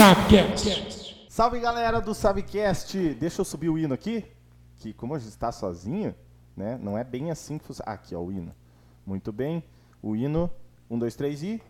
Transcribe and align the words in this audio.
Sabcast. 0.00 1.26
Salve 1.28 1.60
galera 1.60 2.00
do 2.00 2.14
Sabcast! 2.14 2.96
Deixa 3.20 3.42
eu 3.42 3.44
subir 3.44 3.68
o 3.68 3.76
hino 3.76 3.92
aqui, 3.92 4.24
que 4.78 4.94
como 4.94 5.12
hoje 5.12 5.28
está 5.28 5.52
sozinho, 5.52 6.14
né? 6.56 6.78
Não 6.82 6.96
é 6.96 7.04
bem 7.04 7.30
assim 7.30 7.58
que 7.58 7.66
funciona. 7.66 7.90
Ah, 7.90 7.94
aqui, 7.96 8.14
ó, 8.14 8.20
o 8.20 8.32
hino. 8.32 8.54
Muito 9.04 9.30
bem. 9.30 9.62
O 10.02 10.16
hino. 10.16 10.50
Um, 10.88 10.98
dois, 10.98 11.14
três 11.14 11.42
e. 11.42 11.60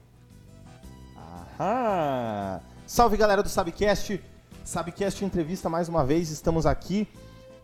Aham! 1.58 2.60
Salve 2.86 3.16
galera 3.16 3.42
do 3.42 3.48
Sabcast! 3.48 4.22
Sabcast 4.64 5.24
entrevista 5.24 5.68
mais 5.68 5.88
uma 5.88 6.04
vez, 6.04 6.30
estamos 6.30 6.66
aqui, 6.66 7.08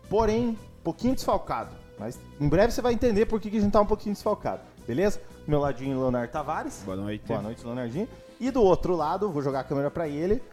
porém, 0.09 0.59
pouquinho 0.83 1.15
desfalcado. 1.15 1.73
Mas 1.97 2.19
em 2.41 2.49
breve 2.49 2.73
você 2.73 2.81
vai 2.81 2.91
entender 2.91 3.25
por 3.25 3.39
que 3.39 3.49
que 3.49 3.57
a 3.57 3.61
gente 3.61 3.71
tá 3.71 3.79
um 3.79 3.85
pouquinho 3.85 4.15
desfalcado, 4.15 4.63
beleza? 4.85 5.21
Do 5.45 5.49
meu 5.49 5.61
ladinho, 5.61 5.97
Leonardo 5.97 6.29
Tavares. 6.29 6.81
Boa 6.83 6.97
noite. 6.97 7.25
Boa 7.25 7.41
noite, 7.41 7.63
Leonardinho. 7.63 8.09
E 8.37 8.51
do 8.51 8.61
outro 8.61 8.95
lado, 8.95 9.31
vou 9.31 9.41
jogar 9.41 9.61
a 9.61 9.63
câmera 9.63 9.89
pra 9.89 10.09
ele. 10.09 10.43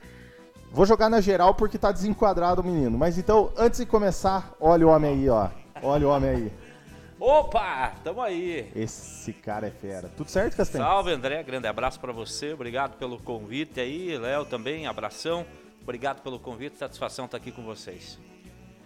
Vou 0.75 0.85
jogar 0.85 1.09
na 1.09 1.21
geral 1.21 1.55
porque 1.55 1.79
tá 1.79 1.93
desenquadrado 1.93 2.61
o 2.61 2.65
menino. 2.65 2.99
Mas 2.99 3.17
então, 3.17 3.53
antes 3.57 3.79
de 3.79 3.87
começar, 3.87 4.53
olha 4.61 4.85
o 4.85 4.91
homem 4.91 5.13
aí, 5.13 5.29
ó. 5.29 5.49
Olha 5.81 6.09
o 6.09 6.11
homem 6.11 6.31
aí. 6.31 6.53
Opa, 7.21 7.93
tamo 8.03 8.21
aí. 8.21 8.73
Esse 8.75 9.33
cara 9.33 9.69
é 9.69 9.71
fera. 9.71 10.11
Tudo 10.17 10.29
certo, 10.29 10.57
Castanho? 10.57 10.83
Salve, 10.85 11.13
André. 11.13 11.41
Grande 11.45 11.69
abraço 11.69 12.01
pra 12.01 12.11
você. 12.11 12.55
Obrigado 12.55 12.99
pelo 12.99 13.21
convite 13.21 13.79
aí. 13.79 14.19
Léo 14.19 14.45
também, 14.45 14.89
abração. 14.89 15.47
Obrigado 15.81 16.23
pelo 16.23 16.41
convite. 16.41 16.77
Satisfação 16.77 17.27
estar 17.27 17.37
aqui 17.37 17.53
com 17.53 17.63
vocês. 17.63 18.19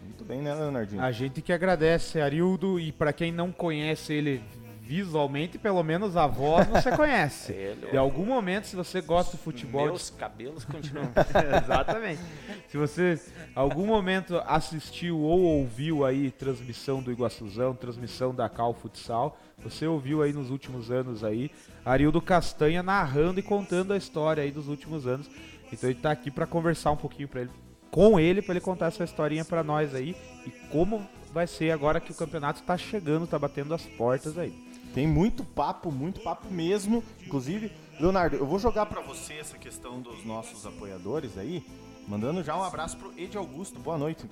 Muito 0.03 0.25
bem, 0.27 0.43
né, 0.43 0.55
Leonardinho? 0.55 1.03
A 1.03 1.11
gente 1.11 1.41
que 1.41 1.55
agradece, 1.55 2.21
Arildo, 2.21 2.79
e 2.79 2.93
pra 2.93 3.15
quem 3.15 3.33
não 3.33 3.51
conhece 3.51 4.13
ele 4.13 4.45
visualmente, 4.89 5.59
pelo 5.59 5.83
menos 5.83 6.17
a 6.17 6.27
voz 6.27 6.67
você 6.67 6.91
conhece. 6.97 7.53
Ele, 7.53 7.91
De 7.91 7.97
algum 7.99 8.25
momento, 8.25 8.67
se 8.67 8.75
você 8.75 9.03
gosta 9.03 9.37
do 9.37 9.43
futebol, 9.43 9.85
Meus 9.85 10.09
cabelos 10.09 10.65
continuam. 10.65 11.13
Exatamente. 11.63 12.23
Se 12.69 12.79
você 12.79 13.21
algum 13.55 13.85
momento 13.85 14.43
assistiu 14.47 15.19
ou 15.19 15.41
ouviu 15.41 16.07
aí 16.07 16.31
transmissão 16.31 17.03
do 17.03 17.13
Iguaçuzão, 17.13 17.75
transmissão 17.75 18.35
da 18.35 18.49
Cal 18.49 18.73
Futsal, 18.73 19.39
você 19.59 19.87
ouviu 19.87 20.23
aí 20.23 20.33
nos 20.33 20.49
últimos 20.49 20.91
anos 20.91 21.23
aí 21.23 21.51
Arildo 21.85 22.23
Castanha 22.23 22.83
narrando 22.83 23.41
e 23.41 23.43
contando 23.43 23.93
a 23.93 23.97
história 23.97 24.43
aí 24.43 24.51
dos 24.51 24.69
últimos 24.69 25.07
anos. 25.07 25.29
Então 25.71 25.91
ele 25.91 25.99
tá 25.99 26.13
aqui 26.13 26.31
para 26.31 26.47
conversar 26.47 26.93
um 26.93 26.97
pouquinho 26.97 27.29
para 27.29 27.43
ele 27.43 27.51
com 27.91 28.19
ele 28.19 28.41
para 28.41 28.53
ele 28.53 28.61
contar 28.61 28.87
essa 28.87 29.05
historinha 29.05 29.45
para 29.45 29.63
nós 29.63 29.95
aí 29.95 30.17
e 30.47 30.51
como 30.71 31.07
vai 31.33 31.47
ser 31.47 31.73
agora 31.73 32.01
que 32.01 32.11
o 32.11 32.15
campeonato 32.15 32.63
tá 32.63 32.77
chegando, 32.77 33.27
tá 33.27 33.39
batendo 33.39 33.75
as 33.75 33.83
portas 33.83 34.39
aí. 34.39 34.68
Tem 34.95 35.07
muito 35.07 35.45
papo, 35.45 35.91
muito 35.93 36.21
papo 36.21 36.51
mesmo. 36.51 37.03
Inclusive, 37.25 37.73
Leonardo, 38.01 38.37
eu 38.37 38.47
vou 38.47 38.59
jogar 38.59 38.87
pra 38.87 39.01
você 39.01 39.35
essa 39.35 39.59
questão 39.59 40.01
dos 40.01 40.25
nossos 40.25 40.65
apoiadores 40.65 41.37
aí, 41.37 41.65
mandando 42.07 42.43
já 42.43 42.57
um 42.57 42.63
abraço 42.63 42.97
pro 42.97 43.13
Ed 43.19 43.37
Augusto. 43.37 43.79
Boa 43.79 43.99
noite. 43.99 44.25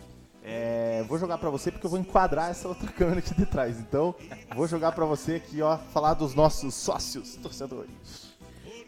É, 0.42 1.04
vou 1.08 1.18
jogar 1.18 1.38
pra 1.38 1.50
você 1.50 1.72
porque 1.72 1.84
eu 1.86 1.90
vou 1.90 1.98
enquadrar 1.98 2.50
essa 2.50 2.68
outra 2.68 2.86
câmera 2.92 3.18
aqui 3.18 3.34
de 3.34 3.46
trás. 3.46 3.80
Então, 3.80 4.14
vou 4.54 4.68
jogar 4.68 4.92
pra 4.92 5.04
você 5.04 5.34
aqui, 5.34 5.60
ó, 5.60 5.76
falar 5.76 6.14
dos 6.14 6.34
nossos 6.34 6.74
sócios 6.74 7.34
torcedores. 7.36 8.36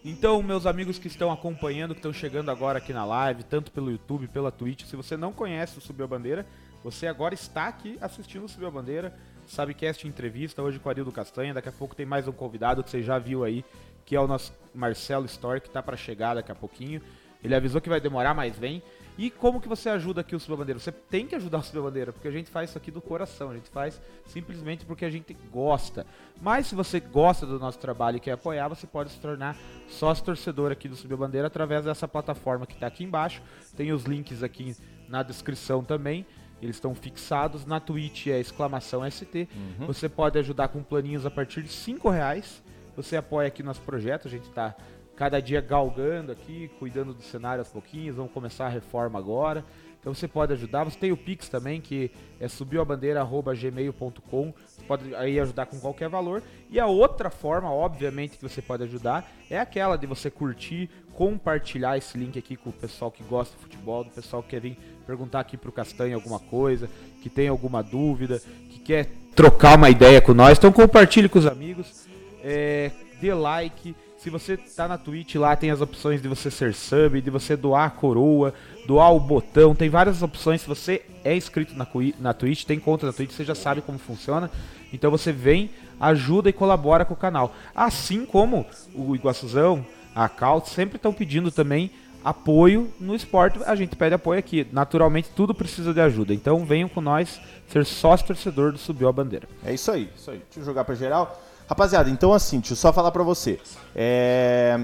Então, 0.04 0.40
meus 0.40 0.66
amigos 0.66 0.98
que 0.98 1.08
estão 1.08 1.32
acompanhando, 1.32 1.94
que 1.94 1.98
estão 1.98 2.12
chegando 2.12 2.50
agora 2.50 2.78
aqui 2.78 2.92
na 2.92 3.04
live, 3.04 3.42
tanto 3.42 3.72
pelo 3.72 3.90
YouTube, 3.90 4.28
pela 4.28 4.52
Twitch, 4.52 4.84
se 4.84 4.94
você 4.94 5.16
não 5.16 5.32
conhece 5.32 5.76
o 5.76 5.80
Subiu 5.80 6.04
a 6.04 6.08
Bandeira, 6.08 6.46
você 6.84 7.08
agora 7.08 7.34
está 7.34 7.66
aqui 7.66 7.98
assistindo 8.00 8.44
o 8.44 8.48
Subiu 8.48 8.68
a 8.68 8.70
Bandeira, 8.70 9.18
Sabecast 9.48 10.06
Entrevista, 10.06 10.62
hoje 10.62 10.78
com 10.78 10.88
o 10.88 10.90
Arildo 10.90 11.10
Castanha, 11.10 11.54
daqui 11.54 11.70
a 11.70 11.72
pouco 11.72 11.96
tem 11.96 12.04
mais 12.04 12.28
um 12.28 12.32
convidado 12.32 12.84
que 12.84 12.90
você 12.90 13.02
já 13.02 13.18
viu 13.18 13.44
aí, 13.44 13.64
que 14.04 14.14
é 14.14 14.20
o 14.20 14.26
nosso 14.26 14.52
Marcelo 14.74 15.24
Story, 15.24 15.62
que 15.62 15.68
está 15.68 15.82
para 15.82 15.96
chegar 15.96 16.34
daqui 16.34 16.52
a 16.52 16.54
pouquinho. 16.54 17.00
Ele 17.42 17.54
avisou 17.54 17.80
que 17.80 17.88
vai 17.88 17.98
demorar, 17.98 18.34
mas 18.34 18.58
vem. 18.58 18.82
E 19.16 19.30
como 19.30 19.60
que 19.60 19.66
você 19.66 19.88
ajuda 19.88 20.20
aqui 20.20 20.36
o 20.36 20.40
Subiu 20.40 20.56
a 20.56 20.58
Bandeira? 20.58 20.78
Você 20.78 20.92
tem 20.92 21.26
que 21.26 21.34
ajudar 21.34 21.58
o 21.58 21.62
Subiu 21.62 21.80
a 21.80 21.84
Bandeira, 21.86 22.12
porque 22.12 22.28
a 22.28 22.30
gente 22.30 22.50
faz 22.50 22.68
isso 22.68 22.78
aqui 22.78 22.90
do 22.90 23.00
coração, 23.00 23.50
a 23.50 23.54
gente 23.54 23.70
faz 23.70 24.00
simplesmente 24.26 24.84
porque 24.84 25.04
a 25.04 25.10
gente 25.10 25.34
gosta. 25.50 26.06
Mas 26.42 26.66
se 26.66 26.74
você 26.74 27.00
gosta 27.00 27.46
do 27.46 27.58
nosso 27.58 27.78
trabalho 27.78 28.18
e 28.18 28.20
quer 28.20 28.32
apoiar, 28.32 28.68
você 28.68 28.86
pode 28.86 29.10
se 29.10 29.18
tornar 29.18 29.56
sócio 29.88 30.24
torcedor 30.24 30.70
aqui 30.70 30.88
do 30.88 30.94
Subiu 30.94 31.16
a 31.16 31.20
Bandeira 31.20 31.46
através 31.46 31.86
dessa 31.86 32.06
plataforma 32.06 32.66
que 32.66 32.74
está 32.74 32.86
aqui 32.86 33.02
embaixo. 33.02 33.40
Tem 33.76 33.92
os 33.92 34.04
links 34.04 34.42
aqui 34.42 34.76
na 35.08 35.22
descrição 35.22 35.82
também. 35.82 36.26
Eles 36.60 36.76
estão 36.76 36.94
fixados. 36.94 37.64
Na 37.64 37.80
Twitch 37.80 38.28
é 38.28 38.40
exclamação 38.40 39.08
ST. 39.08 39.48
Você 39.86 40.08
pode 40.08 40.38
ajudar 40.38 40.68
com 40.68 40.82
planinhos 40.82 41.26
a 41.26 41.30
partir 41.30 41.62
de 41.62 41.68
5 41.68 42.08
reais. 42.10 42.62
Você 42.96 43.16
apoia 43.16 43.48
aqui 43.48 43.62
nosso 43.62 43.82
projeto. 43.82 44.26
A 44.26 44.30
gente 44.30 44.48
está 44.48 44.74
cada 45.14 45.40
dia 45.40 45.60
galgando 45.60 46.30
aqui, 46.30 46.70
cuidando 46.78 47.12
do 47.12 47.22
cenário 47.22 47.60
aos 47.60 47.70
pouquinhos. 47.70 48.16
Vamos 48.16 48.32
começar 48.32 48.66
a 48.66 48.68
reforma 48.68 49.18
agora. 49.18 49.64
Então 50.00 50.14
você 50.14 50.28
pode 50.28 50.52
ajudar. 50.52 50.84
Você 50.84 50.98
tem 50.98 51.10
o 51.10 51.16
Pix 51.16 51.48
também, 51.48 51.80
que 51.80 52.10
é 52.38 52.48
subiuabandeira.gmail.com. 52.48 54.54
Você 54.66 54.82
pode 54.82 55.14
aí 55.14 55.40
ajudar 55.40 55.66
com 55.66 55.78
qualquer 55.80 56.08
valor. 56.08 56.42
E 56.70 56.78
a 56.78 56.86
outra 56.86 57.30
forma, 57.30 57.70
obviamente, 57.70 58.38
que 58.38 58.48
você 58.48 58.62
pode 58.62 58.84
ajudar 58.84 59.28
é 59.50 59.58
aquela 59.58 59.96
de 59.96 60.06
você 60.06 60.30
curtir, 60.30 60.88
compartilhar 61.12 61.98
esse 61.98 62.16
link 62.16 62.38
aqui 62.38 62.56
com 62.56 62.70
o 62.70 62.72
pessoal 62.72 63.10
que 63.10 63.24
gosta 63.24 63.56
de 63.56 63.62
futebol, 63.62 64.04
do 64.04 64.10
pessoal 64.10 64.42
que 64.42 64.50
quer 64.50 64.60
vir 64.60 64.78
perguntar 65.08 65.40
aqui 65.40 65.56
pro 65.56 65.72
Castanho 65.72 66.16
alguma 66.16 66.38
coisa, 66.38 66.90
que 67.22 67.30
tem 67.30 67.48
alguma 67.48 67.82
dúvida, 67.82 68.42
que 68.68 68.78
quer 68.78 69.10
trocar 69.34 69.78
uma 69.78 69.88
ideia 69.88 70.20
com 70.20 70.34
nós. 70.34 70.58
Então 70.58 70.70
compartilhe 70.70 71.30
com 71.30 71.38
os 71.38 71.46
amigos, 71.46 72.06
é, 72.44 72.90
dê 73.18 73.32
like. 73.32 73.96
Se 74.18 74.28
você 74.28 74.58
tá 74.58 74.86
na 74.86 74.98
Twitch 74.98 75.36
lá, 75.36 75.56
tem 75.56 75.70
as 75.70 75.80
opções 75.80 76.20
de 76.20 76.28
você 76.28 76.50
ser 76.50 76.74
sub, 76.74 77.22
de 77.22 77.30
você 77.30 77.56
doar 77.56 77.86
a 77.86 77.90
coroa, 77.90 78.52
doar 78.86 79.14
o 79.14 79.20
botão, 79.20 79.74
tem 79.74 79.88
várias 79.88 80.22
opções. 80.22 80.60
Se 80.60 80.68
você 80.68 81.02
é 81.24 81.34
inscrito 81.34 81.74
na, 81.74 81.86
na 82.18 82.34
Twitch, 82.34 82.64
tem 82.64 82.78
conta 82.78 83.06
na 83.06 83.12
Twitch, 83.12 83.30
você 83.30 83.44
já 83.44 83.54
sabe 83.54 83.80
como 83.80 83.98
funciona. 83.98 84.50
Então 84.92 85.10
você 85.10 85.32
vem, 85.32 85.70
ajuda 85.98 86.50
e 86.50 86.52
colabora 86.52 87.06
com 87.06 87.14
o 87.14 87.16
canal. 87.16 87.54
Assim 87.74 88.26
como 88.26 88.66
o 88.94 89.14
Iguaçuzão, 89.14 89.86
a 90.14 90.28
Cal, 90.28 90.62
sempre 90.66 90.96
estão 90.96 91.14
pedindo 91.14 91.50
também 91.50 91.90
apoio 92.28 92.88
no 93.00 93.14
esporte. 93.14 93.58
A 93.66 93.74
gente 93.74 93.96
pede 93.96 94.14
apoio 94.14 94.38
aqui. 94.38 94.66
Naturalmente, 94.72 95.30
tudo 95.34 95.54
precisa 95.54 95.92
de 95.94 96.00
ajuda. 96.00 96.32
Então 96.34 96.64
venham 96.64 96.88
com 96.88 97.00
nós 97.00 97.40
ser 97.68 97.84
sócio 97.84 98.26
torcedor 98.26 98.72
do 98.72 98.78
Subiu 98.78 99.08
a 99.08 99.12
Bandeira. 99.12 99.48
É 99.64 99.72
isso 99.72 99.90
aí, 99.90 100.10
isso 100.16 100.30
aí. 100.30 100.38
Deixa 100.38 100.60
eu 100.60 100.64
jogar 100.64 100.84
pra 100.84 100.94
geral. 100.94 101.40
Rapaziada, 101.68 102.08
então 102.08 102.32
assim, 102.32 102.58
deixa 102.60 102.72
eu 102.72 102.76
só 102.78 102.92
falar 102.92 103.10
pra 103.10 103.22
você. 103.22 103.60
É, 103.94 104.78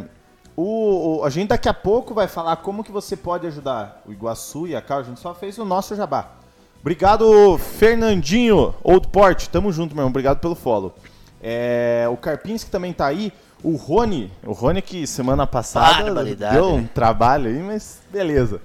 o, 0.55 1.19
o- 1.21 1.25
a 1.25 1.31
gente 1.31 1.49
daqui 1.49 1.69
a 1.69 1.72
pouco 1.75 2.12
vai 2.12 2.28
falar 2.28 2.56
como 2.56 2.84
que 2.84 2.93
você 2.93 3.16
pode 3.16 3.47
ajudar 3.47 4.03
o 4.06 4.12
Iguaçu 4.12 4.66
e 4.66 4.76
a 4.76 4.82
Cal. 4.82 4.99
A 4.99 5.03
gente 5.03 5.19
só 5.21 5.34
fez 5.34 5.56
o 5.59 5.65
nosso 5.65 5.97
jabá. 5.97 6.32
Obrigado, 6.81 7.56
Fernandinho, 7.59 8.75
Old 8.82 9.09
Port. 9.09 9.47
Tamo 9.49 9.72
junto, 9.72 9.94
meu 9.94 10.03
irmão. 10.03 10.11
Obrigado 10.11 10.41
pelo 10.41 10.55
follow. 10.55 10.94
É, 11.43 12.06
o 12.11 12.16
Karpinski 12.16 12.71
também 12.71 12.93
tá 12.93 13.06
aí. 13.06 13.32
O 13.64 13.76
Rony, 13.76 14.30
o 14.44 14.52
Rony 14.52 14.82
que 14.82 15.06
semana 15.06 15.47
passada 15.47 16.22
deu 16.52 16.66
um 16.75 16.80
né? 16.82 16.88
trabalho 16.94 17.48
aí, 17.48 17.58
mas 17.62 18.00
beleza. 18.12 18.60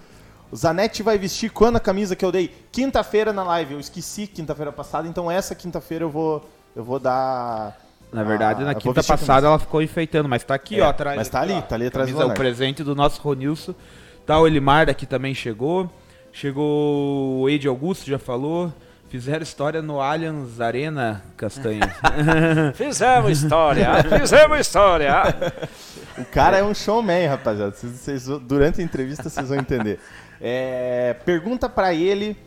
O 0.51 0.55
Zanetti 0.57 1.01
vai 1.01 1.17
vestir 1.17 1.49
quando 1.51 1.77
a 1.77 1.79
camisa 1.79 2.15
que 2.15 2.25
eu 2.25 2.31
dei? 2.31 2.53
Quinta-feira 2.71 3.31
na 3.31 3.43
live. 3.43 3.75
Eu 3.75 3.79
esqueci 3.79 4.27
quinta-feira 4.27 4.71
passada, 4.73 5.07
então 5.07 5.31
essa 5.31 5.55
quinta-feira 5.55 6.03
eu 6.03 6.09
vou, 6.09 6.47
eu 6.75 6.83
vou 6.83 6.99
dar. 6.99 7.77
Na 8.11 8.23
verdade, 8.23 8.63
Ah, 8.63 8.65
na 8.65 8.75
quinta 8.75 9.01
passada 9.03 9.47
ela 9.47 9.59
ficou 9.59 9.81
enfeitando, 9.81 10.27
mas 10.27 10.43
tá 10.43 10.55
aqui, 10.55 10.79
É, 10.79 10.83
ó, 10.83 10.89
atrás. 10.89 11.15
mas 11.15 11.29
tá 11.29 11.39
ali, 11.41 11.53
ó. 11.53 11.61
tá 11.61 11.75
ali 11.75 11.85
atrás 11.87 12.07
do 12.07 12.11
Camisa, 12.11 12.17
o 12.17 12.19
Leonardo. 12.27 12.39
presente 12.39 12.83
do 12.83 12.93
nosso 12.95 13.21
Ronilson. 13.21 13.73
Tá 14.25 14.37
o 14.39 14.45
Elimar 14.47 14.87
daqui 14.87 15.05
também 15.05 15.33
chegou. 15.33 15.89
Chegou 16.33 17.41
o 17.41 17.49
Ed 17.49 17.67
Augusto, 17.67 18.09
já 18.09 18.19
falou. 18.19 18.73
Fizeram 19.09 19.41
história 19.41 19.81
no 19.81 19.99
Allianz 19.99 20.61
Arena, 20.61 21.23
Castanha. 21.35 21.81
Fizemos 22.75 23.31
história, 23.43 23.89
fizemos 24.19 24.59
história. 24.59 25.13
O 26.17 26.25
cara 26.25 26.57
é 26.59 26.63
um 26.63 26.75
showman, 26.75 27.27
rapaziada. 27.27 27.71
Vocês, 27.71 27.93
vocês- 27.93 28.27
durante 28.41 28.81
a 28.81 28.83
entrevista 28.83 29.27
vocês 29.27 29.49
vão 29.49 29.57
entender. 29.57 29.99
É, 30.39 31.15
pergunta 31.25 31.67
pra 31.67 31.91
ele 31.93 32.37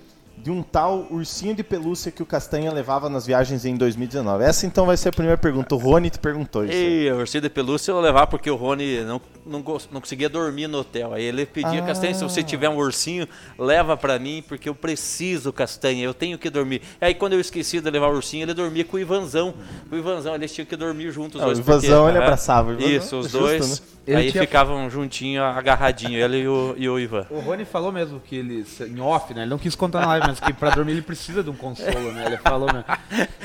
de 0.43 0.51
um 0.51 0.61
tal 0.61 1.07
ursinho 1.09 1.55
de 1.55 1.63
pelúcia 1.63 2.11
que 2.11 2.21
o 2.21 2.27
Castanha 2.27 2.73
levava 2.73 3.09
nas 3.09 3.25
viagens 3.25 3.65
em 3.65 3.77
2019. 3.77 4.43
Essa 4.43 4.67
então 4.67 4.85
vai 4.87 4.97
ser 4.97 5.11
a 5.11 5.13
primeira 5.13 5.39
pergunta. 5.39 5.75
O 5.75 5.79
Rony 5.79 6.11
te 6.11 6.19
perguntou 6.19 6.65
isso. 6.65 6.75
E 6.75 7.09
a 7.09 7.15
ursinho 7.15 7.43
de 7.43 7.49
pelúcia 7.49 7.93
eu 7.93 7.95
vou 7.95 8.03
levar 8.03 8.27
porque 8.27 8.51
o 8.51 8.57
Rony 8.57 9.03
não, 9.05 9.21
não, 9.47 9.61
não 9.93 10.01
conseguia 10.01 10.29
dormir 10.29 10.67
no 10.67 10.79
hotel. 10.81 11.13
Aí 11.13 11.23
ele 11.23 11.47
pedia, 11.47 11.81
Ah. 11.81 11.87
Castanha, 11.87 12.13
se 12.13 12.25
você 12.25 12.43
tiver 12.43 12.69
um 12.69 12.77
ursinho, 12.77 13.29
leva 13.57 13.97
pra 13.97 14.19
mim, 14.19 14.43
porque 14.49 14.69
eu 14.69 14.75
preciso, 14.75 15.53
Castanha, 15.53 16.03
eu 16.05 16.13
tenho 16.13 16.37
que 16.37 16.51
dormir. 16.51 16.83
Aí 17.01 17.15
quando 17.15 17.35
eu 17.35 17.41
esqueci 17.41 17.81
de 17.81 17.89
levar 17.89 18.09
o 18.09 18.15
ursinho, 18.17 18.43
ele 18.45 18.55
dormia 18.55 18.85
com 18.85 18.97
o 18.97 19.01
Ivanzão. 19.01 19.55
Com 19.89 19.95
o 19.95 19.99
Ivanzão, 19.99 20.35
eles 20.35 20.53
tinham 20.53 20.67
que 20.67 20.75
dormir 20.75 21.13
juntos. 21.13 21.41
Ah, 21.41 21.45
o 21.45 21.47
dois, 21.47 21.59
Ivanzão, 21.61 22.09
ele 22.09 22.19
é, 22.19 22.21
abraçava 22.23 22.71
o 22.71 22.73
Ivanzão. 22.73 22.91
Isso, 22.97 23.17
os 23.19 23.31
Justo, 23.31 23.39
dois. 23.39 23.81
né? 23.81 23.87
Ele 24.05 24.17
Aí 24.17 24.33
tinha- 24.33 24.43
ficavam 24.43 24.91
juntinho, 24.91 25.45
agarradinho, 25.45 26.19
ele 26.19 26.39
e 26.39 26.49
o, 26.49 26.75
e 26.77 26.89
o 26.89 26.99
Ivan. 26.99 27.25
o 27.31 27.39
Rony 27.39 27.65
falou 27.65 27.93
mesmo 27.93 28.19
que 28.19 28.35
ele, 28.35 28.65
em 28.81 29.01
off, 29.01 29.33
né? 29.33 29.43
Ele 29.43 29.51
não 29.51 29.59
quis 29.59 29.77
contar 29.77 30.01
na 30.01 30.07
live, 30.09 30.27
mas 30.27 30.41
que 30.41 30.53
pra 30.53 30.71
dormir 30.71 30.91
ele 30.93 31.03
precisa 31.03 31.41
de 31.43 31.51
um 31.51 31.55
consolo, 31.55 32.11
né? 32.13 32.25
Ele 32.27 32.37
falou 32.39 32.67
mesmo. 32.67 32.85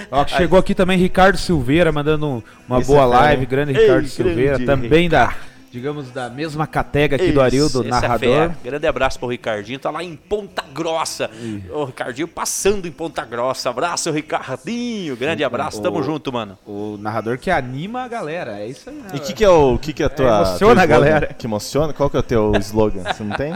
Ó, 0.09 0.24
que 0.25 0.31
chegou 0.36 0.57
aqui 0.57 0.74
também 0.74 0.98
Ricardo 0.98 1.38
Silveira, 1.38 1.92
mandando 1.92 2.25
um- 2.27 2.44
uma 2.68 2.80
Esse 2.80 2.88
boa 2.88 3.04
é 3.04 3.06
live. 3.06 3.45
Grande 3.45 3.71
Ei, 3.71 3.75
Ricardo 3.81 3.94
grande 4.00 4.09
Silveira, 4.09 4.59
também 4.65 5.07
da, 5.07 5.31
digamos, 5.72 6.10
da 6.12 6.30
mesma 6.30 6.66
catega 6.66 7.16
aqui 7.16 7.31
do 7.31 7.42
Arildo, 7.42 7.84
é 7.86 7.88
narrador. 7.90 8.19
fera. 8.19 8.58
Grande 8.64 8.88
abraço 8.88 9.19
pro 9.19 9.28
Ricardinho, 9.28 9.78
tá 9.80 9.90
lá 9.92 10.04
em 10.04 10.16
Ponta 10.16 10.64
Grossa. 10.74 11.30
O 11.72 11.84
Ricardinho 11.86 12.28
passando 12.28 12.88
em 12.88 12.92
Ponta 12.92 13.24
Grossa. 13.25 13.69
Abraço, 13.69 14.10
Ricardinho. 14.12 15.16
Grande 15.18 15.44
abraço, 15.44 15.81
tamo 15.81 16.00
o- 16.00 16.04
junto, 16.04 16.31
mano. 16.31 16.58
o 16.66 16.98
narrador 17.00 17.38
que 17.38 17.52
anima 17.52 18.04
a 18.04 18.08
galera, 18.08 18.60
é 18.60 18.68
isso 18.68 18.90
aí, 18.90 18.96
né? 18.96 19.10
E 19.14 19.18
o 19.18 19.22
que, 19.22 19.34
que 19.34 19.44
é 19.44 19.50
o 19.50 19.78
que, 19.78 19.94
que 19.94 20.04
é 20.04 20.06
a 20.06 20.10
tua. 20.10 20.25
emociona 20.28 20.75
teu 20.75 20.84
a 20.84 20.86
galera. 20.86 21.28
Que 21.38 21.46
emociona? 21.48 21.94
Qual 21.94 22.10
que 22.10 22.18
é 22.18 22.20
o 22.20 22.24
teu 22.24 22.52
slogan? 22.60 23.04
Você 23.04 23.24
não 23.24 23.36
tem? 23.36 23.54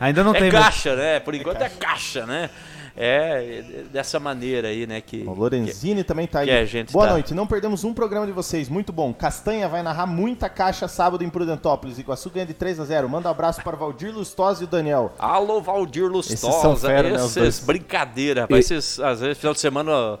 Ainda 0.00 0.22
não 0.24 0.34
É 0.34 0.38
tem... 0.38 0.52
mas- 0.52 0.62
caixa, 0.64 0.96
né? 0.96 1.20
Por 1.20 1.34
enquanto 1.34 1.62
é 1.62 1.68
caixa, 1.68 2.26
né? 2.26 2.50
É 2.96 3.62
dessa 3.90 4.20
maneira 4.20 4.68
aí, 4.68 4.86
né? 4.86 5.00
Que, 5.00 5.22
O 5.26 5.32
Lorenzini 5.32 6.04
também 6.04 6.26
tá 6.26 6.40
aí. 6.40 6.46
que 6.46 6.52
a 6.52 6.64
gente 6.64 6.92
Boa 6.92 7.06
tá- 7.06 7.12
noite. 7.12 7.32
Não 7.34 7.46
perdemos 7.46 7.84
um 7.84 7.94
programa 7.94 8.26
de 8.26 8.32
vocês. 8.32 8.68
Muito 8.68 8.92
bom. 8.92 9.12
Castanha 9.14 9.68
vai 9.68 9.82
narrar 9.82 10.06
muita 10.06 10.48
caixa 10.48 10.86
sábado 10.86 11.24
em 11.24 11.30
Prudentópolis. 11.30 11.98
Iguaçu 11.98 12.28
ganha 12.30 12.44
de 12.46 12.54
3 12.54 12.78
a 12.78 12.84
0 12.84 13.08
Manda 13.08 13.28
um 13.28 13.30
abraço 13.32 13.62
para 13.62 13.76
Valdir 13.76 14.14
Lustosa 14.14 14.62
e 14.62 14.64
o 14.64 14.68
Daniel. 14.68 15.12
Alô, 15.18 15.60
Valdir 15.60 16.04
Esses 16.16 16.38
são 16.40 16.50
Lustosa. 16.50 16.88
fera, 16.88 17.08
né, 17.08 17.16
os 17.16 17.22
Esses, 17.22 17.34
dois. 17.34 17.60
brincadeira, 17.60 18.42
rapaz. 18.42 18.70
Esses, 18.70 19.00
às 19.00 19.20
vezes, 19.20 19.38
final 19.38 19.54
de 19.54 19.60
semana, 19.60 20.18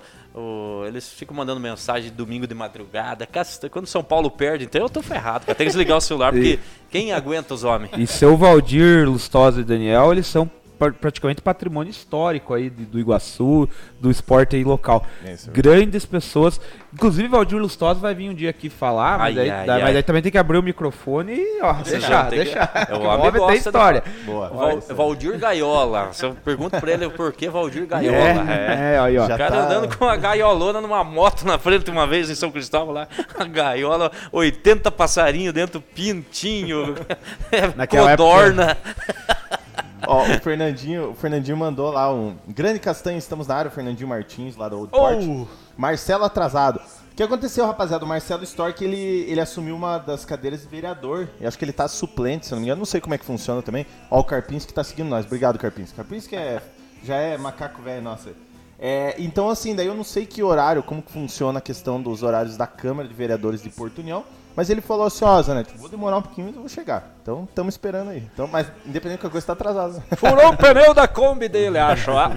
eles 0.88 1.08
ficam 1.10 1.36
mandando 1.36 1.60
mensagem 1.60 2.10
domingo 2.10 2.46
de 2.46 2.54
madrugada. 2.54 3.26
Casta- 3.26 3.68
Quando 3.68 3.86
São 3.86 4.02
Paulo 4.02 4.30
perde, 4.30 4.64
então 4.64 4.80
eu 4.80 4.88
tô 4.88 5.02
ferrado. 5.02 5.44
Tem 5.44 5.54
que 5.54 5.64
desligar 5.66 5.98
o 5.98 6.00
celular, 6.00 6.32
porque 6.32 6.58
quem 6.90 7.12
aguenta 7.12 7.52
os 7.52 7.64
homens? 7.64 7.90
E 7.98 8.06
seu 8.06 8.36
Valdir, 8.36 9.06
Lustosa 9.08 9.60
e 9.60 9.64
Daniel, 9.64 10.10
eles 10.12 10.26
são 10.26 10.50
praticamente 10.90 11.40
patrimônio 11.40 11.90
histórico 11.90 12.54
aí 12.54 12.68
do 12.70 12.98
Iguaçu, 12.98 13.68
do 14.00 14.10
esporte 14.10 14.56
aí 14.56 14.64
local. 14.64 15.04
É, 15.24 15.32
isso 15.34 15.50
é 15.50 15.52
Grandes 15.52 16.04
pessoas. 16.04 16.60
Inclusive, 16.92 17.28
Valdir 17.28 17.58
Lustosa 17.58 18.00
vai 18.00 18.14
vir 18.14 18.28
um 18.28 18.34
dia 18.34 18.50
aqui 18.50 18.68
falar, 18.68 19.18
mas, 19.18 19.36
Ai, 19.38 19.44
aí, 19.44 19.50
ai, 19.50 19.66
dá- 19.66 19.74
mas 19.74 19.84
ai. 19.84 19.96
aí 19.96 20.02
também 20.02 20.20
tem 20.22 20.30
que 20.32 20.36
abrir 20.38 20.58
o 20.58 20.62
microfone 20.62 21.32
e, 21.34 21.60
ó, 21.62 21.72
deixar, 21.74 22.28
tem 22.28 22.38
que- 22.40 22.44
deixar. 22.44 22.70
É, 22.74 22.94
o 22.94 23.00
porque 23.00 23.06
homem 23.06 23.46
tem 23.46 23.56
história. 23.56 24.02
Boa. 24.26 24.48
Val- 24.48 24.80
Valdir 24.80 25.38
Gaiola. 25.38 26.12
Se 26.12 26.24
eu 26.26 26.34
pergunto 26.34 26.78
pra 26.78 26.90
ele 26.92 27.08
por 27.10 27.32
que 27.32 27.48
Valdir 27.48 27.86
Gaiola. 27.86 28.16
É, 28.52 28.94
é, 28.94 28.98
aí, 28.98 29.16
ó. 29.18 29.24
O 29.24 29.28
cara 29.28 29.50
tá- 29.50 29.58
andando 29.64 29.96
com 29.96 30.04
uma 30.04 30.16
gaiolona 30.16 30.80
numa 30.80 31.02
moto 31.04 31.44
na 31.46 31.58
frente 31.58 31.90
uma 31.90 32.06
vez 32.06 32.28
em 32.28 32.34
São 32.34 32.50
Cristóvão 32.50 32.92
lá. 32.94 33.08
A 33.38 33.44
gaiola, 33.44 34.12
80 34.30 34.90
passarinhos 34.90 35.54
dentro, 35.54 35.80
pintinho, 35.80 36.94
é, 37.50 37.68
Naquela 37.76 38.10
codorna. 38.10 38.76
Ó, 40.06 40.22
o 40.22 40.40
Fernandinho, 40.40 41.10
o 41.10 41.14
Fernandinho 41.14 41.56
mandou 41.56 41.90
lá 41.90 42.12
um 42.12 42.36
grande 42.48 42.78
castanho, 42.78 43.18
estamos 43.18 43.46
na 43.46 43.54
área, 43.54 43.68
o 43.68 43.72
Fernandinho 43.72 44.08
Martins, 44.08 44.56
lá 44.56 44.68
do 44.68 44.78
Old 44.78 44.90
Port. 44.90 45.18
Oh! 45.22 45.46
Marcelo 45.76 46.24
atrasado. 46.24 46.80
O 47.12 47.14
que 47.14 47.22
aconteceu, 47.22 47.66
rapaziada? 47.66 48.04
O 48.04 48.08
Marcelo 48.08 48.42
Stork, 48.42 48.82
ele, 48.82 48.96
ele 48.96 49.40
assumiu 49.40 49.76
uma 49.76 49.98
das 49.98 50.24
cadeiras 50.24 50.62
de 50.62 50.66
vereador. 50.66 51.28
Eu 51.38 51.46
acho 51.46 51.58
que 51.58 51.64
ele 51.64 51.72
tá 51.72 51.86
suplente, 51.86 52.46
se 52.46 52.52
eu 52.52 52.56
não 52.56 52.60
me 52.60 52.66
engano. 52.66 52.78
Não 52.78 52.86
sei 52.86 53.02
como 53.02 53.14
é 53.14 53.18
que 53.18 53.24
funciona 53.24 53.60
também. 53.60 53.86
Ó, 54.10 54.20
o 54.20 54.24
Carpinski 54.24 54.72
tá 54.72 54.82
seguindo 54.82 55.08
nós. 55.08 55.26
Obrigado, 55.26 55.58
Carpinski. 55.58 55.94
Carpinski 55.94 56.34
é, 56.34 56.62
já 57.04 57.16
é 57.16 57.36
macaco 57.36 57.82
velho, 57.82 58.02
nossa. 58.02 58.30
É, 58.78 59.14
então, 59.18 59.50
assim, 59.50 59.76
daí 59.76 59.86
eu 59.86 59.94
não 59.94 60.04
sei 60.04 60.24
que 60.24 60.42
horário, 60.42 60.82
como 60.82 61.02
que 61.02 61.12
funciona 61.12 61.58
a 61.58 61.62
questão 61.62 62.00
dos 62.00 62.22
horários 62.22 62.56
da 62.56 62.66
Câmara 62.66 63.06
de 63.06 63.14
Vereadores 63.14 63.62
de 63.62 63.68
Porto 63.68 63.98
União. 63.98 64.24
Mas 64.54 64.68
ele 64.68 64.80
falou 64.80 65.06
assim, 65.06 65.24
ó, 65.24 65.40
Zanetti, 65.40 65.76
vou 65.78 65.88
demorar 65.88 66.18
um 66.18 66.22
pouquinho, 66.22 66.46
mas 66.48 66.54
eu 66.56 66.60
vou 66.60 66.68
chegar. 66.68 67.10
Então, 67.22 67.44
estamos 67.48 67.74
esperando 67.74 68.10
aí. 68.10 68.28
Então, 68.34 68.46
mas, 68.46 68.66
independente 68.84 69.22
da 69.22 69.30
coisa, 69.30 69.46
tá 69.46 69.52
atrasado. 69.54 70.02
Furou 70.16 70.50
o 70.50 70.56
pneu 70.56 70.92
da 70.92 71.08
Kombi 71.08 71.48
dele, 71.48 71.78
acho. 71.80 72.10
ah. 72.12 72.32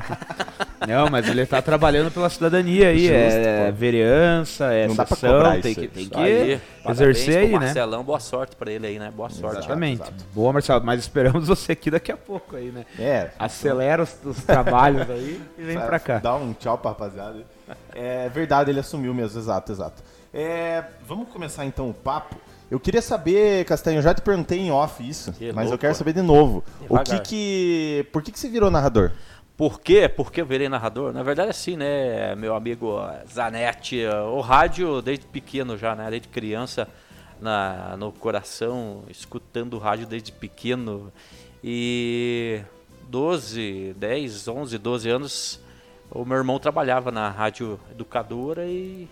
Não, 0.87 1.09
mas 1.09 1.27
ele 1.27 1.45
tá 1.45 1.61
trabalhando 1.61 2.11
pela 2.11 2.29
cidadania 2.29 2.89
aí, 2.89 3.07
é, 3.07 3.29
Justo, 3.29 3.71
pô. 3.73 3.79
verança, 3.79 4.65
é 4.73 4.87
Não 4.87 4.95
sessão, 4.95 5.61
tem 5.61 5.71
isso 5.71 5.81
que, 5.81 5.87
tem 5.87 6.09
que 6.09 6.17
aí, 6.19 6.61
exercer 6.87 7.37
aí, 7.37 7.51
né? 7.53 7.59
Marcelão, 7.59 8.03
boa 8.03 8.19
sorte 8.19 8.55
pra 8.55 8.71
ele 8.71 8.85
aí, 8.85 8.99
né? 8.99 9.11
Boa 9.15 9.29
sorte. 9.29 9.57
Exatamente. 9.59 10.01
Exato. 10.03 10.25
Boa, 10.33 10.53
Marcelo, 10.53 10.85
mas 10.85 10.99
esperamos 10.99 11.47
você 11.47 11.71
aqui 11.71 11.89
daqui 11.89 12.11
a 12.11 12.17
pouco 12.17 12.55
aí, 12.55 12.71
né? 12.71 12.85
É. 12.99 13.31
Acelera 13.39 14.03
os, 14.03 14.15
os 14.23 14.43
trabalhos 14.43 15.09
aí 15.09 15.41
e 15.57 15.63
vem 15.63 15.79
pra 15.79 15.99
cá. 15.99 16.19
Dá 16.19 16.35
um 16.35 16.53
tchau 16.53 16.77
pra 16.77 16.91
rapaziada. 16.91 17.43
É 17.93 18.29
verdade, 18.29 18.69
ele 18.69 18.79
assumiu 18.79 19.13
mesmo, 19.13 19.39
exato, 19.39 19.71
exato. 19.71 20.03
É, 20.37 20.83
vamos 21.07 21.29
começar 21.29 21.65
então 21.65 21.89
o 21.89 21.93
papo. 21.93 22.35
Eu 22.69 22.77
queria 22.77 23.01
saber, 23.01 23.63
Castanho, 23.63 23.99
eu 23.99 24.01
já 24.01 24.13
te 24.13 24.21
perguntei 24.21 24.59
em 24.59 24.69
off 24.69 25.07
isso, 25.07 25.31
Que 25.31 25.53
mas 25.53 25.65
eu 25.65 25.69
louco, 25.69 25.77
quero 25.81 25.93
ó. 25.93 25.95
saber 25.95 26.11
de 26.11 26.21
novo. 26.21 26.61
O 26.89 26.97
que 26.97 27.03
Devagar. 27.05 27.21
que. 27.23 28.07
Por 28.11 28.21
que, 28.21 28.33
que 28.33 28.39
você 28.39 28.49
virou 28.49 28.69
narrador? 28.69 29.11
Por 29.55 29.79
quê? 29.79 30.09
Por 30.09 30.33
que 30.33 30.41
eu 30.41 30.45
virei 30.45 30.67
narrador? 30.67 31.13
Na 31.13 31.23
verdade, 31.23 31.47
é 31.47 31.51
assim, 31.51 31.77
né, 31.77 32.35
meu 32.35 32.53
amigo 32.53 32.97
Zanetti, 33.33 34.05
o 34.05 34.41
rádio 34.41 35.01
desde 35.01 35.25
pequeno 35.25 35.77
já, 35.77 35.95
né, 35.95 36.09
desde 36.09 36.27
criança, 36.27 36.85
na, 37.39 37.95
no 37.95 38.11
coração, 38.11 39.03
escutando 39.07 39.75
o 39.75 39.79
rádio 39.79 40.05
desde 40.05 40.33
pequeno. 40.33 41.13
E 41.63 42.59
12, 43.07 43.95
10, 43.97 44.47
11, 44.49 44.77
12 44.77 45.09
anos, 45.09 45.59
o 46.11 46.25
meu 46.25 46.37
irmão 46.37 46.59
trabalhava 46.59 47.09
na 47.09 47.29
rádio 47.29 47.79
educadora 47.89 48.65
e 48.65 49.07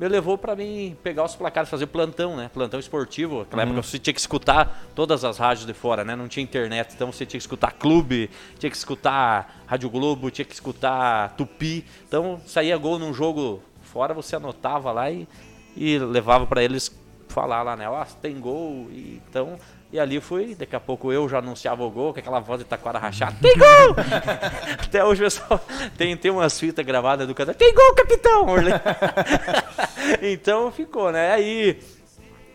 me 0.00 0.08
levou 0.08 0.38
para 0.38 0.56
mim 0.56 0.96
pegar 1.02 1.24
os 1.24 1.36
placares, 1.36 1.68
fazer 1.68 1.86
plantão, 1.86 2.34
né? 2.34 2.50
Plantão 2.54 2.80
esportivo. 2.80 3.40
Naquela 3.40 3.64
época 3.64 3.82
você 3.82 3.98
tinha 3.98 4.14
que 4.14 4.20
escutar 4.20 4.82
todas 4.94 5.24
as 5.26 5.36
rádios 5.36 5.66
de 5.66 5.74
fora, 5.74 6.02
né? 6.02 6.16
Não 6.16 6.26
tinha 6.26 6.42
internet, 6.42 6.94
então 6.94 7.12
você 7.12 7.26
tinha 7.26 7.38
que 7.38 7.42
escutar 7.42 7.72
Clube, 7.72 8.30
tinha 8.58 8.70
que 8.70 8.76
escutar 8.76 9.62
Rádio 9.66 9.90
Globo, 9.90 10.30
tinha 10.30 10.46
que 10.46 10.54
escutar 10.54 11.36
Tupi. 11.36 11.84
Então 12.08 12.40
saía 12.46 12.78
gol 12.78 12.98
num 12.98 13.12
jogo 13.12 13.62
fora, 13.82 14.14
você 14.14 14.36
anotava 14.36 14.90
lá 14.90 15.10
e, 15.10 15.28
e 15.76 15.98
levava 15.98 16.46
para 16.46 16.64
eles 16.64 16.98
falar 17.28 17.62
lá, 17.62 17.76
né? 17.76 17.86
Ó, 17.86 18.02
tem 18.22 18.40
gol. 18.40 18.88
E, 18.90 19.20
então, 19.28 19.58
e 19.92 19.98
ali 19.98 20.20
fui, 20.20 20.54
daqui 20.54 20.76
a 20.76 20.80
pouco 20.80 21.12
eu 21.12 21.28
já 21.28 21.38
anunciava 21.38 21.82
o 21.82 21.90
gol, 21.90 22.12
com 22.12 22.20
aquela 22.20 22.38
voz 22.38 22.60
de 22.60 22.64
taquara 22.64 22.98
rachada. 22.98 23.36
Tem 23.42 23.56
gol! 23.56 23.96
Até 24.78 25.04
hoje, 25.04 25.22
pessoal, 25.22 25.60
tem, 25.98 26.16
tem 26.16 26.30
umas 26.30 26.58
fitas 26.58 26.86
gravadas 26.86 27.26
do 27.26 27.34
canal. 27.34 27.54
Tem 27.54 27.74
gol, 27.74 27.94
capitão! 27.94 28.46
Então 30.22 30.72
ficou, 30.72 31.12
né? 31.12 31.32
Aí 31.32 31.78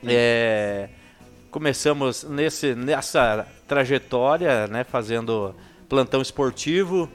é, 0.04 0.90
começamos 1.50 2.24
nesse, 2.24 2.76
nessa 2.76 3.48
trajetória, 3.68 4.68
né? 4.68 4.84
Fazendo 4.84 5.56
plantão 5.88 6.22
esportivo. 6.22 7.10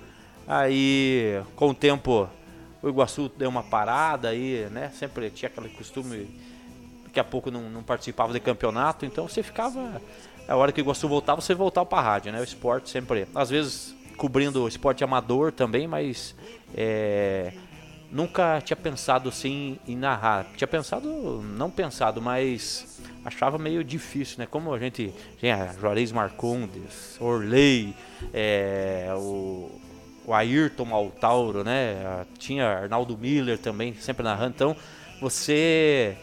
Aí, 0.47 1.41
com 1.57 1.71
o 1.71 1.75
tempo, 1.75 2.29
o 2.83 2.89
Iguaçu 2.89 3.31
deu 3.37 3.49
uma 3.49 3.63
parada 3.63 4.31
aí, 4.31 4.67
né? 4.71 4.91
Sempre 4.99 5.31
tinha 5.31 5.49
aquele 5.49 5.69
costume 5.69 6.29
daqui 7.11 7.21
a 7.21 7.25
pouco 7.25 7.51
não, 7.51 7.69
não 7.69 7.83
participava 7.83 8.33
de 8.33 8.41
campeonato, 8.41 9.05
então 9.05 9.29
você 9.29 9.43
ficava. 9.43 10.01
A 10.49 10.57
hora 10.57 10.73
que 10.73 10.81
o 10.81 10.83
Iguaçu 10.83 11.09
voltava, 11.09 11.41
você 11.41 11.55
voltava 11.55 11.87
para 11.87 11.99
a 11.99 12.03
rádio, 12.03 12.33
né? 12.33 12.41
O 12.41 12.45
esporte 12.45 12.89
sempre. 12.89 13.27
Às 13.35 13.51
vezes 13.51 13.95
cobrindo 14.17 14.69
esporte 14.69 15.03
amador 15.03 15.51
também, 15.51 15.89
mas 15.89 16.35
é, 16.75 17.53
nunca 18.11 18.61
tinha 18.61 18.77
pensado 18.77 19.29
assim 19.29 19.79
em 19.87 19.97
narrar. 19.97 20.47
Tinha 20.57 20.69
pensado, 20.69 21.09
não 21.43 21.71
pensado, 21.71 22.23
mas 22.23 23.01
achava 23.25 23.59
meio 23.59 23.83
difícil, 23.83 24.37
né? 24.39 24.47
Como 24.47 24.73
a 24.73 24.79
gente 24.79 25.13
tinha 25.39 25.75
Juarez 25.81 26.13
Marcondes, 26.13 27.17
Orley, 27.21 27.95
é, 28.33 29.09
o, 29.17 29.71
o 30.27 30.35
Ayrton 30.35 30.95
Altauro, 30.95 31.65
né? 31.65 32.25
Tinha 32.39 32.67
Arnaldo 32.67 33.17
Miller 33.17 33.59
também, 33.59 33.95
sempre 33.95 34.23
narrando. 34.23 34.55
Então, 34.55 34.77
você 35.21 36.17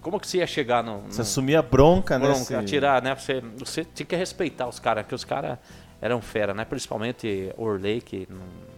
como 0.00 0.18
que 0.20 0.26
você 0.26 0.38
ia 0.38 0.46
chegar 0.46 0.82
no. 0.82 1.00
Você 1.02 1.18
no 1.18 1.22
assumia 1.22 1.62
bronca, 1.62 2.18
né? 2.18 2.26
bronca, 2.26 2.58
atirar, 2.58 3.02
né? 3.02 3.14
Você, 3.14 3.40
você 3.56 3.84
tinha 3.84 4.06
que 4.06 4.16
respeitar 4.16 4.68
os 4.68 4.78
caras, 4.78 5.06
que 5.06 5.14
os 5.14 5.24
caras 5.24 5.58
eram 6.00 6.20
fera, 6.20 6.54
né? 6.54 6.64
Principalmente 6.64 7.52
Orley, 7.56 8.00
que 8.00 8.28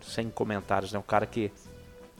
sem 0.02 0.30
comentários, 0.30 0.92
né? 0.92 0.98
Um 0.98 1.02
cara 1.02 1.26
que, 1.26 1.52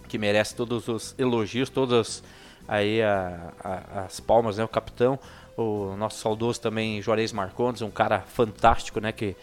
que 0.09 0.19
merece 0.19 0.55
todos 0.55 0.87
os 0.89 1.15
elogios, 1.19 1.71
todas 1.71 2.23
aí 2.69 3.03
a- 3.03 3.53
a- 3.65 4.01
as 4.05 4.21
palmas, 4.21 4.59
né? 4.59 4.65
O 4.65 4.69
capitão, 4.69 5.19
o 5.57 5.95
nosso 5.97 6.19
saudoso 6.19 6.61
também 6.61 7.01
Juarez 7.03 7.33
Marcondes, 7.33 7.83
um 7.83 7.91
cara 7.91 8.21
fantástico, 8.21 9.01
né? 9.01 9.13
Que 9.13 9.35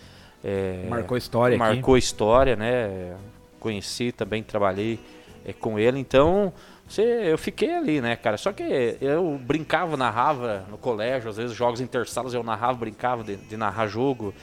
é, 0.43 0.85
Marcou 0.87 1.17
história 1.17 1.55
aqui. 1.55 1.59
marcou 1.59 1.97
história, 1.97 2.55
né? 2.55 3.15
Conheci 3.59 4.11
também, 4.11 4.43
trabalhei 4.43 4.99
eh, 5.43 5.51
com 5.51 5.79
ele, 5.79 5.99
então 5.99 6.53
você, 6.87 7.01
eu 7.01 7.37
fiquei 7.37 7.73
ali, 7.75 7.99
né, 7.99 8.15
cara? 8.15 8.37
Só 8.37 8.53
que 8.53 8.97
eu 9.01 9.37
brincava, 9.41 9.97
narrava 9.97 10.65
no 10.69 10.77
colégio, 10.77 11.29
às 11.29 11.37
vezes 11.37 11.55
jogos 11.55 11.81
intersalas 11.81 12.33
eu 12.33 12.43
narrava, 12.43 12.77
brincava 12.77 13.23
de, 13.23 13.35
de 13.35 13.57
narrar 13.57 13.87
jogo. 13.87 14.33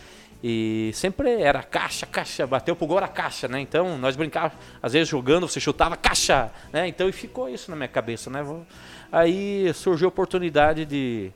E 0.46 0.90
sempre 0.92 1.40
era 1.40 1.62
caixa, 1.62 2.04
caixa, 2.04 2.46
bateu 2.46 2.76
pro 2.76 2.86
gol 2.86 2.98
era 2.98 3.08
caixa, 3.08 3.48
né? 3.48 3.60
Então 3.60 3.96
nós 3.96 4.14
brincávamos, 4.14 4.58
às 4.82 4.92
vezes 4.92 5.08
jogando, 5.08 5.48
você 5.48 5.58
chutava 5.58 5.96
caixa, 5.96 6.50
né? 6.70 6.86
Então 6.86 7.08
e 7.08 7.12
ficou 7.12 7.48
isso 7.48 7.70
na 7.70 7.76
minha 7.76 7.88
cabeça, 7.88 8.28
né? 8.28 8.44
Aí 9.10 9.72
surgiu 9.72 10.06
a 10.06 10.10
oportunidade 10.10 10.84
de, 10.84 11.32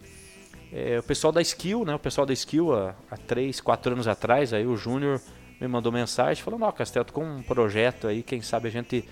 é, 0.70 0.98
o 0.98 1.02
pessoal 1.02 1.32
da 1.32 1.40
Skill, 1.40 1.86
né? 1.86 1.94
O 1.94 1.98
pessoal 1.98 2.26
da 2.26 2.34
Skill, 2.34 2.74
há, 2.74 2.94
há 3.10 3.16
três, 3.16 3.62
quatro 3.62 3.92
anos 3.92 4.06
atrás, 4.06 4.52
aí 4.52 4.66
o 4.66 4.76
Júnior 4.76 5.18
me 5.58 5.66
mandou 5.66 5.90
mensagem 5.90 6.42
falando, 6.42 6.64
ó, 6.64 6.72
Castelo, 6.72 7.06
com 7.10 7.24
um 7.24 7.42
projeto 7.42 8.08
aí, 8.08 8.22
quem 8.22 8.42
sabe 8.42 8.68
a 8.68 8.70
gente 8.70 9.08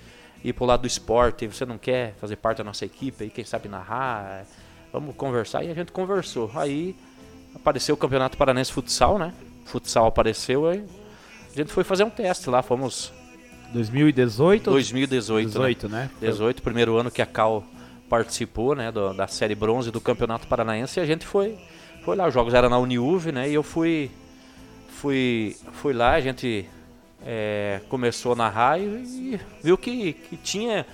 ir 0.49 0.53
pro 0.53 0.65
lado 0.65 0.81
do 0.81 0.87
esporte, 0.87 1.47
você 1.47 1.65
não 1.65 1.77
quer 1.77 2.15
fazer 2.19 2.35
parte 2.35 2.59
da 2.59 2.63
nossa 2.63 2.85
equipe 2.85 3.25
aí, 3.25 3.29
quem 3.29 3.45
sabe 3.45 3.67
narrar? 3.67 4.45
vamos 4.91 5.15
conversar. 5.15 5.63
E 5.63 5.71
a 5.71 5.73
gente 5.73 5.91
conversou. 5.91 6.51
Aí 6.55 6.95
apareceu 7.55 7.95
o 7.95 7.97
Campeonato 7.97 8.37
Paranense 8.37 8.71
Futsal, 8.71 9.17
né? 9.17 9.33
Futsal 9.65 10.07
apareceu, 10.07 10.67
aí 10.67 10.85
a 11.53 11.57
gente 11.57 11.73
foi 11.73 11.83
fazer 11.83 12.03
um 12.03 12.09
teste 12.09 12.49
lá, 12.49 12.61
fomos 12.61 13.11
2018? 13.73 14.69
2018, 14.69 15.47
18, 15.47 15.89
né? 15.89 16.09
né? 16.21 16.29
18, 16.29 16.61
primeiro 16.61 16.95
ano 16.97 17.11
que 17.11 17.21
a 17.21 17.25
Cal 17.25 17.65
participou, 18.07 18.73
né, 18.73 18.89
do, 18.91 19.13
da 19.13 19.27
série 19.27 19.55
bronze 19.55 19.91
do 19.91 19.99
Campeonato 19.99 20.47
Paranaense 20.47 20.97
e 20.99 21.03
a 21.03 21.05
gente 21.05 21.25
foi 21.25 21.57
foi 22.05 22.15
lá, 22.15 22.27
os 22.27 22.33
jogos 22.33 22.53
eram 22.53 22.69
na 22.69 22.77
Uniuv, 22.77 23.33
né? 23.33 23.49
E 23.49 23.53
eu 23.53 23.63
fui 23.63 24.09
fui 24.87 25.57
fui 25.73 25.91
lá, 25.91 26.13
a 26.13 26.21
gente 26.21 26.69
é, 27.25 27.81
começou 27.89 28.33
a 28.33 28.35
narrar 28.35 28.79
e, 28.79 28.83
e 28.83 29.39
viu 29.63 29.77
que, 29.77 30.13
que 30.13 30.37
tinha 30.37 30.85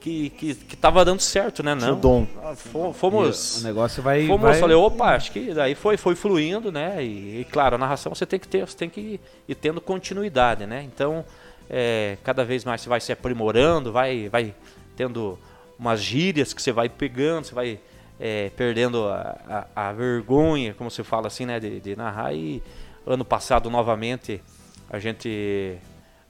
que, 0.00 0.30
que, 0.30 0.54
que 0.54 0.76
tava 0.76 1.04
dando 1.04 1.20
certo, 1.20 1.62
né? 1.62 1.74
Não. 1.74 1.98
dom. 2.00 2.26
Ah, 2.42 2.54
fo- 2.56 2.92
Fomos. 2.92 3.60
O 3.60 3.64
negócio 3.64 4.02
vai. 4.02 4.26
Fomos, 4.26 4.40
vai... 4.40 4.58
falei, 4.58 4.74
opa, 4.76 5.14
acho 5.14 5.30
que 5.30 5.52
daí 5.52 5.74
foi, 5.74 5.96
foi 5.98 6.14
fluindo, 6.14 6.72
né? 6.72 7.04
E, 7.04 7.40
e, 7.40 7.46
claro, 7.50 7.74
a 7.74 7.78
narração 7.78 8.14
você 8.14 8.24
tem 8.24 8.40
que 8.40 8.48
ter, 8.48 8.66
você 8.66 8.76
tem 8.76 8.88
que 8.88 9.00
ir, 9.00 9.20
ir 9.46 9.54
tendo 9.54 9.78
continuidade, 9.80 10.64
né? 10.66 10.82
Então, 10.82 11.22
é, 11.68 12.16
cada 12.24 12.44
vez 12.44 12.64
mais 12.64 12.80
você 12.80 12.88
vai 12.88 13.00
se 13.00 13.12
aprimorando, 13.12 13.92
vai, 13.92 14.28
vai 14.30 14.54
tendo 14.96 15.38
umas 15.78 16.00
gírias 16.00 16.54
que 16.54 16.62
você 16.62 16.72
vai 16.72 16.88
pegando, 16.88 17.44
você 17.44 17.54
vai 17.54 17.78
é, 18.18 18.50
perdendo 18.56 19.04
a, 19.06 19.66
a, 19.76 19.88
a 19.88 19.92
vergonha, 19.92 20.72
como 20.72 20.90
se 20.90 21.02
fala 21.04 21.26
assim, 21.26 21.44
né? 21.44 21.60
De, 21.60 21.78
de 21.78 21.94
narrar. 21.94 22.32
E 22.34 22.62
ano 23.06 23.24
passado, 23.24 23.68
novamente, 23.68 24.42
a 24.90 24.98
gente 24.98 25.78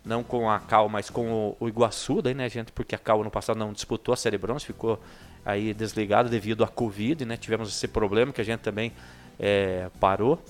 não 0.05 0.23
com 0.23 0.51
a 0.51 0.59
Cal, 0.59 0.89
mas 0.89 1.11
com 1.11 1.57
o, 1.59 1.69
Iguaçu, 1.69 2.23
daí, 2.23 2.35
né, 2.35 2.49
gente, 2.49 2.73
porque 2.73 2.95
a 2.95 2.99
Cal 2.99 3.21
ano 3.21 3.31
passado 3.31 3.59
não 3.59 3.73
disputou 3.73 4.13
a 4.13 4.17
Série 4.17 4.39
Bronze, 4.39 4.65
ficou 4.65 5.01
aí 5.45 5.73
desligado 5.75 6.29
devido 6.29 6.63
à 6.63 6.69
Covid, 6.69 7.25
né, 7.25 7.37
tivemos 7.37 7.69
esse 7.69 7.89
problema 7.89 8.33
que 8.33 8.41
a 8.41 8.45
gente 8.45 8.61
também 8.61 8.93
é, 9.39 9.89
parou, 9.99 10.43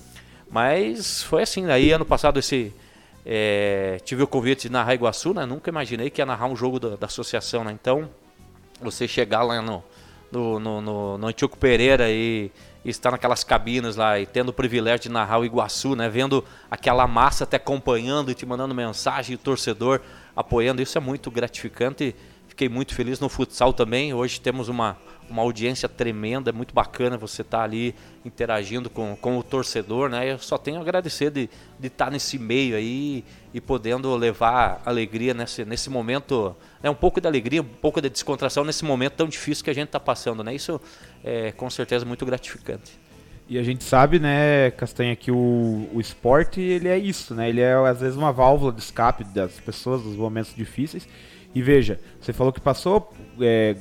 mas 0.50 1.22
foi 1.22 1.42
assim, 1.42 1.70
aí 1.70 1.92
ano 1.92 2.04
passado 2.04 2.38
esse 2.38 2.74
é, 3.24 4.00
tive 4.04 4.22
o 4.22 4.26
convite 4.26 4.62
de 4.62 4.72
narrar 4.72 4.94
Iguaçu, 4.94 5.32
né, 5.32 5.46
nunca 5.46 5.70
imaginei 5.70 6.10
que 6.10 6.20
ia 6.20 6.26
narrar 6.26 6.46
um 6.46 6.56
jogo 6.56 6.80
da, 6.80 6.96
da 6.96 7.06
associação, 7.06 7.64
né, 7.64 7.72
então 7.72 8.10
você 8.80 9.06
chegar 9.06 9.42
lá 9.42 9.60
no, 9.60 9.82
no, 10.32 10.58
no, 10.58 10.80
no, 10.80 11.18
no 11.18 11.48
Pereira 11.58 12.10
e 12.10 12.50
estar 12.84 13.10
naquelas 13.10 13.44
cabinas 13.44 13.96
lá 13.96 14.18
e 14.18 14.26
tendo 14.26 14.48
o 14.48 14.52
privilégio 14.52 15.00
de 15.00 15.08
narrar 15.10 15.38
o 15.38 15.44
Iguaçu, 15.44 15.94
né? 15.94 16.08
Vendo 16.08 16.44
aquela 16.70 17.06
massa 17.06 17.44
te 17.44 17.56
acompanhando 17.56 18.30
e 18.30 18.34
te 18.34 18.46
mandando 18.46 18.74
mensagem, 18.74 19.34
o 19.34 19.38
torcedor 19.38 20.00
apoiando, 20.34 20.80
isso 20.80 20.96
é 20.96 21.00
muito 21.00 21.30
gratificante. 21.30 22.14
Fiquei 22.48 22.68
muito 22.68 22.94
feliz 22.94 23.20
no 23.20 23.28
futsal 23.28 23.72
também. 23.72 24.12
Hoje 24.12 24.40
temos 24.40 24.68
uma, 24.68 24.96
uma 25.30 25.42
audiência 25.42 25.88
tremenda, 25.88 26.50
é 26.50 26.52
muito 26.52 26.74
bacana 26.74 27.16
você 27.16 27.42
estar 27.42 27.58
tá 27.58 27.64
ali 27.64 27.94
interagindo 28.24 28.90
com, 28.90 29.16
com 29.16 29.38
o 29.38 29.42
torcedor, 29.42 30.10
né? 30.10 30.32
Eu 30.32 30.38
só 30.38 30.58
tenho 30.58 30.78
a 30.78 30.80
agradecer 30.80 31.30
de, 31.30 31.48
de 31.78 31.86
estar 31.86 32.06
tá 32.06 32.10
nesse 32.10 32.38
meio 32.38 32.76
aí 32.76 33.24
e 33.54 33.60
podendo 33.60 34.14
levar 34.14 34.82
alegria 34.84 35.32
nesse, 35.32 35.64
nesse 35.64 35.88
momento, 35.88 36.54
né? 36.82 36.90
um 36.90 36.94
pouco 36.94 37.20
de 37.20 37.26
alegria, 37.26 37.62
um 37.62 37.64
pouco 37.64 38.00
de 38.00 38.10
descontração 38.10 38.64
nesse 38.64 38.84
momento 38.84 39.14
tão 39.14 39.28
difícil 39.28 39.64
que 39.64 39.70
a 39.70 39.74
gente 39.74 39.86
está 39.86 40.00
passando, 40.00 40.44
né? 40.44 40.54
Isso 40.54 40.80
é 41.24 41.52
com 41.52 41.68
certeza 41.68 42.04
muito 42.04 42.24
gratificante. 42.24 42.98
E 43.48 43.58
a 43.58 43.62
gente 43.64 43.82
sabe, 43.82 44.20
né, 44.20 44.70
Castanha, 44.70 45.16
que 45.16 45.30
o, 45.32 45.88
o 45.92 46.00
esporte 46.00 46.60
ele 46.60 46.86
é 46.86 46.96
isso, 46.96 47.34
né? 47.34 47.48
Ele 47.48 47.60
é 47.60 47.74
às 47.74 48.00
vezes 48.00 48.16
uma 48.16 48.32
válvula 48.32 48.72
de 48.72 48.80
escape 48.80 49.24
das 49.24 49.58
pessoas 49.58 50.04
nos 50.04 50.14
momentos 50.14 50.54
difíceis. 50.54 51.08
E 51.52 51.60
veja, 51.60 51.98
você 52.20 52.32
falou 52.32 52.52
que 52.52 52.60
passou, 52.60 53.12
é, 53.40 53.76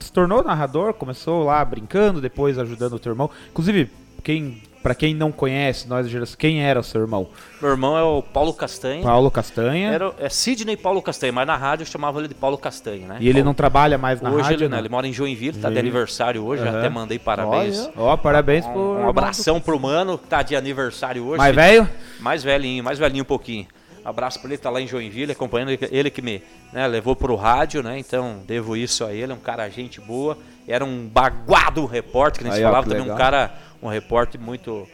se 0.00 0.12
tornou 0.12 0.42
narrador, 0.42 0.92
começou 0.92 1.44
lá 1.44 1.64
brincando, 1.64 2.20
depois 2.20 2.58
ajudando 2.58 2.94
o 2.94 2.98
teu 2.98 3.12
irmão. 3.12 3.30
Inclusive, 3.48 3.90
quem 4.24 4.60
para 4.86 4.94
quem 4.94 5.14
não 5.14 5.32
conhece, 5.32 5.88
nós 5.88 6.36
quem 6.36 6.62
era 6.62 6.78
o 6.78 6.82
seu 6.84 7.00
irmão? 7.00 7.26
Meu 7.60 7.72
irmão 7.72 7.98
é 7.98 8.04
o 8.04 8.22
Paulo 8.22 8.54
Castanha. 8.54 9.02
Paulo 9.02 9.32
Castanha. 9.32 9.90
Era, 9.90 10.14
é 10.16 10.28
Sidney 10.28 10.76
Paulo 10.76 11.02
Castanha, 11.02 11.32
mas 11.32 11.44
na 11.44 11.56
rádio 11.56 11.82
eu 11.82 11.86
chamava 11.88 12.20
ele 12.20 12.28
de 12.28 12.36
Paulo 12.36 12.56
Castanha, 12.56 13.04
né? 13.04 13.16
E 13.18 13.28
ele 13.28 13.42
não 13.42 13.52
trabalha 13.52 13.98
mais 13.98 14.20
na 14.20 14.30
hoje 14.30 14.42
rádio? 14.42 14.54
Ele, 14.54 14.68
não, 14.68 14.78
ele 14.78 14.88
mora 14.88 15.08
em 15.08 15.12
Joinville, 15.12 15.58
tá 15.58 15.68
de 15.70 15.78
aniversário 15.80 16.44
hoje, 16.44 16.62
Uhum. 16.62 16.78
até 16.78 16.88
mandei 16.88 17.18
parabéns. 17.18 17.90
Ó, 17.96 18.14
oh, 18.14 18.16
parabéns 18.16 18.64
um, 18.64 18.72
pro. 18.72 18.80
Um 18.80 19.08
abração 19.08 19.60
pro 19.60 19.80
mano 19.80 20.18
que 20.18 20.28
tá 20.28 20.42
de 20.42 20.54
aniversário 20.54 21.24
hoje. 21.24 21.38
Mais 21.38 21.56
velho? 21.56 21.88
Mais 22.20 22.44
velhinho, 22.44 22.84
mais 22.84 22.96
velhinho 22.96 23.22
um 23.22 23.26
pouquinho. 23.26 23.66
Abraço 24.04 24.38
pra 24.38 24.50
ele, 24.50 24.56
tá 24.56 24.70
lá 24.70 24.80
em 24.80 24.86
Joinville, 24.86 25.32
acompanhando 25.32 25.70
ele, 25.70 25.88
ele 25.90 26.10
que 26.10 26.22
me 26.22 26.40
né, 26.72 26.86
levou 26.86 27.16
pro 27.16 27.34
rádio, 27.34 27.82
né? 27.82 27.98
Então 27.98 28.40
devo 28.46 28.76
isso 28.76 29.04
a 29.04 29.12
ele, 29.12 29.32
é 29.32 29.34
um 29.34 29.40
cara 29.40 29.68
gente 29.68 30.00
boa. 30.00 30.38
Era 30.68 30.84
um 30.84 31.06
baguado 31.08 31.84
repórter, 31.86 32.42
que 32.42 32.48
Aí, 32.48 32.56
se 32.58 32.62
ó, 32.64 32.66
falava, 32.66 32.86
também 32.88 33.02
legal. 33.02 33.14
um 33.14 33.18
cara, 33.18 33.54
um 33.82 33.88
repórter 33.88 34.40
muito 34.40 34.86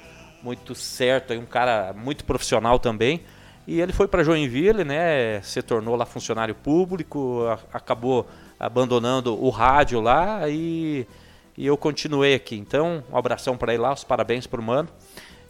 muito 0.42 0.74
certo, 0.74 1.32
um 1.34 1.46
cara 1.46 1.92
muito 1.96 2.24
profissional 2.24 2.78
também. 2.78 3.20
E 3.64 3.80
ele 3.80 3.92
foi 3.92 4.08
para 4.08 4.24
Joinville, 4.24 4.82
né? 4.82 5.40
Se 5.42 5.62
tornou 5.62 5.94
lá 5.94 6.04
funcionário 6.04 6.52
público, 6.52 7.44
a- 7.46 7.58
acabou 7.78 8.26
abandonando 8.58 9.40
o 9.40 9.50
rádio 9.50 10.00
lá 10.00 10.48
e, 10.48 11.06
e 11.56 11.64
eu 11.64 11.76
continuei 11.76 12.34
aqui. 12.34 12.56
Então, 12.56 13.04
um 13.12 13.16
abração 13.16 13.56
para 13.56 13.72
ele 13.72 13.82
lá, 13.82 13.92
os 13.92 14.02
parabéns 14.02 14.46
pro 14.48 14.60
mano. 14.60 14.88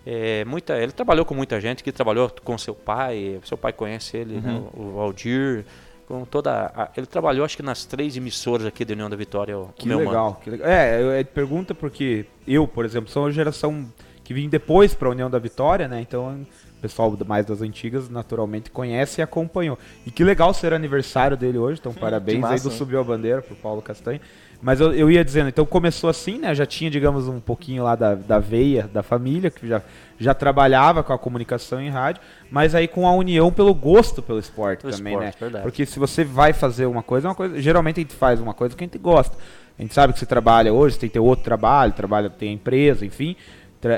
É, 0.05 0.45
muita, 0.45 0.77
ele 0.79 0.93
trabalhou 0.93 1.25
com 1.25 1.33
muita 1.35 1.59
gente, 1.61 1.83
que 1.83 1.91
trabalhou 1.93 2.31
com 2.45 2.59
seu 2.59 2.75
pai, 2.75 3.39
seu 3.45 3.57
pai 3.57 3.73
conhece 3.73 4.17
ele, 4.17 4.41
né, 4.41 4.51
Uhum. 4.75 4.89
o 4.89 4.93
Valdir, 4.97 5.65
com 6.07 6.25
toda, 6.25 6.73
a- 6.75 6.91
ele 6.97 7.07
trabalhou 7.07 7.45
acho 7.45 7.57
que 7.57 7.63
nas 7.63 7.85
três 7.85 8.17
emissoras 8.17 8.67
aqui 8.67 8.85
da 8.85 8.93
União 8.95 9.09
da 9.09 9.17
Vitória, 9.17 9.57
o 9.59 9.71
Que 9.77 9.87
meu 9.89 9.99
legal, 9.99 10.25
mano. 10.25 10.37
que 10.43 10.51
legal. 10.51 10.69
É, 10.69 11.25
pergunta 11.25 11.75
porque 11.75 12.27
eu, 12.47 12.67
por 12.69 12.85
exemplo, 12.85 13.11
sou 13.11 13.25
uma 13.25 13.33
geração 13.33 13.87
que 14.25 14.33
vim 14.35 14.49
depois 14.49 14.95
para 14.95 15.09
a 15.09 15.11
União 15.11 15.31
da 15.31 15.39
Vitória, 15.39 15.89
né? 15.89 16.01
Então, 16.01 16.45
pessoal 16.83 17.17
mais 17.25 17.47
das 17.47 17.63
antigas 17.63 18.11
naturalmente 18.11 18.71
conhece 18.71 19.21
e 19.21 19.23
acompanhou. 19.23 19.79
E 20.05 20.11
que 20.11 20.25
legal 20.25 20.53
ser 20.53 20.75
aniversário 20.75 21.37
dele 21.37 21.57
hoje, 21.57 21.79
então 21.81 21.95
parabéns 21.95 22.41
massa, 22.41 22.55
aí 22.55 22.61
do 22.61 22.71
hein? 22.71 22.77
Subiu 22.77 23.01
a 23.01 23.05
Bandeira 23.05 23.41
pro 23.41 23.55
Paulo 23.55 23.81
Castanho. 23.81 24.21
Mas 24.61 24.81
eu, 24.81 24.93
eu 24.95 25.11
ia 25.11 25.25
dizendo, 25.25 25.49
então 25.49 25.67
começou 25.67 26.09
assim, 26.09 26.39
né? 26.39 26.55
Já 26.55 26.65
tinha, 26.65 26.89
digamos, 26.89 27.27
um 27.27 27.41
pouquinho 27.41 27.83
lá 27.83 27.97
da, 27.97 28.15
da 28.15 28.39
veia 28.39 28.89
da 28.93 29.03
família, 29.03 29.51
que 29.51 29.67
já, 29.67 29.83
já 30.19 30.35
trabalhava 30.35 31.03
com 31.03 31.13
a 31.13 31.19
comunicação 31.19 31.81
em 31.81 31.89
rádio, 31.89 32.23
mas 32.49 32.75
aí 32.75 32.87
com 32.87 33.07
a 33.07 33.13
união 33.13 33.53
pelo 33.53 33.75
gosto 33.75 34.23
pelo 34.23 34.39
esporte 34.39 34.83
Pelo 34.83 34.97
também, 34.97 35.15
esporte, 35.15 35.35
né? 35.35 35.41
verdade. 35.41 35.65
Porque 35.65 35.85
se 35.85 35.99
você 35.99 36.23
vai 36.23 36.53
fazer 36.53 36.87
uma 36.87 37.03
coisa, 37.03 37.27
é 37.27 37.31
uma 37.31 37.35
coisa. 37.35 37.61
Geralmente 37.61 37.99
a 37.99 38.03
gente 38.03 38.15
faz 38.15 38.41
uma 38.41 38.55
coisa 38.55 38.77
que 38.77 38.85
a 38.85 38.87
gente 38.87 38.99
gosta. 38.99 39.37
A 39.77 39.83
gente 39.83 39.95
sabe 39.95 40.13
que 40.13 40.19
você 40.19 40.27
trabalha 40.27 40.73
hoje, 40.73 40.95
você 40.95 41.01
tem 41.01 41.09
que 41.09 41.15
ter 41.15 41.21
outro 41.21 41.45
trabalho, 41.45 41.93
trabalha, 41.93 42.31
tem 42.31 42.51
a 42.51 42.53
empresa, 42.53 43.05
enfim. 43.05 43.35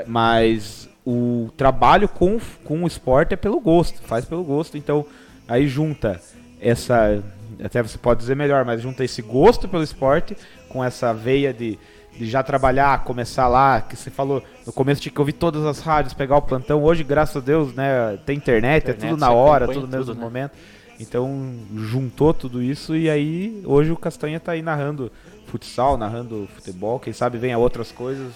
mas 0.07 0.89
o 1.05 1.49
trabalho 1.55 2.09
com, 2.09 2.39
com 2.63 2.83
o 2.83 2.87
esporte 2.87 3.33
é 3.33 3.37
pelo 3.37 3.59
gosto, 3.59 4.01
faz 4.01 4.25
pelo 4.25 4.43
gosto. 4.43 4.77
Então, 4.77 5.05
aí 5.47 5.67
junta 5.67 6.19
essa. 6.59 7.23
Até 7.63 7.81
você 7.81 7.97
pode 7.97 8.19
dizer 8.19 8.35
melhor, 8.35 8.65
mas 8.65 8.81
junta 8.81 9.03
esse 9.03 9.21
gosto 9.21 9.67
pelo 9.67 9.83
esporte 9.83 10.35
com 10.67 10.83
essa 10.83 11.13
veia 11.13 11.53
de, 11.53 11.79
de 12.17 12.25
já 12.25 12.41
trabalhar, 12.41 13.03
começar 13.03 13.47
lá, 13.47 13.79
que 13.79 13.95
você 13.95 14.09
falou, 14.09 14.43
no 14.65 14.73
começo 14.73 15.01
tinha 15.01 15.13
que 15.13 15.19
ouvir 15.19 15.33
todas 15.33 15.63
as 15.63 15.79
rádios, 15.79 16.13
pegar 16.13 16.37
o 16.37 16.41
plantão. 16.41 16.83
Hoje, 16.83 17.03
graças 17.03 17.37
a 17.37 17.39
Deus, 17.39 17.73
né, 17.73 18.17
tem 18.25 18.35
internet, 18.35 18.87
é 18.87 18.91
Internet, 18.91 19.11
tudo 19.11 19.19
na 19.19 19.31
hora, 19.31 19.67
tudo 19.67 19.81
no 19.81 19.87
mesmo 19.87 20.05
tudo, 20.05 20.17
né? 20.17 20.23
momento. 20.23 20.51
Então 20.99 21.53
juntou 21.75 22.33
tudo 22.33 22.61
isso 22.61 22.95
e 22.95 23.09
aí 23.09 23.61
hoje 23.65 23.91
o 23.91 23.97
Castanha 23.97 24.39
tá 24.39 24.53
aí 24.53 24.61
narrando 24.61 25.11
futsal, 25.45 25.97
narrando 25.97 26.47
futebol, 26.55 26.99
quem 26.99 27.13
sabe 27.13 27.37
venha 27.37 27.57
outras 27.57 27.91
coisas. 27.91 28.33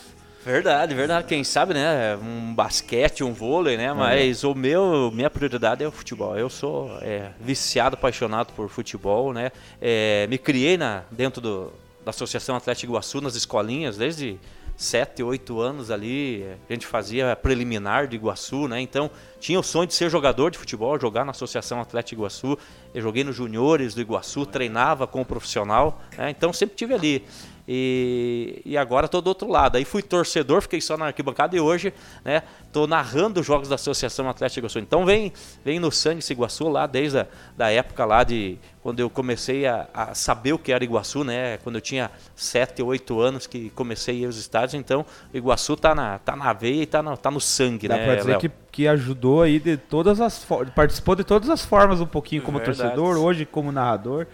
Verdade, 0.50 0.96
verdade. 0.96 1.28
Quem 1.28 1.44
sabe, 1.44 1.76
né? 1.76 2.18
Um 2.18 2.56
basquete, 2.56 3.24
um 3.24 3.32
vôlei, 3.32 3.78
né? 3.78 3.94
Mas 3.94 4.44
o 4.44 4.56
meu, 4.56 5.12
minha 5.14 5.30
prioridade 5.30 5.84
é 5.84 5.88
o 5.88 5.92
futebol. 5.92 6.36
Eu 6.36 6.50
sou 6.50 6.90
é, 7.04 7.30
viciado, 7.40 7.94
apaixonado 7.94 8.52
por 8.54 8.68
futebol, 8.68 9.32
né? 9.32 9.52
É, 9.80 10.26
me 10.28 10.40
criei 10.40 10.76
na, 10.76 11.04
dentro 11.12 11.40
do, 11.40 11.72
da 12.04 12.10
Associação 12.10 12.56
Atlético 12.56 12.92
Iguaçu, 12.92 13.22
nas 13.22 13.36
escolinhas, 13.36 13.96
desde 13.96 14.40
7, 14.76 15.22
8 15.22 15.60
anos 15.60 15.92
ali. 15.92 16.44
A 16.68 16.74
gente 16.74 16.88
fazia 16.88 17.36
preliminar 17.36 18.08
de 18.08 18.16
Iguaçu, 18.16 18.68
né? 18.68 18.82
Então 18.82 19.12
tinha 19.40 19.60
o 19.60 19.64
sonho 19.64 19.86
de 19.86 19.94
ser 19.94 20.10
jogador 20.10 20.50
de 20.50 20.58
futebol, 20.58 21.00
jogar 21.00 21.26
na 21.26 21.32
Associação 21.32 21.80
Atlético 21.80 22.22
Iguaçu. 22.22 22.58
Eu 22.92 23.04
joguei 23.04 23.24
nos 23.24 23.36
juniores 23.36 23.94
do 23.94 24.02
Iguaçu, 24.02 24.48
treinava 24.48 25.06
com 25.06 25.22
o 25.22 25.26
profissional, 25.26 26.02
né? 26.18 26.32
Então 26.32 26.52
sempre 26.52 26.76
tive 26.76 26.96
ali. 26.96 27.24
E, 27.72 28.64
e 28.66 28.76
agora 28.76 29.08
tô 29.08 29.22
do 29.22 29.28
outro 29.28 29.48
lado. 29.48 29.76
Aí 29.76 29.86
fui 29.86 30.02
torcedor, 30.02 30.64
fiquei 30.64 30.82
só 30.82 30.98
na 30.98 31.06
arquibancada 31.06 31.56
e 31.56 31.60
hoje, 31.60 31.94
né, 32.26 32.42
tô 32.74 32.88
narrando 32.88 33.40
os 33.40 33.46
jogos 33.46 33.70
da 33.70 33.76
Associação 33.76 34.28
Atlético 34.28 34.62
Iguaçu. 34.62 34.80
Então 34.80 35.06
vem, 35.06 35.32
vem 35.64 35.78
no 35.80 35.92
sangue 35.92 36.18
esse 36.18 36.34
Iguaçu 36.34 36.68
lá 36.68 36.88
desde 36.88 37.20
a 37.20 37.28
da 37.56 37.70
época 37.70 38.04
lá 38.06 38.24
de 38.24 38.58
quando 38.82 39.02
eu 39.02 39.10
comecei 39.10 39.68
a, 39.68 39.88
a 39.94 40.16
saber 40.16 40.54
o 40.54 40.58
que 40.58 40.72
era 40.72 40.84
Iguaçu, 40.84 41.24
né? 41.24 41.60
Quando 41.60 41.76
eu 41.76 41.82
tinha 41.82 42.10
7, 42.36 42.82
8 42.82 43.20
anos 43.20 43.46
que 43.46 43.70
comecei 43.76 44.16
a 44.16 44.20
ir 44.22 44.26
aos 44.26 44.38
estádios, 44.38 44.74
então 44.74 45.06
o 45.32 45.38
Iguaçu 45.38 45.78
tá 45.78 45.94
na, 45.94 46.18
tá 46.18 46.36
na 46.36 46.52
veia 46.54 46.82
e 46.82 46.86
tá 46.88 47.04
no, 47.04 47.16
tá 47.16 47.30
no 47.30 47.40
sangue, 47.40 47.88
Dá 47.88 47.98
né? 47.98 48.06
pra 48.06 48.16
dizer 48.16 48.32
Léo? 48.32 48.40
que, 48.40 48.52
que 48.72 48.88
ajudou 48.88 49.44
aí 49.44 49.60
de 49.60 49.78
todas 49.78 50.20
as 50.20 50.44
formas, 50.44 50.74
participou 50.74 51.14
de 51.14 51.24
todas 51.24 51.48
as 51.52 51.64
formas 51.64 52.02
um 52.02 52.08
pouquinho 52.08 52.42
como 52.42 52.58
Verdade. 52.58 52.80
torcedor, 52.80 53.18
hoje 53.18 53.46
como 53.46 53.72
narrador. 53.72 54.26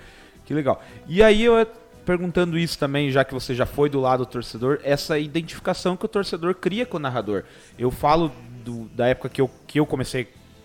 Que 0.45 0.53
legal. 0.53 0.81
E 1.07 1.23
aí 1.23 1.43
eu 1.43 1.57
perguntando 2.05 2.57
isso 2.57 2.77
também, 2.77 3.09
já 3.09 3.23
que 3.25 3.33
você 3.33 3.53
já 3.53 3.65
foi 3.65 3.89
do 3.89 3.99
lado 3.99 4.19
do 4.19 4.25
torcedor, 4.25 4.79
essa 4.83 5.17
identificação 5.17 5.97
que 5.97 6.05
o 6.05 6.07
torcedor 6.07 6.55
cria 6.55 6.85
com 6.85 6.97
o 6.97 6.99
narrador. 6.99 7.43
Eu 7.77 7.91
falo 7.91 8.31
do, 8.63 8.85
da 8.95 9.07
época 9.07 9.29
que 9.29 9.41
eu, 9.41 9.49
que 9.67 9.79
eu 9.79 9.85
comecei 9.85 10.23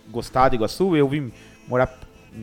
a 0.09 0.11
gostar 0.11 0.51
de 0.51 0.57
Iguaçu, 0.57 0.97
eu 0.97 1.09
vim 1.09 1.33
morar 1.67 1.99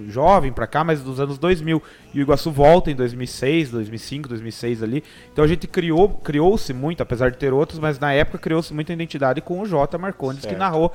jovem 0.10 0.52
pra 0.52 0.68
cá, 0.68 0.84
mas 0.84 1.02
dos 1.02 1.20
anos 1.20 1.38
2000. 1.38 1.82
E 2.14 2.20
o 2.20 2.22
Iguaçu 2.22 2.52
volta 2.52 2.92
em 2.92 2.96
2006, 2.96 3.72
2005, 3.72 4.30
2006 4.30 4.84
ali. 4.84 5.04
Então 5.32 5.44
a 5.44 5.48
gente 5.48 5.68
criou, 5.68 6.10
criou-se 6.10 6.74
muito, 6.74 7.02
apesar 7.02 7.32
de 7.32 7.38
ter 7.38 7.54
outros, 7.54 7.80
mas 7.80 8.00
na 8.00 8.14
época 8.14 8.38
criou-se 8.38 8.74
muita 8.74 8.94
identidade 8.94 9.42
com 9.42 9.62
o 9.62 9.66
J. 9.66 9.98
Marcondes, 9.98 10.42
certo. 10.42 10.54
que 10.54 10.60
narrou 10.60 10.92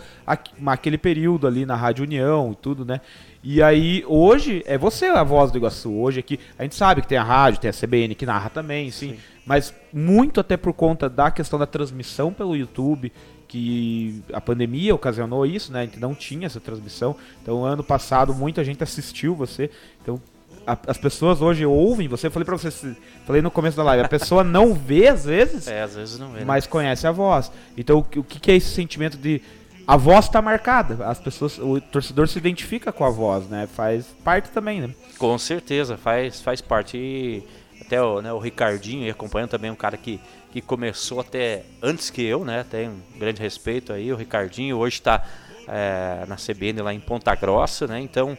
aquele 0.67 0.99
período 0.99 1.47
ali 1.47 1.65
na 1.65 1.77
Rádio 1.77 2.05
União 2.05 2.53
e 2.53 2.57
tudo, 2.57 2.85
né? 2.85 3.01
E 3.45 3.61
aí, 3.61 4.05
hoje, 4.07 4.63
é 4.67 4.79
você 4.79 5.07
a 5.07 5.25
voz 5.25 5.51
do 5.51 5.59
Iguaçu. 5.59 5.93
Hoje 5.93 6.21
aqui, 6.21 6.39
a 6.57 6.63
gente 6.63 6.77
sabe 6.77 7.03
que 7.03 7.09
tem 7.09 7.19
a 7.19 7.25
rádio, 7.25 7.61
tem 7.61 7.69
a 7.69 7.73
CBN 7.73 8.15
que 8.15 8.25
narra 8.25 8.49
também, 8.49 8.91
sim. 8.93 9.15
sim. 9.15 9.19
Mas 9.45 9.75
muito 9.93 10.39
até 10.39 10.57
por 10.57 10.73
conta 10.73 11.09
da 11.09 11.29
questão 11.29 11.59
da 11.59 11.67
transmissão 11.67 12.33
pelo 12.33 12.57
YouTube, 12.57 13.13
que 13.49 14.23
a 14.33 14.41
pandemia 14.41 14.95
ocasionou 14.95 15.45
isso, 15.45 15.73
né? 15.73 15.81
A 15.81 15.85
gente 15.85 15.99
não 15.99 16.15
tinha 16.15 16.47
essa 16.47 16.61
transmissão. 16.61 17.17
Então, 17.43 17.65
ano 17.65 17.83
passado, 17.83 18.33
muita 18.33 18.63
gente 18.63 18.83
assistiu 18.85 19.35
você. 19.35 19.69
Então, 20.01 20.21
a, 20.65 20.79
as 20.87 20.97
pessoas 20.97 21.43
hoje 21.43 21.67
ouvem 21.67 22.07
você. 22.07 22.29
Eu 22.29 22.31
falei 22.31 22.47
pra 22.47 22.57
você, 22.57 22.71
falei 23.27 23.43
no 23.43 23.51
começo 23.51 23.77
da 23.77 23.83
live, 23.83 24.05
a 24.05 24.09
pessoa 24.09 24.45
não 24.45 24.73
vê 24.73 25.09
às 25.09 25.25
vezes, 25.25 25.67
é, 25.67 25.83
às 25.83 25.97
vezes 25.97 26.17
não 26.17 26.31
vê, 26.31 26.41
né? 26.41 26.45
mas 26.45 26.67
conhece 26.67 27.09
a 27.09 27.11
voz. 27.11 27.51
Então, 27.77 27.99
o, 27.99 28.21
o 28.21 28.25
que, 28.25 28.39
que 28.39 28.53
é 28.53 28.55
esse 28.55 28.71
sentimento 28.71 29.17
de 29.17 29.43
a 29.87 29.97
voz 29.97 30.27
está 30.27 30.41
marcada. 30.41 31.07
As 31.07 31.19
pessoas, 31.19 31.59
o 31.59 31.81
torcedor 31.81 32.29
se 32.29 32.39
identifica 32.39 32.93
com 32.93 33.05
a 33.05 33.11
voz, 33.11 33.49
né? 33.49 33.67
Faz 33.67 34.07
parte 34.25 34.51
também, 34.51 34.81
né? 34.81 34.95
Com 35.19 35.37
certeza, 35.39 35.97
faz, 35.97 36.41
faz 36.41 36.61
parte. 36.61 36.97
E 36.97 37.47
até 37.81 38.01
o, 38.03 38.23
né, 38.23 38.33
o 38.33 38.39
Ricardinho, 38.39 39.11
acompanhando 39.11 39.51
também 39.51 39.71
um 39.71 39.77
cara 39.77 39.97
que 39.97 40.21
que 40.53 40.61
começou 40.61 41.21
até 41.21 41.65
antes 41.83 42.11
que 42.11 42.23
eu, 42.23 42.45
né? 42.45 42.65
Tem 42.71 42.89
um 42.89 43.01
grande 43.19 43.41
respeito 43.41 43.93
aí, 43.93 44.13
o 44.13 44.17
Ricardinho 44.17 44.77
hoje 44.77 44.97
está 44.97 45.25
é, 45.67 46.27
na 46.29 46.37
CBN 46.37 46.83
lá 46.83 46.93
em 46.93 47.01
Ponta 47.01 47.35
Grossa, 47.35 47.87
né? 47.87 47.99
Então, 48.01 48.37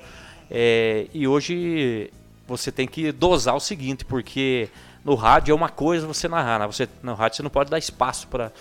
é, 0.49 1.07
e 1.11 1.27
hoje 1.27 2.11
você 2.47 2.71
tem 2.71 2.87
que 2.87 3.11
dosar 3.11 3.55
o 3.55 3.59
seguinte, 3.59 4.05
porque 4.05 4.69
no 5.03 5.15
rádio 5.15 5.53
é 5.53 5.55
uma 5.55 5.69
coisa 5.69 6.05
você 6.05 6.27
narrar, 6.27 6.59
né? 6.59 6.67
você, 6.67 6.87
no 7.01 7.15
rádio 7.15 7.37
você 7.37 7.43
não 7.43 7.49
pode 7.49 7.71
dar 7.71 7.79
espaço 7.79 8.27
para 8.27 8.51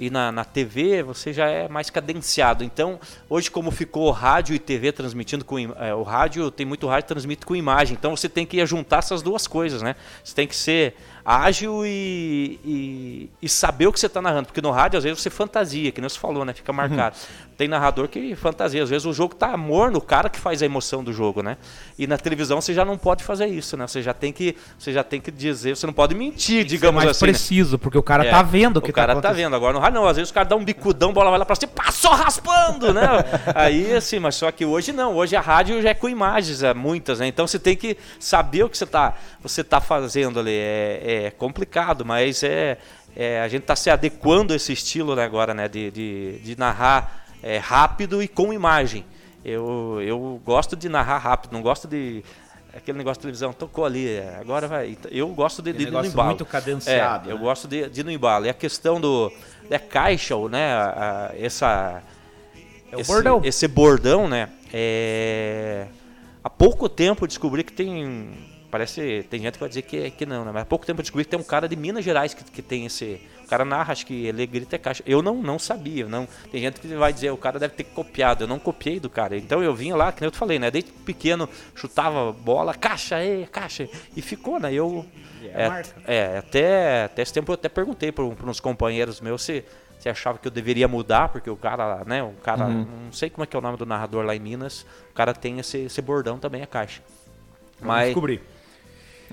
e 0.00 0.08
na, 0.08 0.32
na 0.32 0.46
TV 0.46 1.02
você 1.02 1.30
já 1.30 1.46
é 1.46 1.68
mais 1.68 1.90
cadenciado. 1.90 2.64
Então, 2.64 2.98
hoje 3.28 3.50
como 3.50 3.70
ficou 3.70 4.10
rádio 4.10 4.54
e 4.54 4.58
TV 4.58 4.92
transmitindo 4.92 5.44
com 5.44 5.58
é, 5.58 5.94
o 5.94 6.02
rádio, 6.02 6.50
tem 6.50 6.64
muito 6.64 6.88
rádio 6.88 7.02
que 7.02 7.08
transmite 7.08 7.44
com 7.44 7.54
imagem. 7.54 7.98
Então 8.00 8.16
você 8.16 8.26
tem 8.26 8.46
que 8.46 8.64
juntar 8.64 9.00
essas 9.00 9.20
duas 9.20 9.46
coisas, 9.46 9.82
né? 9.82 9.94
Você 10.24 10.34
tem 10.34 10.46
que 10.46 10.56
ser 10.56 10.94
ágil 11.22 11.84
e, 11.84 12.58
e, 12.64 13.30
e, 13.42 13.48
saber 13.48 13.86
o 13.86 13.92
que 13.92 14.00
você 14.00 14.06
está 14.06 14.22
narrando. 14.22 14.46
Porque 14.46 14.62
no 14.62 14.70
rádio, 14.70 14.96
às 14.96 15.04
vezes, 15.04 15.20
você 15.20 15.28
fantasia, 15.28 15.92
que 15.92 16.00
nem 16.00 16.08
você 16.08 16.18
falou, 16.18 16.44
né? 16.44 16.54
Fica 16.54 16.72
marcado. 16.72 17.16
Tem 17.60 17.68
narrador 17.68 18.08
que 18.08 18.34
fantasia. 18.34 18.82
Às 18.82 18.88
vezes 18.88 19.04
o 19.04 19.12
jogo 19.12 19.34
está 19.34 19.54
morno, 19.54 19.98
o 19.98 20.00
cara 20.00 20.30
que 20.30 20.40
faz 20.40 20.62
a 20.62 20.64
emoção 20.64 21.04
do 21.04 21.12
jogo, 21.12 21.42
né? 21.42 21.58
E 21.98 22.06
na 22.06 22.16
televisão 22.16 22.58
você 22.58 22.72
já 22.72 22.86
não 22.86 22.96
pode 22.96 23.22
fazer 23.22 23.48
isso, 23.48 23.76
né? 23.76 23.86
Você 23.86 24.00
já 24.00 24.14
tem 24.14 24.32
que, 24.32 24.56
você 24.78 24.90
já 24.94 25.04
tem 25.04 25.20
que 25.20 25.30
dizer, 25.30 25.76
você 25.76 25.84
não 25.84 25.92
pode 25.92 26.14
mentir, 26.14 26.64
digamos 26.64 27.04
mais 27.04 27.10
assim. 27.10 27.26
né? 27.26 27.32
preciso, 27.32 27.72
né? 27.72 27.78
porque 27.82 27.98
o 27.98 28.02
cara 28.02 28.24
é, 28.24 28.30
tá 28.30 28.40
vendo 28.42 28.78
o 28.78 28.80
que 28.80 28.88
o 28.88 28.94
tá 28.94 29.02
cara 29.02 29.14
tá, 29.16 29.20
tá 29.20 29.32
vendo. 29.34 29.54
Agora 29.54 29.74
no 29.74 29.78
rádio 29.78 30.00
não, 30.00 30.08
às 30.08 30.16
vezes 30.16 30.30
o 30.30 30.32
cara 30.32 30.48
dá 30.48 30.56
um 30.56 30.64
bicudão, 30.64 31.12
bola 31.12 31.28
vai 31.28 31.38
lá 31.38 31.44
para 31.44 31.54
cima, 31.54 31.70
passou 31.74 32.12
raspando, 32.12 32.94
né? 32.94 33.06
Aí 33.54 33.94
assim, 33.94 34.18
mas 34.18 34.36
só 34.36 34.50
que 34.50 34.64
hoje 34.64 34.90
não, 34.90 35.14
hoje 35.14 35.36
a 35.36 35.40
rádio 35.42 35.82
já 35.82 35.90
é 35.90 35.94
com 35.94 36.08
imagens, 36.08 36.62
é 36.62 36.72
muitas, 36.72 37.20
né? 37.20 37.26
Então 37.26 37.46
você 37.46 37.58
tem 37.58 37.76
que 37.76 37.94
saber 38.18 38.62
o 38.62 38.70
que 38.70 38.78
você 38.78 38.86
tá, 38.86 39.18
você 39.42 39.62
tá 39.62 39.82
fazendo 39.82 40.40
ali. 40.40 40.50
É, 40.50 41.24
é 41.26 41.30
complicado, 41.30 42.06
mas 42.06 42.42
é, 42.42 42.78
é 43.14 43.42
a 43.42 43.48
gente 43.48 43.64
está 43.64 43.76
se 43.76 43.90
adequando 43.90 44.54
a 44.54 44.56
esse 44.56 44.72
estilo 44.72 45.14
né, 45.14 45.24
agora, 45.24 45.52
né, 45.52 45.68
de, 45.68 45.90
de, 45.90 46.38
de 46.38 46.58
narrar 46.58 47.20
é, 47.42 47.58
rápido 47.58 48.22
e 48.22 48.28
com 48.28 48.52
imagem. 48.52 49.04
Eu, 49.44 49.98
eu 50.02 50.40
gosto 50.44 50.76
de 50.76 50.88
narrar 50.88 51.18
rápido, 51.18 51.52
não 51.52 51.62
gosto 51.62 51.88
de 51.88 52.22
aquele 52.74 52.98
negócio 52.98 53.18
de 53.18 53.22
televisão, 53.22 53.52
tocou 53.52 53.84
ali, 53.84 54.08
é, 54.08 54.36
agora 54.40 54.68
vai. 54.68 54.96
Eu 55.10 55.28
gosto 55.28 55.62
de, 55.62 55.72
de, 55.72 55.86
de 55.86 55.90
no 55.90 56.04
embalo. 56.04 56.28
muito 56.28 56.44
cadenciado. 56.44 57.28
É, 57.28 57.32
né? 57.32 57.34
Eu 57.34 57.38
gosto 57.38 57.66
de, 57.66 57.88
de 57.88 58.04
no 58.04 58.10
embalo. 58.10 58.46
E 58.46 58.48
a 58.48 58.54
questão 58.54 59.00
do 59.00 59.32
é 59.68 59.78
caixa, 59.78 60.36
né, 60.48 60.72
a, 60.72 61.30
a, 61.32 61.38
essa 61.38 62.02
é 62.92 63.00
esse, 63.00 63.12
bordão. 63.12 63.40
esse 63.44 63.68
bordão, 63.68 64.28
né, 64.28 64.48
é, 64.72 65.86
há 66.42 66.50
pouco 66.50 66.88
tempo 66.88 67.24
eu 67.24 67.28
descobri 67.28 67.64
que 67.64 67.72
tem 67.72 68.50
Parece. 68.70 69.26
Tem 69.28 69.40
gente 69.40 69.54
que 69.54 69.60
vai 69.60 69.68
dizer 69.68 69.82
que, 69.82 70.10
que 70.12 70.24
não, 70.24 70.44
né? 70.44 70.52
Mas 70.52 70.62
há 70.62 70.64
pouco 70.64 70.86
tempo 70.86 71.00
eu 71.00 71.02
descobri 71.02 71.24
que 71.24 71.30
tem 71.30 71.40
um 71.40 71.44
cara 71.44 71.68
de 71.68 71.74
Minas 71.74 72.04
Gerais 72.04 72.32
que, 72.32 72.44
que 72.44 72.62
tem 72.62 72.86
esse. 72.86 73.20
O 73.50 73.56
cara 73.58 73.64
narra, 73.64 73.90
acho 73.90 74.06
que 74.06 74.26
ele 74.26 74.46
grita 74.46 74.76
é 74.76 74.78
caixa. 74.78 75.02
Eu 75.04 75.20
não, 75.20 75.34
não 75.34 75.58
sabia. 75.58 76.06
Não, 76.06 76.28
tem 76.52 76.60
gente 76.60 76.78
que 76.78 76.86
vai 76.94 77.12
dizer, 77.12 77.32
o 77.32 77.36
cara 77.36 77.58
deve 77.58 77.74
ter 77.74 77.82
copiado. 77.82 78.44
Eu 78.44 78.46
não 78.46 78.60
copiei 78.60 79.00
do 79.00 79.10
cara. 79.10 79.36
Então 79.36 79.60
eu 79.60 79.74
vinha 79.74 79.96
lá, 79.96 80.12
que 80.12 80.20
nem 80.20 80.28
eu 80.28 80.30
te 80.30 80.38
falei, 80.38 80.56
né? 80.56 80.70
Desde 80.70 80.92
pequeno 80.92 81.48
chutava 81.74 82.32
bola, 82.32 82.72
caixa, 82.74 83.18
é, 83.18 83.44
caixa. 83.50 83.88
E 84.16 84.22
ficou, 84.22 84.60
né? 84.60 84.72
Eu. 84.72 85.04
É, 85.42 85.66
é, 86.06 86.16
é, 86.16 86.38
até, 86.38 87.04
até 87.06 87.22
esse 87.22 87.32
tempo 87.32 87.50
eu 87.50 87.54
até 87.54 87.68
perguntei 87.68 88.12
para 88.12 88.22
uns 88.22 88.60
companheiros 88.60 89.20
meus 89.20 89.42
se, 89.42 89.64
se 89.98 90.08
achava 90.08 90.38
que 90.38 90.46
eu 90.46 90.52
deveria 90.52 90.86
mudar, 90.86 91.30
porque 91.30 91.50
o 91.50 91.56
cara, 91.56 92.04
né? 92.04 92.22
O 92.22 92.34
cara, 92.44 92.66
uhum. 92.66 92.86
não 93.06 93.12
sei 93.12 93.30
como 93.30 93.42
é 93.42 93.48
que 93.48 93.56
é 93.56 93.58
o 93.58 93.62
nome 93.62 93.76
do 93.76 93.84
narrador 93.84 94.24
lá 94.24 94.36
em 94.36 94.38
Minas, 94.38 94.86
o 95.10 95.14
cara 95.14 95.34
tem 95.34 95.58
esse, 95.58 95.78
esse 95.78 96.00
bordão 96.00 96.38
também, 96.38 96.62
a 96.62 96.68
caixa. 96.68 97.02
Mas, 97.80 98.06
descobri. 98.10 98.40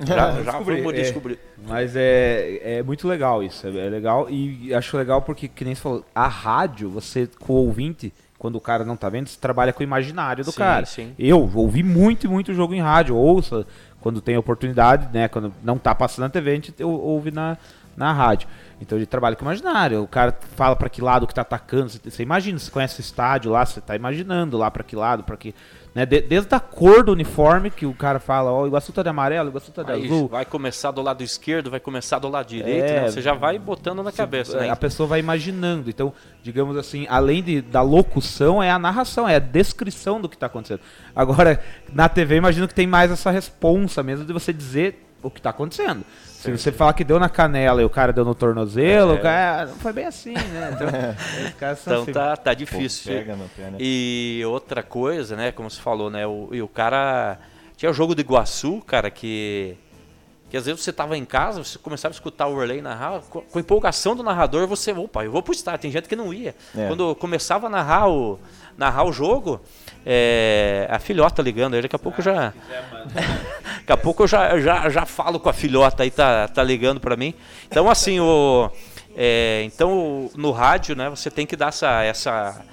Já, 0.06 0.32
já 0.44 0.52
descobri, 0.52 0.80
é, 0.80 0.92
descobrir. 0.92 1.40
Mas 1.68 1.96
é, 1.96 2.78
é 2.80 2.84
muito 2.84 3.08
legal 3.08 3.44
isso. 3.44 3.66
É, 3.66 3.70
é, 3.70 3.90
legal 3.90 4.30
e 4.30 4.74
acho 4.74 4.98
legal 4.98 5.22
porque, 5.22 5.48
que 5.48 5.66
nem 5.66 5.76
você 5.76 5.82
falou, 5.82 6.06
a 6.14 6.28
rádio, 6.28 6.90
você 6.90 7.28
com 7.40 7.54
o 7.54 7.66
ouvinte, 7.68 8.14
quando 8.38 8.56
o 8.56 8.62
cara 8.62 8.86
não 8.86 8.96
tá 8.96 9.10
vendo, 9.10 9.28
você 9.28 9.40
trabalha 9.40 9.74
com 9.74 9.80
o 9.80 9.84
imaginário 9.84 10.44
do 10.44 10.52
sim, 10.52 10.58
cara. 10.58 10.86
Sim. 10.86 11.14
Eu 11.18 11.50
ouvi 11.56 11.82
muito, 11.82 12.30
muito 12.30 12.54
jogo 12.54 12.74
em 12.74 12.82
rádio. 12.82 13.16
Ouça 13.16 13.66
quando 14.00 14.22
tem 14.22 14.38
oportunidade, 14.38 15.10
né? 15.12 15.28
Quando 15.28 15.54
não 15.64 15.78
tá 15.78 15.96
passando 15.96 16.24
na 16.24 16.30
TV, 16.30 16.52
a 16.52 16.56
gente 16.56 16.84
ouve 16.84 17.32
na, 17.32 17.58
na 17.96 18.14
rádio. 18.14 18.48
Então 18.80 18.96
ele 18.98 19.08
trabalha 19.08 19.36
com 19.36 19.44
o 19.44 19.48
imaginário. 19.48 20.04
O 20.04 20.08
cara 20.08 20.38
fala 20.56 20.76
para 20.76 20.88
que 20.88 21.02
lado 21.02 21.26
que 21.26 21.34
tá 21.34 21.42
atacando. 21.42 21.90
Você, 21.90 22.00
você 22.10 22.22
imagina, 22.22 22.60
você 22.60 22.70
conhece 22.70 23.00
o 23.00 23.02
estádio 23.02 23.52
lá, 23.52 23.66
você 23.66 23.82
tá 23.82 23.96
imaginando 23.96 24.56
lá 24.58 24.70
para 24.70 24.84
que 24.84 24.96
lado, 24.96 25.24
para 25.24 25.36
que 25.36 25.56
né? 25.98 26.06
De, 26.06 26.22
desde 26.22 26.54
a 26.54 26.60
cor 26.60 27.04
do 27.04 27.12
uniforme, 27.12 27.72
que 27.72 27.84
o 27.84 27.94
cara 27.94 28.20
fala, 28.20 28.52
ó, 28.52 28.60
oh, 28.60 28.64
o 28.66 28.68
Iguaçu 28.68 28.94
tá 28.94 29.02
de 29.02 29.10
amarelo, 29.10 29.48
o 29.48 29.52
Iguaçu 29.52 29.72
tá 29.72 29.82
de 29.82 29.94
Aí 29.94 30.06
azul. 30.06 30.28
Vai 30.28 30.46
começar 30.46 30.92
do 30.92 31.02
lado 31.02 31.24
esquerdo, 31.24 31.72
vai 31.72 31.80
começar 31.80 32.20
do 32.20 32.30
lado 32.30 32.46
direito, 32.46 32.86
é, 32.86 33.02
né? 33.02 33.10
Você 33.10 33.20
já 33.20 33.34
vai 33.34 33.58
botando 33.58 34.04
na 34.04 34.12
cabeça, 34.12 34.60
né? 34.60 34.70
A 34.70 34.76
pessoa 34.76 35.10
vai 35.10 35.20
imaginando. 35.20 35.90
Então, 35.90 36.14
digamos 36.44 36.78
assim, 36.78 37.08
além 37.10 37.42
de, 37.42 37.62
da 37.62 37.82
locução, 37.82 38.62
é 38.62 38.70
a 38.70 38.78
narração, 38.78 39.28
é 39.28 39.38
a 39.38 39.40
descrição 39.40 40.22
do 40.22 40.30
que 40.30 40.38
tá 40.38 40.46
acontecendo. 40.46 40.82
Agora, 41.16 41.60
na 41.92 42.08
TV, 42.08 42.36
imagino 42.36 42.68
que 42.68 42.76
tem 42.76 42.86
mais 42.86 43.10
essa 43.10 43.32
responsa 43.32 44.04
mesmo 44.04 44.24
de 44.24 44.32
você 44.32 44.54
dizer 44.54 45.04
o 45.24 45.32
que 45.32 45.42
tá 45.42 45.50
acontecendo. 45.50 46.06
Se 46.56 46.64
você 46.64 46.72
falar 46.72 46.94
que 46.94 47.04
deu 47.04 47.20
na 47.20 47.30
canela 47.30 47.82
e 47.82 47.86
o 47.86 47.90
cara 47.90 48.14
deu 48.14 48.24
no 48.24 48.34
tornozelo, 48.34 49.16
é. 49.16 49.18
cara, 49.18 49.66
não 49.68 49.76
foi 49.76 49.94
bem 49.94 50.06
assim, 50.06 50.34
né? 50.34 50.78
Então, 51.58 51.72
então 51.72 52.02
assim, 52.02 52.12
tá, 52.12 52.38
tá 52.38 52.54
difícil. 52.54 53.14
Pô, 53.14 53.20
pega 53.20 53.76
E 53.80 54.42
outra 54.46 54.84
coisa, 54.84 55.36
né? 55.36 55.52
Como 55.52 55.70
você 55.70 55.82
falou, 55.82 56.10
né? 56.10 56.26
O, 56.26 56.50
e 56.52 56.62
o 56.62 56.68
cara. 56.68 57.40
Tinha 57.76 57.92
o 57.92 57.94
jogo 57.94 58.16
do 58.16 58.22
Iguaçu, 58.22 58.82
cara, 58.86 59.10
que. 59.10 59.78
Que 60.50 60.56
às 60.56 60.66
vezes 60.66 60.82
você 60.82 60.94
tava 60.94 61.18
em 61.18 61.26
casa, 61.26 61.62
você 61.62 61.78
começava 61.78 62.14
a 62.14 62.16
escutar 62.16 62.48
o 62.48 62.56
Orley 62.56 62.82
narrar, 62.82 63.20
com, 63.30 63.42
com 63.42 63.60
empolgação 63.60 64.16
do 64.16 64.24
narrador, 64.24 64.66
você, 64.66 64.94
opa, 64.94 65.26
eu 65.26 65.32
vou 65.32 65.44
pro 65.44 65.54
estádio. 65.54 65.82
Tem 65.82 65.92
gente 65.92 66.08
que 66.08 66.16
não 66.16 66.34
ia. 66.34 66.56
É. 66.74 66.88
Quando 66.88 67.14
começava 67.16 67.68
a 67.68 67.70
narrar 67.70 68.10
o, 68.10 68.40
narrar 68.78 69.04
o 69.06 69.12
jogo, 69.12 69.60
é, 70.06 70.88
a 70.90 71.00
filhota 71.00 71.42
ligando 71.42 71.74
aí, 71.74 71.82
daqui 71.82 71.96
a 71.96 72.00
pouco 72.00 72.22
já. 72.22 72.54
daqui 73.80 73.92
a 73.92 73.98
pouco 73.98 74.24
eu 74.24 74.28
já, 74.28 74.60
já, 74.60 74.90
já 74.90 75.06
falo 75.06 75.40
com 75.40 75.50
a 75.50 75.54
filhota 75.54 76.04
aí, 76.04 76.12
tá, 76.12 76.48
tá 76.48 76.64
ligando 76.64 77.00
para 77.00 77.16
mim. 77.16 77.34
Então, 77.68 77.90
assim, 77.90 78.20
o. 78.20 78.70
É, 79.16 79.64
então, 79.66 80.30
no 80.36 80.52
rádio, 80.52 80.96
né, 80.96 81.10
você 81.10 81.32
tem 81.32 81.46
que 81.48 81.56
dar 81.56 81.70
essa, 81.70 82.04
essa 82.04 82.64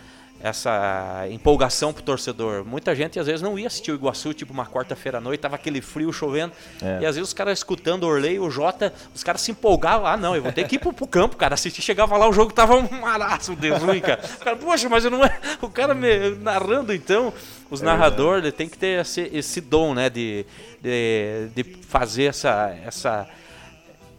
essa 0.45 1.27
empolgação 1.31 1.91
pro 1.91 2.03
torcedor. 2.03 2.67
Muita 2.67 2.95
gente 2.95 3.19
às 3.19 3.27
vezes 3.27 3.41
não 3.41 3.59
ia 3.59 3.67
assistir 3.67 3.93
o 3.93 3.95
Iguaçu, 3.95 4.35
tipo 4.35 4.53
uma 4.53 4.67
quarta-feira 4.67 5.17
à 5.17 5.21
noite, 5.21 5.41
tava 5.41 5.57
aquele 5.57 5.81
frio 5.81 6.13
chovendo, 6.13 6.53
é. 6.83 7.01
e 7.01 7.07
às 7.07 7.17
vezes 7.17 7.31
os 7.31 7.33
caras 7.33 7.59
escutando 7.59 8.03
o 8.05 8.09
Orley, 8.09 8.39
o 8.39 8.51
Jota, 8.51 8.93
os 9.15 9.25
caras 9.25 9.41
se 9.41 9.53
empolgavam, 9.53 10.07
ah 10.07 10.19
não, 10.19 10.37
eu 10.37 10.43
vou 10.43 10.53
ter 10.53 10.69
que 10.69 10.77
ir 10.77 10.79
pro, 10.79 10.93
pro 10.93 11.07
campo, 11.07 11.35
cara, 11.35 11.55
assistir, 11.55 11.81
chegava 11.81 12.15
lá, 12.19 12.29
o 12.29 12.33
jogo 12.35 12.53
tava 12.53 12.77
um 12.77 13.01
maraço 13.01 13.57
de 13.57 13.71
ruim, 13.71 14.03
cara. 14.03 14.21
O 14.23 14.45
cara, 14.45 14.57
poxa, 14.57 14.87
mas 14.87 15.07
eu 15.07 15.11
não 15.11 15.25
é... 15.25 15.35
O 15.63 15.71
cara 15.71 15.95
me 15.95 16.35
narrando 16.43 16.93
então, 16.93 17.33
os 17.71 17.81
é 17.81 17.87
narradores 17.87 18.53
tem 18.53 18.69
que 18.69 18.77
ter 18.77 19.01
esse, 19.01 19.23
esse 19.33 19.63
dom, 19.63 19.95
né, 19.95 20.11
de, 20.11 20.45
de, 20.83 21.49
de 21.55 21.77
fazer 21.89 22.25
essa... 22.25 22.77
essa 22.85 23.27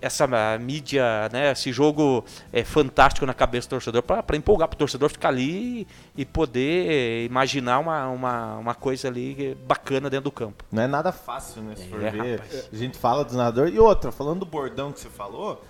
essa 0.06 0.26
ah, 0.26 0.58
mídia, 0.60 1.04
né, 1.32 1.52
esse 1.52 1.72
jogo 1.72 2.24
é, 2.54 2.64
fantástico 2.64 3.26
na 3.26 3.34
cabeça 3.34 3.68
do 3.68 3.72
torcedor 3.72 4.04
para 4.04 4.38
empolgar 4.38 4.68
para 4.68 4.76
o 4.76 4.78
torcedor 4.78 5.10
ficar 5.10 5.30
ali 5.30 5.88
e 6.16 6.24
poder 6.24 7.26
imaginar 7.26 7.80
uma, 7.80 8.08
uma, 8.10 8.58
uma 8.58 8.76
coisa 8.76 9.08
ali 9.08 9.58
bacana 9.68 10.10
dentro 10.10 10.26
do 10.26 10.32
campo. 10.32 10.64
Não 10.72 10.84
é 10.84 10.88
nada 10.88 11.12
fácil, 11.12 11.62
né? 11.64 11.76
Se 11.76 11.84
É, 11.84 11.88
for 11.88 12.00
ver. 12.00 12.40
rapaz. 12.40 12.70
A 12.72 12.76
gente 12.76 12.98
fala 12.98 13.26
do 13.26 13.36
narrador. 13.36 13.68
E 13.70 13.80
outra, 13.80 14.12
falando 14.12 14.40
do 14.42 14.46
bordão 14.46 14.92
que 14.92 15.00
você 15.00 15.10
falou, 15.10 15.62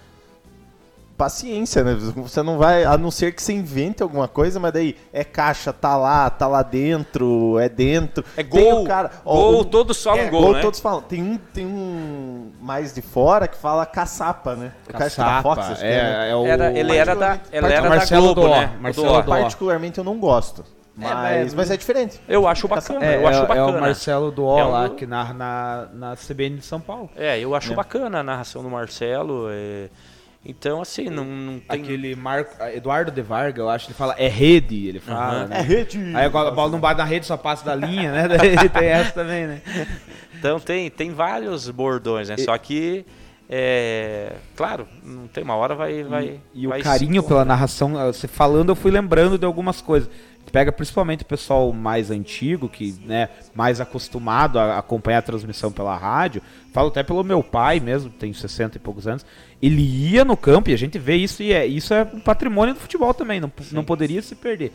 paciência, 1.17 1.84
né? 1.84 1.95
Você 2.15 2.41
não 2.43 2.58
vai, 2.58 2.84
a 2.84 2.97
não 2.97 3.10
ser 3.12 3.34
que 3.34 3.41
você 3.41 3.54
invente 3.54 4.04
alguma 4.04 4.28
coisa, 4.28 4.60
mas 4.60 4.73
daí 4.73 4.95
é 5.13 5.23
caixa, 5.23 5.71
tá 5.71 5.95
lá, 5.95 6.30
tá 6.30 6.47
lá 6.47 6.62
dentro, 6.62 7.58
é 7.60 7.69
dentro. 7.69 8.23
É 8.36 8.43
Tem 8.43 8.49
gol, 8.71 8.84
o 8.84 8.88
cara, 8.88 9.12
ó, 9.23 9.34
gol, 9.36 9.60
o- 9.62 9.65
todos 9.65 10.01
falam 10.04 10.19
é, 10.25 10.30
gol, 10.30 10.54
né? 10.54 10.62
todos 10.62 10.80
falam. 10.80 11.01
Tem 11.01 11.21
um, 11.23 11.38
tem 11.38 11.65
um 11.65 12.51
mais 12.62 12.93
de 12.93 13.01
fora 13.01 13.47
que 13.47 13.58
fala 13.58 13.86
caçapa, 13.86 14.56
né? 14.56 14.71
Acho 14.82 14.86
que 14.88 14.93
da 14.93 14.99
Caçapa, 14.99 15.41
Fox, 15.41 15.80
que 15.80 15.86
é, 15.86 15.89
né? 16.04 16.28
é, 16.28 16.32
é 16.32 16.36
o... 16.36 16.45
Era, 16.45 16.71
ele 16.78 16.95
era 16.95 17.15
da, 17.15 17.39
ele 17.51 17.65
era 17.65 17.82
da 17.82 17.89
Marcelo 17.89 18.34
Globo, 18.34 18.41
Dó, 18.49 18.60
né? 18.60 18.78
Marcelo 18.80 19.08
Dó. 19.08 19.21
Dó. 19.21 19.32
Particularmente 19.41 19.97
eu 19.97 20.04
não 20.04 20.17
gosto. 20.19 20.63
Mas, 20.97 21.12
mas- 21.13 21.54
mas 21.54 21.71
é 21.71 21.75
diferente. 21.78 22.21
Eu 22.25 22.47
acho 22.47 22.69
bacana, 22.69 23.06
É, 23.06 23.17
eu 23.21 23.28
acho 23.28 23.39
é- 23.39 23.43
é 23.43 23.47
bacana. 23.47 23.78
o 23.78 23.82
Marcelo 23.82 24.32
Duó 24.32 24.58
É 24.60 24.63
um- 24.65 24.71
lá, 24.71 24.89
que 24.89 25.06
narra 25.06 25.34
na, 25.34 25.88
na 25.93 26.15
CBN 26.15 26.56
de 26.58 26.65
São 26.65 26.80
Paulo. 26.80 27.10
É, 27.17 27.38
eu 27.38 27.54
acho 27.54 27.73
É. 27.73 27.75
bacana 27.75 28.19
a 28.19 28.23
narração 28.23 28.63
do 28.63 28.69
Marcelo. 28.69 29.47
é, 29.49 29.89
Então, 30.45 30.79
assim, 30.79 31.10
não, 31.10 31.25
não 31.25 31.60
tem. 31.60 31.81
Aquele 31.81 32.15
Marco, 32.15 32.63
Eduardo 32.65 33.10
de 33.12 33.21
Varga, 33.23 33.62
eu 33.63 33.69
acho, 33.69 33.88
ele 33.88 33.95
fala, 33.95 34.13
é 34.15 34.27
rede, 34.27 34.88
ele 34.88 34.99
fala. 34.99 35.39
Aham. 35.39 35.47
né? 35.47 35.58
É 35.58 35.62
rede. 35.62 35.97
Aí 36.13 36.25
agora 36.25 36.49
a 36.49 36.51
bola 36.51 36.71
não 36.71 36.79
bate 36.79 36.99
na 36.99 37.03
rede, 37.03 37.25
só 37.25 37.36
passa 37.36 37.65
da 37.65 37.73
linha, 37.73 38.12
né? 38.12 38.27
Daí 38.38 38.69
tem 38.69 38.88
essa 38.88 39.12
também, 39.12 39.47
né? 39.47 39.62
Então 40.38 40.60
tem, 40.60 40.91
tem 40.91 41.12
vários 41.12 41.67
bordões, 41.71 42.29
né? 42.29 42.38
Só 42.38 42.55
que, 42.60 43.03
é, 43.49 44.34
claro, 44.55 44.88
não 45.03 45.27
tem 45.27 45.43
uma 45.43 45.55
hora 45.55 45.73
vai. 45.73 46.03
vai 46.03 46.39
E 46.53 46.67
vai 46.67 46.81
o 46.81 46.84
carinho 46.84 47.23
pela 47.23 47.43
narração, 47.43 47.99
eh, 47.99 48.08
você 48.13 48.27
falando, 48.27 48.69
eu 48.69 48.75
fui 48.75 48.91
lembrando 48.91 49.39
de 49.39 49.45
algumas 49.45 49.81
coisas. 49.81 50.08
Pega 50.51 50.71
principalmente 50.71 51.23
o 51.23 51.25
pessoal 51.25 51.73
mais 51.73 52.12
antigo, 52.12 52.69
que 52.69 52.95
né, 53.03 53.29
mais 53.53 53.81
acostumado 53.81 54.60
a 54.60 54.77
acompanhar 54.77 55.17
a 55.17 55.21
transmissão 55.21 55.71
pela 55.71 55.97
rádio. 55.97 56.41
Falo 56.71 56.89
até 56.89 57.01
pelo 57.01 57.23
meu 57.23 57.43
pai 57.43 57.79
mesmo, 57.79 58.12
tem 58.12 58.31
60 58.31 58.77
e 58.77 58.79
poucos 58.79 59.08
anos. 59.08 59.25
Ele 59.65 59.82
ia 59.82 60.23
no 60.23 60.38
campo 60.38 60.69
e 60.69 60.73
a 60.73 60.78
gente 60.78 60.99
vê 60.99 61.15
isso 61.15 61.41
e 61.41 61.51
é, 61.51 61.65
isso 61.65 61.93
é 61.93 62.04
um 62.04 62.19
patrimônio 62.19 62.73
do 62.73 62.80
futebol 62.80 63.13
também, 63.13 63.39
não, 63.39 63.51
não 63.71 63.84
poderia 63.84 64.21
se 64.21 64.36
perder. 64.36 64.71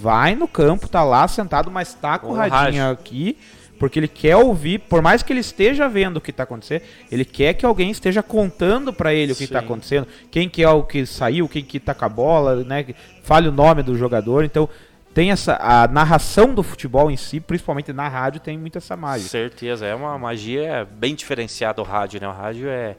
Vai 0.00 0.34
no 0.34 0.48
campo, 0.48 0.88
tá 0.88 1.04
lá 1.04 1.28
sentado, 1.28 1.70
mas 1.70 1.94
tá 1.94 2.18
com 2.18 2.28
o 2.28 2.34
radinho 2.34 2.82
rádio. 2.82 2.90
aqui, 2.90 3.36
porque 3.78 3.98
ele 3.98 4.08
quer 4.08 4.36
ouvir, 4.36 4.80
por 4.80 5.02
mais 5.02 5.22
que 5.22 5.32
ele 5.32 5.40
esteja 5.40 5.88
vendo 5.88 6.16
o 6.16 6.20
que 6.20 6.32
tá 6.32 6.42
acontecendo, 6.42 6.82
ele 7.12 7.24
quer 7.24 7.54
que 7.54 7.64
alguém 7.64 7.90
esteja 7.90 8.22
contando 8.22 8.92
pra 8.92 9.12
ele 9.14 9.32
o 9.32 9.36
que 9.36 9.46
tá 9.46 9.60
Sim. 9.60 9.64
acontecendo, 9.66 10.08
quem 10.30 10.48
que 10.48 10.62
é 10.62 10.68
o 10.68 10.82
que 10.82 11.06
saiu, 11.06 11.48
quem 11.48 11.62
que 11.62 11.78
tá 11.78 11.94
com 11.94 12.04
a 12.04 12.08
bola, 12.08 12.64
né? 12.64 12.86
Fale 13.22 13.48
o 13.48 13.52
nome 13.52 13.82
do 13.82 13.96
jogador. 13.96 14.44
Então, 14.44 14.68
tem 15.14 15.30
essa 15.30 15.56
a 15.60 15.86
narração 15.86 16.52
do 16.52 16.62
futebol 16.62 17.08
em 17.08 17.16
si, 17.16 17.38
principalmente 17.38 17.92
na 17.92 18.08
rádio, 18.08 18.40
tem 18.40 18.58
muito 18.58 18.78
essa 18.78 18.96
mágica. 18.96 19.30
Certeza, 19.30 19.86
é 19.86 19.94
uma 19.94 20.18
magia 20.18 20.88
bem 20.90 21.14
diferenciada 21.14 21.80
o 21.80 21.84
rádio, 21.84 22.20
né? 22.20 22.26
O 22.26 22.32
rádio 22.32 22.68
é. 22.68 22.96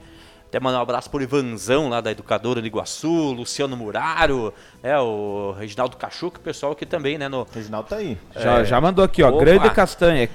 Até 0.56 0.63
mandar 0.63 0.80
um 0.80 0.84
abraço 0.84 1.10
pro 1.10 1.22
Ivanzão 1.22 1.89
lá 1.89 2.00
da 2.00 2.12
Educadora 2.12 2.62
de 2.62 2.68
Iguaçu, 2.68 3.10
Luciano 3.34 3.76
Muraro, 3.76 4.54
é, 4.82 4.98
o 4.98 5.54
Reginaldo 5.60 5.98
Cachuca, 5.98 6.38
o 6.39 6.41
pessoal 6.41 6.74
que 6.74 6.86
também, 6.86 7.18
né, 7.18 7.28
no, 7.28 7.41
O 7.41 7.48
Reginaldo 7.54 7.89
tá 7.89 7.98
aí. 7.98 8.18
Já, 8.34 8.63
já 8.63 8.80
mandou 8.80 9.04
aqui, 9.04 9.22
ó, 9.22 9.32
Opa. 9.32 9.39
Grande 9.44 9.70
Castanha. 9.72 10.30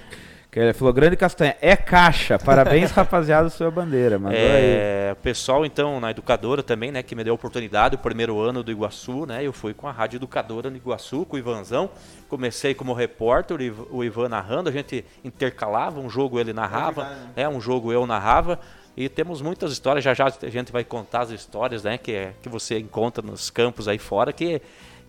Que 0.50 0.58
ele 0.60 0.72
falou, 0.74 0.92
Grande 0.92 1.16
Castanha, 1.16 1.56
é 1.62 1.74
caixa. 1.74 2.38
Parabéns, 2.38 2.90
rapaziada, 2.92 3.48
sua 3.48 3.70
bandeira. 3.70 4.18
Mandou 4.18 4.36
aí. 4.38 4.44
É, 4.44 5.10
o 5.18 5.22
pessoal, 5.22 5.64
então, 5.64 5.98
na 6.00 6.10
educadora 6.10 6.62
também, 6.62 6.92
né, 6.92 7.02
que 7.02 7.14
me 7.14 7.24
deu 7.24 7.32
a 7.32 7.36
oportunidade, 7.36 7.94
o 7.94 7.98
primeiro 7.98 8.38
ano 8.40 8.62
do 8.62 8.70
Iguaçu, 8.70 9.24
né, 9.24 9.42
eu 9.42 9.54
fui 9.54 9.72
com 9.72 9.86
a 9.88 9.92
Rádio 9.92 10.18
Educadora 10.18 10.68
no 10.68 10.76
Iguaçu, 10.76 11.24
com 11.24 11.36
o 11.36 11.38
Ivanzão. 11.38 11.88
Comecei 12.28 12.74
como 12.74 12.92
repórter, 12.92 13.56
o 13.56 13.62
Iv- 13.62 13.86
o 13.90 14.04
Ivan 14.04 14.28
narrando, 14.28 14.68
a 14.68 14.72
gente 14.72 15.02
intercalava, 15.24 15.98
um 15.98 16.10
jogo 16.10 16.38
ele 16.38 16.52
narrava, 16.52 17.04
verdade, 17.04 17.30
é, 17.36 17.48
um 17.48 17.58
jogo 17.60 17.90
eu 17.90 18.06
narrava. 18.06 18.58
E 18.96 19.08
temos 19.08 19.40
muitas 19.40 19.72
histórias, 19.72 20.04
já 20.04 20.12
já 20.14 20.26
a 20.26 20.48
gente 20.48 20.72
vai 20.72 20.84
contar 20.84 21.22
as 21.22 21.30
histórias, 21.30 21.84
né, 21.84 21.96
que, 21.96 22.12
é- 22.12 22.32
que 22.42 22.48
você 22.48 22.78
encontra 22.78 23.24
nos 23.24 23.48
campos 23.50 23.86
aí 23.88 23.98
fora, 23.98 24.32
que, 24.32 24.60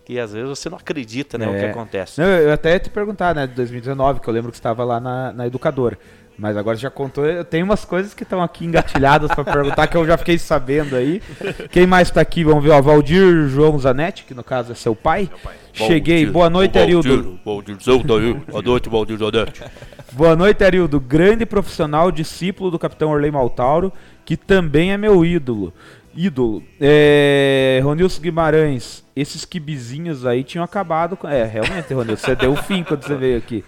que 0.04 0.18
às 0.18 0.32
vezes 0.32 0.48
você 0.48 0.70
não 0.70 0.78
acredita, 0.78 1.36
né, 1.36 1.46
o 1.48 1.50
que 1.52 1.64
É. 1.64 1.70
acontece. 1.70 2.20
Não, 2.20 2.26
eu 2.28 2.52
até 2.52 2.78
te 2.78 2.88
perguntar, 2.90 3.34
né, 3.34 3.46
de 3.46 3.54
2019, 3.54 4.20
que 4.20 4.28
eu 4.28 4.32
lembro 4.34 4.50
que 4.50 4.56
estava 4.56 4.84
lá 4.84 4.98
na, 5.00 5.32
na 5.32 5.46
educadora. 5.46 5.98
Mas 6.42 6.56
agora 6.56 6.76
já 6.76 6.90
contou, 6.90 7.24
eu 7.24 7.44
tenho 7.44 7.64
umas 7.64 7.84
coisas 7.84 8.12
que 8.14 8.24
estão 8.24 8.42
aqui 8.42 8.64
engatilhadas 8.64 9.30
para 9.32 9.44
perguntar 9.44 9.86
que 9.86 9.96
eu 9.96 10.04
já 10.04 10.18
fiquei 10.18 10.36
sabendo 10.36 10.96
aí. 10.96 11.22
Quem 11.70 11.86
mais 11.86 12.10
tá 12.10 12.20
aqui? 12.20 12.42
Vamos 12.42 12.64
ver, 12.64 12.70
ó, 12.70 12.82
Valdir 12.82 13.46
João 13.46 13.78
Zanetti, 13.78 14.24
que 14.24 14.34
no 14.34 14.42
caso 14.42 14.72
é 14.72 14.74
seu 14.74 14.92
pai. 14.92 15.30
Cheguei, 15.72 16.26
boa 16.26 16.50
noite, 16.50 16.76
Arildo. 16.80 17.22
Daí. 17.22 17.38
Boa 17.44 18.60
noite, 18.60 18.88
Valdir 18.88 19.18
Zanetti. 19.18 19.62
Boa 20.10 20.34
noite, 20.34 20.64
Arildo. 20.64 20.98
Grande 20.98 21.46
profissional, 21.46 22.10
discípulo 22.10 22.72
do 22.72 22.78
capitão 22.78 23.10
Orley 23.10 23.30
Maltauro, 23.30 23.92
que 24.24 24.36
também 24.36 24.92
é 24.92 24.96
meu 24.96 25.24
ídolo. 25.24 25.72
Ídolo. 26.12 26.60
É, 26.80 27.80
Ronilson 27.84 28.20
Guimarães, 28.20 29.01
esses 29.14 29.44
quibizinhos 29.44 30.24
aí 30.24 30.42
tinham 30.42 30.64
acabado 30.64 31.16
com. 31.16 31.28
É, 31.28 31.44
realmente, 31.44 31.92
Ronilson, 31.92 32.26
você 32.26 32.34
deu 32.34 32.52
o 32.52 32.56
fim 32.56 32.82
quando 32.82 33.04
você 33.04 33.14
veio 33.14 33.38
aqui. 33.38 33.64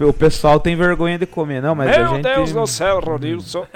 O 0.00 0.12
pessoal 0.12 0.58
tem 0.58 0.74
vergonha 0.74 1.18
de 1.18 1.26
comer, 1.26 1.60
não, 1.60 1.74
mas 1.74 1.94
a 1.94 1.98
Meu 1.98 2.08
gente. 2.08 2.22
Deus 2.22 2.52
do 2.52 2.66
céu, 2.66 3.00
Ronilson. 3.00 3.66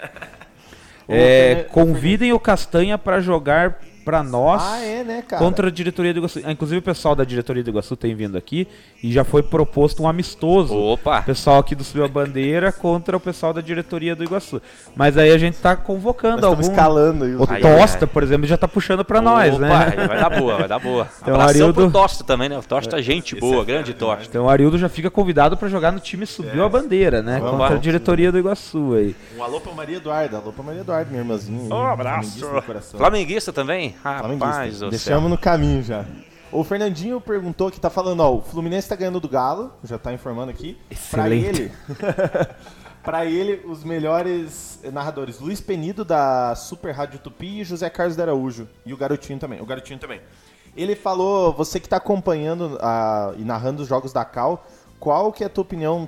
É, 1.08 1.66
convidem 1.70 2.32
o 2.32 2.40
Castanha 2.40 2.96
para 2.96 3.20
jogar 3.20 3.78
para 4.04 4.22
nós. 4.22 4.62
Ah, 4.64 4.80
é, 4.84 5.04
né, 5.04 5.22
cara? 5.22 5.42
Contra 5.42 5.68
a 5.68 5.70
diretoria 5.70 6.12
do 6.12 6.18
Iguaçu. 6.20 6.40
Ah, 6.44 6.52
Inclusive 6.52 6.78
o 6.78 6.82
pessoal 6.82 7.14
da 7.14 7.24
diretoria 7.24 7.62
do 7.62 7.70
Iguaçu 7.70 7.96
tem 7.96 8.14
vindo 8.14 8.36
aqui 8.36 8.66
e 9.02 9.12
já 9.12 9.24
foi 9.24 9.42
proposto 9.42 10.02
um 10.02 10.08
amistoso. 10.08 10.74
Opa! 10.76 11.20
O 11.20 11.24
pessoal 11.24 11.58
aqui 11.58 11.74
do 11.74 11.84
Subiu 11.84 12.04
a 12.04 12.08
Bandeira 12.08 12.72
contra 12.72 13.16
o 13.16 13.20
pessoal 13.20 13.52
da 13.52 13.60
diretoria 13.60 14.14
do 14.16 14.22
Iguaçu. 14.24 14.60
Mas 14.96 15.16
aí 15.16 15.30
a 15.30 15.38
gente 15.38 15.58
tá 15.58 15.76
convocando 15.76 16.46
algum. 16.46 16.60
escalando 16.60 17.24
aí. 17.24 17.34
os- 17.34 17.40
O 17.40 17.46
Ai, 17.50 17.60
Tosta, 17.60 18.04
ai. 18.04 18.10
por 18.12 18.22
exemplo, 18.22 18.46
já 18.46 18.56
tá 18.56 18.68
puxando 18.68 19.04
pra 19.04 19.20
nós, 19.20 19.58
né? 19.58 19.70
aí 19.96 20.06
Vai 20.06 20.20
dar 20.20 20.30
boa, 20.30 20.56
vai 20.58 20.68
dar 20.68 20.78
boa. 20.78 21.08
Então, 21.22 21.34
Abração 21.34 21.50
Arildo- 21.62 21.74
pro 21.74 21.90
Tosta 21.90 22.24
também, 22.24 22.48
né? 22.48 22.58
O 22.58 22.62
Tosta 22.62 22.98
é 22.98 23.02
gente 23.02 23.36
boa, 23.36 23.64
grande 23.64 23.94
Tosta. 23.94 24.24
Então 24.28 24.44
o 24.46 24.48
Arildo 24.50 24.76
já 24.78 24.88
fica 24.88 25.10
convidado 25.10 25.56
pra 25.56 25.68
jogar 25.68 25.92
no 25.92 26.00
time 26.00 26.26
Subiu 26.26 26.64
a 26.64 26.68
Bandeira, 26.68 27.22
né? 27.22 27.34
Vamos 27.38 27.50
contra 27.52 27.68
lá. 27.70 27.74
a 27.74 27.78
diretoria 27.78 28.32
do 28.32 28.38
Iguaçu 28.38 28.94
aí. 28.94 29.16
Um 29.38 29.42
alô 29.42 29.60
pra 29.60 29.72
Maria 29.72 29.96
Eduarda. 29.98 30.36
Alô 30.38 30.52
pra 30.52 30.62
Maria 30.64 30.80
Eduarda, 30.80 31.08
minha 31.10 31.22
irmãzinha. 31.22 31.60
aí, 31.62 31.68
Um 31.72 31.86
abraço. 31.86 32.38
flamenguista 32.38 32.60
do 32.60 32.62
coração. 32.66 32.98
Flamenguista 32.98 33.52
também? 33.52 33.91
Rapaz 34.02 34.74
do 34.74 34.78
céu. 34.78 34.90
Deixamos 34.90 35.30
no 35.30 35.38
caminho 35.38 35.82
já. 35.82 36.04
O 36.52 36.62
Fernandinho 36.62 37.18
perguntou 37.18 37.70
que 37.70 37.80
tá 37.80 37.88
falando, 37.88 38.20
ó, 38.20 38.34
o 38.34 38.42
Fluminense 38.42 38.86
tá 38.86 38.94
ganhando 38.94 39.18
do 39.18 39.28
Galo, 39.28 39.72
já 39.82 39.98
tá 39.98 40.12
informando 40.12 40.50
aqui. 40.50 40.76
Pra 41.10 41.26
Excelente. 41.26 41.60
ele, 41.60 41.72
pra 43.02 43.24
ele, 43.24 43.66
os 43.66 43.82
melhores 43.82 44.78
narradores, 44.92 45.40
Luiz 45.40 45.62
Penido 45.62 46.04
da 46.04 46.54
Super 46.54 46.92
Rádio 46.92 47.20
Tupi 47.20 47.60
e 47.60 47.64
José 47.64 47.88
Carlos 47.88 48.16
de 48.16 48.22
Araújo. 48.22 48.68
E 48.84 48.92
o 48.92 48.96
Garotinho 48.98 49.38
também. 49.38 49.62
O 49.62 49.64
Garotinho 49.64 49.98
também. 49.98 50.20
Ele 50.76 50.94
falou, 50.94 51.54
você 51.54 51.80
que 51.80 51.88
tá 51.88 51.96
acompanhando 51.96 52.78
ah, 52.82 53.32
e 53.38 53.44
narrando 53.44 53.82
os 53.82 53.88
jogos 53.88 54.12
da 54.12 54.24
Cal, 54.24 54.66
qual 55.00 55.32
que 55.32 55.42
é 55.42 55.46
a 55.46 55.50
tua 55.50 55.62
opinião 55.62 56.06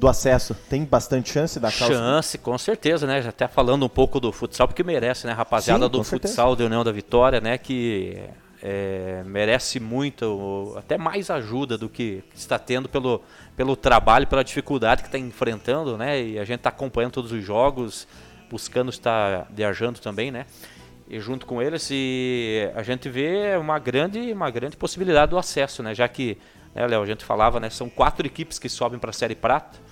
do 0.00 0.08
acesso? 0.08 0.54
Tem 0.68 0.82
bastante 0.82 1.30
chance 1.30 1.60
da 1.60 1.70
Cal? 1.70 1.88
Chance, 1.88 2.38
com 2.38 2.56
certeza, 2.56 3.06
né? 3.06 3.20
Já 3.20 3.28
até 3.28 3.46
falando 3.46 3.84
um 3.84 3.88
pouco 3.88 4.18
do 4.18 4.32
futsal, 4.32 4.66
porque 4.66 4.82
merece, 4.82 5.26
né? 5.26 5.34
Rapaziada 5.34 5.84
Sim, 5.84 5.90
do 5.90 6.02
futsal 6.02 6.56
da 6.56 6.64
União 6.64 6.82
da 6.82 6.90
Vitória, 6.90 7.38
né? 7.38 7.58
Que 7.58 8.18
é, 8.62 9.22
merece 9.26 9.78
muito, 9.78 10.74
até 10.78 10.96
mais 10.96 11.28
ajuda 11.28 11.76
do 11.76 11.86
que 11.86 12.24
está 12.34 12.58
tendo 12.58 12.88
pelo, 12.88 13.22
pelo 13.54 13.76
trabalho, 13.76 14.26
pela 14.26 14.42
dificuldade 14.42 15.02
que 15.02 15.08
está 15.08 15.18
enfrentando, 15.18 15.98
né? 15.98 16.22
E 16.22 16.38
a 16.38 16.44
gente 16.46 16.60
está 16.60 16.70
acompanhando 16.70 17.12
todos 17.12 17.30
os 17.30 17.44
jogos, 17.44 18.08
buscando 18.50 18.88
estar 18.88 19.46
viajando 19.50 20.00
também, 20.00 20.30
né? 20.30 20.46
E 21.10 21.20
junto 21.20 21.44
com 21.44 21.60
eles, 21.60 21.86
e 21.90 22.70
a 22.74 22.82
gente 22.82 23.06
vê 23.10 23.54
uma 23.58 23.78
grande, 23.78 24.32
uma 24.32 24.50
grande 24.50 24.78
possibilidade 24.78 25.28
do 25.28 25.36
acesso, 25.36 25.82
né? 25.82 25.94
Já 25.94 26.08
que, 26.08 26.38
né, 26.74 26.86
Léo, 26.86 27.02
a 27.02 27.06
gente 27.06 27.22
falava, 27.22 27.60
né? 27.60 27.68
São 27.68 27.90
quatro 27.90 28.26
equipes 28.26 28.58
que 28.58 28.68
sobem 28.70 28.98
para 28.98 29.10
a 29.10 29.12
Série 29.12 29.34
Prata. 29.34 29.89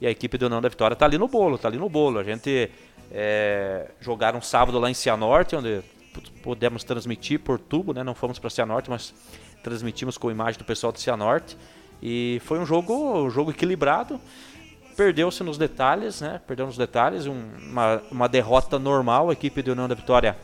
E 0.00 0.06
a 0.06 0.10
equipe 0.10 0.38
do 0.38 0.46
União 0.46 0.60
da 0.60 0.68
Vitória 0.68 0.96
tá 0.96 1.04
ali 1.06 1.18
no 1.18 1.26
bolo, 1.28 1.58
tá 1.58 1.68
ali 1.68 1.76
no 1.78 1.88
bolo. 1.88 2.18
A 2.18 2.24
gente 2.24 2.70
é, 3.10 3.90
jogaram 4.00 4.40
sábado 4.40 4.78
lá 4.78 4.88
em 4.90 4.94
Cianorte, 4.94 5.56
onde 5.56 5.80
pu- 6.12 6.22
pudemos 6.42 6.84
transmitir 6.84 7.40
por 7.40 7.58
tubo, 7.58 7.92
né? 7.92 8.02
Não 8.04 8.14
fomos 8.14 8.38
para 8.38 8.48
Cianorte, 8.50 8.88
mas 8.88 9.12
transmitimos 9.62 10.16
com 10.16 10.28
a 10.28 10.32
imagem 10.32 10.58
do 10.58 10.64
pessoal 10.64 10.92
de 10.92 11.00
Cianorte. 11.00 11.56
E 12.02 12.40
foi 12.44 12.58
um 12.60 12.66
jogo, 12.66 12.94
um 13.24 13.30
jogo 13.30 13.50
equilibrado. 13.50 14.20
Perdeu-se 14.96 15.42
nos 15.44 15.58
detalhes, 15.58 16.20
né? 16.20 16.40
Perdeu 16.46 16.66
nos 16.66 16.76
detalhes, 16.76 17.26
um- 17.26 17.42
uma, 17.70 18.02
uma 18.10 18.28
derrota 18.28 18.78
normal. 18.78 19.30
A 19.30 19.32
equipe 19.32 19.62
do 19.62 19.72
União 19.72 19.88
da 19.88 19.94
Vitória 19.96 20.36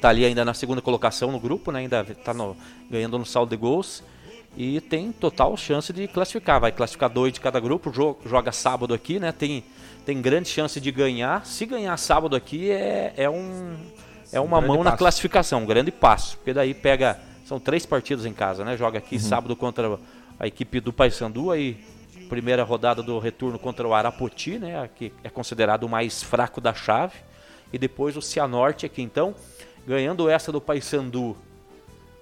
tá 0.00 0.08
ali 0.08 0.24
ainda 0.24 0.44
na 0.44 0.54
segunda 0.54 0.80
colocação 0.80 1.30
no 1.30 1.38
grupo, 1.38 1.70
né? 1.70 1.80
Ainda 1.80 2.04
tá 2.04 2.32
no- 2.34 2.56
ganhando 2.90 3.18
no 3.18 3.26
saldo 3.26 3.50
de 3.50 3.56
gols 3.56 4.02
e 4.56 4.80
tem 4.80 5.12
total 5.12 5.56
chance 5.56 5.92
de 5.92 6.06
classificar. 6.08 6.60
Vai 6.60 6.72
classificar 6.72 7.08
dois 7.08 7.32
de 7.32 7.40
cada 7.40 7.60
grupo, 7.60 7.90
jo- 7.90 8.16
joga 8.26 8.52
sábado 8.52 8.92
aqui, 8.92 9.18
né? 9.20 9.32
Tem, 9.32 9.64
tem 10.04 10.20
grande 10.20 10.48
chance 10.48 10.80
de 10.80 10.90
ganhar. 10.90 11.46
Se 11.46 11.64
ganhar 11.66 11.96
sábado 11.96 12.34
aqui 12.36 12.70
é, 12.70 13.12
é 13.16 13.30
um 13.30 13.76
é 14.32 14.38
uma 14.40 14.58
grande 14.58 14.74
mão 14.74 14.84
na 14.84 14.90
passo. 14.90 14.98
classificação, 14.98 15.62
um 15.62 15.66
grande 15.66 15.90
passo. 15.90 16.36
Porque 16.38 16.52
daí 16.52 16.74
pega. 16.74 17.18
São 17.44 17.58
três 17.58 17.84
partidas 17.84 18.24
em 18.26 18.32
casa, 18.32 18.64
né? 18.64 18.76
Joga 18.76 18.98
aqui 18.98 19.18
sábado 19.18 19.56
contra 19.56 19.98
a 20.38 20.46
equipe 20.46 20.78
do 20.78 20.92
Paysandu, 20.92 21.50
aí 21.50 21.82
primeira 22.28 22.62
rodada 22.62 23.02
do 23.02 23.18
retorno 23.18 23.58
contra 23.58 23.86
o 23.88 23.92
Arapoti, 23.92 24.56
né? 24.56 24.88
Que 24.94 25.12
é 25.24 25.28
considerado 25.28 25.82
o 25.82 25.88
mais 25.88 26.22
fraco 26.22 26.60
da 26.60 26.72
chave. 26.72 27.14
E 27.72 27.78
depois 27.78 28.16
o 28.16 28.22
Cianorte 28.22 28.86
aqui. 28.86 29.02
Então, 29.02 29.34
ganhando 29.84 30.28
essa 30.30 30.52
do 30.52 30.60
Paysandu 30.60 31.36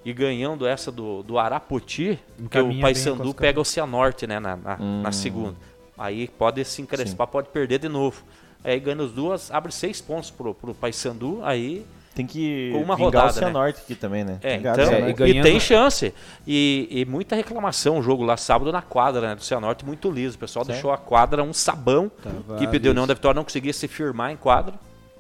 e 0.05 0.13
ganhando 0.13 0.67
essa 0.67 0.91
do, 0.93 1.23
do 1.23 1.39
Arapoti, 1.39 2.19
porque 2.39 2.59
o 2.61 2.81
Paysandu 2.81 3.31
a 3.31 3.35
pega 3.35 3.61
o 3.61 3.65
Cianorte, 3.65 4.27
né? 4.27 4.39
Na, 4.39 4.57
na, 4.57 4.77
na 4.77 5.13
segunda. 5.13 5.57
Aí 5.97 6.29
pode 6.29 6.65
se 6.65 6.81
encrespar, 6.81 7.27
pode 7.27 7.49
perder 7.49 7.79
de 7.79 7.89
novo. 7.89 8.23
Aí 8.65 8.79
ganhando 8.81 9.05
as 9.05 9.13
duas, 9.13 9.51
abre 9.51 9.73
seis 9.73 10.01
pontos 10.01 10.31
pro, 10.31 10.55
pro 10.55 10.75
Paysandu, 10.75 11.41
aí 11.43 11.85
Tem 12.15 12.27
que 12.27 12.71
Com 12.73 12.83
uma 12.83 12.95
rodada, 12.97 13.25
o 13.25 13.27
né? 13.29 13.33
Cianorte 13.33 13.81
aqui 13.81 13.95
também, 13.95 14.25
né? 14.25 14.39
é, 14.43 14.57
então, 14.57 14.75
Cianorte. 14.75 15.11
e 15.11 15.13
ganhando- 15.13 15.39
e 15.39 15.43
tem 15.43 15.61
chance. 15.61 16.15
E, 16.47 16.89
e 16.91 17.05
muita 17.05 17.37
reclamação 17.37 17.99
o 17.99 18.03
jogo 18.03 18.25
lá 18.25 18.37
sábado 18.37 18.73
na 18.73 18.83
quadra 18.83 19.21
né, 19.29 19.35
do 19.37 19.45
Cianorte, 19.45 19.85
muito 19.85 20.11
liso. 20.11 20.37
O 20.37 20.39
pessoal 20.41 20.65
deixou 20.65 20.91
a 20.93 20.99
quadra 20.99 21.43
um 21.45 21.53
sabão. 21.53 22.11
Tava 22.23 22.55
a 22.55 22.57
equipe 22.57 22.79
de 22.79 22.89
União 22.89 23.07
da 23.07 23.15
Vitória 23.15 23.37
não 23.37 23.45
conseguia 23.45 23.73
se 23.73 23.87
firmar 23.87 24.33
em 24.33 24.37
quadra. 24.37 24.75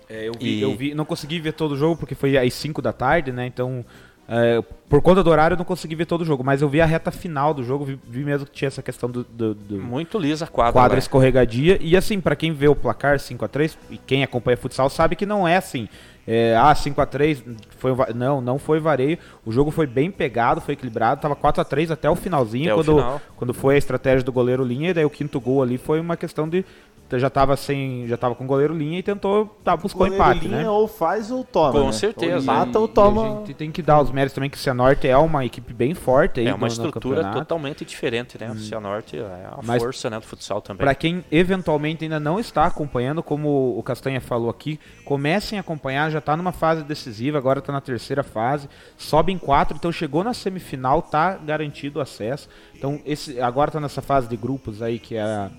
É, 0.09 0.27
eu, 0.29 0.33
vi, 0.39 0.59
E- 0.59 0.63
eu 0.63 0.75
vi, 0.75 0.95
não 0.95 1.05
consegui 1.05 1.39
ver 1.39 1.53
todo 1.53 1.73
o 1.73 1.77
jogo 1.77 1.97
porque 1.97 2.15
foi 2.17 2.37
às 2.39 2.53
5 2.55 2.81
da 2.83 2.93
tarde, 2.93 3.31
né? 3.31 3.47
Então, 3.47 3.85
é, 4.29 4.63
por 4.89 5.01
conta 5.01 5.23
do 5.25 5.31
horário, 5.31 5.55
eu 5.55 5.59
não 5.59 5.65
consegui 5.65 5.95
ver 5.95 6.05
todo 6.07 6.21
o 6.21 6.25
jogo. 6.25 6.45
Mas 6.45 6.61
eu 6.63 6.69
vi 6.69 6.81
a 6.81 6.87
reta 6.87 7.11
final 7.11 7.55
do 7.55 7.65
jogo, 7.65 7.85
vi, 7.85 7.99
vi 8.07 8.23
mesmo 8.25 8.47
que 8.47 8.53
tinha 8.53 8.69
essa 8.69 8.83
questão 8.83 9.11
do, 9.11 9.25
do- 9.25 9.55
do 9.55 9.77
Muito 9.81 10.19
lisa 10.19 10.45
a 10.45 10.49
quadra. 10.49 10.73
quadra 10.73 10.95
lá. 10.95 10.99
escorregadia. 10.99 11.79
E 11.81 11.97
assim, 11.97 12.21
pra 12.21 12.37
quem 12.37 12.53
vê 12.53 12.69
o 12.69 12.77
placar 12.77 13.19
5 13.19 13.45
a 13.45 13.49
3 13.49 13.79
e 13.91 13.97
quem 13.97 14.23
acompanha 14.23 14.57
futsal 14.57 14.91
sabe 14.91 15.17
que 15.17 15.25
não 15.27 15.49
é 15.49 15.57
assim. 15.57 15.89
É, 16.31 16.55
ah, 16.57 16.75
5 16.75 17.01
a 17.01 17.07
3 17.07 17.43
foi 17.79 17.93
não, 18.15 18.41
não 18.43 18.59
foi 18.59 18.79
vareio. 18.79 19.19
O 19.47 19.51
jogo 19.51 19.71
foi 19.71 19.87
bem 19.87 20.11
pegado, 20.11 20.61
foi 20.61 20.75
equilibrado, 20.75 21.21
tava 21.23 21.35
4 21.35 21.63
a 21.63 21.65
3 21.65 21.91
até 21.91 22.11
o 22.11 22.15
finalzinho, 22.15 22.67
Até 22.67 22.75
o 22.75 22.77
quando 22.85 22.97
final. 22.99 23.21
quando 23.37 23.55
foi 23.55 23.75
a 23.77 23.79
estratégia 23.79 24.23
do 24.23 24.31
goleiro 24.33 24.63
linha, 24.63 24.91
e 24.91 24.95
daí 24.95 25.05
o 25.07 25.11
quinto 25.11 25.41
gol 25.41 25.63
ali 25.63 25.79
foi 25.79 25.99
uma 26.01 26.17
questão 26.17 26.47
de 26.49 26.65
já 27.13 27.31
tava 27.31 27.57
sem, 27.57 28.07
já 28.07 28.19
tava 28.19 28.35
com 28.35 28.45
o 28.45 28.47
goleiro 28.47 28.75
linha 28.77 28.99
e 28.99 29.03
tentou, 29.03 29.47
tá, 29.65 29.75
buscou 29.75 30.01
Goleiro 30.07 30.23
empate, 30.23 30.47
linha 30.47 30.65
né? 30.65 30.69
ou 30.69 30.87
faz 30.87 31.31
ou 31.31 31.43
toma. 31.43 31.73
Com 31.73 31.87
né? 31.87 31.93
certeza. 31.93 32.37
Ou 32.37 32.43
mata 32.43 32.79
ou 32.79 32.87
toma. 32.87 33.23
A 33.25 33.37
gente 33.39 33.55
tem 33.55 33.71
que 33.73 33.81
dar 33.81 34.03
os 34.03 34.11
méritos 34.11 34.35
também 34.35 34.51
que 34.51 34.59
o 34.59 34.61
Cianorte 34.61 35.09
é 35.09 35.17
uma 35.17 35.43
equipe 35.43 35.73
bem 35.73 35.95
forte 35.95 36.41
aí 36.41 36.47
É 36.47 36.51
no- 36.51 36.57
uma 36.59 36.67
no 36.67 36.71
estrutura 36.71 37.17
campeonato. 37.23 37.39
totalmente 37.39 37.83
diferente, 37.83 38.37
né? 38.39 38.51
O 38.51 38.57
Cianorte 38.59 39.17
é 39.17 39.23
a 39.23 39.59
Mas- 39.65 39.83
força 39.83 40.11
né, 40.11 40.21
do 40.21 40.27
futsal 40.27 40.61
também. 40.61 40.81
Para 40.85 40.95
quem 40.95 41.25
eventualmente 41.33 42.05
ainda 42.05 42.21
não 42.21 42.39
está 42.39 42.67
acompanhando, 42.67 43.23
como 43.23 43.79
o 43.79 43.83
Castanha 43.83 44.21
falou 44.21 44.51
aqui, 44.51 44.79
comecem 45.07 45.57
a 45.59 45.63
acompanhar, 45.63 46.11
já 46.11 46.18
está 46.19 46.37
numa 46.37 46.53
fase 46.53 46.83
decisiva, 46.83 47.39
agora 47.39 47.59
está 47.61 47.73
na 47.73 47.81
terceira 47.81 48.23
fase, 48.23 48.69
sobe 48.97 49.33
em 49.33 49.39
quatro, 49.39 49.77
então 49.77 49.91
chegou 49.93 50.23
na 50.25 50.35
semifinal, 50.35 51.03
tá 51.03 51.35
garantido 51.37 51.99
o 51.99 52.03
acesso. 52.03 52.49
Então 52.75 53.01
esse 53.07 53.41
agora 53.41 53.69
está 53.71 53.81
nessa 53.81 54.03
fase 54.03 54.29
de 54.29 54.37
grupos 54.37 54.81
aí 54.83 54.99
que 54.99 55.17
é 55.17 55.23
a, 55.23 55.51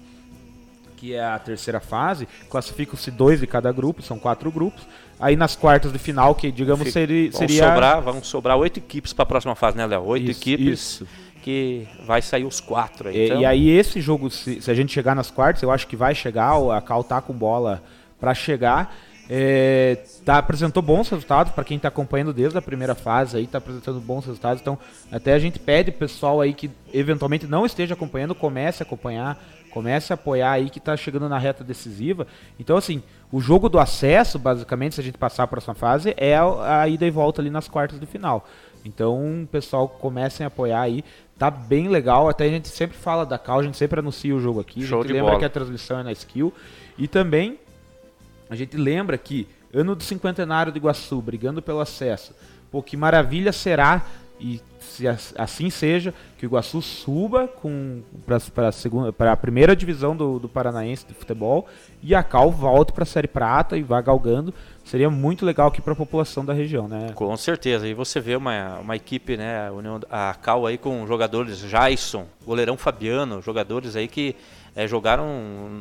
que 0.98 1.14
é 1.14 1.24
a 1.24 1.40
terceira 1.40 1.80
fase, 1.80 2.28
classificam-se 2.50 3.10
dois 3.12 3.40
de 3.40 3.48
cada 3.48 3.72
grupo, 3.72 4.02
são 4.02 4.20
quatro 4.20 4.52
grupos. 4.52 4.84
Aí 5.20 5.36
nas 5.36 5.56
quartas 5.56 5.92
de 5.92 6.00
final, 6.00 6.34
que 6.36 6.52
digamos 6.52 6.92
seria, 6.94 7.30
vão, 7.32 7.40
seria 7.40 7.64
sobrar, 7.68 8.02
vão 8.02 8.24
sobrar 8.24 8.58
oito 8.58 8.78
equipes 8.80 9.12
para 9.14 9.24
a 9.24 9.26
próxima 9.26 9.56
fase, 9.56 9.76
né, 9.78 9.86
Léo? 9.86 10.04
Oito 10.06 10.30
Isso, 10.32 10.40
equipes 10.42 10.80
isso. 10.80 11.08
que 11.42 11.88
vai 12.06 12.22
sair 12.22 12.46
os 12.46 12.62
quatro 12.62 13.10
aí. 13.10 13.18
E, 13.18 13.26
Então, 13.26 13.42
e 13.42 13.46
aí 13.46 13.70
esse 13.70 14.00
jogo, 14.00 14.30
se, 14.30 14.62
se 14.62 14.72
a 14.72 14.74
gente 14.74 14.94
chegar 14.94 15.16
nas 15.16 15.30
quartas, 15.30 15.62
eu 15.62 15.72
acho 15.72 15.88
que 15.88 15.96
vai 15.98 16.16
chegar, 16.16 16.58
o- 16.58 16.72
a 16.72 16.82
Cal 16.82 17.04
tá 17.04 17.22
com 17.22 17.34
bola 17.34 17.84
para 18.20 18.34
chegar. 18.34 18.96
É, 19.32 20.00
tá, 20.26 20.40
apresentou 20.40 20.82
bons 20.82 21.08
resultados 21.08 21.54
para 21.54 21.64
quem 21.64 21.78
está 21.78 21.88
acompanhando 21.88 22.34
desde 22.34 22.58
a 22.58 22.62
primeira 22.62 22.96
fase 22.96 23.38
aí, 23.38 23.46
tá 23.46 23.60
apresentando 23.60 24.00
bons 24.00 24.26
resultados. 24.26 24.60
Então, 24.60 24.76
até 25.12 25.34
a 25.34 25.40
gente 25.40 25.60
pede 25.60 25.92
pessoal 25.92 26.42
aí 26.42 26.52
que 26.52 26.72
eventualmente 26.92 27.46
não 27.46 27.64
esteja 27.64 27.94
acompanhando, 27.94 28.34
comece 28.34 28.82
a 28.82 28.86
acompanhar, 28.86 29.40
comece 29.70 30.12
a 30.12 30.16
apoiar 30.16 30.54
aí 30.54 30.72
que 30.72 30.80
tá 30.80 30.98
chegando 30.98 31.30
na 31.30 31.38
reta 31.38 31.64
decisiva. 31.64 32.26
Então, 32.60 32.76
assim, 32.76 33.04
o 33.32 33.40
jogo 33.40 33.70
do 33.70 33.78
acesso, 33.78 34.40
basicamente, 34.40 34.96
se 34.96 35.02
a 35.02 35.04
gente 35.04 35.20
passar 35.20 35.44
a 35.44 35.48
próxima 35.48 35.76
fase, 35.76 36.16
é 36.18 36.36
a, 36.36 36.82
a 36.82 36.88
ida 36.88 37.06
e 37.06 37.12
volta 37.12 37.40
ali 37.40 37.52
nas 37.52 37.68
quartas 37.68 38.00
de 38.00 38.08
final. 38.08 38.48
Então, 38.84 39.48
pessoal, 39.52 39.88
comecem 39.88 40.44
a 40.44 40.48
apoiar 40.48 40.82
aí. 40.82 41.04
Tá 41.38 41.52
bem 41.52 41.88
legal. 41.88 42.28
Até 42.28 42.46
a 42.46 42.50
gente 42.50 42.68
sempre 42.70 42.98
fala 42.98 43.28
da 43.28 43.38
Cal, 43.38 43.60
a 43.60 43.64
gente 43.64 43.78
sempre 43.78 44.00
anuncia 44.00 44.36
o 44.36 44.40
jogo 44.40 44.60
aqui. 44.60 44.82
Show 44.82 45.00
a 45.00 45.02
gente 45.04 45.14
lembra 45.14 45.28
bola. 45.28 45.40
que 45.40 45.46
a 45.46 45.50
transmissão 45.50 46.00
é 46.00 46.04
na 46.04 46.12
skill. 46.12 46.52
E 46.98 47.08
também 47.08 47.60
a 48.50 48.56
gente 48.56 48.76
lembra 48.78 49.18
que 49.18 49.48
ano 49.74 49.96
do 49.96 50.04
cinquentenário 50.04 50.72
de 50.72 50.78
Iguaçu, 50.80 51.22
brigando 51.22 51.62
pelo 51.62 51.80
acesso. 51.80 52.34
Pô, 52.72 52.82
que 52.82 52.98
maravilha 52.98 53.52
será 53.52 54.06
e 54.40 54.62
se 54.80 55.08
as- 55.08 55.34
assim 55.38 55.70
seja 55.70 56.14
que 56.38 56.46
o 56.46 56.48
Iguaçu 56.48 56.82
suba 56.82 57.50
para 59.18 59.32
a 59.32 59.38
primeira 59.38 59.76
divisão 59.76 60.16
do, 60.16 60.40
do 60.40 60.48
Paranaense 60.48 61.06
de 61.06 61.14
futebol 61.14 61.68
e 62.02 62.16
a 62.16 62.24
Cal 62.24 62.50
volte 62.52 62.94
para 62.94 63.04
a 63.04 63.06
série 63.06 63.28
prata 63.28 63.78
e 63.78 63.84
vá 63.84 64.00
galgando. 64.02 64.54
Seria 64.84 65.10
muito 65.10 65.46
legal 65.46 65.68
aqui 65.68 65.82
para 65.82 65.94
a 65.94 65.96
população 65.96 66.44
da 66.44 66.54
região, 66.54 66.88
né? 66.88 67.12
Com 67.14 67.36
certeza. 67.38 67.88
E 67.88 67.94
você 67.94 68.20
vê 68.20 68.36
uma, 68.36 68.80
uma 68.80 68.96
equipe, 68.96 69.38
né, 69.38 69.70
a 70.10 70.34
Cal 70.42 70.66
aí 70.66 70.78
com 70.78 71.06
jogadores 71.06 71.60
Jason, 71.60 72.26
goleirão 72.46 72.78
Fabiano, 72.78 73.42
jogadores 73.42 73.96
aí 73.96 74.08
que 74.08 74.36
eh, 74.76 74.88
jogaram 74.88 75.26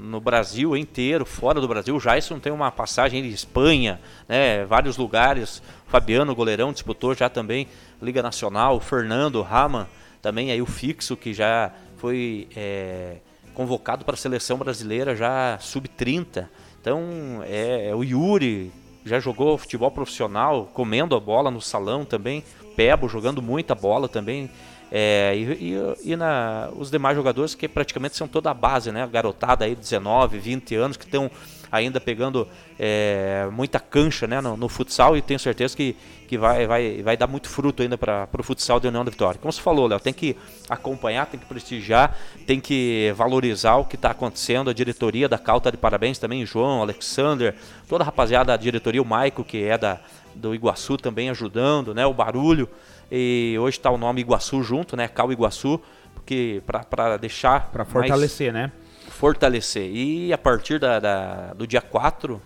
no 0.03 0.21
Brasil 0.21 0.77
inteiro, 0.77 1.25
fora 1.25 1.61
do 1.61 1.69
Brasil. 1.69 1.95
O 1.97 2.01
Jason 2.01 2.39
tem 2.39 2.53
uma 2.53 2.71
passagem 2.71 3.23
de 3.23 3.29
Espanha, 3.29 4.01
né, 4.29 4.65
vários 4.65 4.97
lugares. 4.97 5.63
Fabiano, 5.87 6.35
goleirão, 6.35 6.73
disputou 6.73 7.15
já 7.15 7.29
também 7.29 7.67
Liga 8.01 8.23
Nacional. 8.23 8.77
O 8.77 8.81
Fernando 8.81 9.43
Raman, 9.43 9.87
também 10.21 10.51
aí 10.51 10.61
o 10.61 10.67
fixo 10.67 11.17
que 11.17 11.33
já 11.33 11.73
foi 11.97 12.49
eh, 12.57 13.17
convocado 13.55 14.05
para 14.05 14.15
a 14.15 14.19
seleção 14.19 14.57
brasileira 14.57 15.17
já 15.17 15.59
sub-30. 15.61 16.49
Então, 16.81 17.43
é, 17.45 17.89
é 17.89 17.95
o 17.95 18.05
Yuri, 18.05 18.73
já 19.05 19.19
jogou 19.19 19.59
futebol 19.59 19.91
profissional, 19.91 20.69
comendo 20.73 21.17
a 21.17 21.21
bola 21.21 21.51
no 21.51 21.61
salão 21.61 22.05
também. 22.05 22.45
Pebo 22.77 23.09
jogando 23.09 23.43
muita 23.43 23.75
bola 23.75 24.09
também. 24.09 24.49
É, 24.91 25.35
e 25.37 25.75
e, 26.05 26.13
e 26.13 26.17
na, 26.17 26.71
os 26.77 26.91
demais 26.91 27.17
jogadores 27.17 27.55
que 27.55 27.69
praticamente 27.69 28.17
são 28.17 28.27
toda 28.27 28.51
a 28.51 28.55
base, 28.55 28.91
né? 28.91 29.07
Garotada 29.11 29.65
aí, 29.65 29.75
19, 29.75 30.39
20 30.39 30.75
anos, 30.75 30.97
que 30.97 31.05
estão 31.05 31.31
ainda 31.71 32.01
pegando 32.01 32.49
é, 32.79 33.49
muita 33.53 33.79
cancha 33.79 34.27
né? 34.27 34.41
no, 34.41 34.57
no 34.57 34.69
futsal 34.69 35.17
e 35.17 35.23
tenho 35.23 35.39
certeza 35.39 35.77
que, 35.77 35.97
que 36.27 36.39
vai, 36.39 36.67
vai, 36.67 37.03
vai 37.03 37.17
dar 37.17 37.27
muito 37.27 37.49
fruto 37.49 37.83
ainda 37.83 37.99
para 37.99 38.29
o 38.39 38.43
futsal 38.43 38.81
de 38.81 38.89
União 38.89 39.05
da 39.05 39.11
Vitória. 39.11 39.39
Como 39.41 39.53
você 39.53 39.61
falou, 39.61 39.87
Léo, 39.87 40.01
tem 40.01 40.13
que 40.13 40.37
acompanhar, 40.69 41.27
tem 41.27 41.39
que 41.39 41.47
prestigiar, 41.47 42.17
tem 42.47 42.61
que 42.61 43.13
valorizar 43.17 43.77
o 43.77 43.85
que 43.85 43.97
está 43.97 44.11
acontecendo. 44.11 44.71
A 44.71 44.73
diretoria 44.73 45.29
da 45.29 45.39
Cal 45.39 45.61
tá 45.61 45.71
de 45.71 45.77
parabéns 45.77 46.19
também, 46.19 46.45
João, 46.47 46.83
Alexander, 46.83 47.55
toda 47.89 48.05
a 48.05 48.07
rapaziada 48.07 48.47
da 48.47 48.57
diretoria, 48.57 49.03
o 49.03 49.07
Maico, 49.07 49.45
que 49.45 49.63
é 49.63 49.77
da, 49.77 50.01
do 50.35 50.55
Iguaçu 50.55 50.97
também 50.97 51.31
ajudando, 51.31 51.95
né? 51.95 52.07
O 52.07 52.15
Barulho. 52.15 52.69
E 53.11 53.57
hoje 53.61 53.79
está 53.79 53.91
o 53.91 53.99
nome 53.99 54.21
Iguaçu 54.21 54.63
junto, 54.63 54.97
né? 54.97 55.09
Cal 55.09 55.33
Iguaçu, 55.33 55.81
porque 56.15 56.63
para 56.67 57.17
deixar 57.17 57.71
Para 57.71 57.85
mais- 57.85 57.93
fortalecer, 57.93 58.53
né? 58.53 58.71
fortalecer. 59.09 59.91
E 59.91 60.33
a 60.33 60.39
partir 60.39 60.79
da, 60.79 61.01
da- 61.01 61.55
do 61.55 61.67
dia 61.67 61.81
4, 61.81 62.41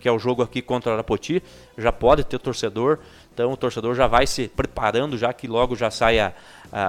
que 0.00 0.08
é 0.08 0.12
o 0.12 0.18
jogo 0.18 0.42
aqui 0.42 0.62
contra 0.62 0.90
o 0.90 0.94
Arapoti, 0.94 1.42
já 1.76 1.92
pode 1.92 2.24
ter 2.24 2.38
torcedor. 2.38 2.98
Então 3.32 3.52
o 3.52 3.56
torcedor 3.56 3.94
já 3.94 4.06
vai 4.06 4.26
se 4.26 4.48
preparando, 4.48 5.16
já 5.16 5.32
que 5.32 5.46
logo 5.46 5.76
já 5.76 5.90
saia 5.90 6.34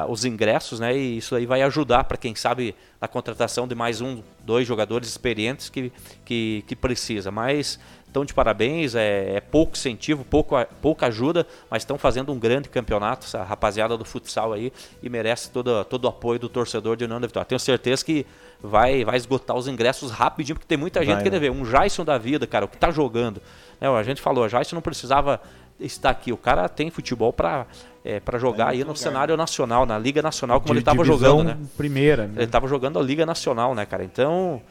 os 0.10 0.26
ingressos, 0.26 0.80
né? 0.80 0.96
E 0.96 1.18
isso 1.18 1.36
aí 1.36 1.46
vai 1.46 1.62
ajudar 1.64 2.04
para 2.06 2.16
quem 2.18 2.34
sabe 2.36 2.74
na 3.00 3.08
contratação 3.08 3.68
de 3.68 3.76
mais 3.76 4.00
um, 4.02 4.22
dois 4.44 4.68
jogadores 4.68 5.08
experientes 5.10 5.70
que, 5.70 5.92
que, 6.26 6.64
que 6.68 6.76
precisa. 6.76 7.32
Mas 7.32 7.80
estão 8.12 8.26
de 8.26 8.34
parabéns, 8.34 8.94
é, 8.94 9.36
é 9.38 9.40
pouco 9.40 9.74
incentivo, 9.74 10.26
pouco, 10.26 10.56
pouca 10.82 11.08
ajuda, 11.08 11.48
mas 11.70 11.82
estão 11.82 11.98
fazendo 11.98 12.32
um 12.32 12.38
grande 12.38 12.68
campeonato, 12.68 13.26
essa 13.26 13.42
rapaziada 13.42 13.98
do 13.98 14.04
futsal 14.04 14.52
aí, 14.52 14.72
e 15.02 15.10
merece 15.10 15.50
todo, 15.50 15.84
todo 15.86 16.06
o 16.06 16.08
apoio 16.10 16.38
do 16.38 16.50
torcedor 16.50 16.98
de 16.98 17.06
União 17.06 17.22
da 17.22 17.28
Vitória. 17.28 17.46
Tenho 17.46 17.60
certeza 17.60 18.04
que 18.04 18.26
vai, 18.62 19.06
vai 19.06 19.16
esgotar 19.16 19.56
os 19.56 19.68
ingressos 19.68 20.12
rapidinho, 20.12 20.56
porque 20.56 20.68
tem 20.68 20.78
muita 20.78 21.00
gente 21.04 21.16
Vai, 21.16 21.24
que 21.24 21.30
né? 21.30 21.40
ver. 21.40 21.52
Um 21.52 21.64
Jason 21.64 22.04
da 22.04 22.18
vida, 22.18 22.46
cara, 22.46 22.66
o 22.66 22.68
que 22.68 22.78
tá 22.78 22.92
jogando. 22.92 23.42
Né, 23.80 23.88
a 23.88 24.04
gente 24.04 24.22
falou, 24.22 24.44
o 24.44 24.48
Jason 24.48 24.76
não 24.76 24.82
precisava 24.82 25.42
estar 25.80 26.10
aqui. 26.10 26.34
O 26.34 26.38
cara 26.38 26.68
tem 26.68 26.90
futebol 26.90 27.32
para 27.32 27.66
é, 28.04 28.20
pra 28.20 28.38
jogar 28.38 28.70
aí 28.70 28.84
no 28.84 28.96
cenário 28.96 29.38
nacional, 29.38 29.86
na 29.86 29.98
Liga 29.98 30.22
Nacional, 30.22 30.60
como 30.60 30.74
De 30.74 30.74
ele 30.74 30.80
estava 30.80 31.04
jogando, 31.04 31.44
né? 31.44 31.58
Primeira, 31.78 32.28
né? 32.28 32.34
Ele 32.36 32.46
estava 32.46 32.68
jogando 32.68 33.00
a 33.00 33.02
Liga 33.02 33.26
Nacional, 33.26 33.74
né, 33.76 33.86
cara? 33.86 34.04
Então, 34.04 34.62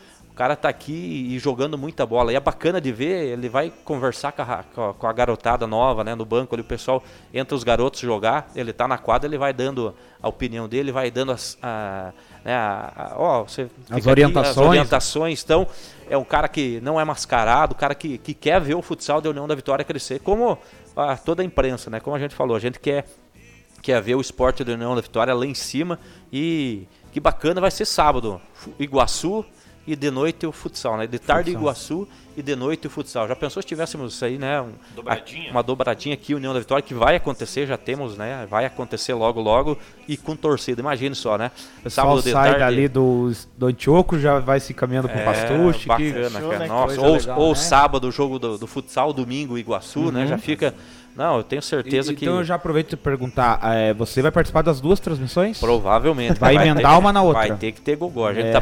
cara 0.40 0.57
tá 0.57 0.70
aqui 0.70 1.29
e 1.35 1.38
jogando 1.38 1.76
muita 1.76 2.07
bola. 2.07 2.33
E 2.33 2.37
é 2.37 2.40
bacana 2.40 2.81
de 2.81 2.90
ver, 2.90 3.26
ele 3.29 3.46
vai 3.46 3.70
conversar 3.85 4.33
com 4.33 4.40
a, 4.40 4.64
com 4.96 5.07
a- 5.07 5.11
a 5.11 5.12
garotada 5.12 5.66
nova, 5.66 6.03
né? 6.03 6.14
No 6.14 6.24
banco 6.24 6.55
ali, 6.55 6.62
o 6.62 6.64
pessoal 6.64 7.03
entra 7.35 7.55
os 7.55 7.62
garotos 7.62 8.00
jogar, 8.00 8.50
ele 8.57 8.72
tá 8.72 8.88
na 8.88 8.96
quadra, 8.96 9.29
ele 9.29 9.37
vai 9.37 9.53
dando 9.53 9.94
a 10.22 10.29
opinião 10.31 10.66
dele, 10.66 10.90
vai 10.92 11.11
dando 11.11 11.33
as. 11.33 11.59
A, 11.62 12.12
né, 12.42 12.55
a- 12.55 12.92
a- 12.96 13.12
ó, 13.18 13.42
você 13.42 13.68
aqui, 13.90 14.09
orientações. 14.09 14.57
as 14.57 14.57
orientações. 14.57 15.44
Então, 15.44 15.66
é 16.09 16.16
um 16.16 16.24
cara 16.24 16.48
que 16.48 16.81
não 16.81 16.98
é 16.98 17.05
mascarado, 17.05 17.74
um 17.74 17.79
cara 17.79 17.94
que, 17.94 18.16
que 18.16 18.33
quer 18.33 18.59
ver 18.62 18.74
o 18.76 18.81
futsal 18.81 19.20
da 19.20 19.29
União 19.29 19.46
da 19.46 19.55
Vitória 19.55 19.85
crescer, 19.85 20.20
como 20.20 20.57
ah, 20.96 21.18
toda 21.18 21.42
a 21.42 21.44
imprensa, 21.44 21.90
né? 21.90 22.00
Como 22.00 22.16
a 22.16 22.18
gente 22.18 22.35
falou, 22.35 22.57
a 22.57 22.61
gente 22.61 22.81
quer 22.81 23.05
quer 23.83 24.00
ver 24.00 24.14
o 24.14 24.20
esporte 24.22 24.64
da 24.64 24.72
União 24.72 24.94
da 24.94 25.03
Vitória 25.03 25.35
lá 25.35 25.44
em 25.44 25.55
cima 25.55 25.98
e 26.33 26.87
que 27.12 27.20
bacana 27.20 27.61
vai 27.61 27.70
ser 27.70 27.85
sábado, 27.85 28.40
Iguaçu 28.79 29.44
e 29.92 29.96
de 29.96 30.11
noite 30.11 30.46
o 30.46 30.53
futsal, 30.53 30.96
né? 30.96 31.07
De 31.07 31.18
tarde 31.18 31.50
Iguaçu 31.50 32.07
e 32.37 32.42
de 32.42 32.55
noite 32.55 32.87
o 32.87 32.90
futsal. 32.90 33.26
Já 33.26 33.35
pensou 33.35 33.61
se 33.62 33.68
tivéssemos 33.68 34.14
isso 34.14 34.24
aí, 34.24 34.38
né? 34.38 34.61
Um- 34.61 34.72
Dobradinha. 34.94 35.50
Uma 35.50 35.62
dobradinha 35.62 36.14
aqui, 36.14 36.35
União 36.35 36.53
da 36.55 36.61
Vitória, 36.61 36.83
que 36.83 36.94
vai 36.94 37.16
acontecer, 37.16 37.66
já 37.66 37.76
temos, 37.76 38.16
né? 38.16 38.46
Vai 38.48 38.64
acontecer 38.64 39.14
logo, 39.14 39.40
logo 39.40 39.76
e 40.09 40.16
com 40.16 40.37
torcida. 40.37 40.81
Imagine 40.81 41.14
só, 41.14 41.37
né? 41.37 41.50
O 41.81 41.83
pessoal 41.83 42.20
sai 42.22 42.59
dali 42.59 42.87
do, 42.88 43.33
do 43.59 43.66
Antioco, 43.66 44.18
já 44.18 44.38
vai 44.38 44.61
se 44.61 44.72
encaminhando 44.72 45.09
pro 45.09 45.18
é, 45.18 45.24
Pastuche. 45.24 45.81
que- 45.81 46.12
bacana, 46.12 46.40
Show, 46.40 46.48
cara. 46.50 46.59
né? 46.61 46.66
Nossa, 46.68 47.00
ou, 47.00 47.12
legal, 47.16 47.40
ou 47.40 47.48
né? 47.50 47.55
sábado 47.57 48.09
o 48.09 48.12
jogo 48.12 48.38
do, 48.38 48.59
do 48.59 48.66
futsal, 48.66 49.12
domingo 49.12 49.59
Iguaçu, 49.59 50.12
né? 50.12 50.26
Já 50.26 50.38
fica. 50.38 50.72
Não, 51.16 51.38
eu 51.38 51.42
tenho 51.42 51.61
certeza 51.61 52.12
E- 52.12 52.16
que 52.16 52.24
Então 52.24 52.37
eu 52.38 52.44
já 52.44 52.55
aproveito 52.55 52.96
para 52.96 53.11
perguntar, 53.11 53.59
é, 53.74 53.92
você 53.92 54.22
vai 54.22 54.31
participar 54.31 54.62
das 54.62 54.81
duas 54.81 55.00
transmissões? 55.00 55.59
provavelmente 55.59 56.38
Vai 56.38 56.55
ter- 56.57 56.66
emendar 56.68 56.96
uma 56.98 57.12
na 57.12 57.20
outra. 57.20 57.48
Vai 57.48 57.57
ter 57.57 57.72
que 57.72 57.81
ter 57.81 57.96
gogó. 57.96 58.29
A 58.29 58.33
gente 58.33 58.46
É. 58.46 58.53
tá 58.53 58.61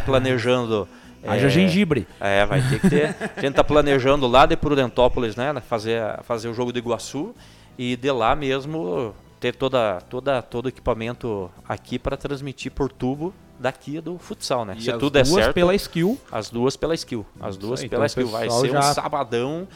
planejando. 1.21 1.47
Haja 1.47 1.47
é, 1.47 1.51
gengibre. 1.51 2.07
É, 2.21 2.47
vai 2.47 2.63
ter 2.63 2.81
que 2.81 2.91
ter. 2.91 3.17
A 3.37 3.41
gente 3.41 3.55
tá 3.55 3.65
planejando 3.65 4.27
lá 4.27 4.47
de 4.47 4.57
Prudentópolis, 4.57 5.37
né? 5.37 5.55
Fazer, 5.69 6.01
fazer 6.23 6.49
o 6.49 6.55
jogo 6.55 6.73
do 6.73 6.79
Iguaçu 6.79 7.35
e 7.79 7.97
de 7.97 8.11
lá 8.11 8.35
mesmo 8.35 9.15
ter 9.41 9.55
toda, 9.55 10.01
toda, 10.09 10.43
todo 10.43 10.67
o 10.67 10.69
equipamento 10.69 11.51
aqui 11.69 11.99
para 11.99 12.17
transmitir 12.17 12.73
por 12.73 12.91
tubo 12.91 13.33
daqui 13.59 14.01
do 14.01 14.19
futsal, 14.19 14.65
né? 14.65 14.75
E 14.79 14.83
Se 14.83 14.91
as 14.91 14.99
tudo 14.99 15.19
é 15.19 15.23
duas 15.23 15.45
certo. 15.45 15.55
pela 15.55 15.75
skill. 15.75 16.19
As 16.31 16.51
duas 16.51 16.77
pela 16.77 16.95
skill. 16.95 17.27
As 17.41 17.57
duas 17.57 17.81
aí, 17.83 17.89
pela 17.89 18.07
então 18.07 18.25
skill. 18.25 18.29
Vai 18.29 18.51
ser 18.51 18.71
um 18.71 18.73
já- 18.73 18.83
sabadão. 18.95 19.69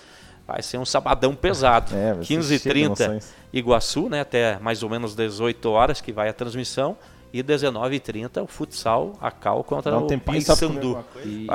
Vai 0.46 0.62
ser 0.62 0.78
um 0.78 0.84
sabadão 0.84 1.34
pesado. 1.34 1.94
É, 1.94 2.14
vai 2.14 2.24
ser 2.24 2.34
15 2.34 2.48
cheio 2.58 2.60
de 2.60 2.68
h 2.68 2.70
30 2.94 3.04
emoções. 3.04 3.34
Iguaçu, 3.52 4.08
né? 4.08 4.20
Até 4.20 4.58
mais 4.58 4.82
ou 4.82 4.90
menos 4.90 5.14
18 5.14 5.70
horas 5.70 6.00
que 6.00 6.12
vai 6.12 6.28
a 6.28 6.32
transmissão. 6.32 6.96
E 7.32 7.42
19 7.42 7.96
h 7.96 8.00
30 8.04 8.42
o 8.42 8.46
futsal, 8.46 9.14
a 9.20 9.30
Cal 9.30 9.64
contra 9.64 9.92
Dá 9.92 9.98
um 9.98 10.04
o 10.04 10.20
Paysandu. 10.20 10.98
E- 11.24 11.46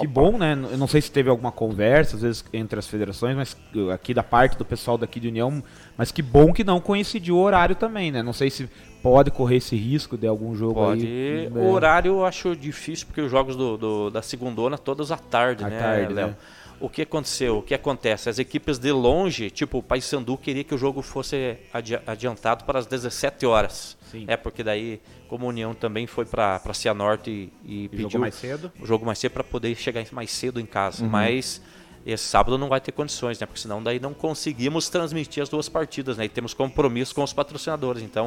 que 0.00 0.06
pau. 0.06 0.06
bom, 0.32 0.38
né? 0.38 0.52
Eu 0.70 0.78
não 0.78 0.86
sei 0.86 1.00
se 1.00 1.10
teve 1.10 1.28
alguma 1.28 1.50
conversa, 1.50 2.14
às 2.16 2.22
vezes, 2.22 2.44
entre 2.52 2.78
as 2.78 2.86
federações, 2.86 3.34
mas 3.36 3.56
uh, 3.74 3.90
aqui 3.90 4.14
da 4.14 4.22
parte 4.22 4.56
do 4.56 4.64
pessoal 4.64 4.96
daqui 4.96 5.18
de 5.18 5.26
União, 5.28 5.62
mas 5.98 6.12
que 6.12 6.22
bom 6.22 6.52
que 6.52 6.62
não 6.62 6.80
coincidiu 6.80 7.36
o 7.36 7.40
horário 7.42 7.74
também, 7.74 8.12
né? 8.12 8.22
Não 8.22 8.32
sei 8.32 8.48
se 8.48 8.68
pode 9.02 9.30
correr 9.30 9.56
esse 9.56 9.74
risco 9.76 10.16
de 10.16 10.26
algum 10.26 10.54
jogo 10.54 10.74
Pode. 10.74 11.04
aí. 11.04 11.48
O 11.54 11.68
horário 11.70 12.12
eu 12.12 12.24
acho 12.24 12.54
difícil, 12.56 13.06
porque 13.06 13.20
os 13.20 13.30
jogos 13.30 13.54
do, 13.56 13.76
do- 13.76 14.10
da 14.10 14.22
segundona 14.22 14.78
todos 14.78 15.10
à 15.12 15.16
tarde, 15.18 15.62
À 15.64 15.68
né, 15.68 15.78
tarde, 15.78 16.14
Léo? 16.14 16.28
né? 16.28 16.36
O 16.80 16.88
que 16.88 17.02
aconteceu? 17.02 17.58
O 17.58 17.62
que 17.62 17.74
acontece? 17.74 18.28
As 18.28 18.38
equipes 18.38 18.78
de 18.78 18.90
longe, 18.92 19.50
tipo 19.50 19.78
o 19.78 19.82
Paysandu, 19.82 20.36
queria 20.36 20.64
que 20.64 20.74
o 20.74 20.78
jogo 20.78 21.00
fosse 21.02 21.56
adi- 21.72 22.00
adiantado 22.06 22.64
para 22.64 22.78
as 22.78 22.86
17 22.86 23.46
horas. 23.46 23.96
Sim. 24.10 24.24
É, 24.28 24.36
porque 24.36 24.62
daí, 24.62 25.00
como 25.28 25.46
a 25.46 25.48
União 25.48 25.74
também 25.74 26.06
foi 26.06 26.24
para 26.24 26.60
Cianorte 26.74 27.30
e, 27.30 27.52
e 27.64 27.84
E 27.84 27.88
pediu 27.88 28.10
jogou 28.10 28.20
mais 28.20 28.34
cedo. 28.34 28.72
o 28.80 28.86
jogo 28.86 29.06
mais 29.06 29.18
cedo 29.18 29.32
para 29.32 29.44
poder 29.44 29.74
chegar 29.76 30.04
mais 30.12 30.30
cedo 30.30 30.60
em 30.60 30.66
casa. 30.66 31.02
Uhum. 31.04 31.10
Mas 31.10 31.60
esse 32.06 32.24
sábado 32.24 32.58
não 32.58 32.68
vai 32.68 32.80
ter 32.80 32.92
condições, 32.92 33.40
né? 33.40 33.46
Porque 33.46 33.60
senão 33.60 33.82
daí 33.82 33.98
não 33.98 34.12
conseguimos 34.12 34.88
transmitir 34.88 35.42
as 35.42 35.48
duas 35.48 35.68
partidas, 35.68 36.16
né? 36.18 36.26
E 36.26 36.28
temos 36.28 36.52
compromisso 36.54 37.14
com 37.14 37.22
os 37.22 37.32
patrocinadores. 37.32 38.02
Então 38.02 38.26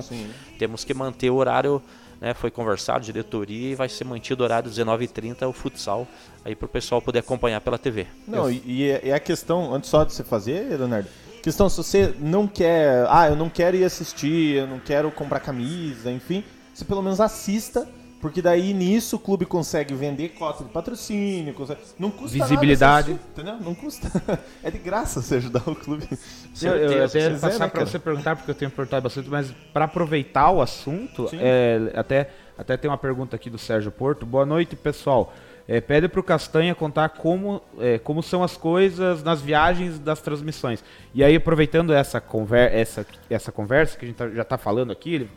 temos 0.57 0.83
que 0.83 0.93
manter 0.93 1.29
o 1.29 1.35
horário, 1.35 1.81
né? 2.19 2.33
Foi 2.33 2.51
conversado, 2.51 3.05
diretoria, 3.05 3.71
e 3.71 3.75
vai 3.75 3.89
ser 3.89 4.03
mantido 4.03 4.43
horário 4.43 4.69
19h30 4.69 5.47
o 5.47 5.53
futsal, 5.53 6.07
aí 6.43 6.55
para 6.55 6.65
o 6.65 6.69
pessoal 6.69 7.01
poder 7.01 7.19
acompanhar 7.19 7.61
pela 7.61 7.77
TV. 7.77 8.07
Não, 8.27 8.49
e, 8.49 8.61
e 8.65 8.89
é 8.89 9.09
é 9.09 9.13
a 9.13 9.19
questão, 9.19 9.73
antes 9.73 9.89
só 9.89 10.03
de 10.03 10.13
você 10.13 10.23
fazer, 10.23 10.77
Leonardo, 10.77 11.07
questão 11.41 11.69
se 11.69 11.77
você 11.77 12.13
não 12.19 12.47
quer, 12.47 13.05
ah, 13.09 13.27
eu 13.29 13.35
não 13.35 13.49
quero 13.49 13.77
ir 13.77 13.83
assistir, 13.83 14.57
eu 14.57 14.67
não 14.67 14.79
quero 14.79 15.09
comprar 15.11 15.39
camisa, 15.39 16.11
enfim, 16.11 16.43
você 16.73 16.83
pelo 16.83 17.01
menos 17.01 17.21
assista, 17.21 17.87
porque 18.19 18.41
daí 18.41 18.73
nisso 18.73 19.15
o 19.15 19.19
clube 19.19 19.45
consegue 19.45 19.93
vender 19.93 20.29
cota 20.29 20.63
de 20.63 20.69
patrocínio, 20.71 21.53
consegue, 21.53 21.81
não 21.99 22.09
custa 22.09 22.37
Visibilidade. 22.37 23.11
nada 23.11 23.21
entendeu? 23.31 23.55
Não 23.59 23.75
custa. 23.75 24.09
É 24.63 24.71
de 24.71 24.77
graça 24.79 25.21
você 25.21 25.35
ajudar 25.35 25.61
o 25.67 25.75
clube. 25.75 26.07
Eu, 26.09 26.75
eu 26.75 26.89
Certeza, 26.89 27.05
até 27.05 27.07
vocês 27.07 27.41
passar 27.41 27.65
né, 27.65 27.69
para 27.69 27.85
você 27.85 27.99
perguntar, 27.99 28.35
porque 28.35 28.51
eu 28.51 28.55
tenho 28.55 28.71
perguntado 28.71 29.03
bastante, 29.03 29.29
mas 29.29 29.51
para 29.71 29.85
aproveitar 29.85 30.49
o 30.51 30.61
assunto, 30.61 31.29
é, 31.33 31.91
até, 31.95 32.29
até 32.57 32.75
tem 32.75 32.89
uma 32.89 32.97
pergunta 32.97 33.35
aqui 33.35 33.49
do 33.49 33.57
Sérgio 33.57 33.91
Porto. 33.91 34.25
Boa 34.25 34.45
noite, 34.45 34.75
pessoal. 34.75 35.33
É, 35.69 35.81
pede 35.81 36.07
para 36.07 36.19
o 36.19 36.23
Castanha 36.23 36.73
contar 36.73 37.09
como, 37.09 37.61
é, 37.79 37.99
como 37.99 38.23
são 38.23 38.41
as 38.41 38.55
coisas 38.55 39.21
nas 39.21 39.41
viagens 39.41 39.99
das 39.99 40.21
transmissões. 40.21 40.81
E 41.13 41.23
aí, 41.23 41.35
aproveitando 41.35 41.93
essa, 41.93 42.21
conver 42.21 42.73
essa, 42.73 43.05
essa 43.29 43.51
conversa 43.51 43.97
que 43.97 44.05
a 44.05 44.07
gente 44.07 44.17
tá- 44.17 44.29
já 44.29 44.43
está 44.43 44.57
falando 44.57 44.91
aqui, 44.91 45.15
ele- 45.15 45.29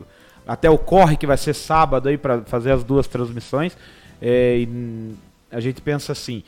até 0.47 0.69
ocorre 0.69 1.15
que 1.17 1.27
vai 1.27 1.37
ser 1.37 1.53
sábado 1.53 2.09
aí 2.09 2.17
para 2.17 2.41
fazer 2.41 2.71
as 2.71 2.83
duas 2.83 3.07
transmissões. 3.07 3.77
é, 4.21 4.65
a 5.51 5.59
gente 5.59 5.81
pensa 5.81 6.11
assim, 6.11 6.43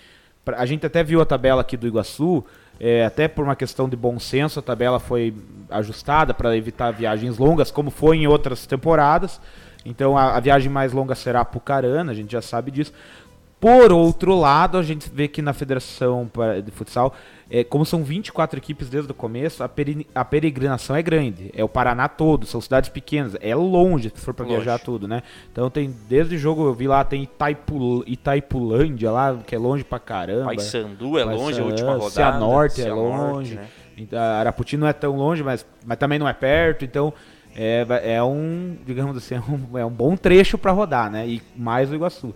pra- 0.45 0.60
a 0.60 0.65
gente 0.65 0.86
até 0.86 1.03
viu 1.03 1.19
a 1.21 1.25
tabela 1.25 1.62
aqui 1.62 1.75
do 1.75 1.88
Iguaçu, 1.88 2.43
é, 2.79 3.06
até 3.06 3.27
por 3.27 3.43
uma 3.43 3.56
questão 3.56 3.88
de 3.89 3.95
bom 3.95 4.19
senso, 4.19 4.60
a 4.60 4.62
tabela 4.62 4.99
foi 4.99 5.34
ajustada 5.69 6.34
para 6.34 6.56
evitar 6.56 6.91
viagens 6.91 7.38
longas, 7.38 7.71
como 7.71 7.89
foi 7.89 8.17
em 8.17 8.27
outras 8.27 8.65
temporadas. 8.65 9.39
Então 9.86 10.17
a, 10.17 10.36
a 10.36 10.39
viagem 10.39 10.71
mais 10.71 10.93
longa 10.93 11.13
será 11.15 11.41
a 11.41 11.45
Pucarana, 11.45 12.12
a 12.12 12.15
gente 12.15 12.32
já 12.32 12.41
sabe 12.41 12.71
disso. 12.71 12.93
Por 13.63 13.93
outro 13.93 14.36
lado, 14.38 14.78
a 14.78 14.84
gente 14.84 15.10
vê 15.10 15.26
que 15.30 15.41
na 15.41 15.54
Federação 15.54 16.30
de 16.65 16.69
Futsal, 16.71 17.13
é, 17.49 17.63
como 17.63 17.86
são 17.86 18.04
24 18.04 18.60
equipes 18.60 18.89
desde 18.89 19.10
o 19.12 19.13
começo, 19.15 19.63
a, 19.63 19.69
peri- 19.69 20.06
a 20.13 20.26
peregrinação 20.26 20.93
é 20.97 21.02
grande. 21.02 21.49
É 21.56 21.63
o 21.63 21.69
Paraná 21.69 22.10
todo, 22.10 22.45
são 22.45 22.60
cidades 22.60 22.89
pequenas. 22.89 23.38
É 23.39 23.56
longe 23.56 24.12
se 24.13 24.19
for 24.19 24.34
para 24.34 24.45
viajar 24.45 24.80
tudo, 24.80 25.08
né? 25.08 25.23
Então 25.49 25.69
tem, 25.69 25.95
desde 26.10 26.36
o 26.36 26.38
jogo, 26.38 26.65
eu 26.65 26.73
vi 26.73 26.89
lá, 26.89 27.06
tem 27.06 27.23
Itaipu, 27.23 28.04
Itaipulândia 28.06 29.12
lá, 29.12 29.38
que 29.47 29.56
é 29.56 29.58
longe 29.58 29.84
pra 29.86 29.97
caramba. 29.97 30.45
Paysandu 30.47 31.17
é 31.17 31.23
longe, 31.23 31.62
a 31.62 31.63
última 31.63 31.91
rodada. 31.93 32.10
Cianorte 32.12 32.82
é 32.82 32.84
Cianorte, 32.84 33.34
longe. 33.34 33.56
né? 33.56 33.67
Então, 33.95 34.19
Araputi 34.19 34.76
não 34.76 34.88
é 34.88 34.93
tão 34.93 35.15
longe, 35.15 35.41
mas, 35.41 35.65
mas 35.86 35.97
também 35.97 36.19
não 36.19 36.28
é 36.28 36.34
perto, 36.34 36.84
então 36.84 37.13
é, 37.56 37.86
é 38.15 38.23
um, 38.23 38.76
digamos 38.86 39.15
assim, 39.15 39.36
é 39.36 39.39
um, 39.49 39.78
é 39.78 39.86
um 39.86 39.91
bom 39.91 40.17
trecho 40.17 40.58
para 40.58 40.71
rodar, 40.71 41.10
né? 41.10 41.26
E 41.28 41.41
mais 41.56 41.89
o 41.91 41.95
Iguaçu. 41.95 42.34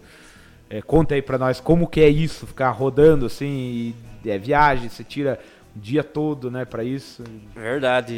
É, 0.69 0.81
conta 0.81 1.15
aí 1.15 1.21
para 1.21 1.37
nós 1.37 1.59
como 1.59 1.87
que 1.87 2.01
é 2.01 2.09
isso, 2.09 2.45
ficar 2.45 2.71
rodando 2.71 3.25
assim, 3.25 3.93
e, 4.25 4.29
é 4.29 4.37
viagem, 4.37 4.89
você 4.89 5.03
tira 5.03 5.39
o 5.75 5.79
dia 5.79 6.03
todo, 6.03 6.51
né, 6.51 6.65
para 6.65 6.83
isso. 6.83 7.23
Verdade, 7.55 8.15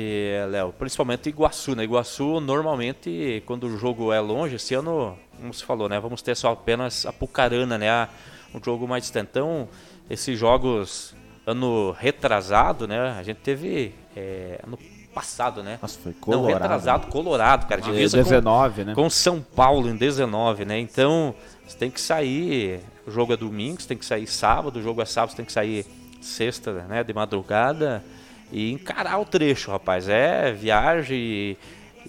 Léo. 0.49 0.73
Principalmente 0.77 1.29
Iguaçu, 1.29 1.75
né? 1.75 1.83
Iguaçu, 1.83 2.39
normalmente, 2.39 3.43
quando 3.45 3.65
o 3.67 3.77
jogo 3.77 4.12
é 4.13 4.19
longe, 4.19 4.55
esse 4.55 4.73
ano, 4.73 5.15
como 5.38 5.53
você 5.53 5.63
falou, 5.65 5.88
né? 5.89 5.99
Vamos 5.99 6.21
ter 6.21 6.35
só 6.35 6.51
apenas 6.53 7.05
a 7.05 7.13
Pucarana, 7.13 7.77
né? 7.77 7.89
a- 7.89 8.09
Um 8.55 8.63
jogo 8.63 8.88
mais 8.88 9.03
distante. 9.03 9.27
Então, 9.31 9.67
esses 10.09 10.39
jogos, 10.39 11.13
ano 11.45 11.91
retrasado, 11.91 12.88
né? 12.88 13.12
A 13.12 13.21
gente 13.21 13.38
teve 13.38 13.93
é, 14.15 14.59
ano 14.65 14.77
passado, 15.13 15.62
né? 15.62 15.77
Nossa, 15.81 15.99
foi 15.99 16.13
Não, 16.13 16.19
colorado. 16.19 16.62
retrasado, 16.62 17.07
Colorado, 17.07 17.67
cara. 17.67 17.81
Divisa 17.81 18.17
com, 18.17 18.23
19, 18.23 18.83
né? 18.85 18.95
com 18.95 19.07
São 19.09 19.39
Paulo 19.41 19.88
em 19.89 19.95
19, 19.95 20.65
né? 20.65 20.79
Então, 20.79 21.35
você 21.69 21.77
tem 21.77 21.91
que 21.91 22.01
sair. 22.01 22.79
O 23.05 23.12
jogo 23.12 23.32
é 23.32 23.38
domingo, 23.38 23.79
você 23.79 23.88
tem 23.88 23.97
que 23.97 24.05
sair 24.05 24.25
sábado, 24.25 24.79
o 24.79 24.82
jogo 24.82 25.01
é 25.01 25.05
sábado, 25.05 25.32
você 25.32 25.38
tem 25.38 25.45
que 25.45 25.51
sair 25.51 25.86
sexta, 26.19 26.73
né? 26.86 27.03
De 27.03 27.13
madrugada 27.13 28.03
e 28.51 28.71
encarar 28.71 29.19
o 29.19 29.25
trecho, 29.25 29.69
rapaz. 29.69 30.10
É 30.10 30.51
viagem 30.51 31.17
e, 31.17 31.58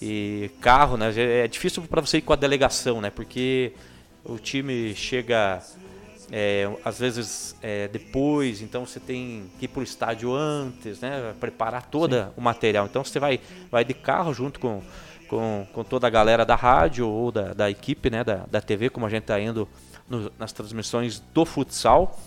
e 0.00 0.50
carro, 0.62 0.96
né? 0.96 1.12
É 1.14 1.46
difícil 1.46 1.82
para 1.82 2.00
você 2.00 2.18
ir 2.18 2.22
com 2.22 2.32
a 2.32 2.36
delegação, 2.36 3.02
né? 3.02 3.10
Porque 3.10 3.72
o 4.24 4.38
time 4.38 4.94
chega. 4.94 5.62
é, 6.32 6.70
às 6.82 6.98
vezes 6.98 7.54
é, 7.62 7.86
depois, 7.88 8.62
então 8.62 8.86
você 8.86 8.98
tem 8.98 9.44
que 9.58 9.66
ir 9.66 9.68
pro 9.68 9.82
estádio 9.82 10.34
antes, 10.34 11.00
né? 11.00 11.34
Preparar 11.38 11.86
todo 11.86 12.32
o 12.34 12.40
material. 12.40 12.86
Então 12.86 13.04
você 13.04 13.20
vai, 13.20 13.40
vai 13.70 13.84
de 13.84 13.92
carro 13.92 14.32
junto 14.32 14.58
com, 14.58 14.82
com, 15.30 15.64
com 15.72 15.82
toda 15.84 16.06
a 16.06 16.10
galera 16.10 16.44
da 16.44 16.56
rádio 16.56 17.08
ou 17.08 17.30
da, 17.32 17.54
da 17.54 17.70
equipe 17.70 18.10
né? 18.10 18.22
da, 18.24 18.44
da 18.50 18.60
TV, 18.60 18.90
como 18.90 19.06
a 19.06 19.08
gente 19.08 19.22
está 19.22 19.40
indo 19.40 19.66
no- 20.08 20.30
nas 20.38 20.52
transmissões 20.52 21.20
do 21.32 21.46
futsal. 21.46 22.18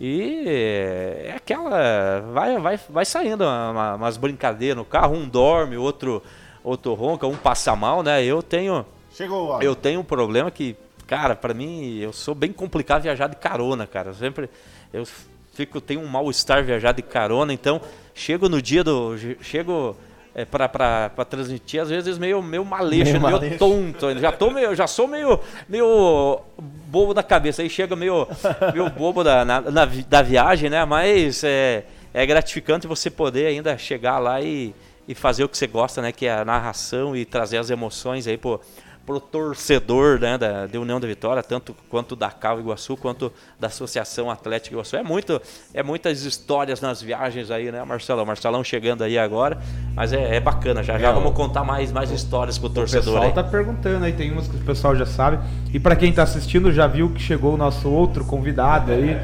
E 0.00 0.44
é 0.46 1.34
aquela. 1.36 2.20
Vai, 2.32 2.58
vai, 2.58 2.80
vai 2.88 3.04
saindo 3.04 3.42
uma- 3.44 3.94
umas 3.94 4.16
brincadeiras 4.16 4.76
no 4.76 4.84
carro, 4.84 5.14
um 5.16 5.28
dorme, 5.28 5.76
outro, 5.76 6.22
outro 6.62 6.92
ronca, 6.94 7.26
um 7.26 7.36
passa 7.36 7.74
mal, 7.74 8.02
né? 8.02 8.22
Eu 8.24 8.42
tenho. 8.42 8.84
Chegou 9.14 9.60
Eu 9.62 9.74
tenho 9.74 10.00
um 10.00 10.04
problema 10.04 10.50
que, 10.50 10.76
Cara, 11.06 11.36
pra 11.36 11.52
mim, 11.52 11.98
eu 11.98 12.10
sou 12.12 12.34
bem 12.34 12.52
complicado 12.52 13.02
viajar 13.02 13.26
de 13.28 13.36
carona, 13.36 13.86
cara. 13.86 14.10
Eu 14.10 14.14
sempre. 14.14 14.48
Eu 14.92 15.04
fico, 15.52 15.78
tenho 15.80 16.00
um 16.00 16.06
mal-estar 16.06 16.64
viajar 16.64 16.92
de 16.92 17.02
carona, 17.02 17.52
então 17.52 17.80
chego 18.14 18.48
no 18.48 18.62
dia 18.62 18.82
do. 18.82 19.14
Chego 19.42 19.94
é, 20.34 20.44
pra 20.44 21.10
transmitir, 21.28 21.80
às 21.80 21.90
vezes 21.90 22.16
meio, 22.18 22.40
meio 22.42 22.64
maleixo, 22.64 23.12
Meio 23.12 23.20
meio, 23.20 23.32
maleixo. 23.34 23.58
tonto. 23.58 24.18
Já, 24.18 24.32
tô 24.32 24.50
meio, 24.50 24.74
já 24.74 24.86
sou 24.86 25.06
meio, 25.06 25.38
meio 25.68 26.40
bobo 26.58 27.12
da 27.12 27.22
cabeça. 27.22 27.62
Aí 27.62 27.68
chega 27.68 27.94
meio, 27.94 28.26
meio 28.72 28.88
bobo 28.90 29.22
da, 29.22 29.44
na, 29.44 29.60
na 29.60 29.84
da 29.84 30.22
viagem, 30.22 30.70
né? 30.70 30.84
Mas 30.84 31.44
é, 31.44 31.84
é 32.14 32.24
gratificante 32.24 32.86
você 32.86 33.10
poder 33.10 33.46
ainda 33.46 33.76
chegar 33.76 34.18
lá 34.18 34.40
e, 34.40 34.74
e 35.06 35.14
fazer 35.14 35.44
o 35.44 35.48
que 35.48 35.56
você 35.58 35.66
gosta, 35.66 36.00
né? 36.00 36.12
Que 36.12 36.26
é 36.26 36.32
a 36.32 36.44
narração 36.44 37.14
e 37.14 37.24
trazer 37.24 37.58
as 37.58 37.68
emoções 37.68 38.26
aí 38.26 38.38
pro, 38.38 38.60
pro 39.06 39.18
torcedor 39.20 40.18
né? 40.20 40.38
da, 40.38 40.66
de 40.66 40.78
União 40.78 41.00
da 41.00 41.06
Vitória, 41.06 41.42
tanto 41.42 41.74
quanto 41.88 42.14
da 42.14 42.30
Cal 42.30 42.60
Iguaçu, 42.60 42.96
quanto 42.96 43.32
da 43.58 43.66
Associação 43.66 44.30
Atlética 44.30 44.74
Iguaçu. 44.74 44.96
É, 44.96 45.02
muito, 45.02 45.40
é 45.74 45.82
muitas 45.82 46.22
histórias 46.24 46.80
nas 46.80 47.02
viagens 47.02 47.50
aí, 47.50 47.70
né, 47.72 47.82
Marcelo? 47.84 48.24
Marcelão 48.24 48.62
chegando 48.62 49.02
aí 49.02 49.18
agora, 49.18 49.58
mas 49.94 50.12
é, 50.12 50.36
é 50.36 50.40
bacana. 50.40 50.82
Já, 50.82 50.98
já 50.98 51.08
É, 51.10 51.12
vamos 51.12 51.30
o- 51.30 51.34
contar 51.34 51.64
mais, 51.64 51.90
mais 51.90 52.10
histórias 52.10 52.58
pro 52.58 52.68
O 52.68 52.70
torcedor 52.70 53.04
pessoal 53.04 53.24
aí. 53.24 53.32
tá 53.32 53.42
perguntando 53.44 54.04
aí, 54.04 54.12
tem 54.12 54.30
umas 54.30 54.46
que 54.48 54.56
o 54.56 54.60
pessoal 54.60 54.94
já 54.96 55.06
sabe. 55.06 55.38
E 55.72 55.80
pra 55.80 55.96
quem 55.96 56.12
tá 56.12 56.22
assistindo, 56.22 56.72
já 56.72 56.86
viu 56.86 57.10
que 57.10 57.20
chegou 57.20 57.54
o 57.54 57.56
nosso 57.56 57.90
outro 57.90 58.24
convidado 58.24 58.92
aí, 58.92 59.20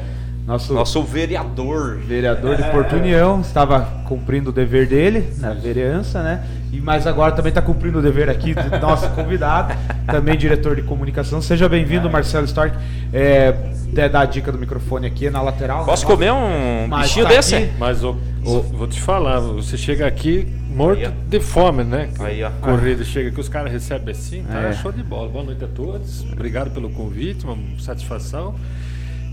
nosso, 0.49 0.73
Nosso 0.73 1.03
vereador. 1.03 1.97
vereador 1.97 2.55
de 2.57 2.63
Porto 2.71 2.95
União, 2.95 3.39
estava 3.39 3.81
cumprindo 4.05 4.49
o 4.49 4.53
dever 4.53 4.87
dele 4.87 5.31
na 5.37 5.53
vereança, 5.53 6.23
né? 6.23 6.43
E 6.73 6.81
mas 6.81 7.05
agora 7.05 7.31
também 7.33 7.49
está 7.49 7.61
cumprindo 7.61 7.99
o 7.99 8.01
dever 8.01 8.29
aqui 8.29 8.55
do 8.55 8.69
nosso 8.81 9.07
convidado, 9.11 9.75
também 10.07 10.35
diretor 10.35 10.75
de 10.75 10.81
comunicação. 10.81 11.39
Seja 11.39 11.69
bem-vindo, 11.69 12.09
Marcelo 12.09 12.45
Stork. 12.45 12.75
É, 13.13 13.53
até 13.91 14.09
dar 14.09 14.21
a 14.21 14.25
dica 14.25 14.51
do 14.51 14.57
microfone 14.57 15.05
aqui 15.05 15.29
na 15.29 15.39
lateral. 15.39 15.85
Posso 15.85 16.03
né? 16.07 16.11
comer 16.11 16.31
um 16.31 16.87
Mas 16.87 17.03
bichinho 17.09 17.25
tá 17.27 17.31
desse? 17.31 17.55
aqui. 17.55 17.69
Mas 17.77 18.03
ô, 18.03 18.17
ô, 18.43 18.61
vou 18.61 18.87
te 18.87 18.99
falar, 18.99 19.39
você 19.39 19.77
chega 19.77 20.07
aqui 20.07 20.47
morto 20.71 20.99
Aí, 20.99 21.11
de 21.27 21.39
fome, 21.39 21.83
né? 21.83 22.09
Aí, 22.19 22.43
ó. 22.43 22.49
Corrida, 22.59 23.03
chega 23.03 23.29
aqui, 23.29 23.39
os 23.39 23.49
caras 23.49 23.71
recebem 23.71 24.11
assim, 24.11 24.43
tá 24.43 24.59
É. 24.61 24.73
show 24.73 24.91
de 24.91 25.03
bola. 25.03 25.29
Boa 25.29 25.43
noite 25.43 25.63
a 25.63 25.67
todos, 25.67 26.23
obrigado 26.31 26.71
pelo 26.71 26.89
convite, 26.89 27.45
uma 27.45 27.55
satisfação. 27.79 28.55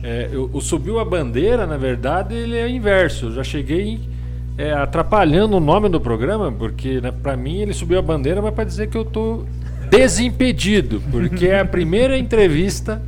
É, 0.07 0.28
eu, 0.30 0.48
o 0.52 0.61
Subiu 0.61 1.00
a 1.00 1.04
Bandeira, 1.04 1.66
na 1.66 1.76
verdade, 1.76 2.32
ele 2.32 2.57
é 2.57 2.68
inverso. 2.68 3.26
Eu 3.26 3.32
já 3.32 3.42
cheguei 3.42 3.98
é, 4.57 4.72
atrapalhando 4.72 5.57
o 5.57 5.61
nome 5.61 5.88
do 5.88 6.00
programa, 6.00 6.52
porque 6.52 7.00
né, 7.00 7.11
para 7.11 7.36
mim 7.36 7.57
ele 7.57 7.74
subiu 7.74 7.98
a 7.98 8.02
bandeira, 8.02 8.40
mas 8.40 8.54
para 8.54 8.62
dizer 8.62 8.88
que 8.88 8.96
eu 8.96 9.04
tô 9.04 9.42
desimpedido, 9.90 11.02
porque 11.11 11.48
é 11.48 11.59
a 11.59 11.64
primeira 11.64 12.16
entrevista 12.16 13.02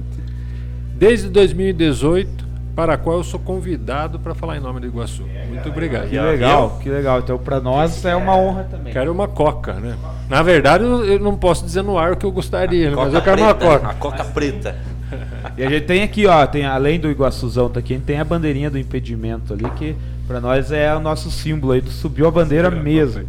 desde 0.96 1.28
2018 1.28 2.49
para 2.74 2.94
a 2.94 2.96
qual 2.99 3.18
eu 3.18 3.24
sou 3.24 3.38
convidado 3.38 4.18
para 4.18 4.34
falar 4.34 4.57
em 4.57 4.61
nome 4.61 4.80
do 4.80 4.86
Iguaçu. 4.88 5.24
Muito 5.49 5.68
obrigado. 5.68 6.09
Que 6.09 6.18
legal, 6.18 6.78
que 6.82 6.90
legal. 6.90 7.20
Então, 7.20 7.38
para 7.38 7.61
nós 7.61 8.05
é 8.05 8.14
uma 8.16 8.36
honra 8.36 8.64
também. 8.64 8.92
Quero 8.92 9.12
uma 9.12 9.28
coca, 9.28 9.74
né? 9.74 9.96
Na 10.28 10.42
verdade, 10.42 10.82
eu 10.82 11.05
eu 11.05 11.20
não 11.20 11.36
posso 11.36 11.64
dizer 11.64 11.82
no 11.82 11.96
ar 11.96 12.12
o 12.12 12.16
que 12.16 12.26
eu 12.26 12.32
gostaria, 12.32 12.90
mas 12.90 13.14
eu 13.14 13.22
quero 13.22 13.40
uma 13.40 13.55
preta, 13.55 13.78
coca. 13.78 13.88
A 13.88 13.94
coca 13.94 14.24
preta. 14.24 14.76
E 15.56 15.64
a 15.64 15.70
gente 15.70 15.86
tem 15.86 16.02
aqui, 16.02 16.26
ó, 16.26 16.46
tem 16.46 16.64
além 16.64 17.00
do 17.00 17.11
Iguaçuzão 17.11 17.68
tá 17.68 17.80
aqui, 17.80 17.94
a 17.94 17.96
gente 17.96 18.06
tem 18.06 18.20
a 18.20 18.24
bandeirinha 18.24 18.70
do 18.70 18.78
impedimento 18.78 19.52
ali, 19.52 19.68
que 19.70 19.96
pra 20.26 20.40
nós 20.40 20.70
é 20.70 20.94
o 20.94 21.00
nosso 21.00 21.30
símbolo 21.30 21.72
aí, 21.72 21.82
subiu 21.88 22.26
a 22.26 22.30
bandeira 22.30 22.70
mesmo. 22.70 23.24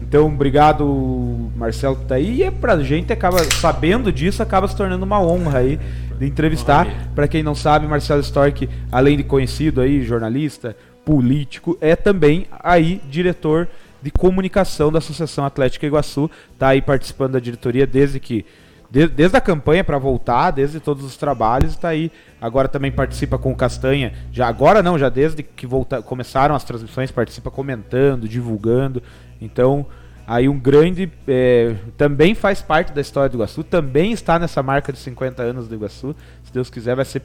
Então, 0.00 0.26
obrigado, 0.26 1.50
Marcelo, 1.56 1.96
que 1.96 2.04
tá 2.04 2.16
aí. 2.16 2.34
E 2.36 2.42
é 2.42 2.50
pra 2.50 2.78
gente, 2.82 3.10
acaba 3.12 3.42
sabendo 3.44 4.12
disso, 4.12 4.42
acaba 4.42 4.68
se 4.68 4.76
tornando 4.76 5.06
uma 5.06 5.18
honra 5.22 5.60
aí 5.60 5.80
de 6.18 6.26
entrevistar. 6.26 6.86
Pra 7.14 7.26
quem 7.26 7.42
não 7.42 7.54
sabe, 7.54 7.86
Marcelo 7.86 8.20
Stork, 8.20 8.68
além 8.90 9.16
de 9.16 9.22
conhecido 9.22 9.80
aí, 9.80 10.02
jornalista, 10.02 10.76
político, 11.02 11.78
é 11.80 11.96
também 11.96 12.46
aí 12.62 13.00
diretor 13.08 13.66
de 14.02 14.10
comunicação 14.10 14.92
da 14.92 14.98
Associação 14.98 15.46
Atlética 15.46 15.86
Iguaçu. 15.86 16.30
Tá 16.58 16.68
aí 16.68 16.82
participando 16.82 17.32
da 17.32 17.40
diretoria 17.40 17.86
desde 17.86 18.20
que 18.20 18.44
de- 18.92 19.08
desde 19.08 19.34
a 19.38 19.40
campanha 19.40 19.82
para 19.82 19.96
voltar, 19.96 20.50
desde 20.50 20.78
todos 20.78 21.02
os 21.02 21.16
trabalhos, 21.16 21.70
está 21.70 21.88
aí. 21.88 22.12
Agora 22.38 22.68
também 22.68 22.92
participa 22.92 23.38
com 23.38 23.50
o 23.50 23.56
Castanha. 23.56 24.12
Já 24.30 24.46
agora 24.46 24.82
não, 24.82 24.98
já 24.98 25.08
desde 25.08 25.42
que 25.42 25.66
volta, 25.66 26.02
começaram 26.02 26.54
as 26.54 26.62
transmissões, 26.62 27.10
participa 27.10 27.50
comentando, 27.50 28.28
divulgando. 28.28 29.02
Então, 29.40 29.86
aí 30.26 30.46
um 30.46 30.58
grande. 30.58 31.10
é, 31.26 31.74
também 31.96 32.34
faz 32.34 32.60
parte 32.60 32.92
da 32.92 33.00
história 33.00 33.30
do 33.30 33.38
Iguaçu, 33.38 33.64
também 33.64 34.12
está 34.12 34.38
nessa 34.38 34.62
marca 34.62 34.92
de 34.92 34.98
50 34.98 35.42
anos 35.42 35.66
do 35.66 35.74
Iguaçu. 35.74 36.14
Se 36.44 36.52
Deus 36.52 36.68
quiser, 36.68 36.94
vai 36.94 37.06
ser 37.06 37.20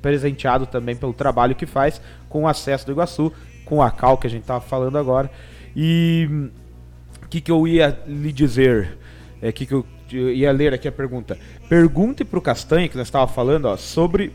presenteado 0.00 0.64
também 0.64 0.96
pelo 0.96 1.12
trabalho 1.12 1.54
que 1.54 1.66
faz 1.66 2.00
com 2.26 2.44
o 2.44 2.48
acesso 2.48 2.86
do 2.86 2.92
Iguaçu, 2.92 3.30
com 3.66 3.82
a 3.82 3.90
Cal 3.90 4.16
que 4.16 4.26
a 4.26 4.30
gente 4.30 4.42
estava 4.42 4.62
falando 4.62 4.96
agora. 4.96 5.30
E 5.76 6.26
o 7.22 7.28
que, 7.28 7.38
que 7.42 7.52
eu 7.52 7.68
ia 7.68 8.00
lhe 8.06 8.32
dizer? 8.32 8.96
É 9.42 9.52
que, 9.52 9.66
que 9.66 9.74
eu 9.74 9.84
ia 10.16 10.52
ler 10.52 10.72
aqui 10.74 10.86
a 10.88 10.92
pergunta. 10.92 11.38
Pergunte 11.68 12.24
pro 12.24 12.40
Castanha, 12.40 12.88
que 12.88 12.96
nós 12.96 13.06
estava 13.06 13.26
falando, 13.26 13.66
ó, 13.66 13.76
sobre 13.76 14.32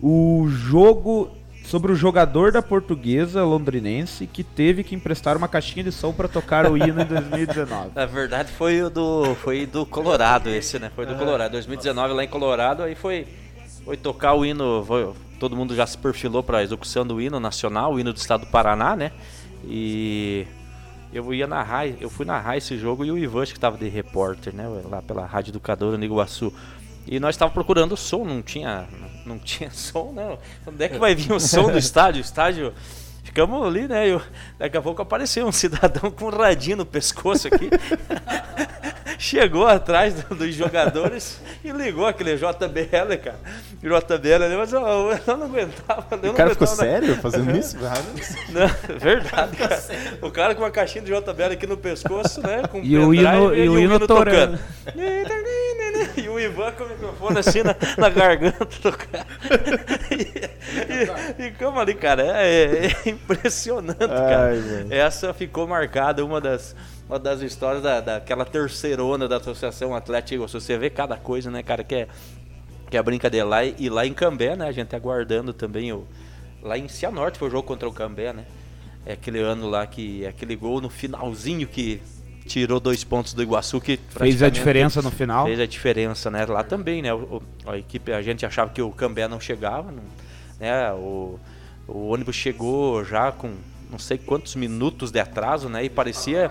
o 0.00 0.46
jogo. 0.48 1.30
Sobre 1.64 1.92
o 1.92 1.94
jogador 1.94 2.50
da 2.50 2.60
portuguesa 2.60 3.44
londrinense 3.44 4.26
que 4.26 4.42
teve 4.42 4.82
que 4.82 4.96
emprestar 4.96 5.36
uma 5.36 5.46
caixinha 5.46 5.84
de 5.84 5.92
som 5.92 6.12
para 6.12 6.26
tocar 6.26 6.68
o 6.68 6.76
hino 6.76 7.00
em 7.00 7.06
2019. 7.06 7.90
Na 7.94 8.04
verdade 8.04 8.50
foi 8.50 8.82
o 8.82 8.90
do 8.90 9.36
foi 9.36 9.64
do 9.64 9.86
Colorado 9.86 10.50
esse, 10.50 10.80
né? 10.80 10.90
Foi 10.94 11.06
do 11.06 11.14
Colorado, 11.14 11.52
2019 11.52 12.14
lá 12.14 12.24
em 12.24 12.28
Colorado, 12.28 12.82
aí 12.82 12.96
foi 12.96 13.28
foi 13.84 13.96
tocar 13.96 14.34
o 14.34 14.44
hino, 14.44 14.84
foi- 14.84 15.12
todo 15.38 15.54
mundo 15.56 15.72
já 15.76 15.86
se 15.86 15.96
perfilou 15.96 16.42
para 16.42 16.58
a 16.58 16.62
execução 16.64 17.06
do 17.06 17.20
hino 17.20 17.38
nacional, 17.38 17.94
o 17.94 18.00
hino 18.00 18.12
do 18.12 18.16
estado 18.18 18.40
do 18.44 18.50
Paraná, 18.50 18.96
né? 18.96 19.12
E 19.64 20.44
eu 21.12 21.32
ia 21.34 21.46
narrar, 21.46 21.86
eu 21.86 22.08
fui 22.08 22.24
narrar 22.24 22.56
esse 22.56 22.76
jogo 22.78 23.04
e 23.04 23.10
o 23.10 23.18
Ivan 23.18 23.44
que 23.44 23.52
estava 23.52 23.76
de 23.76 23.88
repórter, 23.88 24.54
né, 24.54 24.66
lá 24.88 25.02
pela 25.02 25.26
Rádio 25.26 25.50
Educadora 25.50 25.98
no 25.98 26.04
Iguaçu. 26.04 26.52
E 27.06 27.18
nós 27.18 27.34
estávamos 27.34 27.54
procurando 27.54 27.92
o 27.92 27.96
som, 27.96 28.24
não 28.24 28.42
tinha, 28.42 28.86
não 29.26 29.38
tinha 29.38 29.70
som, 29.74 30.12
não. 30.14 30.38
Onde 30.66 30.84
é 30.84 30.88
que 30.88 30.98
vai 30.98 31.14
vir 31.14 31.32
o 31.32 31.40
som 31.40 31.70
do 31.70 31.78
estádio? 31.78 32.20
O 32.20 32.24
estádio 32.24 32.72
Ficamos 33.32 33.66
ali, 33.66 33.88
né? 33.88 34.06
Eu, 34.10 34.20
daqui 34.58 34.76
a 34.76 34.82
pouco 34.82 35.00
apareceu 35.00 35.46
um 35.46 35.52
cidadão 35.52 36.10
com 36.10 36.26
um 36.26 36.28
radinho 36.28 36.76
no 36.76 36.84
pescoço 36.86 37.48
aqui. 37.48 37.70
Chegou 39.18 39.66
atrás 39.66 40.12
do- 40.14 40.34
dos 40.34 40.54
jogadores 40.54 41.40
e 41.64 41.70
ligou 41.70 42.04
aquele 42.06 42.36
JBL, 42.36 43.16
cara. 43.22 43.38
JBL 43.80 44.44
ali, 44.44 44.56
mas 44.56 44.72
eu, 44.72 44.80
eu 44.82 45.36
não 45.38 45.46
aguentava. 45.46 46.06
eu 46.10 46.18
O 46.18 46.26
não 46.26 46.34
cara 46.34 46.50
ficou 46.50 46.66
aguentava, 46.66 46.90
não. 46.90 47.00
sério 47.00 47.16
fazendo 47.22 47.56
isso? 47.56 47.76
Não, 48.52 48.98
verdade, 48.98 49.56
cara. 49.56 49.82
O 50.20 50.30
cara 50.30 50.54
com 50.54 50.62
uma 50.62 50.70
caixinha 50.70 51.02
de 51.04 51.10
JBL 51.12 51.52
aqui 51.52 51.66
no 51.66 51.76
pescoço, 51.78 52.42
né? 52.42 52.62
Com 52.70 52.80
E 52.82 52.98
o 52.98 53.10
pendrive 53.10 53.28
hino- 53.36 53.54
e 53.54 53.68
o 53.68 53.78
hino 53.78 54.06
torando. 54.06 54.58
E 56.22 56.28
o 56.28 56.38
Ivan 56.38 56.72
com 56.72 56.84
o 56.84 56.88
microfone 56.88 57.38
assim 57.38 57.62
na, 57.62 57.74
na 57.96 58.08
garganta 58.08 58.64
do 58.64 58.96
cara. 58.96 59.26
E, 60.10 61.42
e, 61.42 61.46
e 61.46 61.50
como 61.52 61.78
ali, 61.80 61.94
cara, 61.94 62.22
é, 62.22 62.86
é 62.86 63.08
impressionante, 63.08 63.98
cara. 63.98 64.50
Ai. 64.50 64.86
Essa 64.90 65.32
ficou 65.32 65.66
marcada, 65.66 66.24
uma 66.24 66.40
das, 66.40 66.76
uma 67.08 67.18
das 67.18 67.40
histórias 67.40 67.82
da, 67.82 68.00
daquela 68.00 68.44
terceirona 68.44 69.26
da 69.28 69.36
Associação 69.36 69.94
Atlética. 69.94 70.46
Se 70.48 70.54
você 70.54 70.76
vê 70.76 70.90
cada 70.90 71.16
coisa, 71.16 71.50
né, 71.50 71.62
cara, 71.62 71.82
que 71.82 71.94
é, 71.94 72.08
que 72.90 72.96
é 72.96 73.02
brincadeira. 73.02 73.46
Lá, 73.46 73.64
e 73.64 73.88
lá 73.88 74.06
em 74.06 74.12
Cambé, 74.12 74.56
né, 74.56 74.66
a 74.66 74.72
gente 74.72 74.94
aguardando 74.94 75.52
também 75.52 75.92
o. 75.92 76.06
Lá 76.62 76.78
em 76.78 76.86
Cianorte 76.86 77.38
foi 77.38 77.48
o 77.48 77.50
jogo 77.50 77.66
contra 77.66 77.88
o 77.88 77.92
Cambé, 77.92 78.32
né? 78.32 78.44
É 79.04 79.14
aquele 79.14 79.40
ano 79.40 79.68
lá 79.68 79.86
que. 79.86 80.24
Aquele 80.26 80.54
gol 80.54 80.80
no 80.80 80.88
finalzinho 80.88 81.66
que 81.66 82.00
tirou 82.46 82.78
dois 82.80 83.04
pontos 83.04 83.32
do 83.34 83.42
Iguaçu 83.42 83.80
que 83.80 83.98
Fez 84.08 84.42
a 84.42 84.48
diferença 84.48 85.00
no 85.02 85.10
final. 85.10 85.46
Fez 85.46 85.60
a 85.60 85.66
diferença, 85.66 86.30
né? 86.30 86.44
Lá 86.46 86.62
também, 86.62 87.00
né? 87.02 87.12
O, 87.14 87.42
o- 87.66 87.70
a 87.70 87.78
equipe, 87.78 88.12
a 88.12 88.20
gente 88.22 88.44
achava 88.44 88.70
que 88.70 88.82
o 88.82 88.90
Cambé 88.90 89.26
não 89.28 89.38
chegava, 89.40 89.90
não- 89.92 90.02
né? 90.60 90.92
O, 90.92 91.38
o 91.88 92.08
ônibus 92.08 92.36
chegou 92.36 93.04
já 93.04 93.30
com 93.32 93.52
não 93.90 93.98
sei 93.98 94.16
quantos 94.16 94.54
minutos 94.56 95.10
de 95.10 95.20
atraso, 95.20 95.68
né? 95.68 95.84
E 95.84 95.90
parecia 95.90 96.50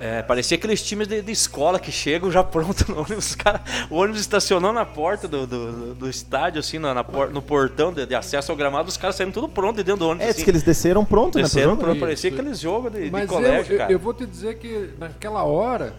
é, 0.00 0.22
parecia 0.22 0.56
aqueles 0.56 0.82
times 0.82 1.06
de, 1.08 1.20
de 1.22 1.32
escola 1.32 1.78
que 1.78 1.90
chegam 1.92 2.30
já 2.30 2.42
pronto 2.44 2.90
no 2.90 3.00
ônibus. 3.00 3.34
Cara, 3.36 3.62
o 3.90 3.96
ônibus 3.96 4.20
estacionou 4.20 4.72
na 4.72 4.84
porta 4.84 5.26
do, 5.28 5.46
do, 5.46 5.94
do 5.94 6.08
estádio, 6.08 6.60
assim, 6.60 6.78
na, 6.78 6.94
na 6.94 7.04
por- 7.04 7.30
no 7.30 7.42
portão 7.42 7.92
de, 7.92 8.06
de 8.06 8.14
acesso 8.14 8.50
ao 8.52 8.56
gramado, 8.56 8.88
os 8.88 8.96
caras 8.96 9.16
saíram 9.16 9.32
tudo 9.32 9.48
pronto 9.48 9.76
de 9.76 9.82
dentro 9.84 10.00
do 10.00 10.08
ônibus. 10.08 10.24
É, 10.24 10.26
diz 10.28 10.36
assim. 10.36 10.44
que 10.44 10.50
eles 10.50 10.62
desceram 10.62 11.04
pronto, 11.04 11.36
né? 11.38 11.44
Desceram 11.44 11.70
jogo? 11.70 11.82
pronto, 11.82 12.00
parecia 12.00 12.30
aqueles 12.30 12.58
jogos 12.60 12.92
de, 12.92 13.04
de 13.04 13.10
Mas 13.10 13.28
colégio, 13.28 13.72
eu, 13.72 13.74
eu- 13.74 13.78
cara. 13.78 13.92
eu 13.92 13.98
vou 13.98 14.14
te 14.14 14.24
dizer 14.26 14.58
que 14.58 14.90
naquela 14.98 15.42
hora 15.44 15.94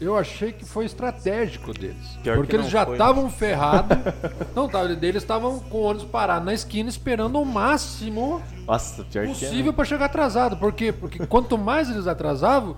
eu 0.00 0.16
achei 0.16 0.52
que 0.52 0.64
foi 0.64 0.84
estratégico 0.84 1.72
deles. 1.72 1.96
Pior 2.22 2.34
que 2.34 2.40
porque 2.42 2.54
eles 2.56 2.68
já 2.70 2.84
né? 2.86 2.92
estavam 2.92 3.28
ferrados. 3.28 3.98
não, 4.54 4.68
tava, 4.68 4.92
eles 4.92 5.22
estavam 5.22 5.58
com 5.58 5.78
o 5.78 5.82
ônibus 5.82 6.06
parado 6.08 6.44
na 6.44 6.54
esquina 6.54 6.88
esperando 6.88 7.40
o 7.40 7.44
máximo 7.44 8.40
Nossa, 8.66 9.04
é. 9.14 9.26
possível 9.26 9.72
para 9.72 9.84
chegar 9.84 10.04
atrasado. 10.04 10.56
Por 10.56 10.72
quê? 10.72 10.92
Porque 10.92 11.26
quanto 11.26 11.58
mais 11.58 11.90
eles 11.90 12.06
atrasavam, 12.06 12.76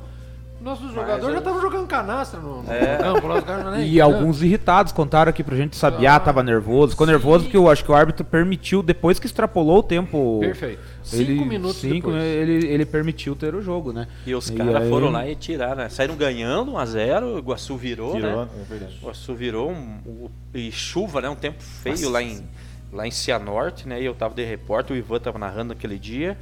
Nossos 0.61 0.93
jogadores 0.93 1.33
já 1.33 1.39
estavam 1.39 1.61
jogando 1.61 1.87
canastra 1.87 2.39
no, 2.39 2.63
no 2.63 2.71
É. 2.73 2.99
campo. 2.99 3.27
Lá, 3.27 3.39
os 3.39 3.45
caras 3.45 3.65
não 3.65 3.73
nem- 3.73 3.89
E 3.89 3.99
alguns 4.01 4.43
irritados 4.43 4.93
contaram 4.93 5.31
aqui 5.31 5.43
pra 5.43 5.57
gente, 5.57 5.75
Sabiá 5.75 6.21
tava 6.21 6.43
nervoso. 6.43 6.91
Ficou 6.93 7.07
nervoso 7.07 7.45
porque 7.45 7.57
eu 7.57 7.71
acho 7.71 7.83
que 7.83 7.91
o 7.91 7.95
árbitro 7.95 8.25
permitiu, 8.27 8.83
depois 8.83 9.19
que 9.19 9.25
extrapolou 9.27 9.79
o 9.79 9.83
tempo. 9.83 10.39
Perfeito. 10.41 10.81
Ele, 11.15 11.33
Cinco 11.35 11.45
minutos 11.47 11.77
cinco, 11.79 12.09
depois. 12.11 12.23
Ele, 12.23 12.67
ele 12.67 12.85
permitiu 12.85 13.35
ter 13.35 13.55
o 13.55 13.63
jogo, 13.63 13.91
né? 13.93 14.07
E 14.27 14.35
os 14.35 14.51
caras 14.51 14.77
aí- 14.83 14.89
foram 14.91 15.09
lá 15.11 15.27
e 15.27 15.35
tiraram, 15.35 15.77
né? 15.77 15.89
Saíram 15.89 16.15
ganhando 16.15 16.73
1x0, 16.73 17.25
o 17.35 17.39
Iguaçu 17.39 17.77
virou, 17.79 18.13
Virou, 18.13 18.45
né? 18.45 18.49
é 18.61 18.65
verdade. 18.65 18.95
O 18.97 19.05
Iguaçu 19.05 19.35
virou 19.35 19.71
um, 19.71 19.99
um- 20.07 20.29
e 20.53 20.71
chuva, 20.71 21.23
né? 21.23 21.31
Um 21.31 21.35
tempo 21.37 21.63
feio 21.63 22.11
lá 22.11 22.23
em, 22.23 22.45
lá 22.93 23.07
em 23.07 23.11
Cianorte, 23.11 23.89
né? 23.89 24.01
E 24.01 24.05
eu 24.05 24.15
tava 24.15 24.35
de 24.35 24.45
repórter, 24.45 24.95
o 24.95 24.99
Ivan 24.99 25.19
tava 25.21 25.39
narrando 25.39 25.69
naquele 25.73 25.99
dia. 25.99 26.37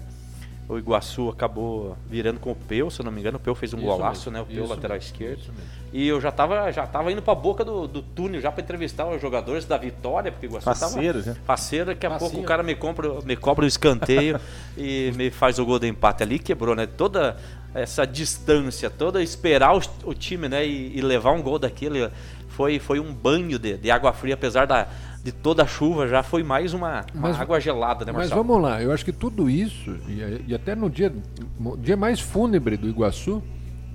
O 0.69 0.77
Iguaçu 0.77 1.31
acabou 1.31 1.97
virando 2.11 2.39
com 2.39 2.53
o 2.53 2.55
Peu, 2.55 2.91
se 2.91 3.01
eu 3.01 3.05
não 3.05 3.11
me 3.11 3.21
engano. 3.21 3.39
O 3.39 3.41
Peu 3.41 3.55
fez 3.55 3.73
um 3.73 3.79
Isso 3.79 3.87
golaço, 3.87 4.31
mesmo, 4.31 4.33
né? 4.33 4.41
O 4.43 4.55
Peu, 4.55 4.69
lateral 4.69 4.97
mesmo, 4.97 5.11
esquerdo. 5.11 5.51
E 5.93 6.07
eu 6.07 6.21
já 6.21 6.31
tava, 6.31 6.71
já 6.71 6.87
tava 6.87 7.11
indo 7.11 7.23
pra 7.23 7.35
boca 7.35 7.64
do, 7.64 7.89
do 7.89 8.03
túnel 8.03 8.39
já 8.39 8.53
pra 8.53 8.62
entrevistar 8.62 9.09
os 9.09 9.19
jogadores 9.19 9.64
da 9.64 9.79
Vitória, 9.79 10.31
porque 10.31 10.47
o 10.47 10.51
Iguaçu 10.51 10.66
Parceiros, 10.66 11.25
tava 11.25 11.39
né? 11.39 11.43
parceiro. 11.47 11.87
Daqui 11.87 12.07
a 12.07 12.11
pouco 12.19 12.39
o 12.39 12.45
cara 12.45 12.62
me 12.62 12.75
compra, 12.75 13.23
me 13.23 13.35
cobra 13.35 13.64
o 13.64 13.69
escanteio 13.69 14.39
e 14.77 15.11
me 15.16 15.31
faz 15.31 15.59
o 15.59 15.64
gol 15.64 15.79
do 15.79 15.87
empate 15.87 16.23
ali, 16.23 16.39
quebrou, 16.39 16.77
né? 16.77 16.87
Toda 16.87 17.39
essa 17.75 18.07
distância, 18.07 18.91
toda 18.91 19.23
esperar 19.23 19.75
o, 19.75 19.81
o 20.05 20.12
time, 20.12 20.51
né? 20.51 20.66
E, 20.66 20.99
e 20.99 21.01
levar 21.01 21.33
um 21.33 21.41
gol 21.41 21.59
daquele 21.59 22.11
foi, 22.59 22.79
foi 22.79 22.99
um 22.99 23.14
banho 23.14 23.59
de, 23.59 23.79
de 23.79 23.91
água 23.91 24.12
fria, 24.12 24.35
apesar 24.35 24.66
da, 24.66 24.89
de 25.23 25.33
toda 25.33 25.62
a 25.62 25.66
chuva, 25.66 26.07
já 26.09 26.23
foi 26.23 26.43
mais 26.43 26.73
uma, 26.73 27.05
uma 27.14 27.29
Mas- 27.29 27.41
água 27.41 27.61
gelada, 27.61 28.05
né, 28.05 28.12
Mas 28.12 28.31
Marcelo? 28.31 28.45
vamos 28.45 28.62
lá, 28.62 28.83
eu 28.83 28.93
acho 28.93 29.05
que 29.05 29.12
tudo 29.12 29.51
isso, 29.51 29.97
e, 30.09 30.45
e 30.49 30.55
até 30.55 30.75
no 30.75 30.89
dia, 30.89 31.12
no 31.59 31.77
dia 31.77 31.97
mais 31.97 32.21
fúnebre 32.21 32.77
do 32.77 32.89
Iguaçu, 32.89 33.43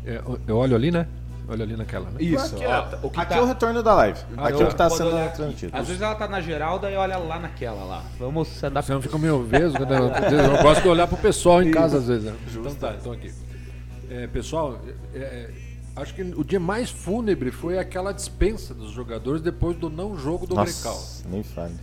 é, 0.05 0.21
eu 0.47 0.57
olho 0.57 0.75
ali, 0.75 0.91
né? 0.91 1.07
Olho 1.47 1.61
ali 1.63 1.75
naquela, 1.75 2.09
né? 2.09 2.17
Isso. 2.21 2.55
Aqui, 2.55 2.65
ó, 2.65 2.85
ó, 3.03 3.07
o 3.07 3.09
que 3.09 3.19
aqui 3.19 3.29
tá- 3.33 3.37
é 3.37 3.41
o 3.41 3.45
retorno 3.45 3.83
da 3.83 3.93
live. 3.95 4.19
Ah, 4.37 4.47
Aqui 4.47 4.61
é 4.61 4.65
o 4.65 4.69
que 4.69 4.75
tá 4.75 4.85
posso 4.87 4.97
sendo 4.97 5.33
transmitido. 5.33 5.77
Às 5.77 5.87
vezes 5.87 6.01
ela 6.01 6.15
tá 6.15 6.25
na 6.25 6.39
geral, 6.39 6.79
daí 6.79 6.95
olha 6.95 7.17
lá 7.17 7.37
naquela 7.37 7.83
lá. 7.83 8.03
Vamos 8.17 8.63
andar 8.63 8.81
Você 8.81 8.93
não 8.93 9.01
fica 9.01 9.17
meio 9.17 9.41
obeso, 9.41 9.75
quando 9.75 9.93
eu, 9.93 10.07
eu 10.07 10.61
gosto 10.63 10.81
de 10.83 10.87
olhar 10.87 11.05
pro 11.05 11.17
pessoal 11.17 11.61
em 11.61 11.69
casa 11.69 11.97
às 11.97 12.07
vezes. 12.07 12.23
Né? 12.25 12.35
Então 12.55 12.75
tá, 12.75 12.95
então 12.97 13.11
aqui. 13.11 13.29
É, 14.09 14.27
pessoal, 14.27 14.79
é, 15.13 15.17
é, 15.19 15.49
acho 15.95 16.13
que 16.13 16.21
o 16.21 16.43
dia 16.43 16.59
mais 16.59 16.89
fúnebre 16.89 17.51
foi 17.51 17.77
aquela 17.77 18.11
dispensa 18.11 18.73
dos 18.73 18.91
jogadores 18.91 19.41
depois 19.41 19.77
do 19.77 19.89
não 19.89 20.17
jogo 20.17 20.47
do. 20.47 20.55
Nossa, 20.55 21.27
nem 21.29 21.43
fale. 21.43 21.75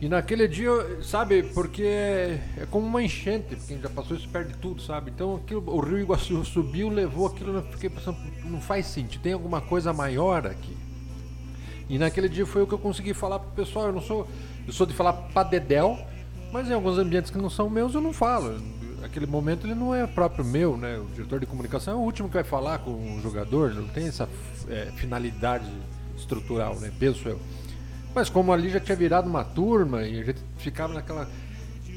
E 0.00 0.08
naquele 0.08 0.46
dia, 0.46 0.70
sabe, 1.02 1.42
porque 1.42 1.82
é, 1.82 2.40
é 2.58 2.66
como 2.70 2.86
uma 2.86 3.02
enchente, 3.02 3.56
porque 3.56 3.78
já 3.78 3.88
passou 3.88 4.16
isso 4.16 4.28
perde 4.28 4.52
tudo, 4.60 4.82
sabe? 4.82 5.10
Então 5.14 5.36
aquilo, 5.36 5.64
o 5.66 5.80
Rio 5.80 5.98
Iguaçu 5.98 6.44
subiu, 6.44 6.90
levou 6.90 7.26
aquilo, 7.26 7.54
eu 7.54 7.62
fiquei 7.62 7.88
pensando, 7.88 8.18
não 8.44 8.60
faz 8.60 8.86
sentido, 8.86 9.22
tem 9.22 9.32
alguma 9.32 9.60
coisa 9.60 9.92
maior 9.92 10.46
aqui. 10.46 10.76
E 11.88 11.98
naquele 11.98 12.28
dia 12.28 12.44
foi 12.44 12.62
o 12.62 12.66
que 12.66 12.74
eu 12.74 12.78
consegui 12.78 13.14
falar 13.14 13.38
pro 13.38 13.50
pessoal, 13.52 13.86
eu 13.86 13.92
não 13.92 14.02
sou, 14.02 14.26
eu 14.66 14.72
sou 14.72 14.86
de 14.86 14.92
falar 14.92 15.12
pra 15.12 15.42
dedéu, 15.42 15.98
mas 16.52 16.68
em 16.68 16.74
alguns 16.74 16.98
ambientes 16.98 17.30
que 17.30 17.38
não 17.38 17.48
são 17.48 17.70
meus 17.70 17.94
eu 17.94 18.00
não 18.00 18.12
falo. 18.12 18.60
Aquele 19.04 19.26
momento 19.26 19.66
ele 19.66 19.74
não 19.74 19.94
é 19.94 20.06
próprio 20.06 20.44
meu, 20.44 20.78
né? 20.78 20.98
O 20.98 21.04
diretor 21.14 21.38
de 21.38 21.44
comunicação 21.44 21.94
é 21.94 21.96
o 21.96 22.00
último 22.00 22.28
que 22.28 22.34
vai 22.34 22.44
falar 22.44 22.78
com 22.78 23.16
o 23.16 23.20
jogador, 23.20 23.74
não 23.74 23.86
tem 23.88 24.08
essa 24.08 24.26
é, 24.66 24.90
finalidade 24.96 25.70
estrutural, 26.16 26.76
né? 26.80 26.90
Penso 26.98 27.28
eu. 27.28 27.38
Mas 28.14 28.30
como 28.30 28.50
ali 28.50 28.70
já 28.70 28.80
tinha 28.80 28.96
virado 28.96 29.28
uma 29.28 29.44
turma 29.44 30.04
e 30.04 30.20
a 30.20 30.24
gente 30.24 30.40
ficava 30.56 30.94
naquela. 30.94 31.28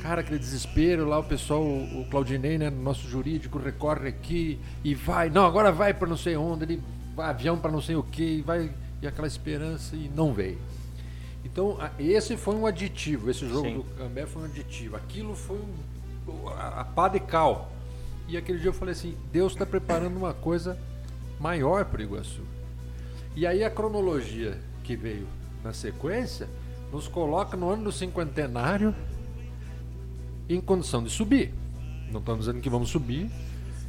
Cara, 0.02 0.22
aquele 0.22 0.38
desespero 0.38 1.08
lá, 1.08 1.18
o 1.18 1.24
pessoal, 1.24 1.64
o 1.64 2.06
Claudinei, 2.12 2.58
né, 2.58 2.70
nosso 2.70 3.08
jurídico, 3.08 3.58
recorre 3.58 4.10
aqui 4.10 4.60
e 4.84 4.94
vai. 4.94 5.30
Não, 5.30 5.46
agora 5.46 5.72
vai 5.72 5.94
para 5.94 6.08
não 6.08 6.18
sei 6.18 6.36
onde, 6.36 6.66
ele 6.66 6.84
vai 7.16 7.30
avião 7.30 7.58
para 7.58 7.72
não 7.72 7.82
sei 7.82 7.96
o 7.96 8.04
que, 8.04 8.24
e 8.24 8.42
vai. 8.42 8.70
E 9.02 9.08
aquela 9.08 9.28
esperança 9.28 9.96
e 9.96 10.10
não 10.14 10.34
veio. 10.34 10.58
Então, 11.46 11.78
esse 11.98 12.36
foi 12.36 12.56
um 12.56 12.66
aditivo, 12.66 13.30
esse 13.30 13.48
jogo 13.48 13.68
Sim. 13.68 13.76
do 13.76 13.84
Cambé 13.96 14.26
foi 14.26 14.42
um 14.42 14.46
aditivo. 14.46 14.96
Aquilo 14.96 15.36
foi 15.36 15.58
um, 15.58 15.76
a, 16.58 16.84
pá 16.84 17.08
de 17.08 17.20
cal. 17.20 17.72
E 18.28 18.38
aquele 18.38 18.60
dia 18.60 18.70
eu 18.70 18.74
falei 18.74 18.94
assim: 18.94 19.18
Deus 19.32 19.54
está 19.54 19.66
preparando 19.66 20.18
uma 20.18 20.34
coisa 20.34 20.78
maior 21.40 21.86
para 21.86 22.00
o 22.00 22.04
Iguaçu. 22.04 22.42
E 23.36 23.46
aí 23.46 23.64
a 23.64 23.70
cronologia 23.70 24.60
que 24.84 24.96
veio 24.96 25.28
na 25.64 25.74
sequência 25.74 26.48
nos 26.92 27.08
coloca 27.08 27.56
no 27.56 27.70
ano 27.70 27.86
do 27.86 27.92
cinquentenário 27.92 28.96
em 30.50 30.60
condição 30.62 31.04
de 31.04 31.10
subir. 31.10 31.54
Não 32.12 32.20
estamos 32.20 32.46
dizendo 32.46 32.62
que 32.62 32.70
vamos 32.70 32.90
subir. 32.90 33.30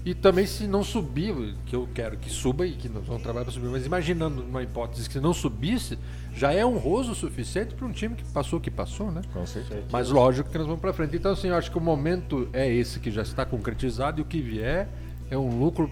E 0.05 0.15
também 0.15 0.47
se 0.47 0.67
não 0.67 0.83
subir, 0.83 1.35
que 1.67 1.77
eu 1.77 1.89
quero 1.95 2.17
que 2.17 2.31
suba 2.31 2.67
e 2.67 2.73
que 2.73 2.89
nós 2.89 3.05
vamos 3.05 3.23
trabalhar 3.23 3.45
para 3.45 3.53
subir, 3.53 3.69
mas 3.69 3.85
imaginando 3.85 4.43
uma 4.43 4.63
hipótese 4.63 5.07
que 5.07 5.13
se 5.13 5.21
não 5.21 5.35
subisse, 5.35 5.99
já 6.35 6.53
é 6.53 6.65
honroso 6.65 7.13
o 7.13 7.15
suficiente 7.15 7.75
para 7.75 7.87
um 7.87 7.93
time 7.93 8.15
que 8.15 8.25
passou 8.25 8.59
o 8.59 8.63
que 8.63 8.71
passou, 8.71 9.11
né? 9.11 9.23
Com 9.33 9.45
certeza. 9.45 9.85
Mas 9.91 10.09
lógico 10.11 10.51
que 10.51 10.57
nós 10.57 10.67
vamos 10.67 10.81
para 10.81 10.93
frente. 10.93 11.17
Então, 11.17 11.33
assim, 11.33 11.49
eu 11.49 11.55
acho 11.57 11.71
que 11.71 11.79
o 11.79 11.81
momento 11.81 12.49
é 12.53 12.73
esse 12.73 13.01
que 13.01 13.11
já 13.11 13.23
está 13.23 13.45
concretizado 13.45 14.21
e 14.21 14.23
o 14.23 14.25
que 14.25 14.41
vier 14.41 14.89
é 15.31 15.37
um 15.37 15.59
lucro 15.59 15.91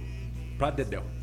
para 0.57 0.71
Dedéu. 0.71 1.16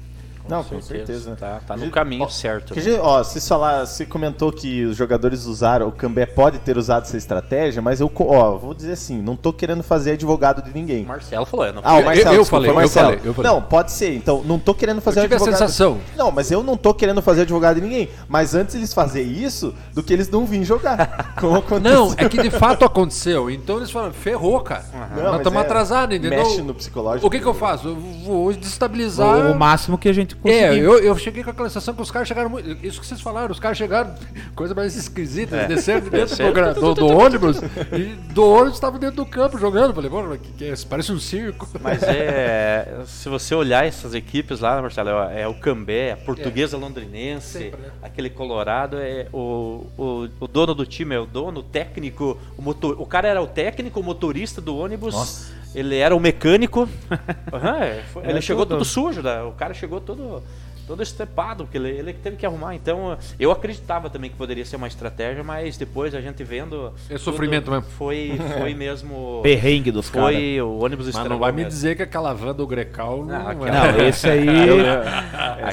Não, 0.48 0.64
com 0.64 0.82
certeza. 0.82 1.36
Tá, 1.40 1.60
tá 1.66 1.78
no 1.78 1.90
caminho 1.90 2.24
ó, 2.24 2.28
certo. 2.28 2.76
Né? 2.76 2.82
gente, 2.82 3.00
ó, 3.00 3.24
você 3.24 3.40
falar, 3.40 3.86
você 3.86 4.06
comentou 4.06 4.52
que 4.52 4.84
os 4.86 4.98
jogadores 4.98 5.46
usaram, 5.46 5.88
o 5.88 5.92
Cambé 5.92 6.26
pode 6.26 6.60
ter 6.60 6.78
usado 6.78 7.04
essa 7.04 7.16
estratégia, 7.18 7.82
mas 7.82 8.00
eu, 8.02 8.12
ó, 8.20 8.58
vou 8.58 8.74
dizer 8.74 8.94
assim, 8.94 9.22
não 9.22 9.36
tô 9.36 9.54
querendo 9.54 9.82
fazer 9.84 10.12
advogado 10.12 10.62
de 10.62 10.74
ninguém. 10.74 11.04
O 11.06 11.08
Marcelo 11.08 11.46
falou, 11.46 11.66
é, 11.66 11.72
não 11.72 11.82
Ah, 11.84 11.96
o 11.96 12.00
Eu- 12.00 12.06
Marcelo, 12.06 12.36
eu 12.36 12.42
desculpa, 12.42 12.50
falei, 12.52 12.70
eu 12.72 12.76
Marcelo. 12.76 13.06
falei, 13.08 13.22
eu 13.26 13.34
falei. 13.34 13.52
Não, 13.52 13.62
pode 13.62 13.92
ser. 13.92 14.16
Então, 14.16 14.44
não 14.44 14.60
tô 14.60 14.74
querendo 14.74 15.02
fazer 15.02 15.20
Eu 15.20 15.24
tive 15.24 15.34
a 15.36 15.38
advogado. 15.38 15.60
sensação. 15.60 15.98
Não, 16.18 16.32
mas 16.32 16.52
eu 16.52 16.62
não 16.62 16.76
tô 16.78 16.94
querendo 16.94 17.22
fazer 17.22 17.42
advogado 17.42 17.76
de 17.76 17.82
ninguém. 17.82 18.10
Mas 18.28 18.54
antes 18.54 18.76
eles 18.76 18.94
fazer 18.94 19.22
isso 19.24 19.74
do 19.94 20.04
que 20.04 20.12
eles 20.14 20.30
não 20.30 20.46
virem 20.46 20.66
jogar. 20.66 21.34
Como 21.40 21.56
aconteceu. 21.58 21.94
Não, 22.06 22.14
é 22.18 22.28
que 22.30 22.42
de 22.42 22.50
fato 22.52 22.84
aconteceu. 22.86 23.50
Então 23.50 23.78
eles 23.78 23.90
falaram, 23.92 24.14
ferrou, 24.14 24.60
cara. 24.62 24.84
Não, 25.16 25.24
Nós 25.24 25.38
estamos 25.38 25.60
é- 25.60 25.62
atrasados, 25.62 26.16
entendeu? 26.18 26.40
mexe 26.40 26.62
no 26.62 26.74
psicológico 26.74 27.26
O 27.26 27.30
que, 27.30 27.40
que 27.40 27.46
eu 27.46 27.54
faço? 27.54 27.88
Eu 27.90 27.96
vou 27.96 28.52
destabilizar. 28.54 29.48
o, 29.48 29.52
o 29.52 29.56
máximo 29.58 29.98
que 29.98 30.10
a 30.10 30.14
gente 30.14 30.33
conseguiu. 30.36 30.68
É, 30.68 30.78
eu, 30.78 31.00
eu 31.00 31.18
cheguei 31.18 31.44
com 31.44 31.50
aquela 31.50 31.70
sensação 31.70 31.94
que 31.94 32.02
os 32.02 32.12
caras 32.12 32.28
chegaram 32.28 32.50
muito. 32.50 32.86
Isso 32.86 33.00
que 33.00 33.08
vocês 33.08 33.22
falaram, 33.22 33.52
os 33.52 33.60
caras 33.60 33.78
chegaram, 33.78 34.14
coisa 34.56 34.74
mais 34.74 34.96
esquisita, 34.96 35.56
eles 35.56 35.68
desceram 35.68 36.02
de 36.02 36.10
dentro 36.10 36.36
do, 36.36 36.82
do, 36.82 36.94
do 36.94 37.08
ônibus 37.08 37.58
e 37.62 38.34
do 38.34 38.50
ônibus 38.50 38.76
estavam 38.76 39.00
dentro 39.00 39.18
do 39.18 39.26
campo 39.26 39.58
jogando. 39.58 39.94
Falei, 39.94 40.10
mano, 40.10 40.38
que, 40.38 40.52
que 40.52 40.66
é 40.66 40.74
isso? 40.74 40.88
Parece 40.88 41.12
um 41.12 41.20
circo. 41.20 41.68
Mas 41.82 42.04
é. 42.04 43.02
Se 43.06 43.30
você 43.30 43.56
olhar 43.56 43.86
essas 43.86 44.14
equipes 44.14 44.60
lá, 44.60 44.82
Marcelo, 44.82 45.10
é, 45.10 45.42
é 45.42 45.48
o 45.48 45.54
Cambé, 45.54 46.14
a 46.14 46.18
Portuguesa 46.18 46.78
Londrinense, 46.78 47.60
Sempre, 47.60 47.82
né? 47.82 47.90
aquele 48.02 48.30
Colorado, 48.30 48.98
é 49.00 49.28
o, 49.32 49.88
o, 49.98 50.30
o 50.40 50.48
dono 50.48 50.74
do 50.74 50.86
time 50.86 51.16
é 51.16 51.20
o 51.20 51.26
dono, 51.26 51.60
o 51.60 51.64
técnico, 51.64 52.38
o 52.58 52.62
motor. 52.62 53.00
O 53.00 53.06
cara 53.06 53.28
era 53.28 53.42
o 53.42 53.48
técnico, 53.48 54.00
o 54.00 54.04
motorista 54.04 54.62
do 54.62 54.78
ônibus. 54.78 55.14
Nossa. 55.14 55.63
Ele 55.76 55.98
era 55.98 56.16
o 56.16 56.20
mecânico. 56.20 56.88
Foi- 58.14 58.24
ele 58.28 58.38
É 58.38 58.42
chegou 58.42 58.66
tudo. 58.66 58.78
todo 58.78 58.86
sujo, 58.86 59.22
né? 59.22 59.42
o 59.44 59.52
cara 59.52 59.74
chegou 59.74 60.00
todo. 60.00 60.44
Todo 60.86 61.02
estepado, 61.02 61.64
porque 61.64 61.78
ele, 61.78 61.90
ele 61.90 62.12
teve 62.14 62.36
que 62.36 62.46
arrumar. 62.46 62.76
Então, 62.76 63.18
eu 63.40 63.52
acreditava 63.52 64.10
também 64.10 64.30
que 64.30 64.36
poderia 64.36 64.66
ser 64.66 64.76
uma 64.76 64.88
estratégia, 64.88 65.42
mas 65.44 65.78
depois 65.78 66.14
a 66.14 66.20
gente 66.20 66.44
vendo. 66.44 66.92
É 67.10 67.18
sofrimento 67.18 67.72
mesmo. 67.72 67.86
Foi, 67.98 68.38
foi 68.60 68.74
mesmo. 68.74 69.40
Perrengue 69.42 69.92
dos 69.92 70.10
caras. 70.10 70.36
Foi 70.36 70.62
o 70.62 70.80
ônibus 70.84 71.06
Mas 71.14 71.30
não 71.30 71.40
vai 71.40 71.52
me 71.52 71.58
mesmo. 71.64 71.70
dizer 71.70 71.96
que 71.96 72.04
aquela 72.04 72.34
van 72.34 72.54
do 72.54 72.68
Grecal 72.68 73.26
não, 73.26 73.54
Não, 73.54 73.68
é. 73.68 73.72
Não, 73.72 74.06
esse 74.08 74.28
aí. 74.30 74.46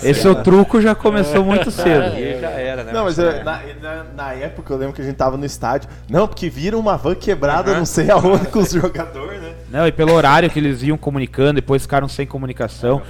Esse 0.04 0.26
é 0.26 0.30
o 0.30 0.42
truco 0.42 0.80
já 0.80 0.94
começou 0.94 1.44
muito 1.44 1.70
cedo. 1.70 2.02
Aí 2.14 2.40
já 2.40 2.50
era, 2.50 2.84
né? 2.84 2.92
Não, 2.92 3.04
mas 3.04 3.18
eu- 3.18 3.44
na, 3.44 3.60
na, 3.80 4.04
na 4.04 4.32
época 4.34 4.72
eu 4.72 4.78
lembro 4.78 4.94
que 4.94 5.02
a 5.02 5.04
gente 5.04 5.16
tava 5.16 5.36
no 5.36 5.44
estádio. 5.44 5.88
Não, 6.08 6.28
porque 6.28 6.48
viram 6.48 6.78
uma 6.78 6.96
van 6.96 7.14
quebrada, 7.14 7.74
não 7.76 7.84
sei 7.84 8.10
aonde, 8.10 8.46
com 8.46 8.60
os 8.60 8.70
jogadores, 8.72 9.40
né? 9.40 9.54
Não, 9.70 9.86
e 9.86 9.92
pelo 9.92 10.12
horário 10.12 10.48
que 10.50 10.58
eles 10.58 10.82
iam 10.82 10.96
comunicando, 10.96 11.54
depois 11.54 11.82
ficaram 11.82 12.08
sem 12.08 12.26
comunicação. 12.26 13.02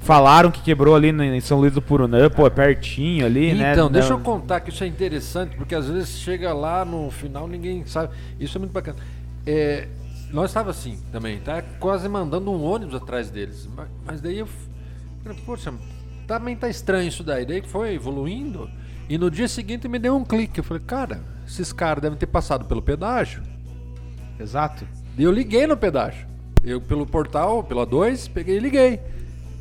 Falaram 0.00 0.50
que 0.50 0.62
quebrou 0.62 0.94
ali 0.94 1.10
em 1.10 1.40
São 1.40 1.60
Luís 1.60 1.74
do 1.74 1.82
Purunã, 1.82 2.30
pô, 2.30 2.46
é 2.46 2.50
pertinho 2.50 3.26
ali, 3.26 3.54
né? 3.54 3.72
Então, 3.72 3.90
deixa 3.90 4.14
eu 4.14 4.18
contar 4.18 4.60
que 4.60 4.70
isso 4.70 4.82
é 4.82 4.86
interessante, 4.86 5.54
porque 5.56 5.74
às 5.74 5.88
vezes 5.88 6.18
chega 6.18 6.54
lá 6.54 6.84
no 6.84 7.10
final 7.10 7.46
ninguém 7.46 7.84
sabe. 7.84 8.14
Isso 8.38 8.56
é 8.56 8.58
muito 8.58 8.72
bacana. 8.72 8.98
É, 9.46 9.86
nós 10.32 10.50
estava 10.50 10.70
assim 10.70 10.98
também, 11.12 11.38
tá? 11.40 11.62
Quase 11.78 12.08
mandando 12.08 12.50
um 12.50 12.62
ônibus 12.62 12.94
atrás 12.94 13.30
deles. 13.30 13.68
Mas, 13.76 13.88
mas 14.06 14.20
daí 14.20 14.38
eu 14.38 14.48
falei, 15.22 15.38
poxa, 15.44 15.74
também 16.26 16.56
tá 16.56 16.68
estranho 16.68 17.08
isso 17.08 17.22
daí. 17.22 17.44
Daí 17.44 17.62
foi 17.62 17.94
evoluindo. 17.94 18.70
E 19.08 19.18
no 19.18 19.30
dia 19.30 19.48
seguinte 19.48 19.86
me 19.86 19.98
deu 19.98 20.16
um 20.16 20.24
clique. 20.24 20.60
Eu 20.60 20.64
falei, 20.64 20.82
cara, 20.86 21.20
esses 21.46 21.72
caras 21.72 22.02
devem 22.02 22.16
ter 22.16 22.26
passado 22.26 22.64
pelo 22.64 22.80
pedágio. 22.80 23.42
Exato. 24.38 24.86
E 25.18 25.22
eu 25.22 25.30
liguei 25.30 25.66
no 25.66 25.76
pedágio. 25.76 26.26
Eu 26.64 26.80
pelo 26.80 27.04
portal, 27.04 27.62
pela 27.62 27.84
2, 27.84 28.28
peguei 28.28 28.56
e 28.56 28.60
liguei. 28.60 29.00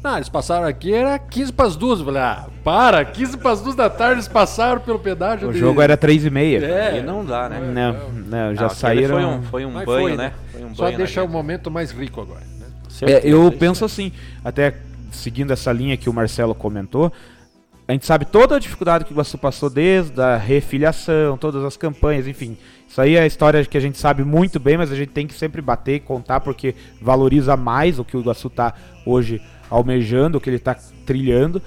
Não, 0.02 0.16
eles 0.16 0.30
passaram 0.30 0.66
aqui, 0.66 0.94
era 0.94 1.20
15 1.20 1.52
para 1.52 1.66
as 1.66 1.76
duas. 1.76 2.00
Eu 2.00 2.06
falei, 2.06 2.22
ah, 2.22 2.48
para, 2.64 3.04
15 3.04 3.38
para 3.38 3.52
as 3.52 3.62
duas 3.62 3.76
da 3.76 3.90
tarde 3.90 4.16
eles 4.16 4.28
passaram 4.30 4.80
pelo 4.80 4.98
pedágio. 4.98 5.50
O 5.50 5.54
de- 5.54 5.60
jogo 5.60 5.82
era 5.82 5.98
3 5.98 6.26
e 6.26 6.30
meia. 6.30 6.66
É. 6.66 6.88
Aí 6.94 7.04
não 7.04 7.26
dá, 7.26 7.50
né? 7.50 7.60
Não, 7.60 8.10
não, 8.12 8.56
já 8.56 8.62
Não, 8.62 8.68
aquele 8.68 8.70
saíram. 8.80 9.16
Foi 9.16 9.26
um, 9.26 9.42
foi 9.44 9.66
um 9.66 9.72
Mas 9.72 9.86
banho, 9.86 10.00
foi, 10.08 10.16
né? 10.18 10.34
Foi 10.52 10.64
um 10.64 10.76
Só 10.76 10.84
banho 10.84 10.98
na 10.98 10.98
deixar 11.06 11.24
o 11.24 11.28
momento 11.28 11.70
mais 11.70 11.92
rico 11.92 12.22
agora. 12.22 12.40
né? 12.40 12.68
É, 13.12 13.22
eu 13.24 13.52
penso 13.52 13.84
assim, 13.84 14.12
até 14.44 14.74
seguindo 15.12 15.52
essa 15.52 15.72
linha 15.72 15.98
que 15.98 16.10
o 16.10 16.14
Marcelo 16.14 16.56
comentou, 16.56 17.12
a 17.86 17.92
gente 17.92 18.06
sabe 18.06 18.24
toda 18.24 18.56
a 18.56 18.60
dificuldade 18.60 19.04
que 19.04 19.12
o 19.12 19.16
Iguaçu 19.16 19.38
passou 19.38 19.70
desde 19.70 20.22
a 20.22 20.38
refiliação, 20.38 21.38
todas 21.38 21.64
as 21.64 21.76
campanhas, 21.76 22.26
enfim. 22.28 22.56
Isso 22.88 23.02
aí 23.02 23.16
é 23.16 23.22
a 23.22 23.26
história 23.28 23.66
que 23.66 23.78
a 23.78 23.82
gente 23.82 23.98
sabe 23.98 24.24
muito 24.24 24.60
bem, 24.60 24.78
mas 24.78 24.92
a 24.92 24.96
gente 24.96 25.10
tem 25.10 25.28
que 25.28 25.34
sempre 25.34 25.62
bater 25.62 25.96
e 25.96 26.00
contar 26.00 26.40
porque 26.40 26.74
valoriza 27.02 27.58
mais 27.58 28.00
o 28.00 28.06
que 28.06 28.16
o 28.16 28.20
Iguaçu 28.22 28.48
está 28.48 28.74
hoje 29.06 29.42
almejando, 29.70 30.38
o 30.38 30.42
que 30.42 30.50
ele 30.50 30.58
está 30.58 30.76
trilhando. 31.06 31.62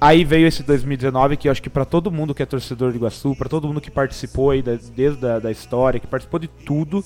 Aí 0.00 0.24
veio 0.24 0.48
esse 0.48 0.64
2019 0.64 1.36
que 1.36 1.46
eu 1.46 1.52
acho 1.52 1.62
que 1.62 1.70
para 1.70 1.84
todo 1.84 2.10
mundo 2.10 2.34
que 2.34 2.42
é 2.42 2.46
torcedor 2.46 2.90
de 2.90 2.96
Iguaçu, 2.96 3.36
para 3.36 3.48
todo 3.48 3.68
mundo 3.68 3.80
que 3.80 3.90
participou 3.90 4.50
aí 4.50 4.60
da, 4.60 4.76
desde 4.96 5.24
a 5.24 5.38
da 5.38 5.50
história, 5.50 6.00
que 6.00 6.08
participou 6.08 6.40
de 6.40 6.48
tudo, 6.48 7.04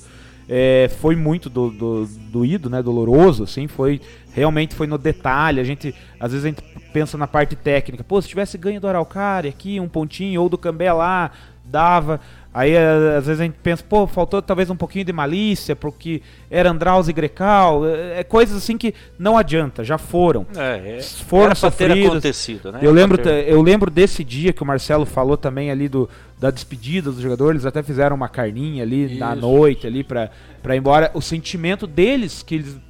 é, 0.48 0.88
foi 1.00 1.14
muito 1.14 1.50
do, 1.50 1.70
do, 1.70 2.06
doído, 2.30 2.70
né, 2.70 2.82
doloroso, 2.82 3.44
assim, 3.44 3.66
foi 3.66 4.00
realmente 4.32 4.74
foi 4.74 4.86
no 4.86 4.96
detalhe. 4.96 5.60
A 5.60 5.64
gente 5.64 5.94
às 6.18 6.32
vezes 6.32 6.46
a 6.46 6.48
gente 6.48 6.62
pensa 6.92 7.18
na 7.18 7.26
parte 7.26 7.54
técnica, 7.54 8.02
pô, 8.02 8.20
se 8.22 8.28
tivesse 8.28 8.56
ganho 8.56 8.80
do 8.80 8.88
Araucária 8.88 9.50
aqui 9.50 9.78
um 9.78 9.88
pontinho 9.88 10.40
ou 10.40 10.48
do 10.48 10.56
Cambé 10.56 10.90
lá, 10.92 11.30
dava. 11.64 12.20
Aí 12.56 12.74
às 12.74 13.26
vezes 13.26 13.38
a 13.38 13.44
gente 13.44 13.58
pensa, 13.62 13.84
pô, 13.86 14.06
faltou 14.06 14.40
talvez 14.40 14.70
um 14.70 14.76
pouquinho 14.76 15.04
de 15.04 15.12
malícia, 15.12 15.76
porque 15.76 16.22
era 16.50 16.70
Andraus 16.70 17.06
e 17.06 17.12
Grecal, 17.12 17.86
é, 17.86 18.20
é 18.20 18.24
coisas 18.24 18.56
assim 18.56 18.78
que 18.78 18.94
não 19.18 19.36
adianta, 19.36 19.84
já 19.84 19.98
foram. 19.98 20.46
É, 20.56 20.96
é. 20.96 21.02
Foram 21.02 21.52
Era 21.52 21.70
ter 21.70 22.06
acontecido, 22.06 22.72
né? 22.72 22.78
Eu 22.80 22.92
lembro, 22.92 23.18
ter- 23.18 23.46
eu 23.46 23.60
lembro 23.60 23.90
desse 23.90 24.24
dia 24.24 24.54
que 24.54 24.62
o 24.62 24.66
Marcelo 24.66 25.04
falou 25.04 25.36
também 25.36 25.70
ali 25.70 25.86
do, 25.86 26.08
da 26.40 26.50
despedida 26.50 27.12
dos 27.12 27.20
jogadores, 27.20 27.56
eles 27.60 27.66
até 27.66 27.82
fizeram 27.82 28.16
uma 28.16 28.28
carninha 28.28 28.82
ali 28.84 29.18
na 29.18 29.32
Isso. 29.32 29.40
noite 29.42 29.86
ali 29.86 30.02
pra 30.02 30.30
ir 30.74 30.78
embora. 30.78 31.10
O 31.12 31.20
sentimento 31.20 31.86
deles, 31.86 32.42
que 32.42 32.54
eles 32.54 32.80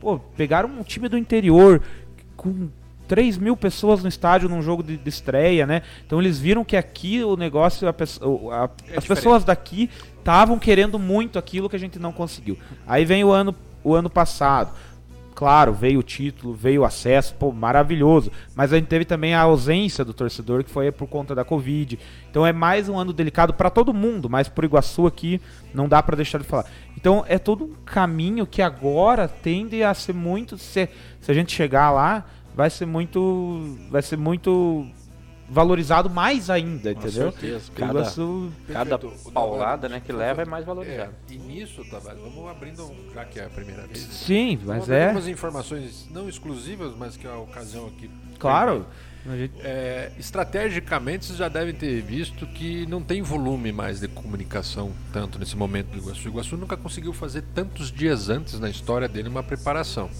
pô, 0.00 0.20
pegaram 0.36 0.68
um 0.68 0.84
time 0.84 1.08
do 1.08 1.18
interior 1.18 1.82
com 2.36 2.68
3 3.08 3.38
mil 3.38 3.56
pessoas 3.56 4.02
no 4.02 4.08
estádio 4.08 4.48
num 4.48 4.62
jogo 4.62 4.82
de, 4.82 4.96
de 4.96 5.08
estreia, 5.08 5.66
né? 5.66 5.82
Então 6.06 6.20
eles 6.20 6.38
viram 6.38 6.64
que 6.64 6.76
aqui 6.76 7.24
o 7.24 7.36
negócio, 7.36 7.88
a 7.88 7.90
a- 7.90 7.94
as 7.94 8.70
diferente. 8.86 9.08
pessoas 9.08 9.44
daqui 9.44 9.90
estavam 10.18 10.58
querendo 10.58 10.98
muito 10.98 11.38
aquilo 11.38 11.68
que 11.68 11.76
a 11.76 11.80
gente 11.80 11.98
não 11.98 12.12
conseguiu. 12.12 12.56
Aí 12.86 13.04
vem 13.04 13.24
o 13.24 13.30
ano, 13.30 13.54
o 13.82 13.94
ano 13.94 14.10
passado. 14.10 14.72
Claro, 15.34 15.72
veio 15.72 16.00
o 16.00 16.02
título, 16.02 16.52
veio 16.52 16.82
o 16.82 16.84
acesso, 16.84 17.32
pô, 17.36 17.52
maravilhoso. 17.52 18.32
Mas 18.56 18.72
a 18.72 18.76
gente 18.76 18.88
teve 18.88 19.04
também 19.04 19.34
a 19.34 19.42
ausência 19.42 20.04
do 20.04 20.12
torcedor, 20.12 20.64
que 20.64 20.70
foi 20.70 20.90
por 20.90 21.06
conta 21.06 21.32
da 21.32 21.44
Covid. 21.44 21.96
Então 22.28 22.44
é 22.44 22.52
mais 22.52 22.88
um 22.88 22.98
ano 22.98 23.12
delicado 23.12 23.54
para 23.54 23.70
todo 23.70 23.94
mundo, 23.94 24.28
mas 24.28 24.48
por 24.48 24.64
Iguaçu 24.64 25.06
aqui 25.06 25.40
não 25.72 25.88
dá 25.88 26.02
para 26.02 26.16
deixar 26.16 26.38
de 26.38 26.44
falar. 26.44 26.66
Então 26.96 27.24
é 27.28 27.38
todo 27.38 27.66
um 27.66 27.72
caminho 27.84 28.48
que 28.48 28.60
agora 28.60 29.28
tende 29.28 29.80
a 29.80 29.94
ser 29.94 30.12
muito. 30.12 30.58
Se, 30.58 30.88
se 31.20 31.30
a 31.30 31.34
gente 31.34 31.54
chegar 31.54 31.92
lá, 31.92 32.24
vai 32.54 32.70
ser 32.70 32.86
muito. 32.86 33.76
Vai 33.90 34.02
ser 34.02 34.16
muito 34.16 34.86
valorizado 35.50 36.10
mais 36.10 36.50
ainda, 36.50 36.90
entendeu? 36.92 37.32
certeza. 37.32 37.70
O 37.70 37.72
Cada, 37.74 37.90
Iguaçu. 38.00 38.52
cada 38.70 38.98
paulada 39.32 39.88
né, 39.88 39.98
que 40.04 40.12
leva 40.12 40.42
é 40.42 40.44
mais 40.44 40.62
É, 40.62 40.66
valorizado. 40.66 41.12
e 41.30 41.38
nisso, 41.38 41.82
Tavares, 41.90 42.20
vamos 42.20 42.50
abrindo, 42.50 42.84
um- 42.84 43.14
já 43.14 43.24
que 43.24 43.40
é 43.40 43.46
a 43.46 43.48
primeira 43.48 43.86
vez. 43.86 44.06
né? 44.06 44.12
Sim, 44.12 44.56
mas 44.58 44.66
Vamos 44.80 44.90
é. 44.90 45.04
algumas 45.06 45.26
informações 45.26 46.06
não 46.10 46.28
exclusivas, 46.28 46.92
mas 46.98 47.16
que 47.16 47.26
a 47.26 47.38
ocasião 47.38 47.86
aqui. 47.86 48.10
Claro. 48.38 48.84
gente- 49.26 49.54
É, 49.60 50.12
estrategicamente, 50.18 51.24
vocês 51.24 51.38
já 51.38 51.48
devem 51.48 51.74
ter 51.74 52.02
visto 52.02 52.46
que 52.46 52.84
não 52.86 53.02
tem 53.02 53.22
volume 53.22 53.72
mais 53.72 54.00
de 54.00 54.08
comunicação 54.08 54.92
tanto 55.14 55.38
nesse 55.38 55.56
momento 55.56 55.88
do 55.92 55.96
Iguaçu. 55.98 56.28
O 56.28 56.30
Iguaçu 56.30 56.56
nunca 56.58 56.76
conseguiu 56.76 57.12
fazer 57.14 57.42
tantos 57.54 57.90
dias 57.90 58.28
antes 58.28 58.60
na 58.60 58.68
história 58.68 59.08
dele 59.08 59.28
uma 59.30 59.42
preparação. 59.42 60.10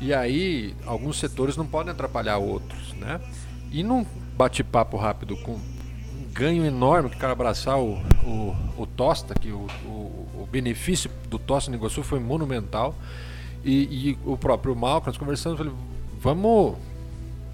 E 0.00 0.14
aí, 0.14 0.74
alguns 0.86 1.18
setores 1.18 1.56
não 1.56 1.66
podem 1.66 1.92
atrapalhar 1.92 2.38
outros, 2.38 2.92
né? 2.94 3.20
E 3.70 3.82
num 3.82 4.06
bate-papo 4.36 4.96
rápido 4.96 5.36
com 5.36 5.52
um 5.52 6.32
ganho 6.32 6.64
enorme 6.64 7.10
que 7.10 7.16
o 7.16 7.18
cara 7.18 7.32
abraçar 7.32 7.78
o, 7.78 7.94
o, 8.24 8.56
o 8.76 8.86
Tosta, 8.86 9.34
que 9.34 9.50
o, 9.50 9.66
o, 9.84 10.42
o 10.42 10.48
benefício 10.50 11.10
do 11.28 11.38
Tosta 11.38 11.70
no 11.70 11.76
Iguaçu 11.76 12.02
foi 12.02 12.20
monumental. 12.20 12.94
E, 13.64 14.10
e 14.10 14.18
o 14.24 14.36
próprio 14.36 14.74
Malcolm, 14.74 15.06
nós 15.06 15.18
conversamos, 15.18 15.58
falei, 15.58 15.72
vamos 16.20 16.76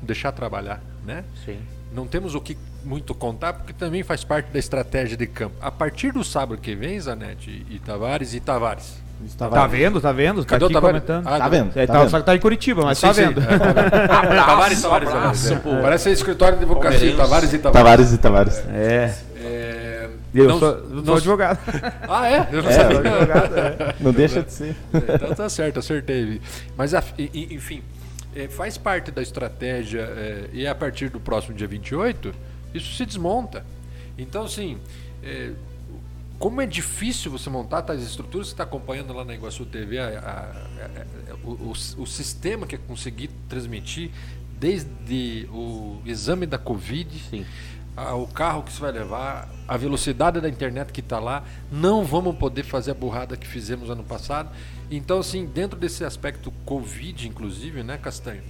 deixar 0.02 0.32
trabalhar, 0.32 0.82
né? 1.04 1.24
Sim. 1.44 1.58
Não 1.92 2.06
temos 2.06 2.34
o 2.34 2.40
que 2.40 2.58
muito 2.84 3.14
contar, 3.14 3.54
porque 3.54 3.72
também 3.72 4.02
faz 4.02 4.22
parte 4.22 4.50
da 4.50 4.58
estratégia 4.58 5.16
de 5.16 5.26
campo. 5.26 5.56
A 5.60 5.70
partir 5.70 6.12
do 6.12 6.22
sábado 6.22 6.60
que 6.60 6.74
vem, 6.74 7.00
Zanetti 7.00 7.64
e 7.70 7.78
Tavares 7.78 8.34
e 8.34 8.40
Tavares. 8.40 9.03
Tá 9.38 9.66
vendo, 9.66 10.00
tá 10.00 10.12
vendo? 10.12 10.42
Tá 10.44 10.50
Cadê 10.50 10.64
o 10.64 10.66
aqui 10.66 10.74
Tavares? 10.74 11.00
comentando. 11.02 11.26
Ah, 11.26 11.38
Tá 11.38 11.48
vendo? 11.48 11.70
É, 11.74 11.86
Tá 11.86 11.92
tá- 11.94 11.98
vendo? 12.00 12.10
Só 12.10 12.20
que 12.20 12.26
tá 12.26 12.36
em 12.36 12.38
Curitiba, 12.40 12.82
mas 12.84 12.98
Sim, 12.98 13.06
tá 13.06 13.14
sim, 13.14 13.22
vendo. 13.22 13.40
é, 13.40 13.46
Tavares, 14.08 14.82
Tavares, 14.82 15.08
Tavares. 15.10 15.50
pô. 15.62 15.70
Parece 15.80 16.10
escritório 16.10 16.58
de 16.58 16.64
advocacia, 16.64 17.16
Tavares 17.16 17.52
e 17.52 17.58
Tavares. 17.58 17.72
Tavares 17.84 18.12
e 18.12 18.18
Tavares. 18.18 18.58
É. 18.68 19.14
É, 19.36 20.08
Eu 20.34 20.48
não- 20.48 20.58
sou, 20.58 20.68
eu 20.68 20.88
sou 20.90 21.02
não- 21.04 21.14
advogado. 21.16 21.58
Ah, 22.08 22.28
é? 22.28 22.48
Eu 22.52 22.62
não 22.62 22.70
É, 22.70 22.72
sabia. 22.72 22.98
advogado, 22.98 23.58
é. 23.58 23.94
Não 24.00 24.12
deixa 24.12 24.42
de 24.42 24.52
ser. 24.52 24.76
então 24.92 25.34
tá 25.34 25.48
certo, 25.48 25.78
acertei. 25.78 26.40
Mas, 26.76 26.92
a- 26.92 27.02
enfim, 27.18 27.82
é, 28.36 28.48
faz 28.48 28.76
parte 28.76 29.10
da 29.10 29.22
estratégia 29.22 30.00
é, 30.00 30.44
e 30.52 30.66
a 30.66 30.74
partir 30.74 31.08
do 31.08 31.18
próximo 31.20 31.54
dia 31.54 31.66
28, 31.68 32.34
isso 32.74 32.94
se 32.94 33.06
desmonta. 33.06 33.64
Então, 34.18 34.44
assim, 34.44 34.76
é, 35.22 35.50
como 36.38 36.60
é 36.60 36.66
difícil 36.66 37.30
você 37.30 37.48
montar 37.48 37.82
tais 37.82 38.02
estruturas, 38.02 38.48
você 38.48 38.54
está 38.54 38.64
acompanhando 38.64 39.12
lá 39.12 39.24
na 39.24 39.34
Iguaçu 39.34 39.64
TV 39.64 39.98
a- 39.98 40.08
a- 40.08 40.86
a- 41.32 41.34
o, 41.44 41.50
o- 41.70 42.02
o 42.02 42.06
sistema 42.06 42.66
que 42.66 42.74
é 42.74 42.78
conseguir 42.78 43.30
transmitir 43.48 44.10
desde 44.58 45.48
o 45.52 46.00
exame 46.06 46.46
da 46.46 46.58
Covid, 46.58 47.46
o 48.16 48.26
carro 48.26 48.62
que 48.62 48.72
você 48.72 48.80
vai 48.80 48.92
levar, 48.92 49.48
a 49.68 49.76
velocidade 49.76 50.40
da 50.40 50.48
internet 50.48 50.92
que 50.92 51.00
está 51.00 51.18
lá, 51.20 51.44
não 51.70 52.04
vamos 52.04 52.36
poder 52.36 52.64
fazer 52.64 52.90
a 52.90 52.94
burrada 52.94 53.36
que 53.36 53.46
fizemos 53.46 53.88
ano 53.90 54.02
passado. 54.02 54.50
Então, 54.90 55.18
assim, 55.20 55.46
dentro 55.46 55.78
desse 55.78 56.04
aspecto 56.04 56.50
Covid, 56.64 57.28
inclusive, 57.28 57.82
né, 57.82 57.96
Castanho? 57.98 58.42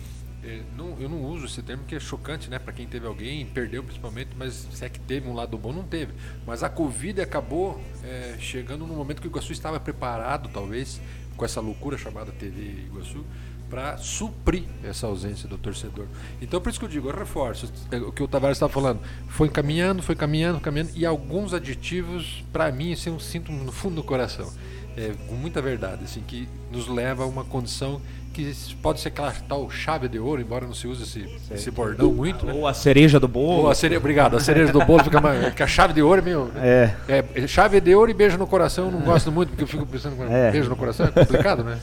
Eh, 0.45 0.63
não- 0.77 0.97
eu 1.01 1.09
não 1.09 1.23
uso 1.25 1.47
esse 1.47 1.63
termo 1.63 1.85
que 1.85 1.95
é 1.95 2.01
chocante, 2.01 2.49
né, 2.51 2.59
para 2.59 2.73
quem 2.73 2.87
teve 2.87 3.07
alguém, 3.07 3.45
perdeu 3.47 3.83
principalmente, 3.83 4.31
mas 4.37 4.67
se 4.73 4.85
é 4.85 4.89
que 4.89 5.01
teve 5.01 5.29
um 5.29 5.35
lado 5.35 5.57
bom, 5.59 5.73
não 5.73 5.83
teve. 5.85 6.13
Mas 6.47 6.63
a 6.63 6.69
Covid 6.69 7.21
acabou 7.21 7.81
eh, 8.05 8.37
chegando 8.39 8.87
no 8.87 8.95
momento 8.95 9.21
que 9.21 9.27
o 9.29 9.31
Iguaçu 9.31 9.53
estava 9.53 9.81
preparado, 9.81 10.49
talvez, 10.53 11.01
com 11.37 11.45
essa 11.45 11.61
loucura 11.61 11.97
chamada 11.99 12.31
TV 12.33 12.85
Iguaçu, 12.87 13.25
para 13.71 13.97
suprir 13.97 14.65
essa 14.85 15.07
ausência 15.07 15.49
do 15.49 15.57
torcedor. 15.59 16.07
Então, 16.41 16.61
por 16.61 16.69
isso 16.69 16.79
que 16.79 16.85
eu 16.85 16.89
digo, 16.89 17.09
eu 17.09 17.17
reforço 17.17 17.73
é, 17.91 17.97
o 17.97 18.13
que 18.13 18.23
o 18.23 18.29
Tavares 18.29 18.57
estava 18.57 18.73
falando. 18.73 19.01
Foi 19.29 19.49
caminhando, 19.49 20.03
foi 20.03 20.15
caminhando, 20.15 20.61
caminhando, 20.61 20.91
e 20.95 21.05
alguns 21.05 21.53
aditivos, 21.55 22.45
para 22.53 22.71
mim, 22.71 22.93
assim, 22.93 23.11
eu 23.11 23.19
sinto 23.19 23.51
no 23.51 23.73
fundo 23.73 23.97
do 23.97 24.05
coração, 24.05 24.53
é, 24.97 25.13
com 25.27 25.35
muita 25.35 25.61
verdade, 25.61 26.05
assim, 26.05 26.21
que 26.21 26.47
nos 26.71 26.87
leva 26.87 27.25
a 27.25 27.27
uma 27.27 27.43
condição 27.45 28.01
que 28.35 28.53
pode 28.82 29.01
ser 29.01 29.09
aquela 29.09 29.32
tal 29.49 29.70
chave 29.70 30.09
de 30.09 30.18
ouro, 30.18 30.43
embora 30.43 30.66
não 30.66 30.74
se 30.74 30.87
use 30.87 31.05
esse, 31.05 31.28
esse 31.51 31.70
bordão 31.70 32.12
muito, 32.12 32.45
né? 32.45 32.53
Ou 32.53 32.66
a 32.66 32.74
cereja 32.74 33.20
do 33.20 33.28
bolo. 33.28 33.62
Ou 33.62 33.70
a 33.70 33.74
cereja, 33.74 33.99
obrigado, 33.99 34.37
a 34.37 34.41
cereja 34.41 34.72
do 34.72 34.85
bolo 34.85 35.05
fica 35.05 35.20
mais. 35.20 35.45
Porque 35.45 35.62
a 35.62 35.66
chave 35.66 35.95
de 35.95 36.03
ouro 36.03 36.20
é 36.20 36.24
meio. 36.24 36.51
É. 36.57 36.95
É, 37.09 37.47
chave 37.47 37.80
de 37.80 37.95
ouro 37.95 38.11
e 38.11 38.14
beijo 38.14 38.37
no 38.37 38.47
coração 38.47 38.87
eu 38.87 38.91
não 38.91 39.01
gosto 39.01 39.30
muito, 39.30 39.51
porque 39.51 39.62
eu 39.62 39.68
fico 39.68 39.87
pensando 39.87 40.20
É. 40.30 40.51
beijo 40.51 40.68
no 40.68 40.76
coração 40.76 41.07
é 41.07 41.11
complicado, 41.11 41.62
né? 41.62 41.78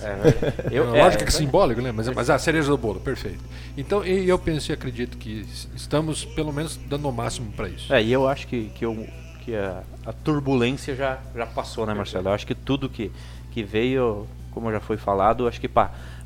Eu, 0.69 0.93
É, 0.95 1.03
lógico 1.03 1.23
é, 1.23 1.25
que 1.25 1.31
é 1.33 1.37
simbólico, 1.37 1.81
né? 1.81 1.91
Mas, 1.91 2.09
mas 2.09 2.29
a 2.29 2.37
cereja 2.37 2.67
do 2.69 2.77
bolo, 2.77 2.99
perfeito. 2.99 3.39
Então, 3.77 4.05
e 4.05 4.27
eu 4.27 4.37
penso 4.37 4.71
e 4.71 4.73
acredito 4.73 5.17
que 5.17 5.47
estamos, 5.75 6.25
pelo 6.25 6.51
menos, 6.51 6.77
dando 6.87 7.07
o 7.07 7.11
máximo 7.13 7.51
para 7.53 7.69
isso. 7.69 7.91
É, 7.93 8.03
e 8.03 8.11
eu 8.11 8.27
acho 8.27 8.45
que, 8.47 8.65
que, 8.75 8.85
eu, 8.85 9.07
que 9.45 9.55
a, 9.55 9.83
a 10.05 10.11
turbulência 10.11 10.95
já, 10.95 11.17
já 11.35 11.45
passou, 11.45 11.85
né, 11.85 11.93
Marcelo? 11.93 12.27
Eu 12.29 12.33
acho 12.33 12.45
que 12.45 12.53
tudo 12.55 12.89
que, 12.89 13.09
que 13.51 13.63
veio, 13.63 14.27
como 14.51 14.71
já 14.71 14.79
foi 14.79 14.97
falado, 14.97 15.43
eu 15.43 15.47
acho 15.47 15.61
que 15.61 15.69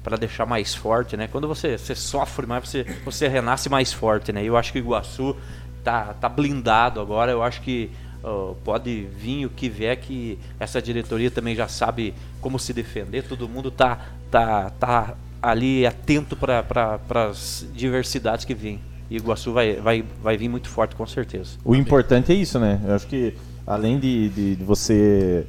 para 0.05 0.17
deixar 0.17 0.45
mais 0.45 0.75
forte, 0.75 1.17
né? 1.17 1.27
Quando 1.27 1.47
você, 1.47 1.79
você 1.79 1.95
sofre 1.95 2.45
mais, 2.45 2.69
você, 2.69 2.85
você 3.03 3.27
renasce 3.27 3.67
mais 3.69 3.91
forte, 3.91 4.31
né? 4.31 4.43
Eu 4.43 4.55
acho 4.55 4.71
que 4.71 4.77
o 4.77 4.81
Iguaçu 4.83 5.35
tá, 5.83 6.13
tá 6.13 6.29
blindado 6.29 6.99
agora. 7.01 7.31
Eu 7.31 7.41
acho 7.41 7.59
que 7.61 7.89
pode 8.63 9.07
vir 9.17 9.45
o 9.47 9.49
que 9.49 9.67
vier, 9.67 9.97
que 9.97 10.37
essa 10.59 10.79
diretoria 10.79 11.29
também 11.31 11.55
já 11.55 11.67
sabe 11.67 12.13
como 12.39 12.59
se 12.59 12.71
defender. 12.71 13.23
Todo 13.23 13.49
mundo 13.49 13.71
tá, 13.71 13.99
tá, 14.29 14.69
tá 14.79 15.15
ali 15.41 15.85
atento 15.87 16.35
para 16.35 16.99
as 17.27 17.67
diversidades 17.73 18.45
que 18.45 18.53
vêm. 18.53 18.79
E 19.09 19.15
Iguaçu 19.17 19.53
vai, 19.53 19.73
vai, 19.75 20.03
vai 20.21 20.37
vir 20.37 20.49
muito 20.49 20.69
forte, 20.69 20.95
com 20.95 21.05
certeza. 21.07 21.57
O 21.65 21.75
importante 21.75 22.31
é 22.31 22.35
isso, 22.35 22.59
né? 22.59 22.79
Eu 22.87 22.93
acho 22.95 23.07
que 23.07 23.33
além 23.65 23.99
de, 23.99 24.29
de, 24.29 24.55
de 24.55 24.63
você 24.63 25.47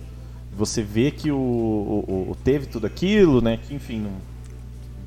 você 0.57 0.83
ver 0.83 1.11
que 1.11 1.31
o, 1.31 1.37
o- 1.37 2.31
o- 2.31 2.37
teve 2.43 2.65
tudo 2.65 2.87
aquilo, 2.87 3.43
né? 3.43 3.59
Que 3.69 3.75
enfim, 3.75 4.01
não 4.01 4.13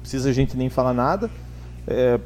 precisa 0.10 0.30
a 0.30 0.34
gente 0.34 0.58
nem 0.58 0.70
falar 0.70 0.94
nada. 0.94 1.30
É, 1.88 2.20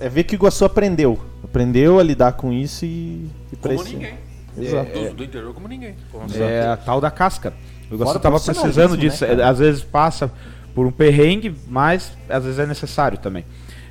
é- 0.00 0.06
é 0.06 0.08
ver 0.08 0.24
que 0.24 0.34
o 0.34 0.36
Iguaçu 0.36 0.64
aprendeu. 0.64 1.18
Aprendeu 1.44 1.98
a 1.98 2.02
lidar 2.02 2.32
com 2.32 2.50
isso 2.52 2.84
e, 2.86 3.28
e 3.52 3.56
Como 3.60 3.74
esse- 3.74 3.92
ninguém. 3.92 4.14
Exato. 4.58 4.90
Do, 4.98 5.14
do 5.14 5.24
interior, 5.24 5.52
como 5.52 5.68
ninguém. 5.68 5.94
É 6.38 6.66
a 6.66 6.76
tal 6.78 6.98
da 6.98 7.10
casca. 7.10 7.52
O 7.90 7.94
Iguaçu 7.94 8.04
Fora 8.04 8.16
estava 8.16 8.40
precisando 8.40 8.96
disso. 8.96 9.26
né, 9.26 9.42
às 9.44 9.58
vezes 9.58 9.82
passa 9.82 10.32
por 10.74 10.86
um 10.86 10.90
perrengue, 10.90 11.54
mas 11.68 12.12
às 12.28 12.42
vezes 12.44 12.58
é 12.58 12.64
necessário 12.66 13.18
também. 13.18 13.44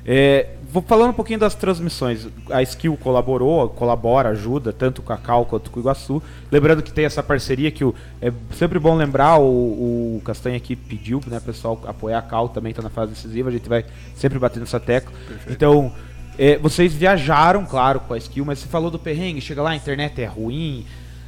É, 0.04 0.48
vou 0.70 0.82
falando 0.82 1.10
um 1.10 1.14
pouquinho 1.14 1.38
das 1.38 1.54
transmissões. 1.54 2.26
A 2.50 2.62
Skill 2.62 2.96
colaborou, 2.96 3.68
colabora, 3.68 4.30
ajuda, 4.30 4.72
tanto 4.72 5.02
com 5.02 5.12
a 5.12 5.16
Cal 5.16 5.44
quanto 5.44 5.70
com 5.70 5.78
o 5.78 5.82
Iguaçu. 5.82 6.22
Lembrando 6.50 6.82
que 6.82 6.92
tem 6.92 7.04
essa 7.04 7.22
parceria 7.22 7.70
que 7.70 7.84
o, 7.84 7.94
é 8.20 8.32
sempre 8.54 8.78
bom 8.78 8.94
lembrar, 8.94 9.38
o, 9.38 10.16
o 10.16 10.22
Castanha 10.24 10.56
aqui 10.56 10.76
pediu 10.76 11.20
né, 11.26 11.40
pessoal 11.40 11.80
apoiar 11.86 12.18
a 12.18 12.22
Cal, 12.22 12.48
também 12.48 12.70
está 12.70 12.82
na 12.82 12.90
fase 12.90 13.12
decisiva, 13.12 13.48
a 13.48 13.52
gente 13.52 13.68
vai 13.68 13.84
sempre 14.14 14.38
bater 14.38 14.60
nessa 14.60 14.80
tecla. 14.80 15.12
Então, 15.48 15.92
é, 16.38 16.58
vocês 16.58 16.92
viajaram, 16.92 17.64
claro, 17.64 18.00
com 18.00 18.14
a 18.14 18.18
Skill, 18.18 18.44
mas 18.44 18.58
você 18.58 18.66
falou 18.66 18.90
do 18.90 18.98
perrengue, 18.98 19.40
chega 19.40 19.62
lá, 19.62 19.70
a 19.70 19.76
internet 19.76 20.20
é 20.20 20.26
ruim. 20.26 20.84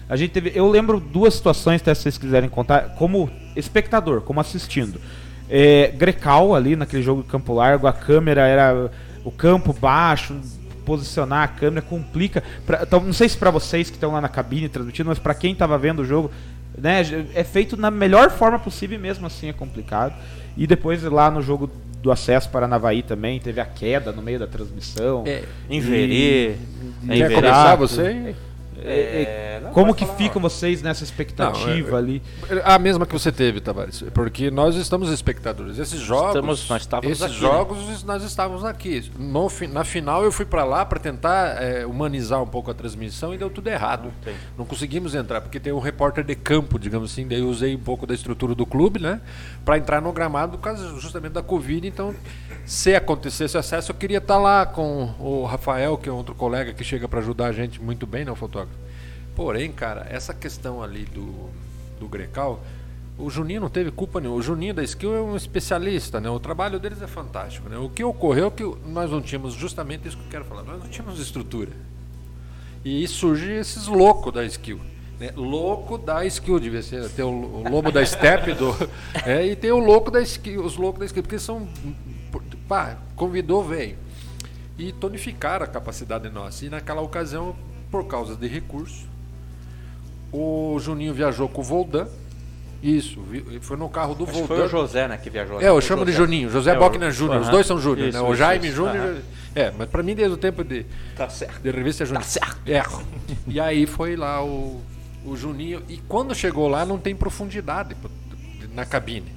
A 0.09 0.16
gente 0.16 0.30
teve, 0.30 0.53
eu 0.55 0.68
lembro 0.68 1.01
duas 1.01 1.34
situações, 1.34 1.80
até 1.80 1.95
se 1.95 2.03
vocês 2.03 2.18
quiserem 2.18 2.49
contar, 2.49 2.95
como 2.97 3.30
espectador, 3.55 4.20
como 4.22 4.41
assistindo. 4.41 5.01
É, 5.51 5.93
Grecal 5.97 6.55
ali 6.55 6.76
naquele 6.76 7.03
jogo 7.03 7.22
de 7.22 7.28
campo 7.28 7.55
largo, 7.55 7.86
a 7.86 7.93
câmera 7.93 8.47
era 8.47 8.91
o 9.28 9.30
campo 9.30 9.72
baixo, 9.72 10.38
posicionar 10.84 11.42
a 11.44 11.48
câmera 11.48 11.82
complica. 11.82 12.42
Pra, 12.66 12.80
então, 12.82 13.00
não 13.00 13.12
sei 13.12 13.28
se 13.28 13.36
para 13.36 13.50
vocês 13.50 13.90
que 13.90 13.96
estão 13.96 14.12
lá 14.12 14.20
na 14.20 14.28
cabine 14.28 14.68
transmitindo, 14.68 15.08
mas 15.08 15.18
para 15.18 15.34
quem 15.34 15.52
estava 15.52 15.76
vendo 15.76 16.00
o 16.00 16.04
jogo, 16.04 16.30
né, 16.76 17.02
é 17.34 17.44
feito 17.44 17.76
na 17.76 17.90
melhor 17.90 18.30
forma 18.30 18.58
possível 18.58 18.98
e 18.98 19.00
mesmo 19.00 19.26
assim 19.26 19.48
é 19.48 19.52
complicado. 19.52 20.14
E 20.56 20.66
depois 20.66 21.02
lá 21.02 21.30
no 21.30 21.42
jogo 21.42 21.70
do 22.02 22.10
acesso 22.10 22.48
para 22.48 22.66
Navaí 22.66 23.02
também 23.02 23.38
teve 23.38 23.60
a 23.60 23.64
queda 23.66 24.12
no 24.12 24.22
meio 24.22 24.38
da 24.38 24.46
transmissão. 24.46 25.24
É, 25.26 25.42
em 25.68 25.80
Verê. 25.80 26.06
E- 26.06 26.56
Quer 27.18 27.28
começar 27.34 27.76
você? 27.76 28.34
É, 28.84 29.60
não, 29.62 29.70
Como 29.72 29.94
que 29.94 30.04
falar. 30.04 30.16
ficam 30.18 30.40
vocês 30.40 30.82
nessa 30.82 31.04
expectativa 31.04 31.90
Não, 31.90 31.96
é- 31.96 32.00
ali? 32.00 32.22
A 32.64 32.78
mesma 32.78 33.06
que 33.06 33.12
você 33.12 33.32
teve, 33.32 33.60
Tavares. 33.60 34.02
Porque 34.14 34.50
nós 34.50 34.76
estamos 34.76 35.10
espectadores. 35.10 35.78
Esses 35.78 36.00
jogos. 36.00 36.28
Estamos- 36.28 36.68
nós 36.68 36.82
estávamos 36.82 37.12
esses 37.12 37.22
aqui, 37.24 37.34
né? 37.34 37.40
jogos 37.40 38.04
nós 38.04 38.22
estávamos 38.22 38.64
aqui. 38.64 39.10
No, 39.18 39.48
na 39.72 39.84
final 39.84 40.24
eu 40.24 40.30
fui 40.32 40.44
para 40.44 40.64
lá 40.64 40.84
para 40.84 40.98
tentar 40.98 41.62
é, 41.62 41.84
humanizar 41.84 42.42
um 42.42 42.46
pouco 42.46 42.70
a 42.70 42.74
transmissão 42.74 43.34
e 43.34 43.38
deu 43.38 43.50
tudo 43.50 43.68
errado. 43.68 44.12
tem. 44.24 44.34
Não 44.56 44.64
conseguimos 44.64 45.14
entrar, 45.14 45.40
porque 45.40 45.58
tem 45.60 45.72
um 45.72 45.78
repórter 45.80 46.24
de 46.24 46.34
campo, 46.34 46.78
digamos 46.78 47.12
assim. 47.12 47.26
Daí 47.26 47.40
eu 47.40 47.48
usei 47.48 47.74
um 47.74 47.80
pouco 47.80 48.06
da 48.06 48.14
estrutura 48.14 48.54
do 48.54 48.64
clube, 48.66 49.00
né? 49.00 49.20
Para 49.64 49.78
entrar 49.78 50.00
no 50.00 50.12
gramado 50.12 50.56
por 50.58 50.62
causa 50.64 50.88
justamente 51.00 51.32
da 51.32 51.42
Covid. 51.42 51.86
Então, 51.86 52.14
se 52.68 52.94
acontecesse 52.94 53.56
acesso, 53.56 53.92
eu 53.92 53.96
queria 53.96 54.18
estar 54.18 54.36
lá 54.36 54.66
com 54.66 55.14
o 55.18 55.46
Rafael, 55.46 55.96
que 55.96 56.06
é 56.06 56.12
outro 56.12 56.34
colega 56.34 56.74
que 56.74 56.84
chega 56.84 57.08
para 57.08 57.20
ajudar 57.20 57.46
a 57.46 57.52
gente 57.52 57.80
muito 57.80 58.06
bem, 58.06 58.26
né? 58.26 58.30
O 58.30 58.36
fotógrafo. 58.36 58.78
Porém, 59.34 59.72
cara, 59.72 60.06
essa 60.10 60.34
questão 60.34 60.82
ali 60.82 61.06
do, 61.06 61.48
do 61.98 62.06
Grecal, 62.06 62.62
o 63.16 63.30
Juninho 63.30 63.62
não 63.62 63.70
teve 63.70 63.90
culpa 63.90 64.20
nenhuma. 64.20 64.38
O 64.38 64.42
Juninho 64.42 64.74
da 64.74 64.82
Skill 64.82 65.16
é 65.16 65.20
um 65.22 65.34
especialista, 65.34 66.20
né? 66.20 66.28
O 66.28 66.38
trabalho 66.38 66.78
deles 66.78 67.00
é 67.00 67.06
fantástico, 67.06 67.70
né? 67.70 67.78
O 67.78 67.88
que 67.88 68.04
ocorreu 68.04 68.48
é 68.48 68.50
que 68.50 68.64
nós 68.86 69.10
não 69.10 69.22
tínhamos 69.22 69.54
justamente 69.54 70.06
isso 70.06 70.18
que 70.18 70.24
eu 70.24 70.30
quero 70.30 70.44
falar. 70.44 70.62
Nós 70.62 70.78
não 70.78 70.90
tínhamos 70.90 71.18
estrutura. 71.18 71.72
E 72.84 73.08
surge 73.08 73.50
esses 73.50 73.86
loucos 73.86 74.30
da 74.30 74.44
skill. 74.44 74.78
Né? 75.18 75.32
Louco 75.34 75.96
da 75.96 76.22
skill, 76.26 76.60
devia 76.60 76.82
ser. 76.82 77.08
Tem 77.10 77.24
o, 77.24 77.28
o 77.28 77.68
lobo 77.68 77.90
da 77.90 78.04
step 78.04 78.52
do, 78.52 78.76
é, 79.24 79.46
e 79.46 79.56
tem 79.56 79.72
o 79.72 79.78
louco 79.78 80.10
da 80.10 80.20
skill, 80.20 80.62
os 80.62 80.76
loucos 80.76 81.00
da 81.00 81.06
skill, 81.06 81.22
porque 81.22 81.38
são. 81.38 81.66
Pá, 82.68 82.96
convidou, 83.16 83.64
veio. 83.64 83.96
E 84.78 84.92
tonificaram 84.92 85.64
a 85.64 85.68
capacidade 85.68 86.28
nossa. 86.28 86.64
E 86.64 86.68
naquela 86.68 87.00
ocasião, 87.00 87.56
por 87.90 88.06
causa 88.06 88.36
de 88.36 88.46
recurso, 88.46 89.06
o 90.32 90.78
Juninho 90.78 91.14
viajou 91.14 91.48
com 91.48 91.60
o 91.62 91.64
Voldan. 91.64 92.06
Isso, 92.80 93.18
foi 93.62 93.76
no 93.76 93.88
carro 93.88 94.14
do 94.14 94.22
Acho 94.24 94.32
Voldan. 94.34 94.46
foi 94.46 94.64
o 94.66 94.68
José, 94.68 95.08
né, 95.08 95.16
que 95.16 95.28
viajou. 95.28 95.60
É, 95.60 95.68
eu 95.68 95.80
chamo 95.80 96.04
de 96.04 96.12
José. 96.12 96.24
Juninho, 96.24 96.48
José 96.50 96.72
É, 96.72 96.78
Bockner 96.78 97.10
Júnior, 97.10 97.40
os 97.40 97.48
dois 97.48 97.66
são 97.66 97.80
Júnior, 97.80 98.12
né? 98.12 98.20
O 98.20 98.34
Jaime. 98.36 98.70
Júnior. 98.70 99.16
É, 99.54 99.72
mas 99.76 99.88
pra 99.88 100.02
mim 100.02 100.14
desde 100.14 100.34
o 100.34 100.36
tempo 100.36 100.62
de, 100.62 100.86
Tá 101.16 101.28
certo. 101.28 101.60
de 101.60 101.70
revista 101.72 102.04
Juninho. 102.04 102.22
Tá 102.22 102.28
certo. 102.28 102.60
É. 102.66 102.82
E 103.48 103.58
aí 103.58 103.84
foi 103.86 104.14
lá 104.14 104.44
o, 104.44 104.80
o 105.24 105.36
Juninho. 105.36 105.82
E 105.88 105.96
quando 106.08 106.32
chegou 106.36 106.68
lá 106.68 106.84
não 106.86 106.98
tem 106.98 107.16
profundidade 107.16 107.96
na 108.72 108.84
cabine. 108.86 109.32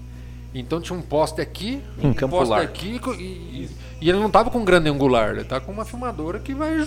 Então 0.53 0.81
tinha 0.81 0.97
um 0.97 1.01
poste 1.01 1.39
aqui, 1.39 1.81
um 2.03 2.13
campo 2.13 2.35
poste 2.37 2.49
largo. 2.51 2.65
aqui 2.67 2.99
co- 2.99 3.13
e, 3.13 3.69
e 4.01 4.09
ele 4.09 4.19
não 4.19 4.29
tava 4.29 4.49
com 4.49 4.59
um 4.59 4.65
grande 4.65 4.89
angular, 4.89 5.31
ele 5.31 5.43
tá 5.45 5.59
com 5.61 5.71
uma 5.71 5.85
filmadora 5.85 6.39
que 6.39 6.53
vai. 6.53 6.85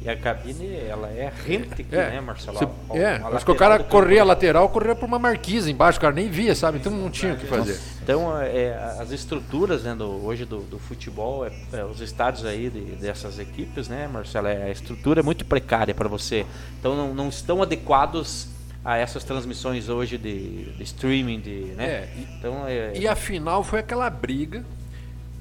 E 0.00 0.08
a 0.08 0.16
cabine, 0.16 0.76
ela 0.88 1.08
é 1.08 1.32
rente 1.44 1.72
aqui, 1.82 1.86
É, 1.90 2.10
né, 2.10 2.20
Marcelo? 2.20 2.56
Você- 2.56 2.98
é, 2.98 3.16
a 3.16 3.28
acho 3.28 3.44
que 3.44 3.50
o 3.50 3.54
cara 3.56 3.82
corria 3.82 4.22
a 4.22 4.24
lateral, 4.24 4.68
corria 4.68 4.94
por 4.94 5.06
uma 5.06 5.18
marquise 5.18 5.72
embaixo, 5.72 5.98
o 5.98 6.00
cara 6.00 6.14
nem 6.14 6.28
via, 6.30 6.54
sabe? 6.54 6.78
Então 6.78 6.92
não 6.92 7.10
tinha 7.10 7.32
o 7.32 7.36
que 7.36 7.46
fazer. 7.46 7.80
Então, 8.02 8.38
é, 8.40 8.74
as 9.00 9.10
estruturas 9.10 9.82
né, 9.82 9.94
do- 9.96 10.24
hoje 10.24 10.44
do, 10.44 10.58
do 10.60 10.78
futebol, 10.78 11.44
é, 11.44 11.50
é, 11.72 11.84
os 11.84 12.00
estádios 12.00 12.44
aí 12.44 12.70
de- 12.70 12.94
dessas 12.96 13.38
equipes, 13.40 13.88
né, 13.88 14.08
Marcelo? 14.12 14.46
É, 14.46 14.64
a 14.64 14.70
estrutura 14.70 15.18
é 15.20 15.22
muito 15.22 15.44
precária 15.44 15.92
para 15.94 16.08
você. 16.08 16.46
Então, 16.78 16.94
não, 16.94 17.12
não 17.12 17.28
estão 17.28 17.60
adequados 17.60 18.46
a 18.88 18.96
essas 18.96 19.22
transmissões 19.22 19.88
hoje 19.90 20.16
de, 20.16 20.72
de 20.72 20.82
streaming, 20.82 21.40
de, 21.40 21.50
né? 21.76 21.84
É, 21.84 22.08
então, 22.38 22.66
é, 22.66 22.92
E 22.96 23.06
a 23.06 23.14
final 23.14 23.62
foi 23.62 23.80
aquela 23.80 24.08
briga, 24.08 24.64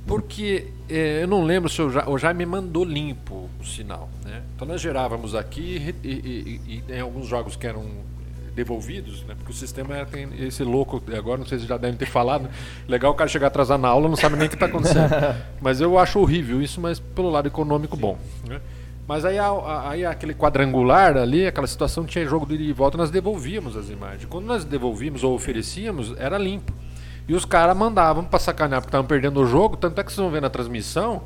porque 0.06 0.68
eh, 0.90 1.20
eu 1.24 1.28
não 1.28 1.44
lembro 1.46 1.70
se 1.70 1.82
o, 1.82 1.90
ja, 1.90 2.10
o 2.10 2.18
Jaime 2.18 2.46
mandou 2.46 2.84
limpo 2.84 3.50
o 3.60 3.64
sinal. 3.66 4.10
Né? 4.26 4.42
Então 4.56 4.68
nós 4.68 4.82
gerávamos 4.82 5.34
aqui 5.36 5.96
e, 6.04 6.08
e- 6.08 6.62
e- 6.68 6.76
e 6.78 6.82
tem 6.82 7.00
alguns 7.00 7.28
jogos 7.28 7.56
que 7.56 7.66
eram 7.66 7.86
devolvidos, 8.54 9.24
né? 9.24 9.36
porque 9.38 9.52
o 9.52 9.56
sistema 9.56 9.96
era- 9.96 10.06
tem 10.06 10.28
esse 10.40 10.64
louco, 10.64 11.02
agora 11.16 11.38
não 11.38 11.46
sei 11.46 11.60
se 11.60 11.66
já 11.68 11.78
devem 11.78 11.96
ter 11.98 12.06
falado, 12.08 12.50
legal 12.88 13.12
o 13.12 13.16
cara 13.16 13.30
chegar 13.30 13.48
atrasado 13.48 13.80
na 13.82 13.88
aula 13.88 14.10
não 14.10 14.16
sabe 14.18 14.36
nem 14.36 14.48
o 14.48 14.50
que 14.50 14.56
está 14.56 14.66
acontecendo. 14.66 15.10
mas 15.62 15.80
eu 15.80 15.98
acho 15.98 16.20
horrível 16.20 16.62
isso, 16.62 16.82
mas 16.82 17.00
pelo 17.00 17.30
lado 17.30 17.48
econômico 17.48 17.96
bom. 17.96 18.18
né? 18.48 18.60
Mas 19.08 19.24
aí, 19.24 19.38
aí 19.40 20.06
aquele 20.06 20.34
quadrangular 20.34 21.16
ali, 21.16 21.48
aquela 21.48 21.66
situação 21.66 22.06
tinha 22.06 22.26
jogo 22.26 22.46
de 22.46 22.56
ida 22.56 22.64
e 22.64 22.74
volta, 22.74 22.98
nós 22.98 23.10
devolvíamos 23.10 23.78
as 23.78 23.90
imagens. 23.90 24.26
Quando 24.26 24.46
nós 24.46 24.66
devolvíamos 24.66 25.24
ou 25.24 25.34
oferecíamos, 25.34 26.14
era 26.18 26.38
limpo. 26.38 26.74
E 27.28 27.34
os 27.34 27.46
caras 27.46 27.76
mandavam 27.76 28.26
pra 28.26 28.38
sacanear, 28.38 28.82
porque 28.82 28.90
estavam 28.90 29.08
perdendo 29.08 29.40
o 29.42 29.46
jogo. 29.46 29.78
Tanto 29.78 30.00
é 30.00 30.04
que 30.04 30.12
vocês 30.12 30.22
vão 30.22 30.30
ver 30.30 30.42
na 30.42 30.50
transmissão 30.50 31.24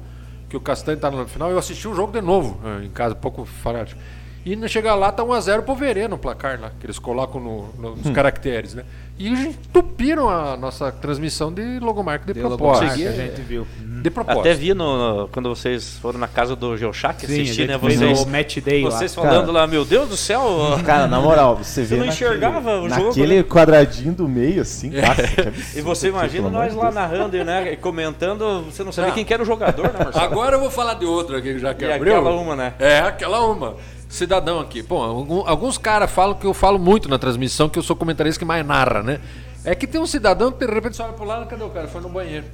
que 0.48 0.58
o 0.58 0.60
Castanho 0.60 1.00
tá 1.00 1.10
no 1.10 1.28
final. 1.28 1.50
Eu 1.50 1.58
assisti 1.58 1.88
o 1.88 1.96
jogo 1.96 2.12
de 2.12 2.22
novo, 2.22 2.60
eh, 2.64 2.86
em 2.86 2.90
casa, 2.90 3.16
pouco 3.16 3.46
fanático. 3.46 4.00
E 4.44 4.56
não 4.56 4.68
chegar 4.68 4.96
lá, 4.96 5.12
tá 5.12 5.24
1x0 5.24 5.62
pro 5.62 5.76
Verê 5.76 6.08
no 6.08 6.18
placar 6.18 6.60
lá, 6.60 6.72
que 6.80 6.86
eles 6.86 6.98
colocam 6.98 7.40
no- 7.40 7.70
no- 7.78 7.96
nos 7.96 8.10
caracteres, 8.10 8.74
né? 8.74 8.84
E 9.20 9.28
entupiram 9.30 10.28
a 10.30 10.58
nossa 10.58 10.92
transmissão 10.92 11.54
de 11.54 11.78
logomarca 11.80 12.26
de 12.26 12.34
Deu 12.34 12.48
propósito. 12.48 12.86
logomarca, 12.90 13.10
a 13.22 13.26
gente 13.28 13.42
viu. 13.42 13.68
De 14.02 14.10
propósito. 14.10 14.40
Até 14.40 14.54
vi 14.56 14.74
no, 14.74 14.98
no- 15.22 15.28
quando 15.28 15.48
vocês 15.48 16.00
foram 16.02 16.18
na 16.18 16.28
casa 16.28 16.56
do 16.56 16.76
Geochac 16.76 17.24
assistir, 17.24 17.68
né? 17.68 17.78
Vocês, 17.78 18.22
o 18.22 18.28
match 18.28 18.58
day 18.58 18.84
lá. 18.84 18.90
vocês 18.90 19.14
falando 19.14 19.52
lá, 19.52 19.68
meu 19.68 19.86
Deus 19.86 20.10
do 20.10 20.18
céu, 20.18 20.42
Cara, 20.84 21.06
na 21.06 21.20
moral, 21.20 21.56
você 21.58 21.84
vê 21.86 21.98
não 21.98 22.08
naquele- 22.08 22.26
enxergava 22.30 22.80
o 22.82 22.90
jogo, 22.90 23.06
naquele 23.10 23.36
né? 23.38 23.44
quadradinho 23.44 24.14
do 24.14 24.28
meio, 24.28 24.64
assim, 24.64 24.90
nossa, 24.90 25.22
absurdo 25.22 25.54
E 25.78 25.82
você 25.82 26.08
imagina 26.08 26.50
nós 26.50 26.74
de 26.74 26.80
lá 26.80 26.90
narrando 26.90 27.38
e 27.38 27.44
né, 27.44 27.76
comentando, 27.76 28.64
você 28.64 28.84
não 28.84 28.92
sabia 28.92 29.10
Não. 29.10 29.16
quem 29.16 29.24
que 29.24 29.32
era 29.36 29.44
o 29.44 29.46
jogador, 29.46 29.94
né, 29.94 30.00
Marcelo? 30.04 30.26
Agora 30.26 30.56
eu 30.56 30.60
vou 30.62 30.72
falar 30.72 30.96
de 30.96 31.06
outra 31.06 31.38
aqui, 31.38 31.60
já 31.60 31.76
que 31.76 31.86
E 31.86 31.92
abriu. 31.94 32.16
aquela 32.16 32.32
uma, 32.36 32.56
né? 32.56 32.74
É, 32.80 33.00
aquela 33.02 33.46
uma. 33.46 33.76
Cidadão 34.12 34.60
aqui. 34.60 34.82
Bom, 34.82 35.44
alguns 35.48 35.78
caras 35.78 36.12
falam 36.12 36.36
que 36.36 36.46
eu 36.46 36.54
falo 36.54 36.78
muito 36.78 37.08
na 37.08 37.18
transmissão, 37.18 37.70
que 37.70 37.80
eu 37.80 37.84
sou 37.84 37.96
comentarista 37.96 38.38
que 38.38 38.46
mais 38.46 38.66
narra, 38.66 39.02
né? 39.02 39.20
É 39.64 39.74
que 39.74 39.88
tem 39.88 40.02
um 40.02 40.06
cidadão 40.06 40.52
que 40.52 40.66
de 40.68 40.74
repente 40.74 40.98
você 40.98 41.02
olha 41.02 41.14
pro 41.14 41.24
lado, 41.24 41.46
cadê 41.48 41.64
o 41.64 41.70
cara? 41.70 41.88
Foi 41.88 42.02
no 42.02 42.10
banheiro. 42.10 42.46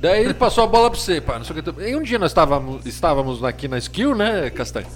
Daí 0.00 0.24
ele 0.24 0.34
passou 0.34 0.62
a 0.62 0.66
bola 0.66 0.90
pra 0.90 0.98
você, 0.98 1.20
pá, 1.20 1.38
não 1.38 1.44
sei 1.44 1.58
o 1.58 1.62
que. 1.62 1.82
E 1.88 1.96
um 1.96 2.02
dia 2.02 2.18
nós 2.18 2.30
estávamos, 2.30 2.86
estávamos 2.86 3.42
aqui 3.42 3.66
na 3.66 3.78
Skill, 3.78 4.14
né, 4.14 4.48
Castanho? 4.50 4.86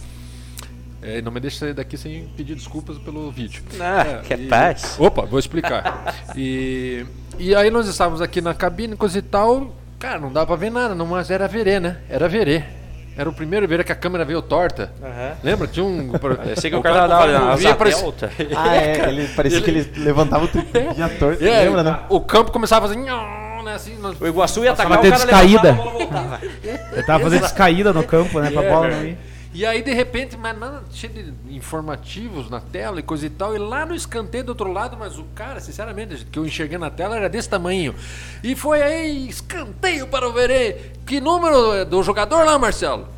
É, 1.02 1.20
não 1.22 1.30
me 1.32 1.40
deixa 1.40 1.59
sair 1.59 1.74
daqui 1.74 1.96
sem 1.96 2.28
pedir 2.36 2.54
desculpas 2.54 2.98
pelo 2.98 3.30
vídeo. 3.30 3.62
Ah, 3.80 4.22
que 4.22 4.34
e- 4.34 4.46
paz. 4.48 4.96
Opa, 4.98 5.22
vou 5.26 5.38
explicar. 5.40 6.14
E, 6.36 7.04
e 7.38 7.54
aí 7.54 7.70
nós 7.70 7.88
estávamos 7.88 8.20
aqui 8.20 8.40
na 8.40 8.54
cabine, 8.54 8.96
coisa 8.96 9.18
e 9.18 9.22
tal. 9.22 9.74
Cara, 9.98 10.20
não 10.20 10.32
dava 10.32 10.46
pra 10.46 10.57
ver 10.57 10.70
nada, 10.70 10.94
não, 10.94 11.07
mas 11.07 11.30
era 11.30 11.48
verê, 11.48 11.80
né? 11.80 11.98
Era 12.09 12.28
verê. 12.28 12.62
Era 13.16 13.28
o 13.30 13.32
primeiro 13.32 13.66
verê 13.66 13.82
que 13.82 13.92
a 13.92 13.94
câmera 13.94 14.24
veio 14.24 14.42
torta. 14.42 14.92
Lembra? 15.42 15.66
Tinha 15.66 15.84
um. 15.84 16.12
Esse 16.52 16.68
que 16.68 16.76
o 16.76 16.82
cara 16.82 16.94
cara 16.96 17.06
da 17.08 17.18
vai 17.18 17.34
asa 17.34 17.56
via, 17.56 17.74
parecia- 17.74 18.02
delta. 18.02 18.30
Ah, 18.54 18.76
é, 18.76 19.08
ele, 19.08 19.28
parecia 19.28 19.60
que 19.62 19.70
ele 19.70 19.90
levantava 19.96 20.44
o 20.44 20.48
tripé 20.48 20.88
ator, 21.02 21.36
É, 21.40 21.62
lembra, 21.64 21.82
né? 21.82 22.00
O 22.10 22.20
campo 22.20 22.50
começava 22.52 22.84
a 22.84 22.88
fazer. 22.88 23.00
nhão, 23.00 23.62
Né, 23.64 23.74
assim, 23.74 23.96
O 24.20 24.26
Iguaçu 24.26 24.62
ia 24.64 24.72
atacar, 24.72 24.98
o 24.98 25.02
cara 25.02 25.10
descaída. 25.16 25.78
Eu 26.92 27.06
tava 27.06 27.24
fazendo 27.24 27.40
descaída 27.42 27.92
no 27.92 28.04
campo, 28.04 28.38
né? 28.40 28.50
Pra 28.50 28.62
É, 28.62 28.70
bola 28.70 28.88
não 28.88 29.04
ir. 29.04 29.18
E 29.57 29.64
aí, 29.64 29.80
de 29.80 29.94
repente, 29.94 30.36
mas 30.36 30.59
nada, 30.59 30.84
cheio 30.92 31.14
de 31.14 31.57
informativos 31.57 32.50
na 32.50 32.61
tela 32.61 33.00
e 33.00 33.02
coisa 33.02 33.24
e 33.24 33.30
tal. 33.30 33.54
E 33.54 33.59
lá 33.59 33.86
no 33.86 33.94
escanteio 33.94 34.44
do 34.44 34.50
outro 34.50 34.70
lado, 34.70 34.98
mas 34.98 35.18
o 35.18 35.24
cara, 35.34 35.61
sinceramente, 35.61 36.26
que 36.26 36.38
eu 36.38 36.44
enxerguei 36.44 36.76
na 36.76 36.90
tela 36.90 37.16
era 37.16 37.26
desse 37.26 37.48
tamanho. 37.48 37.94
E 38.44 38.54
foi 38.54 38.82
aí, 38.82 39.26
escanteio 39.26 40.09
para 40.09 40.28
o 40.28 40.32
Verê. 40.34 40.90
Que 41.07 41.22
número 41.22 41.86
do 41.86 42.02
jogador 42.02 42.44
lá, 42.44 42.59
Marcelo? 42.59 43.09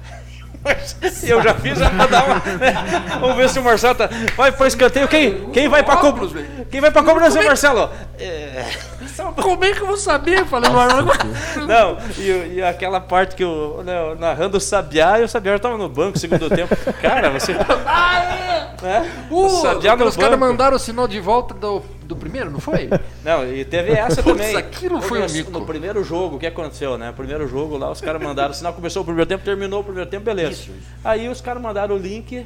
Eu 1.23 1.43
já 1.43 1.55
fiz 1.55 1.79
já 1.79 1.89
pra 1.91 2.07
dar 2.07 2.25
uma. 2.25 2.35
né? 2.35 2.75
Vamos 3.21 3.37
ver 3.37 3.49
se 3.49 3.59
o 3.59 3.63
Marcelo 3.63 3.95
tá. 3.95 4.09
Vai 4.37 4.51
pro 4.53 4.67
escanteio. 4.67 5.07
Quem, 5.09 5.51
quem 5.51 5.69
vai 5.69 5.83
pra 5.83 5.95
Óculos, 5.95 6.33
cobrança? 6.33 6.35
velho. 6.35 6.67
Quem 6.71 6.81
vai 6.81 6.91
pra 6.91 7.03
cobrança, 7.03 7.43
Marcelo? 7.43 7.91
É, 8.19 8.67
Como 9.41 9.65
é 9.65 9.73
que 9.73 9.81
eu 9.81 9.87
vou 9.87 9.97
saber? 9.97 10.45
Falei, 10.47 10.71
não, 10.71 11.67
Não, 11.67 11.99
e, 12.19 12.55
e 12.57 12.63
aquela 12.63 13.01
parte 13.01 13.35
que 13.37 13.45
eu 13.45 13.83
né, 13.85 13.95
narrando 14.19 14.59
o 14.59 14.61
Sabiá 14.61 15.21
e 15.21 15.25
o 15.25 15.29
Sabiá 15.29 15.53
já 15.53 15.59
tava 15.61 15.79
no 15.79 15.89
banco 15.89 16.19
segundo 16.19 16.49
tempo. 16.51 16.75
Cara, 17.01 17.31
você. 17.31 17.55
né? 18.83 19.11
Uh, 19.31 19.49
Sabiá 19.63 19.97
no 19.97 20.07
os 20.07 20.17
caras 20.17 20.39
banco. 20.39 20.51
mandaram 20.53 20.77
o 20.77 20.81
sinal 20.81 21.07
de 21.09 21.21
volta 21.21 21.55
do, 21.55 21.83
do 22.09 22.17
primeiro, 22.17 22.51
não 22.51 22.59
foi? 22.59 22.89
Não, 23.23 23.47
e 23.47 23.65
teve 23.65 23.93
essa 23.93 24.23
Putz, 24.23 24.39
também. 24.39 24.57
aquilo 24.57 25.01
foi 25.03 25.23
um 25.23 25.29
mico. 25.31 25.51
No 25.51 25.65
primeiro 25.67 26.03
jogo, 26.03 26.37
o 26.37 26.39
que 26.39 26.47
aconteceu, 26.47 26.97
né? 26.99 27.13
Primeiro 27.15 27.47
jogo 27.47 27.77
lá, 27.77 27.91
os 27.91 28.01
caras 28.01 28.21
mandaram 28.23 28.51
o 28.51 28.55
sinal, 28.55 28.73
começou 28.73 29.03
o 29.03 29.05
primeiro 29.05 29.29
tempo, 29.29 29.45
terminou 29.45 29.81
o 29.81 29.85
primeiro 29.85 30.09
tempo, 30.09 30.25
beleza. 30.25 30.71
Aí 31.05 31.29
os 31.29 31.41
caras 31.41 31.63
mandaram 31.63 31.95
o 31.95 31.99
link. 31.99 32.45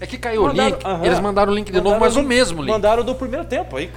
É 0.00 0.06
que 0.06 0.16
caiu 0.18 0.42
mandaram- 0.42 0.70
o 0.70 0.74
link, 0.74 0.86
aham. 0.86 1.04
eles 1.04 1.20
mandaram 1.20 1.52
o 1.52 1.54
link 1.54 1.66
de 1.66 1.72
novo, 1.78 1.90
Mandaram 1.90 2.00
mas 2.06 2.16
o 2.16 2.20
link- 2.20 2.28
mesmo 2.28 2.62
link. 2.62 2.70
Mandaram 2.72 3.04
do 3.04 3.14
primeiro 3.14 3.44
tempo 3.44 3.76
aí. 3.76 3.90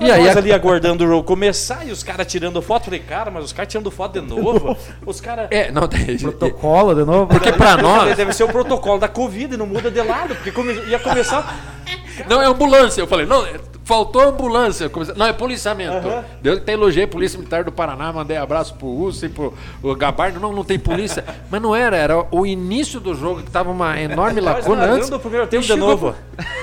E 0.00 0.10
aí, 0.10 0.24
nós 0.24 0.36
a- 0.36 0.38
ali 0.40 0.52
aguardando 0.52 1.02
o 1.02 1.06
jogo 1.08 1.22
começar 1.24 1.86
e 1.86 1.90
os 1.90 2.02
caras 2.02 2.26
tirando 2.26 2.60
foto. 2.60 2.84
Falei, 2.84 3.00
cara, 3.00 3.30
mas 3.30 3.44
os 3.44 3.52
caras 3.54 3.70
tirando 3.72 3.90
foto 3.90 4.20
de 4.20 4.26
novo. 4.26 4.76
Os 5.06 5.20
caras. 5.20 5.48
É, 5.50 5.70
não, 5.72 5.88
tem. 5.88 6.18
Protocolo 6.18 6.94
de 6.94 7.04
novo. 7.04 7.26
Porque 7.28 7.52
pra 7.52 7.76
nós. 7.78 8.14
Deve 8.16 8.32
ser 8.34 8.44
o 8.44 8.48
protocolo 8.48 8.98
da 9.00 9.08
Covid 9.08 9.54
e 9.54 9.56
não 9.56 9.66
muda 9.66 9.90
de 9.90 10.02
lado, 10.02 10.34
porque 10.34 10.52
come- 10.52 10.74
ia 10.88 10.98
começar. 10.98 11.78
Não, 12.28 12.42
é 12.42 12.46
ambulância. 12.46 13.00
Eu 13.00 13.06
falei, 13.06 13.24
não, 13.24 13.46
é- 13.46 13.58
faltou 13.92 14.22
ambulância. 14.22 14.84
Eu 14.84 14.90
comecei- 14.90 15.14
não, 15.14 15.26
é 15.26 15.32
policiamento. 15.34 16.08
Aham. 16.08 16.24
Eu 16.42 16.54
até 16.54 16.72
elogiei 16.72 17.04
a 17.04 17.08
Polícia 17.08 17.38
Militar 17.38 17.62
do 17.64 17.70
Paraná, 17.70 18.10
mandei 18.12 18.38
abraço 18.38 18.74
pro 18.74 18.86
Urso 18.86 19.26
e 19.26 19.28
pro 19.28 19.52
o 19.82 19.94
Gabardo. 19.94 20.40
Não, 20.40 20.50
não 20.52 20.64
tem 20.64 20.78
polícia. 20.78 21.22
Mas 21.50 21.60
não 21.60 21.76
era, 21.76 21.94
era 21.96 22.26
o 22.30 22.46
início 22.46 22.98
do 23.00 23.14
jogo 23.14 23.42
que 23.42 23.50
tava 23.50 23.70
uma 23.70 24.00
enorme 24.00 24.40
lacuna 24.40 24.84
antes. 24.84 25.10
o 25.10 25.18
primeiro 25.18 25.46
tempo 25.46 25.62
E 25.64 25.66
de 25.66 25.74
novo. 25.76 26.14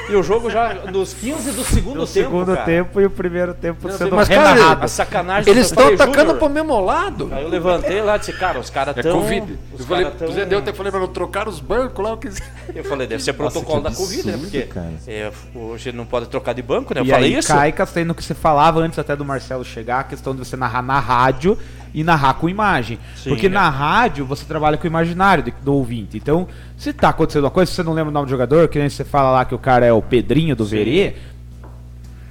E 0.10 0.16
o 0.16 0.24
jogo 0.24 0.50
já 0.50 0.74
nos 0.92 1.14
15 1.14 1.52
do 1.52 1.64
segundo 1.64 1.98
No 2.00 2.08
tempo. 2.08 2.26
segundo 2.30 2.54
cara. 2.54 2.66
tempo 2.66 3.00
e 3.00 3.06
o 3.06 3.10
primeiro 3.12 3.54
tempo 3.54 3.88
Não, 3.88 3.96
sendo 3.96 4.16
mas, 4.16 4.28
cara. 4.28 4.74
A 4.84 4.88
sacanagem 4.88 5.52
Eles 5.54 5.72
do 5.72 5.80
estão 5.82 5.94
atacando 5.94 6.34
pro 6.36 6.50
mesmo 6.50 6.80
lado. 6.84 7.30
Aí 7.32 7.44
eu 7.44 7.50
levantei 7.50 8.02
lá 8.02 8.16
e 8.16 8.20
disse, 8.20 8.34
cara, 8.34 8.60
os 8.60 8.72
caras 8.72 8.98
É 8.98 9.04
tão. 9.04 9.20
Covid. 9.22 9.60
Os 9.74 9.82
Eu 9.82 9.86
falei, 9.86 10.06
tão... 10.18 10.32
Zé 10.32 10.46
Deu, 10.46 10.60
até 10.60 10.74
falei 10.74 10.92
pra 10.92 11.00
não 11.00 11.08
trocar 11.08 11.48
os 11.48 11.60
bancos 11.60 12.04
lá. 12.04 12.14
o 12.14 12.18
que- 12.18 12.30
Eu 12.74 12.84
falei, 12.84 13.06
deve 13.06 13.22
ser 13.22 13.34
Nossa, 13.38 13.52
protocolo 13.60 13.84
que 13.84 13.90
da 13.92 13.96
Covid, 13.96 14.28
né? 14.28 14.38
Porque 14.40 14.62
cara. 14.64 14.92
é, 15.08 15.32
hoje 15.54 15.92
não 15.92 16.06
pode 16.06 16.28
trocar 16.28 16.54
de 16.54 16.62
banco, 16.64 16.94
né? 16.96 17.02
Eu 17.02 17.06
e 17.06 17.12
falei 17.20 17.34
aí 17.34 17.40
isso. 17.40 17.48
cai 17.48 17.72
castendo 17.72 18.14
que 18.14 18.24
você 18.24 18.34
falava 18.34 18.80
antes 18.80 18.98
até 18.98 19.16
do 19.16 19.24
Marcelo 19.24 19.64
chegar, 19.64 20.02
a 20.02 20.04
questão 20.04 20.34
de 20.34 20.40
você 20.40 20.56
narrar 20.56 20.82
na 20.82 21.00
rádio 21.00 21.58
e 21.94 22.04
narrar 22.04 22.36
com 22.36 22.48
imagem. 22.48 23.00
Sim, 23.16 23.30
Porque 23.30 23.50
né? 23.50 23.56
na 23.56 23.70
rádio 23.70 24.26
você 24.26 24.46
trabalha 24.46 24.78
com 24.78 24.84
o 24.84 24.88
imaginário 24.88 25.44
do 25.62 25.74
ouvinte. 25.74 26.18
Então, 26.18 26.48
se 26.78 26.94
tá 26.94 27.10
acontecendo 27.10 27.44
uma 27.44 27.52
coisa, 27.52 27.70
se 27.70 27.76
você 27.76 27.84
não 27.84 27.94
lembra 27.94 28.10
o 28.10 28.14
nome 28.14 28.26
do 28.26 28.30
jogador, 28.30 28.68
que 28.68 28.80
nem 28.80 28.90
você 28.90 29.04
fala 29.04 29.32
lá 29.32 29.46
que 29.46 29.56
o 29.56 29.60
cara 29.60 29.86
é 29.86 29.94
o 29.94 30.02
Pedrinho 30.02 30.56
do 30.56 30.66
Verê, 30.66 31.16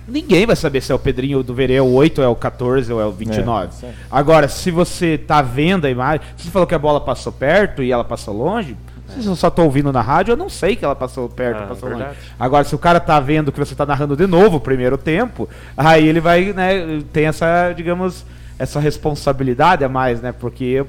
ninguém 0.07 0.47
vai 0.47 0.57
saber 0.57 0.81
se 0.81 0.93
é 0.93 0.95
o 0.95 0.99
Pedrinho 0.99 1.43
do 1.43 1.55
Verê, 1.55 1.75
é 1.75 1.83
o 1.83 1.93
8, 1.93 2.23
é 2.23 2.29
o 2.29 2.37
14 2.37 2.93
ou 2.93 3.01
é 3.01 3.07
o 3.07 3.13
29. 3.13 3.71
É. 3.83 3.93
Agora, 4.11 4.49
se 4.49 4.71
você 4.71 5.19
tá 5.19 5.43
vendo 5.43 5.87
a 5.87 5.91
imagem, 5.91 6.21
se 6.37 6.45
você 6.45 6.51
falou 6.51 6.67
que 6.67 6.75
a 6.75 6.79
bola 6.79 7.01
passou 7.01 7.33
perto 7.33 7.83
e 7.83 7.93
ela 7.93 8.05
passou 8.05 8.35
longe, 8.35 8.77
se 9.09 9.27
eu 9.27 9.37
só 9.37 9.51
tô 9.51 9.65
ouvindo 9.65 9.93
na 9.93 10.01
rádio, 10.01 10.33
eu 10.33 10.37
não 10.37 10.49
sei 10.49 10.77
que 10.77 10.85
ela 10.85 10.95
passou 10.95 11.29
perto 11.29 11.59
Ah, 11.59 11.63
ou 11.63 11.69
passou 11.69 11.89
longe. 11.91 12.05
Agora, 12.39 12.65
se 12.65 12.75
o 12.75 12.79
cara 12.79 13.01
tá 13.01 13.19
vendo 13.19 13.51
que 13.51 13.59
você 13.59 13.75
tá 13.75 13.87
narrando 13.87 14.17
de 14.17 14.27
novo 14.27 14.59
o 14.59 14.61
primeiro 14.61 14.99
tempo, 14.99 15.49
aí 15.77 16.07
ele 16.07 16.21
vai, 16.21 16.53
né, 16.53 17.03
tem 17.13 17.27
essa, 17.27 17.73
digamos, 17.73 18.25
essa 18.59 18.81
responsabilidade 18.81 19.85
a 19.85 19.89
mais, 19.89 20.21
né? 20.21 20.33
Porque 20.33 20.85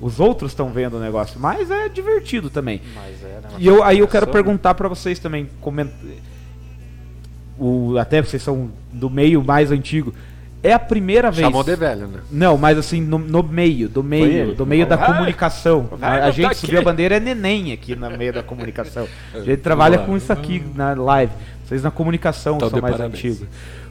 os 0.00 0.20
outros 0.20 0.52
estão 0.52 0.68
vendo 0.70 0.96
o 0.96 1.00
negócio. 1.00 1.40
Mas 1.40 1.70
é 1.70 1.88
divertido 1.88 2.50
também. 2.50 2.82
Mas 2.94 3.22
é, 3.22 3.40
né? 3.40 3.48
E 3.58 3.66
eu, 3.66 3.82
aí 3.82 3.98
eu 3.98 4.08
quero 4.08 4.26
perguntar 4.26 4.74
pra 4.74 4.88
vocês 4.88 5.18
também, 5.18 5.48
coment... 5.60 5.88
o, 7.58 7.96
até 7.98 8.20
vocês 8.20 8.42
são 8.42 8.70
do 8.92 9.08
meio 9.08 9.42
mais 9.42 9.70
antigo. 9.70 10.14
É 10.64 10.72
a 10.72 10.78
primeira 10.78 11.30
vez. 11.30 11.44
Chamou 11.46 11.62
de 11.62 11.76
velho, 11.76 12.08
né? 12.08 12.20
Não, 12.30 12.56
mas 12.56 12.78
assim, 12.78 13.00
no, 13.00 13.18
no 13.18 13.42
meio, 13.42 13.86
do 13.88 14.02
meio, 14.02 14.54
do 14.54 14.64
meio 14.64 14.86
da 14.86 14.96
Vai. 14.96 15.06
comunicação. 15.12 15.88
Vai, 15.92 16.20
A, 16.20 16.22
a 16.22 16.26
não 16.26 16.32
gente 16.32 16.48
tá 16.48 16.54
subiu 16.54 16.78
a 16.80 16.82
bandeira 16.82 17.16
é 17.16 17.20
neném 17.20 17.70
aqui 17.72 17.94
no 17.94 18.10
meio 18.16 18.32
da 18.32 18.42
comunicação. 18.42 19.06
A 19.34 19.40
gente 19.40 19.58
trabalha 19.62 19.98
com 19.98 20.16
isso 20.16 20.32
aqui 20.32 20.64
na 20.74 20.94
live. 20.94 21.32
Vocês 21.66 21.82
na 21.82 21.90
comunicação 21.90 22.56
Então, 22.56 22.70
são 22.70 22.80
mais 22.80 22.96
parabéns. 22.96 23.18
antigos. 23.24 23.46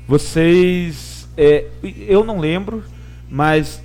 Vocês. 0.07 1.27
é, 1.37 1.65
eu 2.07 2.23
não 2.23 2.39
lembro, 2.39 2.83
mas 3.29 3.81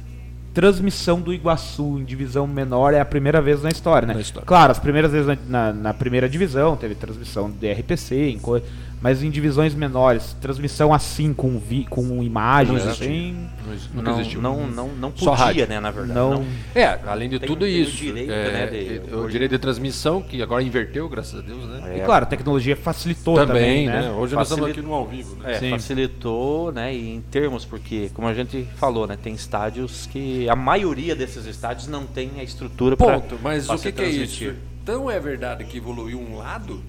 transmissão 0.54 1.20
do 1.20 1.32
Iguaçu 1.32 1.98
em 2.00 2.04
divisão 2.04 2.46
menor 2.46 2.92
é 2.94 3.00
a 3.00 3.04
primeira 3.04 3.40
vez 3.40 3.62
na 3.62 3.68
história, 3.68 4.06
né? 4.08 4.14
Na 4.14 4.20
história. 4.20 4.46
Claro, 4.46 4.72
as 4.72 4.78
primeiras 4.78 5.12
vezes 5.12 5.26
na, 5.26 5.36
na- 5.46 5.72
na 5.72 5.94
primeira 5.94 6.28
divisão 6.28 6.74
teve 6.76 6.94
transmissão 6.94 7.50
de 7.50 7.70
RPC, 7.72 8.30
em 8.30 8.38
co- 8.38 8.60
mas 9.00 9.22
em 9.22 9.30
divisões 9.30 9.74
menores, 9.74 10.36
transmissão 10.40 10.92
assim, 10.92 11.32
com, 11.32 11.58
vi, 11.58 11.84
com 11.84 12.22
imagens, 12.22 12.82
Não 12.84 12.90
existiu. 12.90 13.06
assim. 13.08 13.48
Não, 13.94 14.02
Não, 14.02 14.20
existiu. 14.20 14.40
não, 14.42 14.66
não, 14.66 14.88
não 14.88 15.12
Só 15.14 15.30
podia, 15.30 15.44
rádio. 15.44 15.66
né, 15.68 15.78
na 15.80 15.90
verdade. 15.90 16.18
Não. 16.18 16.44
É, 16.74 16.98
além 17.06 17.28
de 17.28 17.38
Tem- 17.38 17.46
tudo 17.48 17.64
tem 17.66 17.74
o 17.74 17.82
isso. 17.82 17.96
direito, 17.96 18.32
é, 18.32 18.50
né, 18.52 18.66
de- 18.66 19.12
é, 19.12 19.16
o 19.16 19.28
direito 19.28 19.50
de 19.52 19.58
transmissão, 19.58 20.22
que 20.22 20.42
agora 20.42 20.62
inverteu, 20.62 21.08
graças 21.08 21.38
a 21.38 21.42
Deus, 21.42 21.64
né? 21.66 21.98
E 21.98 22.00
claro, 22.04 22.24
a 22.24 22.26
tecnologia 22.26 22.74
facilitou 22.74 23.34
também, 23.36 23.86
também, 23.86 23.86
né? 23.86 24.10
Hoje 24.10 24.34
nós 24.34 24.50
estamos 24.50 24.70
aqui 24.70 24.80
no 24.80 24.92
ao 24.94 25.06
vivo, 25.06 25.36
né? 25.36 25.52
É, 25.52 25.58
Sim. 25.58 25.70
facilitou, 25.70 26.72
né, 26.72 26.94
e 26.94 27.14
em 27.14 27.20
termos, 27.20 27.64
porque, 27.64 28.10
como 28.14 28.26
a 28.26 28.34
gente 28.34 28.66
falou, 28.76 29.06
né, 29.06 29.16
tem 29.22 29.34
estádios 29.34 30.06
que 30.10 30.48
a 30.48 30.56
maioria 30.56 31.14
desses 31.14 31.44
estádios 31.46 31.86
não 31.88 32.06
tem 32.06 32.30
a 32.38 32.42
estrutura 32.42 32.96
para 32.96 33.20
Ponto, 33.20 33.38
mas 33.42 33.68
o 33.68 33.76
que, 33.78 33.92
que 33.92 34.02
é 34.02 34.08
isso? 34.08 34.54
Então 34.82 35.10
é 35.10 35.20
verdade 35.20 35.64
que 35.64 35.76
evoluiu 35.76 36.18
um 36.18 36.38
lado 36.38 36.82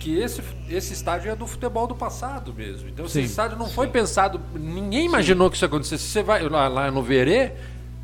que 0.00 0.18
esse, 0.18 0.42
esse 0.68 0.94
estádio 0.94 1.30
é 1.30 1.36
do 1.36 1.46
futebol 1.46 1.86
do 1.86 1.94
passado 1.94 2.54
mesmo. 2.54 2.88
Então 2.88 3.06
Sim. 3.06 3.20
esse 3.20 3.30
estádio 3.30 3.58
não 3.58 3.68
foi 3.68 3.86
pensado, 3.86 4.40
ninguém 4.54 5.04
imaginou 5.04 5.50
que 5.50 5.56
isso 5.56 5.64
acontecesse. 5.66 6.04
Você 6.04 6.22
vai 6.22 6.42
lá, 6.48 6.66
lá 6.66 6.90
no 6.90 7.02
Verê, 7.02 7.52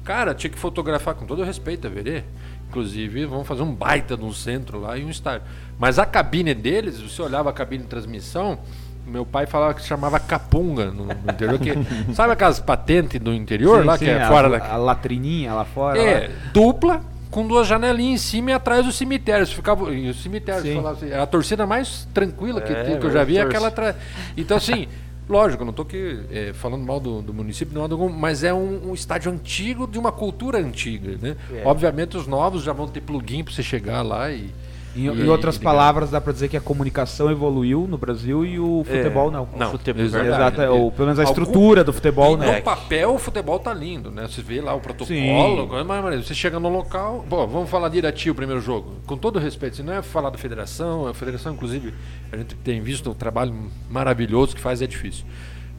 cara, 0.05 0.35
tinha 0.35 0.51
que 0.51 0.59
fotografar 0.59 1.15
com 1.15 1.25
todo 1.25 1.43
respeito 1.43 1.87
a 1.87 1.91
Verê. 1.91 2.23
Inclusive, 2.69 3.25
vamos 3.25 3.49
fazer 3.49 3.63
um 3.63 3.75
baita 3.75 4.17
de 4.17 4.25
um 4.25 4.33
centro 4.33 4.79
lá 4.79 4.99
e 4.99 5.05
um 5.05 5.09
estádio. 5.09 5.47
Mas 5.79 5.99
a 5.99 6.05
cabine 6.05 6.53
deles, 6.53 7.01
você 7.01 7.23
olhava 7.23 7.49
a 7.49 7.53
cabine 7.53 7.85
de 7.85 7.89
transmissão, 7.89 8.59
meu 9.07 9.25
pai 9.25 9.47
falava 9.47 9.73
que 9.73 9.81
se 9.81 9.89
chamava 9.89 10.21
capunga 10.21 10.87
no, 10.87 11.07
no 11.07 11.33
interior. 11.33 11.59
Que, 11.59 11.73
sabe 12.13 12.33
aquelas 12.35 12.61
patentes 12.61 13.21
do 13.21 13.33
interior 13.33 13.81
Sim, 13.81 13.87
lá, 13.87 13.97
sim, 13.97 14.05
que 14.05 14.11
é 14.11 14.23
a, 14.23 14.29
fora 14.29 14.51
da, 14.51 14.67
a 14.67 14.77
latrininha 14.77 15.55
lá 15.55 15.65
fora. 15.65 15.99
é, 15.99 16.29
lá. 16.29 16.35
dupla, 16.53 17.01
com 17.37 17.47
duas 17.47 17.67
janelinhas 17.69 18.23
em 18.23 18.25
cima 18.25 18.51
e 18.51 18.55
atrás 18.55 18.87
do 18.87 18.91
cemitério. 18.91 19.47
Você 19.47 19.53
ficava, 19.53 19.93
e 19.93 20.09
o 20.09 20.15
cemitério, 20.15 20.63
Sim. 20.63 20.77
falava 20.77 20.97
assim, 20.97 21.13
a 21.13 21.27
torcida 21.27 21.67
mais 21.67 22.09
tranquila 22.15 22.63
que, 22.63 22.73
É, 22.73 22.97
que 22.97 23.05
eu 23.05 23.11
já 23.11 23.25
vi 23.25 23.37
é 23.37 23.43
torce. 23.43 23.55
aquela 23.55 23.69
atrás. 23.69 23.95
Então, 24.39 24.57
assim, 24.57 24.89
lógico, 25.29 25.63
não 25.63 25.69
estou 25.69 25.85
aqui 25.85 26.19
é, 26.33 26.55
falando 26.55 26.83
mal 26.83 26.99
do, 26.99 27.21
do 27.21 27.35
município, 27.35 27.75
não, 27.75 27.83
algum, 27.83 28.09
mas 28.09 28.43
é 28.43 28.55
um, 28.55 28.89
um 28.89 28.95
estádio 28.95 29.31
antigo 29.31 29.87
de 29.87 29.99
uma 29.99 30.11
cultura 30.11 30.59
antiga. 30.59 31.19
Né? 31.21 31.37
É. 31.53 31.63
Obviamente, 31.67 32.17
os 32.17 32.27
novos 32.27 32.63
já 32.63 32.73
vão 32.73 32.89
ter 32.89 33.03
plugin 33.03 33.45
para 33.45 33.53
você 33.53 33.63
chegar 33.63 34.01
lá 34.01 34.33
e. 34.33 34.49
Em, 34.97 35.07
e- 35.09 35.23
em 35.25 35.29
outras 35.29 35.59
palavras, 35.59 36.11
dá 36.11 36.21
pra 36.21 36.33
dizer 36.33 36.49
que 36.49 36.57
a 36.57 36.61
comunicação 36.61 37.31
evoluiu 37.31 37.87
no 37.87 37.99
Brasil 37.99 38.45
e 38.45 38.59
o 38.59 38.83
futebol 38.85 39.31
não. 39.31 39.47
Não, 39.57 39.71
futebol, 39.73 40.03
exato. 40.03 40.25
verdade. 40.25 40.55
Exato, 40.57 40.63
é, 40.63 40.71
ou 40.71 40.91
pelo 40.91 41.07
menos 41.09 41.19
a 41.19 41.23
Algum- 41.23 41.33
estrutura 41.43 41.85
do 41.85 41.93
futebol, 41.93 42.35
E 42.35 42.39
né? 42.39 42.57
no 42.57 42.63
papel 42.63 43.15
o 43.15 43.19
futebol 43.19 43.59
tá 43.59 43.75
lindo, 43.75 44.11
né? 44.11 44.27
Você 44.27 44.41
vê 44.41 44.61
lá 44.61 44.73
o 44.75 44.81
protocolo, 44.81 45.07
Sim. 45.19 45.85
maneira. 45.85 46.23
você 46.23 46.35
chega 46.35 46.59
no 46.59 46.69
local, 46.71 47.25
bom, 47.29 47.47
vamos 47.47 47.69
falar 47.69 47.89
direitinho 47.91 48.33
o 48.33 48.35
primeiro 48.35 48.61
jogo. 48.63 48.93
Com 49.07 49.17
todo 49.17 49.39
respeito, 49.39 49.75
isso 49.75 49.85
não 49.85 49.93
é 49.93 50.01
falar 50.03 50.31
da 50.31 50.39
federação, 50.39 51.07
a 51.07 51.13
federação 51.15 51.53
inclusive 51.53 51.93
a 52.33 52.37
gente 52.37 52.55
tem 52.57 52.81
visto 52.81 53.11
o 53.11 53.15
trabalho 53.15 53.55
maravilhoso 53.91 54.55
que 54.55 54.61
faz 54.61 54.81
é 54.81 54.87
difícil. 54.87 55.25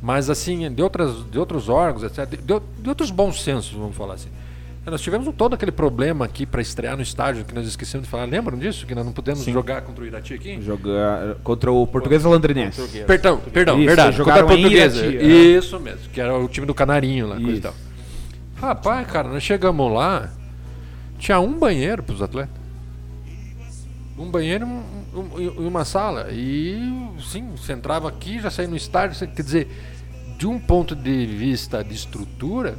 Mas 0.01 0.29
assim, 0.29 0.71
de 0.71 0.83
outras 0.83 1.25
de 1.31 1.39
outros 1.39 1.69
órgãos, 1.69 2.03
etc, 2.03 2.29
de, 2.29 2.37
de 2.83 2.89
outros 2.89 3.09
bons 3.09 3.41
sensos, 3.41 3.71
vamos 3.71 3.95
falar 3.95 4.13
assim. 4.13 4.29
Nós 4.89 5.01
tivemos 5.01 5.27
todo 5.35 5.53
aquele 5.53 5.71
problema 5.71 6.23
aqui 6.23 6.45
para 6.45 6.61
estrear 6.61 6.95
no 6.95 7.03
estádio 7.03 7.43
que 7.43 7.53
nós 7.53 7.67
esquecemos 7.67 8.05
de 8.07 8.09
falar. 8.11 8.23
Lembram 8.23 8.57
disso? 8.57 8.85
Que 8.85 8.95
nós 8.95 9.05
não 9.05 9.11
pudemos 9.11 9.43
jogar 9.43 9.81
contra 9.81 10.01
o 10.01 10.07
Irati 10.07 10.33
aqui? 10.33 10.61
Jogar 10.61 11.35
contra 11.43 11.69
o 11.69 11.85
Português 11.85 12.23
Londrinense. 12.23 12.81
Perdão, 13.05 13.37
perdão, 13.51 13.77
Isso, 13.77 13.85
verdade. 13.87 14.15
eles 14.15 14.25
Contra 14.25 14.45
portuguesa. 14.45 15.05
Irati, 15.05 15.17
é. 15.17 15.57
Isso 15.57 15.77
mesmo, 15.81 16.09
que 16.13 16.21
era 16.21 16.37
o 16.37 16.47
time 16.47 16.65
do 16.65 16.73
Canarinho 16.73 17.27
lá, 17.27 17.35
coisa 17.35 17.51
e 17.57 17.59
tal. 17.59 17.75
Rapaz, 18.55 19.05
cara, 19.11 19.27
nós 19.27 19.43
chegamos 19.43 19.91
lá, 19.91 20.29
tinha 21.19 21.37
um 21.41 21.59
banheiro 21.59 22.01
pros 22.01 22.21
atletas. 22.21 22.55
Um 24.17 24.31
banheiro 24.31 24.65
e 24.65 25.17
um- 25.17 25.21
um- 25.21 25.39
e 25.65 25.67
uma 25.67 25.83
sala. 25.83 26.29
E 26.31 26.79
sim, 27.29 27.49
você 27.57 27.73
entrava 27.73 28.07
aqui, 28.07 28.39
já 28.39 28.49
saía 28.49 28.69
no 28.69 28.75
estádio. 28.77 29.27
Quer 29.27 29.43
dizer, 29.43 29.67
de 30.39 30.47
um 30.47 30.57
ponto 30.57 30.95
de 30.95 31.25
vista 31.25 31.83
de 31.83 31.93
estrutura, 31.93 32.75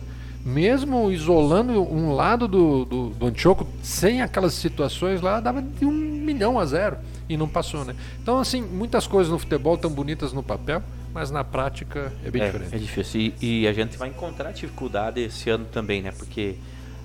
mesmo 0.48 1.10
isolando 1.12 1.82
um 1.82 2.14
lado 2.14 2.48
do, 2.48 2.84
do, 2.84 3.08
do 3.10 3.26
Antioco, 3.26 3.66
sem 3.82 4.22
aquelas 4.22 4.54
situações 4.54 5.20
lá, 5.20 5.40
dava 5.40 5.60
de 5.60 5.84
um 5.84 5.92
milhão 5.92 6.58
a 6.58 6.64
zero. 6.64 6.96
E 7.28 7.36
não 7.36 7.46
passou, 7.46 7.84
né? 7.84 7.94
Então, 8.22 8.38
assim, 8.38 8.62
muitas 8.62 9.06
coisas 9.06 9.30
no 9.30 9.38
futebol 9.38 9.76
tão 9.76 9.90
bonitas 9.90 10.32
no 10.32 10.42
papel, 10.42 10.82
mas 11.12 11.30
na 11.30 11.44
prática 11.44 12.10
é 12.24 12.30
bem 12.30 12.40
é, 12.40 12.46
diferente. 12.46 12.74
é 12.74 12.78
difícil. 12.78 13.20
E, 13.20 13.34
e 13.62 13.68
a 13.68 13.72
gente 13.72 13.98
vai 13.98 14.08
encontrar 14.08 14.50
dificuldade 14.52 15.20
esse 15.20 15.50
ano 15.50 15.66
também, 15.66 16.00
né? 16.00 16.12
Porque 16.16 16.56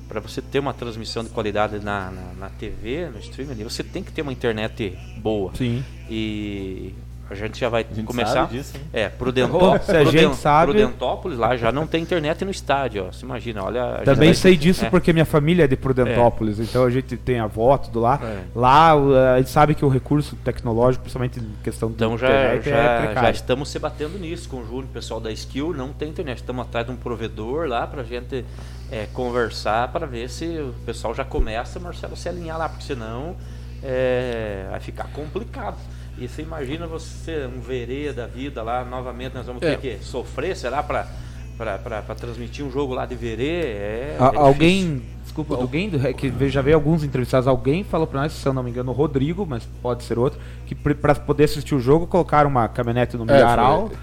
para 0.08 0.22
você 0.22 0.42
ter 0.42 0.60
uma 0.60 0.74
transmissão 0.74 1.24
de 1.24 1.30
qualidade 1.30 1.80
na, 1.80 2.12
na, 2.12 2.34
na 2.40 2.50
TV, 2.50 3.10
no 3.10 3.20
streaming, 3.20 3.62
você 3.64 3.84
tem 3.84 4.02
que 4.02 4.12
ter 4.12 4.22
uma 4.22 4.32
internet 4.32 4.98
boa. 5.18 5.54
Sim. 5.56 5.84
E 6.10 6.94
a 7.34 7.36
gente 7.36 7.60
já 7.60 7.70
vai 7.70 7.84
gente 7.92 8.06
começar. 8.06 8.48
disso, 8.48 8.74
né? 8.78 8.84
É, 8.94 9.10
Prudentó 9.10 9.58
Pô, 9.78 9.80
se 9.80 9.92
a 9.96 10.04
gente 10.06 10.36
sabe- 10.36 10.72
Prudentópolis 10.74 11.38
lá 11.38 11.58
já 11.58 11.72
não 11.72 11.86
tem 11.88 12.02
internet 12.04 12.46
no 12.46 12.52
estádio, 12.52 13.06
ó. 13.08 13.12
Você 13.12 13.26
imagina, 13.26 13.64
olha. 13.64 14.02
Também 14.06 14.30
vai- 14.30 14.34
sei 14.36 14.56
disso 14.56 14.86
é. 14.86 14.90
porque 14.90 15.12
minha 15.12 15.26
família 15.26 15.64
é 15.64 15.68
de 15.68 15.76
Prudentópolis, 15.76 16.60
então 16.60 16.84
a 16.86 16.90
gente 16.90 17.18
tem 17.18 17.40
a 17.40 17.46
avó, 17.46 17.78
tudo 17.78 18.00
lá. 18.00 18.20
É. 18.24 18.44
Lá 18.56 18.94
a 19.34 19.38
gente 19.40 19.50
sabe 19.50 19.76
que 19.76 19.84
o 19.84 19.90
recurso 19.90 20.36
tecnológico, 20.38 21.04
principalmente 21.04 21.40
em 21.40 21.52
questão 21.64 21.90
do 21.90 21.96
Então 21.96 22.18
já, 22.18 22.28
internet, 22.28 22.70
já, 22.70 22.76
é 22.78 22.98
já 23.00 23.06
precário. 23.06 23.32
estamos 23.36 23.70
se 23.70 23.80
batendo 23.80 24.18
nisso 24.20 24.48
com 24.50 24.58
o 24.58 24.66
Júnior, 24.66 24.86
o 24.86 24.88
pessoal 24.94 25.20
da 25.20 25.32
Skill, 25.32 25.74
não 25.74 25.90
tem 25.90 26.10
internet. 26.10 26.38
Estamos 26.38 26.64
atrás 26.66 26.86
de 26.86 26.92
um 26.92 26.96
provedor 26.96 27.68
lá 27.68 27.86
pra 27.88 28.04
gente 28.04 28.46
é, 28.92 29.08
conversar 29.14 29.88
para 29.88 30.06
ver 30.06 30.30
se 30.30 30.46
o 30.46 30.74
pessoal 30.86 31.16
já 31.16 31.26
começa, 31.26 31.80
Marcelo, 31.80 32.16
se 32.16 32.30
alinhar 32.30 32.58
lá, 32.58 32.70
porque 32.70 32.84
senão 32.84 33.36
é, 33.82 34.68
vai 34.70 34.80
ficar 34.80 35.06
complicado. 35.14 35.78
E 36.24 36.28
você 36.30 36.42
imagina 36.42 36.88
você, 36.88 37.46
um 37.54 37.60
verê 37.60 38.14
da 38.14 38.26
vida 38.26 38.64
lá, 38.64 38.86
novamente 38.86 39.34
nós 39.34 39.46
vamos 39.46 39.62
É. 39.62 39.76
ter 39.76 39.98
que 39.98 40.04
sofrer, 40.06 40.56
será, 40.56 40.82
para 40.82 41.06
para 41.58 42.16
transmitir 42.16 42.66
um 42.66 42.72
jogo 42.72 42.94
lá 42.94 43.06
de 43.06 43.14
verê? 43.16 43.62
É, 43.64 44.18
A- 44.20 44.24
é 44.24 44.28
difícil. 44.30 44.46
alguém, 44.48 45.04
desculpa, 45.22 45.56
alguém 45.56 45.90
do- 45.90 46.14
que 46.14 46.50
já 46.50 46.62
veio 46.62 46.76
alguns 46.78 47.04
entrevistados, 47.04 47.46
alguém 47.48 47.84
falou 47.84 48.08
pra 48.08 48.22
nós, 48.22 48.32
se 48.32 48.46
eu 48.48 48.54
não 48.54 48.64
me 48.64 48.70
engano, 48.72 48.90
o 48.92 48.94
Rodrigo, 48.94 49.46
mas 49.46 49.64
pode 49.82 50.04
ser 50.04 50.18
outro, 50.18 50.40
que 50.66 50.74
pra 50.74 51.14
poder 51.14 51.44
assistir 51.44 51.76
o 51.76 51.80
jogo 51.80 52.08
colocaram 52.08 52.50
uma 52.50 52.68
caminhonete 52.70 53.16
no 53.18 53.24
É, 53.30 53.34
milharal 53.34 53.90
foi- 53.90 53.98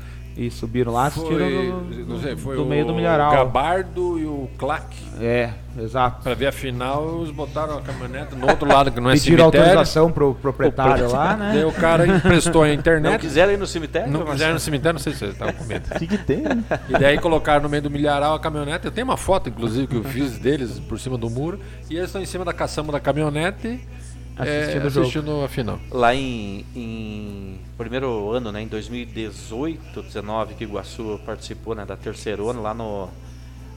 e 0.47 0.51
subiram 0.51 0.93
lá, 0.93 1.07
assistiram 1.07 1.39
Foi, 1.39 1.67
no, 1.67 2.07
não 2.07 2.19
sei, 2.21 2.35
foi 2.35 2.57
do 2.57 2.63
o 2.65 2.67
meio 2.67 2.87
do 2.87 2.95
milharal. 2.95 3.31
Gabardo 3.31 4.19
e 4.19 4.25
o 4.25 4.49
Claque. 4.57 4.97
É, 5.21 5.51
exato. 5.79 6.23
Pra 6.23 6.33
ver 6.33 6.47
a 6.47 6.53
final, 6.53 7.19
eles 7.19 7.31
botaram 7.31 7.77
a 7.77 7.83
caminhonete 7.83 8.35
no 8.35 8.49
outro 8.49 8.67
lado, 8.67 8.91
que 8.91 8.99
não 9.01 9.11
é 9.11 9.13
Pediram 9.13 9.45
cemitério. 9.45 9.67
autorização 9.69 10.11
pro 10.11 10.35
proprietário 10.35 11.11
lá, 11.13 11.35
Daí 11.35 11.59
né? 11.59 11.67
o 11.67 11.73
cara 11.73 12.07
emprestou 12.07 12.63
a 12.63 12.67
Não 12.69 12.73
internet. 12.73 13.21
quiseram 13.21 13.53
ir 13.53 13.59
no 13.59 13.67
cemitério? 13.67 14.11
Não 14.11 14.25
quiseram 14.25 14.55
no 14.55 14.61
cemitério, 14.61 14.95
não 14.95 15.01
sei 15.01 15.13
se 15.13 15.19
vocês 15.19 15.33
estavam 15.33 15.53
com 15.53 15.65
medo. 15.65 15.85
O 15.95 15.99
que, 15.99 16.07
que 16.07 16.17
tem, 16.19 16.39
né? 16.41 16.65
E 16.89 16.93
daí 16.95 17.19
colocaram 17.19 17.63
no 17.63 17.69
meio 17.69 17.83
do 17.83 17.91
milharal 17.91 18.33
a 18.35 18.41
caminhonete. 18.41 18.87
Eu 18.87 18.91
tenho 18.93 19.07
uma 19.07 19.19
foto, 19.19 19.51
inclusive, 19.51 19.87
que 19.87 19.97
eu 19.97 20.05
fiz 20.05 20.39
deles 20.39 20.79
por 20.89 20.99
cima 20.99 21.19
do 21.19 21.29
muro. 21.29 21.61
E 21.91 21.95
eles 21.97 22.07
estão 22.07 22.23
em 22.23 22.27
cima 22.27 22.47
da 22.47 22.53
caçamba 22.55 22.93
da 22.93 23.01
caminhonete 23.01 23.79
Assistindo 24.43 24.85
é, 24.85 24.87
assistindo 24.87 25.45
a 25.45 25.49
final. 25.49 25.79
lá 25.91 26.15
em, 26.15 26.65
em 26.75 27.59
primeiro 27.77 28.31
ano, 28.31 28.51
né, 28.53 28.63
em 28.63 28.67
2018, 28.67 30.03
19 30.03 30.55
que 30.55 30.65
Iguaçu 30.65 31.21
participou, 31.25 31.75
né, 31.75 31.85
da 31.85 31.97
terceiro 31.97 32.49
ano 32.49 32.63
lá 32.63 32.75
no 32.75 33.09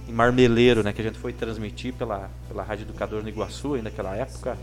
em 0.08 0.12
Marmeleiro, 0.12 0.84
né, 0.84 0.92
que 0.92 1.02
a 1.02 1.04
gente 1.04 1.18
foi 1.18 1.32
transmitir 1.32 1.94
pela 1.94 2.30
pela 2.48 2.64
Rádio 2.64 2.84
Educador 2.84 3.24
no 3.24 3.30
Iguaçu, 3.30 3.76
ainda 3.76 3.90
naquela 3.90 4.16
época, 4.16 4.58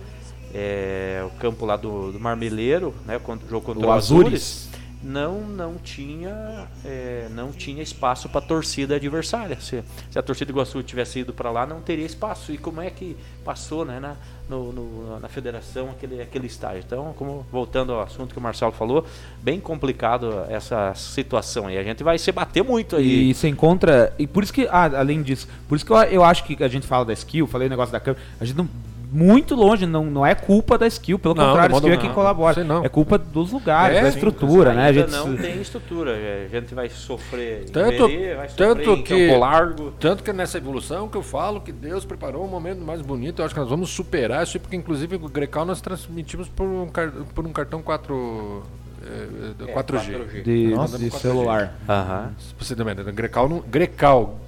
é, 0.54 1.22
o 1.24 1.30
campo 1.38 1.64
lá 1.64 1.76
do, 1.76 2.12
do 2.12 2.20
Marmeleiro, 2.20 2.94
né, 3.06 3.16
o 3.16 3.48
jogo 3.48 3.64
contra 3.64 3.86
O 3.86 3.88
o, 3.88 3.92
Azures. 3.92 4.26
Azures, 4.26 4.68
não 5.02 5.40
não 5.40 5.76
tinha 5.76 6.66
é, 6.84 7.26
não 7.30 7.52
tinha 7.52 7.82
espaço 7.82 8.28
para 8.28 8.40
torcida 8.40 8.96
adversária. 8.96 9.58
Se, 9.60 9.82
se 10.10 10.18
a 10.18 10.22
torcida 10.22 10.52
do 10.52 10.56
Iguaçu 10.56 10.82
tivesse 10.82 11.20
ido 11.20 11.32
para 11.32 11.50
lá, 11.50 11.66
não 11.66 11.80
teria 11.80 12.04
espaço. 12.06 12.52
E 12.52 12.58
como 12.58 12.80
é 12.80 12.90
que 12.90 13.16
passou, 13.44 13.84
né, 13.84 13.98
na, 13.98 14.16
no, 14.48 14.72
no- 14.72 15.20
na 15.20 15.28
federação 15.28 15.90
aquele 15.90 16.20
aquele 16.20 16.46
estágio? 16.46 16.82
Então, 16.86 17.14
como 17.16 17.46
voltando 17.50 17.92
ao 17.92 18.02
assunto 18.02 18.32
que 18.32 18.38
o 18.38 18.42
Marcelo 18.42 18.72
falou, 18.72 19.06
bem 19.42 19.58
complicado 19.58 20.44
essa 20.48 20.92
situação 20.94 21.66
aí. 21.66 21.78
A 21.78 21.82
gente 21.82 22.02
vai 22.04 22.18
se 22.18 22.30
bater 22.30 22.62
muito 22.62 22.96
aí. 22.96 23.30
E 23.30 23.34
você 23.34 23.48
encontra. 23.48 24.12
E 24.18 24.26
por 24.26 24.42
isso 24.42 24.52
que, 24.52 24.68
ah, 24.70 24.90
além 24.98 25.22
disso, 25.22 25.48
por 25.68 25.76
isso 25.76 25.86
que 25.86 25.92
eu, 25.92 25.96
eu 26.02 26.24
acho 26.24 26.44
que 26.44 26.62
a 26.62 26.68
gente 26.68 26.86
fala 26.86 27.04
da 27.06 27.12
skill, 27.14 27.46
falei 27.46 27.66
o 27.68 27.70
negócio 27.70 27.92
da 27.92 28.00
câmera, 28.00 28.22
a 28.40 28.44
gente 28.44 28.56
não. 28.56 28.68
Muito 29.12 29.54
longe, 29.56 29.86
não, 29.86 30.04
não 30.04 30.24
é 30.24 30.34
culpa 30.34 30.78
da 30.78 30.86
skill, 30.86 31.18
pelo 31.18 31.34
Não, 31.34 31.44
contrário, 31.46 31.74
a 31.74 31.78
skill 31.78 31.92
é 31.92 31.96
não. 31.96 32.02
quem 32.02 32.12
colabora. 32.12 32.66
É 32.84 32.88
culpa 32.88 33.18
dos 33.18 33.50
lugares, 33.52 33.96
É, 33.98 34.02
da 34.02 34.10
sim, 34.10 34.16
estrutura, 34.18 34.72
né? 34.72 34.82
A 34.82 34.86
Ainda 34.86 35.00
gente, 35.00 35.10
não 35.10 35.36
tem 35.36 35.60
estrutura. 35.60 36.12
A 36.44 36.48
gente 36.48 36.74
vai 36.74 36.88
sofrer 36.88 37.64
Tanto- 37.70 38.06
Verê, 38.06 38.34
vai 38.36 38.48
sofrer 38.48 38.66
tanto 38.68 38.90
em 38.92 39.02
que- 39.02 39.26
Campo 39.28 39.40
Largo. 39.40 39.90
Tanto 39.98 40.22
que 40.22 40.32
nessa 40.32 40.58
evolução 40.58 41.08
que 41.08 41.16
eu 41.16 41.22
falo 41.22 41.60
que 41.60 41.72
Deus 41.72 42.04
preparou 42.04 42.44
um 42.44 42.48
momento 42.48 42.80
mais 42.82 43.00
bonito, 43.02 43.40
eu 43.42 43.46
acho 43.46 43.54
que 43.54 43.60
nós 43.60 43.68
vamos 43.68 43.90
superar 43.90 44.44
isso, 44.44 44.60
porque 44.60 44.76
inclusive 44.76 45.16
o 45.16 45.28
Grecal 45.28 45.64
nós 45.64 45.80
transmitimos 45.80 46.48
por 46.48 46.64
um, 46.66 46.86
car- 46.88 47.10
por 47.34 47.44
um 47.44 47.52
cartão 47.52 47.82
4, 47.82 48.62
eh, 49.02 49.26
É, 49.66 49.72
4G. 49.72 50.12
4G. 50.12 50.42
de, 50.42 50.68
Nossa, 50.68 50.96
de 50.98 51.10
4G. 51.10 51.18
celular. 51.20 51.74
Aham. 51.88 52.30
Possivelmente, 52.56 53.02
no 53.02 53.12
Grecal, 53.12 53.48
Grecal 53.68 54.38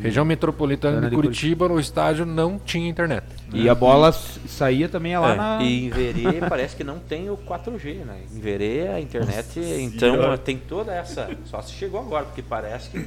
região 0.00 0.24
metropolitana 0.24 0.98
Ana 0.98 1.06
de 1.06 1.10
de 1.10 1.16
Curitiba, 1.16 1.68
no 1.68 1.78
estádio 1.78 2.24
não 2.24 2.58
tinha 2.58 2.88
internet. 2.88 3.24
E 3.52 3.68
a 3.68 3.74
bola 3.74 4.12
saía 4.12 4.88
também 4.88 5.16
lá 5.18 5.32
É, 5.32 5.36
na. 5.36 5.62
E 5.62 5.86
em 5.86 5.90
Verê 5.90 6.40
parece 6.48 6.74
que 6.76 6.84
não 6.84 6.98
tem 6.98 7.28
o 7.30 7.36
4G, 7.36 8.04
né? 8.04 8.20
Em 8.34 8.40
Verê 8.40 8.88
a 8.88 9.00
internet, 9.00 9.60
então 9.60 10.36
tem 10.38 10.56
toda 10.56 10.92
essa. 10.94 11.28
Só 11.44 11.60
se 11.62 11.72
chegou 11.72 12.00
agora, 12.00 12.24
porque 12.24 12.42
parece 12.42 12.90
que, 12.90 13.06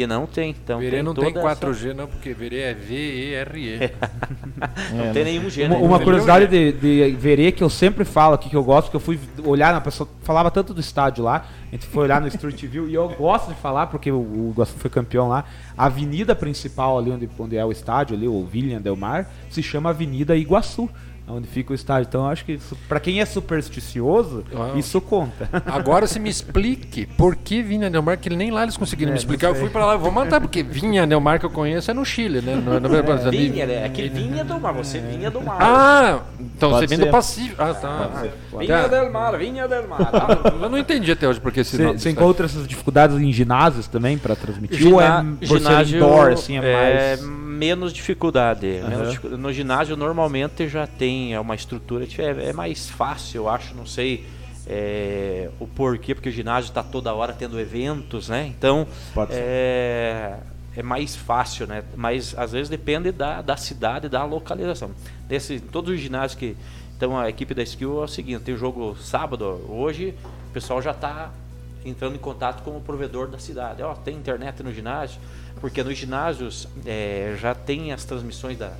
que 0.00 0.06
não 0.06 0.26
tem. 0.26 0.50
Então 0.50 0.78
Verê 0.78 0.96
tem 0.96 1.02
não 1.02 1.14
tem 1.14 1.28
essa- 1.28 1.40
4G 1.40 1.92
não, 1.94 2.06
porque 2.06 2.32
Verê 2.32 2.58
é 2.60 2.74
V-E-R-E. 2.74 3.90
Não 4.94 5.12
tem 5.12 5.24
nenhum 5.24 5.42
Uma, 5.42 5.50
gênero. 5.50 5.80
uma 5.80 5.98
Verê- 5.98 6.04
curiosidade 6.04 6.46
de, 6.46 6.72
de 6.72 7.16
verê 7.16 7.52
que 7.52 7.62
eu 7.62 7.70
sempre 7.70 8.04
falo 8.04 8.34
aqui 8.34 8.48
que 8.50 8.56
eu 8.56 8.62
gosto, 8.64 8.90
que 8.90 8.96
eu 8.96 9.00
fui 9.00 9.18
olhar 9.44 9.72
na 9.72 9.80
pessoa, 9.80 10.08
falava 10.22 10.50
tanto 10.50 10.72
do 10.74 10.80
estádio 10.80 11.24
lá, 11.24 11.46
a 11.70 11.74
gente 11.74 11.86
foi 11.86 12.04
olhar 12.04 12.20
no 12.20 12.28
Street 12.28 12.62
View 12.66 12.88
e 12.88 12.94
eu 12.94 13.08
gosto 13.10 13.48
de 13.48 13.54
falar 13.54 13.86
porque 13.86 14.10
o, 14.10 14.18
o 14.18 14.50
Iguaçu 14.54 14.74
foi 14.78 14.90
campeão 14.90 15.28
lá. 15.28 15.44
A 15.76 15.86
avenida 15.86 16.34
principal 16.34 16.98
ali 16.98 17.10
onde, 17.10 17.28
onde 17.38 17.56
é 17.56 17.64
o 17.64 17.72
estádio, 17.72 18.16
ali, 18.16 18.26
o 18.28 18.48
William 18.52 18.80
Delmar, 18.80 19.28
se 19.50 19.62
chama 19.62 19.90
Avenida 19.90 20.36
Iguaçu. 20.36 20.88
Onde 21.32 21.46
fica 21.48 21.72
o 21.72 21.74
estádio. 21.74 22.08
Então 22.08 22.22
eu 22.24 22.28
acho 22.28 22.44
que 22.44 22.58
pra 22.88 22.98
quem 23.00 23.20
é 23.20 23.24
supersticioso, 23.24 24.44
Ah. 24.54 24.72
isso 24.76 25.00
conta. 25.00 25.48
Agora 25.66 26.06
você 26.06 26.18
me 26.18 26.28
explique 26.28 27.06
por 27.06 27.36
que 27.36 27.62
Vinha 27.62 27.88
Delmar, 27.90 28.18
que 28.18 28.30
nem 28.30 28.50
lá 28.50 28.62
eles 28.62 28.76
conseguiram 28.76 29.10
É, 29.10 29.14
me 29.14 29.18
explicar. 29.18 29.48
Eu 29.48 29.54
fui 29.54 29.68
pra 29.70 29.86
lá, 29.86 29.92
eu 29.94 29.98
vou 29.98 30.10
matar, 30.10 30.40
porque 30.40 30.62
Vinha 30.62 31.06
que 31.38 31.46
eu 31.46 31.50
conheço 31.50 31.90
é 31.90 31.94
no 31.94 32.04
Chile, 32.04 32.40
né? 32.40 32.54
Não 32.56 32.74
é, 32.74 32.80
não 32.80 32.94
é, 32.96 33.30
Vinha, 33.30 33.66
né? 33.66 33.84
Aquele 33.84 34.08
vinha 34.08 34.44
do 34.44 34.58
mar, 34.60 34.72
você 34.72 34.98
vinha 34.98 35.30
do 35.30 35.40
mar. 35.40 35.58
Ah, 35.60 36.20
então 36.40 36.70
Pode 36.70 36.82
você 36.82 36.86
vem 36.88 36.98
ser. 36.98 37.04
do 37.06 37.10
Pacífico. 37.10 37.62
Ah, 37.62 37.74
tá. 37.74 38.10
vinha 38.58 38.88
del 38.88 39.12
mar, 39.12 39.38
vinha 39.38 39.68
del 39.68 39.88
mar. 39.88 40.10
Ah, 40.12 40.52
Eu 40.62 40.68
não 40.68 40.78
entendi 40.78 41.10
até 41.12 41.28
hoje 41.28 41.40
porque 41.40 41.60
esse 41.60 41.80
nome. 41.80 41.98
Você 41.98 42.10
encontra 42.10 42.46
essas 42.46 42.66
dificuldades 42.66 43.16
em 43.16 43.32
ginásios 43.32 43.86
também 43.86 44.18
pra 44.18 44.34
transmitir? 44.36 44.86
Ou 44.92 45.00
Gina- 45.00 45.36
é 45.40 45.46
por 45.46 45.60
ser 45.60 45.96
indoor, 45.96 46.32
assim, 46.32 46.58
é, 46.58 47.16
mais... 47.16 47.20
menos 47.60 47.92
dificuldade. 47.92 48.66
menos 48.66 48.92
Aham. 48.94 49.08
dificu- 49.10 49.36
No 49.36 49.52
ginásio 49.52 49.96
normalmente 49.96 50.66
já 50.68 50.86
tem 50.86 51.34
é 51.34 51.40
uma 51.40 51.54
estrutura, 51.54 52.04
é, 52.18 52.48
é 52.48 52.52
mais 52.54 52.88
fácil, 52.88 53.42
eu 53.42 53.48
acho, 53.50 53.74
não 53.74 53.84
sei 53.86 54.24
é, 54.66 55.50
o 55.60 55.66
porquê, 55.66 56.14
porque 56.14 56.28
o 56.28 56.32
ginásio 56.32 56.68
está 56.68 56.82
toda 56.82 57.12
hora 57.12 57.32
tendo 57.34 57.60
eventos, 57.60 58.28
né? 58.28 58.46
Então 58.46 58.86
é, 59.36 60.36
é 60.76 60.82
mais 60.82 61.14
fácil, 61.16 61.66
né? 61.66 61.82
Mas 61.96 62.34
às 62.38 62.52
vezes 62.52 62.68
depende 62.68 63.12
da, 63.12 63.42
da 63.42 63.56
cidade, 63.56 64.08
da 64.08 64.24
localização. 64.24 64.90
Desse, 65.28 65.60
todos 65.60 65.92
os 65.94 66.00
ginásios 66.00 66.38
que. 66.38 66.56
Então 66.96 67.18
a 67.18 67.28
equipe 67.28 67.54
da 67.54 67.62
Skill 67.62 68.00
é 68.02 68.04
o 68.04 68.08
seguinte, 68.08 68.42
tem 68.42 68.54
o 68.54 68.58
jogo 68.58 68.94
sábado, 69.00 69.44
hoje 69.68 70.14
o 70.48 70.52
pessoal 70.52 70.80
já 70.82 70.90
está 70.90 71.30
entrando 71.84 72.14
em 72.14 72.18
contato 72.18 72.62
com 72.62 72.76
o 72.76 72.80
provedor 72.80 73.26
da 73.28 73.38
cidade. 73.38 73.82
Ó, 73.82 73.94
tem 73.94 74.14
internet 74.14 74.62
no 74.62 74.70
ginásio, 74.72 75.18
porque 75.60 75.82
nos 75.82 75.96
ginásios 75.96 76.68
é, 76.86 77.36
já 77.40 77.54
tem 77.54 77.92
as 77.92 78.04
transmissões 78.04 78.58
da- 78.58 78.74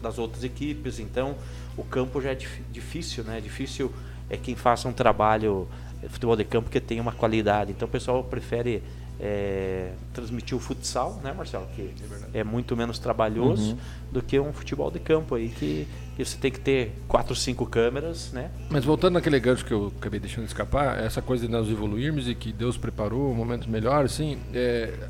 das 0.00 0.18
outras 0.18 0.44
equipes, 0.44 0.98
então 1.00 1.34
o 1.76 1.82
campo 1.84 2.20
já 2.20 2.30
é 2.30 2.34
dif- 2.34 2.62
difícil, 2.72 3.24
né? 3.24 3.40
Difícil 3.40 3.92
é 4.30 4.36
quem 4.36 4.54
faça 4.54 4.88
um 4.88 4.92
trabalho 4.92 5.68
de 6.00 6.08
futebol 6.08 6.36
de 6.36 6.44
campo 6.44 6.70
que 6.70 6.80
tenha 6.80 7.02
uma 7.02 7.12
qualidade. 7.12 7.72
Então 7.72 7.86
o 7.88 7.90
pessoal 7.90 8.22
prefere 8.22 8.82
é, 9.20 9.92
transmitir 10.12 10.56
o 10.56 10.60
futsal, 10.60 11.20
né, 11.22 11.32
Marcelo? 11.32 11.66
Que 11.74 11.92
é 12.32 12.42
muito 12.44 12.76
menos 12.76 12.98
trabalhoso 12.98 13.76
do 14.10 14.20
que 14.20 14.38
um 14.40 14.52
futebol 14.52 14.90
de 14.90 14.98
campo 14.98 15.34
aí 15.36 15.48
que, 15.50 15.86
que 16.16 16.24
você 16.24 16.36
tem 16.36 16.50
que 16.50 16.58
ter 16.60 16.92
quatro, 17.06 17.34
cinco 17.34 17.64
câmeras, 17.64 18.32
né? 18.32 18.50
Mas 18.68 18.84
voltando 18.84 19.14
naquele 19.14 19.38
gancho 19.38 19.64
que 19.64 19.72
eu 19.72 19.92
acabei 19.98 20.18
deixando 20.20 20.46
escapar, 20.46 20.98
essa 21.02 21.22
coisa 21.22 21.46
de 21.46 21.52
nós 21.52 21.68
evoluirmos 21.70 22.28
e 22.28 22.34
que 22.34 22.52
Deus 22.52 22.76
preparou 22.76 23.32
momentos 23.34 23.66
melhores, 23.68 24.12
assim, 24.12 24.36
é, 24.52 24.92
é, 25.00 25.08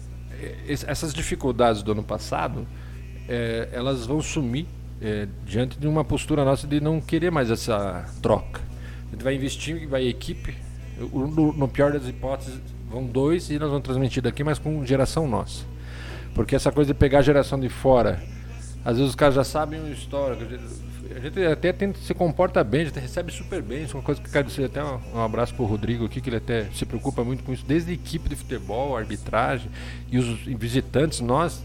essas 0.66 1.12
dificuldades 1.14 1.82
do 1.82 1.92
ano 1.92 2.02
passado, 2.02 2.66
é, 3.28 3.68
elas 3.72 4.06
vão 4.06 4.20
sumir 4.20 4.66
é, 5.00 5.26
diante 5.46 5.78
de 5.78 5.86
uma 5.86 6.04
postura 6.04 6.44
nossa 6.44 6.66
de 6.66 6.80
não 6.80 7.00
querer 7.00 7.30
mais 7.30 7.50
essa 7.50 8.04
troca. 8.22 8.60
A 9.08 9.10
gente 9.12 9.22
vai 9.22 9.34
investir, 9.34 9.86
vai 9.88 10.06
equipe, 10.06 10.54
o- 11.12 11.26
no, 11.26 11.52
no 11.52 11.68
pior 11.68 11.92
das 11.92 12.06
hipóteses, 12.08 12.58
vão 12.90 13.04
dois 13.04 13.50
e 13.50 13.58
nós 13.58 13.68
vamos 13.70 13.84
transmitir 13.84 14.22
daqui, 14.22 14.42
mas 14.44 14.58
com 14.58 14.84
geração 14.84 15.26
nossa. 15.28 15.64
Porque 16.34 16.54
essa 16.54 16.70
coisa 16.72 16.92
de 16.92 16.98
pegar 16.98 17.18
a 17.20 17.22
geração 17.22 17.58
de 17.60 17.68
fora, 17.68 18.22
às 18.84 18.96
vezes 18.96 19.10
os 19.10 19.14
caras 19.16 19.34
já 19.34 19.44
sabem 19.44 19.80
uma 19.80 19.90
história. 19.90 20.36
A 21.16 21.20
gente, 21.20 21.44
até 21.44 21.72
tenta, 21.72 21.98
se 22.00 22.12
comporta 22.12 22.62
bem, 22.64 22.82
a 22.82 22.84
gente 22.86 22.98
recebe 22.98 23.30
super 23.32 23.62
bem. 23.62 23.84
Isso 23.84 23.96
é 23.96 24.00
uma 24.00 24.02
coisa 24.02 24.20
que 24.20 24.26
eu 24.28 24.32
quero 24.32 24.48
dizer 24.48 24.64
até 24.64 24.82
um, 24.82 24.98
um 25.14 25.20
abraço 25.22 25.54
pro 25.54 25.64
Rodrigo 25.64 26.04
aqui, 26.06 26.20
que 26.20 26.28
ele 26.28 26.36
até 26.36 26.64
se 26.74 26.84
preocupa 26.84 27.22
muito 27.22 27.44
com 27.44 27.52
isso, 27.52 27.64
desde 27.66 27.90
a 27.92 27.94
equipe 27.94 28.28
de 28.28 28.34
futebol, 28.36 28.96
a 28.96 29.00
arbitragem 29.00 29.70
e 30.10 30.18
os 30.18 30.26
visitantes, 30.40 31.20
nós 31.20 31.62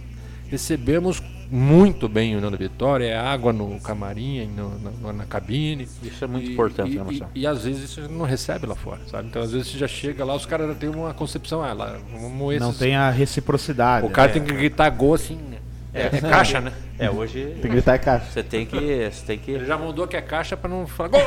recebemos 0.49 1.21
muito 1.51 2.07
bem 2.07 2.35
o 2.35 2.37
União 2.37 2.51
da 2.51 2.57
Vitória, 2.57 3.05
é 3.05 3.17
água 3.17 3.51
no 3.51 3.79
camarim, 3.79 4.45
no- 4.55 4.77
no- 4.77 5.13
na 5.13 5.25
cabine. 5.25 5.87
Isso 6.03 6.23
é 6.23 6.27
muito 6.27 6.47
E- 6.47 6.53
importante, 6.53 6.91
e, 6.91 6.95
né, 6.97 7.03
Marcelo? 7.03 7.31
E, 7.33 7.39
e 7.41 7.47
às 7.47 7.63
vezes 7.63 7.89
isso 7.89 8.01
não 8.07 8.25
recebe 8.25 8.67
lá 8.67 8.75
fora, 8.75 8.99
sabe? 9.07 9.29
Então 9.29 9.41
às 9.41 9.51
vezes 9.51 9.69
você 9.69 9.77
já 9.79 9.87
chega 9.87 10.23
lá, 10.23 10.35
os 10.35 10.45
caras 10.45 10.67
já 10.67 10.75
têm 10.75 10.89
uma 10.89 11.11
concepção, 11.13 11.63
ah, 11.63 11.73
lá, 11.73 11.97
vamos 12.11 12.53
esses, 12.53 12.61
Não 12.67 12.73
tem 12.73 12.95
a 12.95 13.09
reciprocidade. 13.09 14.05
O 14.05 14.11
cara 14.11 14.27
né? 14.27 14.33
tem 14.35 14.43
que 14.43 14.53
gritar 14.53 14.89
gol 14.91 15.15
assim, 15.15 15.35
né? 15.37 15.57
É, 16.01 16.17
é 16.17 16.21
caixa, 16.21 16.61
né? 16.61 16.73
É, 16.97 17.09
hoje 17.09 17.45
Tem 17.45 17.61
que 17.61 17.67
gritar 17.69 17.95
em 17.95 17.99
caixa. 17.99 18.31
você 18.31 18.43
tem 18.43 18.65
que. 18.65 19.09
Você 19.09 19.25
tem 19.25 19.37
que 19.37 19.51
Ele 19.51 19.65
já 19.65 19.77
mandou 19.77 20.07
que 20.07 20.17
é 20.17 20.21
caixa 20.21 20.57
pra 20.57 20.69
não 20.69 20.85
falar 20.87 21.09
gol! 21.09 21.21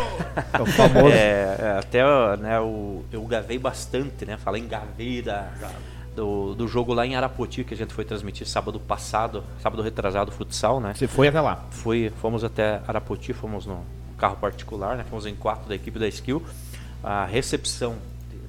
É 0.53 0.63
o 0.63 0.67
famoso. 0.67 1.09
É, 1.09 1.57
é, 1.59 1.77
até 1.79 2.03
né, 2.37 2.61
o, 2.61 3.05
eu 3.13 3.23
gavei 3.25 3.59
bastante, 3.59 4.25
né? 4.27 4.37
Falei 4.37 4.63
em 4.63 4.69
gavei 4.69 5.23
da, 5.23 5.51
do, 6.15 6.55
do 6.55 6.69
jogo 6.69 6.93
lá 6.93 7.07
em 7.07 7.17
Arapoti, 7.17 7.65
que 7.65 7.75
a 7.75 7.77
gente 7.77 7.93
foi 7.93 8.05
transmitir 8.05 8.47
sábado 8.47 8.79
passado, 8.79 9.43
sábado 9.63 9.83
retrasado, 9.83 10.31
futsal, 10.31 10.81
né? 10.81 10.93
Você 10.95 11.07
foi 11.07 11.29
até 11.29 11.41
lá. 11.41 11.65
Fui, 11.71 12.13
fomos 12.21 12.45
até 12.45 12.81
Arapoti, 12.87 13.33
fomos 13.33 13.67
no 13.67 13.83
carro 14.19 14.37
particular, 14.37 14.97
né? 14.97 15.05
Fomos 15.09 15.27
em 15.27 15.35
quatro 15.35 15.69
da 15.69 15.75
equipe 15.75 15.99
da 15.99 16.09
Skill. 16.09 16.43
A 17.03 17.25
recepção 17.25 17.97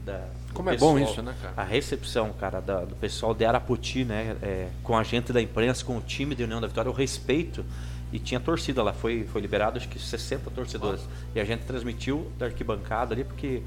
da, 0.05 0.21
Como 0.53 0.69
é 0.69 0.77
bom 0.77 0.97
isso, 0.99 1.21
né, 1.21 1.33
cara? 1.41 1.53
A 1.57 1.63
recepção, 1.63 2.31
cara, 2.39 2.59
da- 2.59 2.85
do 2.85 2.95
pessoal 2.95 3.33
de 3.33 3.43
Arapoti, 3.45 4.03
né? 4.05 4.35
é, 4.41 4.67
com 4.83 4.97
a 4.97 5.03
gente 5.03 5.33
da 5.33 5.41
imprensa, 5.41 5.83
com 5.83 5.97
o 5.97 6.01
time 6.01 6.35
de 6.35 6.43
União 6.43 6.61
da 6.61 6.67
Vitória, 6.67 6.89
o 6.89 6.93
respeito. 6.93 7.65
E 8.11 8.19
tinha 8.19 8.39
torcida 8.39 8.83
lá, 8.83 8.93
foi, 8.93 9.25
foi 9.31 9.41
liberado 9.41 9.77
acho 9.77 9.89
que 9.89 9.97
60 9.97 10.51
torcedores. 10.51 11.01
E 11.33 11.39
a 11.39 11.43
gente 11.43 11.61
transmitiu 11.65 12.31
da 12.37 12.45
arquibancada 12.45 13.15
ali, 13.15 13.23
porque 13.23 13.63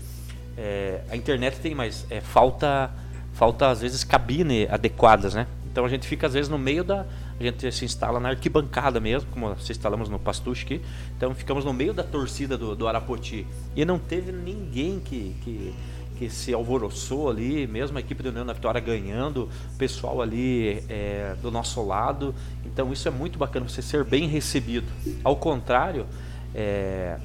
é, 0.57 1.01
a 1.11 1.17
internet 1.17 1.59
tem, 1.59 1.75
mas 1.75 2.07
é, 2.09 2.21
falta, 2.21 2.91
falta 3.33 3.69
às 3.69 3.81
vezes 3.81 4.05
cabine 4.05 4.69
adequadas, 4.71 5.35
né? 5.35 5.49
Então 5.71 5.85
a 5.85 5.89
gente 5.89 6.07
fica 6.07 6.27
às 6.27 6.33
vezes 6.33 6.49
no 6.49 6.57
meio 6.59 6.83
da. 6.83 7.05
A 7.39 7.43
gente 7.43 7.71
se 7.71 7.85
instala 7.85 8.19
na 8.19 8.31
arquibancada 8.31 8.99
mesmo, 8.99 9.29
como 9.31 9.55
se 9.59 9.73
instalamos 9.73 10.09
no 10.09 10.19
Pastuche 10.19 10.65
aqui. 10.65 10.81
Então 11.17 11.35
ficamos 11.35 11.67
no 11.67 11.73
meio 11.75 11.93
da 11.93 12.03
torcida 12.03 12.57
do, 12.57 12.75
do 12.75 12.89
Arapoti. 12.89 13.47
E 13.75 13.85
não 13.85 13.99
teve 13.99 14.33
ninguém 14.33 15.01
que, 15.01 15.37
que, 15.43 15.75
que 16.19 16.29
se 16.31 16.53
alvoroçou 16.53 17.29
ali, 17.31 17.67
mesmo 17.67 17.97
a 17.97 18.01
equipe 18.01 18.23
do 18.23 18.31
União 18.31 18.45
da 18.45 18.53
Vitória 18.53 18.81
ganhando, 18.81 19.49
o 19.75 19.79
pessoal 19.79 20.21
ali 20.21 20.83
é, 20.89 21.37
do 21.41 21.51
nosso 21.51 21.85
lado. 21.85 22.35
Então 22.65 22.93
isso 22.93 23.07
é 23.07 23.11
muito 23.11 23.39
bacana, 23.39 23.69
você 23.69 23.83
ser 23.83 24.05
bem 24.05 24.27
recebido. 24.27 24.87
Ao 25.23 25.37
contrário, 25.37 26.07
é, 26.55 27.19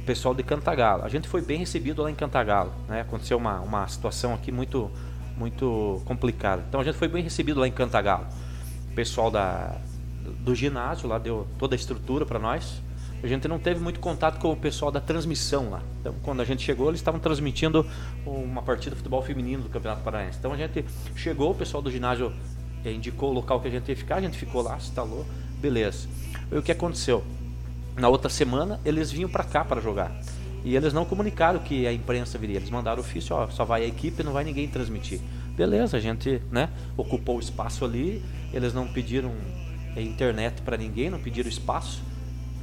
o 0.00 0.04
pessoal 0.04 0.34
de 0.34 0.42
Cantagalo. 0.42 1.04
A 1.04 1.08
gente 1.08 1.28
foi 1.28 1.42
bem 1.42 1.58
recebido 1.58 2.02
lá 2.02 2.10
em 2.10 2.14
Cantagalo. 2.14 2.72
Né? 2.88 3.02
Aconteceu 3.02 3.36
uma, 3.36 3.60
uma 3.60 3.86
situação 3.86 4.34
aqui 4.34 4.50
muito, 4.50 4.90
muito 5.36 6.00
complicada. 6.04 6.64
Então 6.66 6.80
a 6.80 6.84
gente 6.84 6.96
foi 6.96 7.08
bem 7.08 7.22
recebido 7.22 7.60
lá 7.60 7.68
em 7.68 7.72
Cantagalo. 7.72 8.26
O 8.90 8.94
pessoal 8.94 9.30
da, 9.30 9.76
do 10.40 10.54
ginásio 10.54 11.08
lá 11.08 11.18
deu 11.18 11.46
toda 11.58 11.74
a 11.74 11.76
estrutura 11.76 12.24
para 12.24 12.38
nós. 12.38 12.82
A 13.22 13.26
gente 13.26 13.46
não 13.46 13.58
teve 13.58 13.80
muito 13.80 14.00
contato 14.00 14.38
com 14.38 14.50
o 14.50 14.56
pessoal 14.56 14.90
da 14.90 15.00
transmissão 15.00 15.70
lá. 15.70 15.82
Então, 16.00 16.14
quando 16.22 16.40
a 16.40 16.44
gente 16.44 16.62
chegou, 16.62 16.88
eles 16.88 17.00
estavam 17.00 17.20
transmitindo 17.20 17.86
uma 18.24 18.62
partida 18.62 18.90
de 18.90 18.96
futebol 18.96 19.20
feminino 19.22 19.62
do 19.62 19.68
Campeonato 19.68 20.02
Paranaense. 20.02 20.38
Então, 20.38 20.52
a 20.52 20.56
gente 20.56 20.84
chegou, 21.14 21.50
o 21.50 21.54
pessoal 21.54 21.82
do 21.82 21.90
ginásio 21.90 22.32
eh, 22.84 22.92
indicou 22.92 23.30
o 23.30 23.32
local 23.32 23.60
que 23.60 23.68
a 23.68 23.70
gente 23.70 23.88
ia 23.90 23.96
ficar, 23.96 24.16
a 24.16 24.20
gente 24.22 24.38
ficou 24.38 24.62
lá, 24.62 24.76
instalou, 24.76 25.26
beleza. 25.58 26.08
E 26.50 26.56
o 26.56 26.62
que 26.62 26.72
aconteceu? 26.72 27.22
Na 27.96 28.08
outra 28.08 28.30
semana, 28.30 28.80
eles 28.84 29.10
vinham 29.10 29.28
para 29.28 29.44
cá 29.44 29.64
para 29.64 29.80
jogar. 29.82 30.10
E 30.64 30.74
eles 30.74 30.92
não 30.92 31.04
comunicaram 31.04 31.58
que 31.58 31.86
a 31.86 31.92
imprensa 31.92 32.38
viria. 32.38 32.56
Eles 32.56 32.70
mandaram 32.70 33.00
ofício, 33.00 33.34
ó, 33.36 33.48
só 33.48 33.64
vai 33.64 33.82
a 33.84 33.86
equipe, 33.86 34.22
não 34.22 34.32
vai 34.32 34.44
ninguém 34.44 34.68
transmitir. 34.68 35.20
Beleza, 35.56 35.96
a 35.96 36.00
gente, 36.00 36.40
né, 36.50 36.70
ocupou 36.96 37.36
o 37.36 37.40
espaço 37.40 37.84
ali. 37.84 38.22
Eles 38.52 38.72
não 38.72 38.88
pediram 38.88 39.32
eh, 39.94 40.02
internet 40.02 40.62
para 40.62 40.76
ninguém, 40.76 41.10
não 41.10 41.20
pediram 41.20 41.48
espaço. 41.48 42.02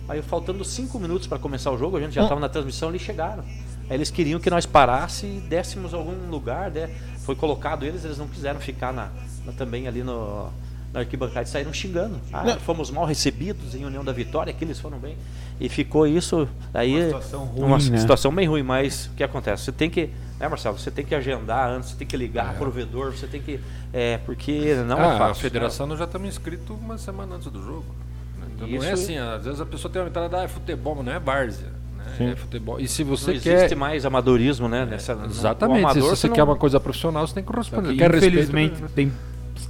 Aí, 0.07 0.21
faltando 0.21 0.63
cinco 0.63 0.99
minutos 0.99 1.27
para 1.27 1.37
começar 1.37 1.71
o 1.71 1.77
jogo, 1.77 1.97
a 1.97 1.99
gente 1.99 2.13
já 2.13 2.23
estava 2.23 2.39
na 2.39 2.47
transmissão 2.49 2.93
e 2.95 2.99
chegaram. 2.99 3.43
Aí 3.89 3.95
eles 3.95 4.09
queriam 4.09 4.39
que 4.39 4.49
nós 4.49 4.65
parássemos 4.65 5.37
e 5.37 5.47
dessemos 5.47 5.93
algum 5.93 6.29
lugar, 6.29 6.71
né? 6.71 6.89
Foi 7.25 7.35
colocado 7.35 7.85
eles, 7.85 8.03
eles 8.05 8.17
não 8.17 8.27
quiseram 8.27 8.59
ficar 8.59 8.93
na, 8.93 9.09
na- 9.45 9.51
também 9.53 9.87
ali 9.87 10.03
no, 10.03 10.49
na 10.93 11.01
arquibancada 11.01 11.43
e 11.43 11.49
saíram 11.49 11.73
xingando. 11.73 12.19
Ah, 12.31 12.57
fomos 12.65 12.89
mal 12.89 13.05
recebidos 13.05 13.75
em 13.75 13.83
União 13.85 14.03
da 14.03 14.11
Vitória, 14.13 14.53
que 14.53 14.63
eles 14.63 14.79
foram 14.79 14.97
bem. 14.97 15.17
E 15.59 15.67
ficou 15.69 16.05
isso 16.07 16.47
aí 16.73 16.95
Uma 16.95 17.05
situação 17.05 17.45
ruim, 17.45 17.63
uma 17.65 17.77
né? 17.79 17.97
situação 17.97 18.33
bem 18.33 18.47
ruim, 18.47 18.63
mas 18.63 19.07
o 19.07 19.15
que 19.15 19.23
acontece? 19.23 19.63
Você 19.65 19.71
tem 19.71 19.89
que, 19.89 20.09
né, 20.39 20.47
Marcelo? 20.47 20.77
Você 20.77 20.91
tem 20.91 21.03
que 21.05 21.15
agendar 21.15 21.69
antes, 21.69 21.89
você 21.89 21.95
tem 21.95 22.07
que 22.07 22.15
ligar 22.15 22.53
provedor, 22.55 23.11
você 23.11 23.25
tem 23.27 23.41
que, 23.41 23.59
é, 23.91 24.19
porque 24.19 24.75
não 24.87 24.99
é 24.99 25.05
ah, 25.15 25.17
fácil. 25.17 25.31
a 25.31 25.35
federação 25.35 25.87
nós 25.87 25.97
já 25.99 26.05
estamos 26.05 26.27
inscritos 26.29 26.69
uma 26.79 26.97
semana 26.97 27.35
antes 27.35 27.49
do 27.51 27.61
jogo. 27.63 27.85
Então 28.57 28.67
não 28.67 28.83
é 28.83 28.91
assim, 28.91 29.17
às 29.17 29.45
vezes 29.45 29.61
a 29.61 29.65
pessoa 29.65 29.91
tem 29.91 30.01
uma 30.01 30.07
entrada, 30.09 30.39
ah, 30.39 30.43
é 30.43 30.47
futebol, 30.47 30.95
mas 30.95 31.05
não 31.05 31.13
é 31.13 31.19
várzea. 31.19 31.67
Né? 32.19 32.31
É 32.31 32.35
futebol. 32.35 32.79
E 32.79 32.87
se 32.87 33.03
Não 33.03 33.15
você 33.15 33.31
existe 33.31 33.49
quer. 33.69 33.75
mais 33.75 34.05
amadorismo, 34.05 34.67
né? 34.67 34.85
Nessa, 34.85 35.13
no- 35.15 35.23
o 35.23 35.29
Exatamente, 35.29 35.79
amador, 35.79 36.03
se 36.03 36.09
você 36.21 36.27
não- 36.27 36.35
quer 36.35 36.43
uma 36.43 36.55
coisa 36.55 36.79
profissional, 36.79 37.27
você 37.27 37.35
tem 37.35 37.43
que 37.43 37.51
corresponder. 37.51 37.91
E, 37.93 37.97
Quer 37.97 38.09
respeito, 38.11 38.33
infelizmente 38.33 38.81
né? 38.81 38.89
tem 38.95 39.11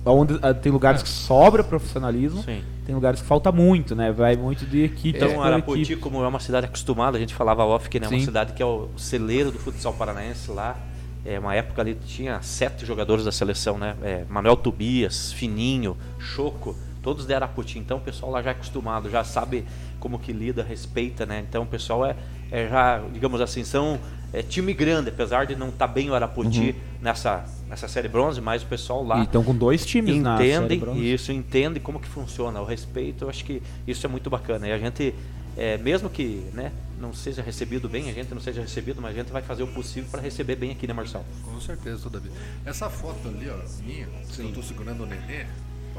onde 0.06 0.40
ah, 0.42 0.54
tem 0.54 0.72
lugares 0.72 1.02
que 1.04 1.10
sobra 1.10 1.64
profissionalismo, 1.64 2.42
Sim. 2.44 2.62
tem 2.86 2.96
lugares 2.96 3.22
que 3.22 3.28
falta 3.28 3.52
muito, 3.52 3.96
né? 3.96 4.12
Vai 4.12 4.36
muito 4.38 4.66
de 4.66 4.84
equipe 4.84 5.18
Então, 5.18 5.34
por 5.34 5.46
Arapoti, 5.46 5.82
equipe. 5.82 6.02
como 6.02 6.24
é 6.24 6.28
uma 6.28 6.40
cidade 6.40 6.66
acostumada, 6.66 7.18
a 7.18 7.20
gente 7.20 7.34
falava 7.34 7.66
off 7.66 7.90
que 7.90 8.00
né, 8.00 8.06
é 8.06 8.10
uma 8.10 8.20
cidade 8.20 8.54
que 8.54 8.62
é 8.62 8.66
o 8.66 8.88
celeiro 8.96 9.52
do 9.52 9.60
futsal 9.60 9.94
paranaense 9.94 10.50
lá. 10.52 10.78
É 11.26 11.38
uma 11.40 11.54
época 11.56 11.82
ali 11.82 11.94
tinha 11.96 12.42
sete 12.42 12.86
jogadores 12.86 13.26
da 13.26 13.32
seleção, 13.34 13.78
né? 13.78 13.96
É, 14.02 14.24
Manuel 14.30 14.56
Tobias, 14.56 15.34
Fininho, 15.34 15.98
Choco, 16.18 16.74
todos 17.08 17.26
de 17.26 17.34
Arapoti. 17.34 17.80
Então 17.80 18.00
o 18.00 18.02
pessoal 18.02 18.30
lá 18.34 18.42
já 18.42 18.50
é 18.50 18.52
acostumado, 18.52 19.10
já 19.10 19.24
sabe 19.24 19.64
como 19.98 20.20
que 20.20 20.34
lida, 20.34 20.62
respeita, 20.62 21.26
né? 21.26 21.42
Então 21.48 21.64
o 21.64 21.66
pessoal 21.66 22.06
é, 22.06 22.18
é 22.52 22.68
já, 22.68 23.02
digamos 23.14 23.40
assim, 23.40 23.64
são 23.64 23.98
é, 24.34 24.44
time 24.44 24.74
grande, 24.74 25.08
apesar 25.08 25.46
de 25.46 25.56
não 25.56 25.70
estar 25.70 25.88
bem 25.88 26.10
o 26.10 26.14
Arapoti 26.14 26.76
nessa, 27.02 27.46
nessa 27.70 27.88
série 27.88 28.10
bronze, 28.10 28.42
mas 28.42 28.62
o 28.62 28.66
pessoal 28.66 29.06
lá 29.06 29.20
E 29.20 29.24
estão 29.24 29.42
com 29.42 29.56
dois 29.56 29.86
times 29.86 30.22
na 30.22 30.36
série 30.36 30.52
entendem 30.52 30.80
bronze. 30.80 31.14
isso, 31.14 31.32
entendem 31.32 31.82
como 31.82 31.98
que 31.98 32.10
funciona 32.10 32.60
o 32.60 32.66
respeito. 32.66 33.24
Eu 33.24 33.30
acho 33.30 33.46
que 33.46 33.64
isso 33.88 34.06
é 34.06 34.10
muito 34.10 34.30
bacana. 34.30 34.68
E 34.68 34.74
a 34.74 34.78
gente, 34.78 35.16
é, 35.56 35.78
mesmo 35.78 36.10
que 36.10 36.46
né, 36.52 36.74
não 37.00 37.14
seja 37.14 37.42
recebido 37.42 37.88
bem, 37.88 38.10
a 38.10 38.14
gente 38.14 38.34
não 38.34 38.42
seja 38.42 38.60
recebido, 38.60 39.02
mas 39.02 39.16
a 39.16 39.20
gente 39.20 39.32
vai 39.32 39.42
fazer 39.42 39.64
o 39.64 39.68
possível 39.68 40.10
para 40.12 40.20
receber 40.20 40.58
bem 40.58 40.72
aqui, 40.72 40.86
né, 40.86 40.94
Marcelo? 40.94 41.24
Com 41.46 41.62
certeza, 41.62 42.04
toda 42.04 42.20
vez. 42.20 42.36
Essa 42.66 42.90
foto 42.90 43.30
ali, 43.30 43.50
ó, 43.50 43.56
minha, 43.86 44.08
que 44.30 44.42
eu 44.42 44.52
tô 44.52 44.62
segurando 44.62 45.04
o 45.04 45.06
nenê, 45.06 45.46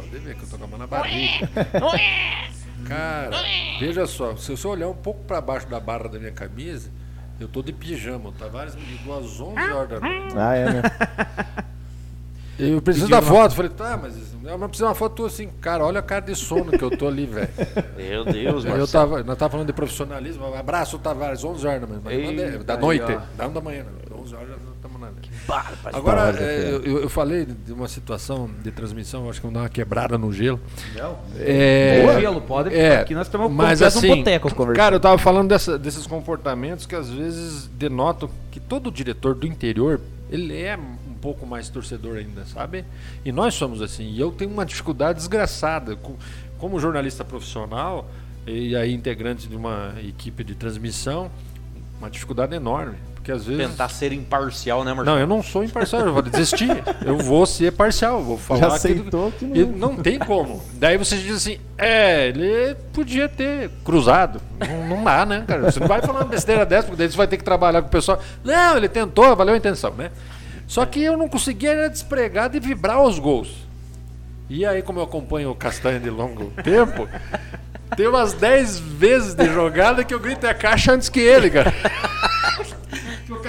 pode 0.03 0.18
ver 0.18 0.34
que 0.36 0.42
eu 0.42 0.49
tô 0.49 0.59
com 0.59 0.64
a 0.64 0.66
mão 0.68 0.78
na 0.78 0.86
barriga. 0.86 1.49
Cara, 2.86 3.36
veja 3.80 4.07
só, 4.07 4.36
se 4.36 4.51
você 4.57 4.66
olhar 4.66 4.88
um 4.88 4.94
pouco 4.94 5.22
pra 5.24 5.40
baixo 5.40 5.68
da 5.68 5.80
barra 5.80 6.09
da 6.09 6.18
minha 6.18 6.32
camisa, 6.32 6.90
eu 7.40 7.49
tô 7.49 7.62
de 7.62 7.72
pijama. 7.72 8.28
O 8.30 8.32
Tavares 8.32 8.74
me 8.74 8.82
ligou 8.82 9.18
às 9.18 9.40
11 9.40 9.72
horas 9.72 9.88
da 9.88 10.01
noite. 10.01 10.34
Ah, 10.36 10.55
é, 10.55 10.64
né? 10.72 10.82
Eu 12.59 12.82
preciso 12.82 13.07
da 13.09 13.22
foto. 13.22 13.55
Falei, 13.55 13.70
tá, 13.70 13.96
mas 13.96 14.14
eu 14.42 14.59
preciso 14.59 14.78
de 14.78 14.82
uma 14.82 14.94
foto 14.94 15.24
assim. 15.24 15.49
Cara, 15.61 15.84
olha 15.84 16.01
a 16.01 16.03
cara 16.03 16.22
de 16.22 16.34
sono 16.34 16.72
que 16.76 16.82
eu 16.82 16.90
tô 16.90 17.07
ali, 17.07 17.24
velho. 17.24 17.49
Meu 17.96 18.24
Deus, 18.24 18.64
Eu 18.64 18.70
Marcelo. 18.76 18.88
tava, 18.88 19.22
nós 19.22 19.38
tava 19.38 19.53
falando 19.53 19.68
de 19.68 19.72
profissionalismo. 19.72 20.53
Abraço, 20.53 20.99
Tavares, 20.99 21.44
11 21.44 21.64
horas 21.64 21.80
da 21.82 21.86
manhã. 21.86 22.59
Da 22.64 22.74
aí, 22.74 22.80
noite, 22.80 23.05
ó. 23.12 23.20
da 23.36 23.46
1 23.46 23.53
da 23.53 23.61
manhã. 23.61 23.84
né? 23.84 23.90
11 24.12 24.34
horas 24.34 24.49
já 24.49 24.57
na. 25.11 25.47
Bárbaro. 25.47 25.97
Agora, 25.97 26.17
Tavares, 26.33 26.41
é, 26.41 26.71
eu, 26.71 27.03
eu- 27.03 27.09
falei 27.09 27.45
de 27.47 27.73
uma 27.73 27.89
situação 27.89 28.51
de 28.63 28.71
transmissão, 28.71 29.29
acho 29.31 29.41
que 29.41 29.47
vamos 29.47 29.55
dar 29.55 29.63
uma 29.63 29.69
quebrada 29.69 30.17
no 30.19 30.33
gelo. 30.33 30.61
É, 31.39 32.03
Boa. 32.03 32.21
Gelo, 32.21 32.41
pode- 32.41 32.75
É, 32.75 33.01
aqui 33.01 33.15
nós 33.15 33.27
estamos 33.27 33.51
mas 33.51 33.79
completo 33.81 33.97
um 33.97 33.99
assim, 33.99 34.17
boteco 34.19 34.55
conversando. 34.55 34.77
Cara, 34.77 34.97
eu 34.97 35.01
tava 35.01 35.19
falando 35.19 35.49
dessa- 35.49 35.79
desses 35.79 36.07
comportamentos 36.07 36.87
que 36.87 36.95
às 36.95 37.09
vezes 37.11 37.67
denotam 37.69 38.29
que 38.51 38.61
todo 38.61 38.91
diretor 38.91 39.35
do 39.35 39.47
interior, 39.47 40.01
ele 40.31 40.57
é 40.61 40.77
um 40.77 41.15
pouco 41.21 41.47
mais 41.47 41.69
torcedor 41.69 42.17
ainda, 42.17 42.45
sabe? 42.45 42.85
E 43.25 43.33
nós 43.33 43.55
somos 43.55 43.81
assim. 43.83 44.05
E 44.11 44.21
eu 44.21 44.31
tenho 44.31 44.51
uma 44.51 44.65
dificuldade 44.67 45.19
desgraçada. 45.19 45.97
Com- 45.97 46.17
Como 46.59 46.79
jornalista 46.81 47.25
profissional 47.25 48.11
e 48.45 48.75
aí 48.75 48.93
integrante 48.93 49.47
de 49.47 49.55
uma 49.55 49.95
equipe 50.03 50.43
de 50.43 50.57
transmissão, 50.57 51.31
uma 52.01 52.11
dificuldade 52.11 52.53
enorme. 52.55 52.97
Porque 53.29 53.33
às 53.33 53.45
vezes... 53.45 53.66
Tentar 53.68 53.89
ser 53.91 54.12
imparcial, 54.12 54.84
né, 54.84 54.95
Marcelo? 54.95 55.17
Não, 55.17 55.21
eu 55.21 55.26
não 55.26 55.42
sou 55.42 55.63
imparcial, 55.63 56.00
eu 56.07 56.14
vou 56.14 56.22
desistir. 56.22 56.68
Eu 57.05 57.18
vou 57.18 57.45
ser 57.45 57.72
parcial, 57.72 58.22
vou 58.22 58.38
falar 58.38 58.61
Já 58.61 58.67
aceitou 58.68 59.30
que 59.33 59.45
não- 59.45 59.57
E 59.57 59.64
não 59.67 59.96
tem 59.96 60.18
como. 60.18 60.63
Daí 60.75 60.96
você 60.96 61.17
diz 61.18 61.37
assim, 61.37 61.59
é, 61.76 62.29
ele 62.29 62.75
podia 62.92 63.29
ter 63.29 63.71
cruzado. 63.84 64.41
Não, 64.59 64.96
não 64.96 65.05
dá, 65.05 65.26
né, 65.26 65.45
cara? 65.46 65.71
Você 65.71 65.79
não 65.79 65.87
vai 65.87 66.00
falar 66.00 66.21
uma 66.21 66.25
besteira 66.25 66.64
dessa, 66.64 66.84
porque 66.87 66.99
daí 66.99 67.11
você 67.11 67.17
vai 67.18 67.26
ter 67.26 67.37
que 67.37 67.45
trabalhar 67.45 67.83
com 67.83 67.88
o 67.88 67.91
pessoal. 67.91 68.18
Não, 68.42 68.76
ele 68.79 68.88
tentou, 68.88 69.37
valeu 69.37 69.53
a 69.55 69.59
intenção, 69.59 69.92
né? 69.92 70.11
Só 70.67 70.87
que 70.87 71.03
eu 71.03 71.17
não 71.17 71.29
conseguia 71.29 71.72
era 71.72 71.91
despregar 71.91 72.49
de 72.49 72.59
vibrar 72.59 73.03
os 73.03 73.18
gols. 73.18 73.50
E 74.49 74.64
aí, 74.64 74.80
como 74.80 75.00
eu 75.00 75.05
acompanho 75.05 75.50
o 75.50 75.55
Castanha 75.55 76.00
de 76.00 76.09
longo 76.09 76.50
tempo, 76.64 77.07
tem 77.95 78.07
umas 78.07 78.33
10 78.33 78.79
vezes 78.79 79.34
de 79.34 79.46
jogada 79.53 80.03
que 80.03 80.14
eu 80.14 80.18
grito 80.18 80.46
é 80.46 80.55
caixa 80.55 80.92
antes 80.92 81.11
que 81.11 81.21
ele, 81.21 81.50
cara. 81.50 81.75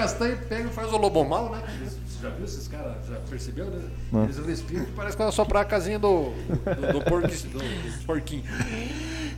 Que 0.00 0.06
o 0.06 0.08
Castanho 0.08 0.38
pega 0.48 0.62
e 0.68 0.72
faz 0.72 0.92
o 0.92 0.96
lobo 0.96 1.24
mal, 1.24 1.50
né? 1.50 1.62
Já 2.22 2.28
viu 2.28 2.44
esses 2.44 2.68
caras? 2.68 2.92
Já 3.08 3.16
percebeu, 3.30 3.66
né? 3.66 3.80
Eles 4.24 4.38
respiram 4.46 4.84
que 4.84 4.92
parece 4.92 5.16
quando 5.16 5.32
soprar 5.32 5.62
a 5.62 5.64
casinha 5.64 5.98
do, 5.98 6.32
do, 6.32 6.92
do, 6.92 7.00
porqui- 7.02 7.46
do- 7.48 7.58
do 7.58 8.04
porquinho. 8.06 8.42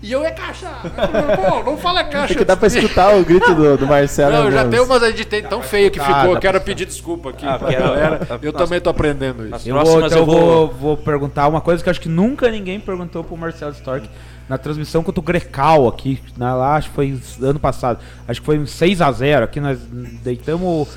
E 0.03 0.11
eu 0.11 0.25
é 0.25 0.33
caixa! 0.33 0.69
Pô, 0.83 1.63
não 1.63 1.77
fala 1.79 2.03
caixa. 2.03 2.29
Tem 2.29 2.39
que 2.39 2.45
dá 2.45 2.57
pra 2.57 2.67
escutar 2.67 3.15
o 3.15 3.25
grito 3.25 3.55
do, 3.55 3.77
do 3.79 3.87
Marcelo. 3.87 4.33
Não, 4.33 4.45
eu 4.47 4.51
já 4.53 4.69
tenho 4.69 4.83
umas 4.85 5.01
editei 5.05 5.43
tão 5.43 5.63
feio 5.63 5.93
que 5.93 6.01
Ah, 6.01 6.05
ficou. 6.05 6.35
Eu 6.35 6.41
quero 6.41 6.59
pra- 6.59 6.65
pedir 6.65 6.85
desculpa 6.87 7.31
aqui 7.31 7.47
Ah, 7.47 7.57
pra 7.57 7.69
quero- 7.69 7.85
galera. 7.85 8.27
Eu 8.43 8.53
Nossa. 8.53 8.65
também 8.65 8.81
tô 8.81 8.91
aprendendo 8.91 9.47
isso. 9.55 9.69
Eu 9.69 9.77
vou, 9.85 10.01
então 10.05 10.11
eu 10.11 10.19
eu 10.19 10.27
vou, 10.27 10.69
vou- 10.73 10.97
perguntar 10.97 11.47
uma 11.47 11.61
coisa 11.61 11.81
que 11.85 11.89
eu 11.89 11.93
acho 11.93 12.01
que 12.01 12.09
nunca 12.09 12.51
ninguém 12.51 12.81
perguntou 12.81 13.23
pro 13.23 13.37
Marcelo 13.37 13.71
Stork 13.75 14.11
na 14.49 14.59
transmissão 14.59 15.03
contra 15.03 15.21
o 15.21 15.23
Grecal 15.23 15.89
aqui, 15.89 16.21
na, 16.37 16.55
lá, 16.55 16.77
acho 16.77 16.89
que 16.89 16.95
foi 16.95 17.21
ano 17.43 17.61
passado. 17.61 18.01
Acho 18.27 18.41
que 18.41 18.47
foi 18.47 18.59
um 18.59 18.65
6x0 18.65 19.43
aqui, 19.43 19.61
nós 19.61 19.79
deitamos. 20.23 20.97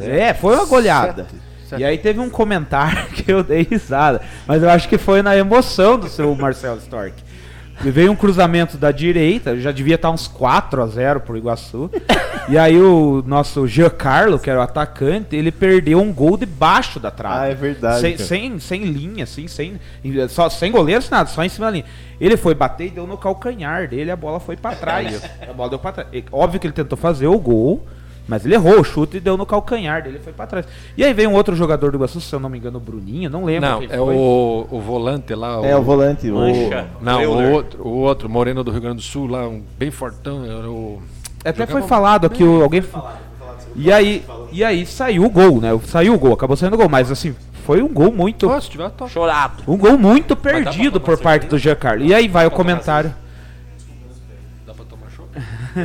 É, 0.00 0.34
foi 0.34 0.54
uma 0.54 0.66
goleada. 0.66 1.26
E 1.76 1.84
aí 1.84 1.98
teve 1.98 2.18
um 2.18 2.30
comentário 2.30 3.06
que 3.12 3.30
eu 3.30 3.42
dei 3.42 3.62
risada, 3.62 4.22
mas 4.46 4.62
eu 4.62 4.70
acho 4.70 4.88
que 4.88 4.96
foi 4.96 5.22
na 5.22 5.36
emoção 5.36 5.98
do 5.98 6.08
seu 6.08 6.34
Marcelo 6.34 6.78
Stork. 6.78 7.27
E 7.84 7.90
veio 7.90 8.10
um 8.10 8.16
cruzamento 8.16 8.76
da 8.76 8.90
direita, 8.90 9.56
já 9.56 9.70
devia 9.70 9.94
estar 9.94 10.10
uns 10.10 10.26
4 10.26 10.82
a 10.82 10.86
0 10.86 11.20
pro 11.20 11.36
Iguaçu. 11.36 11.90
e 12.48 12.58
aí 12.58 12.76
o 12.80 13.22
nosso 13.24 13.66
Giancarlo, 13.68 14.38
que 14.38 14.50
era 14.50 14.58
o 14.58 14.62
atacante, 14.62 15.36
ele 15.36 15.52
perdeu 15.52 16.00
um 16.00 16.12
gol 16.12 16.36
debaixo 16.36 16.98
da 16.98 17.10
trave. 17.10 17.46
Ah, 17.46 17.48
é 17.48 17.54
verdade, 17.54 18.00
Sem, 18.00 18.18
sem, 18.18 18.58
sem 18.58 18.84
linha, 18.84 19.24
assim, 19.24 19.46
sem, 19.46 19.78
só, 20.28 20.48
sem 20.48 20.72
goleiro, 20.72 21.02
sem 21.02 21.10
nada, 21.12 21.28
só 21.28 21.44
em 21.44 21.48
cima 21.48 21.66
da 21.66 21.72
linha. 21.72 21.84
Ele 22.20 22.36
foi 22.36 22.54
bater 22.54 22.88
e 22.88 22.90
deu 22.90 23.06
no 23.06 23.16
calcanhar 23.16 23.88
dele, 23.88 24.10
a 24.10 24.16
bola 24.16 24.40
foi 24.40 24.56
pra 24.56 24.74
trás. 24.74 25.22
a 25.48 25.52
bola 25.52 25.70
deu 25.70 25.78
pra 25.78 25.92
trás. 25.92 26.08
Óbvio 26.32 26.58
que 26.58 26.66
ele 26.66 26.74
tentou 26.74 26.98
fazer 26.98 27.28
o 27.28 27.38
gol, 27.38 27.86
mas 28.28 28.44
ele 28.44 28.54
errou 28.54 28.78
o 28.80 28.84
chute 28.84 29.16
e 29.16 29.20
deu 29.20 29.36
no 29.36 29.46
calcanhar 29.46 30.02
dele, 30.02 30.20
foi 30.22 30.32
pra 30.32 30.46
trás. 30.46 30.66
E 30.96 31.02
aí 31.02 31.12
veio 31.14 31.30
um 31.30 31.34
outro 31.34 31.56
jogador 31.56 31.90
do 31.90 31.96
Iguaçu, 31.96 32.20
se 32.20 32.32
eu 32.32 32.38
não 32.38 32.48
me 32.50 32.58
engano, 32.58 32.76
o 32.76 32.80
Bruninho, 32.80 33.30
não 33.30 33.44
lembro 33.44 33.68
Não, 33.70 33.78
quem 33.80 33.88
é 33.90 33.96
foi. 33.96 34.14
o, 34.14 34.66
o 34.70 34.80
volante 34.80 35.34
lá. 35.34 35.66
É, 35.66 35.74
o 35.76 35.82
volante. 35.82 36.30
O... 36.30 36.38
Não, 37.00 37.24
o 37.24 37.52
outro, 37.52 37.82
o 37.88 37.98
outro, 38.00 38.28
Moreno 38.28 38.62
do 38.62 38.70
Rio 38.70 38.80
Grande 38.82 38.96
do 38.96 39.02
Sul, 39.02 39.26
lá, 39.26 39.48
um 39.48 39.62
bem 39.78 39.90
fortão, 39.90 40.44
era 40.44 40.68
o. 40.70 41.02
Até 41.40 41.52
foi 41.66 41.66
Jogava- 41.82 41.88
falado 41.88 42.26
aqui, 42.26 42.44
o- 42.44 42.62
alguém. 42.62 42.82
E 43.76 43.92
aí, 43.92 44.24
e 44.50 44.64
aí 44.64 44.84
saiu 44.84 45.24
o 45.24 45.30
gol, 45.30 45.60
né? 45.60 45.78
Saiu 45.86 46.14
o 46.14 46.18
gol, 46.18 46.32
acabou 46.34 46.56
saindo 46.56 46.74
o 46.74 46.76
gol, 46.76 46.88
mas 46.88 47.10
assim, 47.12 47.34
foi 47.64 47.80
um 47.80 47.88
gol 47.88 48.10
muito. 48.12 48.48
Se 48.60 48.70
tiver. 48.70 48.90
Chorado. 49.08 49.62
Um 49.68 49.76
gol 49.76 49.96
muito 49.96 50.34
perdido 50.34 51.00
por 51.00 51.18
parte 51.18 51.46
do 51.46 51.56
Giancarlo. 51.58 52.04
E 52.04 52.12
aí 52.12 52.26
vai 52.28 52.46
o 52.46 52.50
comentário. 52.50 53.14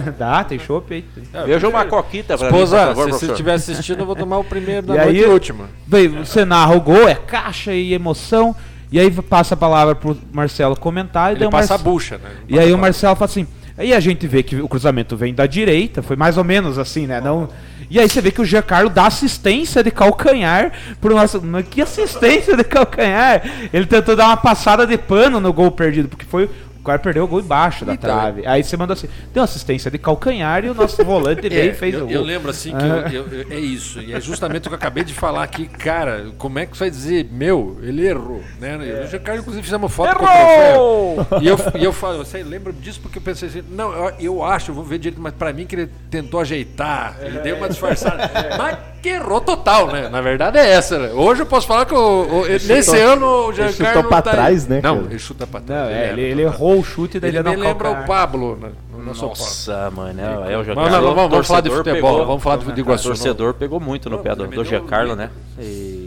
Dá, 0.18 0.44
tem 0.44 0.58
chopp 0.60 0.94
aí. 0.94 1.06
Veja 1.46 1.68
uma 1.68 1.86
coquita 1.86 2.38
pra 2.38 2.48
mim, 2.48 2.52
por 2.52 2.64
Esposa, 2.64 2.88
favor, 2.88 3.06
se 3.06 3.20
você 3.20 3.26
estiver 3.32 3.54
assistindo, 3.54 4.00
eu 4.00 4.06
vou 4.06 4.16
tomar 4.16 4.38
o 4.38 4.44
primeiro 4.44 4.86
da 4.88 4.94
E 4.96 4.98
noite 4.98 5.10
aí- 5.10 5.22
e 5.24 5.26
última. 5.26 5.66
Bem, 5.88 6.08
você 6.10 6.44
narra 6.46 6.76
o 6.76 6.82
gol, 6.82 7.08
é 7.08 7.16
caixa 7.16 7.74
e 7.74 7.94
emoção. 7.94 8.56
E 8.92 9.00
aí 9.00 9.10
passa 9.10 9.56
a 9.56 9.58
palavra 9.58 9.96
pro 9.96 10.16
Marcelo 10.32 10.76
comentar. 10.76 11.32
E, 11.34 11.36
Ele 11.38 11.50
passa 11.50 11.74
a 11.74 11.78
Marce- 11.78 11.84
bucha, 11.84 12.18
né? 12.18 12.30
e 12.48 12.60
aí 12.60 12.72
o 12.72 12.78
Marcelo 12.78 13.16
fala 13.16 13.26
assim. 13.26 13.48
Aí 13.76 13.92
a 13.92 14.00
gente 14.00 14.28
vê 14.28 14.44
que 14.44 14.58
o 14.62 14.68
cruzamento 14.68 15.18
vem 15.18 15.34
da 15.34 15.48
direita, 15.48 16.04
foi 16.04 16.16
mais 16.16 16.38
ou 16.38 16.44
menos 16.44 16.78
assim, 16.78 17.08
né? 17.08 17.20
Não... 17.20 17.50
E 17.90 18.00
aí 18.00 18.08
você 18.08 18.22
vê 18.22 18.32
que 18.32 18.40
o 18.40 18.46
Giancarlo 18.46 18.88
dá 18.90 19.08
assistência 19.08 19.84
de 19.84 19.90
calcanhar 19.90 20.72
pro 21.02 21.16
nosso. 21.16 21.42
Que 21.72 21.82
assistência 21.82 22.56
de 22.56 22.64
calcanhar? 22.66 23.42
Ele 23.74 23.88
tentou 23.88 24.16
dar 24.16 24.28
uma 24.28 24.38
passada 24.38 24.86
de 24.86 24.96
pano 24.96 25.40
no 25.40 25.52
gol 25.52 25.72
perdido, 25.72 26.08
porque 26.08 26.26
foi. 26.26 26.48
O 26.84 26.86
cara 26.86 27.00
perdeu 27.00 27.24
o 27.24 27.28
gol 27.28 27.40
embaixo 27.40 27.86
da 27.86 27.94
Então. 27.94 28.10
trave. 28.14 28.46
Aí 28.46 28.62
você 28.62 28.76
mandou 28.76 28.94
assim: 28.94 29.08
deu 29.34 29.42
assistência 29.42 29.90
de 29.90 29.98
calcanhar 29.98 30.66
e 30.66 30.70
o 30.70 30.74
nosso 30.74 31.02
volante 31.06 31.48
e 31.48 31.72
fez 31.74 31.96
É, 31.96 31.98
eu, 31.98 32.06
o 32.08 32.12
eu 32.12 32.18
gol. 32.20 32.28
lembro 32.28 32.50
assim 32.52 32.76
que 32.76 32.84
eu- 32.84 33.22
eu- 33.24 33.28
eu- 33.40 33.46
é 33.52 33.58
isso. 33.60 34.02
E 34.02 34.14
é 34.14 34.20
justamente 34.20 34.64
o 34.66 34.70
que 34.70 34.74
eu 34.74 34.78
acabei 34.78 35.06
de 35.06 35.14
falar 35.14 35.44
aqui, 35.44 35.66
cara. 35.66 36.26
Como 36.38 36.60
é 36.60 36.66
que 36.66 36.76
você 36.76 36.84
vai 36.84 36.90
dizer, 36.90 37.30
meu, 37.32 37.78
ele 37.82 38.06
errou, 38.06 38.42
né? 38.60 38.76
Eu 38.82 39.04
e 39.04 39.06
o 39.06 39.08
Giancarlo, 39.08 39.40
inclusive, 39.40 39.64
fizemos 39.64 39.94
foto 39.94 40.14
com 40.18 40.26
o 40.26 40.28
troféu. 40.28 41.42
E 41.42 41.48
eu, 41.48 41.58
e 41.80 41.84
eu 41.86 41.94
falo, 41.94 42.18
você 42.18 42.44
lembra 42.44 42.74
disso 42.74 43.00
porque 43.02 43.18
eu 43.18 43.22
pensei 43.22 43.48
assim, 43.48 43.64
não, 43.72 43.94
eu, 43.94 44.14
eu 44.20 44.44
acho, 44.44 44.72
eu 44.72 44.76
vou 44.76 44.84
ver 44.84 44.98
direito, 45.00 45.22
mas 45.22 45.34
pra 45.34 45.54
mim 45.54 45.66
que 45.66 45.76
ele 45.76 45.90
tentou 46.12 46.40
ajeitar, 46.42 47.18
ele 47.22 47.40
deu 47.40 47.56
uma 47.58 47.70
disfarçada. 47.70 48.30
Mas 48.58 48.78
que 49.02 49.10
errou 49.10 49.42
total, 49.42 49.88
né? 49.92 50.08
Na 50.10 50.22
verdade 50.22 50.58
é 50.58 50.70
essa, 50.72 50.98
né? 50.98 51.10
Hoje 51.14 51.42
eu 51.42 51.46
posso 51.46 51.68
falar 51.68 51.86
que 51.86 51.94
o, 51.94 51.98
o- 52.44 52.46
nesse 52.48 52.84
chutou- 52.84 52.96
ano 52.96 53.26
o 53.28 53.48
ele 53.50 53.56
Giancarlo. 53.56 53.94
chutou 53.96 54.04
pra 54.04 54.22
tá 54.22 54.30
aí. 54.32 54.36
trás, 54.38 54.68
né, 54.68 54.80
Não, 54.82 54.96
cara? 54.98 55.08
ele 55.10 55.20
chuta 55.20 55.46
pra 55.48 55.60
trás. 55.60 55.82
Não, 55.84 55.90
é, 55.94 56.10
ele, 56.12 56.22
erra 56.22 56.32
ele 56.32 56.44
total. 56.46 56.60
Errou 56.74 56.82
o 56.82 56.84
chute 56.84 57.20
dele 57.20 57.38
Ele 57.38 57.44
no 57.44 57.50
me 57.52 57.56
lembra 57.56 57.92
o 57.92 58.06
Pablo, 58.06 58.56
né? 58.56 58.72
O 58.94 58.98
Pablo. 58.98 59.28
Nossa, 59.30 59.92
mano, 59.92 60.20
é, 60.20 60.54
é 60.54 60.58
o 60.58 60.64
Vamos, 60.64 60.92
lá, 60.92 61.00
vamos, 61.00 61.30
vamos 61.30 61.48
falar 61.48 61.62
de 61.62 61.70
futebol, 61.70 62.26
vamos 62.26 62.44
falar 62.44 62.58
de 62.58 62.66
O 62.70 62.80
Iguaçu. 62.80 63.08
torcedor 63.10 63.54
pegou 63.54 63.80
muito 63.80 64.10
no 64.10 64.20
pé 64.20 64.36
do, 64.36 64.48
do 64.48 64.64
Giancarlo, 64.66 65.16
né? 65.16 65.30
E- 65.60 66.03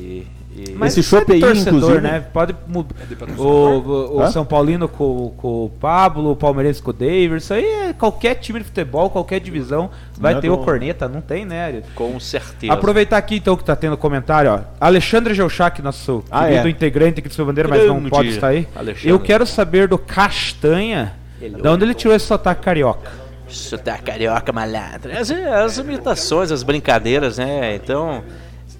Mas 0.76 0.92
Esse 0.92 1.00
isso 1.00 1.16
é 1.16 1.18
chopp 1.20 1.32
aí, 1.32 1.40
torcedor, 1.40 1.74
inclusive- 1.74 2.00
né? 2.00 2.24
Pode 2.32 2.54
mudar. 2.66 2.94
patrocinador? 2.94 3.46
O, 3.46 4.16
o, 4.18 4.22
o? 4.22 4.26
São 4.30 4.44
Paulino 4.44 4.88
com, 4.88 5.32
com 5.36 5.64
o 5.66 5.68
Pablo, 5.80 6.30
o 6.32 6.36
Palmeirense 6.36 6.82
com 6.82 6.90
o 6.90 6.92
Davis, 6.92 7.44
isso 7.44 7.54
aí 7.54 7.64
é 7.64 7.92
qualquer 7.92 8.34
time 8.36 8.58
de 8.60 8.64
futebol, 8.64 9.10
qualquer 9.10 9.40
divisão 9.40 9.90
vai 10.18 10.32
Não 10.32 10.38
é 10.38 10.42
ter 10.42 10.50
o 10.50 10.58
corneta, 10.58 11.08
não 11.08 11.20
tem, 11.20 11.44
né? 11.44 11.64
Ariel? 11.64 11.82
com 11.94 12.18
certeza. 12.20 12.72
Aproveitar 12.72 13.16
aqui 13.18 13.36
então 13.36 13.56
que 13.56 13.64
tá 13.64 13.76
tendo 13.76 13.96
comentário, 13.96 14.50
ó. 14.52 14.60
Alexandre 14.80 15.34
Geuchac, 15.34 15.80
nosso 15.82 16.24
Ah, 16.30 16.46
querido 16.46 16.68
é. 16.68 16.70
integrante 16.70 17.20
aqui 17.20 17.28
do 17.28 17.34
seu 17.34 17.44
bandeira, 17.46 17.68
mas 17.68 17.86
não 17.86 18.02
pode 18.08 18.28
estar 18.30 18.48
aí. 18.48 18.66
Alexandre. 18.74 19.10
Eu 19.10 19.18
quero 19.20 19.46
saber 19.46 19.88
do 19.88 19.98
Castanha, 19.98 21.14
de 21.40 21.68
onde 21.68 21.84
ele 21.84 21.94
tirou 21.94 22.14
esse 22.16 22.26
sotaque 22.26 22.62
carioca. 22.62 23.10
Sotaque 23.48 24.02
carioca 24.04 24.52
malandro. 24.52 25.12
As, 25.16 25.30
as 25.30 25.78
imitações, 25.78 26.50
as 26.50 26.62
brincadeiras, 26.64 27.38
né? 27.38 27.76
Então, 27.76 28.24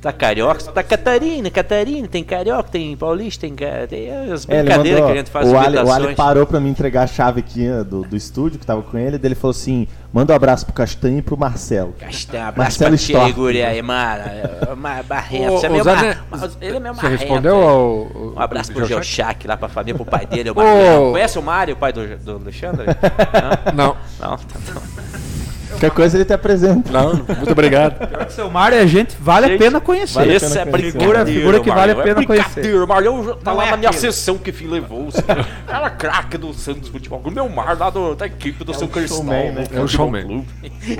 tá 0.01 0.12
carioca, 0.12 0.62
tá 0.73 0.82
Catarina, 0.82 1.51
Catarina, 1.51 2.06
tem 2.09 2.23
carioca, 2.23 2.68
tem 2.70 2.97
paulista, 2.97 3.40
tem, 3.47 3.55
tem 3.55 4.10
as 4.32 4.48
É, 4.48 4.62
brincadeiras 4.62 5.01
mandou, 5.01 5.06
que 5.06 5.12
a 5.12 5.16
gente 5.16 5.31
faz 5.31 5.48
o, 5.48 5.56
Ali, 5.56 5.77
o. 5.78 5.93
Ali 5.93 6.14
parou 6.14 6.47
pra 6.47 6.60
me 6.60 6.68
entregar 6.70 7.02
a 7.02 7.06
chave 7.06 7.40
aqui 7.40 7.66
né, 7.66 7.82
do, 7.85 8.02
do 8.02 8.16
estúdio, 8.16 8.59
que 8.59 8.66
tava 8.66 8.82
com 8.82 8.97
ele, 8.98 9.18
daí 9.18 9.28
ele 9.28 9.35
falou 9.35 9.51
assim, 9.52 9.86
manda 10.12 10.32
um 10.32 10.36
abraço 10.36 10.64
pro 10.64 10.74
Castanho 10.74 11.18
e 11.18 11.23
pro 11.23 11.36
Marcelo. 11.36 11.93
Castanha, 11.98 12.48
abraço 12.48 12.81
Marcelo 12.82 12.90
pra 12.90 12.98
ti, 12.98 13.12
Stork. 13.12 13.32
guri 13.32 13.62
aí, 13.62 13.82
mano. 13.82 14.23
É, 14.23 14.74
Ma- 14.77 15.02
Barreto, 15.02 15.52
você 15.52 15.66
é 15.66 15.68
meu 15.68 15.85
Zé, 15.85 15.94
mar... 15.94 16.51
Ele 16.60 16.77
é 16.77 16.81
meu 16.81 16.94
Você 16.94 17.09
respondeu 17.09 17.56
ao. 17.56 18.32
Um 18.36 18.40
abraço 18.40 18.73
pro? 18.73 18.86
Geochac 18.86 19.47
lá 19.47 19.56
pra 19.56 19.68
família, 19.68 19.94
pro 19.94 20.05
pai 20.05 20.27
dele, 20.27 20.51
o. 20.51 20.55
Conhece 21.12 21.39
o 21.39 21.43
Mário, 21.43 21.74
o 21.74 21.77
pai 21.77 21.93
do, 21.93 22.16
do 22.18 22.36
Alexandre? 22.36 22.86
Não, 23.74 23.86
Não? 23.86 23.97
Não, 24.20 24.36
tá 24.36 24.59
bom. 24.73 25.35
Qualquer 25.77 25.90
coisa 25.90 26.16
ele 26.16 26.24
te 26.24 26.32
apresenta. 26.32 26.90
não, 26.90 27.15
muito 27.16 27.53
obrigado. 27.53 28.09
Pior 28.09 28.24
que 28.27 28.32
seu 28.32 28.51
Mário 28.51 28.78
é 28.78 28.86
gente, 28.86 29.15
vale 29.20 29.47
a 29.47 29.48
Gente, 29.51 29.59
pena 29.59 29.81
conhecer. 29.81 30.15
vale 30.15 30.36
a 30.36 30.40
pena 30.40 30.61
é 30.61 30.66
conhecer. 30.66 30.93
Figura- 30.93 31.27
figura 31.27 31.61
que 31.61 31.70
vale 31.70 31.93
a 31.93 31.97
pena 31.97 32.11
é 32.23 32.27
brincadeira, 32.27 32.86
Marlon 32.86 33.24
tá 33.36 33.51
Não 33.51 33.57
lá 33.59 33.66
é 33.66 33.70
na 33.73 33.77
minha 33.77 33.89
aquilo. 33.90 34.01
sessão 34.03 34.39
que 34.39 34.53
fim 34.53 34.66
levou. 34.66 35.09
Assim, 35.09 35.23
era 35.69 35.90
craque 35.90 36.39
do 36.39 36.53
Santos 36.55 36.89
Futebol 36.89 37.20
Clube. 37.20 37.35
Meu 37.35 37.48
mar 37.48 37.77
lá 37.78 37.90
do, 37.90 38.15
da 38.15 38.27
equipe 38.27 38.65
do 38.65 38.73
São 38.74 38.89
Cristóvão. 38.89 39.24
showman, 39.35 39.53
né? 39.53 39.66
É 39.73 39.81
o 39.81 39.86
showman. 39.89 40.44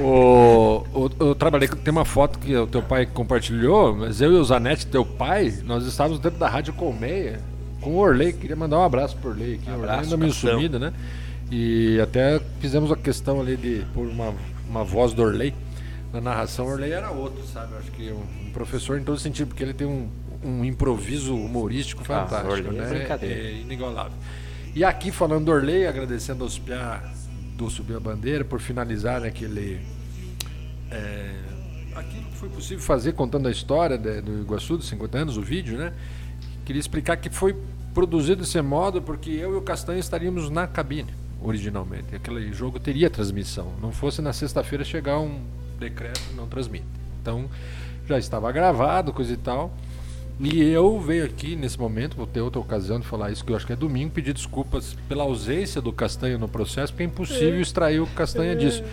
O, 0.01 0.85
o- 0.95 1.11
eu 1.21 1.35
trabalhei, 1.35 1.69
com- 1.69 1.77
tem 1.77 1.91
uma 1.93 2.05
foto 2.05 2.39
que 2.39 2.55
o 2.57 2.67
teu 2.67 2.83
pai 2.83 3.07
compartilhou, 3.07 3.95
mas 3.95 4.21
eu 4.21 4.33
e 4.33 4.37
o 4.37 4.45
Zanetti, 4.45 4.87
teu 4.87 5.05
pai, 5.05 5.53
nós 5.65 5.87
estávamos 5.87 6.19
dentro 6.19 6.39
da 6.39 6.49
Rádio 6.49 6.73
Colmeia 6.75 7.41
com 7.81 7.91
o 7.91 7.97
Orley. 7.99 8.33
Queria 8.33 8.57
mandar 8.57 8.79
um 8.79 8.85
abraço 8.85 9.17
pro 9.17 9.31
Orley 9.31 9.55
aqui. 9.55 9.71
Orley 9.71 9.85
Abraço, 9.85 10.03
ainda 10.05 10.17
meio 10.17 10.33
sumido, 10.33 10.79
né? 10.79 10.93
E 11.51 12.01
até 12.03 12.41
fizemos 12.61 12.91
a 12.91 12.97
questão 12.97 13.41
ali 13.41 13.57
de 13.57 13.85
por 13.95 14.07
uma, 14.07 14.35
uma 14.77 14.85
voz 14.85 15.13
do 15.13 15.23
Orley. 15.23 15.55
Na 16.13 16.21
narração, 16.21 16.67
Orley 16.67 16.93
era 16.93 17.11
outro, 17.11 17.45
sabe? 17.47 17.73
Eu 17.73 17.79
acho 17.79 17.91
que 17.91 18.11
um, 18.13 18.47
um 18.47 18.51
professor 18.53 18.99
em 18.99 19.05
todo 19.05 19.19
sentido, 19.19 19.49
porque 19.49 19.63
ele 19.63 19.75
tem 19.75 19.87
um, 19.87 20.09
um 20.45 20.65
improviso 20.65 21.35
humorístico 21.37 22.05
fantástico, 22.05 22.53
Orley 22.53 22.79
é 22.79 22.83
né? 22.83 22.89
brincadeira. 22.89 23.35
É 23.49 23.53
inigualável. 23.61 24.17
E 24.75 24.85
aqui 24.85 25.11
falando 25.11 25.47
do 25.47 25.53
Orley, 25.53 25.87
agradecendo 25.87 26.45
aos 26.45 26.59
Piá 26.59 27.03
do 27.57 27.69
Subir 27.71 27.97
a 27.97 28.01
Bandeira 28.01 28.45
por 28.45 28.61
finalizar 28.61 29.25
aquele. 29.25 29.81
É, 30.91 31.31
aquilo 31.95 32.25
que 32.31 32.37
foi 32.37 32.49
possível 32.49 32.83
fazer 32.85 33.13
contando 33.13 33.49
a 33.49 33.51
história 33.51 33.99
de- 33.99 34.21
do 34.21 34.41
Iguaçu 34.41 34.77
dos 34.77 34.87
50 34.89 35.19
anos, 35.19 35.37
o 35.37 35.43
vídeo, 35.43 35.77
né? 35.79 35.93
Queria 36.65 36.81
explicar 36.81 37.17
que 37.17 37.31
foi 37.31 37.57
produzido 37.95 38.43
desse 38.43 38.61
modo 38.61 39.01
porque 39.01 39.31
eu 39.31 39.55
e 39.55 39.57
o 39.57 39.63
Castanho 39.63 39.99
estaríamos 39.99 40.51
na 40.51 40.67
cabine 40.67 41.13
originalmente. 41.47 42.15
Aquele 42.15 42.53
jogo 42.53 42.81
teria 42.81 43.09
transmissão. 43.09 43.73
Não 43.81 43.93
fosse 43.93 44.21
na 44.21 44.33
sexta-feira 44.33 44.85
chegar 44.85 45.19
um 45.21 45.41
decreto 45.79 46.21
não 46.35 46.49
transmite. 46.49 46.87
Então 47.23 47.49
já 48.07 48.19
estava 48.19 48.51
gravado, 48.51 49.13
coisa 49.13 49.33
e 49.33 49.37
tal. 49.37 49.73
E 50.39 50.63
eu 50.63 51.01
venho 51.01 51.25
aqui 51.25 51.57
nesse 51.57 51.79
momento, 51.79 52.17
vou 52.17 52.27
ter 52.27 52.41
outra 52.41 52.61
ocasião 52.61 53.01
de 53.01 53.07
falar 53.07 53.31
isso, 53.31 53.43
que 53.43 53.53
eu 53.53 53.57
acho 53.57 53.67
que 53.67 53.73
é 53.73 53.77
domingo, 53.77 54.11
pedir 54.11 54.35
desculpas 54.35 54.95
pela 55.09 55.25
ausência 55.25 55.81
do 55.81 55.93
Castanha 55.93 56.37
no 56.37 56.47
processo, 56.47 56.93
porque 56.93 57.05
é 57.05 57.07
impossível 57.07 57.59
extrair 57.59 58.01
o 58.01 58.07
Castanha 58.09 58.55
disso. 58.55 58.85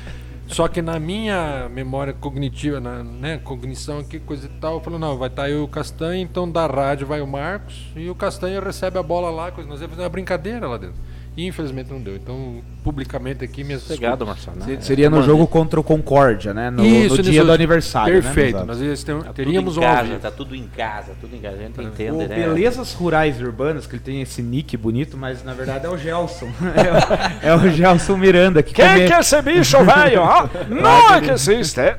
Só 0.47 0.69
que 0.69 0.81
na 0.81 0.99
minha 0.99 1.67
memória 1.69 2.13
cognitiva, 2.13 2.79
na 2.79 3.03
né, 3.03 3.37
cognição 3.39 3.99
aqui, 3.99 4.19
coisa 4.19 4.45
e 4.45 4.49
tal, 4.59 4.75
eu 4.75 4.81
falo, 4.81 4.97
não, 4.97 5.17
vai 5.17 5.27
estar 5.27 5.49
eu 5.49 5.59
e 5.59 5.63
o 5.63 5.67
Castanha, 5.67 6.21
então 6.21 6.49
da 6.49 6.65
rádio 6.65 7.07
vai 7.07 7.21
o 7.21 7.27
Marcos, 7.27 7.91
e 7.95 8.09
o 8.09 8.15
Castanha 8.15 8.61
recebe 8.61 8.97
a 8.97 9.03
bola 9.03 9.29
lá, 9.29 9.51
coisa, 9.51 9.69
nós 9.69 9.81
ia 9.81 9.89
fazer 9.89 10.01
uma 10.01 10.09
brincadeira 10.09 10.65
lá 10.67 10.77
dentro. 10.77 10.95
E 11.35 11.45
infelizmente 11.45 11.89
não 11.89 12.01
deu. 12.01 12.15
Então 12.15 12.61
publicamente 12.83 13.43
aqui 13.43 13.63
minhas 13.63 13.83
Obrigado, 13.85 14.25
Marcelo. 14.25 14.57
né? 14.57 14.77
Seria 14.81 15.09
no 15.09 15.23
jogo 15.23 15.47
contra 15.47 15.79
o 15.79 15.83
Concórdia, 15.83 16.53
né? 16.53 16.69
No, 16.69 16.83
Isso, 16.85 17.17
no 17.17 17.23
dia 17.23 17.31
nisso- 17.31 17.45
do 17.45 17.51
aniversário. 17.51 18.13
Perfeito, 18.21 18.57
Né? 18.59 18.65
nós 18.65 19.03
Tá 19.03 19.33
teríamos 19.33 19.75
tudo 19.75 19.83
um 19.85 19.87
em 19.87 19.93
casa, 19.95 20.19
tá 20.19 20.31
tudo 20.31 20.55
em 20.55 20.67
casa, 20.67 21.11
tudo 21.21 21.35
em 21.35 21.39
casa. 21.39 21.55
A 21.55 21.59
gente 21.61 21.79
O 21.79 21.83
entende, 21.83 22.27
né? 22.27 22.35
Belezas 22.35 22.93
Rurais 22.93 23.39
e 23.39 23.43
Urbanas, 23.43 23.87
que 23.87 23.95
ele 23.95 24.03
tem 24.03 24.21
esse 24.21 24.41
nick 24.41 24.75
bonito, 24.75 25.17
mas 25.17 25.43
na 25.43 25.53
verdade 25.53 25.85
é 25.85 25.89
o 25.89 25.97
Gelson. 25.97 26.49
é, 27.41 27.47
o- 27.47 27.49
é 27.49 27.55
o 27.55 27.69
Gelson 27.71 28.17
Miranda 28.17 28.61
que 28.61 28.73
Quem 28.73 28.85
come- 28.85 29.05
que 29.07 29.13
é 29.13 29.19
esse 29.19 29.41
bicho 29.41 29.77
velho? 29.83 30.21
ó? 30.21 30.47
Não 30.69 31.13
é 31.13 31.21
que 31.21 31.31
existe. 31.31 31.79
é? 31.79 31.97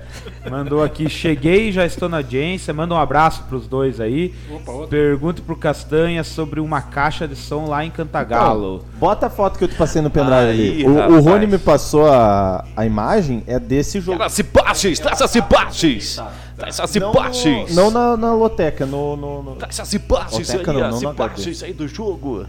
mandou 0.51 0.83
aqui. 0.83 1.09
Cheguei, 1.09 1.73
já 1.73 1.87
estou 1.87 2.07
na 2.09 2.19
audiência. 2.19 2.75
Manda 2.75 2.95
um 2.95 2.99
abraço 2.99 3.45
pros 3.45 3.67
dois 3.67 3.99
aí. 4.01 4.35
Opa. 4.51 4.87
Pergunto 4.89 5.41
pro 5.43 5.57
Castanha 5.57 6.23
sobre 6.23 6.61
uma 6.61 6.83
caixa 6.83 7.27
de 7.27 7.35
som 7.35 7.67
lá 7.67 7.83
em 7.85 7.91
Cantagalo. 7.91 8.85
Bota 8.99 9.27
a 9.29 9.31
foto 9.31 9.59
que 9.59 9.65
eu 9.65 9.69
te 9.69 9.75
passei 9.75 10.03
no 10.03 10.11
pendrive 10.11 10.35
ali. 10.51 10.74
O, 10.83 10.91
o. 10.91 11.21
Rony 11.21 11.47
me 11.47 11.59
passou 11.59 12.07
a, 12.11 12.65
a 12.75 12.87
imagem, 12.87 13.45
é 13.47 13.59
desse 13.59 14.01
jogo. 14.01 14.19
Traz 14.19 14.33
cipaches, 14.33 14.99
traz 14.99 15.31
cipaches. 15.31 16.17
Não, 16.57 16.87
cipaches. 16.87 17.75
no, 17.75 17.83
não 17.85 17.91
na, 17.91 18.17
na 18.17 18.35
loteca, 18.35 18.87
no, 18.87 19.17
no, 19.17 19.43
no- 19.43 19.57
Traz 19.57 19.77
cipaches 19.89 20.51
aí, 20.51 20.67
não, 20.67 20.91
não 20.91 20.99
cipaches 20.99 21.63
aí 21.63 21.73
do 21.73 21.87
jogo. 21.87 22.47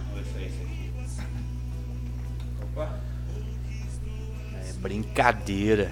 É 4.53 4.73
brincadeira. 4.81 5.91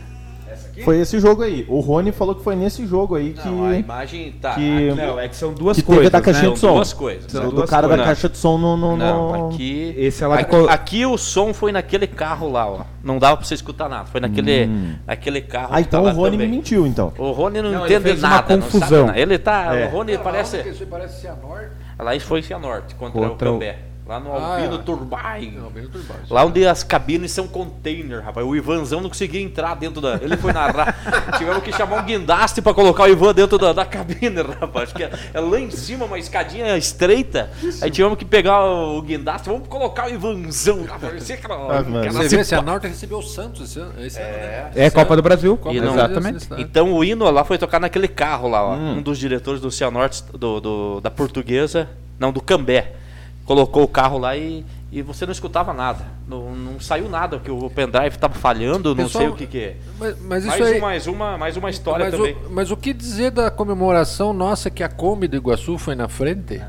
Foi 0.82 1.00
esse 1.00 1.20
jogo 1.20 1.44
aí. 1.44 1.66
O 1.70 1.80
Rony 1.80 2.12
falou 2.12 2.34
que 2.34 2.44
foi 2.44 2.56
nesse 2.56 2.86
jogo 2.88 3.16
aí 3.16 3.34
que. 3.34 3.48
Não, 3.48 3.66
a 3.66 3.76
imagem 3.78 4.32
tá. 4.42 4.56
que- 4.56 4.90
aqui, 4.90 4.96
Não, 5.02 5.20
é 5.20 5.28
que 5.28 5.36
são 5.36 5.54
duas 5.54 5.78
Que 5.78 5.84
teve 5.84 5.96
coisas. 5.98 6.12
da 6.12 6.22
caixinha 6.22 6.48
né? 6.50 6.54
de 6.54 6.60
som. 6.60 6.74
duas 6.74 6.94
coisas. 6.94 7.32
São 7.32 7.44
do, 7.50 7.52
duas 7.56 7.70
cara 7.70 7.84
da 7.84 7.90
coisas. 7.90 8.06
caixa 8.08 8.30
de 8.30 8.38
som 8.38 8.58
no. 8.58 8.76
no, 8.76 8.98
Não, 8.98 9.48
aqui. 9.50 9.94
Esse 9.98 10.24
é 10.24 10.28
lá 10.28 10.40
aqui, 10.40 10.56
aqui 10.70 11.06
o 11.06 11.18
som 11.18 11.54
foi 11.54 11.72
naquele 11.72 12.08
carro 12.08 12.50
lá, 12.52 12.68
ó. 12.68 12.82
Não 13.04 13.20
dava 13.20 13.38
pra 13.38 13.46
você 13.46 13.54
escutar 13.54 13.88
nada. 13.90 14.06
Foi 14.06 14.20
naquele, 14.22 14.70
naquele 15.06 15.42
carro. 15.42 15.70
Ah, 15.72 15.82
que 15.82 15.88
tá 15.90 16.00
então 16.00 16.04
o 16.12 16.16
Rony 16.16 16.32
também. 16.32 16.48
me 16.50 16.56
mentiu, 16.58 16.88
então. 16.88 17.14
O 17.18 17.32
Rony 17.32 17.62
não, 17.62 17.72
Não, 17.72 17.86
ele 17.86 17.96
entende 17.96 18.22
nada. 18.22 18.56
não 18.56 18.62
sabe 18.64 18.72
confusão. 18.72 19.16
Ele 19.16 19.38
tá. 19.38 19.76
É. 19.76 19.86
O 19.88 19.90
Rony 19.90 20.18
parece. 20.18 20.58
Isso 20.68 20.86
parece 20.88 21.22
Cianorte. 21.22 21.70
Lá 22.00 22.20
foi 22.20 22.40
em 22.40 22.44
Cianorte 22.44 22.96
contra, 22.96 23.22
Contra 23.30 23.52
o 23.52 23.56
o- 23.56 23.60
Cambé. 23.60 23.78
Lá 24.06 24.20
no 24.20 24.34
Ah, 24.36 24.56
Albino 24.58 24.76
é. 24.76 24.78
Turbine. 24.80 25.52
Não, 25.58 25.70
bem 25.70 25.88
turbado. 25.88 26.20
Lá 26.30 26.44
onde 26.44 26.68
as 26.68 26.84
cabines 26.84 27.32
são 27.32 27.48
container, 27.48 28.22
rapaz. 28.22 28.46
O 28.46 28.54
Ivanzão 28.54 29.00
não 29.00 29.08
conseguia 29.10 29.40
entrar 29.42 29.76
dentro 29.76 30.02
da. 30.02 30.16
Ele 30.16 30.36
foi 30.36 30.52
narrar. 30.52 30.94
Tivemos 31.40 31.64
que 31.64 31.72
chamar 31.72 32.02
um 32.02 32.06
guindaste 32.06 32.62
pra 32.62 32.74
colocar 32.74 33.04
o 33.04 33.08
Ivan 33.08 33.34
dentro 33.34 33.58
da, 33.58 33.72
da 33.72 33.86
cabine, 33.86 34.42
rapaz. 34.60 34.90
Acho 34.90 34.96
que 34.96 35.04
é, 35.04 35.12
é 35.34 35.40
lá 35.40 35.58
em 35.58 35.72
cima, 35.72 36.04
uma 36.04 36.20
escadinha 36.20 36.76
estreita. 36.78 37.50
Aí 37.82 37.90
tivemos 37.90 38.18
que 38.18 38.26
pegar 38.26 38.62
o 38.66 39.02
guindaste. 39.02 39.48
Vamos 39.48 39.70
colocar 39.70 40.08
o 40.08 40.14
Ivanzão, 40.14 40.84
rapaz. 40.84 41.32
Aquela- 41.32 41.56
Ah, 41.80 41.82
mano. 41.84 42.00
aquela 42.00 42.24
Você 42.24 42.36
vê, 42.36 42.44
Cianorte 42.44 42.88
recebeu 42.88 43.20
o 43.20 43.24
Santos 43.24 43.62
esse 43.70 43.80
ano. 43.80 43.94
Esse 44.00 44.20
ano 44.20 44.28
né? 44.32 44.72
É 44.76 44.90
Copa 44.90 45.16
do 45.16 45.22
Brasil. 45.22 45.56
Copa 45.56 45.74
do 45.74 45.82
não- 45.82 45.94
Exatamente. 45.94 46.48
ano. 46.52 46.62
Então 46.62 46.92
o 46.94 47.04
hino 47.06 47.30
lá 47.32 47.46
foi 47.46 47.58
tocar 47.58 47.80
naquele 47.80 48.10
carro 48.10 48.50
lá, 48.50 48.64
ó. 48.66 48.74
Um 48.76 49.02
dos 49.02 49.18
diretores 49.18 49.62
do 49.62 49.72
Cianorte, 49.72 50.24
do, 50.34 50.60
do- 50.60 51.00
da 51.02 51.10
portuguesa, 51.10 51.88
não, 52.20 52.34
do 52.34 52.42
Cambé. 52.42 52.96
Colocou 53.46 53.84
o 53.84 53.88
carro 53.88 54.18
lá 54.18 54.38
e, 54.38 54.66
e 54.92 55.02
você 55.02 55.26
não 55.26 55.32
escutava 55.32 55.74
nada. 55.74 56.06
Não, 56.28 56.56
não 56.56 56.80
saiu 56.80 57.10
nada, 57.10 57.38
porque 57.38 57.52
o 57.52 57.70
pendrive 57.70 58.16
estava 58.16 58.34
falhando, 58.36 58.96
não 58.96 59.04
Pessoal, 59.04 59.24
sei 59.26 59.34
o 59.34 59.36
que, 59.36 59.48
que 59.48 59.58
é. 59.58 59.78
Mas, 60.00 60.18
mas 60.22 60.46
isso 60.46 60.58
Mais, 60.58 60.72
aí. 60.72 60.78
um, 60.78 60.82
mais, 60.82 61.08
uma, 61.08 61.38
mais 61.38 61.58
uma 61.58 61.70
história 61.70 62.06
mas, 62.06 62.16
também. 62.16 62.34
o, 62.34 62.50
mas 62.50 62.72
o 62.72 62.78
que 62.78 62.94
dizer 62.94 63.32
da 63.32 63.52
comemoração 63.52 64.32
nossa 64.32 64.70
que 64.70 64.84
a 64.84 64.90
Kombi 64.90 65.28
do 65.28 65.36
Iguaçu 65.36 65.78
foi 65.78 65.96
na 65.96 66.08
frente? 66.08 66.62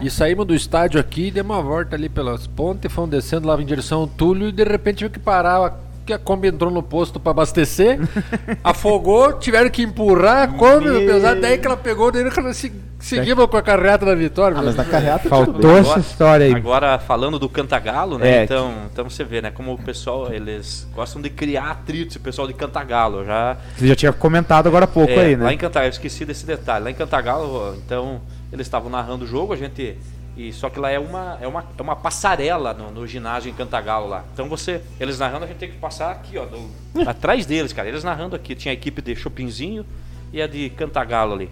E 0.00 0.10
saímos 0.10 0.46
do 0.46 0.54
estádio 0.54 0.98
aqui, 0.98 1.30
demos 1.30 1.56
uma 1.56 1.62
volta 1.62 1.94
ali 1.94 2.08
pelas 2.08 2.46
pontes, 2.46 2.92
fomos 2.92 3.10
descendo 3.10 3.46
lá 3.46 3.60
em 3.60 3.64
direção 3.64 4.00
ao 4.00 4.06
Túlio 4.06 4.48
e 4.48 4.52
de 4.52 4.64
repente 4.64 4.98
tive 4.98 5.10
que 5.10 5.18
parar. 5.18 5.83
Que 6.06 6.12
a 6.12 6.18
Kombi 6.18 6.48
entrou 6.48 6.70
no 6.70 6.82
posto 6.82 7.18
para 7.18 7.30
abastecer, 7.30 7.98
afogou, 8.62 9.32
tiveram 9.38 9.70
que 9.70 9.82
empurrar 9.82 10.42
a 10.42 10.48
Kombi, 10.48 10.84
Meu. 10.90 10.96
apesar 11.10 11.34
daí 11.36 11.56
que 11.56 11.66
ela 11.66 11.76
pegou, 11.78 12.12
daí 12.12 12.22
ela 12.22 12.52
se- 12.52 12.72
seguimos 13.00 13.46
com 13.46 13.56
a 13.56 13.62
carreata 13.62 14.04
da 14.04 14.14
vitória. 14.14 14.56
Ah, 14.58 14.62
mas 14.62 14.76
na 14.76 14.84
carreata 14.84 15.28
Faltou 15.30 15.78
essa 15.78 15.98
história 15.98 16.44
aí. 16.46 16.54
Agora, 16.54 16.98
falando 16.98 17.38
do 17.38 17.48
Cantagalo, 17.48 18.18
né? 18.18 18.40
É. 18.40 18.44
Então, 18.44 18.74
então 18.92 19.08
você 19.08 19.24
vê, 19.24 19.40
né? 19.40 19.50
Como 19.50 19.72
o 19.72 19.78
pessoal, 19.78 20.30
eles 20.30 20.86
gostam 20.94 21.22
de 21.22 21.30
criar 21.30 21.70
atritos, 21.70 22.16
o 22.16 22.20
pessoal 22.20 22.46
de 22.46 22.52
Cantagalo. 22.52 23.24
Já 23.24 23.56
Você 23.76 23.86
já 23.86 23.96
tinha 23.96 24.12
comentado 24.12 24.66
agora 24.66 24.84
há 24.84 24.88
pouco 24.88 25.10
É, 25.12 25.20
aí, 25.20 25.36
Lá 25.36 25.46
né? 25.46 25.54
em 25.54 25.58
Cantagalo, 25.58 25.86
eu 25.88 25.92
esqueci 25.92 26.26
desse 26.26 26.44
detalhe. 26.44 26.84
Lá 26.84 26.90
em 26.90 26.94
Cantagalo, 26.94 27.74
então, 27.84 28.20
eles 28.52 28.66
estavam 28.66 28.90
narrando 28.90 29.24
o 29.24 29.28
jogo, 29.28 29.54
a 29.54 29.56
gente. 29.56 29.96
E, 30.36 30.52
só 30.52 30.68
que 30.68 30.80
lá 30.80 30.90
é 30.90 30.98
uma, 30.98 31.38
é 31.40 31.46
uma, 31.46 31.64
é 31.78 31.82
uma 31.82 31.94
passarela 31.94 32.74
no, 32.74 32.90
no 32.90 33.06
ginásio 33.06 33.48
em 33.50 33.54
Cantagalo 33.54 34.08
lá. 34.08 34.24
Então 34.32 34.48
você. 34.48 34.82
Eles 34.98 35.18
narrando, 35.18 35.44
a 35.44 35.48
gente 35.48 35.58
tem 35.58 35.70
que 35.70 35.78
passar 35.78 36.10
aqui, 36.10 36.36
ó. 36.36 36.44
do- 36.44 36.70
atrás 37.08 37.46
deles, 37.46 37.72
cara. 37.72 37.88
Eles 37.88 38.02
narrando 38.02 38.34
aqui. 38.34 38.54
Tinha 38.54 38.72
a 38.72 38.74
equipe 38.74 39.00
de 39.00 39.14
Chopinzinho 39.14 39.86
e 40.32 40.42
a 40.42 40.46
de 40.48 40.70
Cantagalo 40.70 41.34
ali. 41.34 41.50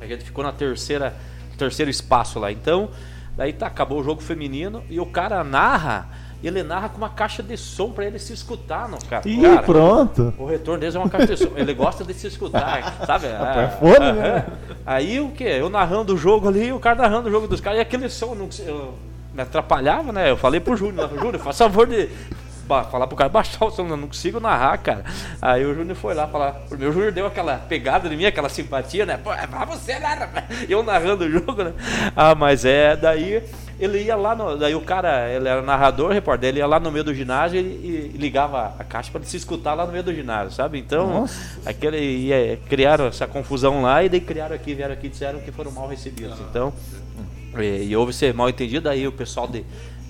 A 0.00 0.06
gente 0.06 0.24
ficou 0.24 0.44
na 0.44 0.52
terceira. 0.52 1.14
Terceiro 1.56 1.90
espaço 1.90 2.38
lá. 2.38 2.50
Então, 2.52 2.90
daí 3.36 3.52
tá, 3.52 3.66
acabou 3.66 4.00
o 4.00 4.04
jogo 4.04 4.20
feminino 4.20 4.82
e 4.90 4.98
o 5.00 5.06
cara 5.06 5.42
narra. 5.44 6.08
Ele 6.42 6.62
narra 6.62 6.88
com 6.88 6.98
uma 6.98 7.08
caixa 7.08 7.42
de 7.42 7.56
som 7.56 7.90
pra 7.90 8.04
ele 8.04 8.18
se 8.18 8.32
escutar, 8.32 8.88
não, 8.88 8.98
cara. 8.98 9.28
Ih, 9.28 9.40
Cara, 9.40 9.62
pronto. 9.62 10.34
o 10.36 10.46
retorno 10.46 10.80
deles 10.80 10.94
é 10.94 10.98
uma 10.98 11.08
caixa 11.08 11.28
de 11.28 11.36
som. 11.36 11.50
Ele 11.54 11.72
gosta 11.72 12.04
de 12.04 12.12
se 12.14 12.26
escutar, 12.26 12.98
sabe? 13.06 13.26
Fone, 13.78 13.96
ah, 14.04 14.12
né? 14.12 14.46
Aí 14.84 15.20
o 15.20 15.30
que? 15.30 15.44
Eu 15.44 15.70
narrando 15.70 16.14
o 16.14 16.16
jogo 16.18 16.48
ali, 16.48 16.72
o 16.72 16.80
cara 16.80 16.96
narrando 17.02 17.28
o 17.28 17.30
jogo 17.30 17.46
dos 17.46 17.60
caras, 17.60 17.78
e 17.78 17.82
aquele 17.82 18.08
som 18.08 18.34
não, 18.34 18.48
eu, 18.66 18.94
me 19.32 19.42
atrapalhava, 19.42 20.12
né? 20.12 20.30
Eu 20.30 20.36
falei 20.36 20.58
pro 20.58 20.76
Júnior, 20.76 21.08
Júnior, 21.10 21.38
faz 21.38 21.56
favor 21.58 21.86
de 21.86 22.08
falar 22.84 23.06
pro 23.06 23.16
cara 23.16 23.28
baixar 23.28 23.64
o 23.64 23.70
som, 23.70 23.86
eu 23.86 23.96
não 23.96 24.08
consigo 24.08 24.40
narrar, 24.40 24.78
cara. 24.78 25.04
Aí 25.40 25.64
o 25.64 25.74
Júnior 25.74 25.96
foi 25.96 26.14
lá 26.14 26.26
falar. 26.26 26.62
O 26.70 26.76
meu 26.76 26.92
Júnior 26.92 27.12
deu 27.12 27.26
aquela 27.26 27.58
pegada 27.58 28.12
em 28.12 28.16
mim, 28.16 28.24
aquela 28.24 28.48
simpatia, 28.48 29.06
né? 29.06 29.16
Pô, 29.16 29.32
é 29.32 29.46
pra 29.46 29.64
você, 29.64 29.98
né? 29.98 30.28
Eu 30.68 30.82
narrando 30.82 31.24
o 31.24 31.30
jogo, 31.30 31.64
né? 31.64 31.72
Ah, 32.16 32.34
mas 32.34 32.64
é, 32.64 32.96
daí 32.96 33.42
ele 33.78 34.02
ia 34.02 34.14
lá, 34.14 34.34
no, 34.34 34.56
daí 34.56 34.74
o 34.74 34.80
cara, 34.80 35.28
ele 35.28 35.48
era 35.48 35.60
narrador, 35.60 36.12
repórter, 36.12 36.50
ele 36.50 36.58
ia 36.58 36.66
lá 36.66 36.78
no 36.78 36.92
meio 36.92 37.04
do 37.04 37.12
ginásio 37.12 37.58
e, 37.60 38.12
e 38.14 38.16
ligava 38.16 38.74
a 38.78 38.84
caixa 38.84 39.10
para 39.10 39.20
ele 39.20 39.28
se 39.28 39.36
escutar 39.36 39.74
lá 39.74 39.84
no 39.84 39.92
meio 39.92 40.04
do 40.04 40.14
ginásio, 40.14 40.52
sabe? 40.52 40.78
Então, 40.78 41.26
aquele, 41.66 41.98
ia, 41.98 42.58
criaram 42.68 43.06
essa 43.06 43.26
confusão 43.26 43.82
lá 43.82 44.04
e 44.04 44.08
daí 44.08 44.20
criaram 44.20 44.54
aqui, 44.54 44.74
vieram 44.74 44.94
aqui 44.94 45.08
e 45.08 45.10
disseram 45.10 45.40
que 45.40 45.50
foram 45.50 45.72
mal 45.72 45.88
recebidos. 45.88 46.38
Então, 46.48 46.72
e, 47.58 47.88
e 47.88 47.96
houve 47.96 48.12
ser 48.12 48.32
mal 48.32 48.48
entendido, 48.48 48.88
aí 48.88 49.06
o 49.06 49.12
pessoal 49.12 49.48
de, 49.48 49.64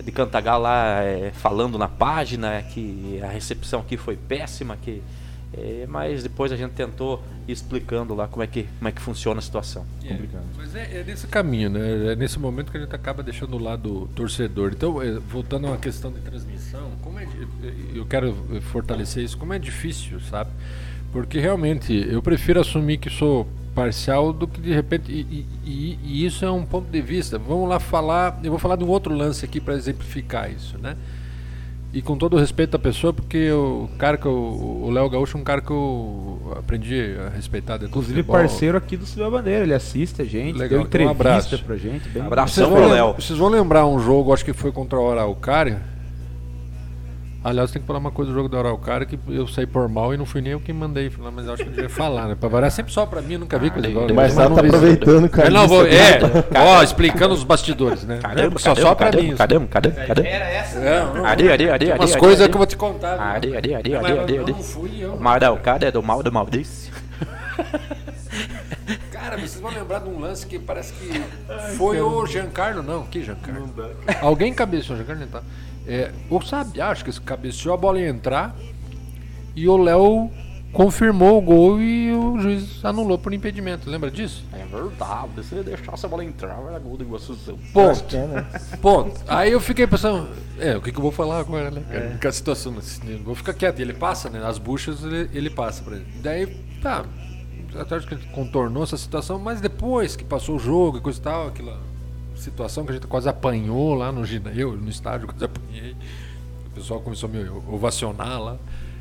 de 0.05 0.10
Cantagalo 0.12 0.62
lá 0.64 1.02
é, 1.02 1.31
falando 1.35 1.77
na 1.78 1.89
página 1.89 2.62
que 2.62 3.20
a 3.23 3.28
recepção 3.28 3.81
aqui 3.81 3.97
foi 3.97 4.16
péssima, 4.16 4.77
que 4.77 5.02
é, 5.55 5.85
mas 5.86 6.23
depois 6.23 6.51
a 6.51 6.56
gente 6.56 6.70
tentou 6.73 7.23
ir 7.47 7.52
explicando 7.52 8.14
lá 8.14 8.27
como 8.27 8.43
é 8.43 8.47
que, 8.47 8.62
como 8.78 8.89
é 8.89 8.93
que 8.93 9.02
funciona 9.02 9.39
a 9.39 9.43
situação. 9.43 9.85
Mas 10.56 10.74
é, 10.74 11.01
é 11.01 11.05
nesse 11.05 11.27
caminho, 11.27 11.69
né? 11.69 12.12
É 12.12 12.16
nesse 12.16 12.39
momento 12.39 12.70
que 12.73 12.78
a 12.78 12.81
gente 12.81 12.94
acaba 12.94 13.23
deixando 13.23 13.55
o 13.56 13.62
lado 13.62 14.09
torcedor. 14.16 14.73
Então, 14.74 15.02
é, 15.02 15.12
voltando 15.19 15.66
a 15.66 15.70
uma 15.73 15.77
questão 15.77 16.10
de 16.10 16.20
transmissão, 16.20 16.93
como 17.02 17.19
é, 17.19 17.27
di- 17.27 17.98
eu 17.98 18.06
quero 18.06 18.35
fortalecer 18.73 19.23
isso, 19.24 19.36
como 19.36 19.52
é 19.52 19.59
difícil, 19.59 20.20
sabe? 20.20 20.51
Porque 21.12 21.39
realmente 21.39 21.93
eu 22.09 22.23
prefiro 22.23 22.59
assumir 22.59 22.97
que 22.97 23.10
sou 23.10 23.47
parcial 23.74 24.32
do 24.32 24.46
que 24.46 24.60
de 24.60 24.72
repente. 24.72 25.10
E, 25.12 25.46
e- 25.64 25.98
e- 26.04 26.24
isso 26.26 26.44
é 26.44 26.50
um 26.50 26.64
ponto 26.64 26.90
de 26.90 27.00
vista. 27.00 27.38
Vamos 27.38 27.68
lá 27.68 27.78
falar. 27.80 28.38
Eu 28.42 28.50
vou 28.50 28.58
falar 28.58 28.76
de 28.76 28.84
um 28.84 28.88
outro 28.88 29.14
lance 29.14 29.44
aqui 29.44 29.60
para 29.60 29.74
exemplificar 29.74 30.50
isso, 30.50 30.76
né? 30.78 30.96
E 31.94 32.00
com 32.00 32.16
todo 32.16 32.36
o 32.36 32.38
respeito 32.38 32.74
à 32.74 32.78
pessoa, 32.78 33.12
porque 33.12 33.50
o 33.52 33.86
cara 33.98 34.16
que 34.16 34.24
eu, 34.24 34.32
o 34.32 34.88
Léo 34.90 35.10
Gaúcho 35.10 35.36
é 35.36 35.40
um 35.40 35.44
cara 35.44 35.60
que 35.60 35.70
eu 35.70 36.54
aprendi 36.58 37.14
a 37.26 37.28
respeitar 37.28 37.74
dentro 37.74 37.88
do 37.88 37.90
Inclusive 37.90 38.22
parceiro 38.22 38.78
aqui 38.78 38.96
do 38.96 39.04
a 39.22 39.30
Bandeira, 39.30 39.62
ele 39.62 39.74
assiste 39.74 40.22
a 40.22 40.24
gente, 40.24 40.54
Legal, 40.56 40.68
deu 40.68 40.80
então 40.80 41.00
um 41.02 41.10
entrevista 41.10 41.56
abraço. 41.56 41.64
pra 41.64 41.76
gente. 41.76 42.08
Bem. 42.08 42.22
Vocês 42.22 42.50
São 42.52 42.70
vão, 42.70 42.88
Léo. 42.88 43.12
vocês 43.12 43.38
vão 43.38 43.48
lembrar 43.50 43.86
um 43.86 43.98
jogo, 43.98 44.32
acho 44.32 44.42
que 44.42 44.54
foi 44.54 44.72
contra 44.72 44.98
o 44.98 45.10
Araucária. 45.10 45.82
Aliás, 47.44 47.73
tem 47.73 47.82
que 47.82 47.86
falar 47.86 47.98
uma 47.98 48.12
coisa 48.12 48.31
do 48.31 48.35
jogo 48.36 48.48
do 48.48 48.56
Araucária 48.56 49.05
que 49.05 49.19
eu 49.28 49.48
saí 49.48 49.66
por 49.66 49.89
mal 49.89 50.14
e 50.14 50.16
não 50.16 50.24
fui 50.24 50.40
nem 50.40 50.52
eu 50.52 50.60
quem 50.60 50.73
mandei 50.74 51.10
mas 51.32 51.48
acho 51.48 51.62
que 51.64 51.69
eu 51.69 51.73
devia 51.73 51.89
falar, 51.89 52.28
né? 52.28 52.36
Pra 52.39 52.48
variar 52.48 52.70
sempre 52.70 52.93
só 52.93 53.05
pra 53.05 53.20
mim, 53.20 53.35
eu 53.35 53.40
nunca 53.40 53.59
vi 53.59 53.70
coisa 53.70 53.89
igual. 53.89 54.06
Mas 54.14 54.35
tá 54.35 54.44
aproveitando, 54.44 55.28
cara. 55.28 55.48
Eu 55.48 55.52
não 55.52 55.66
vou, 55.66 55.85
é, 55.86 56.20
ó, 56.56 56.82
explicando 56.82 57.35
os 57.35 57.43
bastidores, 57.43 58.05
né? 58.05 58.20
só, 58.59 58.74
só 58.74 58.94
pra 58.94 59.10
mim. 59.10 59.28
isso. 59.28 59.36
cadê, 59.36 59.59
cadê, 59.60 59.90
cadê? 59.90 60.23
É, 60.23 60.62
não, 61.14 61.27
Adi, 61.27 61.51
adi, 61.51 61.93
umas 61.93 62.16
coisas 62.16 62.47
que 62.47 62.55
eu 62.55 62.59
vou 62.59 62.66
te 62.66 62.77
contar. 62.77 63.16
viu? 63.16 63.24
Adi, 63.24 63.56
adi, 63.56 63.74
adi, 63.74 63.90
Mas 63.90 64.05
adi, 64.05 64.12
eu 64.12 64.23
adi, 64.23 64.39
adi. 64.39 64.52
não 64.52 64.62
fui 64.62 64.90
eu. 65.01 65.16
Mal 65.16 65.40
da 65.40 65.48
Alcada 65.48 65.86
é 65.86 65.90
do 65.90 66.02
mal 66.02 66.23
do 66.23 66.31
Maldício. 66.31 66.93
Cara, 69.10 69.36
vocês 69.36 69.60
vão 69.60 69.70
lembrar 69.70 70.01
de 70.01 70.09
um 70.09 70.19
lance 70.19 70.47
que 70.47 70.59
parece 70.59 70.93
que 70.94 71.23
foi 71.77 72.01
o 72.01 72.27
Giancarlo, 72.27 72.82
não, 72.82 73.05
que 73.05 73.23
Giancarlo? 73.23 73.70
Alguém 74.20 74.52
cabeceou, 74.52 74.97
Giancarlo 74.97 75.20
não 75.23 75.28
tá. 75.28 75.43
É, 75.86 76.12
o 76.30 76.40
Sabiá, 76.40 76.90
acho 76.90 77.04
que 77.04 77.20
cabeceou, 77.20 77.74
a 77.74 77.76
bola 77.76 77.98
ia 77.98 78.09
entrar 78.09 78.54
e 79.54 79.68
o 79.68 79.76
Léo 79.76 80.30
confirmou 80.72 81.38
o 81.38 81.42
gol 81.42 81.80
e 81.80 82.12
o 82.12 82.38
juiz 82.40 82.84
anulou 82.84 83.18
por 83.18 83.32
impedimento. 83.32 83.88
Lembra 83.88 84.10
disso? 84.10 84.44
É 84.52 84.64
verdade, 84.64 85.44
se 85.44 85.54
ele 85.54 85.64
deixasse 85.64 86.06
a 86.06 86.09
bola 86.09 86.24
entrar, 86.24 86.59
era 86.66 86.78
gol 86.78 86.96
do 86.96 87.04
Iguaçu. 87.04 87.36
Ponto. 87.72 88.16
É, 88.16 88.26
né? 88.26 88.46
Ponto. 88.80 89.20
Aí 89.28 89.52
eu 89.52 89.60
fiquei 89.60 89.86
pensando, 89.86 90.28
é, 90.59 90.76
o 90.76 90.80
que, 90.80 90.90
que 90.90 90.98
eu 90.98 91.02
vou 91.02 91.12
falar 91.12 91.40
agora, 91.40 91.70
né? 91.70 91.82
cara? 91.90 92.10
Porque 92.10 92.26
a 92.26 92.32
situação, 92.32 92.74
assim, 92.78 93.22
vou 93.22 93.34
ficar 93.34 93.52
quieto. 93.52 93.78
E 93.78 93.82
ele 93.82 93.92
passa, 93.92 94.30
né? 94.30 94.42
As 94.44 94.59
buchas 94.59 95.04
ele, 95.04 95.28
ele 95.34 95.50
passa 95.50 95.82
pra 95.82 95.96
ele. 95.96 96.06
Daí, 96.22 96.46
tá. 96.80 97.04
Até 97.78 97.96
acho 97.96 98.06
que 98.06 98.14
ele 98.14 98.26
contornou 98.32 98.82
essa 98.82 98.96
situação, 98.96 99.38
mas 99.38 99.60
depois 99.60 100.16
que 100.16 100.24
passou 100.24 100.56
o 100.56 100.59
jogo 100.59 100.98
e 100.98 101.00
coisa 101.00 101.18
e 101.18 101.22
tal, 101.22 101.48
aquela 101.48 101.78
situação 102.36 102.84
que 102.84 102.90
a 102.90 102.94
gente 102.94 103.06
quase 103.06 103.28
apanhou 103.28 103.94
lá 103.94 104.10
no 104.10 104.24
ginásio, 104.24 104.60
eu 104.60 104.76
no 104.76 104.88
estádio 104.88 105.28
quase. 105.28 105.48
O 106.82 106.84
pessoal 106.84 107.00
começou 107.00 107.30
a 107.30 107.32
me 107.32 107.48
ovacionar 107.72 108.42
lá. 108.42 108.56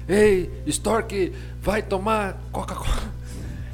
Ei, 0.08 0.52
Stork, 0.68 1.32
vai 1.64 1.82
tomar 1.82 2.40
Coca-Cola. 2.52 3.12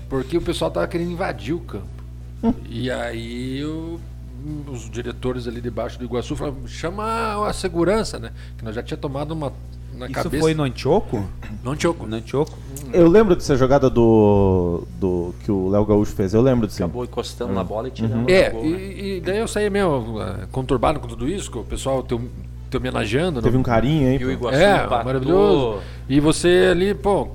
Porque 0.08 0.38
o 0.38 0.42
pessoal 0.42 0.72
tava 0.72 0.88
querendo 0.88 1.12
invadir 1.12 1.54
o 1.54 1.60
campo. 1.60 1.86
E 2.70 2.90
aí 2.90 3.66
o- 3.66 4.00
os 4.72 4.90
diretores 4.90 5.46
ali 5.46 5.60
debaixo 5.60 6.00
do 6.00 6.06
Iguaçu 6.06 6.38
falaram, 6.38 6.66
chama 6.68 7.46
a 7.50 7.52
segurança, 7.52 8.18
né? 8.18 8.32
Que 8.58 8.64
nós 8.64 8.74
já 8.74 8.82
tinha 8.82 8.96
tomado 8.96 9.32
uma 9.34 9.52
na 9.94 10.06
Isso 10.06 10.14
cabeça. 10.14 10.42
foi 10.42 10.54
no 10.54 10.64
Antioco? 10.64 11.26
Não 11.64 11.78
choco. 11.78 12.06
No 12.08 12.16
Antioco? 12.16 12.58
Eu 12.94 13.10
lembro 13.10 13.36
dessa 13.36 13.58
jogada 13.58 13.90
do, 13.90 14.84
do 15.00 15.34
que 15.44 15.52
o 15.52 15.68
Léo 15.70 15.84
Gaúcho 15.86 16.14
fez. 16.14 16.34
Eu 16.34 16.42
lembro 16.42 16.66
disso. 16.68 16.82
Acabou 16.82 17.04
encostando 17.04 17.52
na 17.52 17.64
bola 17.64 17.90
e 17.90 17.92
tirando 17.92 18.30
É, 18.30 18.50
o 18.50 18.52
gol. 18.54 18.64
né? 18.64 18.70
e, 18.70 19.18
e 19.18 19.22
daí 19.22 19.40
eu 19.40 19.48
saí 19.48 19.70
meio 19.70 20.22
eh, 20.22 20.48
conturbado 20.52 21.00
com 21.02 21.08
tudo 21.08 21.28
isso, 21.28 21.50
com 21.52 21.60
o 21.60 21.64
pessoal 21.66 22.04
te, 22.04 22.18
te 22.70 22.78
homenageando. 22.78 23.42
Teve 23.42 23.54
não- 23.54 23.62
um 23.62 23.64
carinho 23.64 24.10
aí. 24.10 24.18
E 24.22 24.26
o. 24.26 24.32
Iguaçu 24.32 24.58
É, 24.60 24.76
empatou. 24.86 25.06
maravilhoso. 25.06 25.82
E 26.10 26.20
você 26.20 26.70
ali, 26.72 26.94
pô, 26.94 27.30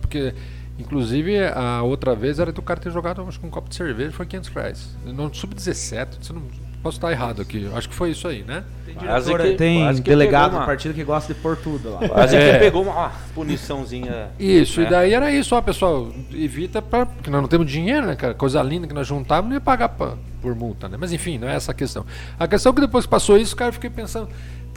porque 0.00 0.34
inclusive 0.78 1.38
a 1.44 1.82
outra 1.82 2.14
vez 2.14 2.38
era 2.38 2.52
do 2.52 2.62
cara 2.62 2.78
ter 2.80 2.90
jogado 2.90 3.22
acho 3.26 3.40
que 3.40 3.46
um 3.46 3.50
copo 3.50 3.68
de 3.68 3.74
cerveja, 3.74 4.12
foi 4.12 4.26
500 4.26 4.50
reais. 4.50 4.96
No 5.04 5.32
sub-17, 5.34 6.08
você 6.20 6.32
não 6.32 6.42
posso 6.82 6.98
estar 6.98 7.10
errado 7.10 7.42
aqui. 7.42 7.68
Acho 7.74 7.88
que 7.88 7.94
foi 7.94 8.10
isso 8.10 8.28
aí, 8.28 8.44
né? 8.44 8.62
Diretora- 8.98 9.44
que- 9.44 9.54
tem 9.54 9.94
que 9.96 10.00
delegado 10.02 10.52
do 10.52 10.56
uma- 10.58 10.66
partido 10.66 10.92
que 10.94 11.04
gosta 11.04 11.32
de 11.34 11.38
pôr 11.40 11.56
tudo 11.56 11.90
lá. 11.90 12.08
Quase 12.08 12.36
É. 12.36 12.52
que 12.54 12.58
pegou 12.60 12.82
uma 12.84 13.10
puniçãozinha. 13.34 14.28
Isso, 14.38 14.80
É. 14.80 14.84
e 14.84 14.90
daí 14.90 15.12
era 15.14 15.30
isso, 15.32 15.54
ó, 15.54 15.60
pessoal, 15.60 16.08
evita 16.32 16.80
pra, 16.82 17.06
porque 17.06 17.30
nós 17.30 17.40
não 17.40 17.48
temos 17.48 17.70
dinheiro, 17.70 18.06
né, 18.06 18.16
cara? 18.16 18.34
Coisa 18.34 18.62
linda 18.62 18.86
que 18.86 18.94
nós 18.94 19.06
juntávamos, 19.06 19.50
não 19.50 19.56
ia 19.56 19.60
pagar 19.60 19.88
pra- 19.90 20.14
por 20.40 20.54
multa, 20.54 20.88
né? 20.88 20.96
Mas 20.98 21.12
enfim, 21.12 21.38
não 21.38 21.48
é 21.48 21.54
essa 21.56 21.72
a 21.72 21.74
questão. 21.74 22.04
A 22.38 22.46
questão 22.46 22.70
é 22.70 22.74
que 22.74 22.80
depois 22.80 23.04
que 23.04 23.10
passou 23.10 23.36
isso, 23.36 23.54
cara, 23.56 23.68
eu 23.70 23.72
fiquei 23.74 23.90
pensando, 23.90 24.28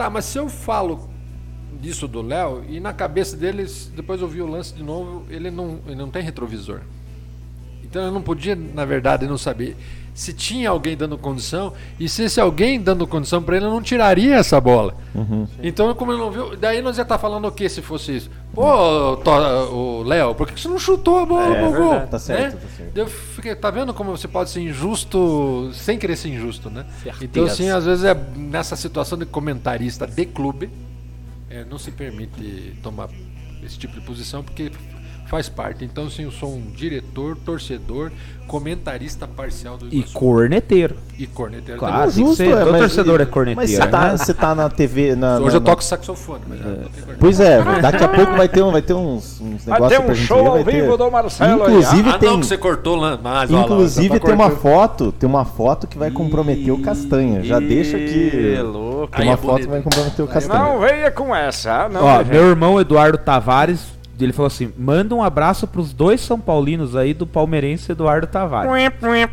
tá, 0.02 0.10
mas 0.10 0.26
se 0.26 0.40
eu 0.40 0.50
falo 0.50 1.08
disso 1.80 2.08
do 2.08 2.22
Léo 2.24 2.66
e 2.68 2.80
na 2.80 2.92
cabeça 2.92 3.38
deles, 3.38 3.92
depois 3.96 4.20
eu 4.20 4.28
vi 4.28 4.42
o 4.42 4.48
lance 4.48 4.74
de 4.74 4.82
novo, 4.82 5.26
ele 5.30 5.52
não, 5.52 5.80
ele 5.86 5.96
não 5.96 6.10
tem 6.10 6.24
retrovisor. 6.24 6.82
Então 7.84 8.02
eu 8.04 8.12
não 8.12 8.22
podia, 8.22 8.56
na 8.56 8.84
verdade, 8.84 9.28
não 9.28 9.38
saber 9.38 9.78
se 10.14 10.34
tinha 10.34 10.70
alguém 10.70 10.96
dando 10.98 11.18
condição 11.18 11.74
e 12.00 12.08
se 12.10 12.24
esse 12.24 12.40
alguém 12.40 12.80
dando 12.82 13.08
condição 13.08 13.42
pra 13.42 13.56
ele 13.56 13.66
eu 13.66 13.70
não 13.70 13.82
tiraria 13.82 14.36
essa 14.36 14.60
bola. 14.60 14.94
Então, 15.64 15.94
como 15.96 16.12
eu 16.12 16.18
não 16.18 16.32
viu, 16.32 16.56
daí 16.58 16.82
nós 16.82 16.98
ia 16.98 17.04
estar 17.04 17.18
falando 17.18 17.48
o 17.48 17.52
que 17.52 17.68
se 17.70 17.82
fosse 17.82 18.18
isso? 18.18 18.30
Pô, 18.54 19.16
o 19.72 20.04
Léo, 20.04 20.36
por 20.36 20.48
que 20.48 20.60
você 20.60 20.68
não 20.68 20.78
chutou 20.80 21.20
a 21.20 21.26
bola 21.26 21.56
É, 21.56 21.62
pro 21.62 21.72
gol? 21.82 22.02
tá 22.08 22.20
certo, 22.20 22.56
Né? 22.56 22.62
tá 22.62 22.68
certo. 22.78 22.98
Eu 22.98 23.08
fiquei, 23.08 23.56
tá 23.56 23.72
vendo 23.72 23.94
como 23.94 24.12
você 24.16 24.28
pode 24.28 24.50
ser 24.50 24.62
injusto 24.62 25.72
sem 25.74 25.98
querer 25.98 26.16
ser 26.18 26.30
injusto, 26.30 26.70
né? 26.70 26.86
Certeza. 27.02 27.24
Então, 27.26 27.46
assim, 27.46 27.70
às 27.70 27.86
vezes 27.86 28.04
é 28.04 28.14
nessa 28.36 28.76
situação 28.76 29.18
de 29.18 29.26
comentarista 29.26 30.06
de 30.06 30.26
clube, 30.26 30.70
é, 31.50 31.64
não 31.70 31.78
se 31.80 31.92
permite 31.92 32.76
tomar 32.84 33.08
esse 33.64 33.78
tipo 33.78 33.94
de 33.94 34.02
posição 34.02 34.44
porque 34.44 34.72
faz 35.32 35.48
parte. 35.48 35.86
Então, 35.86 36.08
assim, 36.08 36.24
eu 36.26 36.32
sou 36.32 36.54
um 36.54 36.62
diretor, 36.76 37.38
torcedor, 37.46 38.12
comentarista 38.50 39.26
parcial 39.26 39.78
do 39.78 39.86
E 39.86 40.00
Iguaçu. 40.00 40.14
corneteiro. 40.14 40.96
e 41.18 41.26
corneteiro 41.28 41.80
Claro. 41.80 42.10
também. 42.12 42.26
Ah, 42.26 42.30
que 42.32 42.36
ser- 42.36 42.50
todo 42.58 42.78
torcedor 42.80 43.22
é 43.22 43.26
corneteiro, 43.26 43.62
Mas 43.62 43.70
você 43.84 43.88
tá, 43.92 44.10
né? 44.12 44.18
você 44.18 44.34
tá 44.34 44.56
na 44.56 44.70
TV. 44.70 45.16
Na, 45.16 45.36
Hoje 45.36 45.46
na- 45.46 45.52
eu 45.54 45.60
na- 45.60 45.66
toco 45.68 45.84
saxofone, 45.84 46.42
mas 46.50 46.58
já 46.60 46.66
não 46.66 46.74
tem 46.76 46.84
corneteiro. 46.86 47.18
Pois 47.20 47.40
é, 47.40 47.64
daqui 47.80 48.04
a 48.04 48.08
pouco 48.10 48.32
vai 48.34 48.50
ter, 48.50 48.62
um, 48.64 48.72
vai 48.72 48.82
ter 48.82 48.94
uns, 48.96 49.40
uns 49.40 49.64
Vai 49.66 49.74
negócios 49.80 50.00
ter 50.00 50.04
pra 50.04 50.14
um 50.14 50.16
show 50.16 50.38
ver, 50.42 50.48
ao 50.48 50.54
vai 50.56 50.64
ter- 50.66 50.82
vivo 50.82 50.98
do 50.98 51.12
Marcelo 51.12 51.64
aí. 51.64 51.70
Inclusive 51.70 52.10
Ah, 52.10 52.18
tem, 52.18 52.30
não, 52.30 52.40
que 52.42 52.46
você 52.48 52.58
cortou 52.58 52.96
lá. 52.98 53.20
Mas, 53.22 53.50
lá, 53.52 53.62
inclusive 53.62 54.08
já 54.16 54.20
tá 54.20 54.26
tem 54.26 54.36
uma 54.36 54.50
foto, 54.50 55.12
tem 55.14 55.30
uma 55.30 55.46
foto 55.46 55.86
que 55.88 55.98
vai 55.98 56.10
comprometer 56.12 56.72
o 56.74 56.82
Castanha. 56.82 57.44
Já 57.44 57.60
deixa 57.60 57.96
aqui. 57.98 58.32
Ih, 58.58 58.62
louco. 58.64 59.16
Tem 59.16 59.22
Aí 59.22 59.28
uma 59.28 59.34
é 59.36 59.38
foto 59.38 59.62
que 59.62 59.68
vai 59.68 59.82
comprometer 59.82 60.26
o 60.26 60.28
Castanha. 60.28 60.60
Não 60.60 60.80
venha 60.80 61.12
com 61.12 61.34
essa, 61.36 61.88
não. 61.88 62.04
Ó, 62.04 62.24
meu 62.26 62.50
irmão 62.50 62.82
Eduardo 62.82 63.18
Tavares, 63.20 63.86
ele 64.20 64.34
falou 64.34 64.48
assim: 64.48 64.72
manda 64.78 65.16
um 65.16 65.24
abraço 65.24 65.68
pros 65.68 65.94
dois 65.94 66.22
São 66.22 66.40
Paulinos 66.40 66.96
aí 66.96 67.14
do 67.14 67.26
palmeirense 67.26 67.92
Eduardo 67.92 68.28
Tavares. 68.28 68.70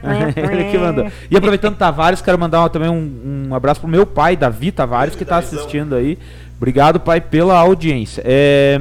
ele 0.36 0.70
que 0.70 0.78
mandou. 0.78 1.10
E 1.30 1.36
aproveitando 1.36 1.76
Tavares, 1.76 2.20
quero 2.22 2.38
mandar 2.38 2.60
uma- 2.60 2.70
também 2.70 2.88
um, 2.88 3.48
um 3.50 3.54
abraço 3.54 3.80
pro 3.80 3.88
meu 3.88 4.06
pai, 4.06 4.36
Davi 4.36 4.72
Tavares, 4.72 5.14
que 5.14 5.24
tá 5.24 5.38
assistindo 5.38 5.94
aí. 5.94 6.18
Obrigado, 6.56 6.98
pai, 7.00 7.20
pela 7.20 7.56
audiência. 7.58 8.22
É, 8.24 8.78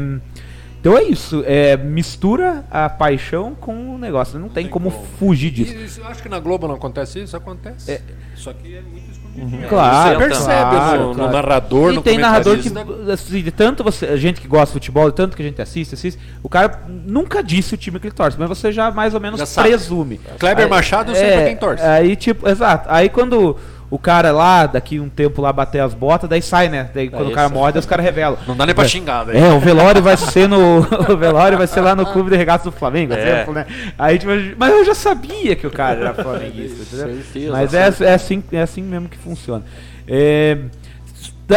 Então 0.80 0.98
é 0.98 1.04
isso. 1.04 1.44
É, 1.46 1.76
mistura 1.78 2.64
a 2.72 2.88
paixão 2.90 3.54
com 3.56 3.96
o 3.96 3.98
negócio. 3.98 4.40
Não, 4.40 4.48
tem, 4.50 4.68
como, 4.68 4.90
fugir 5.20 5.52
disso. 5.52 5.74
E 5.76 5.86
isso, 5.86 6.02
acho 6.06 6.24
que 6.24 6.30
na 6.30 6.40
Globo 6.40 6.68
não 6.68 6.76
acontece 6.76 7.20
isso, 7.22 7.36
acontece. 7.36 7.92
Só 8.36 8.54
que 8.54 8.76
é 8.76 8.82
muito 8.82 9.10
escondidinho. 9.38 9.70
Claro, 9.70 10.20
Você 10.20 10.26
percebe 10.28 10.48
claro, 10.70 11.02
no, 11.02 11.08
no 11.10 11.16
claro. 11.16 11.32
narrador, 11.34 11.92
E 11.92 11.96
no 11.96 12.02
tem 12.02 12.18
narrador 12.18 12.58
que, 12.58 12.72
assim, 13.12 13.42
de 13.42 13.52
tanto 13.52 13.84
você, 13.84 14.06
a 14.06 14.18
gente 14.18 14.42
que 14.42 14.48
gosta 14.48 14.68
de 14.68 14.74
futebol, 14.74 15.10
de 15.10 15.16
tanto 15.16 15.36
que 15.36 15.44
a 15.44 15.46
gente 15.46 15.62
assiste, 15.62 15.94
assiste, 15.94 16.20
o 16.44 16.50
cara 16.50 16.82
nunca 17.06 17.44
disse 17.44 17.74
o 17.74 17.78
time 17.78 18.00
que 18.00 18.08
ele 18.08 18.16
torce, 18.16 18.38
mas 18.40 18.50
você 18.50 18.72
já 18.72 18.92
mais 18.92 19.14
ou 19.14 19.20
menos 19.20 19.40
Já 19.40 19.64
presume. 19.64 20.20
Kleber 20.40 20.66
Aí- 20.66 20.70
Machado, 20.70 21.12
eu 21.12 21.16
sei 21.16 21.32
pra 21.32 21.46
quem 21.46 21.56
torce. 21.58 21.84
Aí, 21.84 22.16
tipo, 22.16 22.48
exato. 22.50 22.88
Aí 22.92 23.10
quando 23.10 23.56
o 23.90 23.98
cara 23.98 24.32
lá, 24.32 24.66
daqui 24.66 25.00
um 25.00 25.08
tempo 25.08 25.42
lá, 25.42 25.54
bater 25.54 25.80
as 25.80 25.94
botas, 25.94 26.30
daí 26.30 26.42
sai, 26.42 26.68
né? 26.68 26.90
Daí 26.94 27.10
quando 27.10 27.30
o 27.30 27.32
cara 27.32 27.48
daí 27.50 27.80
os 27.80 27.86
caras 27.86 28.04
revelam. 28.06 28.38
Não 28.46 28.56
dá 28.56 28.66
nem 28.66 28.76
pra 28.76 28.88
xingar, 28.88 29.24
velho. 29.24 29.38
É, 29.38 29.54
o 29.54 29.60
velório 29.60 30.02
vai 30.02 30.18
ser 30.18 30.48
no. 30.48 30.80
o 31.10 31.18
velório 31.18 31.58
vai 31.58 31.68
ser 31.68 31.82
lá 31.82 31.96
no 31.96 32.06
clube 32.06 32.30
de 32.30 32.36
regatas 32.36 32.66
do 32.66 32.72
Flamengo, 32.72 33.14
É. 33.14 33.22
exemplo, 33.22 33.54
né? 33.54 33.66
Aí, 33.98 34.20
tipo, 34.20 34.32
mas 34.58 34.74
eu 34.74 34.84
já 34.86 34.94
sabia 34.94 35.56
que 35.56 35.66
o 35.66 35.72
cara 35.72 36.00
era 36.02 36.14
flamenguista, 36.14 36.84
entendeu? 36.96 37.16
Certeza, 37.24 37.52
Mas 37.52 37.74
é, 37.74 37.94
é, 38.02 38.14
assim, 38.14 38.44
é 38.52 38.62
assim 38.62 38.82
mesmo 38.82 39.08
que 39.08 39.18
funciona. 39.18 39.64
É, 40.06 40.58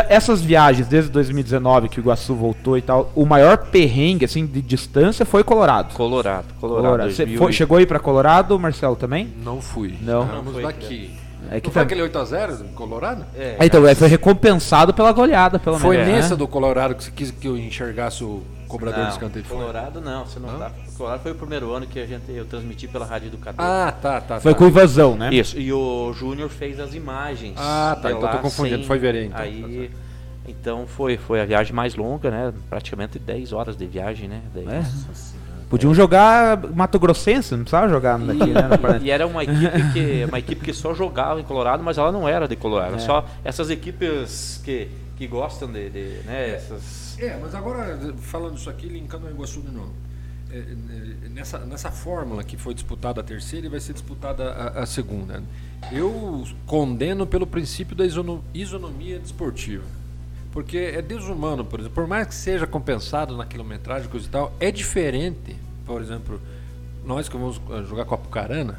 essas 0.09 0.40
viagens, 0.40 0.86
desde 0.86 1.11
2019 1.11 1.89
que 1.89 1.98
o 1.98 2.02
Iguaçu 2.02 2.32
voltou 2.35 2.78
e 2.78 2.82
tal, 2.82 3.11
o 3.15 3.27
maior 3.27 3.57
perrengue, 3.57 4.24
assim, 4.24 4.47
de 4.47 4.62
distância 4.62 5.27
foi 5.27 5.43
Colorado. 5.43 5.94
Colorado, 5.94 6.47
Colorado. 6.61 6.85
Colorado. 6.85 7.11
Você 7.11 7.24
2000 7.24 7.39
foi- 7.39 7.52
chegou 7.52 7.77
aí 7.78 7.86
pra 7.86 7.98
Colorado, 7.98 8.57
Marcelo, 8.59 8.94
também? 8.94 9.28
Não 9.44 9.61
fui. 9.61 9.94
Não. 10.01 10.44
Foi, 10.52 10.62
daqui. 10.62 11.11
É 11.51 11.61
que 11.61 11.69
não 11.69 11.73
foi 11.73 11.81
tá- 11.83 11.87
aquele 11.87 12.03
8x0 12.03 12.65
em 12.65 12.73
Colorado? 12.75 13.25
É, 13.37 13.57
Ah, 13.59 13.67
então, 13.67 13.87
é, 13.87 13.95
foi 13.95 14.09
recompensado 14.09 14.93
pela 14.95 15.12
goleada, 15.12 15.59
pelo 15.59 15.79
Foi 15.79 15.97
menos. 15.97 16.12
nessa 16.15 16.31
né? 16.31 16.37
do 16.37 16.49
Colorado 16.49 16.95
que 16.95 17.05
você 17.05 17.11
quis 17.11 17.31
que 17.31 17.47
eu 17.49 17.57
enxergasse 17.57 18.23
o 18.25 18.43
cobrador 18.69 19.01
de 19.01 19.05
não, 19.07 19.11
escanteio? 19.11 19.45
Foi? 19.45 19.57
Colorado 19.59 20.01
não, 20.01 20.25
você 20.27 20.39
não, 20.39 20.53
Não? 20.53 20.59
tá. 20.59 20.71
Colorado 20.97 21.23
foi 21.23 21.33
o 21.33 21.35
primeiro 21.35 21.73
ano 21.73 21.87
que 21.87 21.99
a 21.99 22.07
gente, 22.07 22.31
eu 22.31 22.45
transmiti 22.45 22.87
pela 22.87 23.05
Rádio 23.07 23.29
Educador. 23.29 23.65
Ah, 23.65 23.93
tá, 24.01 24.21
tá. 24.21 24.41
Foi 24.41 24.53
tá. 24.53 24.59
com 24.59 24.67
invasão, 24.67 25.17
né? 25.17 25.33
Isso, 25.35 25.59
e 25.59 25.73
o 25.73 26.12
Júnior 26.12 26.49
fez 26.49 26.79
as 26.79 26.95
imagens. 26.95 27.55
Ah, 27.57 27.97
tá, 28.01 28.09
de 28.11 28.15
então 28.17 28.29
eu 28.29 28.37
tô 28.37 28.43
confundindo, 28.43 28.79
sem- 28.79 28.87
foi 28.87 28.99
Verê, 28.99 29.25
então. 29.27 29.41
Aí, 29.41 29.91
então 30.47 30.87
foi, 30.87 31.17
foi 31.17 31.41
a 31.41 31.45
viagem 31.45 31.73
mais 31.75 31.95
longa, 31.95 32.31
né? 32.31 32.53
Praticamente 32.69 33.19
10 33.19 33.53
horas 33.53 33.77
de 33.77 33.87
viagem, 33.87 34.29
né? 34.29 34.41
Daí- 34.55 34.67
É. 34.69 34.83
Podiam 35.70 35.94
jogar 35.94 36.59
Mato 36.74 36.98
Grossense, 36.98 37.52
não 37.52 37.60
precisava 37.60 37.88
jogar 37.88 38.18
daqui, 38.18 38.51
né? 38.51 38.68
E 39.01 39.10
era 39.10 39.24
uma 39.26 39.44
equipe 39.44 39.92
que 39.92 40.24
uma 40.24 40.38
equipe 40.38 40.64
que 40.64 40.72
só 40.74 40.92
jogava 40.92 41.40
em 41.40 41.44
Colorado, 41.44 41.80
mas 41.82 41.97
ela 41.97 42.10
não 42.10 42.28
era 42.28 42.47
de 42.48 42.56
Colorado. 42.56 42.97
É. 42.97 42.98
Só 42.98 43.24
essas 43.44 43.70
equipes 43.70 44.60
que, 44.64 44.88
que 45.16 45.28
gostam 45.28 45.70
de, 45.72 45.88
de, 45.88 46.22
né, 46.26 46.51
essas 46.56 47.16
É, 47.20 47.38
mas 47.40 47.55
agora, 47.55 47.97
falando 48.18 48.56
isso 48.59 48.68
aqui, 48.68 48.88
linkando 48.88 49.26
o 49.28 49.30
Iguaçu 49.30 49.60
de 49.60 49.70
novo. 49.70 49.92
É, 50.52 50.59
é, 50.59 51.28
nessa, 51.28 51.60
nessa 51.60 51.92
fórmula 51.92 52.42
que 52.42 52.56
foi 52.56 52.74
disputada 52.74 53.20
a 53.20 53.22
terceira 53.24 53.66
e 53.66 53.70
vai 53.70 53.78
ser 53.78 53.92
disputada 53.92 54.51
a, 54.51 54.82
a 54.82 54.86
segunda. 54.86 55.40
Eu 55.92 56.44
condeno 56.66 57.24
pelo 57.28 57.47
princípio 57.47 57.94
da 57.94 58.05
isono- 58.05 58.42
isonomia 58.52 59.20
desportiva. 59.20 59.84
Porque 60.52 60.77
é 60.77 61.01
desumano, 61.01 61.64
por 61.64 61.78
exemplo, 61.78 61.94
por 61.94 62.09
mais 62.09 62.27
que 62.27 62.35
seja 62.35 62.66
compensado 62.66 63.36
na 63.36 63.47
quilometragem 63.47 64.09
coisa 64.09 64.27
e 64.27 64.31
tal, 64.31 64.52
é 64.59 64.72
diferente, 64.72 65.56
por 65.86 66.01
exemplo, 66.01 66.40
nós 67.05 67.28
que 67.28 67.36
vamos 67.36 67.60
eh, 67.70 67.85
jogar 67.89 68.05
com 68.05 68.14
a 68.14 68.18
Apucarana, 68.18 68.78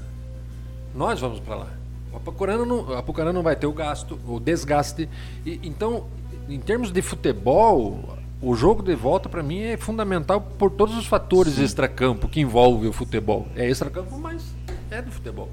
nós 0.93 1.19
vamos 1.19 1.39
para 1.39 1.55
lá. 1.55 1.67
O 2.11 2.17
Apucarana 2.17 2.65
não, 2.65 2.93
a 2.93 2.99
Apucarana 2.99 3.33
não 3.33 3.43
vai 3.43 3.55
ter 3.55 3.67
o 3.67 3.71
gasto, 3.71 4.19
o 4.27 4.39
desgaste. 4.39 5.07
E, 5.45 5.61
então, 5.63 6.07
em 6.49 6.59
termos 6.59 6.91
de 6.91 7.01
futebol, 7.01 8.17
o 8.41 8.53
jogo 8.55 8.83
de 8.83 8.93
volta 8.93 9.29
para 9.29 9.41
mim 9.41 9.61
é 9.61 9.77
fundamental 9.77 10.41
por 10.41 10.71
todos 10.71 10.97
os 10.97 11.05
fatores 11.05 11.57
extracampo 11.57 12.27
que 12.27 12.41
envolve 12.41 12.87
o 12.87 12.93
futebol. 12.93 13.47
É 13.55 13.69
extracampo, 13.69 14.17
mas 14.17 14.53
é 14.89 15.01
do 15.01 15.11
futebol. 15.11 15.49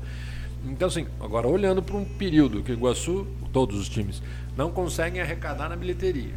Então, 0.66 0.88
assim, 0.88 1.06
agora 1.20 1.46
olhando 1.46 1.82
para 1.82 1.96
um 1.96 2.04
período 2.04 2.62
que 2.62 2.72
o 2.72 2.74
Iguaçu, 2.74 3.26
todos 3.52 3.78
os 3.78 3.88
times, 3.88 4.20
não 4.58 4.72
conseguem 4.72 5.20
arrecadar 5.20 5.68
na 5.68 5.76
bilheteria. 5.76 6.34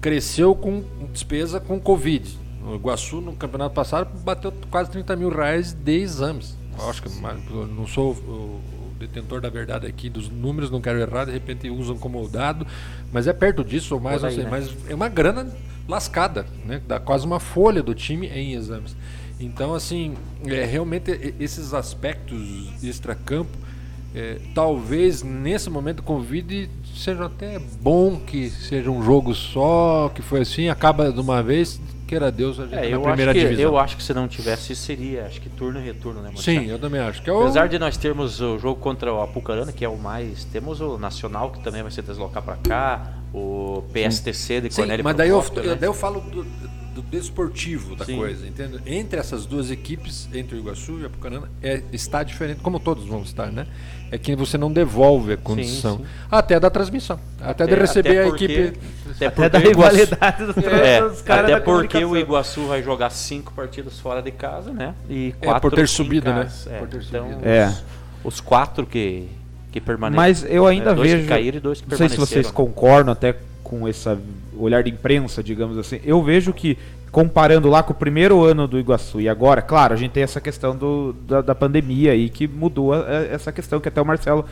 Cresceu 0.00 0.56
com 0.56 0.82
despesa 1.12 1.60
com 1.60 1.78
Covid. 1.78 2.36
O 2.66 2.74
Iguaçu, 2.74 3.20
no 3.20 3.32
campeonato 3.36 3.72
passado, 3.76 4.10
bateu 4.24 4.52
quase 4.68 4.90
30 4.90 5.14
mil 5.14 5.28
reais 5.28 5.72
de 5.72 6.00
exames. 6.00 6.58
Eu 6.76 6.90
acho 6.90 7.00
que 7.00 7.08
não 7.08 7.86
sou 7.86 8.12
o, 8.12 8.60
detentor 8.98 9.40
da 9.40 9.48
verdade 9.48 9.86
aqui 9.86 10.08
dos 10.08 10.28
números, 10.28 10.70
não 10.70 10.80
quero 10.80 11.00
errar, 11.00 11.24
de 11.24 11.32
repente 11.32 11.68
usam 11.68 11.96
como 11.96 12.28
dado, 12.28 12.64
mas 13.12 13.26
é 13.26 13.32
perto 13.32 13.64
disso 13.64 13.94
ou 13.94 14.00
mais, 14.00 14.20
Por 14.20 14.22
não 14.22 14.28
aí, 14.28 14.34
sei. 14.36 14.44
né? 14.44 14.50
Mas 14.50 14.72
é 14.88 14.94
uma 14.94 15.08
grana 15.08 15.52
lascada, 15.88 16.46
né? 16.64 16.80
Dá 16.86 17.00
quase 17.00 17.26
uma 17.26 17.40
folha 17.40 17.82
do 17.82 17.94
time 17.94 18.28
em 18.28 18.52
exames. 18.52 18.96
Então, 19.40 19.74
assim, 19.74 20.14
é, 20.46 20.64
realmente 20.64 21.34
esses 21.40 21.74
aspectos 21.74 22.72
extracampo, 22.82 23.58
é, 24.14 24.38
talvez 24.54 25.22
nesse 25.22 25.68
momento 25.68 26.02
convide 26.02 26.68
seja 27.02 27.26
até 27.26 27.58
bom 27.80 28.16
que 28.16 28.48
seja 28.48 28.90
um 28.90 29.02
jogo 29.02 29.34
só, 29.34 30.10
que 30.14 30.22
foi 30.22 30.40
assim, 30.42 30.68
acaba 30.68 31.12
de 31.12 31.20
uma 31.20 31.42
vez, 31.42 31.80
queira 32.06 32.30
Deus, 32.30 32.60
a 32.60 32.64
gente 32.64 32.74
É, 32.74 32.82
na 32.82 32.86
eu 32.88 33.00
acho, 33.00 33.08
primeira 33.08 33.32
que, 33.32 33.40
divisão. 33.40 33.64
eu 33.64 33.78
acho 33.78 33.96
que 33.96 34.02
se 34.02 34.14
não 34.14 34.28
tivesse 34.28 34.72
isso 34.72 34.82
seria, 34.82 35.26
acho 35.26 35.40
que 35.40 35.48
turno 35.48 35.80
e 35.80 35.82
retorno, 35.82 36.20
né, 36.22 36.30
Marcelo? 36.32 36.60
Sim, 36.60 36.66
eu 36.70 36.78
também 36.78 37.00
acho 37.00 37.20
que 37.22 37.28
é 37.28 37.32
o 37.32 37.40
Apesar 37.42 37.68
de 37.68 37.78
nós 37.78 37.96
termos 37.96 38.40
o 38.40 38.58
jogo 38.58 38.80
contra 38.80 39.12
o 39.12 39.20
Apucarana, 39.20 39.72
que 39.72 39.84
é 39.84 39.88
o 39.88 39.96
mais. 39.96 40.44
Temos 40.44 40.80
o 40.80 40.96
Nacional, 40.98 41.50
que 41.50 41.60
também 41.62 41.82
vai 41.82 41.90
se 41.90 42.00
deslocar 42.02 42.42
pra 42.42 42.56
cá, 42.56 43.14
o 43.34 43.82
PSTC 43.92 44.60
de 44.60 44.70
Sim, 44.70 44.82
Cornélio 44.82 45.04
mas 45.04 45.16
daí 45.16 45.28
eu, 45.30 45.40
Procópio, 45.40 45.64
eu- 45.64 45.70
né? 45.72 45.76
daí 45.80 45.88
eu 45.88 45.94
falo 45.94 46.20
do 46.20 46.44
desportivo 47.12 47.94
da 47.94 48.06
Sim. 48.06 48.16
coisa, 48.16 48.46
entende? 48.48 48.80
Entre 48.86 49.20
essas 49.20 49.44
duas 49.44 49.70
equipes, 49.70 50.26
entre 50.32 50.56
o 50.56 50.58
Iguaçu 50.58 50.98
e 50.98 51.04
a 51.04 51.06
Apucarana, 51.06 51.46
é, 51.62 51.82
está 51.92 52.22
diferente, 52.22 52.60
como 52.62 52.80
todos 52.80 53.04
vão 53.04 53.20
estar, 53.22 53.52
né? 53.52 53.66
É 54.10 54.16
que 54.18 54.34
você 54.34 54.56
não 54.58 54.72
devolve 54.72 55.34
a 55.34 55.36
condição. 55.36 55.98
sim. 55.98 56.04
Até 56.30 56.58
da 56.58 56.70
transmissão. 56.70 57.18
Até, 57.40 57.66
de 57.66 57.74
receber 57.74 58.10
até 58.18 58.20
a 58.20 58.24
porque- 58.30 58.44
equipe. 58.44 58.78
Até, 59.10 59.26
Até 59.26 59.48
da 59.48 59.60
porque 59.60 59.68
o 59.68 59.70
Iguaçu- 59.72 59.96
rivalidade 59.96 60.46
dos, 60.46 60.56
É, 60.64 61.02
dos 61.08 61.22
caras 61.22 61.44
até 61.44 61.52
da 61.54 61.60
porque 61.60 62.04
o. 62.04 62.16
Iguaçu 62.16 62.66
vai 62.66 62.82
jogar 62.82 63.10
cinco 63.10 63.52
partidas 63.52 63.98
fora 64.00 64.20
de 64.22 64.30
casa, 64.30 64.72
né? 64.72 64.94
E 65.08 65.34
É, 65.40 65.44
quatro 65.46 65.60
por 65.70 65.76
ter 65.76 65.86
subido, 65.88 66.30
né? 66.32 66.42
casa. 66.44 66.70
É, 66.70 66.78
Por 66.78 66.88
ter 66.88 67.02
então, 67.08 67.28
subido. 67.30 67.48
É. 67.48 67.68
Os, 68.24 68.34
os 68.34 68.40
quatro 68.40 68.86
que, 68.86 69.28
que 69.70 69.80
permanecem. 69.80 70.16
Mas 70.16 70.44
eu 70.48 70.66
ainda 70.66 70.90
né? 70.90 70.96
dois 70.96 71.10
vejo. 71.12 71.22
que 71.24 71.28
caíram 71.28 71.56
e 71.58 71.60
dois 71.60 71.80
que 71.80 71.90
não 71.90 71.96
sei 71.96 72.08
se 72.08 72.16
vocês 72.16 72.46
né? 72.46 72.52
concordam 72.52 73.12
até 73.12 73.34
com 73.62 73.88
esse 73.88 74.08
olhar 74.56 74.82
de 74.82 74.90
imprensa, 74.90 75.42
digamos 75.42 75.78
assim. 75.78 76.00
Eu 76.04 76.22
vejo 76.22 76.52
que, 76.52 76.76
comparando 77.10 77.68
lá 77.68 77.82
com 77.82 77.92
o 77.92 77.96
primeiro 77.96 78.42
ano 78.42 78.66
do 78.66 78.78
Iguaçu 78.78 79.20
e 79.20 79.28
agora, 79.28 79.60
claro, 79.62 79.94
a 79.94 79.96
gente 79.96 80.12
tem 80.12 80.22
essa 80.22 80.40
questão 80.40 80.76
do, 80.76 81.14
da, 81.26 81.40
da 81.42 81.54
pandemia 81.54 82.12
aí 82.12 82.28
que 82.28 82.46
mudou 82.48 82.92
a- 82.92 82.98
a- 83.06 83.24
essa 83.30 83.52
questão 83.52 83.80
que 83.80 83.88
até 83.88 84.00
o 84.00 84.06
Marcelo 84.06 84.44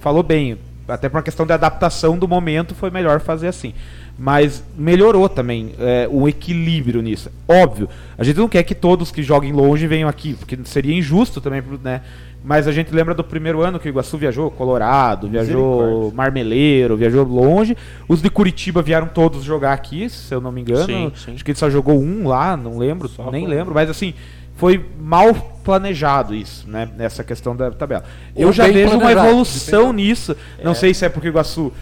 falou 0.00 0.22
bem. 0.22 0.58
Até 0.88 1.08
por 1.08 1.16
uma 1.16 1.22
questão 1.22 1.46
de 1.46 1.52
adaptação 1.52 2.18
do 2.18 2.26
momento 2.26 2.74
foi 2.74 2.90
melhor 2.90 3.20
fazer 3.20 3.46
assim. 3.48 3.72
Mas 4.18 4.62
melhorou 4.76 5.28
também 5.28 5.72
é, 5.78 6.06
o 6.10 6.28
equilíbrio 6.28 7.00
nisso. 7.00 7.30
Óbvio, 7.48 7.88
a 8.18 8.24
gente 8.24 8.36
não 8.36 8.48
quer 8.48 8.62
que 8.62 8.74
todos 8.74 9.10
que 9.10 9.22
joguem 9.22 9.52
longe 9.52 9.86
venham 9.86 10.08
aqui, 10.08 10.34
porque 10.34 10.58
seria 10.64 10.94
injusto 10.94 11.40
também, 11.40 11.62
né? 11.82 12.02
Mas 12.44 12.66
a 12.66 12.72
gente 12.72 12.92
lembra 12.92 13.14
do 13.14 13.22
primeiro 13.22 13.62
ano 13.62 13.78
que 13.78 13.88
o 13.88 13.90
Iguaçu 13.90 14.18
viajou 14.18 14.50
Colorado, 14.50 15.28
viajou. 15.28 16.12
Marmeleiro, 16.12 16.96
viajou 16.96 17.24
longe. 17.24 17.76
Os 18.08 18.20
de 18.20 18.28
Curitiba 18.28 18.82
vieram 18.82 19.06
todos 19.06 19.44
jogar 19.44 19.72
aqui, 19.72 20.08
se 20.08 20.34
eu 20.34 20.40
não 20.40 20.50
me 20.50 20.60
engano. 20.60 20.86
Sim, 20.86 21.12
sim. 21.14 21.34
Acho 21.34 21.44
que 21.44 21.52
ele 21.52 21.58
só 21.58 21.70
jogou 21.70 22.00
um 22.00 22.26
lá, 22.26 22.56
não 22.56 22.78
lembro, 22.78 23.08
Só 23.08 23.30
nem 23.30 23.46
lembro, 23.46 23.72
mas 23.72 23.88
assim, 23.88 24.12
foi 24.56 24.84
mal 25.00 25.32
planejado 25.64 26.34
isso, 26.34 26.68
né? 26.68 26.88
Nessa 26.96 27.22
questão 27.22 27.54
da 27.54 27.70
tabela. 27.70 28.04
Eu 28.34 28.48
Ou 28.48 28.52
já 28.52 28.64
bem 28.64 28.72
vejo 28.72 28.98
uma 28.98 29.12
evolução 29.12 29.92
nisso. 29.92 30.36
Não 30.62 30.74
sei 30.74 30.92
se 30.92 31.04
é 31.04 31.08
porque 31.08 31.28
o 31.28 31.30
Iguaçu 31.30 31.72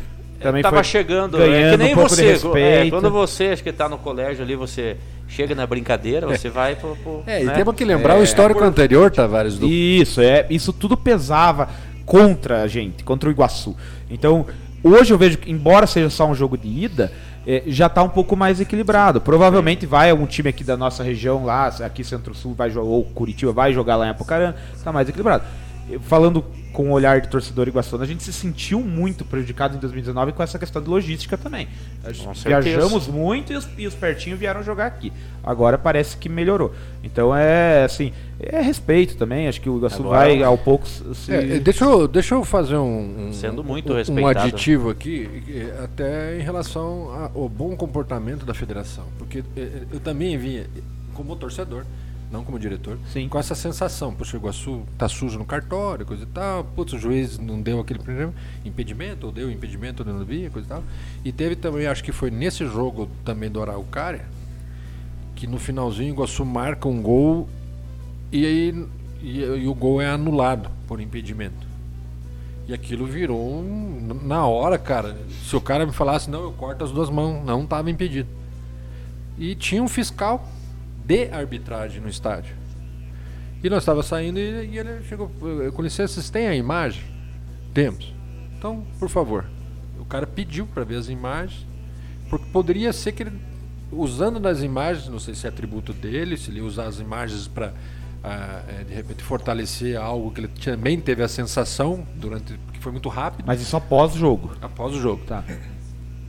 também 0.40 0.62
tava 0.62 0.76
foi 0.76 0.84
chegando, 0.84 1.40
é 1.42 1.46
ganhando 1.46 1.70
que 1.78 1.84
nem 1.84 1.92
um 1.92 1.94
pouco 1.96 2.10
de 2.10 2.16
você. 2.16 2.26
é, 2.26 2.32
respeito. 2.32 2.90
quando 2.90 3.10
você 3.10 3.44
acho 3.48 3.62
que 3.62 3.72
tá 3.72 3.88
no 3.88 3.98
colégio 3.98 4.42
ali, 4.42 4.56
você 4.56 4.96
chega 5.28 5.54
na 5.54 5.66
brincadeira, 5.66 6.26
você 6.26 6.48
vai 6.48 6.74
pro. 6.76 6.96
pro 6.96 7.22
É, 7.26 7.42
e 7.42 7.44
né? 7.44 7.52
temos 7.54 7.74
que 7.74 7.84
lembrar 7.84 8.16
o 8.16 8.20
É. 8.20 8.24
histórico 8.24 8.62
anterior, 8.64 9.10
Tavares, 9.10 9.58
do 9.58 9.66
Isso, 9.66 10.20
é, 10.20 10.46
isso 10.50 10.72
tudo 10.72 10.96
pesava 10.96 11.68
contra 12.04 12.62
a 12.62 12.66
gente, 12.66 13.04
contra 13.04 13.28
o 13.28 13.32
Iguaçu. 13.32 13.76
Então, 14.10 14.46
hoje 14.82 15.12
eu 15.12 15.18
vejo 15.18 15.38
que, 15.38 15.50
embora 15.50 15.86
seja 15.86 16.10
só 16.10 16.26
um 16.26 16.34
jogo 16.34 16.58
de 16.58 16.66
ida, 16.68 17.12
é, 17.46 17.62
já 17.66 17.86
está 17.86 18.02
um 18.02 18.08
pouco 18.08 18.36
mais 18.36 18.60
equilibrado. 18.60 19.20
Provavelmente 19.20 19.86
vai 19.86 20.10
algum 20.10 20.26
time 20.26 20.48
aqui 20.48 20.64
da 20.64 20.76
nossa 20.76 21.02
região 21.02 21.44
lá, 21.44 21.68
aqui 21.68 22.02
Centro-Sul 22.02 22.54
vai 22.54 22.70
jogar, 22.70 22.86
ou 22.88 23.04
Curitiba 23.04 23.52
vai 23.52 23.72
jogar 23.72 23.96
lá 23.96 24.06
em 24.06 24.10
Apucarana, 24.10 24.56
está 24.74 24.92
mais 24.92 25.08
equilibrado. 25.08 25.44
Falando 25.98 26.44
com 26.72 26.90
o 26.90 26.92
olhar 26.92 27.20
de 27.20 27.28
torcedor 27.28 27.66
iguaçuano, 27.68 28.04
a 28.04 28.06
gente 28.06 28.22
se 28.22 28.32
sentiu 28.32 28.80
muito 28.80 29.24
prejudicado 29.24 29.76
em 29.76 29.80
2019 29.80 30.32
com 30.32 30.42
essa 30.42 30.58
questão 30.58 30.80
de 30.80 30.88
logística 30.88 31.36
também. 31.36 31.68
Viajamos 32.44 33.08
muito 33.08 33.52
e 33.52 33.56
os, 33.56 33.68
e 33.76 33.86
os 33.86 33.94
pertinhos 33.94 34.38
vieram 34.38 34.62
jogar 34.62 34.86
aqui. 34.86 35.12
Agora 35.42 35.76
parece 35.76 36.16
que 36.16 36.28
melhorou. 36.28 36.72
Então 37.02 37.34
é 37.34 37.84
assim, 37.84 38.12
é 38.38 38.60
respeito 38.60 39.16
também. 39.16 39.48
Acho 39.48 39.60
que 39.60 39.68
o 39.68 39.78
Iguaçu 39.78 40.00
Agora- 40.00 40.18
vai 40.18 40.42
ao 40.42 40.56
pouco 40.56 40.86
se. 40.86 41.32
É, 41.32 41.58
deixa, 41.58 41.84
eu, 41.84 42.06
deixa 42.06 42.34
eu 42.34 42.44
fazer 42.44 42.76
um, 42.76 43.28
um, 43.28 43.32
Sendo 43.32 43.64
muito 43.64 43.92
um, 43.92 44.20
um 44.20 44.26
aditivo 44.26 44.90
aqui, 44.90 45.28
até 45.82 46.38
em 46.38 46.42
relação 46.42 47.30
ao 47.34 47.48
bom 47.48 47.76
comportamento 47.76 48.46
da 48.46 48.54
federação. 48.54 49.04
Porque 49.18 49.42
eh, 49.56 49.82
eu 49.92 50.00
também 50.00 50.36
vinha, 50.38 50.66
como 51.14 51.34
torcedor, 51.36 51.84
não 52.30 52.44
como 52.44 52.58
diretor, 52.58 52.98
Sim. 53.12 53.28
com 53.28 53.38
essa 53.38 53.54
sensação. 53.54 54.14
Poxa, 54.14 54.36
o 54.36 54.40
Iguaçu 54.40 54.82
tá 54.96 55.08
sujo 55.08 55.38
no 55.38 55.44
cartório, 55.44 56.06
coisa 56.06 56.22
e 56.22 56.26
tal. 56.26 56.64
Putz, 56.64 56.92
o 56.92 56.98
juiz 56.98 57.38
não 57.38 57.60
deu 57.60 57.80
aquele 57.80 57.98
primeiro 57.98 58.32
impedimento, 58.64 59.26
ou 59.26 59.32
deu 59.32 59.50
impedimento, 59.50 60.02
ou 60.02 60.12
não 60.12 60.24
devia, 60.24 60.48
coisa 60.50 60.66
e 60.66 60.68
tal. 60.68 60.84
E 61.24 61.32
teve 61.32 61.56
também, 61.56 61.86
acho 61.86 62.04
que 62.04 62.12
foi 62.12 62.30
nesse 62.30 62.64
jogo 62.66 63.08
também 63.24 63.50
do 63.50 63.60
Araucária, 63.60 64.24
que 65.34 65.46
no 65.46 65.58
finalzinho 65.58 66.10
o 66.10 66.14
Iguaçu 66.16 66.44
marca 66.44 66.88
um 66.88 67.02
gol 67.02 67.48
e 68.30 68.46
aí 68.46 68.86
e, 69.22 69.40
e 69.40 69.68
o 69.68 69.74
gol 69.74 70.00
é 70.00 70.08
anulado 70.08 70.70
por 70.86 71.00
impedimento. 71.00 71.68
E 72.68 72.72
aquilo 72.72 73.04
virou 73.06 73.40
um, 73.40 74.20
na 74.22 74.46
hora, 74.46 74.78
cara. 74.78 75.16
Se 75.44 75.56
o 75.56 75.60
cara 75.60 75.84
me 75.84 75.92
falasse, 75.92 76.30
não, 76.30 76.44
eu 76.44 76.52
corto 76.52 76.84
as 76.84 76.92
duas 76.92 77.10
mãos, 77.10 77.44
não 77.44 77.64
estava 77.64 77.90
impedido. 77.90 78.28
E 79.36 79.54
tinha 79.54 79.82
um 79.82 79.88
fiscal 79.88 80.46
de 81.10 81.28
arbitragem 81.32 82.00
no 82.00 82.08
estádio. 82.08 82.54
E 83.64 83.68
nós 83.68 83.82
estávamos 83.82 84.06
saindo 84.06 84.38
e, 84.38 84.68
e 84.70 84.78
ele 84.78 85.02
chegou, 85.08 85.28
"Eh, 85.66 85.72
com 85.72 85.82
licença, 85.82 86.14
vocês 86.14 86.30
têm 86.30 86.46
a 86.46 86.54
imagem? 86.54 87.02
Temos. 87.74 88.14
Então, 88.56 88.86
por 88.98 89.08
favor. 89.08 89.44
O 89.98 90.04
cara 90.04 90.24
pediu 90.24 90.66
para 90.68 90.84
ver 90.84 90.96
as 90.96 91.08
imagens, 91.08 91.66
porque 92.28 92.46
poderia 92.52 92.92
ser 92.92 93.10
que 93.12 93.24
ele, 93.24 93.32
usando 93.90 94.38
das 94.38 94.62
imagens, 94.62 95.08
não 95.08 95.18
sei 95.18 95.34
se 95.34 95.46
é 95.46 95.48
atributo 95.48 95.92
dele, 95.92 96.36
se 96.36 96.48
ele 96.50 96.60
usar 96.60 96.86
as 96.86 97.00
imagens 97.00 97.48
para 97.48 97.72
de 98.86 98.94
repente 98.94 99.22
fortalecer 99.22 99.96
algo 99.96 100.30
que 100.30 100.40
ele 100.42 100.48
também 100.48 101.00
teve 101.00 101.22
a 101.22 101.28
sensação 101.28 102.06
durante 102.16 102.52
que 102.70 102.78
foi 102.78 102.92
muito 102.92 103.08
rápido 103.08 103.46
Mas 103.46 103.62
isso 103.62 103.74
após 103.76 104.14
o 104.14 104.18
jogo. 104.18 104.52
após 104.60 104.94
o 104.94 105.00
jogo. 105.00 105.24
Tá. 105.24 105.42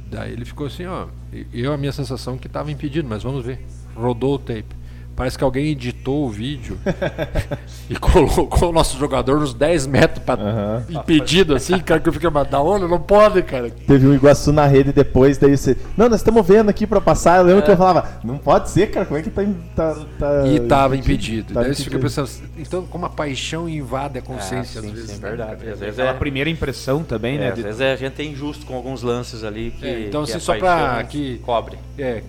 Daí 0.10 0.32
ele 0.32 0.46
ficou 0.46 0.68
assim, 0.68 0.86
ó. 0.86 1.08
Eu 1.54 1.74
a 1.74 1.78
minha 1.78 1.92
sensação 1.92 2.36
é 2.36 2.38
que 2.38 2.48
estava 2.48 2.72
impedido, 2.72 3.08
mas 3.10 3.24
vamos 3.24 3.46
ver. 3.46 3.60
Rodou 3.96 4.36
o 4.36 4.40
tape. 4.40 4.81
Parece 5.16 5.38
que 5.38 5.44
alguém 5.44 5.68
editou 5.68 6.26
o 6.26 6.30
vídeo 6.30 6.78
e 7.90 7.96
colocou 7.96 8.70
o 8.70 8.72
nosso 8.72 8.98
jogador 8.98 9.38
uns 9.40 9.54
10 9.54 9.86
metros 9.88 10.24
pra 10.24 10.36
Aham. 10.36 10.84
impedido, 10.90 11.56
assim, 11.56 11.78
cara, 11.80 12.00
que 12.00 12.10
eu 12.10 12.14
fiquei, 12.14 12.30
mas 12.30 12.48
da 12.50 12.60
onde? 12.62 12.88
Não 12.88 13.00
pode, 13.00 13.42
cara. 13.44 13.70
Teve 13.70 14.08
um 14.08 14.14
Iguaçu 14.14 14.52
na 14.52 14.66
rede 14.66 14.92
depois, 14.92 15.38
daí 15.38 15.56
você. 15.56 15.78
Não, 15.98 16.08
nós 16.10 16.22
estamos 16.22 16.46
vendo 16.48 16.70
aqui 16.70 16.88
pra 16.88 17.00
passar. 17.02 17.38
Eu 17.40 17.44
lembro 17.44 17.64
que 17.64 17.70
eu 17.72 17.78
falava, 17.78 18.10
não 18.24 18.38
pode 18.38 18.70
ser, 18.70 18.90
cara, 18.90 19.06
como 19.06 19.20
é 19.20 19.22
que 19.24 19.30
tá. 19.30 19.44
tá, 19.76 19.96
tá 20.18 20.48
E 20.48 20.60
tava 20.62 20.96
impedido. 20.96 21.54
Tava 21.54 21.66
Daí 21.66 21.76
você 21.76 21.84
fica 21.84 21.98
impedido. 21.98 22.24
pensando, 22.26 22.50
então 22.58 22.86
como 22.86 23.06
a 23.06 23.10
paixão 23.10 23.68
invade 23.70 24.18
a 24.18 24.22
consciência 24.22 24.80
Ah, 24.80 24.84
sim, 24.84 24.90
às 24.90 24.94
vezes. 24.96 25.12
sim, 25.12 25.22
né? 25.22 25.28
verdade. 25.30 25.70
Às 25.70 25.80
vezes 25.80 26.00
Aquela 26.00 26.16
é, 26.16 26.20
primeira 26.20 26.50
impressão 26.50 27.04
também, 27.04 27.36
é, 27.36 27.40
né? 27.40 27.48
às 27.50 27.56
de- 27.56 27.62
vezes 27.64 27.82
a 27.82 27.96
gente 27.96 28.22
é 28.22 28.26
injusto 28.26 28.66
com 28.66 28.76
alguns 28.76 29.02
lances 29.04 29.44
ali 29.44 29.72
que, 29.72 29.86
É, 29.86 30.08
então, 30.08 30.24
que 30.24 30.32
assim, 30.32 30.38
a 30.38 30.42
só 30.42 30.58
pra 30.58 31.04
que- 31.04 31.40
cobre. 31.44 31.78
É, 31.98 32.24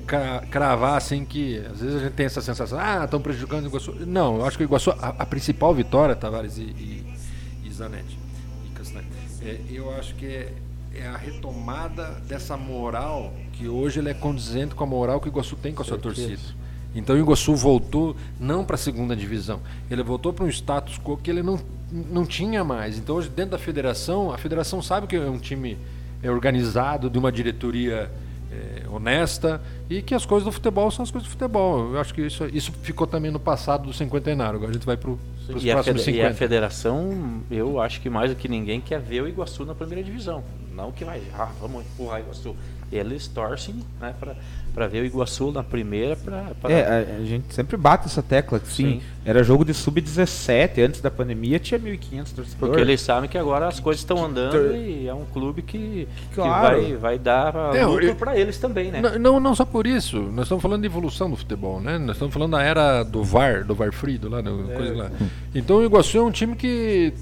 cravar 0.50 0.96
assim 0.96 1.24
que 1.24 1.62
às 1.72 1.80
vezes 1.80 1.96
a 1.96 2.04
gente 2.04 2.12
tem 2.12 2.26
essa 2.26 2.40
sensação, 2.42 2.71
ah, 2.72 3.04
estão 3.04 3.20
prejudicando 3.20 3.64
o 3.64 3.68
Iguaçu. 3.68 3.94
Não, 4.06 4.36
eu 4.36 4.44
acho 4.44 4.56
que 4.56 4.64
o 4.64 4.66
Iguaçu, 4.66 4.90
a, 4.90 5.14
a 5.18 5.26
principal 5.26 5.74
vitória, 5.74 6.14
Tavares 6.14 6.58
e, 6.58 6.62
e, 6.62 7.14
e 7.64 7.72
Zanetti, 7.72 8.18
e 9.42 9.48
é, 9.48 9.60
eu 9.70 9.92
acho 9.94 10.14
que 10.14 10.26
é, 10.26 10.52
é 10.94 11.06
a 11.06 11.16
retomada 11.16 12.20
dessa 12.28 12.56
moral 12.56 13.32
que 13.52 13.66
hoje 13.68 13.98
ele 13.98 14.10
é 14.10 14.14
condizente 14.14 14.74
com 14.74 14.84
a 14.84 14.86
moral 14.86 15.20
que 15.20 15.28
o 15.28 15.30
Iguaçu 15.30 15.56
tem 15.56 15.74
com 15.74 15.82
a 15.82 15.84
sua 15.84 15.98
torcida. 15.98 16.40
Então 16.94 17.16
o 17.16 17.18
Iguaçu 17.18 17.54
voltou 17.54 18.14
não 18.38 18.64
para 18.64 18.74
a 18.74 18.78
segunda 18.78 19.16
divisão, 19.16 19.60
ele 19.90 20.02
voltou 20.02 20.32
para 20.32 20.44
um 20.44 20.48
status 20.48 20.98
quo 20.98 21.16
que 21.16 21.30
ele 21.30 21.42
não, 21.42 21.58
não 21.90 22.24
tinha 22.24 22.62
mais. 22.62 22.98
Então 22.98 23.16
hoje 23.16 23.28
dentro 23.28 23.52
da 23.52 23.58
federação, 23.58 24.30
a 24.30 24.38
federação 24.38 24.82
sabe 24.82 25.06
que 25.06 25.16
é 25.16 25.20
um 25.28 25.38
time 25.38 25.78
é, 26.22 26.30
organizado, 26.30 27.10
de 27.10 27.18
uma 27.18 27.32
diretoria 27.32 28.10
é, 28.52 28.82
honesta 28.88 29.60
e 29.88 30.02
que 30.02 30.14
as 30.14 30.26
coisas 30.26 30.44
do 30.44 30.52
futebol 30.52 30.90
são 30.90 31.02
as 31.02 31.10
coisas 31.10 31.28
do 31.28 31.32
futebol. 31.32 31.92
Eu 31.94 32.00
acho 32.00 32.12
que 32.12 32.20
isso, 32.22 32.44
isso 32.52 32.70
ficou 32.82 33.06
também 33.06 33.30
no 33.30 33.40
passado 33.40 33.84
do 33.84 33.92
cinquentenário. 33.92 34.56
Agora 34.56 34.70
a 34.70 34.74
gente 34.74 34.84
vai 34.86 34.96
para 34.96 35.10
os 35.10 35.64
E 35.64 35.70
a, 35.70 35.74
próximos 35.74 36.04
fede- 36.04 36.18
e 36.18 36.20
a 36.20 36.24
50. 36.24 36.38
federação, 36.38 37.40
eu 37.50 37.80
acho 37.80 38.00
que 38.00 38.10
mais 38.10 38.30
do 38.30 38.36
que 38.36 38.48
ninguém 38.48 38.80
quer 38.80 39.00
ver 39.00 39.22
o 39.22 39.28
Iguaçu 39.28 39.64
na 39.64 39.74
primeira 39.74 40.02
divisão. 40.04 40.44
Não 40.74 40.90
que 40.92 41.04
vai, 41.04 41.20
ah, 41.38 41.50
vamos 41.60 41.84
empurrar 41.84 42.20
o 42.20 42.24
Iguaçu. 42.24 42.56
Eles 42.90 43.26
torcem 43.26 43.76
né, 44.00 44.14
para 44.20 44.36
ver 44.88 45.02
o 45.02 45.06
Iguaçu 45.06 45.50
na 45.52 45.62
primeira. 45.62 46.16
Pra, 46.16 46.44
pra- 46.60 46.70
É, 46.72 46.82
a, 47.16 47.16
a 47.18 47.24
gente 47.24 47.52
sempre 47.54 47.76
bate 47.76 48.06
essa 48.06 48.22
tecla. 48.22 48.58
que, 48.58 48.68
Sim, 48.68 48.84
Sim. 48.84 49.02
era 49.24 49.42
jogo 49.42 49.64
de 49.64 49.74
sub-17. 49.74 50.78
Antes 50.84 51.00
da 51.00 51.10
pandemia 51.10 51.58
tinha 51.58 51.78
1.500 51.78 51.98
torcedores. 52.16 52.54
Porque 52.58 52.80
eles 52.80 53.00
sabem 53.00 53.28
que 53.28 53.36
agora 53.38 53.68
as 53.68 53.78
coisas 53.80 54.00
estão 54.00 54.24
andando 54.24 54.74
e 54.76 55.06
é 55.06 55.14
um 55.14 55.24
clube 55.26 55.62
que, 55.62 56.08
que 56.30 56.34
Claro. 56.34 56.80
vai, 56.82 56.96
vai 56.96 57.18
dar 57.18 57.54
É, 57.74 57.84
lucro 57.84 58.14
para 58.16 58.38
eles 58.38 58.58
também, 58.58 58.90
né? 58.90 59.00
Não, 59.00 59.18
não, 59.18 59.40
não 59.40 59.54
só 59.54 59.64
por 59.64 59.86
isso. 59.86 60.18
Nós 60.20 60.44
estamos 60.46 60.62
falando 60.62 60.80
de 60.80 60.86
evolução 60.86 61.28
do 61.30 61.36
futebol, 61.36 61.80
né? 61.80 61.98
Nós 61.98 62.16
estamos 62.16 62.32
falando 62.32 62.52
da 62.52 62.62
era 62.62 63.02
do 63.02 63.22
VAR, 63.22 63.64
do 63.64 63.74
VAR 63.74 63.92
Frido 63.92 64.28
lá, 64.28 64.40
do 64.40 64.64
coisa 64.74 64.94
lá. 64.94 65.10
Então 65.54 65.76
o 65.78 65.84
Iguaçu 65.84 66.18
é 66.18 66.22
um 66.22 66.30
time 66.30 66.56
que 66.56 67.12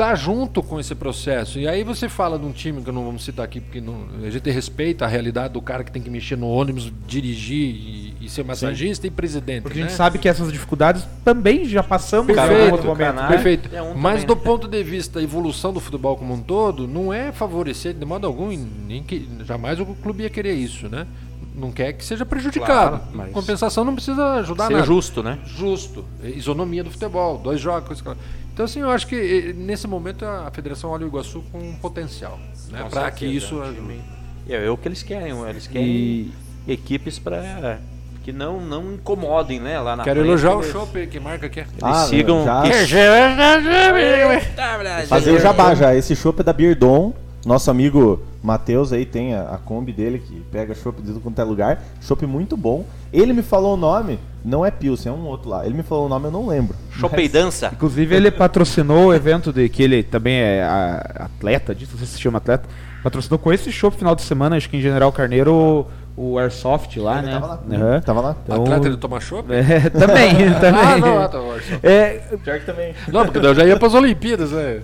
tá 0.00 0.14
junto 0.14 0.62
com 0.62 0.80
esse 0.80 0.94
processo. 0.94 1.58
E 1.58 1.68
aí 1.68 1.84
você 1.84 2.08
fala 2.08 2.38
de 2.38 2.46
um 2.46 2.52
time 2.52 2.80
que 2.82 2.90
não 2.90 3.04
vamos 3.04 3.22
citar 3.22 3.44
aqui 3.44 3.60
porque 3.60 3.80
não- 3.82 4.06
a 4.24 4.30
gente 4.30 4.50
respeita 4.50 5.04
a 5.04 5.08
realidade 5.08 5.52
do 5.52 5.60
cara 5.60 5.84
que 5.84 5.92
tem 5.92 6.00
que 6.00 6.08
mexer 6.08 6.36
no 6.36 6.48
ônibus, 6.48 6.90
dirigir 7.06 7.58
e, 7.74 8.14
e 8.22 8.28
ser 8.30 8.42
massagista 8.42 9.06
e 9.06 9.10
presidente, 9.10 9.62
Porque 9.62 9.78
a 9.78 9.82
né? 9.82 9.88
gente 9.88 9.96
sabe 9.96 10.18
que 10.18 10.26
essas 10.28 10.50
dificuldades 10.50 11.06
também 11.24 11.66
já 11.66 11.82
passamos 11.82 12.26
Perfeito, 12.34 12.52
em 12.68 12.72
outro 12.72 12.86
momento. 12.86 13.06
Canário. 13.14 13.28
Perfeito. 13.34 13.68
É 13.76 13.82
um 13.82 13.94
Mas 13.94 14.22
também, 14.22 14.26
do 14.26 14.36
né? 14.36 14.40
ponto 14.42 14.66
de 14.68 14.82
vista 14.82 15.18
da 15.18 15.22
evolução 15.22 15.70
do 15.72 15.80
futebol 15.80 16.16
como 16.16 16.32
um 16.32 16.40
todo, 16.40 16.88
não 16.88 17.12
é 17.12 17.30
favorecer 17.30 17.92
de 17.92 18.04
modo 18.06 18.26
algum, 18.26 18.48
nem 18.88 19.02
que 19.02 19.28
jamais 19.44 19.78
o 19.80 19.84
clube 19.86 20.22
ia 20.22 20.30
querer 20.30 20.54
isso, 20.54 20.88
né? 20.88 21.06
Não 21.54 21.70
quer 21.72 21.92
que 21.92 22.04
seja 22.04 22.24
prejudicado. 22.24 22.98
Claro, 22.98 23.02
mas- 23.12 23.32
Compensação 23.32 23.84
não 23.84 23.94
precisa 23.94 24.34
ajudar 24.36 24.68
Ser 24.68 24.72
nada. 24.74 24.86
justo, 24.86 25.22
né? 25.22 25.38
Justo. 25.44 26.04
Isonomia 26.22 26.82
do 26.84 26.90
futebol, 26.90 27.36
dois 27.36 27.60
jogos. 27.60 28.00
coisa 28.00 28.16
Então, 28.60 28.66
assim, 28.66 28.80
eu 28.80 28.90
acho 28.90 29.06
que 29.06 29.16
eh, 29.16 29.54
nesse 29.54 29.86
momento 29.86 30.22
a 30.22 30.50
federação 30.52 30.90
olha 30.90 31.06
o 31.06 31.08
Iguaçu 31.08 31.42
com 31.50 31.56
um 31.58 31.72
potencial. 31.76 32.38
Né? 32.70 32.86
Para 32.90 33.10
que 33.10 33.24
isso 33.24 33.54
é 33.54 33.58
um 33.58 33.62
ajude. 33.62 34.00
É, 34.46 34.66
é 34.66 34.70
o 34.70 34.76
que 34.76 34.86
eles 34.86 35.02
querem, 35.02 35.32
eles 35.48 35.66
querem 35.66 35.88
E- 35.88 36.30
equipes 36.68 37.18
para 37.18 37.78
que 38.22 38.34
não, 38.34 38.60
não 38.60 38.92
incomodem, 38.92 39.58
né? 39.58 39.80
Lá 39.80 39.96
na 39.96 40.04
Quero 40.04 40.20
elogiar 40.20 40.56
o 40.56 40.60
eles- 40.60 40.72
Chopp, 40.72 41.06
que 41.06 41.18
marca 41.18 41.46
aqui. 41.46 41.60
Eles 41.60 41.70
Ah, 41.80 42.04
sigam. 42.06 42.44
já- 42.44 42.60
que- 42.60 42.84
Fazer 45.08 45.30
o 45.32 45.38
jabá 45.40 45.74
já. 45.74 45.94
Esse 45.94 46.14
chopp 46.14 46.40
é 46.40 46.42
da 46.44 46.52
Beardon. 46.52 47.14
Nosso 47.44 47.70
amigo 47.70 48.22
Matheus 48.42 48.92
aí 48.92 49.04
tem 49.06 49.34
a, 49.34 49.54
a 49.54 49.58
Kombi 49.58 49.92
dele 49.92 50.18
que 50.18 50.40
pega 50.52 50.74
chopp 50.74 51.00
de 51.00 51.08
tudo 51.08 51.20
quanto 51.20 51.40
é 51.40 51.44
lugar. 51.44 51.82
Chopp 52.00 52.26
muito 52.26 52.56
bom. 52.56 52.84
Ele 53.12 53.32
me 53.32 53.42
falou 53.42 53.74
o 53.74 53.76
nome, 53.76 54.18
não 54.44 54.64
é 54.64 54.70
Pilsen, 54.70 55.10
é 55.10 55.14
um 55.14 55.26
outro 55.26 55.48
lá. 55.50 55.64
Ele 55.64 55.74
me 55.74 55.82
falou 55.82 56.06
o 56.06 56.08
nome, 56.08 56.26
eu 56.26 56.30
não 56.30 56.46
lembro. 56.46 56.76
Chopeidança. 56.90 57.70
Inclusive, 57.72 58.14
ele 58.14 58.30
patrocinou 58.30 59.06
o 59.06 59.14
evento 59.14 59.52
de 59.52 59.68
que 59.68 59.82
ele 59.82 60.02
também 60.02 60.34
é 60.36 60.62
a- 60.62 61.24
atleta 61.26 61.74
disso, 61.74 61.92
não 61.92 61.98
sei 61.98 62.06
se 62.06 62.20
chama 62.20 62.38
atleta. 62.38 62.68
Patrocinou 63.02 63.38
com 63.38 63.50
esse 63.52 63.72
show 63.72 63.90
final 63.90 64.14
de 64.14 64.20
semana, 64.22 64.56
acho 64.56 64.68
que 64.68 64.76
em 64.76 64.80
General 64.82 65.10
Carneiro, 65.10 65.54
o, 65.54 65.86
o 66.20 66.38
Airsoft 66.38 66.98
lá, 66.98 67.18
Ele 67.18 67.28
né? 67.28 67.32
tava 67.32 67.46
lá. 67.46 67.60
Aham. 67.72 68.00
Tava 68.02 68.20
lá. 68.20 68.36
Então, 68.44 68.62
Atleta 68.62 68.90
de 68.90 68.96
tomar 68.98 69.20
chopp? 69.20 69.50
É, 69.50 69.88
também, 69.88 70.52
também. 70.60 70.80
Ah, 70.80 70.98
não, 70.98 71.18
ah, 71.22 71.28
tá, 71.28 71.40
Orson. 71.40 71.78
É, 71.82 72.20
Pior 72.44 72.58
que 72.60 72.66
também. 72.66 72.94
Não, 73.08 73.24
porque 73.24 73.38
eu 73.38 73.54
já 73.54 73.64
ia 73.64 73.78
para 73.78 73.88
as 73.88 73.94
Olimpíadas, 73.94 74.50
né? 74.50 74.80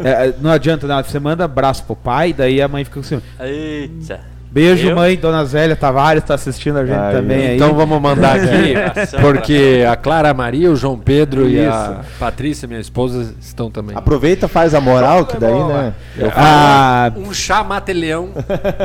é, 0.00 0.34
não 0.40 0.50
adianta, 0.50 0.88
não. 0.88 1.02
Você 1.02 1.20
manda 1.20 1.44
abraço 1.44 1.84
pro 1.84 1.94
pai, 1.94 2.32
daí 2.32 2.60
a 2.60 2.66
mãe 2.66 2.84
fica 2.84 2.98
assim. 2.98 3.22
Eita. 3.38 4.29
Beijo, 4.50 4.88
Eu? 4.88 4.96
mãe, 4.96 5.16
dona 5.16 5.44
Zélia 5.44 5.76
Tavares, 5.76 6.24
tá 6.24 6.34
assistindo 6.34 6.76
a 6.78 6.84
gente 6.84 6.98
Aí. 6.98 7.14
também 7.14 7.46
aí. 7.48 7.54
Então 7.56 7.72
vamos 7.72 8.00
mandar 8.02 8.34
aqui, 8.36 8.74
porque 9.20 9.84
a 9.88 9.94
Clara 9.94 10.34
Maria, 10.34 10.70
o 10.70 10.74
João 10.74 10.98
Pedro 10.98 11.48
e 11.48 11.60
a 11.60 11.98
Isso. 12.02 12.18
Patrícia, 12.18 12.66
minha 12.66 12.80
esposa, 12.80 13.32
estão 13.40 13.70
também. 13.70 13.96
Aproveita, 13.96 14.48
faz 14.48 14.74
a 14.74 14.80
moral, 14.80 15.24
que 15.24 15.36
daí, 15.38 15.54
né? 15.54 15.94
Eu 16.18 16.30
faço 16.32 16.40
a, 16.44 17.12
Um 17.16 17.32
chá 17.32 17.62
mate-leão. 17.62 18.30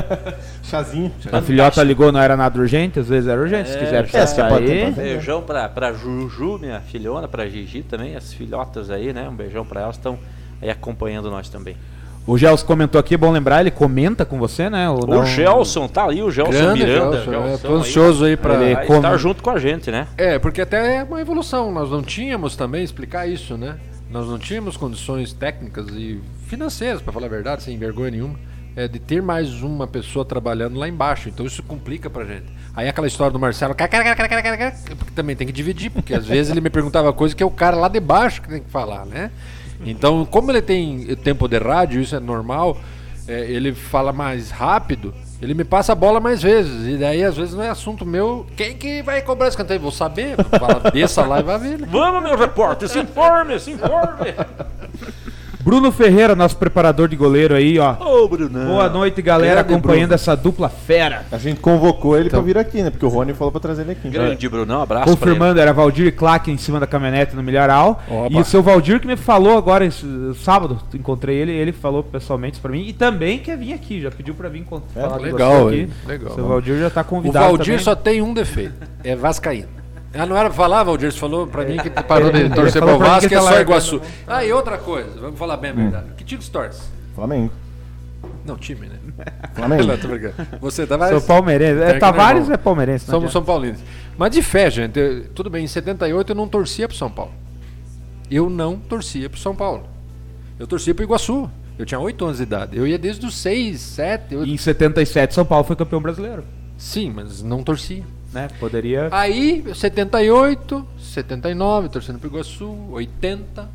chazinho. 0.61 1.11
a 1.31 1.41
filhota 1.41 1.81
ligou, 1.83 2.11
não 2.11 2.19
era 2.19 2.37
nada 2.37 2.59
urgente, 2.59 2.99
às 2.99 3.07
vezes 3.09 3.27
era 3.27 3.41
urgente. 3.41 3.69
Se 3.69 3.77
quiser 3.77 4.03
é, 4.03 4.03
pode 4.03 4.11
sair. 4.67 4.85
tentar. 4.85 5.01
Beijão 5.01 5.41
pra, 5.41 5.67
pra 5.67 5.93
Juju, 5.93 6.59
minha 6.59 6.79
filhona, 6.79 7.27
pra 7.27 7.47
Gigi 7.47 7.81
também, 7.81 8.15
as 8.15 8.31
filhotas 8.33 8.91
aí, 8.91 9.11
né? 9.11 9.27
Um 9.27 9.35
beijão 9.35 9.65
pra 9.65 9.81
elas, 9.81 9.95
estão 9.95 10.17
aí 10.61 10.69
acompanhando 10.69 11.29
nós 11.31 11.49
também. 11.49 11.75
O 12.27 12.37
Gelson 12.39 12.65
comentou 12.65 12.99
aqui, 12.99 13.13
é 13.13 13.17
bom 13.17 13.29
lembrar, 13.31 13.61
ele 13.61 13.69
comenta 13.69 14.25
com 14.25 14.39
você, 14.39 14.67
né? 14.67 14.89
O 14.89 14.97
não? 15.05 15.25
Gelson, 15.27 15.87
tá 15.87 16.05
ali, 16.05 16.23
o 16.23 16.31
Gelson 16.31 16.51
Grande 16.51 16.79
Miranda. 16.83 17.17
Gelson, 17.23 17.31
é, 17.31 17.47
Gelsão 17.49 17.69
tô 17.71 17.75
ansioso 17.77 18.25
aí 18.25 18.35
pra- 18.35 18.55
Ele 18.63 18.73
Vai 18.73 18.85
come- 18.87 18.97
estar 18.99 19.17
junto 19.17 19.43
com 19.43 19.49
a 19.51 19.59
gente, 19.59 19.91
né? 19.91 20.07
É, 20.17 20.39
porque 20.39 20.61
até 20.61 20.97
é 20.97 21.03
uma 21.03 21.21
evolução. 21.21 21.71
Nós 21.71 21.91
não 21.91 22.01
tínhamos 22.01 22.55
também 22.55 22.83
explicar 22.83 23.27
isso, 23.27 23.55
né? 23.57 23.75
Nós 24.09 24.27
não 24.27 24.39
tínhamos 24.39 24.75
condições 24.75 25.33
técnicas 25.33 25.87
e 25.89 26.19
financeiras, 26.47 26.99
para 27.01 27.13
falar 27.13 27.27
a 27.27 27.29
verdade, 27.29 27.61
sem 27.61 27.77
vergonha 27.77 28.09
nenhuma, 28.11 28.35
é, 28.75 28.87
de 28.87 28.97
ter 28.97 29.21
mais 29.21 29.61
uma 29.61 29.85
pessoa 29.85 30.25
trabalhando 30.25 30.79
lá 30.79 30.87
embaixo. 30.87 31.29
Então 31.29 31.45
isso 31.45 31.61
complica 31.61 32.09
pra 32.09 32.23
gente. 32.25 32.45
Aí 32.75 32.87
aquela 32.89 33.05
história 33.05 33.31
do 33.31 33.39
Marcelo, 33.39 33.75
porque 33.75 35.11
também 35.13 35.35
tem 35.35 35.45
que 35.45 35.53
dividir, 35.53 35.91
porque 35.91 36.13
às 36.15 36.25
vezes 36.25 36.51
ele 36.51 36.59
me 36.61 36.71
perguntava 36.71 37.13
coisa 37.13 37.35
que 37.35 37.43
é 37.43 37.45
o 37.45 37.51
cara 37.51 37.77
lá 37.77 37.87
de 37.87 37.99
baixo 37.99 38.41
que 38.41 38.49
tem 38.49 38.61
que 38.63 38.69
falar, 38.71 39.05
né? 39.05 39.29
Então, 39.83 40.25
como 40.25 40.51
ele 40.51 40.61
tem 40.61 41.15
tempo 41.17 41.47
de 41.47 41.57
rádio, 41.57 42.01
isso 42.01 42.15
é 42.15 42.19
normal, 42.19 42.77
é, 43.27 43.41
ele 43.51 43.73
fala 43.73 44.13
mais 44.13 44.51
rápido, 44.51 45.13
ele 45.41 45.53
me 45.53 45.63
passa 45.63 45.91
a 45.91 45.95
bola 45.95 46.19
mais 46.19 46.41
vezes. 46.41 46.87
E 46.93 46.97
daí, 46.97 47.23
às 47.23 47.35
vezes, 47.35 47.53
não 47.53 47.63
é 47.63 47.69
assunto 47.69 48.05
meu. 48.05 48.45
Quem 48.55 48.75
que 48.77 49.01
vai 49.01 49.21
cobrar 49.21 49.47
esse 49.47 49.57
canteio? 49.57 49.79
Vou 49.79 49.91
saber. 49.91 50.35
Fala, 50.59 50.89
desça 50.91 51.23
lá 51.25 51.39
e 51.39 51.43
vai 51.43 51.57
ver. 51.59 51.79
né? 51.79 51.87
Vamos, 51.91 52.23
meu 52.23 52.37
repórter, 52.37 52.87
se 52.87 52.99
informe, 52.99 53.59
se 53.59 53.71
informe. 53.71 54.33
Bruno 55.65 55.91
Ferreira, 55.91 56.35
nosso 56.35 56.55
preparador 56.57 57.07
de 57.07 57.15
goleiro 57.15 57.55
aí, 57.55 57.79
ó. 57.79 57.95
Ô, 57.99 58.27
Brunão. 58.27 58.67
Boa 58.67 58.87
noite, 58.87 59.19
galera, 59.19 59.63
Grande 59.63 59.73
acompanhando 59.73 60.01
Bruno. 60.09 60.13
essa 60.13 60.35
dupla 60.37 60.69
fera. 60.69 61.25
A 61.31 61.39
gente 61.39 61.59
convocou 61.59 62.15
ele 62.15 62.27
Então. 62.27 62.39
pra 62.43 62.45
vir 62.45 62.55
aqui, 62.59 62.83
né? 62.83 62.91
Porque 62.91 63.03
o 63.03 63.09
Rony 63.09 63.33
falou 63.33 63.51
pra 63.51 63.59
trazer 63.59 63.81
ele 63.81 63.93
aqui. 63.93 64.07
Grande 64.07 64.47
Brunão, 64.47 64.83
abraço 64.83 65.09
Confirmando, 65.09 65.59
era 65.59 65.73
Valdir 65.73 66.15
Claque 66.15 66.51
em 66.51 66.57
cima 66.57 66.79
da 66.79 66.85
caminhonete 66.85 67.35
no 67.35 67.41
Milharal. 67.41 67.99
Opa. 68.07 68.27
E 68.31 68.39
o 68.39 68.45
seu 68.45 68.61
Valdir 68.61 68.99
que 68.99 69.07
me 69.07 69.17
falou 69.17 69.57
agora, 69.57 69.83
esse, 69.83 70.05
sábado, 70.43 70.77
encontrei 70.93 71.35
ele, 71.37 71.51
ele 71.51 71.71
falou 71.71 72.03
pessoalmente 72.03 72.59
pra 72.59 72.71
mim. 72.71 72.85
E 72.87 72.93
também 72.93 73.39
quer 73.39 73.57
vir 73.57 73.73
aqui, 73.73 73.99
já 74.01 74.11
pediu 74.11 74.35
pra 74.35 74.47
vir 74.49 74.59
encont- 74.59 74.83
É, 74.95 75.01
falar 75.01 75.17
com 75.17 75.23
legal, 75.23 75.63
você 75.63 75.67
aqui. 75.69 75.79
hein? 75.81 75.89
Legal. 76.05 76.31
O 76.31 76.35
seu 76.35 76.47
Valdir 76.47 76.79
já 76.79 76.89
tá 76.91 77.01
O 77.01 77.05
convidado 77.05 77.45
Valdir 77.47 77.65
também. 77.65 77.79
só 77.79 77.95
tem 77.95 78.21
um 78.21 78.35
defeito: 78.35 78.75
é 79.03 79.15
Vascaíno. 79.15 79.69
Ah, 80.17 80.25
não 80.25 80.37
era 80.37 80.49
pra 80.49 80.55
falar, 80.57 80.83
Valdir? 80.83 81.11
Você 81.11 81.19
falou 81.19 81.45
pra 81.47 81.63
mim 81.65 81.77
que 81.77 81.89
parou 82.03 82.31
de 82.31 82.49
torcer 82.49 82.81
pro 82.81 82.97
Vasco 82.97 83.31
e 83.31 83.35
é 83.35 83.41
só. 83.41 83.59
Iguaçu. 83.59 84.01
Ah, 84.27 84.43
e 84.45 84.51
outra 84.53 84.77
coisa, 84.77 85.19
vamos 85.19 85.37
falar 85.37 85.57
bem 85.57 85.71
a 85.71 85.73
verdade. 85.73 86.05
Que 86.17 86.23
time 86.23 86.41
você 86.41 86.51
torce? 86.51 86.81
Flamengo. 87.13 87.51
Não, 88.45 88.55
time, 88.57 88.87
né? 88.87 88.95
Flamengo. 89.53 89.83
Não, 89.87 89.97
tô 89.97 90.07
brincando. 90.07 90.33
Você 90.61 90.85
tá 90.85 90.97
mais. 90.97 91.11
Sou 91.11 91.21
palmeirense. 91.21 91.81
É 91.81 91.89
É, 91.89 91.93
que 91.93 91.99
Tavares 91.99 92.49
é 92.49 92.57
palmeirense. 92.57 93.05
Somos. 93.05 93.31
São 93.31 93.43
Paulinos. 93.43 93.79
Mas 94.17 94.31
de 94.31 94.41
fé, 94.41 94.69
gente. 94.69 94.97
eu- 94.99 95.25
tudo 95.35 95.49
bem, 95.49 95.63
em 95.65 95.67
78 95.67 96.31
eu 96.31 96.35
não 96.35 96.47
torcia 96.47 96.87
pro 96.87 96.95
São 96.95 97.09
Paulo. 97.09 97.31
Eu 98.29 98.49
não 98.49 98.77
torcia 98.77 99.29
pro 99.29 99.39
São 99.39 99.55
Paulo. 99.55 99.83
Eu 100.59 100.65
torcia 100.67 100.93
pro 100.93 101.03
Iguaçu. 101.03 101.49
Eu 101.77 101.85
tinha 101.85 101.99
8 101.99 102.23
anos 102.23 102.37
de 102.37 102.43
idade. 102.43 102.77
Eu 102.77 102.87
ia 102.87 102.97
desde 102.97 103.25
os 103.25 103.35
6, 103.37 103.79
7, 103.81 104.35
8. 104.35 104.47
E 104.49 104.53
em 104.53 104.57
77, 104.57 105.33
São 105.33 105.45
Paulo 105.45 105.63
foi 105.65 105.75
campeão 105.75 106.01
brasileiro. 106.01 106.43
Sim, 106.77 107.11
mas 107.13 107.41
não 107.43 107.63
torcia. 107.63 108.03
Né? 108.35 108.49
Poderia. 108.59 109.07
Aí, 109.11 109.63
78, 109.73 110.85
79, 110.99 111.89
torcendo 111.89 112.19
pro 112.19 112.27
Iguaçu, 112.29 112.75
80. 112.91 113.67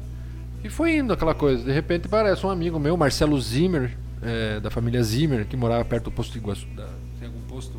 E 0.62 0.68
foi 0.68 0.96
indo 0.98 1.12
aquela 1.14 1.34
coisa. 1.34 1.64
De 1.64 1.72
repente 1.72 2.06
parece 2.08 2.44
um 2.46 2.50
amigo 2.50 2.78
meu, 2.78 2.96
Marcelo 2.96 3.40
Zimmer, 3.40 3.96
é, 4.22 4.60
da 4.60 4.70
família 4.70 5.02
Zimmer, 5.02 5.46
que 5.46 5.56
morava 5.56 5.84
perto 5.84 6.04
do 6.04 6.10
posto 6.10 6.32
de 6.32 6.38
Iguaçu. 6.38 6.66
da- 6.76 6.84
tem 7.18 7.26
algum 7.28 7.40
posto? 7.48 7.78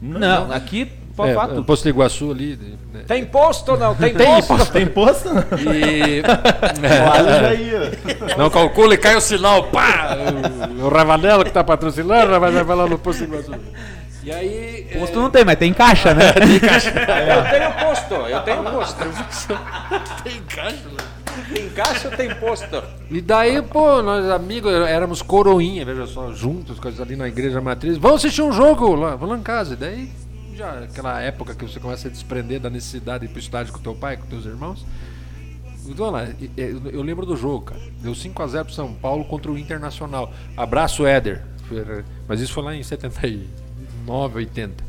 Não, 0.00 0.52
aqui 0.52 0.92
pode 1.16 1.32
É, 1.32 1.34
falar 1.34 1.58
é, 1.58 1.62
posto 1.62 1.82
de 1.84 1.88
Iguaçu 1.88 2.30
ali. 2.30 2.56
né? 2.92 3.00
Tem 3.06 3.24
posto 3.24 3.72
ou 3.72 3.78
não? 3.78 3.94
Tem, 3.96 4.12
Tem 4.14 4.26
posto? 4.26 4.48
posto. 4.48 4.72
Tem 4.72 4.86
posto? 4.86 5.28
E. 5.74 6.22
Olha 7.18 7.48
aí, 7.48 7.70
ó. 7.74 8.36
Não 8.38 8.50
calcula 8.50 8.94
e 8.94 8.98
cai 8.98 9.16
o 9.16 9.20
sinal, 9.20 9.64
pá! 9.64 10.16
O, 10.78 10.84
o 10.84 10.88
Ravanello 10.88 11.44
que 11.44 11.50
tá 11.50 11.64
patrocinando, 11.64 12.28
o 12.28 12.32
Ravanello 12.32 12.64
vai 12.66 12.76
lá 12.76 12.86
no 12.86 12.98
posto 12.98 13.20
de 13.26 13.32
Iguaçu. 13.32 13.52
E 14.28 14.32
aí. 14.32 14.86
é, 14.90 14.98
Posto 14.98 15.18
não 15.20 15.30
tem, 15.30 15.44
mas 15.44 15.56
tem 15.58 15.72
caixa, 15.72 16.12
né? 16.14 16.24
Eu 16.36 17.50
tenho 17.50 17.72
posto, 17.72 18.14
eu 18.14 18.40
tenho 18.42 18.62
posto. 18.62 19.04
tem 20.22 20.42
caixa, 20.42 20.88
né? 20.88 21.04
Tem 21.54 21.70
caixa, 21.70 22.10
tem 22.10 22.34
posto. 22.34 22.82
E 23.10 23.20
daí, 23.22 23.62
pô, 23.62 24.02
nós 24.02 24.28
amigos, 24.30 24.70
éramos 24.72 25.22
coroinha, 25.22 25.84
veja 25.84 26.06
só, 26.06 26.32
juntos, 26.32 26.78
coisas 26.78 27.00
ali 27.00 27.16
na 27.16 27.26
igreja 27.28 27.60
matriz. 27.60 27.96
Vamos 27.96 28.18
assistir 28.22 28.42
um 28.42 28.52
jogo 28.52 28.94
lá, 28.94 29.10
vamos 29.16 29.30
lá 29.30 29.38
em 29.38 29.42
casa. 29.42 29.72
E 29.74 29.76
daí, 29.76 30.10
já 30.54 30.80
aquela 30.80 31.20
época 31.22 31.54
que 31.54 31.64
você 31.64 31.80
começa 31.80 32.08
a 32.08 32.10
desprender 32.10 32.60
da 32.60 32.68
necessidade 32.68 33.20
de 33.20 33.26
ir 33.26 33.28
pro 33.30 33.38
estádio 33.40 33.72
com 33.72 33.78
teu 33.78 33.94
pai, 33.94 34.16
com 34.18 34.26
teus 34.26 34.44
irmãos. 34.44 34.84
Então, 35.86 36.10
lá, 36.10 36.24
e- 36.38 36.50
e- 36.54 36.80
eu, 36.92 37.00
lembro 37.02 37.24
do 37.24 37.34
jogo, 37.34 37.66
cara. 37.66 37.80
Deu 38.02 38.12
5x0 38.14 38.64
pro 38.66 38.74
São 38.74 38.92
Paulo 38.92 39.24
contra 39.24 39.50
o 39.50 39.56
Internacional. 39.56 40.30
Abraço, 40.54 41.06
Éder. 41.06 41.42
Mas 42.26 42.40
isso 42.40 42.52
foi 42.52 42.62
lá 42.62 42.74
em 42.74 42.82
79, 42.82 43.46
80. 44.08 44.84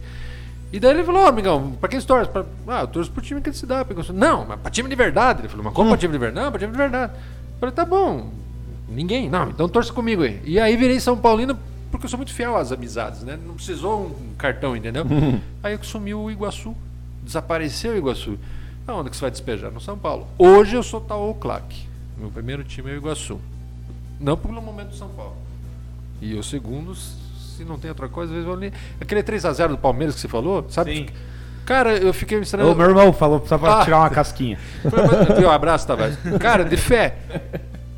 E 0.72 0.80
daí 0.80 0.92
ele 0.92 1.04
falou, 1.04 1.24
ó, 1.24 1.28
amigão, 1.28 1.72
pra 1.80 1.90
quem 1.90 2.00
você 2.00 2.06
torce? 2.06 2.30
Pra... 2.30 2.46
Ah, 2.68 2.82
eu 2.82 2.88
torço 2.88 3.12
pro 3.12 3.24
time 3.24 3.42
que 3.42 3.50
ele 3.50 3.58
se 3.58 3.66
dá. 3.66 3.86
Não, 4.14 4.46
mas 4.46 4.60
pra 4.60 4.70
time 4.70 4.88
de 4.88 4.96
verdade. 4.96 5.42
Ele 5.42 5.50
falou, 5.50 5.64
mas 5.64 5.74
como 5.74 5.90
pra 5.90 5.98
time 5.98 6.14
de 6.14 6.20
verdade? 6.20 6.46
Não, 6.46 6.52
pra 6.52 6.60
time 6.60 6.72
de 6.72 6.78
verdade. 6.78 7.14
Eu 7.14 7.60
falei, 7.60 7.74
tá 7.74 7.86
bom. 7.86 8.32
Ninguém? 8.88 9.30
Não, 9.30 9.50
então 9.50 9.68
torce 9.68 9.92
comigo 9.92 10.24
aí. 10.24 10.40
E 10.44 10.60
aí 10.60 10.76
virei 10.78 11.00
São 11.00 11.18
Paulino 11.18 11.58
porque 11.92 12.06
eu 12.06 12.10
sou 12.10 12.18
muito 12.18 12.34
fiel 12.34 12.56
às 12.56 12.72
amizades, 12.72 13.24
né? 13.24 13.38
Não 13.46 13.56
precisou 13.56 14.06
um 14.06 14.36
cartão, 14.38 14.76
entendeu? 14.76 15.06
Aí 15.64 15.78
sumiu 15.82 16.22
o 16.22 16.32
Iguaçu. 16.32 16.76
Desapareceu 17.24 17.94
o 17.94 17.98
Iguaçu. 17.98 18.38
Aonde 18.88 19.10
que 19.10 19.16
você 19.16 19.22
vai 19.22 19.32
despejar? 19.32 19.72
No 19.72 19.82
São 19.82 19.98
Paulo. 19.98 20.28
Hoje 20.38 20.76
eu 20.76 20.84
sou 20.84 21.02
Taô 21.02 21.34
Claque. 21.34 21.88
Meu 22.18 22.30
primeiro 22.30 22.64
time 22.64 22.92
é 22.92 22.94
o 22.94 22.98
Iguaçu. 22.98 23.40
Não 24.20 24.38
pelo 24.38 24.62
momento 24.62 24.90
do 24.90 24.96
São 24.96 25.10
Paulo. 25.10 25.36
E 26.22 26.36
o 26.36 26.44
segundo, 26.44 26.94
se 27.64 27.70
não 27.70 27.78
tem 27.80 27.90
outra 27.90 28.08
coisa, 28.10 28.32
às 28.32 28.36
vezes 28.36 28.48
eu 28.48 28.54
ali. 28.54 28.74
Aquele 29.00 29.22
3x0 29.24 29.70
do 29.70 29.78
Palmeiras 29.78 30.16
que 30.16 30.22
você 30.22 30.28
falou, 30.28 30.66
sabe? 30.70 30.96
Sim. 30.96 31.06
Cara, 31.66 31.96
eu 31.98 32.12
fiquei 32.14 32.38
me 32.38 32.44
estranhando. 32.44 32.72
Ô, 32.72 32.76
meu 32.76 32.88
irmão 32.90 33.14
falou 33.14 33.44
só 33.46 33.58
pra 33.58 33.82
Ah. 33.82 33.84
tirar 33.86 34.00
uma 34.00 34.10
casquinha. 34.10 34.58
Um 35.46 35.50
abraço, 35.50 35.86
Tavares. 35.86 36.18
Cara, 36.40 36.64
de 36.66 36.76
fé. 36.78 37.16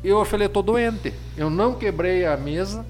Eu 0.04 0.22
falei, 0.24 0.46
eu 0.46 0.50
tô 0.50 0.60
doente. 0.62 1.12
Eu 1.36 1.48
não 1.48 1.74
quebrei 1.74 2.26
a 2.26 2.36
mesa. 2.36 2.84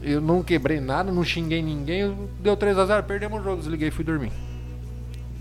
Eu 0.00 0.20
não 0.20 0.42
quebrei 0.44 0.78
nada, 0.80 1.10
não 1.10 1.24
xinguei 1.24 1.60
ninguém. 1.60 2.00
eu- 2.02 2.28
Deu 2.40 2.56
3x0, 2.56 3.02
perdemos 3.02 3.40
o 3.40 3.42
jogo, 3.42 3.56
desliguei 3.56 3.88
e 3.88 3.90
fui 3.90 4.04
dormir. 4.04 4.30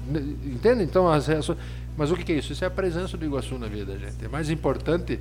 Entende? 0.10 0.84
Então 0.84 1.08
as 1.08 1.28
reações. 1.28 1.58
Mas 1.98 2.12
o 2.12 2.16
que 2.16 2.24
que 2.24 2.32
é 2.32 2.36
isso? 2.36 2.54
Isso 2.54 2.64
é 2.64 2.68
a 2.68 2.72
presença 2.72 3.18
do 3.18 3.26
Iguaçu 3.26 3.58
na 3.58 3.68
vida, 3.68 3.98
gente. 3.98 4.24
É 4.24 4.28
mais 4.28 4.50
importante 4.50 5.20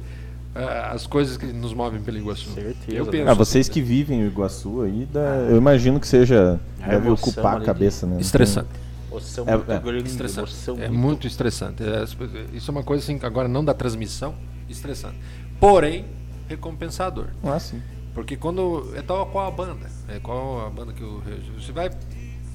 as 0.93 1.07
coisas 1.07 1.37
que 1.37 1.47
nos 1.47 1.73
movem 1.75 2.01
pelo 2.01 2.17
Iguaçu. 2.19 2.51
Certeza, 2.51 2.97
Eu 2.97 3.05
né? 3.07 3.11
penso 3.11 3.31
Ah, 3.31 3.35
vocês 3.35 3.67
assim, 3.67 3.73
que 3.73 3.83
vivem 3.83 4.23
o 4.25 4.27
Iguaçu 4.27 4.83
aí, 4.83 5.07
dá- 5.13 5.21
eu 5.49 5.57
imagino 5.57 5.99
que 6.01 6.07
seja. 6.07 6.59
A 6.83 6.89
deve 6.89 7.07
emoção 7.09 7.31
ocupar 7.31 7.57
a 7.59 7.61
cabeça, 7.65 8.07
né? 8.07 8.21
Estressante. 8.21 8.69
Emoção 9.11 9.45
É, 9.49 9.57
muito 9.57 9.73
é. 9.73 9.79
grande, 9.79 10.09
Estressante. 10.09 10.55
É 10.81 10.89
muito 10.89 11.27
estressante. 11.27 11.83
É, 11.83 12.05
coisas- 12.17 12.55
isso 12.55 12.71
é 12.71 12.73
uma 12.73 12.83
coisa 12.83 13.03
assim, 13.03 13.19
que 13.19 13.25
agora 13.27 13.49
não 13.49 13.65
da 13.65 13.73
transmissão, 13.75 14.35
estressante. 14.69 15.17
Porém, 15.61 16.05
recompensador. 16.49 17.27
Ah, 17.43 17.59
sim. 17.59 17.81
Porque 18.15 18.37
quando. 18.37 18.93
É 18.95 19.03
tal 19.03 19.27
qual 19.27 19.47
a 19.47 19.51
banda. 19.51 19.87
É 20.09 20.19
qual 20.19 20.67
a 20.67 20.71
banda 20.71 20.93
que 20.93 21.03
eu. 21.03 21.23
Você 21.59 21.73
vai 21.73 21.91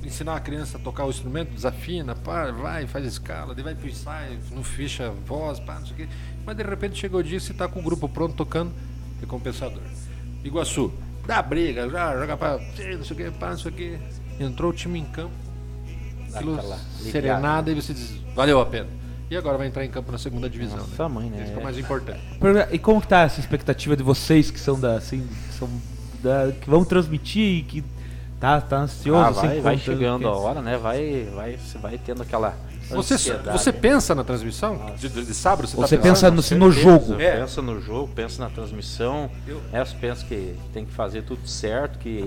ensinar 0.04 0.36
a 0.36 0.40
criança 0.40 0.78
a 0.78 0.82
tocar 0.82 1.06
o 1.06 1.10
instrumento, 1.12 1.52
desafina, 1.54 2.16
pá, 2.16 2.50
vai, 2.50 2.88
faz 2.88 3.06
escala, 3.06 3.54
daí 3.54 3.64
vai 3.64 3.76
pro 3.76 3.88
ensaio, 3.88 4.40
não 4.52 4.64
ficha 4.64 5.12
voz, 5.28 5.60
pá, 5.60 5.76
não 5.80 5.86
sei 5.86 5.94
o 5.94 5.98
quê. 5.98 6.08
Mas 6.46 6.58
de 6.58 6.64
repente 6.64 7.00
chegou 7.00 7.20
o 7.20 7.24
dia 7.24 7.40
você 7.40 7.54
tá 7.54 7.68
com 7.68 7.80
o 7.80 7.84
grupo 7.84 8.10
pronto 8.10 8.36
tocando, 8.36 8.72
recompensador. 9.20 9.82
Iguaçu, 10.44 10.92
dá 11.26 11.42
briga, 11.42 11.90
já 11.90 12.18
joga 12.18 12.38
pra. 12.38 12.58
Não 12.58 13.06
sei 13.06 13.14
o 13.14 13.16
quê, 13.16 13.32
pá, 13.40 13.52
não 13.52 13.58
sei 13.58 13.72
o 13.72 13.74
quê. 13.74 14.00
Entrou 14.40 14.72
o 14.72 14.74
time 14.74 15.00
em 15.00 15.06
campo, 15.06 15.34
aquilo 16.34 16.56
ligada. 16.56 16.78
serenada 17.00 17.72
e 17.72 17.76
você 17.76 17.94
diz, 17.94 18.12
valeu 18.36 18.60
a 18.60 18.66
pena. 18.66 18.88
E 19.30 19.38
agora 19.38 19.58
vai 19.58 19.68
entrar 19.68 19.86
em 19.86 19.90
campo 19.90 20.12
na 20.12 20.18
segunda 20.18 20.50
divisão. 20.50 20.78
Nossa, 20.78 21.04
né? 21.04 21.10
mãe, 21.10 21.30
né? 21.30 21.44
Isso 21.44 21.52
que 21.54 21.58
é 21.58 21.62
o 21.62 21.64
mais 21.64 21.78
importante. 21.78 22.20
E 22.72 22.78
como 22.78 23.00
que 23.00 23.08
tá 23.08 23.22
essa 23.22 23.40
expectativa 23.40 23.96
de 23.96 24.04
vocês 24.04 24.52
que 24.52 24.60
são 24.60 24.78
da, 24.78 24.96
assim, 24.96 25.26
que 25.48 25.54
são 25.54 25.70
da, 26.22 26.52
que 26.52 26.70
vão 26.70 26.84
transmitir 26.84 27.60
e 27.60 27.64
que 27.64 27.84
tá, 28.42 28.60
tá 28.60 28.80
ansioso? 28.80 29.24
Ah, 29.24 29.30
assim, 29.30 29.48
vai, 29.48 29.56
que 29.56 29.62
vai 29.62 29.78
chegando 29.78 30.28
a 30.28 30.36
hora, 30.36 30.62
né? 30.62 30.78
Vai, 30.78 31.30
vai, 31.34 31.56
você 31.56 31.78
vai 31.78 31.98
tendo 31.98 32.22
aquela 32.24 32.58
Você, 32.96 33.16
você 33.52 33.72
pensa 33.74 34.14
na 34.16 34.24
transmissão? 34.24 34.94
De, 34.98 35.10
de- 35.10 35.26
de 35.26 35.34
sábado? 35.34 35.68
Você, 35.68 35.76
Você 35.76 35.98
tá 35.98 36.04
pensa 36.04 36.30
no, 36.32 36.42
no 36.58 36.72
jogo. 36.72 37.20
É. 37.20 37.40
Pensa 37.40 37.62
no 37.62 37.80
jogo, 37.82 38.10
pensa 38.14 38.44
na 38.44 38.50
transmissão. 38.50 39.30
Eu- 39.48 39.62
né, 39.72 39.84
você 39.84 39.96
pensa 39.96 40.26
que 40.26 40.56
tem 40.74 40.86
que 40.86 40.92
fazer 40.92 41.24
tudo 41.24 41.48
certo, 41.48 41.98
que, 42.00 42.26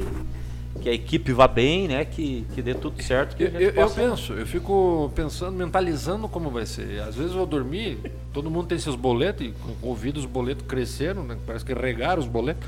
que 0.81 0.89
a 0.89 0.93
equipe 0.93 1.33
vá 1.33 1.47
bem, 1.47 1.87
né? 1.89 2.05
Que, 2.05 2.47
que 2.55 2.61
dê 2.63 2.75
tudo 2.75 3.03
certo. 3.03 3.37
Que 3.37 3.45
Eu, 3.45 3.49
a 3.49 3.51
gente 3.53 3.63
eu- 3.63 3.69
eu 3.69 3.75
possa- 3.75 3.95
penso, 3.95 4.33
eu 4.33 4.47
fico 4.47 5.13
pensando, 5.15 5.57
mentalizando 5.57 6.29
como 6.29 6.51
vai 6.51 6.67
ser. 6.67 7.01
Às 7.01 7.15
vezes 7.15 7.33
eu 7.33 7.39
vou 7.39 7.47
dormir, 7.47 7.99
todo 8.33 8.51
mundo 8.51 8.67
tem 8.67 8.79
seus 8.79 8.97
boletos, 8.97 9.47
e 9.47 9.53
com 9.81 9.89
ouvido 9.89 10.19
os 10.19 10.27
boletos 10.27 10.65
cresceram, 10.67 11.23
né? 11.25 11.37
parece 11.47 11.65
que 11.65 11.73
regaram 11.75 12.21
os 12.21 12.29
boletos. 12.29 12.67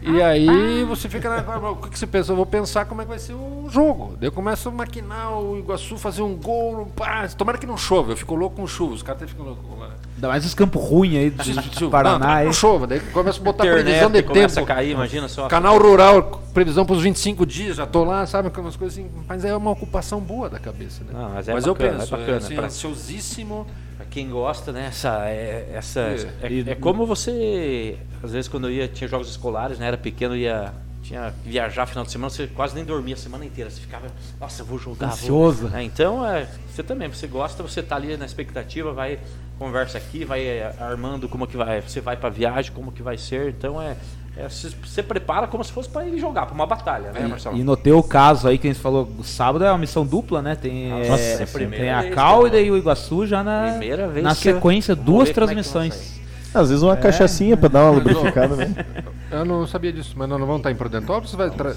E 0.00 0.22
aí 0.22 0.84
você 0.84 1.08
fica 1.08 1.28
na. 1.28 1.70
O 1.70 1.76
que, 1.76 1.90
que 1.90 1.98
você 1.98 2.06
pensa? 2.06 2.32
Eu 2.32 2.36
vou 2.36 2.46
pensar 2.46 2.84
como 2.86 3.02
é 3.02 3.04
que 3.04 3.10
vai 3.10 3.18
ser 3.18 3.34
o 3.34 3.66
jogo. 3.68 4.16
Daí 4.18 4.28
eu 4.28 4.32
começo 4.32 4.68
a 4.68 4.72
maquinar 4.72 5.36
o 5.38 5.58
Iguaçu 5.58 5.96
fazer 5.98 6.22
um 6.22 6.34
gol. 6.36 6.86
Pá, 6.94 7.26
tomara 7.36 7.58
que 7.58 7.66
não 7.66 7.76
chova. 7.76 8.12
Eu 8.12 8.16
fico 8.16 8.34
louco 8.34 8.56
com 8.56 8.66
chuva. 8.66 8.94
Os 8.94 9.02
caras 9.02 9.22
até 9.22 9.30
ficam 9.30 9.44
loucos 9.44 9.64
lá. 9.78 9.90
Ainda 10.14 10.28
mais 10.28 10.44
os 10.44 10.54
campos 10.54 10.82
ruins 10.82 11.16
aí 11.16 11.30
do. 11.30 11.42
Não, 11.80 11.90
Paraná. 11.90 12.36
aí. 12.36 12.46
não 12.46 12.52
chova. 12.52 12.86
Daí 12.86 13.00
começa 13.00 13.40
a 13.40 13.42
botar 13.42 13.64
internet 13.64 13.84
previsão 13.84 14.10
de 14.10 14.22
começa 14.22 14.60
tempo. 14.60 14.72
a 14.72 14.74
cair, 14.74 14.90
imagina 14.92 15.28
só. 15.28 15.48
Canal 15.48 15.78
Rural, 15.78 16.42
previsão 16.54 16.84
para 16.86 16.96
os 16.96 17.02
25 17.02 17.44
dias, 17.46 17.76
já 17.76 17.86
tô 17.86 18.04
lá, 18.04 18.24
sabe? 18.26 18.50
Umas 18.56 18.76
coisas 18.76 18.98
assim. 18.98 19.08
Mas 19.28 19.44
é 19.44 19.54
uma 19.54 19.70
ocupação 19.70 20.20
boa 20.20 20.48
da 20.48 20.58
cabeça, 20.58 21.02
né? 21.04 21.10
Não, 21.12 21.30
mas 21.30 21.48
é 21.48 21.52
eu 21.52 21.74
bacana, 21.74 21.98
penso, 21.98 22.14
é 22.14 22.18
bacana, 22.18 22.36
assim, 22.38 22.54
pra- 22.54 22.66
ansiosíssimo. 22.66 23.66
Quem 24.10 24.30
gosta, 24.30 24.72
né? 24.72 24.86
Essa, 24.86 25.28
é, 25.28 25.70
essa, 25.74 26.00
É. 26.00 26.46
é, 26.46 26.72
é 26.72 26.74
como 26.74 27.06
você. 27.06 27.96
Às 28.22 28.32
vezes 28.32 28.48
quando 28.48 28.68
eu 28.68 28.72
ia, 28.72 28.88
tinha 28.88 29.06
jogos 29.08 29.28
escolares, 29.28 29.78
né? 29.78 29.86
Era 29.86 29.96
pequeno, 29.96 30.36
ia. 30.36 30.72
Tinha 31.02 31.32
que 31.42 31.48
viajar 31.48 31.86
final 31.86 32.04
de 32.04 32.10
semana, 32.10 32.28
você 32.28 32.46
quase 32.48 32.74
nem 32.74 32.84
dormia 32.84 33.14
a 33.14 33.18
semana 33.18 33.44
inteira. 33.44 33.70
Você 33.70 33.80
ficava, 33.80 34.08
nossa, 34.38 34.60
eu 34.62 34.66
vou 34.66 34.78
jogar. 34.78 35.06
vou-" 35.06 35.14
Ansioso. 35.14 35.70
É, 35.74 35.82
então, 35.82 36.26
é, 36.26 36.46
você 36.70 36.82
também, 36.82 37.08
você 37.08 37.26
gosta, 37.26 37.62
você 37.62 37.82
tá 37.82 37.96
ali 37.96 38.14
na 38.16 38.26
expectativa, 38.26 38.92
vai, 38.92 39.18
conversa 39.58 39.96
aqui, 39.96 40.24
vai 40.24 40.44
é, 40.44 40.74
armando 40.78 41.26
como 41.28 41.46
que 41.46 41.56
vai. 41.56 41.80
Você 41.80 42.00
vai 42.00 42.16
pra 42.16 42.28
viagem, 42.28 42.72
como 42.72 42.92
que 42.92 43.02
vai 43.02 43.16
ser. 43.16 43.50
Então 43.50 43.80
é. 43.80 43.96
É, 44.38 44.48
você, 44.48 45.02
prepara 45.02 45.48
como 45.48 45.64
se 45.64 45.72
fosse 45.72 45.88
pra 45.88 46.06
ir 46.06 46.16
jogar, 46.16 46.46
pra 46.46 46.54
uma 46.54 46.64
batalha, 46.64 47.10
né, 47.10 47.26
Marcelo? 47.26 47.56
E 47.56 47.64
no 47.64 47.76
teu 47.76 48.00
caso 48.04 48.46
aí, 48.46 48.56
que 48.56 48.68
a 48.68 48.72
gente 48.72 48.80
falou, 48.80 49.08
sábado 49.24 49.64
é 49.64 49.70
uma 49.70 49.78
missão 49.78 50.06
dupla, 50.06 50.40
né? 50.40 50.54
Tem, 50.54 50.90
Nossa, 51.08 51.20
é, 51.20 51.40
é 51.40 51.42
a 51.42 51.46
primeira 51.48 51.84
tem 51.84 51.90
a 51.90 52.14
Cal 52.14 52.46
e 52.46 52.50
daí 52.50 52.70
o 52.70 52.76
Iguaçu 52.76 53.26
já 53.26 53.42
na, 53.42 53.70
Primeira 53.70 54.06
vez 54.06 54.24
na 54.24 54.36
sequência, 54.36 54.94
duas 54.94 55.30
é 55.30 55.32
transmissões. 55.32 56.20
Às 56.54 56.68
vezes 56.68 56.84
uma 56.84 56.96
cachaçinha 56.96 57.56
pra 57.56 57.68
dar 57.68 57.82
uma 57.82 57.90
lubrificada, 57.90 58.54
né? 58.54 58.86
Eu 59.28 59.44
não 59.44 59.66
sabia 59.66 59.92
disso, 59.92 60.14
mas 60.16 60.28
nós 60.28 60.38
não 60.38 60.46
vamos 60.46 60.60
estar 60.60 60.70
em 60.70 60.76
Prudentópolis? 60.76 61.30
Você 61.30 61.36
vai 61.36 61.50
tra... 61.50 61.74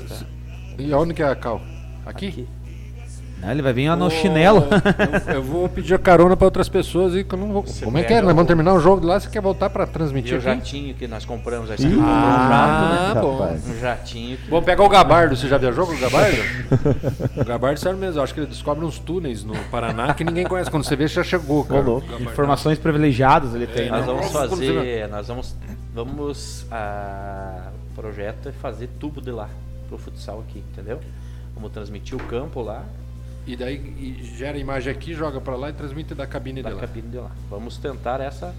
E 0.78 0.94
aonde 0.94 1.16
que 1.16 1.24
é 1.24 1.28
a 1.28 1.36
Cal? 1.36 1.60
Aqui? 2.06 2.28
Aqui. 2.28 2.48
Né, 3.42 3.52
Ele 3.52 3.62
vai 3.62 3.74
vir 3.74 3.90
no 3.96 4.06
Ô, 4.06 4.10
chinelo. 4.10 4.68
Eu, 5.28 5.34
eu 5.36 5.44
vou 5.44 5.68
pedir 5.68 5.96
a 5.96 6.00
carona 6.00 6.38
para 6.38 6.46
outras 6.46 6.70
pessoas 6.70 7.16
e 7.16 7.24
que 7.24 7.34
eu 7.34 7.40
não 7.40 7.52
vou. 7.52 7.64
Você 7.64 7.84
Como 7.84 7.98
é 7.98 8.04
que 8.04 8.14
é? 8.14 8.18
Nós 8.22 8.28
vamos 8.28 8.44
o- 8.44 8.48
terminar 8.48 8.74
o 8.74 8.80
jogo 8.80 9.02
de 9.02 9.08
lá, 9.08 9.20
você 9.20 9.30
quer 9.30 9.42
voltar 9.42 9.70
para 9.70 9.84
E 9.84 9.88
transmitir 9.88 10.34
o 10.34 10.38
aqui? 10.38 10.46
jatinho 10.46 10.94
que 10.96 11.08
nós 11.08 11.26
compramos 11.26 11.70
aí, 11.72 11.76
Ih, 11.78 11.80
você 11.82 11.88
comprou 11.90 12.06
um 12.06 12.10
Ah, 12.10 13.08
jato, 13.10 13.16
né? 13.16 13.22
bom. 13.22 13.38
Rapaz. 13.40 13.68
Um 13.68 13.80
jatinho 13.80 14.38
que 14.38 14.50
Vamos 14.50 14.66
pegar 14.66 14.84
o 14.84 14.90
Gabardo, 14.90 15.36
você 15.36 15.48
já 15.48 15.58
viajou 15.58 15.88
com 15.88 15.94
o 15.94 15.98
Gabardo? 16.00 16.38
o 17.38 17.44
Gabardo 17.46 17.80
sério 17.80 17.98
mesmo, 17.98 18.22
acho 18.22 18.34
que 18.34 18.40
ele 18.42 18.48
descobre 18.48 18.86
uns 18.86 19.00
túneis 19.00 19.44
no 19.44 19.56
Paraná 19.72 20.14
que 20.14 20.24
ninguém 20.24 20.46
conhece. 20.46 20.70
Quando 20.70 20.84
você 20.84 20.96
vê, 20.96 21.08
já 21.08 21.24
chegou, 21.24 21.66
cara. 21.66 21.90
O. 21.90 22.04
Informações 22.20 22.78
privilegiadas 22.78 23.56
ele 23.56 23.68
tem, 23.68 23.90
nós 23.90 24.02
né? 24.02 24.06
vamos 24.14 24.32
fazer, 24.32 25.08
nós 25.10 25.28
vamos, 25.28 25.56
vamos 25.94 26.66
a 26.72 27.70
o 27.92 27.94
projeto 28.02 28.50
é 28.50 28.52
fazer 28.54 28.88
tubo 29.00 29.22
de 29.22 29.32
lá 29.32 29.50
pro 29.90 29.98
futsal 29.98 30.44
aqui, 30.48 30.64
entendeu? 30.72 31.00
Vamos 31.54 31.72
transmitir 31.72 32.16
o 32.16 32.20
campo 32.24 32.62
lá 32.62 32.84
E 33.52 33.56
daí 33.58 33.76
e 33.76 34.24
gera 34.38 34.58
imagem 34.58 34.94
aqui, 34.94 35.14
joga 35.14 35.42
para 35.42 35.58
lá 35.58 35.70
e 35.70 35.74
transmite 35.74 36.16
da 36.16 36.26
cabine 36.26 36.64
da 36.64 36.70
dela. 36.70 36.80
cabine 36.80 37.10
de 37.10 37.18
lá. 37.18 37.32
Vamos 37.50 37.76
tentar 37.78 38.22
essa 38.22 38.56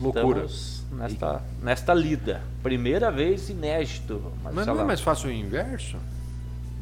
Loucura. 0.00 0.44
estamos 0.44 0.84
nesta 0.92 1.42
nesta 1.60 1.92
lida, 1.92 2.40
primeira 2.62 3.10
vez 3.10 3.50
inédito, 3.50 4.32
Mas 4.44 4.64
não 4.64 4.80
é 4.80 4.84
mais 4.84 5.00
fácil 5.00 5.30
o 5.30 5.32
inverso? 5.32 5.96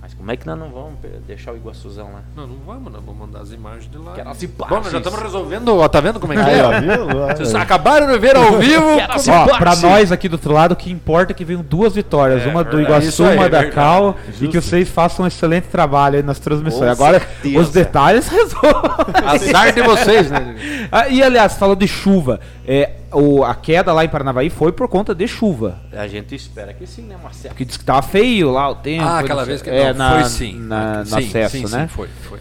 Mas 0.05 0.13
como 0.13 0.31
é 0.31 0.37
que 0.37 0.47
nós 0.47 0.59
não 0.59 0.69
vamos 0.69 0.99
deixar 1.27 1.53
o 1.53 1.57
Iguaçuzão 1.57 2.13
lá? 2.13 2.21
Não, 2.37 2.47
não 2.47 2.57
vamos, 2.67 2.93
nós 2.93 3.03
vamos 3.03 3.21
mandar 3.21 3.41
as 3.41 3.53
imagens 3.53 3.91
de 3.91 3.97
lá. 3.97 4.13
Quero 4.13 4.29
as 4.29 4.45
Bom, 4.45 4.67
imagens. 4.67 4.83
nós 4.83 4.93
já 4.93 4.99
estamos 4.99 5.19
resolvendo, 5.19 5.79
ó, 5.79 5.89
tá 5.89 5.99
vendo 5.99 6.21
como 6.21 6.35
é 6.35 6.37
que 6.37 6.51
é? 6.51 7.33
Vocês 7.35 7.55
acabaram 7.55 8.09
de 8.09 8.19
ver 8.19 8.37
ao 8.37 8.53
vivo. 8.61 8.97
Quero 8.97 9.13
as 9.15 9.27
Ó, 9.27 9.47
pra 9.57 9.75
nós 9.77 10.13
aqui 10.13 10.29
do 10.29 10.35
outro 10.35 10.53
lado, 10.53 10.73
o 10.73 10.77
que 10.77 10.93
importa 10.93 11.33
é 11.33 11.35
que 11.35 11.43
venham 11.43 11.63
duas 11.63 11.95
vitórias. 11.95 12.43
É, 12.43 12.51
uma 12.51 12.63
do. 12.63 12.79
Iguaçu, 12.83 13.25
aí, 13.25 13.35
uma 13.35 13.47
é 13.47 13.49
da. 13.49 13.71
Cal. 13.71 14.15
E 14.43 14.47
que 14.47 14.61
vocês 14.61 14.91
façam 14.91 15.25
um 15.25 15.27
excelente 15.27 15.69
trabalho 15.69 16.17
aí 16.17 16.23
nas 16.23 16.39
transmissões. 16.39 16.85
Com 16.85 17.03
Agora, 17.03 17.21
certeza. 17.21 17.59
os 17.61 17.71
detalhes 17.71 18.29
resolvem. 18.29 19.25
Azar 19.25 19.73
de 19.73 19.81
vocês, 19.81 20.31
né? 20.31 20.87
Ah, 20.93 21.09
e 21.09 21.23
aliás, 21.23 21.55
falou 21.55 21.75
de 21.75 21.89
chuva. 21.89 22.41
É, 22.67 22.91
o, 23.15 23.45
a 23.45 23.55
queda 23.55 23.93
lá 23.93 24.05
em 24.05 24.09
Paranavaí 24.09 24.51
foi 24.51 24.73
por 24.73 24.89
conta 24.89 25.15
de 25.15 25.27
chuva. 25.27 25.79
A 25.93 26.07
gente 26.07 26.35
espera 26.35 26.73
que 26.75 26.87
sim, 26.87 27.03
né, 27.03 27.17
Marcelo? 27.23 27.55
Porque 27.55 27.65
disse 27.65 27.79
que 27.79 27.85
tava 27.85 28.03
feio 28.03 28.51
lá 28.51 28.69
o 28.69 28.75
tempo. 28.75 29.05
Ah, 29.05 29.21
aquela 29.21 29.45
vez 29.45 29.63
que 29.63 29.71
é, 29.71 29.93
não, 29.93 29.99
na, 29.99 30.21
foi 30.21 30.25
sim. 30.31 30.59
Na, 30.59 30.99
no 30.99 31.07
sim, 31.07 31.29
acesso, 31.29 31.57
sim, 31.57 31.75
né? 31.75 31.83
Sim, 31.83 31.89
foi, 31.89 32.09
foi. 32.23 32.39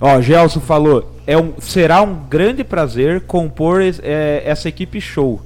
Ó, 0.00 0.20
Gelson 0.20 0.60
falou, 0.60 1.16
é 1.26 1.36
um, 1.38 1.54
será 1.58 2.02
um 2.02 2.14
grande 2.26 2.62
prazer 2.62 3.22
compor 3.22 3.80
é, 3.82 4.42
essa 4.44 4.68
equipe 4.68 5.00
show. 5.00 5.40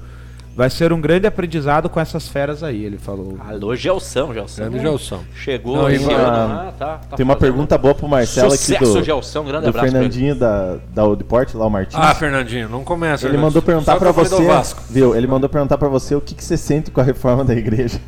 Vai 0.55 0.69
ser 0.69 0.93
um 0.93 1.01
grande 1.01 1.27
aprendizado 1.27 1.89
com 1.89 2.01
essas 2.01 2.29
feras 2.29 2.63
aí, 2.63 2.85
ele 2.85 2.99
falou. 2.99 3.39
Alô, 3.49 3.75
Gelson, 3.75 4.35
Gelson. 4.35 4.63
Grande 4.63 4.81
Gelson. 4.81 5.21
Chegou 5.35 5.77
Não, 5.77 5.89
né? 5.89 6.73
tá, 6.79 6.99
tá 6.99 7.17
Tem 7.17 7.25
uma 7.25 7.37
pergunta 7.37 7.79
boa 7.79 7.95
pro 7.95 8.09
Marcelo 8.09 8.49
aqui 8.49 8.59
Sucesso, 8.59 8.93
do, 8.95 9.03
Gelson, 9.03 9.45
grande 9.45 9.65
do 9.65 9.69
abraço. 9.71 9.91
Fernandinho 9.91 10.35
da, 10.35 10.79
da 10.93 11.05
Odeporte, 11.05 11.57
lá 11.57 11.67
o 11.67 11.71
Martins. 11.71 11.95
Ah, 11.99 12.15
Fernandinho, 12.15 12.69
não 12.69 12.83
começa. 12.83 13.27
ele 13.27 13.37
né? 13.37 13.43
mandou 13.43 13.63
perguntar 13.63 13.97
do 13.99 14.13
você, 14.13 14.45
Vasco. 14.45 14.83
viu? 14.91 15.15
Ele 15.15 15.27
mandou 15.27 15.49
perguntar 15.49 15.79
pra 15.79 15.89
você 15.89 16.15
o 16.15 16.21
que, 16.21 16.35
que 16.35 16.45
você 16.45 16.57
sente 16.57 16.91
com 16.91 17.01
a 17.01 17.05
reforma 17.05 17.45
da 17.45 17.55
igreja. 17.55 18.01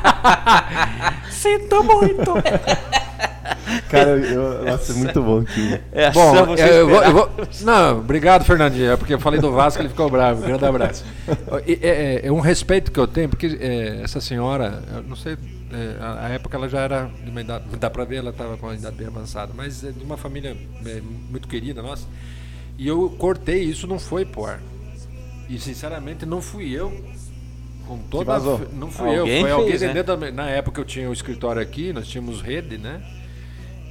Sinto 1.30 1.84
muito! 1.84 2.34
Cara, 3.88 4.10
eu, 4.18 4.64
nossa, 4.64 4.92
é 4.92 4.94
muito 4.96 5.22
bom 5.22 5.38
aqui. 5.40 5.80
Essa 5.92 6.12
Bom, 6.12 6.46
você 6.46 6.62
é, 6.62 6.80
eu 6.80 6.88
vou, 6.88 7.02
eu 7.02 7.12
vou- 7.12 7.30
Não, 7.62 7.98
obrigado, 7.98 8.44
Fernandinho. 8.44 8.90
É 8.92 8.96
porque 8.96 9.14
eu 9.14 9.18
falei 9.20 9.40
do 9.40 9.52
Vasco, 9.52 9.80
ele 9.82 9.88
ficou 9.88 10.08
bravo. 10.10 10.42
Grande 10.42 10.64
abraço. 10.64 11.04
E, 11.66 11.78
É, 11.82 11.88
é- 11.88 12.26
é 12.26 12.32
um 12.32 12.40
respeito 12.40 12.90
que 12.90 12.98
eu 12.98 13.06
tenho, 13.06 13.28
porque 13.28 13.58
é, 13.60 14.00
essa 14.02 14.20
senhora, 14.20 14.82
eu 14.94 15.02
não 15.02 15.16
sei, 15.16 15.34
é, 15.34 15.96
a, 16.00 16.26
a 16.26 16.28
época 16.30 16.56
ela 16.56 16.68
já 16.68 16.80
era 16.80 17.10
de 17.24 17.30
uma 17.30 17.40
idade, 17.40 17.64
dá 17.78 17.88
pra 17.90 18.04
ver, 18.04 18.16
ela 18.16 18.30
estava 18.30 18.56
com 18.56 18.66
uma 18.66 18.74
idade 18.74 18.96
bem 18.96 19.06
avançada, 19.06 19.52
mas 19.54 19.84
é 19.84 19.90
de 19.92 20.02
uma 20.02 20.16
família 20.16 20.56
é, 20.86 21.00
muito 21.30 21.46
querida 21.48 21.82
nossa. 21.82 22.04
E 22.78 22.86
eu 22.88 23.10
cortei, 23.18 23.62
isso 23.62 23.86
não 23.86 23.98
foi 23.98 24.24
pro 24.24 24.46
ar. 24.46 24.60
E 25.48 25.58
sinceramente 25.58 26.24
não 26.24 26.40
fui 26.40 26.70
eu. 26.72 26.92
Com 27.86 27.98
toda 27.98 28.38
não 28.72 28.88
fui 28.90 29.18
Alguém 29.18 29.34
eu, 29.36 29.40
foi 29.42 29.50
alguém 29.50 29.68
fez, 29.70 29.80
né? 29.82 29.92
dentro 29.92 30.16
da, 30.16 30.30
na 30.30 30.48
época 30.48 30.80
eu 30.80 30.84
tinha 30.84 31.10
o 31.10 31.12
escritório 31.12 31.60
aqui, 31.60 31.92
nós 31.92 32.06
tínhamos 32.06 32.40
rede, 32.40 32.78
né? 32.78 33.02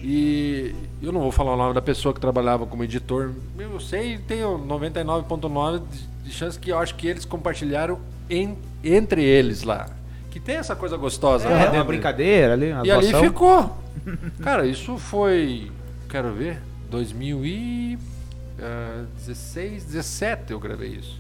E 0.01 0.73
eu 1.01 1.11
não 1.11 1.21
vou 1.21 1.31
falar 1.31 1.53
o 1.53 1.57
nome 1.57 1.73
da 1.73 1.81
pessoa 1.81 2.13
que 2.13 2.19
trabalhava 2.21 2.65
como 2.65 2.83
editor. 2.83 3.31
Eu 3.57 3.79
sei, 3.79 4.17
tenho 4.17 4.57
99.9 4.57 5.79
de- 5.79 6.07
de 6.25 6.31
chance 6.31 6.57
que 6.57 6.71
eu 6.71 6.79
acho 6.79 6.95
que 6.95 7.07
eles 7.07 7.25
compartilharam 7.25 7.99
em- 8.29 8.57
entre 8.83 9.23
eles 9.23 9.63
lá. 9.63 9.89
Que 10.31 10.39
tem 10.39 10.55
essa 10.55 10.75
coisa 10.75 10.95
gostosa, 10.95 11.49
né? 11.49 11.55
É, 11.55 11.57
uma 11.63 11.71
Dentro- 11.71 11.87
brincadeira 11.87 12.53
ali, 12.53 12.71
uma 12.71 12.85
e 12.87 12.91
ali 12.91 13.13
ficou. 13.13 13.75
Cara, 14.41 14.65
isso 14.65 14.97
foi, 14.97 15.69
quero 16.07 16.31
ver, 16.33 16.61
2016, 16.89 19.83
17 19.85 20.53
eu 20.53 20.59
gravei 20.59 20.89
isso. 20.91 21.19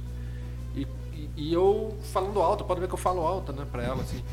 E, 0.75 0.87
e- 1.13 1.29
e 1.35 1.53
eu 1.53 1.97
falando 2.13 2.39
alto, 2.41 2.63
pode 2.63 2.79
ver 2.79 2.87
que 2.87 2.93
eu 2.93 2.97
falo 2.99 3.21
alto, 3.25 3.51
né, 3.51 3.65
pra 3.71 3.83
ela, 3.83 4.01
assim. 4.01 4.23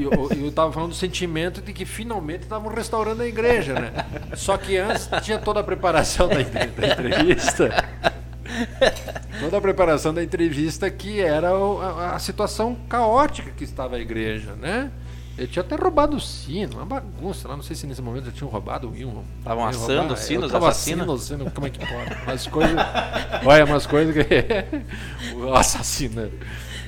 Eu, 0.00 0.30
eu 0.44 0.52
tava 0.52 0.72
falando 0.72 0.90
do 0.90 0.96
sentimento 0.96 1.60
de 1.62 1.72
que 1.72 1.84
finalmente 1.84 2.42
estavam 2.42 2.72
restaurando 2.72 3.22
a 3.22 3.26
igreja, 3.26 3.74
né? 3.74 3.92
Só 4.36 4.56
que 4.56 4.76
antes 4.76 5.08
tinha 5.22 5.38
toda 5.38 5.60
a 5.60 5.64
preparação 5.64 6.28
da, 6.28 6.34
da 6.36 6.88
entrevista. 6.92 7.84
Toda 9.40 9.58
a 9.58 9.60
preparação 9.60 10.14
da 10.14 10.22
entrevista 10.22 10.90
que 10.90 11.20
era 11.20 11.56
o- 11.56 11.80
a, 11.80 12.14
a 12.14 12.18
situação 12.18 12.76
caótica 12.88 13.50
que 13.50 13.64
estava 13.64 13.96
a 13.96 13.98
igreja, 13.98 14.54
né? 14.54 14.90
Ele 15.36 15.46
tinha 15.48 15.62
até 15.62 15.74
roubado 15.76 16.16
o 16.16 16.20
sino, 16.20 16.76
uma 16.76 16.86
bagunça 16.86 17.46
lá. 17.46 17.54
Não 17.56 17.62
sei 17.62 17.76
se 17.76 17.86
nesse 17.86 18.00
momento 18.00 18.24
já 18.26 18.32
tinham 18.32 18.48
roubado 18.48 18.88
o 18.90 18.96
hino. 18.96 19.22
Estavam 19.38 19.66
assando 19.66 19.98
roubar. 19.98 20.16
sinos, 20.16 20.44
Eu 20.44 20.50
tava 20.50 20.68
assando 20.70 21.12
o 21.12 21.18
sino, 21.18 21.50
como 21.50 21.66
é 21.66 21.70
que 21.70 21.78
pode? 21.78 22.22
Umas 22.22 22.46
coisas. 22.46 22.76
Olha, 23.44 23.64
umas 23.66 23.86
coisas 23.86 24.14
que. 24.14 24.24
o 25.36 25.52
assassino. 25.54 26.30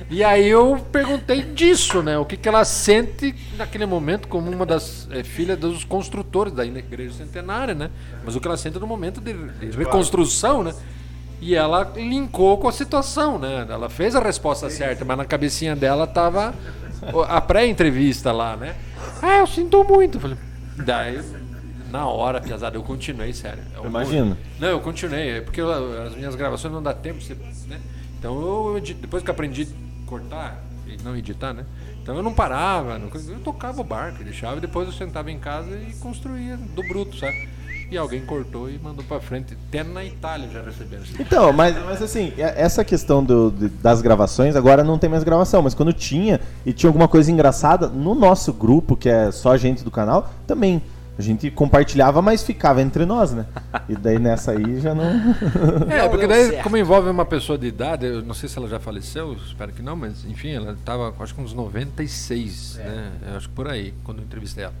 E 0.09 0.23
aí 0.23 0.47
eu 0.47 0.83
perguntei 0.91 1.41
disso, 1.43 2.01
né? 2.01 2.17
O 2.17 2.25
que, 2.25 2.35
que 2.35 2.49
ela 2.49 2.65
sente 2.65 3.35
naquele 3.55 3.85
momento 3.85 4.27
como 4.27 4.49
uma 4.49 4.65
das 4.65 5.07
eh, 5.11 5.23
filhas 5.23 5.57
dos 5.57 5.83
construtores 5.83 6.51
da 6.51 6.65
igreja 6.65 7.13
centenária, 7.13 7.75
né? 7.75 7.91
Mas 8.25 8.35
o 8.35 8.39
que 8.41 8.47
ela 8.47 8.57
sente 8.57 8.79
no 8.79 8.87
momento 8.87 9.21
de, 9.21 9.33
de 9.33 9.77
reconstrução, 9.77 10.63
né? 10.63 10.73
E 11.39 11.53
ela 11.55 11.93
linkou 11.95 12.57
com 12.57 12.67
a 12.67 12.71
situação, 12.71 13.37
né? 13.37 13.67
Ela 13.69 13.87
fez 13.87 14.15
a 14.15 14.19
resposta 14.19 14.67
certa, 14.69 15.05
mas 15.05 15.15
na 15.15 15.25
cabecinha 15.25 15.75
dela 15.75 16.07
tava 16.07 16.55
a 17.27 17.39
pré-entrevista 17.39 18.31
lá, 18.31 18.57
né? 18.57 18.75
Ah, 19.21 19.37
eu 19.37 19.47
sinto 19.47 19.83
muito. 19.83 20.17
Eu 20.17 20.21
falei, 20.21 20.37
daí, 20.75 21.21
na 21.91 22.07
hora, 22.07 22.41
pesado, 22.41 22.77
eu 22.77 22.83
continuei, 22.83 23.31
sério. 23.31 23.61
É 23.75 23.79
um 23.79 23.85
Imagino. 23.85 24.35
não, 24.59 24.67
eu 24.69 24.79
continuei, 24.79 25.37
é 25.37 25.41
porque 25.41 25.61
eu- 25.61 26.03
as 26.03 26.15
minhas 26.15 26.33
gravações 26.35 26.73
não 26.73 26.81
dá 26.81 26.93
tempo, 26.95 27.21
você- 27.21 27.37
né? 27.67 27.79
Então 28.17 28.73
eu 28.75 28.81
depois 28.81 29.23
que 29.23 29.29
eu 29.29 29.33
aprendi 29.33 29.67
cortar 30.13 30.61
e 30.87 30.97
não 31.03 31.15
editar, 31.15 31.53
né? 31.53 31.63
Então 32.01 32.15
eu 32.15 32.23
não 32.23 32.33
parava, 32.33 32.97
não- 32.97 33.09
eu 33.27 33.39
tocava 33.41 33.79
o 33.81 33.83
barco, 33.83 34.23
deixava 34.23 34.57
e 34.57 34.61
depois 34.61 34.87
eu 34.87 34.93
sentava 34.93 35.29
em 35.31 35.37
casa 35.37 35.69
e 35.77 35.93
construía 35.99 36.57
do 36.57 36.81
bruto, 36.87 37.15
sabe? 37.17 37.47
E 37.91 37.97
alguém 37.97 38.23
cortou 38.23 38.69
e 38.69 38.77
mandou 38.77 39.03
pra 39.03 39.19
frente. 39.19 39.57
Até 39.67 39.83
na 39.83 40.05
Itália 40.05 40.47
já 40.51 40.61
receberam. 40.61 41.03
esse- 41.03 41.19
Então, 41.19 41.51
mas, 41.51 41.75
mas 41.85 42.01
assim, 42.01 42.33
essa 42.37 42.83
questão 42.85 43.23
do- 43.23 43.49
das 43.51 43.99
gravações, 44.01 44.55
agora 44.55 44.83
não 44.83 44.97
tem 44.99 45.09
mais 45.09 45.23
gravação, 45.23 45.61
mas 45.63 45.73
quando 45.73 45.91
tinha 45.91 46.39
e 46.65 46.71
tinha 46.71 46.87
alguma 46.89 47.07
coisa 47.07 47.31
engraçada, 47.31 47.87
no 47.87 48.13
nosso 48.13 48.53
grupo, 48.53 48.95
que 48.95 49.09
é 49.09 49.31
só 49.31 49.57
gente 49.57 49.83
do 49.83 49.89
canal, 49.91 50.31
também. 50.45 50.81
A 51.19 51.21
gente 51.21 51.51
compartilhava, 51.51 52.21
mas 52.21 52.43
ficava 52.43 52.81
entre 52.81 53.05
nós, 53.05 53.33
né? 53.33 53.45
E 53.89 53.95
daí 53.95 54.17
nessa 54.17 54.51
aí 54.53 54.79
já 54.79 54.95
não. 54.95 55.03
É, 55.91 56.07
porque 56.07 56.25
daí, 56.25 56.63
como 56.63 56.77
envolve 56.77 57.09
uma 57.09 57.25
pessoa 57.25 57.57
de 57.57 57.67
idade, 57.67 58.05
eu 58.05 58.21
não 58.23 58.33
sei 58.33 58.47
se 58.47 58.57
ela 58.57 58.69
já 58.69 58.79
faleceu, 58.79 59.33
espero 59.45 59.73
que 59.73 59.81
não, 59.81 59.97
mas 59.97 60.23
enfim, 60.23 60.51
ela 60.51 60.71
estava 60.71 61.13
acho 61.21 61.35
que 61.35 61.41
uns 61.41 61.53
96, 61.53 62.77
né? 62.77 63.11
Eu 63.31 63.35
acho 63.37 63.49
que 63.49 63.53
por 63.55 63.67
aí, 63.67 63.93
quando 64.05 64.19
eu 64.19 64.23
entrevistei 64.23 64.63
ela. 64.63 64.73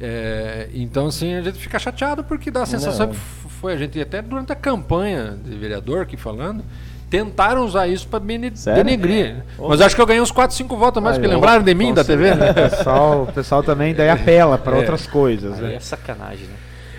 É, 0.00 0.70
então, 0.74 1.06
assim, 1.06 1.34
a 1.34 1.42
gente 1.42 1.58
fica 1.58 1.78
chateado 1.78 2.24
porque 2.24 2.50
dá 2.50 2.62
a 2.62 2.66
sensação 2.66 3.06
Não. 3.06 3.12
que 3.12 3.18
f- 3.20 3.48
foi 3.60 3.74
a 3.74 3.76
gente, 3.76 4.00
até 4.00 4.20
durante 4.22 4.52
a 4.52 4.56
campanha 4.56 5.36
de 5.44 5.54
vereador 5.56 6.00
aqui 6.02 6.16
falando, 6.16 6.64
tentaram 7.10 7.64
usar 7.64 7.86
isso 7.86 8.06
para 8.08 8.18
denegrir. 8.18 9.42
Mas 9.58 9.80
acho 9.80 9.94
que 9.94 10.00
eu 10.02 10.06
ganhei 10.06 10.20
uns 10.22 10.30
4, 10.30 10.56
5 10.56 10.76
votos 10.76 10.98
a 10.98 11.00
mais, 11.00 11.16
Aí, 11.16 11.22
porque 11.22 11.34
lembraram 11.34 11.62
de 11.62 11.74
mim 11.74 11.92
da 11.94 12.02
TV, 12.04 12.34
né? 12.34 12.50
O 12.50 12.54
pessoal, 12.54 13.22
o 13.22 13.32
pessoal 13.32 13.62
também 13.62 13.94
daí 13.94 14.10
apela 14.10 14.58
para 14.58 14.76
É. 14.76 14.78
outras 14.80 15.06
coisas, 15.06 15.54
Aí 15.58 15.62
né? 15.68 15.74
é 15.76 15.80
sacanagem, 15.80 16.46
né? 16.46 16.54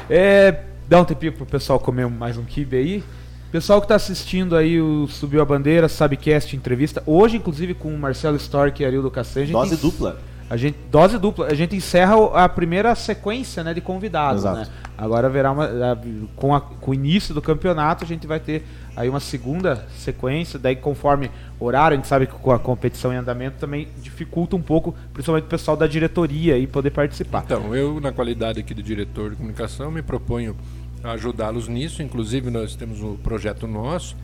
É, 0.10 0.60
dá 0.88 1.02
um 1.02 1.06
tempinho 1.06 1.34
pro 1.34 1.46
pessoal 1.46 1.80
comer 1.80 2.08
mais 2.08 2.38
um 2.38 2.44
kibe 2.44 2.78
aí. 2.78 3.04
Pessoal 3.52 3.82
que 3.82 3.88
tá 3.88 3.96
assistindo 3.96 4.56
aí 4.56 4.82
o 4.82 5.08
Subiu 5.08 5.42
a 5.42 5.46
Bandeira, 5.46 5.88
Sabecast 5.88 6.56
entrevista. 6.56 7.02
Hoje, 7.06 7.38
inclusive, 7.38 7.74
com 7.74 7.88
o 7.90 7.98
Marcelo 7.98 8.36
Stork 8.38 8.82
e 8.84 8.86
Arildo 8.86 9.10
Cassan. 9.10 9.46
Dose 9.46 9.78
dupla. 9.78 10.18
A 10.50 10.58
gente, 10.58 10.78
dose 10.92 11.18
dupla. 11.18 11.48
A 11.48 11.54
gente 11.56 11.76
encerra 11.76 12.16
a 12.34 12.50
primeira 12.50 12.94
sequência 12.96 13.64
né, 13.64 13.74
de 13.74 13.82
convidados. 13.82 14.42
Exato. 14.42 14.60
Né? 14.60 14.68
Agora 14.98 15.30
verá 15.30 15.52
uma, 15.52 15.66
a- 15.66 15.98
com, 16.36 16.54
a- 16.54 16.62
com 16.62 16.92
o 16.92 16.94
início 16.94 17.34
do 17.34 17.42
campeonato, 17.42 18.04
a 18.04 18.08
gente 18.08 18.28
vai 18.28 18.40
ter 18.40 18.64
aí 18.96 19.10
uma 19.10 19.20
segunda 19.20 19.88
sequência. 19.98 20.58
Daí, 20.58 20.76
conforme 20.76 21.30
horário, 21.60 21.96
a 21.96 21.98
gente 21.98 22.08
sabe 22.08 22.28
que 22.28 22.34
com 22.34 22.52
a 22.52 22.60
competição 22.60 23.14
em 23.14 23.18
andamento 23.18 23.58
também 23.60 23.88
dificulta 24.02 24.56
um 24.56 24.62
pouco, 24.62 24.96
principalmente 25.14 25.46
o 25.46 25.48
pessoal 25.48 25.76
da 25.76 25.88
diretoria 25.88 26.56
aí 26.56 26.66
poder 26.66 26.92
participar. 26.92 27.44
Então, 27.46 27.76
eu, 27.76 28.00
na 28.00 28.12
qualidade 28.12 28.60
aqui 28.60 28.74
do 28.74 28.82
diretor 28.82 29.32
de 29.32 29.36
comunicação, 29.36 29.92
me 29.92 30.02
proponho 30.02 30.56
ajudá-los 31.04 31.68
nisso. 31.68 32.02
Inclusive, 32.02 32.50
nós 32.50 32.76
temos 32.76 33.02
um 33.02 33.16
projeto 33.16 33.68
nosso, 33.68 34.16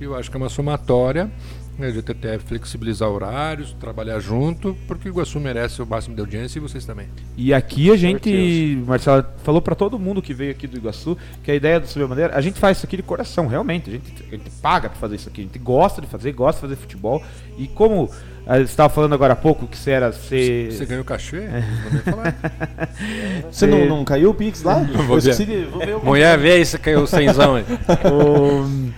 eu 0.00 0.16
acho 0.16 0.30
que 0.30 0.36
é 0.36 0.40
uma 0.40 0.48
somatória, 0.48 1.30
né, 1.78 1.90
de 1.90 1.98
até 1.98 2.38
flexibilizar 2.38 3.08
horários, 3.08 3.74
trabalhar 3.80 4.18
junto, 4.20 4.76
porque 4.86 5.08
o 5.08 5.10
Iguaçu 5.10 5.40
merece 5.40 5.80
o 5.82 5.86
máximo 5.86 6.14
de 6.14 6.20
audiência 6.20 6.58
e 6.58 6.62
vocês 6.62 6.84
também. 6.84 7.08
E 7.36 7.52
aqui 7.52 7.90
a 7.90 7.96
gente, 7.96 8.82
Marcelo, 8.86 9.24
falou 9.42 9.62
pra 9.62 9.74
todo 9.74 9.98
mundo 9.98 10.20
que 10.20 10.34
veio 10.34 10.50
aqui 10.52 10.66
do 10.66 10.76
Iguaçu 10.76 11.16
que 11.42 11.50
a 11.50 11.54
ideia 11.54 11.80
do 11.80 11.86
Subir 11.86 12.04
a 12.04 12.08
Bandeira, 12.08 12.36
a 12.36 12.40
gente 12.40 12.58
faz 12.58 12.76
isso 12.76 12.86
aqui 12.86 12.96
de 12.96 13.02
coração, 13.02 13.46
realmente. 13.46 13.90
A 13.90 13.92
gente, 13.94 14.12
a 14.28 14.30
gente 14.36 14.50
paga 14.60 14.88
pra 14.88 14.98
fazer 14.98 15.16
isso 15.16 15.28
aqui. 15.28 15.40
A 15.40 15.44
gente 15.44 15.58
gosta 15.58 16.00
de 16.00 16.06
fazer, 16.06 16.32
gosta 16.32 16.60
de 16.60 16.60
fazer 16.60 16.76
futebol. 16.76 17.22
E 17.58 17.66
como 17.68 18.10
ah, 18.46 18.56
você 18.56 18.62
estava 18.62 18.92
falando 18.92 19.14
agora 19.14 19.34
há 19.34 19.36
pouco 19.36 19.66
que 19.66 19.76
você 19.76 19.92
era 19.92 20.12
ser. 20.12 20.72
Você 20.72 20.84
ganhou 20.84 21.04
cachê? 21.04 21.36
É. 21.36 21.60
Não 21.60 21.82
vou 21.82 21.92
nem 21.92 22.00
falar. 22.02 22.88
Você 23.52 23.66
não, 23.66 23.86
não 23.86 24.04
caiu 24.04 24.30
o 24.30 24.34
Pix 24.34 24.62
lá? 24.62 24.78
vou 24.78 25.20
ver. 25.20 25.30
esqueci 25.30 25.44
de- 25.44 25.64
vou 25.66 25.78
ver 25.84 25.96
o- 25.96 26.04
Mulher, 26.04 26.38
vê 26.38 26.52
aí, 26.52 26.64
você 26.64 26.78
caiu 26.78 27.06
cenzão 27.06 27.56
aí. 27.56 27.64
o- 28.10 28.90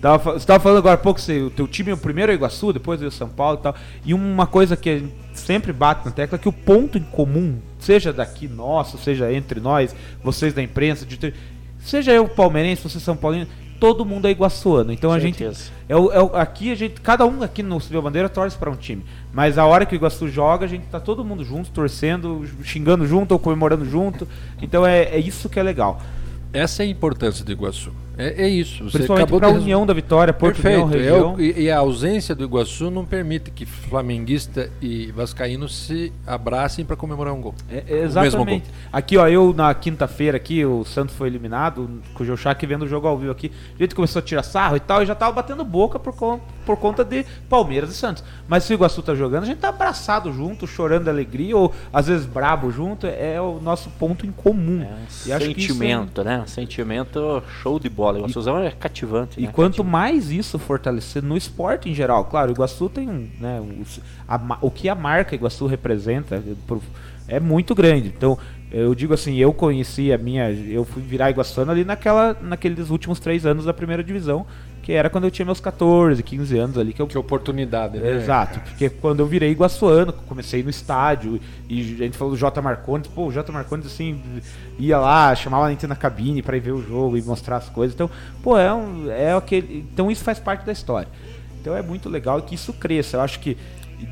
você 0.00 0.36
estava 0.38 0.62
falando 0.62 0.78
agora 0.78 0.94
há 0.94 0.98
pouco 0.98 1.20
que 1.20 1.40
o 1.40 1.50
teu 1.50 1.68
time, 1.68 1.92
o 1.92 1.96
primeiro 1.96 2.32
é 2.32 2.34
o 2.34 2.36
Iguaçu, 2.36 2.72
depois 2.72 3.00
veio 3.00 3.10
o 3.10 3.12
São 3.12 3.28
Paulo 3.28 3.58
e 3.58 3.62
tal. 3.62 3.74
E 4.04 4.14
uma 4.14 4.46
coisa 4.46 4.76
que 4.76 4.88
a 4.88 4.98
gente 4.98 5.12
sempre 5.34 5.72
bate 5.72 6.04
na 6.06 6.10
tecla 6.10 6.36
é 6.36 6.38
que 6.38 6.48
o 6.48 6.52
ponto 6.52 6.96
em 6.96 7.02
comum, 7.02 7.58
seja 7.78 8.12
daqui 8.12 8.48
nosso, 8.48 8.96
seja 8.98 9.32
entre 9.32 9.60
nós, 9.60 9.94
vocês 10.24 10.54
da 10.54 10.62
imprensa, 10.62 11.04
de, 11.04 11.34
seja 11.78 12.12
eu 12.12 12.26
palmeirense, 12.28 12.82
você 12.82 12.98
São 12.98 13.14
Paulino, 13.14 13.46
todo 13.80 14.04
mundo 14.04 14.28
é 14.28 14.30
iguaçuano. 14.30 14.92
Então 14.92 15.10
a 15.10 15.18
gente 15.18 15.42
é 15.44 15.50
é 15.88 16.40
aqui 16.40 16.70
a 16.70 16.74
gente, 16.74 17.00
cada 17.00 17.26
um 17.26 17.42
aqui 17.42 17.62
no 17.62 17.76
a 17.76 18.00
Bandeira 18.00 18.28
torce 18.28 18.56
para 18.56 18.70
um 18.70 18.76
time. 18.76 19.04
Mas 19.32 19.58
a 19.58 19.64
hora 19.64 19.86
que 19.86 19.94
o 19.94 19.96
Iguaçu 19.96 20.28
joga, 20.28 20.66
a 20.66 20.68
gente 20.68 20.86
tá 20.86 21.00
todo 21.00 21.24
mundo 21.24 21.42
junto, 21.42 21.70
torcendo, 21.70 22.44
xingando 22.62 23.06
junto 23.06 23.32
ou 23.32 23.38
comemorando 23.38 23.84
junto. 23.84 24.28
Então 24.60 24.86
é, 24.86 25.04
é 25.04 25.18
isso 25.18 25.48
que 25.48 25.58
é 25.58 25.62
legal. 25.62 26.00
Essa 26.52 26.82
é 26.82 26.86
a 26.86 26.88
importância 26.88 27.44
do 27.44 27.50
Iguaçu. 27.50 27.92
É, 28.20 28.44
é 28.44 28.48
isso. 28.48 28.84
Você 28.84 28.98
Principalmente 28.98 29.24
acabou 29.24 29.38
para 29.40 29.48
a 29.48 29.52
resu- 29.52 29.62
união 29.62 29.86
da 29.86 29.94
vitória, 29.94 30.32
Porto 30.32 30.60
Perfeito. 30.60 30.84
União, 30.84 30.94
É 30.94 30.98
região. 31.02 31.34
o- 31.34 31.40
e, 31.40 31.62
e 31.62 31.70
a 31.70 31.78
ausência 31.78 32.34
do 32.34 32.44
Iguaçu 32.44 32.90
não 32.90 33.04
permite 33.04 33.50
que 33.50 33.64
flamenguista 33.66 34.70
e 34.80 35.10
vascaíno 35.12 35.68
se 35.68 36.12
abracem 36.26 36.84
para 36.84 36.96
comemorar 36.96 37.34
um 37.34 37.40
gol. 37.40 37.54
É, 37.70 37.76
é, 37.76 37.80
O 37.80 37.84
mesmo 37.86 38.04
exatamente. 38.06 38.64
Aqui, 38.92 39.16
ó, 39.16 39.28
eu 39.28 39.52
na 39.54 39.72
quinta-feira 39.74 40.36
aqui, 40.36 40.64
o 40.64 40.84
Santos 40.84 41.14
foi 41.14 41.28
eliminado, 41.28 42.00
com 42.14 42.22
o 42.22 42.26
Geuchac 42.26 42.64
vendo 42.66 42.82
o 42.82 42.88
jogo 42.88 43.06
ao 43.06 43.16
vivo 43.18 43.30
aqui. 43.32 43.50
A 43.78 43.82
gente 43.82 43.94
começou 43.94 44.20
a 44.20 44.22
tirar 44.22 44.42
sarro 44.42 44.76
e 44.76 44.80
tal, 44.80 45.02
e 45.02 45.06
já 45.06 45.14
tava 45.14 45.32
batendo 45.32 45.64
boca 45.64 45.98
por, 45.98 46.14
con- 46.14 46.40
por 46.66 46.76
conta 46.76 47.04
de 47.04 47.24
Palmeiras 47.48 47.90
e 47.90 47.94
Santos. 47.94 48.22
Mas 48.48 48.64
se 48.64 48.72
o 48.72 48.74
Iguaçu 48.74 49.02
tá 49.02 49.14
jogando, 49.14 49.44
a 49.44 49.46
gente 49.46 49.58
tá 49.58 49.68
abraçado 49.68 50.32
junto, 50.32 50.66
chorando 50.66 51.04
de 51.04 51.10
alegria, 51.10 51.56
ou 51.56 51.72
às 51.92 52.06
vezes 52.06 52.26
brabo 52.26 52.70
junto, 52.70 53.06
é 53.06 53.40
o 53.40 53.60
nosso 53.60 53.90
ponto 53.90 54.26
em 54.26 54.32
comum. 54.32 54.82
É 54.82 54.86
um 54.86 55.28
E 55.28 55.32
acho 55.32 55.44
que 55.46 55.60
isso- 55.60 55.68
sentimento, 55.68 56.24
né? 56.24 56.40
Um 56.44 56.46
sentimento 56.46 57.42
show 57.62 57.78
de 57.78 57.88
bola. 57.88 58.09
O 58.18 58.20
Iguaçuzão 58.20 58.58
é 58.58 58.70
cativante, 58.70 59.38
E 59.40 59.46
né? 59.46 59.52
quanto 59.52 59.78
Cativante. 59.78 59.90
mais 59.90 60.30
isso 60.30 60.58
fortalecer 60.58 61.22
no 61.22 61.36
esporte 61.36 61.88
em 61.88 61.94
geral, 61.94 62.24
claro, 62.24 62.50
o 62.50 62.54
Iguaçu 62.54 62.88
tem 62.88 63.08
um, 63.08 63.28
né, 63.40 63.60
o, 63.60 63.82
a 64.28 64.58
o 64.60 64.70
que 64.70 64.88
a 64.88 64.94
marca 64.94 65.34
Iguaçu 65.34 65.66
representa 65.66 66.36
eh, 66.36 66.76
é 67.28 67.38
muito 67.40 67.74
grande. 67.74 68.08
Então, 68.08 68.36
eu 68.72 68.94
digo 68.94 69.14
assim, 69.14 69.36
eu 69.36 69.52
conheci 69.52 70.12
a 70.12 70.18
minha, 70.18 70.50
eu 70.50 70.84
fui 70.84 71.02
virar 71.02 71.30
iguaçuano 71.30 71.70
ali 71.72 71.84
naquela, 71.84 72.36
naqueles 72.40 72.90
últimos 72.90 73.18
três 73.20 73.44
anos 73.46 73.64
da 73.64 73.72
primeira 73.72 74.02
divisão, 74.02 74.46
que 74.82 74.92
era 74.92 75.10
quando 75.10 75.24
eu 75.24 75.30
tinha 75.30 75.44
meus 75.44 75.60
14, 75.60 76.22
15 76.22 76.58
anos 76.58 76.78
ali 76.78 76.92
que 76.92 77.02
eu 77.02 77.06
Que 77.06 77.18
oportunidade, 77.18 77.98
né? 77.98 78.16
Exato, 78.16 78.60
porque 78.60 78.88
quando 78.88 79.20
eu 79.20 79.26
virei 79.26 79.50
iguaçuano, 79.50 80.12
comecei 80.12 80.62
no 80.62 80.70
estádio, 80.70 81.40
e 81.68 81.80
a 81.80 82.04
gente 82.04 82.16
falou 82.16 82.32
do 82.32 82.38
J. 82.38 82.60
Marcondes, 82.62 83.10
pô, 83.10 83.26
o 83.26 83.32
J. 83.32 83.50
Marcondes 83.52 83.86
assim, 83.86 84.22
ia 84.78 84.98
lá, 84.98 85.34
chamava 85.34 85.66
a 85.66 85.70
gente 85.70 85.86
na 85.86 85.96
cabine 85.96 86.42
pra 86.42 86.56
ir 86.56 86.60
ver 86.60 86.72
o 86.72 86.82
jogo 86.82 87.16
e 87.16 87.22
mostrar 87.22 87.56
as 87.56 87.68
coisas. 87.68 87.94
Então, 87.94 88.10
pô, 88.42 88.58
é, 88.58 88.72
um, 88.72 89.10
é 89.10 89.32
aquele. 89.32 89.86
Então 89.92 90.10
isso 90.10 90.24
faz 90.24 90.38
parte 90.38 90.64
da 90.64 90.72
história. 90.72 91.08
Então 91.60 91.76
é 91.76 91.82
muito 91.82 92.08
legal 92.08 92.40
que 92.42 92.54
isso 92.54 92.72
cresça. 92.72 93.18
Eu 93.18 93.20
acho 93.20 93.38
que 93.40 93.56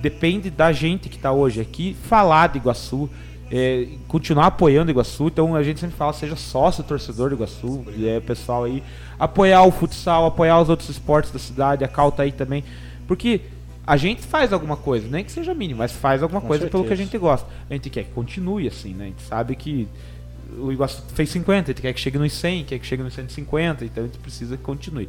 depende 0.02 0.50
da 0.50 0.70
gente 0.72 1.08
que 1.08 1.18
tá 1.18 1.32
hoje 1.32 1.60
aqui 1.60 1.96
falar 2.04 2.48
de 2.48 2.58
Iguaçu. 2.58 3.08
É, 3.50 3.88
continuar 4.06 4.46
apoiando 4.46 4.88
o 4.88 4.92
Iguaçu, 4.92 5.28
então 5.28 5.54
a 5.54 5.62
gente 5.62 5.80
sempre 5.80 5.96
fala, 5.96 6.12
seja 6.12 6.36
sócio 6.36 6.84
torcedor 6.84 7.30
do 7.30 7.36
Iguaçu, 7.36 7.84
é, 8.02 8.20
pessoal 8.20 8.64
aí, 8.64 8.82
apoiar 9.18 9.62
o 9.62 9.70
futsal, 9.70 10.26
apoiar 10.26 10.60
os 10.60 10.68
outros 10.68 10.88
esportes 10.88 11.30
da 11.30 11.38
cidade, 11.38 11.84
a 11.84 11.88
Cal 11.88 12.12
tá 12.12 12.24
aí 12.24 12.32
também, 12.32 12.62
porque 13.06 13.40
a 13.86 13.96
gente 13.96 14.20
faz 14.20 14.52
alguma 14.52 14.76
coisa, 14.76 15.08
nem 15.08 15.24
que 15.24 15.32
seja 15.32 15.54
mínimo, 15.54 15.78
mas 15.78 15.92
faz 15.92 16.22
alguma 16.22 16.42
Com 16.42 16.46
coisa 16.46 16.66
pelo 16.66 16.82
que 16.84 16.92
a 16.92 16.96
certeza. 16.96 17.10
gente 17.10 17.18
gosta. 17.18 17.48
A 17.70 17.72
gente 17.72 17.88
quer 17.88 18.04
que 18.04 18.10
continue 18.10 18.68
assim, 18.68 18.92
né? 18.92 19.04
A 19.04 19.08
gente 19.08 19.22
sabe 19.22 19.56
que 19.56 19.88
o 20.58 20.70
Iguaçu 20.70 21.02
fez 21.14 21.30
50, 21.30 21.70
a 21.70 21.72
gente 21.72 21.80
quer 21.80 21.94
que 21.94 22.00
chegue 22.00 22.18
nos 22.18 22.32
100, 22.34 22.64
quer 22.64 22.78
que 22.78 22.86
chegue 22.86 23.02
nos 23.02 23.14
150, 23.14 23.86
então 23.86 24.04
a 24.04 24.06
gente 24.06 24.18
precisa 24.18 24.58
que 24.58 24.62
continue. 24.62 25.08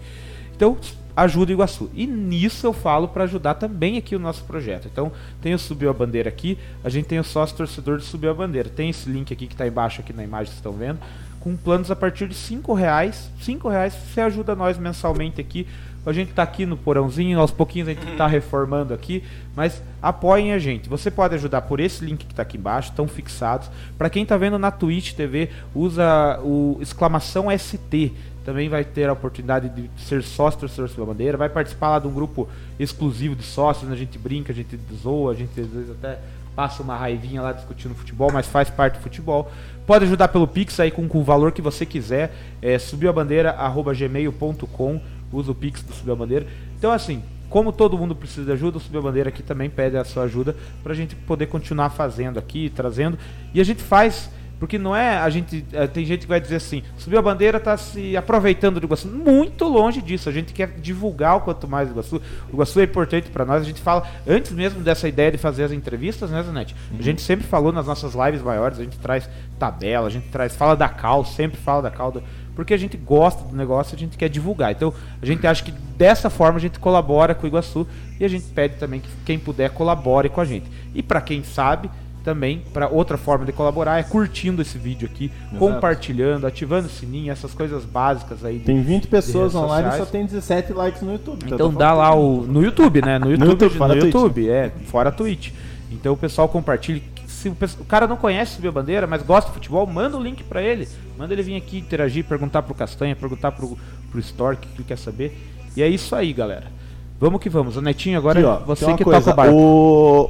Então, 0.59 0.75
ajuda 1.15 1.51
o 1.51 1.55
Iguaçu. 1.55 1.89
E 1.93 2.05
nisso 2.05 2.67
eu 2.67 2.73
falo 2.73 3.07
para 3.07 3.23
ajudar 3.23 3.53
também 3.53 3.97
aqui 3.97 4.13
o 4.13 4.19
nosso 4.19 4.43
projeto. 4.43 4.89
Então, 4.91 5.09
tem 5.41 5.53
o 5.53 5.57
Subiu 5.57 5.89
a 5.89 5.93
Bandeira 5.93 6.27
aqui, 6.27 6.57
a 6.83 6.89
gente 6.89 7.05
tem 7.05 7.17
o 7.17 7.23
sócio 7.23 7.55
torcedor 7.55 7.97
de 7.97 8.03
Subiu 8.03 8.29
a 8.29 8.33
Bandeira. 8.33 8.67
Tem 8.67 8.89
esse 8.89 9.09
link 9.09 9.31
aqui 9.31 9.47
que 9.47 9.53
está 9.53 9.65
embaixo 9.65 10.01
aqui 10.01 10.11
na 10.11 10.21
imagem 10.21 10.51
que 10.51 10.57
estão 10.57 10.73
vendo, 10.73 10.99
com 11.39 11.55
planos 11.55 11.89
a 11.89 11.95
partir 11.95 12.27
de 12.27 12.35
5 12.35 12.73
reais. 12.73 13.31
5 13.39 13.69
reais 13.69 13.93
você 13.93 14.19
ajuda 14.19 14.53
nós 14.53 14.77
mensalmente 14.77 15.39
aqui. 15.39 15.65
A 16.09 16.13
gente 16.13 16.33
tá 16.33 16.43
aqui 16.43 16.65
no 16.65 16.75
porãozinho, 16.75 17.39
aos 17.39 17.51
pouquinhos 17.51 17.87
a 17.87 17.93
gente 17.93 18.15
tá 18.15 18.25
reformando 18.25 18.93
aqui, 18.93 19.23
mas 19.55 19.81
apoiem 20.01 20.53
a 20.53 20.59
gente. 20.59 20.89
Você 20.89 21.11
pode 21.11 21.35
ajudar 21.35 21.61
por 21.61 21.79
esse 21.79 22.03
link 22.03 22.25
que 22.25 22.33
tá 22.33 22.41
aqui 22.41 22.57
embaixo, 22.57 22.89
estão 22.89 23.07
fixados. 23.07 23.69
Para 23.97 24.09
quem 24.09 24.25
tá 24.25 24.35
vendo 24.35 24.57
na 24.57 24.71
Twitch 24.71 25.13
TV, 25.13 25.49
usa 25.73 26.39
o 26.43 26.77
exclamação 26.81 27.45
ST. 27.55 28.11
Também 28.43 28.67
vai 28.69 28.83
ter 28.83 29.07
a 29.07 29.13
oportunidade 29.13 29.69
de 29.69 29.89
ser 30.01 30.23
sócio 30.23 30.61
torcedor 30.61 30.89
da 30.89 31.05
bandeira, 31.05 31.37
vai 31.37 31.49
participar 31.49 31.89
lá 31.89 31.99
de 31.99 32.07
um 32.07 32.13
grupo 32.13 32.49
exclusivo 32.79 33.35
de 33.35 33.43
sócios, 33.43 33.85
onde 33.85 33.93
a 33.93 33.99
gente 33.99 34.17
brinca, 34.17 34.51
a 34.51 34.55
gente 34.55 34.79
zoa, 35.03 35.33
a 35.33 35.35
gente 35.35 35.59
às 35.59 35.67
vezes 35.67 35.91
até 35.91 36.17
passa 36.55 36.81
uma 36.83 36.97
raivinha 36.97 37.41
lá 37.41 37.53
discutindo 37.53 37.95
futebol, 37.95 38.29
mas 38.33 38.47
faz 38.47 38.69
parte 38.69 38.97
do 38.97 39.01
futebol. 39.01 39.49
Pode 39.85 40.03
ajudar 40.05 40.27
pelo 40.27 40.47
Pix 40.47 40.79
aí 40.79 40.91
com, 40.91 41.07
com 41.07 41.19
o 41.19 41.23
valor 41.23 41.51
que 41.51 41.61
você 41.61 41.85
quiser. 41.85 42.35
É, 42.61 42.77
subiuabandeira.gmail.com 42.77 45.01
Usa 45.31 45.51
o 45.51 45.55
Pix 45.55 45.81
do 45.83 45.93
Subiu 45.93 46.13
a 46.13 46.15
Bandeira. 46.15 46.45
Então, 46.77 46.91
assim, 46.91 47.21
como 47.49 47.71
todo 47.71 47.97
mundo 47.97 48.15
precisa 48.15 48.45
de 48.45 48.51
ajuda, 48.51 48.77
o 48.77 48.79
Subiu 48.79 48.99
a 48.99 49.03
Bandeira 49.03 49.29
aqui 49.29 49.43
também 49.43 49.69
pede 49.69 49.97
a 49.97 50.03
sua 50.03 50.23
ajuda 50.23 50.55
pra 50.83 50.93
gente 50.93 51.15
poder 51.15 51.47
continuar 51.47 51.89
fazendo 51.89 52.37
aqui, 52.39 52.71
trazendo. 52.75 53.17
E 53.53 53.59
a 53.61 53.63
gente 53.63 53.81
faz. 53.83 54.29
Porque 54.59 54.77
não 54.77 54.93
é 54.93 55.17
a 55.17 55.29
gente. 55.29 55.65
eh, 55.71 55.87
Tem 55.87 56.03
gente 56.05 56.23
que 56.23 56.27
vai 56.27 56.41
dizer 56.41 56.57
assim, 56.57 56.83
subiu 56.97 57.17
a 57.17 57.21
bandeira, 57.21 57.61
tá 57.61 57.77
se 57.77 58.17
aproveitando 58.17 58.77
do 58.77 58.85
Iguaçu. 58.85 59.07
Muito 59.07 59.63
longe 59.65 60.01
disso. 60.01 60.27
A 60.27 60.33
gente 60.33 60.51
quer 60.51 60.67
divulgar 60.81 61.37
o 61.37 61.39
quanto 61.39 61.65
mais 61.65 61.87
o 61.87 61.93
Iguaçu. 61.93 62.17
O 62.49 62.55
Iguaçu 62.55 62.81
é 62.81 62.83
importante 62.83 63.29
para 63.29 63.45
nós. 63.45 63.61
A 63.61 63.65
gente 63.65 63.79
fala, 63.79 64.05
antes 64.27 64.51
mesmo 64.51 64.81
dessa 64.81 65.07
ideia 65.07 65.31
de 65.31 65.37
fazer 65.37 65.63
as 65.63 65.71
entrevistas, 65.71 66.29
né, 66.29 66.43
Zanetti? 66.43 66.75
A 66.99 67.01
gente 67.01 67.21
sempre 67.21 67.47
falou 67.47 67.71
nas 67.71 67.87
nossas 67.87 68.13
lives 68.15 68.41
maiores, 68.41 68.77
a 68.79 68.83
gente 68.83 68.99
traz 68.99 69.29
tabela, 69.57 70.07
a 70.07 70.09
gente 70.09 70.27
traz, 70.27 70.53
fala 70.57 70.75
da 70.75 70.89
cal, 70.89 71.23
sempre 71.23 71.57
fala 71.57 71.83
da 71.83 71.89
cal, 71.91 72.11
do- 72.11 72.23
porque 72.59 72.73
a 72.73 72.77
gente 72.77 72.97
gosta 72.97 73.41
do 73.47 73.55
negócio, 73.55 73.95
a 73.95 73.97
gente 73.97 74.17
quer 74.17 74.27
divulgar. 74.27 74.71
Então, 74.73 74.93
a 75.21 75.25
gente 75.25 75.47
acha 75.47 75.63
que 75.63 75.71
dessa 75.97 76.29
forma 76.29 76.57
a 76.57 76.61
gente 76.61 76.77
colabora 76.77 77.33
com 77.33 77.45
o 77.45 77.47
Iguaçu 77.47 77.87
e 78.19 78.25
a 78.25 78.27
gente 78.27 78.47
pede 78.47 78.75
também 78.75 78.99
que 78.99 79.07
quem 79.25 79.39
puder 79.39 79.69
colabore 79.69 80.27
com 80.27 80.41
a 80.41 80.45
gente. 80.45 80.65
E 80.93 81.01
para 81.01 81.21
quem 81.21 81.41
sabe, 81.41 81.89
também, 82.21 82.61
para 82.73 82.89
outra 82.89 83.17
forma 83.17 83.45
de 83.45 83.53
colaborar 83.53 83.97
é 83.97 84.03
curtindo 84.03 84.61
esse 84.61 84.77
vídeo 84.77 85.07
aqui, 85.09 85.31
compartilhando, 85.57 86.45
ativando 86.45 86.87
o 86.87 86.91
sininho, 86.91 87.31
essas 87.31 87.53
coisas 87.53 87.85
básicas 87.85 88.43
aí. 88.43 88.59
de- 88.59 88.65
Tem 88.65 88.81
20 88.83 89.07
pessoas 89.07 89.55
online 89.55 89.87
e 89.87 89.97
só 89.99 90.05
tem 90.05 90.25
17 90.25 90.73
likes 90.73 91.01
no 91.01 91.13
YouTube. 91.13 91.39
Então 91.45 91.57
eu 91.67 91.71
tô 91.71 91.79
dá 91.79 91.93
lá 91.93 92.13
o. 92.13 92.41
No 92.45 92.61
YouTube, 92.61 93.01
né? 93.01 93.17
No 93.17 93.31
YouTube, 93.31 93.49
YouTube, 93.51 93.71
no 93.71 93.77
fora 93.77 93.93
Twitch. 93.99 94.13
YouTube, 94.13 94.49
é, 94.49 94.69
fora 94.87 95.11
Twitch. 95.13 95.51
Então 95.91 96.11
o 96.13 96.17
pessoal 96.17 96.49
compartilha. 96.49 97.01
Se 97.39 97.47
o, 97.47 97.55
o 97.79 97.85
cara 97.85 98.05
não 98.05 98.17
conhece 98.17 98.55
Subir 98.55 98.67
a 98.67 98.71
Bandeira, 98.71 99.07
mas 99.07 99.23
gosta 99.23 99.49
de 99.49 99.53
futebol, 99.53 99.87
manda 99.87 100.17
o 100.17 100.21
link 100.21 100.43
pra 100.43 100.61
ele. 100.61 100.85
Manda 101.17 101.33
ele 101.33 101.41
vir 101.41 101.55
aqui 101.55 101.77
interagir, 101.77 102.25
perguntar 102.25 102.63
pro 102.63 102.75
Castanha, 102.75 103.15
perguntar 103.15 103.53
pro, 103.53 103.77
pro 104.11 104.19
Store 104.19 104.57
o 104.57 104.59
que 104.59 104.67
ele 104.75 104.83
quer 104.83 104.97
saber. 104.97 105.37
E 105.73 105.81
é 105.81 105.87
isso 105.87 106.13
aí, 106.13 106.33
galera. 106.33 106.69
Vamos 107.19 107.41
que 107.41 107.49
vamos. 107.49 107.75
O 107.75 107.81
Netinho, 107.81 108.17
agora 108.17 108.39
Aqui, 108.39 108.47
ó, 108.47 108.55
é 108.61 108.65
você 108.65 108.93
que 108.93 109.03
coisa, 109.03 109.19
toca 109.19 109.33
o 109.33 109.35
barco. 109.35 109.53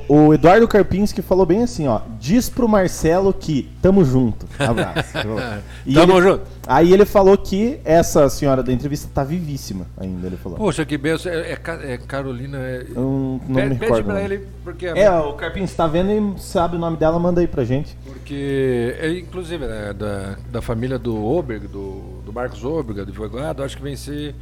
O, 0.09 0.27
o 0.27 0.33
Eduardo 0.33 0.67
Karpinski 0.67 1.21
falou 1.21 1.45
bem 1.45 1.61
assim, 1.61 1.87
ó. 1.87 2.01
Diz 2.19 2.49
pro 2.49 2.67
Marcelo 2.67 3.31
que 3.31 3.69
tamo 3.81 4.03
junto. 4.03 4.47
Abraço. 4.57 5.13
E 5.85 5.93
Tamo 5.93 6.13
ele- 6.17 6.21
junto. 6.21 6.41
Aí 6.67 6.93
ele 6.93 7.05
falou 7.05 7.35
que 7.37 7.79
essa 7.83 8.29
senhora 8.29 8.61
da 8.61 8.71
entrevista 8.71 9.09
tá 9.13 9.23
vivíssima 9.23 9.85
ainda, 9.97 10.27
ele 10.27 10.37
falou. 10.37 10.57
Poxa, 10.57 10.85
que 10.85 10.97
benção. 10.97 11.31
É, 11.31 11.51
é 11.53 11.93
é 11.93 11.97
Carolina. 11.97 12.57
É, 12.59 12.85
Eu 12.95 13.39
não, 13.47 13.55
pede, 13.55 13.69
me 13.69 13.75
pede 13.75 13.81
recordo. 13.85 14.05
pra 14.05 14.13
não. 14.15 14.21
ele, 14.21 14.47
porque, 14.63 14.85
É, 14.87 15.11
o 15.11 15.33
Karpinski 15.33 15.75
tá 15.77 15.87
vendo 15.87 16.11
e 16.37 16.41
sabe 16.41 16.75
o 16.75 16.79
nome 16.79 16.97
dela, 16.97 17.17
manda 17.19 17.41
aí 17.41 17.47
pra 17.47 17.63
gente. 17.63 17.95
porque 18.05 18.95
é, 18.99 19.11
inclusive 19.17 19.65
né, 19.65 19.93
da, 19.93 20.35
da 20.51 20.61
família 20.61 20.99
do 20.99 21.23
Oberg, 21.25 21.67
do, 21.67 22.21
do 22.25 22.31
Marcos 22.33 22.63
Oberg, 22.63 22.93
do 22.93 23.01
advogado, 23.01 23.63
acho 23.63 23.77
que 23.77 23.83
vem 23.83 23.95
ser. 23.95 24.35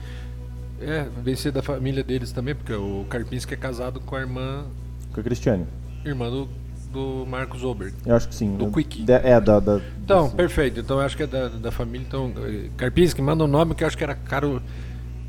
É, 0.80 1.08
vem 1.24 1.36
ser 1.36 1.52
da 1.52 1.62
família 1.62 2.04
deles 2.04 2.32
também, 2.32 2.54
porque 2.54 2.74
o 2.74 3.06
Karpinski 3.10 3.54
é 3.54 3.58
casado 3.58 4.00
com 4.00 4.16
a 4.16 4.20
irmã, 4.20 4.66
Com 5.14 5.20
a 5.20 5.24
Cristiane. 5.24 5.66
irmã 6.06 6.30
do, 6.30 6.48
do 6.94 7.26
Marcos 7.28 7.64
Oberg. 7.64 7.94
Eu 8.06 8.16
acho 8.16 8.28
que 8.30 8.36
sim. 8.36 8.56
Do 8.58 8.72
Quick. 8.72 9.06
é, 9.12 9.40
da. 9.42 9.60
da 9.60 9.82
Então, 10.04 10.24
desse- 10.26 10.36
perfeito. 10.36 10.80
Então 10.80 11.00
eu 11.00 11.06
acho 11.06 11.18
que 11.18 11.24
é 11.24 11.28
da, 11.28 11.48
da 11.48 11.72
família. 11.72 12.06
Então, 12.08 12.32
eh, 12.38 12.70
Karpinski, 12.78 13.22
manda 13.22 13.44
um 13.44 13.48
nome 13.48 13.74
que 13.74 13.84
eu 13.84 13.88
acho 13.88 13.98
que 13.98 14.04
era 14.04 14.14
Caro, 14.16 14.62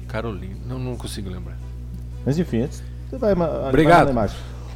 Carolina. 0.07 0.57
Não, 0.67 0.79
não 0.79 0.97
consigo 0.97 1.31
lembrar. 1.31 1.57
Mas 2.27 2.39
enfim, 2.39 2.63
antes- 2.63 2.83
você 3.09 3.17
vai 3.17 3.33
Obrigado. 3.69 4.13
vai. 4.13 4.29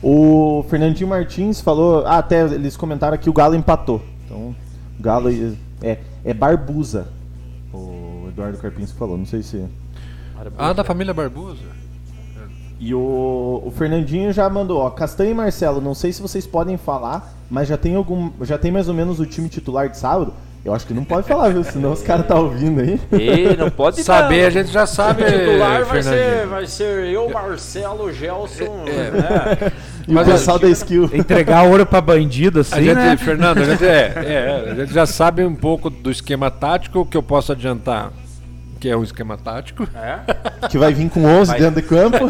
O 0.02 0.64
Fernandinho 0.70 1.08
Martins 1.08 1.60
falou. 1.60 2.04
Ah, 2.06 2.16
até 2.18 2.44
eles 2.46 2.76
comentaram 2.78 3.16
que 3.18 3.28
o 3.28 3.32
Galo 3.32 3.54
empatou. 3.54 4.02
Então, 4.24 4.56
o 4.98 5.02
Galo 5.02 5.28
é, 5.82 5.98
é 6.24 6.32
Barbusa. 6.34 7.08
O 7.72 8.26
Eduardo 8.28 8.56
Karpinski 8.58 8.96
falou, 8.98 9.16
não 9.18 9.26
sei 9.26 9.42
se. 9.42 9.64
Ah, 10.58 10.72
da 10.72 10.84
família 10.84 11.12
Barbosa? 11.14 11.60
E 12.80 12.92
o, 12.94 13.62
o 13.64 13.72
Fernandinho 13.76 14.32
já 14.32 14.48
mandou, 14.50 14.80
ó, 14.80 14.90
Castanho 14.90 15.30
e 15.30 15.34
Marcelo, 15.34 15.80
não 15.80 15.94
sei 15.94 16.12
se 16.12 16.20
vocês 16.20 16.46
podem 16.46 16.76
falar, 16.76 17.32
mas 17.48 17.68
já 17.68 17.76
tem 17.76 17.94
algum. 17.94 18.30
Já 18.40 18.58
tem 18.58 18.72
mais 18.72 18.88
ou 18.88 18.94
menos 18.94 19.20
o 19.20 19.26
time 19.26 19.48
titular 19.48 19.88
de 19.88 19.96
sábado? 19.96 20.34
Eu 20.64 20.72
acho 20.72 20.86
que 20.86 20.94
não 20.94 21.04
pode 21.04 21.26
falar, 21.26 21.48
viu? 21.50 21.64
Senão 21.64 21.92
os 21.92 22.02
caras 22.02 22.26
tá 22.26 22.36
ouvindo 22.36 22.80
aí. 22.80 23.00
E 23.12 23.56
não 23.56 23.68
pode 23.68 24.02
Saber 24.04 24.42
dar. 24.42 24.46
a 24.46 24.50
gente 24.50 24.70
já 24.70 24.86
sabe. 24.86 25.22
O 25.22 25.26
titular 25.26 25.84
vai 25.84 26.02
ser, 26.02 26.46
vai 26.46 26.66
ser 26.66 27.06
eu, 27.06 27.28
Marcelo, 27.30 28.12
Gelson. 28.12 28.84
É. 28.86 29.10
né? 29.10 29.72
E 30.08 30.16
o 30.16 30.24
pessoal 30.24 30.58
da 30.58 30.68
skill. 30.68 31.08
Entregar 31.12 31.62
ouro 31.62 31.86
pra 31.86 32.00
bandido, 32.00 32.58
assim, 32.58 32.74
A 32.74 32.80
gente, 32.82 32.94
né? 32.96 33.16
Fernando, 33.16 33.58
a 33.58 33.64
gente, 33.64 33.84
é, 33.84 34.12
é, 34.16 34.70
a 34.72 34.74
gente 34.74 34.92
já 34.92 35.06
sabe 35.06 35.44
um 35.44 35.54
pouco 35.54 35.88
do 35.88 36.10
esquema 36.10 36.50
tático, 36.50 37.00
o 37.00 37.06
que 37.06 37.16
eu 37.16 37.22
posso 37.22 37.52
adiantar, 37.52 38.12
que 38.82 38.88
é 38.88 38.96
um 38.96 39.04
esquema 39.04 39.38
tático. 39.38 39.88
É. 39.94 40.18
Que 40.68 40.78
vai 40.78 40.94
vir 40.94 41.10
com 41.10 41.24
11 41.24 41.50
Vai. 41.50 41.60
dentro 41.60 41.82
de 41.82 41.88
campo. 41.88 42.18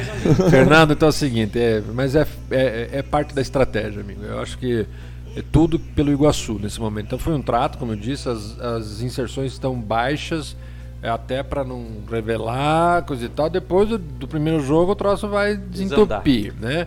Fernando, 0.50 0.92
então 0.92 1.08
é 1.08 1.10
o 1.10 1.12
seguinte, 1.12 1.58
é, 1.58 1.82
mas 1.92 2.14
é, 2.14 2.26
é, 2.50 2.88
é 2.92 3.02
parte 3.02 3.34
da 3.34 3.40
estratégia, 3.40 4.02
amigo. 4.02 4.22
Eu 4.22 4.40
acho 4.40 4.58
que 4.58 4.86
é 5.34 5.42
tudo 5.50 5.78
pelo 5.78 6.12
Iguaçu 6.12 6.58
nesse 6.60 6.78
momento. 6.78 7.06
Então 7.06 7.18
foi 7.18 7.34
um 7.34 7.42
trato, 7.42 7.78
como 7.78 7.92
eu 7.92 7.96
disse, 7.96 8.28
as, 8.28 8.58
as 8.60 9.00
inserções 9.00 9.52
estão 9.52 9.74
baixas, 9.74 10.54
é, 11.02 11.08
até 11.08 11.42
para 11.42 11.64
não 11.64 11.86
revelar, 12.10 13.02
coisa 13.02 13.24
e 13.24 13.28
tal. 13.28 13.48
Depois 13.48 13.88
do, 13.88 13.98
do 13.98 14.28
primeiro 14.28 14.60
jogo 14.60 14.92
o 14.92 14.96
troço 14.96 15.28
vai 15.28 15.56
desentupir, 15.56 16.54
né? 16.60 16.86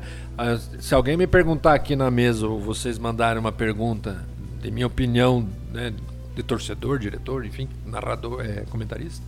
Se 0.79 0.93
alguém 0.93 1.17
me 1.17 1.27
perguntar 1.27 1.73
aqui 1.73 1.95
na 1.95 2.11
mesa, 2.11 2.47
ou 2.47 2.59
vocês 2.59 2.99
mandarem 2.99 3.39
uma 3.39 3.51
pergunta 3.51 4.23
de 4.61 4.69
minha 4.71 4.87
opinião, 4.87 5.47
né, 5.73 5.91
de 6.37 6.43
torcedor, 6.43 6.99
diretor, 6.99 7.45
enfim, 7.45 7.67
narrador, 7.85 8.45
é, 8.45 8.63
comentarista, 8.69 9.23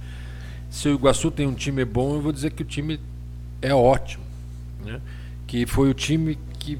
se 0.69 0.87
o 0.87 0.93
Iguaçu 0.93 1.31
tem 1.31 1.47
um 1.47 1.53
time 1.53 1.83
bom, 1.83 2.13
eu 2.15 2.21
vou 2.21 2.31
dizer 2.31 2.51
que 2.51 2.61
o 2.61 2.65
time 2.65 2.99
é 3.61 3.73
ótimo, 3.73 4.23
né? 4.85 5.01
Que 5.47 5.65
foi 5.65 5.89
o 5.89 5.93
time 5.93 6.37
que 6.59 6.77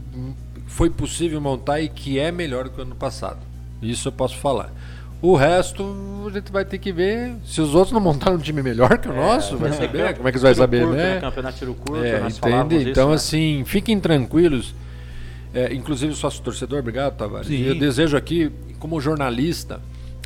foi 0.68 0.90
possível 0.92 1.42
montar 1.42 1.82
e 1.82 1.90
que 1.90 2.20
é 2.20 2.32
melhor 2.32 2.66
do 2.66 2.70
que 2.70 2.80
o 2.80 2.84
ano 2.84 2.94
passado. 2.96 3.40
Isso 3.82 4.08
eu 4.08 4.12
posso 4.12 4.38
falar. 4.38 4.72
O 5.20 5.36
resto 5.36 5.84
a 6.28 6.30
gente 6.30 6.52
vai 6.52 6.64
ter 6.64 6.78
que 6.78 6.94
ver. 6.94 7.36
Se 7.44 7.60
os 7.60 7.74
outros 7.74 7.92
não 7.92 8.00
montaram 8.00 8.38
um 8.38 8.40
time 8.40 8.62
melhor 8.62 9.00
que 9.00 9.10
o 9.10 9.14
nosso, 9.14 9.58
vai 9.58 9.74
saber. 9.74 10.16
Como 10.16 10.30
é 10.30 10.32
que 10.32 10.38
você 10.38 10.46
vai 10.46 10.56
saber, 10.56 10.84
curto, 10.84 10.96
né? 10.96 11.20
Campeonato 11.20 11.58
tiro 11.58 11.74
curto, 11.74 12.04
É, 12.04 12.28
entende? 12.28 12.76
isso, 12.78 12.90
então, 12.90 13.10
né? 13.10 13.16
assim, 13.16 13.64
fiquem 13.66 14.00
tranquilos. 14.00 14.76
É, 15.52 15.74
inclusive, 15.74 16.14
sócio 16.14 16.44
torcedor, 16.44 16.80
obrigado, 16.80 17.18
Tavares. 17.18 17.48
Sim. 17.48 17.56
E 17.56 17.68
Eu 17.68 17.80
desejo 17.80 18.16
aqui, 18.16 18.52
como 18.78 19.02
jornalista 19.02 19.82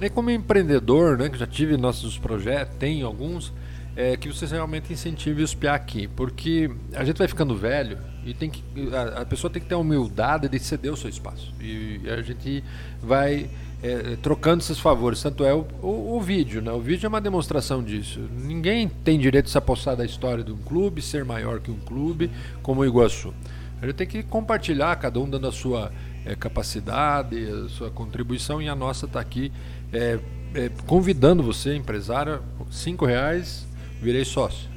e 0.07 0.09
como 0.09 0.29
empreendedor, 0.29 1.17
né, 1.17 1.29
que 1.29 1.37
já 1.37 1.47
tive 1.47 1.77
nossos 1.77 2.17
projetos, 2.17 2.75
tem 2.77 3.01
alguns, 3.01 3.53
é 3.95 4.17
que 4.17 4.27
vocês 4.27 4.51
realmente 4.51 4.91
incentivem 4.91 5.43
os 5.43 5.53
piá 5.53 5.75
aqui, 5.75 6.07
porque 6.07 6.69
a 6.93 7.03
gente 7.03 7.17
vai 7.17 7.27
ficando 7.27 7.55
velho 7.55 7.97
e 8.25 8.33
tem 8.33 8.49
que 8.49 8.63
a, 8.93 9.21
a 9.21 9.25
pessoa 9.25 9.51
tem 9.51 9.61
que 9.61 9.67
ter 9.67 9.75
a 9.75 9.77
humildade 9.77 10.47
de 10.47 10.59
ceder 10.59 10.91
o 10.91 10.97
seu 10.97 11.09
espaço 11.09 11.53
e 11.59 12.01
a 12.09 12.21
gente 12.21 12.63
vai 13.01 13.49
é, 13.83 14.15
trocando 14.21 14.61
esses 14.61 14.79
favores. 14.79 15.21
Tanto 15.21 15.43
é 15.43 15.53
o, 15.53 15.67
o, 15.81 16.15
o, 16.15 16.21
vídeo, 16.21 16.61
né? 16.61 16.71
O 16.71 16.79
vídeo 16.79 17.05
é 17.05 17.09
uma 17.09 17.19
demonstração 17.19 17.83
disso. 17.83 18.21
Ninguém 18.31 18.87
tem 18.87 19.19
direito 19.19 19.45
de 19.45 19.51
se 19.51 19.57
apossar 19.57 19.97
da 19.97 20.05
história 20.05 20.43
de 20.43 20.51
um 20.51 20.57
clube, 20.57 21.01
ser 21.01 21.25
maior 21.25 21.59
que 21.59 21.69
um 21.69 21.79
clube, 21.79 22.31
como 22.61 22.81
o 22.81 22.85
Iguaçu. 22.85 23.33
A 23.81 23.85
gente 23.85 23.95
tem 23.95 24.07
que 24.07 24.23
compartilhar, 24.23 24.95
cada 24.95 25.19
um 25.19 25.29
dando 25.29 25.45
a 25.45 25.51
sua 25.51 25.91
é, 26.25 26.33
capacidade, 26.35 27.35
a 27.65 27.67
sua 27.67 27.91
contribuição, 27.91 28.61
e 28.61 28.69
a 28.69 28.75
nossa 28.75 29.05
está 29.05 29.19
aqui 29.19 29.51
é, 29.93 30.19
é, 30.55 30.69
convidando 30.85 31.43
você, 31.43 31.75
empresário, 31.75 32.41
cinco 32.71 33.05
reais, 33.05 33.65
virei 34.01 34.25
sócio. 34.25 34.69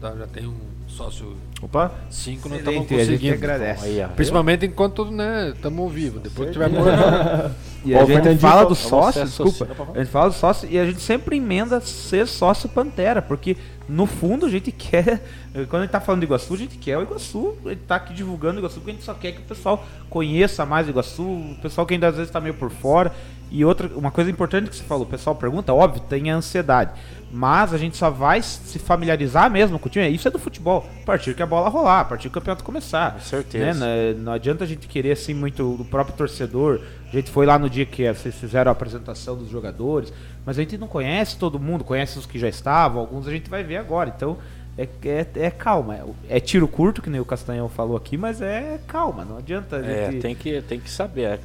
Tá? 0.00 0.14
Já 0.16 0.26
tem 0.26 0.46
um 0.46 0.56
sócio 0.86 1.36
Opa. 1.62 1.92
cinco, 2.10 2.48
nós 2.48 2.58
Excelente, 2.60 2.82
estamos 2.84 2.92
a 2.92 3.04
gente 3.04 3.10
conseguindo. 3.10 3.34
agradece. 3.34 3.86
Aí, 3.86 4.02
ó. 4.02 4.08
Principalmente 4.08 4.66
enquanto 4.66 5.08
estamos 5.54 5.92
vivos. 5.92 6.22
Depois 6.22 6.48
que 6.48 6.52
tiver 6.52 6.68
morto. 6.68 7.54
E 7.84 7.94
a 7.94 7.98
Ó, 7.98 8.04
o 8.04 8.06
gente 8.06 8.38
fala 8.38 8.64
do 8.64 8.74
sócio, 8.74 9.22
desculpa. 9.26 9.68
A 9.94 9.98
gente 9.98 10.10
fala 10.10 10.30
do 10.30 10.34
sócio 10.34 10.66
e 10.70 10.78
a 10.78 10.86
gente 10.86 11.02
sempre 11.02 11.36
emenda 11.36 11.82
ser 11.82 12.26
sócio 12.26 12.66
Pantera, 12.66 13.20
porque 13.20 13.58
no 13.88 14.06
fundo 14.06 14.46
a 14.46 14.48
gente 14.48 14.72
quer, 14.72 15.22
quando 15.68 15.82
a 15.82 15.82
gente 15.82 15.90
tá 15.90 16.00
falando 16.00 16.20
de 16.20 16.26
Iguaçu, 16.26 16.54
a 16.54 16.56
gente 16.56 16.78
quer 16.78 16.98
o 16.98 17.02
Iguaçu, 17.02 17.54
a 17.64 17.68
gente 17.70 17.82
tá 17.82 17.96
aqui 17.96 18.14
divulgando 18.14 18.56
o 18.56 18.60
Iguaçu, 18.60 18.76
porque 18.76 18.90
a 18.90 18.94
gente 18.94 19.04
só 19.04 19.14
quer 19.14 19.32
que 19.32 19.40
o 19.40 19.44
pessoal 19.44 19.84
conheça 20.08 20.64
mais 20.64 20.86
o 20.86 20.90
Iguaçu, 20.90 21.22
o 21.22 21.56
pessoal 21.60 21.86
que 21.86 21.94
ainda 21.94 22.08
às 22.08 22.16
vezes 22.16 22.30
tá 22.30 22.40
meio 22.40 22.54
por 22.54 22.70
fora. 22.70 23.12
E 23.50 23.64
outra, 23.64 23.88
uma 23.94 24.10
coisa 24.10 24.30
importante 24.30 24.68
que 24.68 24.74
você 24.76 24.82
falou, 24.82 25.04
o 25.04 25.08
pessoal 25.08 25.36
pergunta, 25.36 25.72
óbvio, 25.72 26.02
tem 26.02 26.30
a 26.30 26.36
ansiedade. 26.36 26.90
Mas 27.36 27.74
a 27.74 27.78
gente 27.78 27.96
só 27.96 28.10
vai 28.10 28.40
se 28.40 28.78
familiarizar 28.78 29.50
mesmo 29.50 29.76
com 29.76 29.88
o 29.88 29.90
time. 29.90 30.08
Isso 30.08 30.28
é 30.28 30.30
do 30.30 30.38
futebol. 30.38 30.88
A 31.02 31.04
partir 31.04 31.34
que 31.34 31.42
a 31.42 31.46
bola 31.46 31.68
rolar, 31.68 32.00
a 32.00 32.04
partir 32.04 32.22
que 32.22 32.28
o 32.28 32.30
campeonato 32.40 32.62
começar. 32.62 33.14
Com 33.14 33.20
certeza. 33.20 33.80
Né? 33.80 34.12
Não, 34.12 34.22
não 34.26 34.32
adianta 34.32 34.62
a 34.62 34.66
gente 34.66 34.86
querer 34.86 35.10
assim 35.10 35.34
muito 35.34 35.76
do 35.76 35.84
próprio 35.84 36.16
torcedor. 36.16 36.80
A 37.08 37.16
gente 37.16 37.32
foi 37.32 37.44
lá 37.44 37.58
no 37.58 37.68
dia 37.68 37.84
que 37.84 38.06
vocês 38.12 38.36
fizeram 38.36 38.70
a 38.70 38.72
apresentação 38.72 39.36
dos 39.36 39.48
jogadores, 39.50 40.12
mas 40.46 40.56
a 40.56 40.62
gente 40.62 40.78
não 40.78 40.86
conhece 40.86 41.36
todo 41.36 41.58
mundo, 41.58 41.82
conhece 41.82 42.16
os 42.18 42.24
que 42.24 42.38
já 42.38 42.48
estavam, 42.48 43.00
alguns 43.00 43.26
a 43.26 43.32
gente 43.32 43.50
vai 43.50 43.64
ver 43.64 43.78
agora. 43.78 44.12
Então 44.16 44.38
é, 44.78 44.88
é, 45.04 45.26
é 45.34 45.50
calma. 45.50 45.96
É, 46.28 46.36
é 46.36 46.38
tiro 46.40 46.68
curto, 46.68 47.02
que 47.02 47.10
nem 47.10 47.20
o 47.20 47.24
Castanhão 47.24 47.68
falou 47.68 47.96
aqui, 47.96 48.16
mas 48.16 48.40
é 48.40 48.78
calma. 48.86 49.24
Não 49.24 49.38
adianta 49.38 49.76
a 49.76 49.84
É, 49.84 50.10
gente. 50.12 50.22
tem 50.22 50.34
que, 50.36 50.62
tem 50.62 50.78
que 50.78 50.88
saber. 50.90 51.22
É 51.22 51.38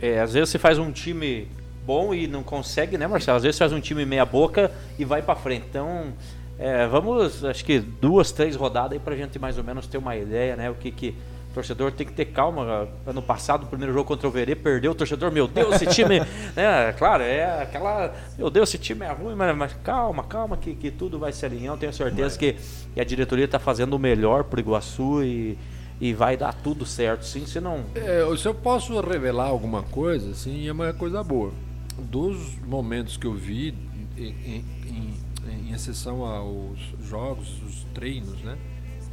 é, 0.00 0.20
às 0.20 0.32
vezes 0.32 0.50
você 0.50 0.58
faz 0.58 0.78
um 0.78 0.90
time 0.90 1.46
bom 1.84 2.14
e 2.14 2.26
não 2.26 2.42
consegue, 2.42 2.96
né, 2.96 3.06
Marcelo? 3.06 3.36
Às 3.36 3.42
vezes 3.42 3.58
faz 3.58 3.72
um 3.72 3.80
time 3.80 4.04
meia 4.04 4.24
boca 4.24 4.70
e 4.98 5.04
vai 5.04 5.22
pra 5.22 5.34
frente. 5.34 5.66
Então, 5.68 6.12
é, 6.58 6.86
vamos, 6.86 7.44
acho 7.44 7.64
que 7.64 7.80
duas, 7.80 8.32
três 8.32 8.56
rodadas 8.56 8.92
aí 8.92 8.98
pra 8.98 9.16
gente 9.16 9.38
mais 9.38 9.58
ou 9.58 9.64
menos 9.64 9.86
ter 9.86 9.98
uma 9.98 10.16
ideia, 10.16 10.56
né? 10.56 10.70
O 10.70 10.74
que 10.74 10.90
que 10.90 11.14
o 11.52 11.54
torcedor 11.54 11.92
tem 11.92 12.06
que 12.06 12.12
ter 12.14 12.26
calma. 12.26 12.88
Ano 13.06 13.20
passado, 13.20 13.64
o 13.64 13.66
primeiro 13.66 13.92
jogo 13.92 14.06
contra 14.06 14.26
o 14.26 14.30
Verê, 14.30 14.54
perdeu 14.54 14.92
o 14.92 14.94
torcedor. 14.94 15.30
Meu 15.30 15.46
Deus, 15.46 15.74
esse 15.74 15.86
time. 15.86 16.20
né, 16.56 16.92
claro, 16.96 17.22
é 17.22 17.62
aquela. 17.62 18.14
Meu 18.38 18.48
Deus, 18.48 18.70
esse 18.70 18.78
time 18.78 19.04
é 19.04 19.12
ruim, 19.12 19.34
mas, 19.34 19.54
mas 19.54 19.72
calma, 19.84 20.24
calma, 20.24 20.56
que, 20.56 20.74
que 20.74 20.90
tudo 20.90 21.18
vai 21.18 21.30
se 21.30 21.44
alinhar. 21.44 21.74
Eu 21.74 21.78
tenho 21.78 21.92
certeza 21.92 22.38
que, 22.38 22.56
que 22.94 23.00
a 23.00 23.04
diretoria 23.04 23.46
tá 23.46 23.58
fazendo 23.58 23.94
o 23.94 23.98
melhor 23.98 24.44
pro 24.44 24.58
Iguaçu 24.58 25.22
e, 25.22 25.58
e 26.00 26.14
vai 26.14 26.38
dar 26.38 26.54
tudo 26.54 26.86
certo. 26.86 27.26
Sim, 27.26 27.44
se 27.44 27.60
não. 27.60 27.84
É, 27.94 28.24
se 28.36 28.48
eu 28.48 28.54
posso 28.54 28.98
revelar 29.00 29.48
alguma 29.48 29.82
coisa, 29.82 30.30
assim, 30.30 30.66
é 30.66 30.72
uma 30.72 30.94
coisa 30.94 31.22
boa. 31.22 31.52
Dos 31.98 32.56
momentos 32.66 33.16
que 33.16 33.26
eu 33.26 33.34
vi, 33.34 33.74
em, 34.16 34.22
em, 34.22 34.64
em- 34.88 35.72
exceção 35.72 36.24
aos 36.24 36.78
jogos, 37.08 37.48
os 37.66 37.86
treinos, 37.94 38.40
né? 38.42 38.58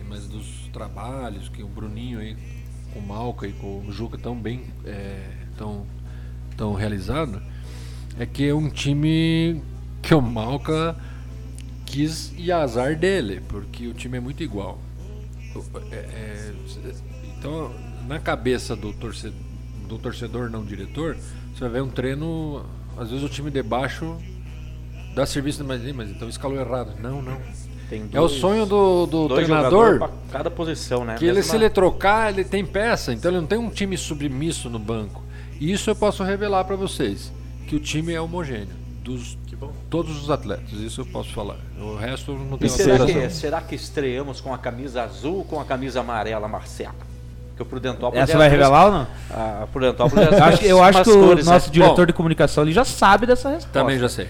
Mas 0.07 0.27
dos 0.27 0.67
trabalhos 0.73 1.49
que 1.49 1.61
o 1.61 1.67
Bruninho 1.67 2.19
aí, 2.19 2.35
com 2.93 2.99
o 2.99 3.07
Malca 3.07 3.47
e 3.47 3.53
com 3.53 3.85
o 3.85 3.91
Juca 3.91 4.17
tão 4.17 4.35
bem 4.35 4.63
é, 4.83 5.29
tão, 5.57 5.85
tão 6.57 6.73
realizado, 6.73 7.41
é 8.17 8.25
que 8.25 8.47
é 8.47 8.53
um 8.53 8.69
time 8.69 9.61
que 10.01 10.13
o 10.15 10.21
Malca 10.21 10.95
quis 11.85 12.33
e 12.37 12.51
azar 12.51 12.95
dele, 12.95 13.41
porque 13.47 13.87
o 13.87 13.93
time 13.93 14.17
é 14.17 14.19
muito 14.19 14.41
igual. 14.43 14.79
É, 15.91 15.95
é, 15.95 16.53
então, 17.37 17.71
na 18.07 18.19
cabeça 18.19 18.75
do 18.75 18.91
torcedor, 18.93 19.39
do 19.87 19.97
torcedor 19.97 20.49
não 20.49 20.63
diretor, 20.65 21.17
você 21.53 21.61
vai 21.61 21.69
ver 21.69 21.81
um 21.81 21.89
treino, 21.89 22.63
às 22.97 23.09
vezes 23.09 23.23
o 23.25 23.29
time 23.29 23.49
de 23.51 23.61
baixo 23.63 24.15
dá 25.15 25.25
serviço, 25.25 25.63
mas, 25.65 25.83
"Ih, 25.83 25.93
mas 25.93 26.09
então 26.09 26.29
escalou 26.29 26.59
errado. 26.59 26.93
Não, 27.01 27.21
não. 27.21 27.37
Tem 27.89 28.01
É 28.13 28.19
o 28.19 28.27
dois- 28.27 28.39
sonho 28.39 28.65
do, 28.67 29.07
do 29.07 29.27
dois 29.29 29.45
treinador 29.45 30.09
cada 30.31 30.51
posição, 30.51 31.03
né? 31.03 31.15
que 31.15 31.25
ele, 31.25 31.41
se 31.41 31.55
ele 31.55 31.67
trocar, 31.71 32.31
ele 32.31 32.43
tem 32.43 32.63
peça, 32.63 33.11
então 33.11 33.31
ele 33.31 33.39
não 33.41 33.47
tem 33.47 33.57
um 33.57 33.69
time 33.69 33.97
submisso 33.97 34.69
no 34.69 34.77
banco. 34.77 35.23
E 35.59 35.71
isso 35.71 35.89
eu 35.89 35.95
posso 35.95 36.23
revelar 36.23 36.63
para 36.65 36.75
vocês, 36.75 37.31
que 37.67 37.75
o 37.75 37.79
time 37.79 38.13
é 38.13 38.21
homogêneo, 38.21 38.75
dos 39.03 39.37
todos 39.89 40.21
os 40.21 40.29
atletas, 40.29 40.71
isso 40.73 41.01
eu 41.01 41.05
posso 41.07 41.33
falar. 41.33 41.57
O 41.81 41.95
resto 41.95 42.31
não 42.33 42.57
tem 42.59 42.69
será 42.69 43.05
que, 43.05 43.29
será 43.31 43.59
que 43.61 43.73
estreamos 43.75 44.39
com 44.39 44.53
a 44.53 44.57
camisa 44.59 45.01
azul 45.03 45.37
ou 45.37 45.43
com 45.43 45.59
a 45.59 45.65
camisa 45.65 45.99
amarela, 46.01 46.47
Marcelo? 46.47 46.93
Que 47.59 47.63
o 47.63 47.65
Prudentópolis 47.65 48.23
Essa 48.23 48.31
é 48.31 48.37
vai 48.37 48.47
as 48.47 48.53
duas- 48.53 48.61
revelar 48.63 48.85
ou 48.85 48.91
não? 48.93 49.07
A 49.63 49.67
Prudentópolis 49.67 50.31
é 50.31 50.41
acho, 50.41 50.57
que- 50.59 50.65
eu 50.67 50.81
acho 50.81 51.03
que 51.03 51.09
o 51.09 51.27
cores, 51.27 51.45
né? 51.45 51.51
nosso 51.51 51.69
diretor 51.69 51.95
Bom. 51.97 52.05
de 52.05 52.13
comunicação 52.13 52.63
ali 52.63 52.71
já 52.71 52.85
sabe 52.85 53.25
dessa 53.25 53.49
resposta. 53.49 53.77
Também 53.77 53.99
já 53.99 54.07
sei. 54.07 54.27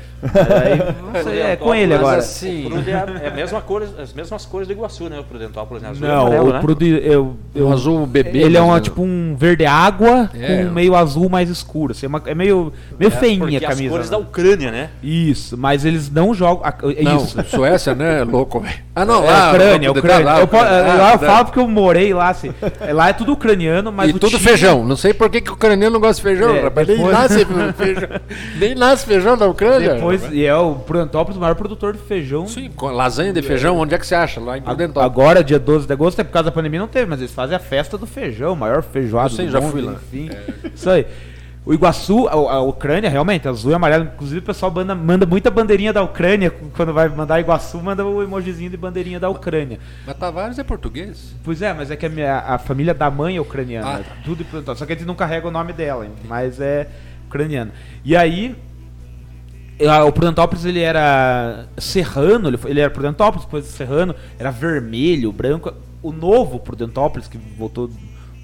Sei, 1.23 1.39
é 1.41 1.56
com 1.56 1.76
ele 1.76 1.93
agora. 1.93 2.18
assim- 2.18 2.65
o 2.65 2.69
Prude 2.72 2.89
é, 2.91 2.93
é 3.23 3.27
a 3.27 3.31
mesma 3.31 3.61
cor, 3.61 3.84
as 4.01 4.14
mesmas 4.14 4.45
cores 4.47 4.68
do 4.68 4.73
Iguaçu, 4.73 5.10
né? 5.10 5.19
O 5.19 5.23
Prudentópolis, 5.23 5.84
né? 5.84 5.89
Azul 5.89 6.07
Não, 6.07 6.22
amarelo, 6.22 6.49
o 6.49 6.53
né? 6.53 6.60
Prude, 6.60 6.89
eu, 7.03 7.35
eu, 7.53 7.68
Um 7.68 7.72
azul 7.73 8.06
bebê. 8.07 8.39
ele 8.39 8.57
é 8.57 8.61
uma, 8.61 8.73
ou 8.73 8.80
tipo 8.81 9.03
um 9.03 9.35
verde 9.38 9.64
água 9.68 10.27
É. 10.34 10.64
com 10.65 10.72
meio 10.72 10.95
azul 10.95 11.30
mais 11.30 11.51
escuro. 11.51 11.91
Assim, 11.91 12.07
é, 12.07 12.10
uma- 12.10 12.22
é 12.26 12.34
meio, 12.34 12.73
meio 12.99 13.11
feinha 13.11 13.39
Porque 13.39 13.57
a 13.57 13.61
camisa. 13.61 13.84
as 13.84 13.89
cores 13.91 14.06
né? 14.10 14.11
da 14.11 14.18
Ucrânia, 14.18 14.72
né? 14.72 14.89
Isso, 15.03 15.56
mas 15.56 15.85
eles 15.85 16.10
não 16.10 16.34
jogam. 16.34 16.65
a- 16.65 16.73
É 16.97 17.03
Não, 17.03 17.18
isso. 17.18 17.38
Suécia, 17.47 17.93
né? 17.93 18.23
Louco, 18.23 18.60
velho. 18.60 18.80
Ah, 18.95 19.06
não, 19.06 19.23
É 19.23 19.27
lá. 19.31 19.49
Ucrânia, 19.51 19.91
Ucrânia. 19.91 20.30
eu, 20.39 20.47
po- 20.47 20.57
Ucrânia. 20.57 20.93
lá 20.95 21.14
eu 21.14 21.19
falo 21.19 21.45
porque 21.45 21.60
eu 21.60 21.68
morei 21.68 22.11
lá, 22.14 22.30
assim. 22.30 22.51
É, 22.81 22.93
Lá 22.93 23.10
é 23.10 23.14
tudo 23.19 23.33
ucraniano, 23.33 23.91
mas 23.91 24.09
e 24.09 24.13
o 24.15 24.19
tudo 24.19 24.31
time- 24.37 24.43
feijão. 24.49 24.83
Não 24.83 24.95
sei 24.95 25.13
por 25.13 25.29
que, 25.29 25.41
que 25.41 25.51
o 25.51 25.53
ucraniano 25.53 25.93
não 25.93 25.99
gosta 26.01 26.15
de 26.15 26.21
feijão, 26.21 26.55
É, 26.55 26.61
rapaz. 26.61 26.87
depois- 26.87 27.07
Nem 27.07 27.11
nasce 27.21 27.45
feijão. 27.77 28.09
Nem 28.59 28.75
nasce 28.75 29.05
feijão 29.05 29.35
na 29.37 29.45
Ucrânia. 29.45 29.93
Depois, 29.95 30.23
e 30.31 30.45
é 30.45 30.55
o 30.55 30.75
Prudentópolis, 30.75 31.37
o 31.37 31.39
maior 31.39 31.55
produtor 31.55 31.93
de 31.93 31.99
feijão. 31.99 32.47
Sim, 32.47 32.69
lasanha 32.81 33.31
de 33.31 33.41
feijão, 33.41 33.77
onde 33.77 33.93
é 33.93 33.97
que 33.97 34.07
você 34.07 34.15
acha? 34.15 34.39
Lá 34.39 34.57
em 34.57 34.61
Prudentópolis. 34.61 35.05
Agora, 35.05 35.43
dia 35.43 35.59
12 35.59 35.85
de 35.85 35.93
agosto, 35.93 36.19
é 36.19 36.23
por 36.23 36.31
causa 36.31 36.45
da 36.45 36.51
pandemia, 36.51 36.79
não 36.79 36.87
teve, 36.87 37.05
mas 37.05 37.19
eles 37.19 37.31
fazem 37.31 37.55
a 37.55 37.59
festa 37.59 37.97
do 37.97 38.07
feijão, 38.07 38.53
o 38.53 38.55
maior 38.57 38.81
feijoado 38.81 39.31
Eu 39.33 39.35
sei, 39.35 39.45
do 39.47 39.51
já 39.51 39.61
mundo, 39.61 39.71
fui 39.71 39.81
lá. 39.81 39.93
enfim. 39.93 40.29
Isso 40.73 40.89
aí. 40.89 41.05
O 41.65 41.73
Iguaçu, 41.73 42.27
a, 42.27 42.31
a 42.34 42.61
Ucrânia, 42.61 43.10
realmente, 43.10 43.48
azul 43.48 43.72
e 43.72 43.73
amarelo. 43.76 44.06
Inclusive, 44.06 44.40
o 44.40 44.44
pessoal 44.44 44.72
manda, 44.72 44.95
manda 44.95 45.26
muita 45.26 45.52
bandeirinha 45.52 45.91
da 45.94 46.02
Ucrânia. 46.02 46.49
Quando 46.76 46.94
vai 46.94 47.07
mandar 47.10 47.40
Iguaçu, 47.40 47.77
manda 47.81 48.03
o 48.06 48.23
emojizinho 48.23 48.69
de 48.69 48.77
bandeirinha 48.77 49.19
da 49.19 49.30
Ucrânia. 49.30 49.77
Mas 50.07 50.18
Tavares 50.18 50.57
é 50.57 50.64
português? 50.64 51.36
Pois 51.44 51.61
é, 51.61 51.73
mas 51.73 51.91
é 51.91 51.95
que 51.95 52.06
a, 52.06 52.10
minha, 52.10 52.38
a 52.40 52.57
família 52.57 52.94
da 52.94 53.11
mãe 53.11 53.38
é 53.38 53.41
ucraniana. 53.41 53.88
Ah, 53.95 53.99
tá. 53.99 54.15
Tudo 54.23 54.45
Só 54.76 54.86
que 54.86 54.94
a 54.94 54.95
gente 54.95 55.06
não 55.06 55.15
carrega 55.15 55.48
o 55.48 55.52
nome 55.52 55.73
dela, 55.73 56.07
mas 56.27 56.60
é 56.60 56.88
ucraniana. 57.27 57.72
E 58.03 58.15
aí, 58.15 58.56
o 60.07 60.11
Prudentópolis 60.11 60.65
ele 60.65 60.80
era 60.81 61.65
serrano, 61.77 62.48
ele, 62.49 62.57
foi- 62.57 62.72
ele 62.72 62.80
era 62.80 62.90
Prudentópolis, 62.90 63.45
depois 63.45 63.65
serrano, 63.65 64.15
era 64.40 64.49
vermelho, 64.49 65.31
branco. 65.31 65.73
O 66.02 66.11
novo 66.11 66.60
Prudentópolis, 66.60 67.27
que 67.27 67.38
voltou, 67.38 67.90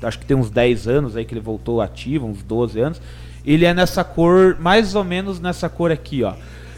acho 0.06 0.20
que 0.20 0.26
tem 0.26 0.38
uns 0.38 0.50
10 0.50 0.88
anos 0.88 1.16
aí 1.16 1.26
que 1.26 1.34
ele 1.34 1.42
voltou 1.42 1.82
ativo, 1.82 2.26
uns 2.28 2.42
12 2.44 2.80
anos, 2.80 3.02
ele 3.46 3.66
é 3.66 3.74
nessa 3.74 4.04
cor, 4.04 4.58
mais 4.60 4.96
ou 4.96 5.04
menos 5.04 5.40
nessa 5.40 5.68
cor 5.70 5.92
aqui, 5.92 6.24
ó. 6.24 6.34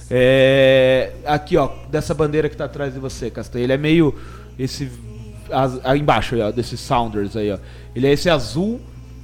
É, 0.10 1.12
aqui, 1.26 1.58
ó, 1.58 1.70
dessa 1.90 2.14
bandeira 2.14 2.48
que 2.50 2.56
tá 2.56 2.66
atrás 2.66 2.94
de 2.94 3.00
você, 3.00 3.30
Castanha. 3.30 3.64
Ele 3.64 3.74
é 3.74 3.78
meio 3.78 4.16
esse 4.58 4.90
as- 5.52 5.80
aí 5.86 6.00
embaixo, 6.00 6.36
ó, 6.40 6.52
desses 6.52 6.80
Sounders 6.80 7.36
aí, 7.36 7.52
ó. 7.52 7.58
Ele 7.96 8.08
é 8.08 8.12
esse 8.12 8.30
azul, 8.30 8.80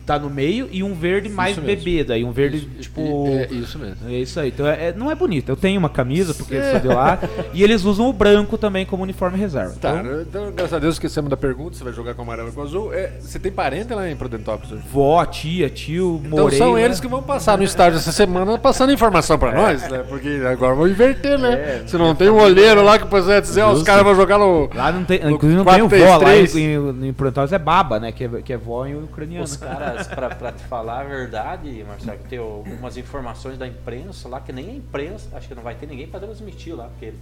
tá 0.06 0.20
no 0.20 0.30
meio, 0.30 0.68
e 0.72 0.84
um 0.84 0.94
verde 0.94 1.30
mais 1.30 1.58
bebê, 1.58 2.04
daí 2.04 2.24
um 2.24 2.32
verde 2.32 2.58
Isso, 2.58 2.68
tipo. 2.82 3.28
É, 3.28 3.48
isso 3.52 3.80
mesmo. 3.80 3.96
É 4.08 4.14
isso 4.14 4.40
aí. 4.40 4.50
Então 4.50 4.68
é- 4.68 4.90
é- 4.90 4.94
não 4.96 5.10
é 5.10 5.16
bonito. 5.16 5.50
Eu 5.50 5.56
tenho 5.56 5.80
uma 5.80 5.90
camisa 5.90 6.34
porque 6.34 6.56
eu 6.56 6.64
sou 6.72 6.80
de 6.80 6.88
lá. 6.88 7.20
e 7.54 7.64
eles 7.64 7.84
usam 7.86 8.08
o 8.10 8.14
branco 8.14 8.58
também 8.58 8.86
como 8.86 9.04
uniforme 9.04 9.38
reserva. 9.38 9.76
Tá, 9.80 10.02
Então, 10.02 10.22
então, 10.22 10.52
graças 10.52 10.74
a 10.74 10.80
Deus 10.80 10.96
esquecemos 10.96 11.30
da 11.30 11.38
pergunta, 11.38 11.76
você 11.78 11.84
vai 11.84 11.94
jogar 11.94 12.14
com 12.14 12.22
amarelo 12.22 12.48
ou 12.50 12.54
com 12.54 12.62
azul. 12.62 12.94
É, 12.94 13.14
você 13.20 13.40
tem 13.40 13.52
parente 13.52 13.94
lá 13.94 14.10
em 14.10 14.16
Prudentópolis 14.16 14.72
hoje? 14.72 14.84
vó, 14.92 15.24
tia, 15.26 15.70
tio, 15.70 16.22
Então 16.26 16.40
Moreira. 16.44 16.64
são 16.66 16.78
eles 16.78 17.00
que 17.00 17.08
vão 17.08 17.24
passar 17.24 17.58
no 17.58 17.64
estádio 17.64 17.98
essa 18.00 18.12
semana 18.12 18.58
passando 18.58 18.92
informação 18.92 19.38
pra 19.40 19.52
nós, 19.54 19.90
né? 19.90 20.04
Porque 20.08 20.42
agora 20.50 20.76
vão 20.76 20.88
inverter, 20.88 21.38
né? 21.40 21.84
Se 21.88 21.98
não 21.98 22.14
tem 22.16 22.30
um 22.30 22.42
olheiro 22.42 22.84
lá 22.84 23.00
que 23.00 23.06
vai 23.06 23.42
dizer, 23.42 23.62
ó, 23.62 23.72
os 23.72 23.84
caras 23.84 24.04
vão 24.04 24.16
jogar 24.16 24.38
no. 24.38 24.70
Lá 24.74 24.92
não 24.92 25.04
tem, 25.04 25.20
No 25.24 25.32
inclusive 25.32 25.58
não 25.58 25.66
tem 25.66 25.82
o 25.82 25.88
vó 25.90 25.96
lá 25.96 26.20
433. 26.20 26.56
em, 26.56 27.06
em, 27.06 27.10
em 27.10 27.14
Prudentópolis 27.14 27.54
é 27.54 27.60
baba, 27.60 28.00
né? 28.00 28.12
Que 28.12 28.24
é, 28.26 28.30
que 28.44 28.54
é 28.54 28.58
vó 28.58 28.86
em 28.86 28.96
ucraniano. 28.96 29.44
Os 29.44 29.56
caras 29.56 29.93
Mas 29.96 30.08
pra, 30.08 30.30
pra 30.30 30.52
te 30.52 30.64
falar 30.64 31.02
a 31.02 31.04
verdade, 31.04 31.84
Marcelo, 31.88 32.18
que 32.20 32.30
tem 32.30 32.40
algumas 32.40 32.98
informações 32.98 33.58
da 33.58 33.68
imprensa 33.68 34.28
lá 34.28 34.40
que 34.40 34.52
nem 34.52 34.70
a 34.70 34.74
imprensa, 34.74 35.30
acho 35.36 35.48
que 35.48 35.56
não 35.56 35.64
vai 35.64 35.76
ter 35.76 35.88
ninguém 35.88 36.08
pra 36.08 36.20
transmitir 36.20 36.76
lá, 36.76 36.86
porque 36.86 37.14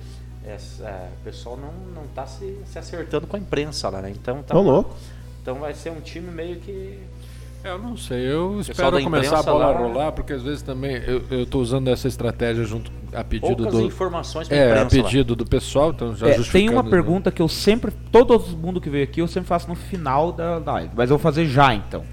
é, 0.45 0.57
é, 0.81 1.07
o 1.19 1.23
pessoal 1.23 1.57
não, 1.57 1.72
não 1.93 2.07
tá 2.15 2.26
se, 2.26 2.57
se 2.65 2.80
acertando 2.80 3.27
com 3.27 3.35
a 3.35 3.39
imprensa 3.39 3.89
lá, 3.89 4.02
né? 4.02 4.10
Então, 4.11 4.41
tá 4.43 4.57
Ô, 4.57 4.61
louco. 4.61 4.95
então 5.41 5.56
vai 5.56 5.73
ser 5.73 5.91
um 5.91 6.02
time 6.02 6.31
meio 6.31 6.57
que. 6.60 6.99
Eu 7.64 7.77
não 7.77 7.95
sei, 7.95 8.22
eu 8.26 8.60
espero 8.60 8.99
começar 9.03 9.38
a 9.38 9.43
bola 9.43 9.68
lá- 9.68 9.72
a 9.72 9.77
rolar, 9.77 10.11
porque 10.14 10.34
às 10.34 10.41
vezes 10.41 10.64
também 10.64 10.95
eu, 11.06 11.22
eu 11.30 11.45
tô 11.45 11.60
usando 11.60 11.89
essa 11.89 12.07
estratégia 12.07 12.64
junto 12.64 12.91
a 13.14 13.23
pedido 13.23 13.56
Poucas 13.57 13.73
do. 13.76 13.81
informações 13.85 14.48
pra 14.48 14.57
É, 14.57 14.61
a 14.64 14.65
imprensa 14.84 14.98
lá. 14.98 15.03
pedido 15.03 15.35
do 15.35 15.45
pessoal, 15.45 15.91
então 15.91 16.15
já 16.15 16.27
É, 16.30 16.39
tem 16.52 16.69
uma 16.69 16.81
né? 16.81 16.89
pergunta 16.89 17.30
que 17.31 17.39
eu 17.39 17.48
sempre, 17.48 17.91
todo 18.11 18.39
mundo 18.57 18.81
que 18.81 18.89
veio 18.89 19.03
aqui, 19.03 19.22
eu 19.22 19.27
sempre 19.27 19.48
faço 19.48 19.68
no 19.68 19.76
final 19.76 20.31
da 20.31 20.57
da 20.57 20.72
live. 20.73 20.91
Mas 20.95 21.11
eu 21.11 21.18
vou 21.19 21.22
fazer 21.22 21.45
já 21.45 21.72
então. 21.76 22.03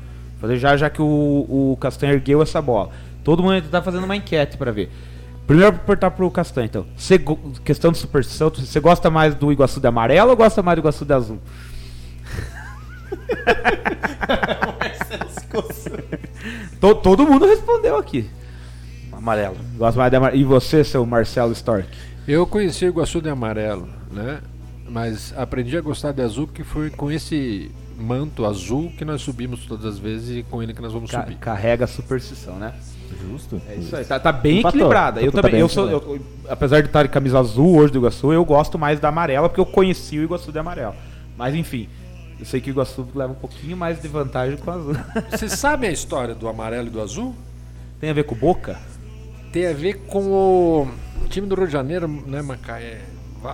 Fazer 0.40 0.56
já, 0.56 0.76
já 0.76 0.88
que 0.90 1.02
o, 1.02 1.04
o 1.04 1.76
Castanho 1.80 2.12
ergueu 2.14 2.40
essa 2.42 2.60
bola. 2.62 2.90
Todo 3.24 3.42
mundo 3.42 3.60
tá 3.70 3.82
fazendo 3.82 4.04
uma 4.04 4.16
enquete 4.16 4.56
pra 4.56 4.70
ver. 4.70 4.90
Primeiro 5.46 5.70
eu 5.70 5.76
vou 5.76 5.84
perguntar 5.84 6.10
pro 6.12 6.30
Castanho, 6.30 6.66
então. 6.66 6.86
Cê 6.96 7.20
questão 7.64 7.90
de 7.90 7.98
superstição, 7.98 8.50
você 8.50 8.80
gosta 8.80 9.10
mais 9.10 9.34
do 9.34 9.50
Iguaçu 9.50 9.80
de 9.80 9.86
amarelo 9.86 10.30
ou 10.30 10.36
gosta 10.36 10.62
mais 10.62 10.76
do 10.76 10.80
Iguaçu 10.80 11.04
de 11.04 11.12
azul? 11.14 11.38
To- 16.80 16.94
todo 16.94 17.26
mundo 17.26 17.46
respondeu 17.46 17.96
aqui. 17.96 18.28
Amarelo. 19.12 19.56
Gosta 19.76 19.98
mais 19.98 20.10
de 20.10 20.16
amarelo. 20.16 20.40
E 20.40 20.44
você, 20.44 20.84
seu 20.84 21.04
Marcelo 21.04 21.52
Stork? 21.52 21.88
Eu 22.26 22.46
conheci 22.46 22.84
o 22.84 22.88
Iguaçu 22.88 23.20
de 23.20 23.28
amarelo, 23.28 23.88
né? 24.12 24.38
Mas 24.88 25.34
aprendi 25.36 25.76
a 25.76 25.80
gostar 25.80 26.12
de 26.12 26.22
azul 26.22 26.46
que 26.46 26.62
foi 26.62 26.90
com 26.90 27.10
esse 27.10 27.70
manto 27.98 28.46
azul 28.46 28.92
que 28.96 29.04
nós 29.04 29.20
subimos 29.20 29.66
todas 29.66 29.84
as 29.84 29.98
vezes 29.98 30.38
e 30.38 30.42
com 30.44 30.62
ele 30.62 30.72
que 30.72 30.80
nós 30.80 30.92
vamos 30.92 31.10
Ca- 31.10 31.22
subir. 31.22 31.36
carrega 31.36 31.84
a 31.84 31.88
superstição, 31.88 32.56
né? 32.56 32.72
Justo. 33.28 33.60
É 33.68 33.74
isso 33.74 33.96
aí, 33.96 34.04
tá, 34.04 34.20
tá 34.20 34.30
bem 34.30 34.58
Empatou. 34.60 34.78
equilibrada. 34.78 35.20
Eu 35.20 35.32
Tá 35.32 35.38
também, 35.38 35.52
bem 35.52 35.60
eu 35.60 35.68
sou, 35.68 35.88
eu- 35.90 36.20
apesar 36.48 36.80
de 36.80 36.86
estar 36.86 37.02
de 37.02 37.08
camisa 37.08 37.38
azul 37.40 37.76
hoje 37.76 37.92
do 37.92 37.98
Iguaçu, 37.98 38.32
eu 38.32 38.44
gosto 38.44 38.78
mais 38.78 39.00
da 39.00 39.08
amarela 39.08 39.48
porque 39.48 39.60
eu 39.60 39.66
conheci 39.66 40.18
o 40.18 40.22
Iguaçu 40.22 40.52
de 40.52 40.58
amarelo. 40.58 40.94
Mas 41.36 41.54
enfim, 41.54 41.88
eu 42.38 42.44
sei 42.46 42.60
que 42.60 42.70
o 42.70 42.72
Iguaçu 42.72 43.06
leva 43.14 43.32
um 43.32 43.36
pouquinho 43.36 43.76
mais 43.76 44.00
de 44.00 44.06
vantagem 44.08 44.56
com 44.58 44.70
o 44.70 44.74
azul. 44.74 44.96
Vocês 45.30 45.52
sabem 45.52 45.88
a 45.90 45.92
história 45.92 46.34
do 46.34 46.46
amarelo 46.46 46.86
e 46.86 46.90
do 46.90 47.00
azul? 47.00 47.34
Tem 48.00 48.10
a 48.10 48.12
ver 48.12 48.24
com 48.24 48.34
o 48.34 48.38
Boca? 48.38 48.78
Tem 49.52 49.66
a 49.66 49.72
ver 49.72 49.94
com 50.06 50.20
o 51.24 51.28
time 51.28 51.46
do 51.48 51.54
Rio 51.56 51.66
de 51.66 51.72
Janeiro, 51.72 52.06
né, 52.06 52.42
Macaé? 52.42 53.00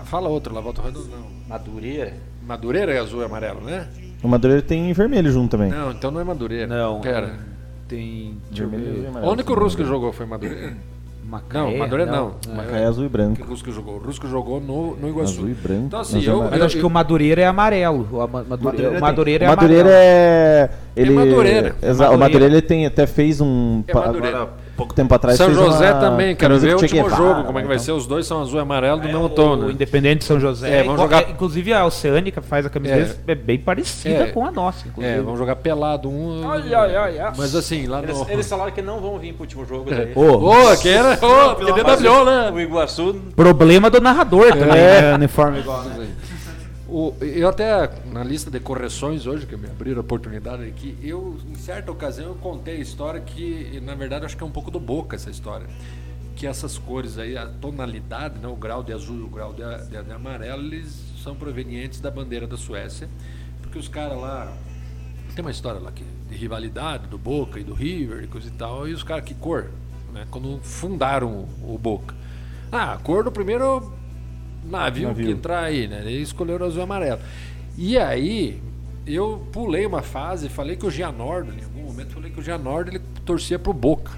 Fala 0.04 0.28
outro 0.28 0.52
lá, 0.52 0.60
Volta 0.60 0.82
Redonda 0.82 1.08
não. 1.16 1.26
Madureira. 1.48 2.14
Madureira 2.46 2.92
é 2.92 2.98
azul 2.98 3.22
e 3.22 3.24
amarelo, 3.24 3.60
né? 3.62 3.88
O 4.24 4.28
Madureira 4.28 4.62
tem 4.62 4.92
vermelho 4.92 5.30
junto 5.30 5.50
também. 5.52 5.70
Não, 5.70 5.90
então 5.92 6.10
não 6.10 6.20
é 6.20 6.24
Madureira. 6.24 6.66
Não. 6.66 7.00
Pera. 7.00 7.34
Tem. 7.86 8.38
deixa 8.48 8.64
eu 8.64 8.68
Vermelho, 8.70 8.96
e 8.96 9.00
ver, 9.02 9.06
amarelo. 9.08 9.32
Onde 9.32 9.44
que 9.44 9.52
o 9.52 9.54
Rusco 9.54 9.84
jogou 9.84 10.12
foi 10.12 10.24
Madureira? 10.26 10.72
Macaé? 11.26 11.58
Não, 11.62 11.76
Madureira 11.78 12.10
não. 12.12 12.34
Macaé 12.54 12.82
é 12.82 12.86
azul 12.86 13.04
e 13.04 13.08
Que 13.08 13.12
branco. 13.12 13.42
o 13.42 13.46
Rusco 13.46 13.70
jogou? 13.72 13.94
O 13.96 13.98
Rusco 13.98 14.26
jogou 14.28 14.60
no, 14.60 14.94
no 14.96 15.08
Iguaçu. 15.08 15.32
Azul 15.38 15.48
e 15.50 15.54
branco. 15.54 15.84
Então 15.86 16.00
assim, 16.00 16.18
e 16.20 16.26
eu. 16.26 16.42
Mas 16.50 16.60
acho 16.62 16.76
que 16.78 16.84
o 16.86 16.90
Madureira 16.90 17.40
é 17.42 17.46
amarelo. 17.46 18.06
O 18.12 18.26
Madureira, 18.26 18.98
o 18.98 19.00
Madureira 19.00 19.44
é 19.44 19.48
Madureira 19.48 19.82
amarelo. 19.84 19.88
é. 19.90 20.70
Ele, 20.96 21.10
Madureira. 21.10 21.76
Exa- 21.82 22.04
É 22.04 22.08
O 22.08 22.10
Madureira. 22.12 22.18
Madureira 22.18 22.54
ele 22.54 22.62
tem, 22.62 22.86
até 22.86 23.06
fez 23.06 23.40
um. 23.40 23.82
É 23.88 23.94
Madureira. 23.94 24.36
agora, 24.36 24.52
pouco 24.76 24.92
tempo 24.94 25.14
atrás. 25.14 25.36
São 25.38 25.52
José 25.54 25.92
uma 25.92 26.00
também, 26.00 26.34
quero 26.36 26.58
ver 26.58 26.74
o 26.76 26.80
último 26.80 27.02
Guevara, 27.04 27.16
jogo, 27.22 27.44
como 27.44 27.58
é 27.58 27.62
que 27.62 27.68
vai 27.68 27.76
então. 27.76 27.84
ser. 27.84 27.92
Os 27.92 28.06
dois 28.06 28.26
são 28.26 28.40
azul 28.42 28.58
e 28.58 28.62
amarelo 28.62 29.00
do 29.00 29.06
mesmo 29.06 29.24
O 29.24 29.28
tom, 29.28 29.56
né? 29.56 29.72
Independente 29.72 30.18
de 30.20 30.24
São 30.24 30.38
José. 30.40 30.68
É, 30.68 30.82
vamos 30.82 30.94
igual- 30.94 31.08
jogar- 31.08 31.28
é, 31.28 31.30
inclusive 31.32 31.72
a 31.72 31.84
Oceânica 31.86 32.42
faz 32.42 32.66
a 32.66 32.70
camisa 32.70 33.16
É. 33.26 33.32
é 33.32 33.34
bem 33.34 33.58
parecida 33.58 34.24
É. 34.24 34.26
com 34.26 34.44
a 34.46 34.50
nossa. 34.50 34.86
Inclusive. 34.88 35.14
É, 35.14 35.20
vamos 35.20 35.38
jogar 35.38 35.56
pelado 35.56 36.08
um. 36.08 36.50
Ai, 36.50 36.74
ai, 36.74 36.96
ai, 36.96 37.18
ai. 37.20 37.32
Mas 37.36 37.54
assim, 37.54 37.86
lá 37.86 38.02
Eles, 38.02 38.18
no. 38.18 38.30
eles 38.30 38.48
falaram 38.48 38.72
que 38.72 38.82
não 38.82 39.00
vão 39.00 39.18
vir 39.18 39.32
pro 39.32 39.42
último 39.42 39.64
jogo 39.66 39.90
daí. 39.90 40.12
Ô, 40.14 40.50
Ô, 40.50 40.76
que 40.76 40.88
era. 40.88 41.12
Ô, 41.24 41.54
que 41.56 41.64
Mas 41.82 42.00
DW, 42.00 42.24
né? 42.24 42.50
O 42.52 42.60
Iguaçu 42.60 43.14
Problema 43.36 43.88
do 43.90 44.00
narrador 44.00 44.48
também, 44.50 44.66
né? 44.68 45.14
Uniforme 45.14 45.60
igual, 45.60 45.82
né? 45.84 46.06
O, 46.96 47.12
eu 47.20 47.48
até, 47.48 47.90
na 48.12 48.22
lista 48.22 48.52
de 48.52 48.60
correções 48.60 49.26
hoje, 49.26 49.46
que 49.46 49.56
me 49.56 49.66
abriram 49.66 49.98
a 49.98 50.00
oportunidade 50.00 50.62
aqui, 50.62 50.96
eu, 51.02 51.36
em 51.50 51.56
certa 51.56 51.90
ocasião, 51.90 52.28
eu 52.28 52.34
contei 52.36 52.76
a 52.76 52.78
história 52.78 53.20
que, 53.20 53.80
na 53.82 53.96
verdade, 53.96 54.24
acho 54.26 54.36
que 54.36 54.44
é 54.44 54.46
um 54.46 54.50
pouco 54.52 54.70
do 54.70 54.78
boca 54.78 55.16
essa 55.16 55.28
história. 55.28 55.66
Que 56.36 56.46
essas 56.46 56.78
cores 56.78 57.18
aí, 57.18 57.36
a 57.36 57.48
tonalidade, 57.48 58.38
né, 58.38 58.46
o 58.46 58.54
grau 58.54 58.80
de 58.80 58.92
azul 58.92 59.24
o 59.24 59.28
grau 59.28 59.52
de, 59.52 59.62
de- 59.88 60.04
de 60.04 60.12
amarelo, 60.12 60.62
eles 60.62 61.02
são 61.20 61.34
provenientes 61.34 62.00
da 62.00 62.12
bandeira 62.12 62.46
da 62.46 62.56
Suécia. 62.56 63.08
Porque 63.60 63.76
os 63.76 63.88
caras 63.88 64.16
lá. 64.16 64.52
Tem 65.34 65.44
uma 65.44 65.50
história 65.50 65.80
lá 65.80 65.90
que, 65.90 66.04
de 66.30 66.36
rivalidade 66.36 67.08
do 67.08 67.18
Boca 67.18 67.58
e 67.58 67.64
do 67.64 67.74
River 67.74 68.22
e 68.22 68.28
coisa 68.28 68.46
e 68.46 68.52
tal. 68.52 68.86
E 68.86 68.92
os 68.92 69.02
caras, 69.02 69.24
que 69.24 69.34
cor? 69.34 69.68
Né, 70.12 70.28
quando 70.30 70.60
fundaram 70.62 71.48
o, 71.60 71.74
o 71.74 71.76
Boca. 71.76 72.14
Ah, 72.70 72.92
a 72.92 72.98
cor 72.98 73.24
do 73.24 73.32
primeiro 73.32 73.92
navio, 74.68 75.08
Navio. 75.08 75.26
que 75.26 75.32
entrar 75.32 75.64
aí, 75.64 75.86
né? 75.86 76.02
Eles 76.04 76.28
escolheram 76.28 76.66
azul 76.66 76.80
e 76.80 76.82
amarelo. 76.82 77.20
E 77.76 77.98
aí, 77.98 78.60
eu 79.06 79.46
pulei 79.52 79.84
uma 79.84 80.02
fase 80.02 80.48
falei 80.48 80.76
que 80.76 80.86
o 80.86 80.90
Gianordo, 80.90 81.52
em 81.52 81.62
algum 81.64 81.82
momento, 81.82 82.14
falei 82.14 82.30
que 82.30 82.40
o 82.40 82.42
Gianordo 82.42 82.90
ele 82.90 83.00
torcia 83.24 83.58
pro 83.58 83.72
Boca. 83.72 84.12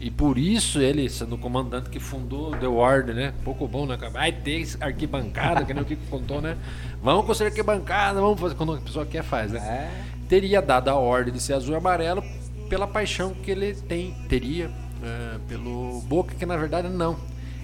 E 0.00 0.10
por 0.10 0.36
isso 0.36 0.80
ele, 0.80 1.08
sendo 1.08 1.36
o 1.36 1.38
comandante 1.38 1.88
que 1.88 2.00
fundou 2.00 2.50
The 2.56 2.66
Ward, 2.66 3.14
né? 3.14 3.32
Pouco 3.44 3.68
bom, 3.68 3.86
né? 3.86 3.96
Vai 4.12 4.32
ter 4.32 4.66
arquibancada, 4.80 5.64
que 5.64 5.72
nem 5.72 5.82
o 5.82 5.86
que 5.86 5.94
contou, 6.10 6.40
né? 6.40 6.56
Vamos 7.00 7.24
construir 7.24 7.48
arquibancada, 7.50 8.20
vamos 8.20 8.40
fazer. 8.40 8.56
Quando 8.56 8.74
a 8.74 8.80
pessoa 8.80 9.06
quer, 9.06 9.22
faz, 9.22 9.52
né? 9.52 9.60
Teria 10.28 10.60
dado 10.60 10.88
a 10.88 10.96
ordem 10.96 11.32
de 11.32 11.40
ser 11.40 11.54
azul 11.54 11.74
e 11.74 11.76
amarelo 11.76 12.22
pela 12.68 12.86
paixão 12.86 13.32
que 13.32 13.50
ele 13.50 13.74
tem, 13.74 14.12
teria 14.28 14.70
eh, 15.04 15.38
pelo 15.46 16.00
Boca, 16.08 16.34
que 16.34 16.44
na 16.46 16.56
verdade 16.56 16.88
não. 16.88 17.16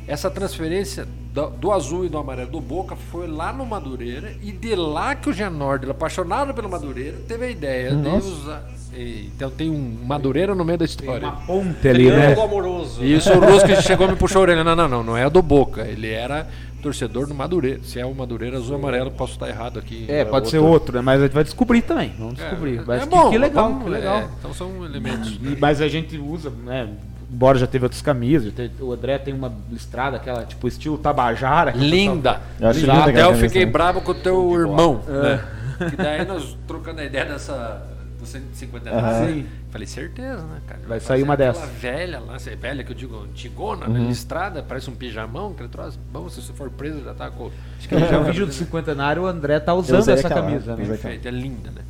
Essa 0.08 0.30
transferência 0.30 1.06
do, 1.34 1.50
do 1.50 1.70
azul 1.70 2.04
e 2.06 2.08
do 2.08 2.16
amarelo 2.16 2.50
do 2.50 2.60
Boca 2.62 2.96
foi 2.96 3.26
lá 3.28 3.52
no 3.52 3.66
Madureira 3.66 4.32
e 4.42 4.50
de 4.50 4.74
lá 4.74 5.14
que 5.14 5.28
o 5.28 5.32
Gianordi, 5.34 5.88
apaixonado 5.90 6.54
pelo 6.54 6.68
Madureira, 6.70 7.18
teve 7.28 7.44
a 7.44 7.50
ideia 7.50 7.92
Nossa. 7.92 8.26
de 8.26 8.32
usar. 8.34 8.64
e- 8.96 9.30
Então 9.36 9.50
tem 9.50 9.68
um 9.70 9.98
Madureira 10.06 10.54
no 10.54 10.64
meio 10.64 10.78
da 10.78 10.86
história. 10.86 11.30
Ponte 11.46 11.86
ali, 11.86 12.10
né? 12.10 12.32
Amoroso. 12.32 13.04
E 13.04 13.14
isso 13.14 13.30
o 13.32 13.38
Rusque 13.38 13.76
chegou 13.82 14.08
e 14.08 14.10
me 14.12 14.16
puxou 14.16 14.38
a 14.40 14.42
orelha. 14.42 14.64
Não, 14.64 14.74
não, 14.74 14.88
não, 14.88 15.04
não 15.04 15.16
é 15.16 15.28
do 15.28 15.42
Boca. 15.42 15.82
Ele 15.82 16.10
era 16.10 16.48
torcedor 16.82 17.26
do 17.26 17.34
Madureira. 17.34 17.80
Se 17.82 17.98
é 18.00 18.06
o 18.06 18.14
Madureira 18.14 18.56
azul 18.56 18.76
e 18.76 18.78
amarelo, 18.78 19.10
posso 19.10 19.34
estar 19.34 19.48
errado 19.48 19.78
aqui. 19.78 20.06
É, 20.08 20.24
pode 20.24 20.48
ser 20.48 20.58
outro, 20.58 20.96
né? 20.96 21.02
Mas 21.02 21.20
a 21.20 21.24
gente 21.24 21.34
vai 21.34 21.44
descobrir 21.44 21.82
também. 21.82 22.14
Vamos 22.18 22.36
descobrir. 22.36 22.82
Mas 22.86 23.04
que, 23.04 23.28
que 23.30 23.38
legal, 23.38 23.68
vamos- 23.68 23.84
que 23.84 23.90
legal. 23.90 24.16
é, 24.20 24.28
então 24.38 24.54
são 24.54 24.84
elementos. 24.84 25.38
E- 25.42 25.56
mas 25.60 25.82
a 25.82 25.88
gente 25.88 26.16
usa, 26.16 26.48
né? 26.64 26.88
Embora 27.30 27.58
já 27.58 27.66
teve 27.66 27.84
outras 27.84 28.00
camisas, 28.00 28.52
o 28.80 28.92
André 28.92 29.18
tem 29.18 29.34
uma 29.34 29.52
listrada, 29.70 30.16
aquela 30.16 30.44
tipo 30.44 30.66
estilo 30.66 30.96
Tabajara. 30.96 31.72
Linda. 31.72 32.40
Eu 32.58 32.70
Linda. 32.72 32.92
Até 33.04 33.22
eu 33.22 33.26
camisa 33.26 33.34
fiquei 33.34 33.62
também. 33.62 33.72
bravo 33.72 34.00
com 34.00 34.12
o 34.12 34.14
teu 34.14 34.58
irmão. 34.58 35.02
Né? 35.06 35.44
Que 35.90 35.96
daí 35.96 36.24
nós 36.26 36.56
trocando 36.66 37.00
a 37.00 37.04
ideia 37.04 37.24
dessa. 37.24 37.86
Do 38.18 38.26
150 38.26 38.90
Aham. 38.90 39.26
Sim. 39.26 39.46
Falei, 39.70 39.86
certeza, 39.86 40.42
né, 40.42 40.60
cara? 40.66 40.80
Vai 40.88 40.98
sair 40.98 41.22
uma 41.22 41.34
aquela 41.34 41.52
dessa. 41.52 41.66
velha 41.66 42.18
lá, 42.18 42.36
velha 42.36 42.82
que 42.82 42.90
eu 42.90 42.96
digo, 42.96 43.22
antigona, 43.22 43.86
né, 43.86 44.00
listrada, 44.00 44.60
parece 44.60 44.90
um 44.90 44.94
pijamão, 44.94 45.52
aquele 45.52 45.68
troço. 45.68 46.00
Bom, 46.10 46.28
se 46.28 46.42
você 46.42 46.52
for 46.52 46.68
preso, 46.68 47.04
já 47.04 47.14
tá 47.14 47.30
com. 47.30 47.48
Acho 47.78 47.88
que 47.88 47.96
já 47.96 48.18
o 48.18 48.24
vídeo 48.24 48.44
do 48.44 48.52
cinquentenário, 48.52 49.22
o 49.22 49.26
André 49.26 49.60
tá 49.60 49.72
usando 49.72 50.08
essa 50.08 50.26
aquela, 50.26 50.42
camisa, 50.42 50.74
né? 50.74 50.84
Perfeito, 50.84 51.28
é 51.28 51.30
linda, 51.30 51.70
né? 51.70 51.82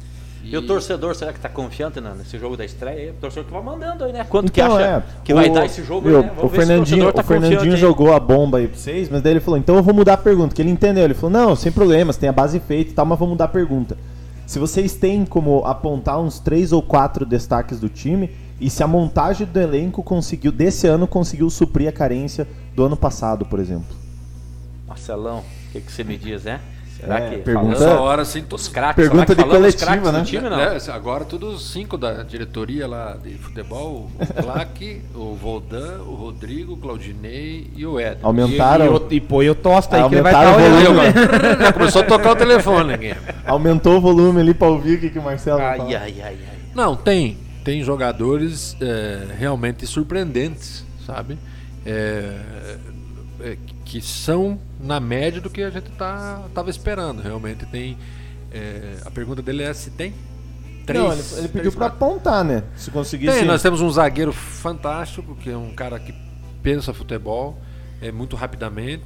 E 0.51 0.57
o 0.57 0.67
torcedor, 0.67 1.15
será 1.15 1.33
que 1.33 1.39
tá 1.41 1.49
confiante 1.49 2.01
na- 2.01 2.15
nesse 2.15 2.39
jogo 2.39 2.57
da 2.57 2.65
estreia? 2.65 3.11
O 3.13 3.15
torcedor 3.21 3.45
que 3.45 3.53
vai 3.53 3.63
mandando 3.63 4.05
aí, 4.05 4.13
né? 4.13 4.25
Quanto 4.29 4.51
que 4.51 4.61
Então, 4.61 4.77
acha 4.77 4.87
é, 4.87 5.03
que 5.23 5.33
o- 5.33 5.37
vai 5.37 5.51
dar 5.51 5.67
esse 5.67 5.83
jogo 5.85 6.09
aí, 6.09 6.15
né? 6.15 6.33
o 6.43 6.49
Fernandinho, 6.49 7.03
torcedor 7.05 7.13
tá 7.13 7.21
o 7.21 7.25
Fernandinho 7.25 7.77
jogou 7.77 8.13
a 8.15 8.19
bomba 8.19 8.59
aí 8.59 8.67
pra 8.69 8.79
vocês, 8.79 9.09
mas 9.11 9.21
daí 9.21 9.35
ele 9.35 9.41
falou, 9.41 9.59
então 9.59 9.77
eu 9.77 9.83
vou 9.83 9.93
mudar 9.93 10.15
a 10.15 10.17
pergunta, 10.17 10.55
que 10.55 10.63
ele 10.63 10.71
entendeu. 10.71 11.05
Ele 11.05 11.13
falou, 11.15 11.31
não, 11.31 11.55
sem 11.55 11.71
problemas, 11.71 12.17
tem 12.17 12.29
a 12.29 12.33
base 12.33 12.59
feita 12.61 12.91
e 12.91 12.95
tal, 12.95 13.05
mas 13.05 13.19
vou 13.19 13.29
mudar 13.29 13.45
a 13.45 13.49
pergunta. 13.49 13.97
Se 14.47 14.59
vocês 14.59 14.95
têm 14.95 15.27
como 15.27 15.63
apontar 15.67 16.19
uns 16.19 16.39
três 16.41 16.73
ou 16.73 16.81
quatro 16.81 17.27
destaques 17.27 17.79
do 17.79 17.91
time, 17.91 18.31
e 18.59 18.71
se 18.71 18.83
a 18.83 18.87
montagem 18.89 19.47
do 19.47 19.61
elenco 19.61 20.03
conseguiu, 20.03 20.51
desse 20.51 20.87
ano, 20.87 21.07
conseguiu 21.07 21.51
suprir 21.51 21.89
a 21.89 21.93
carência 21.93 22.49
do 22.75 22.83
ano 22.85 22.97
passado, 22.97 23.45
por 23.45 23.61
exemplo. 23.61 23.95
Marcelão, 24.87 25.41
o 25.41 25.73
que, 25.73 25.81
que 25.83 25.93
você 25.93 26.03
me 26.03 26.17
diz, 26.17 26.45
né? 26.45 26.61
Será 27.01 27.19
É, 27.21 27.31
que 27.31 27.37
pergunta- 27.39 27.77
falando- 27.79 28.01
hora, 28.01 28.23
assim, 28.23 28.43
todos 28.43 28.67
os 28.67 28.73
craques, 28.73 28.97
Pergunta 29.09 29.33
de 29.33 29.45
coletiva, 29.45 29.87
craques 29.87 30.13
né? 30.13 30.23
time, 30.25 30.49
não? 30.51 30.57
Né, 30.57 30.79
Agora 30.93 31.25
todos 31.25 31.55
os 31.55 31.71
cinco 31.71 31.97
da 31.97 32.25
diretoria 32.25 32.89
lá 32.89 33.17
de 33.23 33.35
futebol, 33.39 34.11
o 34.19 34.43
Claque, 34.43 35.03
o 35.15 35.35
Voldan, 35.37 35.99
o 36.01 36.15
Rodrigo, 36.17 36.73
o 36.73 36.77
Claudinei 36.77 37.71
e 37.77 37.87
o 37.87 38.01
Ed. 38.01 38.19
Aumentaram, 38.21 38.87
E, 39.11 39.15
e, 39.15 39.17
e 39.17 39.21
põe 39.21 39.49
o 39.49 39.55
Tosta 39.55 39.97
aí 39.97 40.09
que 40.09 40.15
ele 40.17 40.23
vai 40.23 40.35
Aumentaram 40.35 40.75
estar 40.75 40.91
o 40.91 40.95
olhando. 40.97 41.73
começou 41.75 42.03
a 42.03 42.05
tocar 42.05 42.33
o 42.33 42.37
telefone 42.37 42.95
aqui. 42.95 43.15
aumentou 43.47 43.99
o 43.99 44.01
volume 44.01 44.41
ali 44.41 44.53
pra 44.53 44.67
ouvir 44.67 44.97
o 44.97 45.01
que, 45.01 45.11
que 45.11 45.19
o 45.21 45.23
Marcelo 45.23 45.61
Ai, 45.61 45.77
fala. 45.79 45.89
ai, 45.91 45.99
ai, 46.01 46.21
ai. 46.25 46.37
Não, 46.75 46.97
tem. 46.97 47.39
Tem 47.65 47.83
jogadores 47.83 48.77
é, 48.81 49.27
realmente 49.39 49.87
surpreendentes, 49.87 50.85
sabe? 51.07 51.39
É, 51.87 52.35
é, 53.41 53.57
que 53.85 54.01
são 54.01 54.59
na 54.81 55.01
média 55.01 55.41
do 55.41 55.51
que 55.51 55.63
a 55.63 55.71
gente 55.71 55.91
tá, 55.93 56.45
tava 56.55 56.71
esperando. 56.71 57.23
Realmente 57.23 57.67
tem. 57.67 57.97
é, 58.53 58.99
a 59.05 59.11
pergunta 59.11 59.43
dele 59.43 59.63
é 59.63 59.73
se 59.73 59.91
tem. 59.91 60.15
três. 60.87 61.05
Não, 61.05 61.13
ele, 61.13 61.23
ele 61.39 61.49
pediu 61.49 61.73
quatro. 61.73 61.97
apontar, 61.97 62.45
né? 62.45 62.65
Se 62.77 62.91
conseguisse. 62.91 63.39
Tem, 63.39 63.45
nós 63.45 63.63
temos 63.63 63.81
um 63.81 63.91
zagueiro 63.91 64.33
fantástico, 64.33 65.35
que 65.37 65.51
é 65.51 65.57
um 65.57 65.75
cara 65.75 65.99
que 65.99 66.15
pensa 66.63 66.93
futebol, 66.93 67.59
é 68.01 68.13
muito 68.13 68.37
rapidamente, 68.37 69.05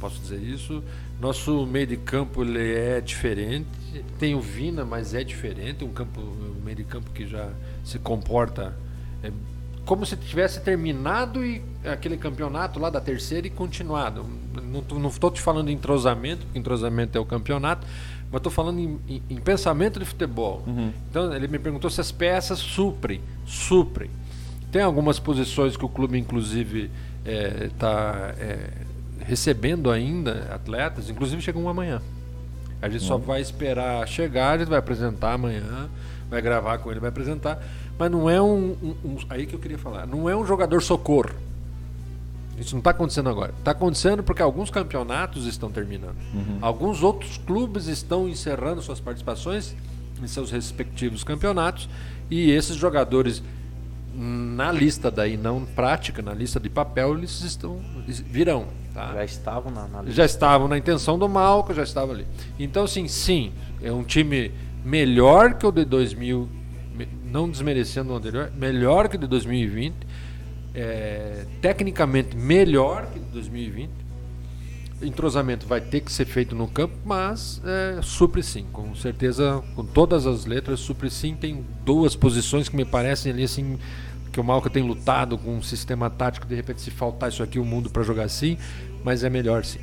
posso 0.00 0.20
dizer 0.20 0.40
isso. 0.40 0.82
Nosso 1.20 1.66
meio 1.66 1.86
de 1.86 1.96
campo 1.96 2.42
ele 2.42 2.74
é 2.74 3.00
diferente. 3.00 3.66
Tem 4.18 4.34
o 4.34 4.40
Vina, 4.40 4.84
mas 4.84 5.14
é 5.14 5.24
diferente, 5.24 5.84
um 5.84 5.92
campo, 5.92 6.20
um 6.20 6.62
meio 6.64 6.76
de 6.76 6.84
campo 6.84 7.10
que 7.10 7.26
já 7.26 7.48
se 7.84 7.98
comporta 7.98 8.76
é, 9.22 9.32
como 9.88 10.04
se 10.04 10.14
tivesse 10.18 10.60
terminado 10.60 11.42
e 11.42 11.62
aquele 11.82 12.18
campeonato 12.18 12.78
lá 12.78 12.90
da 12.90 13.00
terceira 13.00 13.46
e 13.46 13.50
continuado. 13.50 14.22
Não, 14.62 15.08
estou 15.08 15.30
te 15.30 15.40
falando 15.40 15.68
de 15.68 15.72
entrosamento, 15.72 16.44
porque 16.44 16.58
entrosamento 16.58 17.16
é 17.16 17.20
o 17.20 17.24
campeonato, 17.24 17.86
mas 18.30 18.38
estou 18.38 18.52
falando 18.52 18.78
em, 18.80 19.00
em- 19.08 19.22
em 19.30 19.36
pensamento 19.36 19.98
de 19.98 20.04
futebol. 20.04 20.62
Então 21.10 21.32
ele 21.34 21.48
me 21.48 21.58
perguntou 21.58 21.88
se 21.88 22.02
as 22.02 22.12
peças 22.12 22.58
suprem. 22.58 23.22
Suprem. 23.46 24.10
Tem 24.70 24.82
algumas 24.82 25.18
posições 25.18 25.74
que 25.74 25.86
o 25.86 25.88
clube, 25.88 26.18
inclusive, 26.18 26.90
está 27.24 28.34
recebendo 29.20 29.90
ainda 29.90 30.48
atletas, 30.52 31.08
inclusive 31.08 31.40
chega 31.40 31.58
um 31.58 31.66
amanhã. 31.66 32.02
A 32.82 32.90
gente 32.90 33.04
só 33.04 33.16
vai 33.16 33.40
esperar 33.40 34.06
chegar, 34.06 34.52
a 34.52 34.58
gente 34.58 34.68
vai 34.68 34.78
apresentar 34.78 35.32
amanhã, 35.32 35.88
vai 36.28 36.42
gravar 36.42 36.76
com 36.76 36.90
ele, 36.90 37.00
vai 37.00 37.08
apresentar. 37.08 37.58
Mas 37.98 38.10
não 38.10 38.30
é 38.30 38.40
um, 38.40 38.76
um- 38.82 38.94
um- 39.04 39.16
Aí 39.28 39.46
que 39.46 39.54
eu 39.54 39.58
queria 39.58 39.78
falar. 39.78 40.06
Não 40.06 40.28
é 40.28 40.36
um 40.36 40.46
jogador 40.46 40.80
socorro. 40.82 41.30
Isso 42.58 42.74
não 42.74 42.78
está 42.80 42.90
acontecendo 42.90 43.28
agora. 43.28 43.52
Está 43.58 43.70
acontecendo 43.70 44.22
porque 44.22 44.42
alguns 44.42 44.70
campeonatos 44.70 45.46
estão 45.46 45.70
terminando. 45.70 46.16
Alguns 46.60 47.02
outros 47.02 47.38
clubes 47.38 47.86
estão 47.86 48.28
encerrando 48.28 48.82
suas 48.82 48.98
participações 49.00 49.74
em 50.22 50.26
seus 50.26 50.50
respectivos 50.50 51.22
campeonatos. 51.22 51.88
E 52.30 52.50
esses 52.50 52.74
jogadores, 52.76 53.42
na 54.14 54.72
lista 54.72 55.10
daí 55.10 55.36
não 55.36 55.64
prática, 55.64 56.20
na 56.20 56.34
lista 56.34 56.58
de 56.58 56.68
papel, 56.68 57.16
eles 57.16 57.40
estão 57.42 57.78
eles 58.04 58.18
virão. 58.18 58.66
Tá? 58.92 59.12
Já 59.14 59.24
estavam 59.24 59.70
na, 59.70 59.86
na 59.86 59.98
lista. 60.02 60.16
já 60.16 60.24
estavam 60.24 60.66
na 60.66 60.76
intenção 60.76 61.16
do 61.16 61.28
Malco, 61.28 61.72
já 61.72 61.84
estavam 61.84 62.14
ali. 62.16 62.26
Então, 62.58 62.84
assim, 62.84 63.06
sim, 63.06 63.52
é 63.80 63.92
um 63.92 64.02
time 64.02 64.50
melhor 64.84 65.54
que 65.54 65.64
o 65.64 65.70
de 65.70 65.84
2000, 65.84 66.40
me- 66.40 66.57
não 67.30 67.48
desmerecendo 67.48 68.12
o 68.12 68.16
anterior, 68.16 68.52
melhor 68.56 69.08
que 69.08 69.16
o 69.16 69.18
de 69.18 69.26
2020, 69.26 69.94
é, 70.74 71.44
tecnicamente 71.60 72.36
melhor 72.36 73.06
que 73.06 73.18
o 73.18 73.22
de 73.22 73.30
2020. 73.30 73.90
Entrosamento 75.00 75.64
vai 75.64 75.80
ter 75.80 76.00
que 76.00 76.10
ser 76.10 76.24
feito 76.24 76.56
no 76.56 76.66
campo, 76.66 76.94
mas 77.04 77.62
é, 77.64 78.00
supre 78.02 78.42
sim, 78.42 78.66
com 78.72 78.94
certeza, 78.96 79.62
com 79.76 79.84
todas 79.84 80.26
as 80.26 80.44
letras, 80.44 80.80
supre 80.80 81.08
sim. 81.08 81.36
Tem 81.36 81.64
duas 81.84 82.16
posições 82.16 82.68
que 82.68 82.74
me 82.74 82.84
parecem 82.84 83.30
ali 83.30 83.44
assim 83.44 83.78
que 84.32 84.40
o 84.40 84.44
Malca 84.44 84.68
tem 84.68 84.82
lutado 84.82 85.38
com 85.38 85.56
um 85.56 85.62
sistema 85.62 86.10
tático, 86.10 86.46
de 86.46 86.54
repente 86.54 86.80
se 86.80 86.90
faltar 86.90 87.28
isso 87.28 87.42
aqui 87.42 87.58
o 87.58 87.64
mundo 87.64 87.90
para 87.90 88.02
jogar 88.02 88.24
assim, 88.24 88.58
mas 89.04 89.24
é 89.24 89.30
melhor 89.30 89.64
sim. 89.64 89.80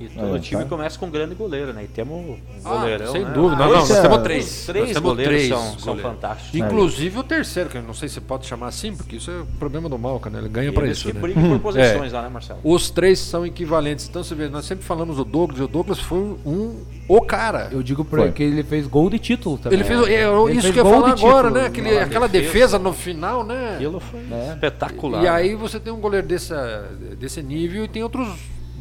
E 0.00 0.08
todo 0.08 0.36
É, 0.36 0.38
time 0.40 0.62
tá. 0.62 0.68
começa 0.68 0.98
com 0.98 1.06
um 1.06 1.10
grande 1.10 1.34
goleiro, 1.34 1.72
né? 1.72 1.84
E 1.84 1.86
temos 1.88 2.16
um 2.16 2.36
goleirão, 2.62 3.12
sem 3.12 3.24
né? 3.24 3.30
dúvida. 3.32 3.62
Ah, 3.62 3.66
Não, 3.66 3.72
não, 3.72 3.80
nós 3.80 3.90
é- 3.90 4.02
temos 4.02 4.16
os 4.18 4.22
três. 4.22 4.66
Três 4.66 4.84
Nós 4.86 4.94
temos 4.94 5.10
goleiros 5.10 5.34
três 5.34 5.48
são, 5.48 5.78
são 5.78 5.96
fantásticos. 5.98 6.54
Inclusive 6.60 7.18
o 7.18 7.22
terceiro, 7.22 7.70
que 7.70 7.76
eu 7.78 7.82
não 7.82 7.94
sei 7.94 8.08
se 8.08 8.20
pode 8.20 8.46
chamar 8.46 8.68
assim, 8.68 8.94
porque 8.94 9.16
isso 9.16 9.30
é 9.30 9.42
problema 9.58 9.88
do 9.88 9.98
Malca, 9.98 10.28
né? 10.28 10.38
Ele 10.38 10.48
ganha 10.48 10.72
pra 10.72 10.84
Eles 10.84 10.98
isso, 10.98 11.06
que 11.08 11.14
né? 11.14 11.20
por 11.50 11.60
posições 11.60 12.12
lá, 12.12 12.22
né, 12.22 12.28
Marcelo? 12.28 12.60
Os 12.64 12.90
três 12.90 13.18
são 13.18 13.46
equivalentes. 13.46 14.08
Então 14.08 14.22
você 14.24 14.34
vê, 14.34 14.48
nós 14.48 14.64
sempre 14.64 14.84
falamos 14.84 15.16
do 15.16 15.24
Douglas, 15.24 15.60
e 15.60 15.62
o 15.62 15.68
Douglas 15.68 15.98
foi 16.00 16.18
um 16.44 16.84
o 17.08 17.20
cara. 17.20 17.68
Eu 17.70 17.82
digo 17.82 18.02
Foi. 18.04 18.26
porque 18.26 18.42
ele 18.42 18.62
fez 18.62 18.86
gol 18.86 19.10
de 19.10 19.18
título 19.18 19.58
também. 19.58 19.78
Ele 19.78 19.84
fez 19.86 20.00
é, 20.08 20.24
Ele 20.24 20.52
isso 20.52 20.62
fez 20.62 20.74
que 20.74 20.80
eu 20.80 20.84
de 20.84 20.90
agora, 20.90 21.14
título, 21.14 21.50
né? 21.50 21.66
Aquele, 21.66 21.98
aquela 21.98 22.26
defesa. 22.28 22.54
defesa 22.54 22.78
no 22.78 22.92
final, 22.92 23.44
né? 23.44 23.74
Aquilo 23.74 24.00
foi 24.00 24.20
É. 24.30 24.52
espetacular. 24.54 25.22
E 25.22 25.28
aí 25.28 25.54
você 25.54 25.78
tem 25.78 25.92
um 25.92 26.00
goleiro 26.00 26.26
desse, 26.26 26.54
desse 27.18 27.42
nível 27.42 27.84
e 27.84 27.88
tem 27.88 28.02
outros 28.02 28.28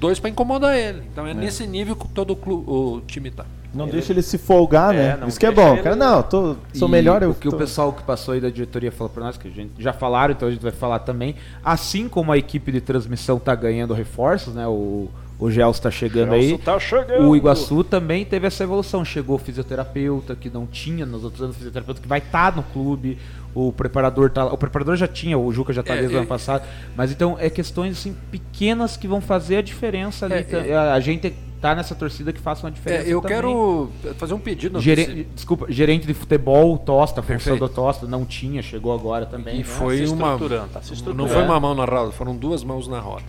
dois 0.03 0.19
pra 0.19 0.29
incomodar 0.29 0.77
ele. 0.77 1.01
Então 1.11 1.25
é, 1.25 1.33
nesse 1.33 1.65
nível 1.65 1.95
que 1.95 2.07
todo 2.09 2.31
o, 2.31 2.35
clu- 2.35 2.63
o 2.67 3.01
time 3.07 3.31
tá. 3.31 3.45
Não 3.73 3.87
deixa 3.87 4.11
ele 4.13 4.21
se 4.21 4.37
folgar, 4.37 4.93
É, 4.93 4.97
né? 4.97 5.17
não 5.19 5.27
Isso 5.27 5.39
que 5.39 5.45
é 5.47 5.51
bom. 5.51 5.73
ele- 5.73 5.81
Cara, 5.81 5.95
não, 5.95 6.21
tô, 6.21 6.55
sou 6.75 6.87
E 6.87 6.91
melhor. 6.91 7.23
Eu 7.23 7.31
o 7.31 7.33
que 7.33 7.49
tô... 7.49 7.55
o 7.55 7.57
pessoal 7.59 7.91
que 7.91 8.03
passou 8.03 8.35
aí 8.35 8.39
da 8.39 8.49
diretoria 8.49 8.91
falou 8.91 9.11
pra 9.11 9.23
nós, 9.23 9.35
que 9.37 9.47
a 9.47 9.51
gente 9.51 9.71
já 9.79 9.91
falaram, 9.91 10.33
então 10.33 10.47
a 10.47 10.51
gente 10.51 10.61
vai 10.61 10.71
falar 10.71 10.99
também. 10.99 11.35
Assim 11.65 12.07
como 12.07 12.31
a 12.31 12.37
equipe 12.37 12.71
de 12.71 12.79
transmissão 12.81 13.39
tá 13.39 13.55
ganhando 13.55 13.93
reforços, 13.95 14.53
né? 14.53 14.67
O, 14.67 15.09
o 15.43 15.51
Gelson 15.51 15.81
tá 15.83 15.91
chegando 15.91 16.33
aí. 16.33 16.57
tá 16.57 16.79
chegando. 16.79 17.27
O 17.27 17.35
Iguaçu 17.35 17.83
também 17.83 18.23
teve 18.23 18.47
essa 18.47 18.63
evolução. 18.63 19.03
Chegou 19.03 19.37
fisioterapeuta, 19.37 20.35
que 20.35 20.49
não 20.49 20.65
tinha 20.65 21.05
nos 21.05 21.23
outros 21.23 21.41
anos, 21.41 21.55
fisioterapeuta 21.57 22.01
que 22.01 22.07
vai 22.07 22.19
estar 22.19 22.55
no 22.55 22.63
clube. 22.63 23.17
O 23.53 23.71
preparador 23.71 24.29
tá 24.29 24.43
lá. 24.45 24.53
O 24.53 24.57
preparador 24.57 24.95
já 24.95 25.07
tinha, 25.07 25.37
o 25.37 25.51
Juca 25.51 25.73
já 25.73 25.83
tá 25.83 25.93
É, 25.93 25.97
desde 25.97 26.15
o 26.15 26.17
é- 26.17 26.19
ano 26.19 26.27
passado. 26.27 26.63
Mas 26.95 27.11
então 27.11 27.35
é 27.39 27.49
questões 27.49 27.97
assim 27.99 28.15
pequenas 28.31 28.97
que 28.97 29.07
vão 29.07 29.21
fazer 29.21 29.57
a 29.57 29.61
diferença 29.61 30.25
ali. 30.25 30.35
É, 30.35 30.43
Tá- 30.43 30.57
é- 30.57 30.73
a, 30.75 30.93
a 30.93 30.99
gente 30.99 31.33
tá 31.61 31.75
nessa 31.75 31.93
torcida 31.95 32.33
que 32.33 32.39
faça 32.41 32.65
uma 32.65 32.71
diferença. 32.71 33.07
É, 33.07 33.13
eu 33.13 33.21
também. 33.21 33.37
quero 33.37 33.89
fazer 34.17 34.33
um 34.33 34.39
pedido. 34.39 34.81
Gere- 34.81 35.27
Desculpa, 35.35 35.65
gerente 35.69 36.05
de 36.07 36.13
futebol, 36.13 36.77
Tosta, 36.77 37.21
função 37.21 37.37
Perfeito. 37.37 37.59
do 37.59 37.69
Tosta, 37.69 38.07
não 38.07 38.25
tinha, 38.25 38.61
chegou 38.61 38.93
agora 38.93 39.25
também. 39.25 39.55
E 39.55 39.57
né? 39.59 39.63
foi 39.63 40.05
se 40.05 40.11
uma. 40.11 40.37
tá 40.71 40.81
se. 40.81 40.93
Não 41.13 41.27
foi 41.27 41.43
uma 41.43 41.59
mão 41.59 41.75
na 41.75 41.85
roda, 41.85 42.11
foram 42.11 42.35
duas 42.35 42.63
mãos 42.63 42.87
na 42.87 42.99
roda. 42.99 43.23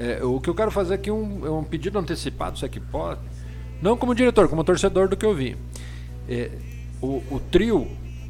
É, 0.00 0.24
o 0.24 0.40
que 0.40 0.48
eu 0.48 0.54
quero 0.54 0.70
fazer 0.70 0.94
aqui 0.94 1.10
é 1.10 1.12
um, 1.12 1.46
é 1.46 1.50
um 1.50 1.62
pedido 1.62 1.98
antecipado, 1.98 2.58
se 2.58 2.64
é 2.64 2.68
que 2.68 2.80
pode. 2.80 3.20
Não 3.82 3.98
como 3.98 4.14
diretor, 4.14 4.48
como 4.48 4.64
torcedor 4.64 5.08
do 5.08 5.16
que 5.16 5.26
eu 5.26 5.34
vi. 5.34 5.58
É, 6.26 6.50
o, 7.02 7.22
o 7.30 7.38
trio, 7.50 7.86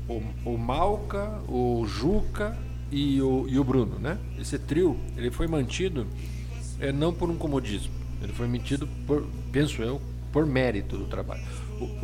o, 0.08 0.20
o 0.44 0.58
Malca, 0.58 1.40
o 1.48 1.86
Juca 1.86 2.58
e 2.90 3.22
o, 3.22 3.46
e 3.48 3.56
o 3.56 3.62
Bruno, 3.62 4.00
né? 4.00 4.18
Esse 4.36 4.58
trio, 4.58 4.96
ele 5.16 5.30
foi 5.30 5.46
mantido 5.46 6.08
é, 6.80 6.90
não 6.90 7.12
por 7.12 7.30
um 7.30 7.36
comodismo. 7.36 7.92
Ele 8.20 8.32
foi 8.32 8.48
mantido 8.48 8.88
por, 9.06 9.24
penso 9.52 9.80
eu, 9.80 10.02
por 10.32 10.44
mérito 10.44 10.96
do 10.98 11.04
trabalho. 11.04 11.42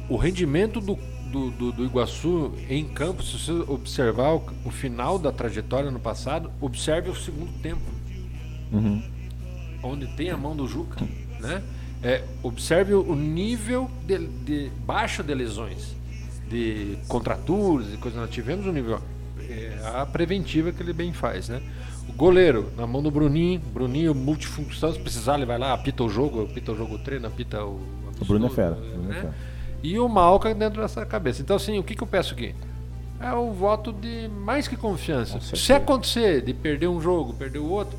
O, 0.08 0.14
o 0.14 0.16
rendimento 0.16 0.80
do, 0.80 0.96
do, 1.32 1.50
do, 1.50 1.72
do 1.72 1.84
Iguaçu 1.84 2.52
em 2.70 2.84
campo, 2.86 3.20
se 3.24 3.36
você 3.36 3.50
observar 3.68 4.32
o, 4.32 4.44
o 4.64 4.70
final 4.70 5.18
da 5.18 5.32
trajetória 5.32 5.90
no 5.90 5.98
passado, 5.98 6.52
observe 6.60 7.10
o 7.10 7.16
segundo 7.16 7.52
tempo 7.60 7.82
onde 9.86 10.06
tem 10.08 10.30
a 10.30 10.36
mão 10.36 10.54
do 10.54 10.66
Juca, 10.66 10.96
né? 11.40 11.62
É, 12.02 12.22
observe 12.42 12.94
o 12.94 13.14
nível 13.14 13.90
de, 14.06 14.18
de 14.18 14.70
baixo 14.86 15.22
de 15.22 15.34
lesões, 15.34 15.96
de 16.48 16.98
contraturas 17.08 17.92
e 17.92 17.96
coisas. 17.96 18.20
Nós 18.20 18.30
tivemos 18.30 18.66
um 18.66 18.72
nível 18.72 19.00
é, 19.48 19.78
a 19.94 20.06
preventiva 20.06 20.72
que 20.72 20.82
ele 20.82 20.92
bem 20.92 21.12
faz, 21.12 21.48
né? 21.48 21.60
O 22.08 22.12
goleiro 22.12 22.70
na 22.76 22.86
mão 22.86 23.02
do 23.02 23.10
Bruninho, 23.10 23.60
Bruninho 23.60 24.14
multifunção, 24.14 24.92
se 24.92 25.00
precisar 25.00 25.36
ele 25.36 25.46
vai 25.46 25.58
lá, 25.58 25.72
apita 25.72 26.04
o 26.04 26.08
jogo, 26.08 26.42
apita 26.42 26.72
o 26.72 26.76
jogo 26.76 26.98
treino, 26.98 27.26
apita 27.26 27.64
o. 27.64 27.80
O 28.20 28.24
Bruno 28.24 28.46
é 28.46 28.50
fera, 28.50 28.76
é 28.76 28.96
né? 28.96 29.14
fera. 29.14 29.34
E 29.82 29.98
o 29.98 30.08
Malca 30.08 30.54
dentro 30.54 30.80
dessa 30.80 31.04
cabeça. 31.04 31.42
Então 31.42 31.56
assim, 31.56 31.78
o 31.78 31.82
que, 31.82 31.94
que 31.94 32.02
eu 32.02 32.06
peço 32.06 32.34
aqui? 32.34 32.54
É 33.20 33.32
o 33.32 33.50
voto 33.52 33.92
de 33.92 34.28
mais 34.28 34.68
que 34.68 34.76
confiança. 34.76 35.40
Se 35.40 35.72
acontecer 35.72 36.42
de 36.42 36.52
perder 36.52 36.88
um 36.88 37.00
jogo, 37.00 37.32
perder 37.32 37.58
o 37.58 37.68
outro, 37.68 37.98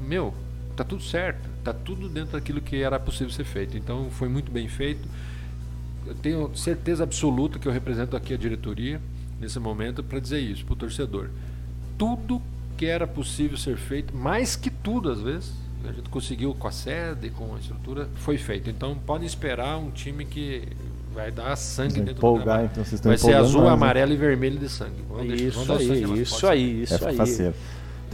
meu, 0.00 0.32
tá 0.76 0.84
tudo 0.84 1.02
certo. 1.02 1.48
Tá 1.62 1.72
tudo 1.72 2.08
dentro 2.08 2.32
daquilo 2.32 2.60
que 2.60 2.82
era 2.82 2.98
possível 3.00 3.30
ser 3.32 3.44
feito. 3.44 3.76
Então 3.76 4.08
foi 4.10 4.28
muito 4.28 4.50
bem 4.50 4.68
feito. 4.68 5.06
Eu 6.06 6.14
tenho 6.16 6.50
certeza 6.54 7.02
absoluta 7.04 7.58
que 7.58 7.66
eu 7.66 7.72
represento 7.72 8.16
aqui 8.16 8.34
a 8.34 8.36
diretoria 8.36 9.00
nesse 9.40 9.58
momento 9.58 10.02
para 10.02 10.18
dizer 10.20 10.40
isso 10.40 10.64
para 10.64 10.74
o 10.74 10.76
torcedor. 10.76 11.30
Tudo 11.96 12.40
que 12.76 12.86
era 12.86 13.06
possível 13.06 13.56
ser 13.56 13.76
feito, 13.76 14.14
mais 14.16 14.56
que 14.56 14.68
tudo 14.68 15.10
às 15.10 15.20
vezes, 15.20 15.52
a 15.88 15.92
gente 15.92 16.08
conseguiu 16.10 16.54
com 16.54 16.66
a 16.68 16.72
sede, 16.72 17.30
com 17.30 17.54
a 17.54 17.58
estrutura, 17.58 18.08
foi 18.16 18.36
feito. 18.36 18.68
Então 18.68 18.96
podem 19.06 19.26
esperar 19.26 19.78
um 19.78 19.90
time 19.90 20.24
que 20.24 20.62
vai 21.14 21.30
dar 21.30 21.54
sangue 21.56 22.00
dentro 22.00 22.12
empolgar, 22.14 22.58
do 22.60 22.64
então, 22.64 22.84
vocês 22.84 22.94
estão 22.94 23.10
Vai 23.10 23.18
ser 23.18 23.34
azul, 23.34 23.60
mais, 23.60 23.70
né? 23.70 23.74
amarelo 23.76 24.12
e 24.12 24.16
vermelho 24.16 24.58
de 24.58 24.68
sangue. 24.68 25.02
Vamos 25.08 25.28
deixar- 25.28 25.50
vamos 25.52 25.56
Isso 25.56 25.68
dar 25.68 25.74
o 25.74 25.78
sangue 25.78 25.92
aí, 25.92 26.22
isso 26.22 26.46
aí, 26.46 26.82
isso 26.82 27.04
É 27.04 27.46
aí. 27.48 27.54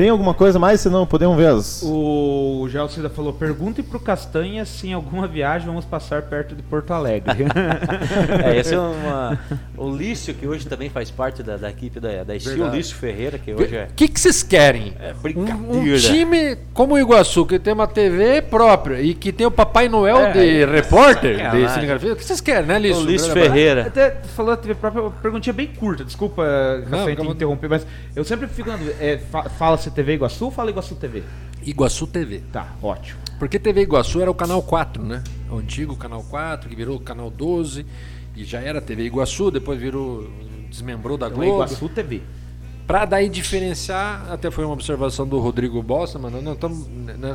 Tem 0.01 0.09
alguma 0.09 0.33
coisa 0.33 0.59
mais? 0.59 0.81
Senão 0.81 1.07
podemos 1.07 1.37
ver 1.37 1.49
as. 1.49 1.83
O 1.85 2.67
Gelson 2.71 3.01
ainda 3.01 3.11
falou: 3.11 3.35
pergunte 3.35 3.83
pro 3.83 4.01
Castanha 4.01 4.65
se 4.65 4.89
em 4.89 4.95
alguma 4.95 5.27
viagem 5.29 5.67
vamos 5.67 5.85
passar 5.85 6.23
perto 6.23 6.55
de 6.55 6.63
Porto 6.63 6.91
Alegre. 6.93 7.45
É, 8.43 8.57
esse 8.57 8.75
é 8.75 8.79
uma, 8.81 9.39
o 9.77 9.91
Lício, 9.95 10.33
que 10.33 10.47
hoje 10.47 10.67
também 10.67 10.89
faz 10.89 11.11
parte 11.11 11.43
da, 11.43 11.57
da 11.59 11.69
equipe 11.71 12.01
da, 12.01 12.25
da 12.25 12.35
Verdade. 12.35 12.77
Lício 12.77 12.97
Ferreira, 12.97 13.39
que 13.39 13.53
hoje 13.53 13.77
é. 13.77 13.85
O 13.91 13.95
que, 13.95 14.09
que 14.09 14.19
vocês 14.19 14.43
querem? 14.43 14.95
É 14.99 15.13
Um, 15.13 15.17
um 15.19 15.21
brincadeira. 15.21 15.99
time 15.99 16.57
como 16.73 16.95
o 16.95 16.99
Iguaçu, 16.99 17.45
que 17.45 17.59
tem 17.59 17.75
uma 17.75 17.87
TV 17.87 18.41
própria 18.43 19.03
e 19.03 19.13
que 19.15 19.33
tem 19.33 19.47
o 19.47 19.51
Papai 19.51 19.89
Noel 19.89 20.17
É, 20.19 20.33
de 20.33 20.63
é, 20.63 20.65
repórter, 20.65 21.51
de 21.51 21.69
cinegrafia, 21.73 22.13
o 22.15 22.17
que 22.17 22.25
vocês 22.25 22.41
querem, 22.41 22.67
né, 22.67 22.79
Lício? 22.79 23.03
O 23.03 23.07
Lício 23.07 23.33
Ferreira. 23.33 23.87
Até 23.87 24.11
falou 24.35 24.55
da 24.55 24.63
TV 24.63 24.75
própria, 24.75 25.03
uma 25.03 25.11
perguntinha 25.11 25.53
bem 25.53 25.67
curta, 25.67 26.05
desculpa 26.05 26.43
Castanha, 26.89 27.17
te 27.17 27.27
interromper, 27.27 27.69
mas 27.69 27.87
eu 28.17 28.25
sempre 28.25 28.47
fico. 28.47 28.71
na 28.71 28.77
dúvida, 28.77 28.97
É, 29.01 29.19
fa- 29.19 29.49
fala 29.51 29.77
se 29.91 29.95
TV 29.95 30.15
Iguaçu 30.15 30.45
ou 30.45 30.51
fala 30.51 30.71
Iguaçu 30.71 30.95
TV? 30.95 31.23
Iguaçu 31.67 32.07
TV. 32.07 32.43
Tá, 32.53 32.75
ótimo. 32.81 33.19
Porque 33.39 33.59
TV 33.59 33.83
Iguaçu 33.83 34.21
era 34.21 34.31
o 34.31 34.35
canal 34.35 34.63
4, 34.63 35.03
né? 35.03 35.23
O 35.51 35.57
antigo 35.57 35.97
canal 35.97 36.23
4, 36.23 36.69
que 36.69 36.77
virou 36.77 36.97
o 36.97 37.01
canal 37.01 37.31
12. 37.31 37.85
E 38.37 38.45
já 38.45 38.61
era 38.61 38.81
TV 38.81 39.05
Iguaçu, 39.05 39.51
depois 39.51 39.79
virou. 39.81 40.31
desmembrou 40.71 41.19
da 41.19 41.27
Então 41.27 41.43
é 41.43 41.47
Globo. 41.47 41.65
Iguaçu 41.65 41.89
TV. 41.89 42.23
Pra 42.91 43.05
daí 43.05 43.29
diferenciar, 43.29 44.27
até 44.31 44.51
foi 44.51 44.65
uma 44.65 44.73
observação 44.75 45.25
do 45.27 45.39
Rodrigo 45.39 45.81
Bosta, 45.81 46.19
mano. 46.19 46.43
Não, 46.43 46.57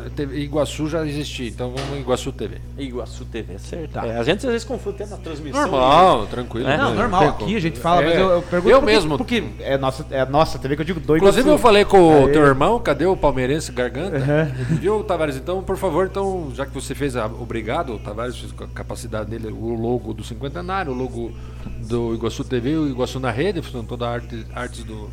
TV 0.10 0.40
Iguaçu 0.42 0.90
já 0.90 1.06
existia, 1.06 1.48
então 1.48 1.74
vamos 1.74 1.98
Iguaçu 1.98 2.32
TV. 2.34 2.58
Iguaçu 2.78 3.24
TV, 3.24 3.58
certo. 3.58 3.92
Tá. 3.92 4.06
É, 4.06 4.18
a 4.18 4.24
gente 4.24 4.46
às 4.46 4.52
vezes 4.52 4.68
confunde 4.68 5.02
até 5.04 5.12
na 5.12 5.18
transmissão. 5.18 5.62
Normal, 5.62 6.28
tranquilo. 6.28 6.68
É, 6.68 6.78
Não, 6.78 6.92
né? 6.92 6.98
normal, 6.98 7.24
aqui 7.30 7.44
como. 7.46 7.56
a 7.56 7.60
gente 7.62 7.80
fala, 7.80 8.02
É, 8.02 8.06
mas 8.06 8.18
eu, 8.18 8.30
eu 8.32 8.42
pergunto 8.42 8.70
eu 8.72 8.80
porque- 8.82 8.94
mesmo. 8.94 9.18
porque 9.18 9.44
é 9.62 9.78
nossa, 9.78 10.06
é 10.12 10.26
nossa 10.26 10.60
TV 10.60 10.76
que 10.76 10.82
eu 10.82 10.86
digo 10.86 11.00
do 11.00 11.16
Inclusive 11.16 11.48
eu 11.50 11.58
falei 11.58 11.86
com 11.86 12.24
o 12.26 12.30
teu 12.30 12.44
irmão, 12.46 12.78
cadê 12.80 13.06
o 13.06 13.16
palmeirense 13.16 13.72
Garganta? 13.72 14.20
Viu, 14.72 15.04
Tavares? 15.06 15.38
Então, 15.38 15.64
por 15.64 15.78
favor, 15.78 16.06
então, 16.06 16.52
já 16.54 16.66
que 16.66 16.74
você 16.74 16.94
fez 16.94 17.16
a, 17.16 17.28
obrigado, 17.28 17.94
o 17.94 18.00
Tavares 18.00 18.38
fez 18.38 18.52
com 18.52 18.66
a 18.66 18.68
capacidade 18.68 19.30
dele, 19.30 19.48
o 19.48 19.74
logo 19.74 20.14
do 20.14 20.22
cinquentenário, 20.24 20.92
o 20.92 20.96
logo 20.96 21.32
do 21.88 22.14
Iguaçu 22.14 22.44
TV, 22.44 22.76
o 22.76 22.88
Iguaçu 22.90 23.20
na 23.22 23.32
rede, 23.32 23.62
toda 23.88 24.06
a 24.08 24.12
arte, 24.12 24.46
artes 24.54 24.84
do 24.84 25.10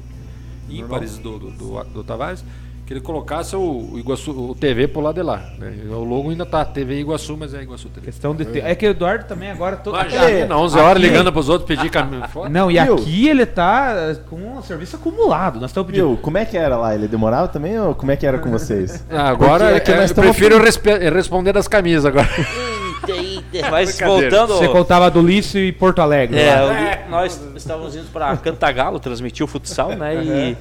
ímpares 0.80 1.18
do, 1.18 1.38
do, 1.38 1.50
do, 1.50 1.84
do 1.84 2.04
Tavares, 2.04 2.44
que 2.84 2.92
ele 2.92 3.00
colocasse 3.00 3.54
o, 3.54 3.90
o 3.92 3.98
Iguaçu, 3.98 4.32
o 4.32 4.54
TV 4.56 4.88
por 4.88 5.02
lá 5.02 5.12
de 5.12 5.22
lá. 5.22 5.36
né? 5.56 5.72
O 5.88 6.02
logo 6.02 6.30
ainda 6.30 6.44
tá 6.44 6.64
TV 6.64 6.98
Iguaçu, 7.00 7.36
mas 7.38 7.54
é 7.54 7.62
Iguaçu 7.62 7.88
TV. 7.88 8.06
Questão 8.06 8.34
de 8.34 8.44
ter. 8.44 8.64
É 8.64 8.74
que 8.74 8.84
o 8.86 8.90
Eduardo 8.90 9.24
também 9.26 9.50
agora. 9.50 9.76
Todo... 9.76 9.94
Mas 9.96 10.12
já, 10.12 10.28
É, 10.28 10.44
não, 10.46 10.60
11 10.62 10.78
horas 10.78 10.96
aqui- 10.96 11.06
ligando 11.08 11.32
pros 11.32 11.48
outros 11.48 11.68
pedir 11.68 11.88
caminho 11.90 12.26
fora. 12.28 12.48
Não, 12.48 12.68
e 12.70 12.80
Viu? 12.80 12.94
aqui 12.94 13.28
ele 13.28 13.46
tá 13.46 13.94
eh, 13.96 14.16
com 14.28 14.36
um 14.58 14.62
serviço 14.62 14.96
acumulado. 14.96 15.60
Nós 15.60 15.70
estamos 15.70 15.86
pedindo. 15.90 16.08
Viu, 16.08 16.16
como 16.18 16.38
é 16.38 16.44
que 16.44 16.56
era 16.56 16.76
lá? 16.76 16.92
Ele 16.94 17.06
demorava 17.06 17.46
também 17.46 17.78
ou 17.78 17.94
como 17.94 18.10
é 18.10 18.16
que 18.16 18.26
era 18.26 18.38
com 18.38 18.50
vocês? 18.50 19.06
Ah, 19.10 19.28
Agora 19.28 19.66
Porque 19.66 19.76
é 19.76 19.80
que 19.80 19.92
é, 19.92 19.96
nós 20.00 20.10
eu 20.10 20.16
prefiro 20.16 20.60
respe- 20.60 21.08
responder 21.10 21.52
das 21.52 21.68
camisas 21.68 22.04
agora. 22.04 22.28
Mas 23.70 23.98
voltando. 24.00 24.54
Você 24.54 24.68
contava 24.68 25.10
do 25.10 25.20
Lício 25.20 25.60
e 25.60 25.72
Porto 25.72 26.00
Alegre. 26.00 26.38
É, 26.40 26.54
lá. 26.60 26.64
o 26.66 26.72
Li- 26.72 27.10
nós 27.10 27.40
estávamos 27.56 27.94
indo 27.96 28.10
para 28.12 28.36
Cantagalo 28.36 28.98
transmitir 28.98 29.44
o 29.44 29.46
futsal, 29.46 29.90
né? 29.90 30.14
E, 30.24 30.56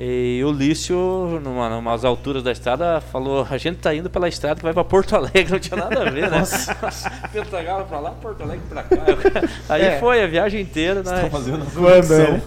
e 0.00 0.44
o 0.44 0.52
Lício, 0.52 1.40
numa, 1.42 1.68
numas 1.68 2.04
alturas 2.04 2.42
da 2.42 2.52
estrada, 2.52 3.00
falou: 3.00 3.46
a 3.50 3.58
gente 3.58 3.78
tá 3.78 3.92
indo 3.94 4.08
pela 4.08 4.28
estrada 4.28 4.56
que 4.56 4.62
vai 4.62 4.72
para 4.72 4.84
Porto 4.84 5.16
Alegre, 5.16 5.48
não 5.50 5.58
tinha 5.58 5.76
nada 5.76 6.02
a 6.02 6.10
ver, 6.10 6.30
né? 6.30 6.42
Cantagalo 7.32 7.84
para 7.86 7.98
lá, 7.98 8.10
Porto 8.12 8.42
Alegre 8.42 8.64
para 8.68 8.82
cá. 8.84 8.96
Aí 9.68 9.82
É. 9.82 9.98
foi 9.98 10.22
a 10.22 10.26
viagem 10.26 10.60
inteira, 10.60 11.02
né? 11.02 11.22
Tá 11.22 11.30
fazendo 11.30 11.62
a 11.64 11.66
conexão. 11.80 12.40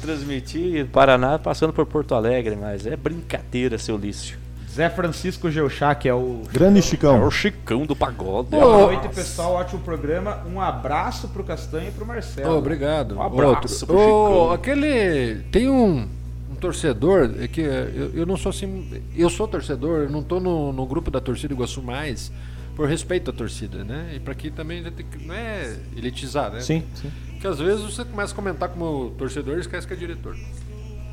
Transmitir 0.00 0.86
Paraná 0.86 1.38
passando 1.38 1.72
por 1.72 1.86
Porto 1.86 2.14
Alegre, 2.14 2.56
mas 2.56 2.86
é 2.86 2.96
brincadeira, 2.96 3.78
seu 3.78 3.96
Lício. 3.96 4.36
Zé 4.74 4.90
Francisco 4.90 5.48
Geuchá, 5.50 5.94
que 5.94 6.08
é 6.08 6.14
o. 6.14 6.42
Grande 6.52 6.80
É 6.80 6.82
Chicão. 6.82 7.24
o 7.24 7.30
Chicão 7.30 7.86
do 7.86 7.94
pagode. 7.94 8.48
Boa 8.50 8.86
noite, 8.86 9.08
pessoal. 9.14 9.52
Ótimo 9.52 9.80
programa. 9.82 10.42
Um 10.52 10.60
abraço 10.60 11.28
pro 11.28 11.44
Castanho 11.44 11.88
e 11.88 11.92
pro 11.92 12.04
Marcelo. 12.04 12.54
Ô, 12.54 12.58
obrigado. 12.58 13.16
Um 13.16 13.22
abraço 13.22 13.84
Outro. 13.84 13.86
pro 13.86 13.98
Chicão. 13.98 14.52
aquele. 14.52 15.42
Tem 15.52 15.70
um, 15.70 16.08
um 16.50 16.54
torcedor, 16.56 17.30
é 17.40 17.46
que 17.46 17.60
é, 17.60 17.88
eu, 17.94 18.10
eu 18.14 18.26
não 18.26 18.36
sou 18.36 18.50
assim. 18.50 18.90
Eu 19.16 19.30
sou 19.30 19.46
torcedor, 19.46 20.00
eu 20.04 20.10
não 20.10 20.22
tô 20.24 20.40
no, 20.40 20.72
no 20.72 20.84
grupo 20.86 21.08
da 21.08 21.20
torcida 21.20 21.54
Iguaçu 21.54 21.80
mais, 21.80 22.32
por 22.74 22.88
respeito 22.88 23.30
à 23.30 23.32
torcida, 23.32 23.84
né? 23.84 24.12
E 24.16 24.18
pra 24.18 24.34
que 24.34 24.50
também 24.50 24.80
a 24.80 24.82
gente 24.82 24.94
tem 24.94 25.06
que- 25.06 25.24
não 25.24 25.34
é 25.36 25.76
elitizar, 25.96 26.50
né? 26.50 26.58
Sim, 26.60 26.82
sim. 26.94 27.12
Porque 27.30 27.46
às 27.46 27.60
vezes 27.60 27.80
você 27.84 28.04
começa 28.04 28.32
a 28.32 28.36
comentar 28.36 28.68
como 28.70 29.10
torcedor 29.10 29.58
e 29.58 29.60
esquece 29.60 29.86
que 29.86 29.92
é 29.92 29.96
diretor. 29.96 30.36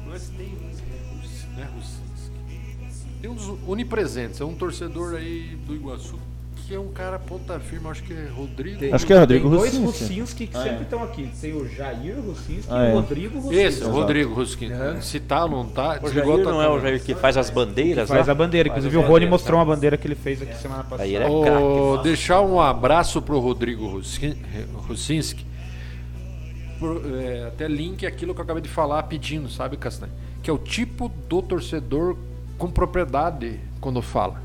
Mas 0.10 0.30
tem. 0.30 0.52
Né, 3.22 3.27
tem 3.27 3.30
uns 3.31 3.48
onipresentes, 3.68 4.41
é 4.41 4.45
um 4.45 4.53
torcedor 4.53 5.15
aí 5.15 5.57
do 5.68 5.76
Iguaçu. 5.76 6.19
Que 6.68 6.76
é 6.76 6.80
um 6.80 6.88
cara 6.89 7.19
ponta 7.19 7.60
firme, 7.60 7.88
acho 7.89 8.02
que 8.03 8.14
é 8.14 8.30
Rodrigo. 8.34 8.95
Acho 8.95 9.06
que 9.06 9.11
é 9.11 9.19
Rodrigo 9.19 9.49
Tem 9.49 9.57
dois 9.57 9.73
Russinski. 9.77 10.19
Russinski 10.22 10.48
que 10.48 10.57
sempre 10.57 10.84
estão 10.84 11.03
aqui. 11.03 11.30
Tem 11.41 11.53
o 11.53 11.68
Jair 11.68 12.15
Russinski 12.26 12.68
Ah, 12.69 12.85
e 12.85 12.88
é. 12.88 12.93
o 12.93 12.95
Rodrigo 12.95 13.35
Russinski. 13.39 13.57
Esse, 13.61 13.84
o 13.84 13.89
Rodrigo 13.89 14.34
Ruskin. 14.34 14.69
Se 15.02 15.19
tá 15.19 15.43
ou 15.43 15.49
não 15.52 15.65
tá, 15.65 15.99
O 16.02 16.10
Jair 16.10 16.38
não 16.45 16.61
é 16.61 16.69
o 16.69 16.80
Jair 16.80 17.03
que 17.03 17.14
faz 17.14 17.35
as 17.35 17.49
bandeiras 17.49 18.07
Faz 18.07 18.27
lá? 18.27 18.31
a 18.31 18.35
bandeira. 18.35 18.69
Faz 18.69 18.85
Inclusive 18.85 19.03
o 19.03 19.06
Rony 19.06 19.26
mostrou 19.26 19.60
uma 19.60 19.65
bandeira 19.65 19.98
que 19.98 20.07
ele 20.07 20.15
fez 20.15 20.41
aqui 20.41 20.56
semana 20.56 20.84
passada. 20.84 21.03
Aí 21.03 21.14
ele 21.15 21.26
é 21.26 21.27
craque. 21.27 22.03
deixar 22.03 22.39
um 22.41 22.60
abraço 22.61 23.22
pro 23.22 23.38
Rodrigo 23.39 23.88
Russinski. 24.88 25.45
Por, 26.80 27.02
é, 27.22 27.48
até 27.48 27.68
link 27.68 28.06
aquilo 28.06 28.34
que 28.34 28.39
eu 28.39 28.43
acabei 28.43 28.61
de 28.64 28.69
falar 28.69 29.03
pedindo, 29.03 29.49
sabe, 29.49 29.76
Castanho? 29.77 30.11
Que 30.41 30.49
é 30.49 30.53
o 30.53 30.57
tipo 30.57 31.10
do 31.27 31.41
torcedor 31.41 32.15
com 32.62 32.70
propriedade 32.70 33.60
quando 33.80 34.02
fala. 34.04 34.36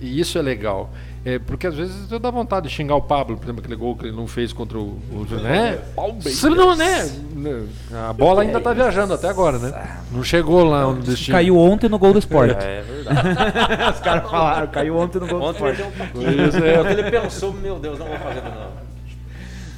E 0.00 0.20
isso 0.20 0.36
é 0.36 0.42
legal. 0.42 0.90
É, 1.24 1.38
porque 1.38 1.66
às 1.66 1.74
vezes 1.74 2.10
eu 2.10 2.18
dá 2.18 2.30
vontade 2.30 2.68
de 2.68 2.74
xingar 2.74 2.94
o 2.94 3.00
Pablo, 3.02 3.36
por 3.36 3.44
exemplo, 3.44 3.60
aquele 3.60 3.74
gol 3.76 3.96
que 3.96 4.06
ele 4.06 4.16
não 4.16 4.26
fez 4.28 4.52
contra 4.52 4.78
o. 4.78 5.00
o 5.10 5.26
né? 5.42 5.78
Você 6.20 6.48
não, 6.50 6.76
né? 6.76 7.10
A 8.08 8.12
bola 8.12 8.42
ainda 8.42 8.60
tá 8.60 8.72
viajando 8.72 9.14
até 9.14 9.28
agora, 9.28 9.58
né? 9.58 9.98
Não 10.12 10.22
chegou 10.22 10.64
lá 10.64 10.86
onde 10.86 11.00
destino. 11.00 11.36
Caiu 11.36 11.56
ontem 11.56 11.88
no 11.88 11.98
gol 11.98 12.12
do 12.12 12.18
esporte. 12.18 12.64
É 12.64 12.82
verdade. 12.82 13.28
Os 13.94 14.00
caras 14.00 14.30
falaram, 14.30 14.66
caiu 14.68 14.96
ontem 14.96 15.18
no 15.18 15.26
gol 15.26 15.40
do 15.40 15.46
Ontem 15.46 15.64
ele 15.64 15.72
esporte. 15.72 16.02
um 16.02 16.06
pouquinho. 16.06 16.52
Quando 16.52 16.90
ele 16.90 17.10
pensou, 17.10 17.52
meu 17.54 17.78
Deus, 17.78 17.98
não 17.98 18.06
vou 18.06 18.18
fazer 18.18 18.42
novo. 18.42 18.86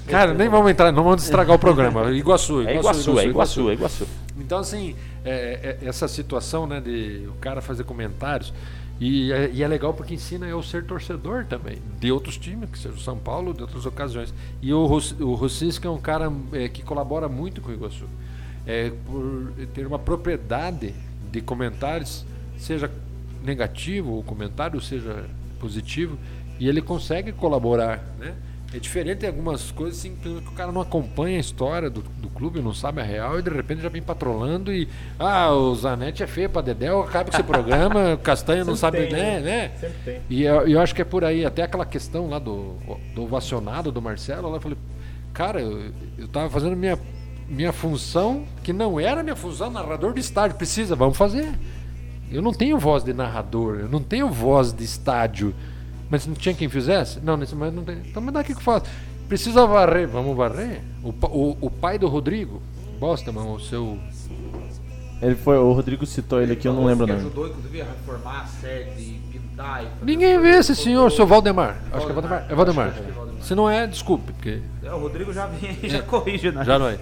Cara, 0.06 0.34
nem 0.34 0.48
vamos 0.48 0.70
entrar, 0.70 0.90
não 0.90 1.04
vamos 1.04 1.22
estragar 1.22 1.54
o 1.54 1.58
programa. 1.58 2.10
Iguaçu, 2.10 2.66
É 2.66 2.76
Iguaçu, 2.76 3.20
é 3.20 3.24
Iguaçu, 3.26 3.70
é 3.70 3.72
Iguaçu. 3.74 4.06
Então, 4.48 4.60
assim, 4.60 4.96
é, 5.26 5.76
é, 5.82 5.86
essa 5.86 6.08
situação, 6.08 6.66
né, 6.66 6.80
de 6.80 7.28
o 7.28 7.34
cara 7.34 7.60
fazer 7.60 7.84
comentários, 7.84 8.50
e 8.98 9.30
é, 9.30 9.50
e 9.52 9.62
é 9.62 9.68
legal 9.68 9.92
porque 9.92 10.14
ensina 10.14 10.46
eu 10.46 10.62
ser 10.62 10.84
torcedor 10.84 11.44
também, 11.44 11.76
de 12.00 12.10
outros 12.10 12.38
times, 12.38 12.70
que 12.70 12.78
seja 12.78 12.94
o 12.94 12.98
São 12.98 13.18
Paulo, 13.18 13.52
de 13.52 13.60
outras 13.60 13.84
ocasiões. 13.84 14.32
E 14.62 14.72
o, 14.72 14.78
o 14.78 15.34
Rossinski 15.34 15.86
é 15.86 15.90
um 15.90 16.00
cara 16.00 16.32
é, 16.54 16.66
que 16.66 16.82
colabora 16.82 17.28
muito 17.28 17.60
com 17.60 17.70
o 17.70 17.74
Iguaçu. 17.74 18.06
É, 18.66 18.90
por 19.04 19.52
ter 19.74 19.86
uma 19.86 19.98
propriedade 19.98 20.94
de 21.30 21.42
comentários, 21.42 22.24
seja 22.56 22.90
negativo 23.44 24.18
o 24.18 24.22
comentário, 24.22 24.80
seja 24.80 25.26
positivo, 25.60 26.16
e 26.58 26.66
ele 26.66 26.80
consegue 26.80 27.32
colaborar, 27.32 28.02
né? 28.18 28.34
É 28.72 28.78
diferente 28.78 29.24
em 29.24 29.28
algumas 29.28 29.70
coisas 29.70 29.98
assim, 29.98 30.14
que 30.14 30.28
o 30.28 30.52
cara 30.52 30.70
não 30.70 30.82
acompanha 30.82 31.38
a 31.38 31.40
história 31.40 31.88
do, 31.88 32.02
do 32.02 32.28
clube, 32.28 32.60
não 32.60 32.74
sabe 32.74 33.00
a 33.00 33.04
real 33.04 33.38
e 33.38 33.42
de 33.42 33.48
repente 33.48 33.80
já 33.80 33.88
vem 33.88 34.02
patrolando 34.02 34.70
e 34.70 34.86
ah, 35.18 35.50
o 35.52 35.74
Zanetti 35.74 36.22
é 36.22 36.26
feio 36.26 36.50
pra 36.50 36.60
Dedéu, 36.60 37.00
acaba 37.00 37.30
com 37.30 37.36
esse 37.36 37.42
programa, 37.42 38.12
o 38.12 38.18
Castanha 38.18 38.66
não 38.66 38.76
sabe, 38.76 39.06
tem, 39.06 39.10
né, 39.10 39.40
né? 39.40 40.20
E 40.28 40.42
eu, 40.42 40.68
eu 40.68 40.80
acho 40.80 40.94
que 40.94 41.00
é 41.00 41.04
por 41.04 41.24
aí, 41.24 41.46
até 41.46 41.62
aquela 41.62 41.86
questão 41.86 42.28
lá 42.28 42.38
do, 42.38 42.74
do 43.14 43.22
ovacionado 43.22 43.90
do 43.90 44.02
Marcelo, 44.02 44.50
lá 44.50 44.58
eu 44.58 44.60
falei, 44.60 44.76
cara, 45.32 45.62
eu, 45.62 45.90
eu 46.18 46.28
tava 46.28 46.50
fazendo 46.50 46.76
minha, 46.76 46.98
minha 47.48 47.72
função, 47.72 48.44
que 48.62 48.74
não 48.74 49.00
era 49.00 49.22
minha 49.22 49.36
função, 49.36 49.70
narrador 49.70 50.12
de 50.12 50.20
estádio, 50.20 50.58
precisa, 50.58 50.94
vamos 50.94 51.16
fazer. 51.16 51.48
Eu 52.30 52.42
não 52.42 52.52
tenho 52.52 52.78
voz 52.78 53.02
de 53.02 53.14
narrador, 53.14 53.78
eu 53.80 53.88
não 53.88 54.02
tenho 54.02 54.28
voz 54.28 54.74
de 54.74 54.84
estádio. 54.84 55.54
Mas 56.10 56.26
não 56.26 56.34
tinha 56.34 56.54
quem 56.54 56.68
fizesse? 56.68 57.20
Não, 57.20 57.36
nesse 57.36 57.54
momento 57.54 57.74
não 57.74 57.84
tem. 57.84 57.96
Então 58.06 58.22
me 58.22 58.30
dá 58.30 58.40
o 58.40 58.44
que 58.44 58.52
eu 58.52 58.60
faço. 58.60 58.86
Precisa 59.28 59.66
varrer, 59.66 60.08
vamos 60.08 60.36
varrer? 60.36 60.80
O, 61.02 61.10
o, 61.10 61.56
o 61.60 61.70
pai 61.70 61.98
do 61.98 62.08
Rodrigo, 62.08 62.62
bosta, 62.98 63.30
mano, 63.30 63.54
o 63.54 63.60
seu. 63.60 63.98
Ele 65.20 65.34
foi, 65.34 65.58
o 65.58 65.72
Rodrigo 65.72 66.06
citou 66.06 66.40
ele 66.40 66.52
aqui, 66.52 66.66
eu 66.68 66.72
não 66.72 66.84
lembro 66.84 67.04
o 67.04 67.06
que 67.08 67.12
nome. 67.12 67.26
ajudou, 67.26 67.48
inclusive, 67.48 67.82
a 67.82 67.84
reformar 67.86 68.42
a 68.42 68.46
sede, 68.46 69.20
pintar 69.32 69.82
e 69.82 69.86
fazer 69.86 70.04
Ninguém 70.04 70.40
vê 70.40 70.50
esse 70.50 70.76
senhor, 70.76 71.10
seu 71.10 71.26
Valdemar. 71.26 71.76
Acho 71.92 72.06
que 72.06 72.12
é 72.12 72.14
Valdemar. 72.14 72.46
É 72.48 72.54
Valdemar. 72.54 72.88
Acho 72.88 73.02
que 73.02 73.08
é 73.08 73.12
Valdemar. 73.12 73.42
Se 73.42 73.54
não 73.54 73.68
é, 73.68 73.86
desculpe, 73.86 74.32
porque 74.32 74.62
É, 74.82 74.92
o 74.92 74.98
Rodrigo 74.98 75.32
já 75.32 75.46
vem 75.46 75.76
e 75.82 75.88
já 75.88 76.02
corrige, 76.02 76.52
né? 76.52 76.64
já 76.64 76.78
não 76.78 76.86
é. 76.88 76.98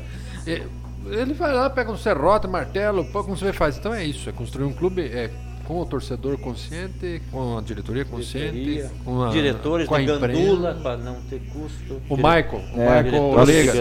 É, 0.47 0.62
Ele 1.07 1.35
vai 1.35 1.53
lá, 1.53 1.69
pega 1.69 1.93
um 1.93 1.97
serrote, 1.97 2.49
martelo, 2.49 3.05
pô, 3.05 3.23
como 3.23 3.37
você 3.37 3.53
faz? 3.53 3.77
Então 3.77 3.93
é 3.93 4.03
isso, 4.05 4.28
é 4.31 4.33
construir 4.33 4.65
um 4.65 4.73
clube 4.73 5.03
é, 5.03 5.31
com 5.66 5.80
o 5.80 5.86
torcedor 5.86 6.38
consciente, 6.38 7.20
com 7.30 7.59
a 7.59 7.60
diretoria 7.60 8.05
consciente, 8.05 8.52
Diretoria, 8.52 8.90
com 9.05 9.22
a, 9.22 9.30
Diretores 9.30 9.88
com 9.88 9.94
a 9.94 10.01
gandula 10.01 10.74
para 10.82 10.97
não 10.97 11.16
ter 11.28 11.40
custo. 11.52 11.94
O 12.09 12.16
Dire- 12.16 12.28
Michael, 12.28 12.62
o 12.74 12.80
É, 12.80 13.02
Michael 13.02 13.22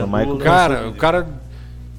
o 0.05 0.07
Michael 0.07 0.37
cara, 0.37 0.89
o 0.89 0.93
cara 0.95 1.27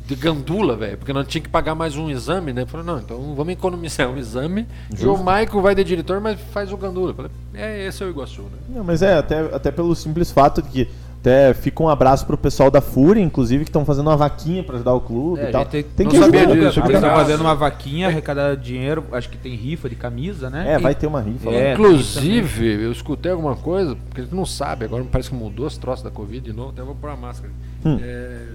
de 0.06 0.14
gandula, 0.14 0.76
velho, 0.76 0.98
porque 0.98 1.12
não 1.12 1.24
tinha 1.24 1.42
que 1.42 1.48
pagar 1.48 1.74
mais 1.74 1.96
um 1.96 2.08
exame, 2.08 2.52
né? 2.52 2.64
Falei, 2.64 2.86
não, 2.86 2.98
então 2.98 3.34
vamos 3.34 3.52
economizar 3.52 4.08
um 4.08 4.16
exame. 4.16 4.66
E 4.96 5.04
o 5.04 5.16
Michael 5.16 5.60
vai 5.62 5.74
de 5.74 5.82
diretor, 5.82 6.20
mas 6.20 6.38
faz 6.52 6.72
o 6.72 6.76
gandula. 6.76 7.10
Eu 7.10 7.14
Falei, 7.14 7.30
é, 7.54 7.86
esse 7.86 8.02
é 8.02 8.06
o 8.06 8.10
Iguaçu, 8.10 8.42
né? 8.42 8.58
Não, 8.68 8.84
mas 8.84 9.02
é, 9.02 9.14
até, 9.14 9.40
até 9.54 9.70
pelo 9.72 9.94
simples 9.96 10.30
fato 10.30 10.62
de 10.62 10.68
que 10.68 10.88
até 11.26 11.52
fica 11.52 11.82
um 11.82 11.88
abraço 11.88 12.24
pro 12.24 12.38
pessoal 12.38 12.70
da 12.70 12.80
Fúria, 12.80 13.20
inclusive, 13.20 13.64
que 13.64 13.68
estão 13.68 13.84
fazendo 13.84 14.06
uma 14.06 14.16
vaquinha 14.16 14.62
pra 14.62 14.76
ajudar 14.76 14.94
o 14.94 15.00
clube 15.00 15.40
É, 15.40 15.48
e 15.48 15.52
tal. 15.52 15.66
Tem 15.66 15.84
não 15.98 16.06
que 16.06 16.18
sabia 16.18 16.40
ajudar, 16.42 16.54
disso. 16.54 16.80
Eles 16.80 16.94
estão 16.94 17.10
fazendo 17.10 17.40
uma 17.40 17.54
vaquinha, 17.56 18.06
arrecadar 18.06 18.56
dinheiro, 18.56 19.04
acho 19.10 19.28
que 19.28 19.36
tem 19.36 19.56
rifa 19.56 19.88
de 19.88 19.96
camisa, 19.96 20.48
né? 20.48 20.74
É, 20.74 20.78
vai 20.78 20.94
ter 20.94 21.08
uma 21.08 21.20
rifa. 21.20 21.50
É, 21.50 21.72
Inclusive, 21.72 22.84
eu 22.84 22.92
escutei 22.92 23.32
alguma 23.32 23.56
coisa, 23.56 23.96
porque 23.96 24.20
a 24.20 24.24
gente 24.24 24.36
não 24.36 24.46
sabe, 24.46 24.84
agora 24.84 25.02
me 25.02 25.08
parece 25.08 25.30
que 25.30 25.34
mudou 25.34 25.66
as 25.66 25.76
troças 25.76 26.04
da 26.04 26.12
Covid 26.12 26.44
de 26.44 26.52
novo, 26.52 26.70
até 26.70 26.82
vou 26.82 26.94
pôr 26.94 27.10
a 27.10 27.16
máscara. 27.16 27.52
Hum. 27.84 27.98
É, 28.00 28.46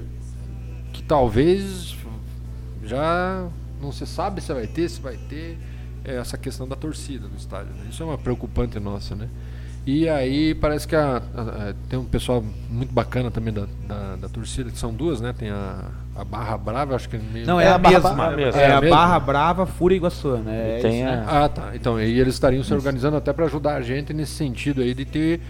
que 0.93 1.03
talvez 1.03 1.93
já 2.85 3.47
não 3.81 3.91
se 3.91 4.05
sabe 4.07 4.39
se 4.39 4.53
vai 4.53 4.67
ter, 4.67 4.87
se 4.87 5.01
vai 5.01 5.17
ter 5.17 5.57
é, 6.05 6.15
essa 6.15 6.37
questão 6.37 6.65
da 6.65 6.77
torcida 6.77 7.27
no 7.27 7.35
estádio. 7.35 7.73
né? 7.73 7.87
Isso 7.89 8.01
é 8.01 8.05
uma 8.05 8.17
preocupante 8.17 8.79
nossa, 8.79 9.13
né? 9.13 9.27
E 9.85 10.07
aí 10.07 10.53
parece 10.53 10.87
que 10.87 10.95
a- 10.95 11.21
a- 11.35 11.41
a- 11.41 11.73
tem 11.89 11.97
um 11.97 12.05
pessoal 12.05 12.43
muito 12.69 12.93
bacana 12.93 13.31
também 13.31 13.51
da, 13.53 13.65
da, 13.87 14.15
da 14.15 14.29
torcida, 14.29 14.69
que 14.69 14.77
são 14.77 14.93
duas, 14.93 15.19
né? 15.19 15.33
Tem 15.35 15.49
a, 15.49 15.89
a 16.15 16.23
Barra 16.23 16.55
Brava, 16.55 16.95
acho 16.95 17.09
que 17.09 17.15
é 17.15 17.19
meio. 17.33 17.47
Não, 17.47 17.59
é, 17.59 17.65
É 17.65 17.67
a 17.69 17.75
a 17.75 17.77
Barra 17.79 17.99
mesma. 17.99 18.31
Mesmo. 18.31 18.61
É, 18.61 18.63
É 18.63 18.71
a 18.71 18.77
a 18.77 18.81
mesma? 18.81 18.95
Barra 18.95 19.19
Brava, 19.19 19.65
Fúria 19.65 19.95
Iguaçu, 19.95 20.37
né? 20.37 20.77
É 20.77 20.81
tem 20.81 20.97
isso, 21.01 21.05
né? 21.11 21.25
Ah, 21.27 21.49
tá. 21.49 21.71
Então, 21.73 21.99
e 21.99 22.19
eles 22.19 22.35
estariam 22.35 22.63
se 22.63 22.71
organizando 22.73 23.17
até 23.17 23.33
para 23.33 23.45
ajudar 23.45 23.75
a 23.75 23.81
gente 23.81 24.13
nesse 24.13 24.33
sentido 24.33 24.81
aí 24.81 24.93
de 24.93 25.03
ter 25.03 25.41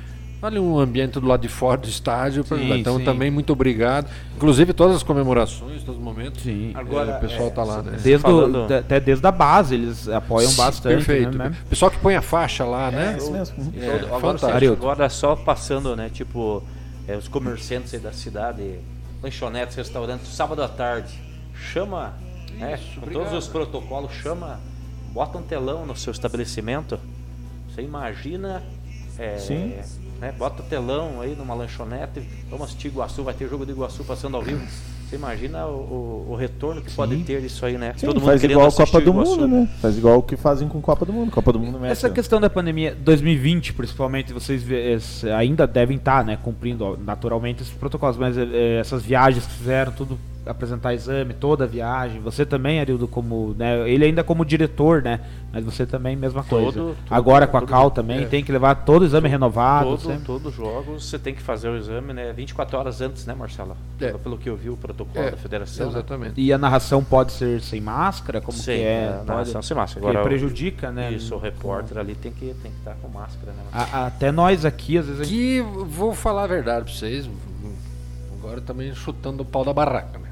ali 0.42 0.60
um 0.60 0.80
ambiente 0.80 1.20
do 1.20 1.28
lado 1.28 1.42
de 1.42 1.48
fora 1.48 1.78
do 1.82 1.88
estádio. 1.88 2.44
Sim, 2.44 2.74
então, 2.80 2.98
sim. 2.98 3.04
também 3.06 3.30
muito 3.30 3.54
obrigado. 3.54 4.10
Inclusive, 4.36 4.74
todas 4.74 4.96
as 4.98 5.04
comemorações, 5.04 5.84
todos 5.84 5.98
os 6.00 6.04
momentos. 6.04 6.42
Sim. 6.42 6.72
Agora, 6.74 7.18
o 7.18 7.20
pessoal 7.20 7.52
tá 7.52 7.64
lá, 7.64 7.82
né? 7.84 7.92
Desde 8.02 8.16
o- 8.16 8.20
falando- 8.30 8.68
da- 8.68 8.80
até 8.80 9.00
desde 9.00 9.26
a 9.28 9.32
base, 9.32 9.76
eles 9.76 10.08
apoiam 10.10 10.50
Sim, 10.50 10.58
bastante. 10.58 10.94
Perfeito. 10.96 11.38
Né, 11.38 11.50
mesmo? 11.50 11.66
Pessoal 11.70 11.92
que 11.92 11.98
põe 12.00 12.16
a 12.16 12.22
faixa 12.22 12.66
lá, 12.66 12.90
né? 12.92 13.14
É 13.14 13.18
isso 13.18 13.32
mesmo. 13.32 13.74
É, 13.78 14.20
fantástico. 14.20 14.74
agora 14.74 15.10
só 15.10 15.36
passando, 15.36 15.96
né? 15.96 16.10
Tipo, 16.12 16.64
é, 17.08 17.16
os 17.16 17.28
comerciantes 17.28 17.94
aí 17.94 18.00
da 18.00 18.12
cidade, 18.12 18.80
lanchonetes, 19.22 19.76
restaurantes, 19.76 20.28
sábado 20.30 20.64
à 20.64 20.68
tarde. 20.68 21.14
Chama, 21.54 22.14
né, 22.58 22.74
Isso, 22.76 22.96
com 23.00 23.02
obrigado. 23.04 23.24
todos 23.30 23.38
os 23.46 23.48
protocolos, 23.52 24.12
chama, 24.14 24.60
bota 25.14 25.38
um 25.38 25.44
telão 25.44 25.86
no 25.86 25.96
seu 25.96 26.12
estabelecimento. 26.12 27.00
Você 27.70 27.82
imagina. 27.84 28.64
é, 29.20 29.38
Sim. 29.38 29.74
Né, 30.22 30.32
bota 30.38 30.62
telão 30.62 31.20
aí 31.20 31.36
numa 31.36 31.56
lanchonete, 31.56 32.22
vamos 32.48 32.68
assistir 32.68 32.90
Iguaçu, 32.90 33.24
vai 33.24 33.34
ter 33.34 33.50
jogo 33.50 33.66
de 33.66 33.72
Iguaçu 33.72 34.04
passando 34.04 34.38
ao 34.38 34.44
vivo. 34.44 34.62
Você 35.10 35.16
imagina 35.16 35.66
o, 35.66 36.26
o- 36.28 36.28
o 36.30 36.36
retorno 36.36 36.80
que 36.80 36.92
pode 36.94 37.18
ter 37.24 37.42
isso 37.44 37.66
aí, 37.66 37.76
né? 37.76 37.96
Sim, 37.98 38.06
Todo 38.06 38.20
mundo 38.20 38.28
faz 38.30 38.44
igual 38.44 38.68
a 38.68 38.72
Copa 38.72 39.02
do 39.02 39.10
Iguaçu. 39.10 39.32
Mundo, 39.32 39.48
né? 39.48 39.70
Faz 39.82 39.98
igual 39.98 40.20
o 40.20 40.22
que 40.24 40.38
fazem 40.38 40.68
com 40.70 40.80
Copa 40.80 41.06
do 41.06 41.12
Mundo. 41.12 41.32
Copa 41.32 41.52
do 41.52 41.60
Mundo 41.60 41.80
mete. 41.80 41.92
Essa 41.92 42.08
questão 42.08 42.40
da 42.40 42.50
pandemia 42.52 42.96
2020, 42.98 43.74
principalmente, 43.74 44.32
vocês 44.32 44.64
ainda 45.36 45.66
devem 45.66 45.98
estar, 45.98 46.24
né, 46.24 46.38
cumprindo 46.42 46.98
naturalmente 47.04 47.64
esses 47.64 47.74
protocolos, 47.74 48.16
mas 48.16 48.38
eh, 48.38 48.78
essas 48.80 49.02
viagens 49.04 49.46
que 49.48 49.54
fizeram, 49.54 49.92
tudo 49.92 50.18
apresentar 50.46 50.94
exame, 50.94 51.34
toda 51.36 51.66
a 51.66 51.68
viagem, 51.68 52.20
você 52.20 52.46
também, 52.46 52.80
Arildo, 52.80 53.08
como, 53.08 53.54
né, 53.58 53.88
ele 53.90 54.06
ainda 54.06 54.24
como 54.24 54.44
diretor, 54.44 55.02
né, 55.04 55.20
mas 55.54 55.64
você 55.64 55.86
também 55.86 56.16
mesma 56.16 56.44
coisa. 56.44 56.72
Todo- 56.80 56.96
todo- 56.96 56.98
Agora 57.10 57.46
com 57.46 57.58
a 57.58 57.60
todo 57.60 57.70
Cal 57.70 57.84
mundo, 57.84 57.94
também 57.94 58.24
é. 58.24 58.26
tem 58.26 58.44
que 58.44 58.52
levar 58.52 58.74
todo 58.76 59.04
o 59.04 59.06
exame 59.06 59.30
renovado, 59.30 59.90
Todo, 59.92 60.00
sempre. 60.02 60.26
todos 60.26 60.48
os 60.48 60.54
jogos 60.56 61.06
você 61.10 61.20
tem 61.20 61.36
que 61.36 61.42
fazer 61.42 61.70
o 61.70 61.78
exame, 61.78 62.12
né? 62.12 62.34
24 62.34 62.76
horas 62.78 63.02
antes, 63.02 63.26
né, 63.26 63.36
Marcelo? 63.36 63.78
É. 64.00 64.12
Pelo, 64.14 64.36
que 64.38 64.50
eu 64.50 64.56
vi 64.56 64.70
o 64.72 64.76
protocolo 64.78 65.26
É, 65.28 65.32
da 65.32 65.38
federação. 65.38 65.86
né? 65.86 65.92
Exatamente. 65.92 66.42
E 66.42 66.52
a 66.52 66.58
narração 66.58 67.04
pode 67.04 67.34
ser 67.34 67.62
sem 67.62 67.80
máscara, 67.80 68.42
como 68.42 68.58
Sim, 68.58 68.64
que 68.78 68.82
é, 68.84 69.10
a 69.10 69.14
pode- 69.18 69.28
narração 69.28 69.62
sem 69.62 69.78
máscara. 69.78 70.02
porque 70.02 70.18
Agora, 70.18 70.28
prejudica, 70.30 70.92
né? 70.92 71.12
Isso, 71.12 71.36
o 71.36 71.40
repórter 71.40 72.00
ali 72.00 72.16
tem 72.16 72.32
que 72.32 72.46
tem 72.64 72.72
que 72.72 72.78
estar 72.80 72.96
com 73.02 73.08
máscara, 73.10 73.52
né? 73.52 73.64
Marcelo? 73.72 73.96
A- 74.04 74.08
até 74.08 74.32
nós 74.32 74.66
aqui, 74.66 74.98
às 74.98 75.06
vezes, 75.06 75.22
a 75.22 75.24
gente 75.24 75.36
Que 75.36 75.62
vou 75.62 76.16
falar 76.16 76.46
a 76.46 76.48
verdade 76.48 76.86
pra 76.86 76.94
vocês. 76.94 77.30
Agora 78.40 78.60
também 78.60 78.92
chutando 78.96 79.44
o 79.44 79.46
pau 79.46 79.64
da 79.64 79.72
barraca, 79.72 80.18
né? 80.18 80.31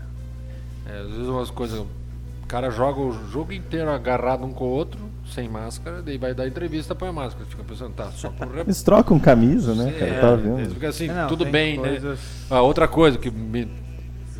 É, 0.91 0.99
às 1.02 1.07
vezes 1.10 1.28
umas 1.28 1.49
coisas. 1.49 1.80
O 1.80 2.48
cara 2.48 2.72
joga 2.72 2.99
o 2.99 3.11
jogo 3.30 3.53
inteiro 3.53 3.91
agarrado 3.91 4.44
um 4.44 4.52
com 4.52 4.64
o 4.66 4.70
outro, 4.70 4.99
sem 5.32 5.48
máscara, 5.48 6.02
daí 6.02 6.18
vai 6.18 6.34
dar 6.34 6.48
entrevista, 6.48 6.95
põe 6.95 7.10
a 7.10 7.14
máscara. 7.14 7.45
Fica 7.45 7.64
pensando, 7.64 7.94
tá, 7.94 8.10
só 8.11 8.30
por 8.32 8.48
rep- 8.48 8.66
Eles 8.66 8.82
trocam 8.82 9.20
camisa, 9.20 9.76
né, 9.76 9.91
cara? 9.91 10.11
É, 10.11 10.20
Tá 10.22 10.36
vendo? 10.36 10.74
Fica 10.74 10.90
assim, 10.90 11.07
É, 11.10 11.14
não, 11.14 11.28
tudo 11.28 11.45
bem, 11.45 11.78
coisas- 11.78 12.20
né? 12.20 12.26
Ah, 12.49 12.61
outra 12.61 12.88
coisa 12.88 13.20
que 13.20 13.30
me- 13.30 13.68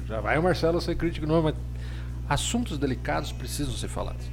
já 0.08 0.20
vai 0.22 0.40
o 0.40 0.44
Marcelo 0.44 0.82
ser 0.82 0.96
crítico 0.96 1.28
não, 1.28 1.44
mas 1.44 1.54
assuntos 2.28 2.80
delicados 2.80 3.32
precisam 3.32 3.74
ser 3.76 3.88
falados. 3.88 4.26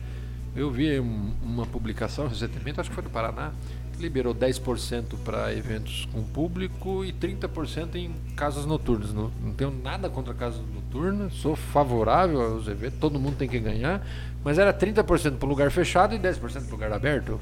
Eu 0.55 0.71
vi 0.71 0.99
um- 0.99 1.35
uma 1.43 1.67
publicação 1.67 2.29
recentemente, 2.29 2.81
acho 2.81 2.89
que 2.89 2.95
foi 2.95 3.05
do 3.05 3.11
Paraná, 3.11 3.53
liberou 3.99 4.35
10% 4.35 5.17
para 5.25 5.53
eventos 5.55 6.09
com 6.13 6.23
público 6.23 7.05
e 7.05 7.13
30% 7.13 7.97
em 7.97 8.13
casas 8.37 8.67
noturnas. 8.67 9.13
Não, 9.13 9.31
não 9.43 9.53
tenho 9.53 9.71
nada 9.71 10.09
contra 10.09 10.35
casas 10.35 10.63
noturnas, 10.75 11.33
sou 11.35 11.57
favorável 11.57 12.41
aos 12.41 12.69
eventos, 12.69 12.99
todo 12.99 13.19
mundo 13.19 13.37
tem 13.37 13.49
que 13.49 13.59
ganhar, 13.59 14.07
mas 14.45 14.59
era 14.59 14.73
30% 14.73 15.39
para 15.39 15.49
lugar 15.49 15.71
fechado 15.71 16.15
e 16.15 16.19
10% 16.19 16.39
para 16.39 16.71
lugar 16.71 16.93
aberto. 16.93 17.41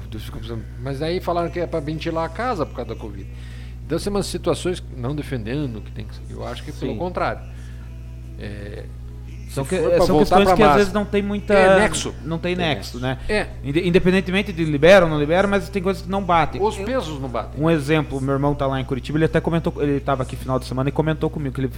Mas 0.81 1.01
aí 1.01 1.19
falaram 1.19 1.49
que 1.49 1.59
é 1.59 1.67
para 1.67 1.79
ventilar 1.79 2.25
a 2.25 2.29
casa 2.29 2.65
por 2.65 2.75
causa 2.75 2.93
da 2.93 2.99
Covid. 2.99 3.27
Então 3.85 3.99
são 3.99 4.11
umas 4.11 4.25
situações, 4.25 4.83
não 4.97 5.15
defendendo 5.15 5.81
que 5.81 5.91
tem 5.91 6.05
que 6.05 6.15
ser, 6.15 6.23
eu 6.29 6.45
acho 6.45 6.63
que 6.63 6.71
pelo 6.71 6.93
Sim. 6.93 6.97
contrário. 6.97 7.41
É, 8.39 8.85
São, 9.55 9.65
que- 9.65 9.77
pra 9.79 10.05
são 10.05 10.19
questões 10.19 10.45
que 10.45 10.51
às 10.53 10.59
massa- 10.59 10.77
vezes 10.77 10.93
não 10.93 11.05
tem 11.05 11.21
muita. 11.21 11.53
É 11.53 11.79
nexo. 11.79 12.13
Não 12.23 12.37
tem 12.37 12.55
nexo, 12.55 12.99
né? 12.99 13.17
É, 13.27 13.47
Inde- 13.63 13.87
Independentemente 13.87 14.53
de 14.53 14.63
liberam 14.65 15.07
ou 15.07 15.13
não 15.13 15.19
liberam, 15.19 15.49
mas 15.49 15.67
tem 15.69 15.81
coisas 15.81 16.03
que 16.03 16.09
não 16.09 16.21
batem. 16.23 16.61
os 16.61 16.75
pesos 16.77 17.19
não 17.19 17.29
batem. 17.29 17.61
Um 17.63 17.69
exemplo, 17.69 18.19
meu 18.21 18.33
irmão 18.33 18.53
tá 18.53 18.67
lá 18.67 18.79
em 18.79 18.85
Curitiba, 18.85 19.17
ele 19.17 19.25
até 19.25 19.39
comentou, 19.41 19.73
ele 19.81 19.99
tava 19.99 20.23
aqui 20.23 20.35
final 20.35 20.59
de 20.59 20.65
semana 20.65 20.89
e 20.89 20.91
comentou 20.91 21.29
comigo 21.29 21.55
que 21.55 21.61
ele 21.61 21.71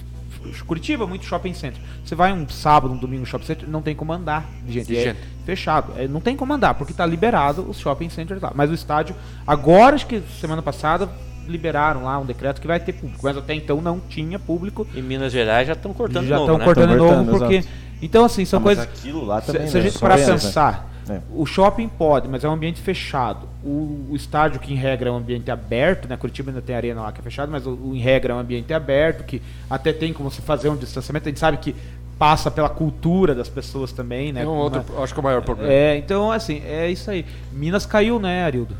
Curitiba, 0.66 1.06
muito 1.06 1.24
shopping 1.26 1.52
center. 1.52 1.80
Você 2.04 2.14
vai 2.14 2.32
um 2.32 2.48
sábado, 2.48 2.94
um 2.94 2.96
domingo 2.96 3.20
no 3.20 3.26
shopping 3.26 3.44
center, 3.44 3.68
não 3.68 3.82
tem 3.82 3.94
como 3.94 4.12
andar 4.12 4.48
de 4.64 4.72
gente. 4.72 4.86
De 4.86 4.96
é 4.96 5.02
gente. 5.04 5.18
fechado. 5.44 5.92
É, 5.96 6.06
não 6.08 6.20
tem 6.20 6.36
como 6.36 6.52
andar, 6.54 6.74
porque 6.74 6.92
tá 6.92 7.04
liberado 7.04 7.68
os 7.68 7.78
shopping 7.78 8.08
centers 8.08 8.40
lá. 8.40 8.52
Mas 8.54 8.70
o 8.70 8.74
estádio, 8.74 9.14
agora, 9.46 9.94
acho 9.96 10.06
que 10.06 10.22
semana 10.40 10.62
passada, 10.62 11.08
liberaram 11.48 12.04
lá 12.04 12.18
um 12.18 12.24
decreto 12.24 12.60
que 12.60 12.66
vai 12.66 12.78
ter 12.78 12.92
público. 12.92 13.20
Mas 13.22 13.36
até 13.36 13.54
então 13.54 13.80
não 13.80 13.98
tinha 14.00 14.38
público. 14.38 14.86
Em 14.94 15.02
Minas 15.02 15.32
Gerais 15.32 15.66
já 15.66 15.72
estão 15.72 15.92
cortando 15.92 16.26
já 16.26 16.36
de 16.36 16.40
novo, 16.42 16.44
estão 16.44 16.58
né? 16.58 16.64
cortando 16.64 16.90
de 16.90 16.96
Tão 16.96 17.06
novo, 17.06 17.16
cortando, 17.30 17.38
porque. 17.40 17.54
exato. 17.56 17.74
Então, 18.00 18.24
assim, 18.24 18.44
são 18.44 18.58
Ah, 18.58 18.62
mas 18.64 18.78
coisas. 18.78 18.94
aquilo 19.00 19.24
lá 19.24 19.40
também, 19.40 19.62
Se, 19.62 19.72
se 19.72 19.76
a 19.78 19.80
né? 19.82 19.90
gente 19.90 20.02
né? 20.04 20.16
pensar, 20.26 20.88
É. 21.10 21.18
o 21.34 21.44
shopping 21.44 21.88
pode, 21.88 22.28
mas 22.28 22.44
é 22.44 22.48
um 22.48 22.52
ambiente 22.52 22.80
fechado. 22.80 23.48
O, 23.64 24.06
o 24.10 24.12
estádio, 24.14 24.60
que 24.60 24.72
em 24.72 24.76
regra 24.76 25.08
é 25.08 25.12
um 25.12 25.16
ambiente 25.16 25.50
aberto, 25.50 26.06
né? 26.08 26.16
Curitiba 26.16 26.50
ainda 26.50 26.62
tem 26.62 26.76
arena 26.76 27.00
lá 27.02 27.10
que 27.10 27.18
é 27.20 27.22
fechado, 27.24 27.50
mas 27.50 27.66
o, 27.66 27.70
o 27.70 27.96
em 27.96 27.98
regra 27.98 28.32
é 28.32 28.36
um 28.36 28.38
ambiente 28.38 28.72
aberto, 28.72 29.24
que 29.24 29.42
até 29.68 29.92
tem 29.92 30.12
como 30.12 30.30
se 30.30 30.40
fazer 30.42 30.68
um 30.68 30.76
distanciamento. 30.76 31.26
A 31.28 31.30
gente 31.30 31.40
sabe 31.40 31.56
que 31.56 31.74
passa 32.18 32.50
pela 32.50 32.68
cultura 32.68 33.34
das 33.34 33.48
pessoas 33.48 33.90
também, 33.92 34.32
né? 34.32 34.42
É 34.42 34.46
um 34.46 34.50
outro, 34.50 34.84
acho 35.02 35.12
que 35.12 35.18
é 35.18 35.22
o 35.22 35.24
maior 35.24 35.42
problema. 35.42 35.72
é, 35.72 35.96
então, 35.96 36.30
assim, 36.30 36.62
é 36.66 36.88
isso 36.90 37.10
aí. 37.10 37.24
Minas 37.52 37.84
caiu, 37.86 38.18
né, 38.20 38.44
Arildo? 38.44 38.76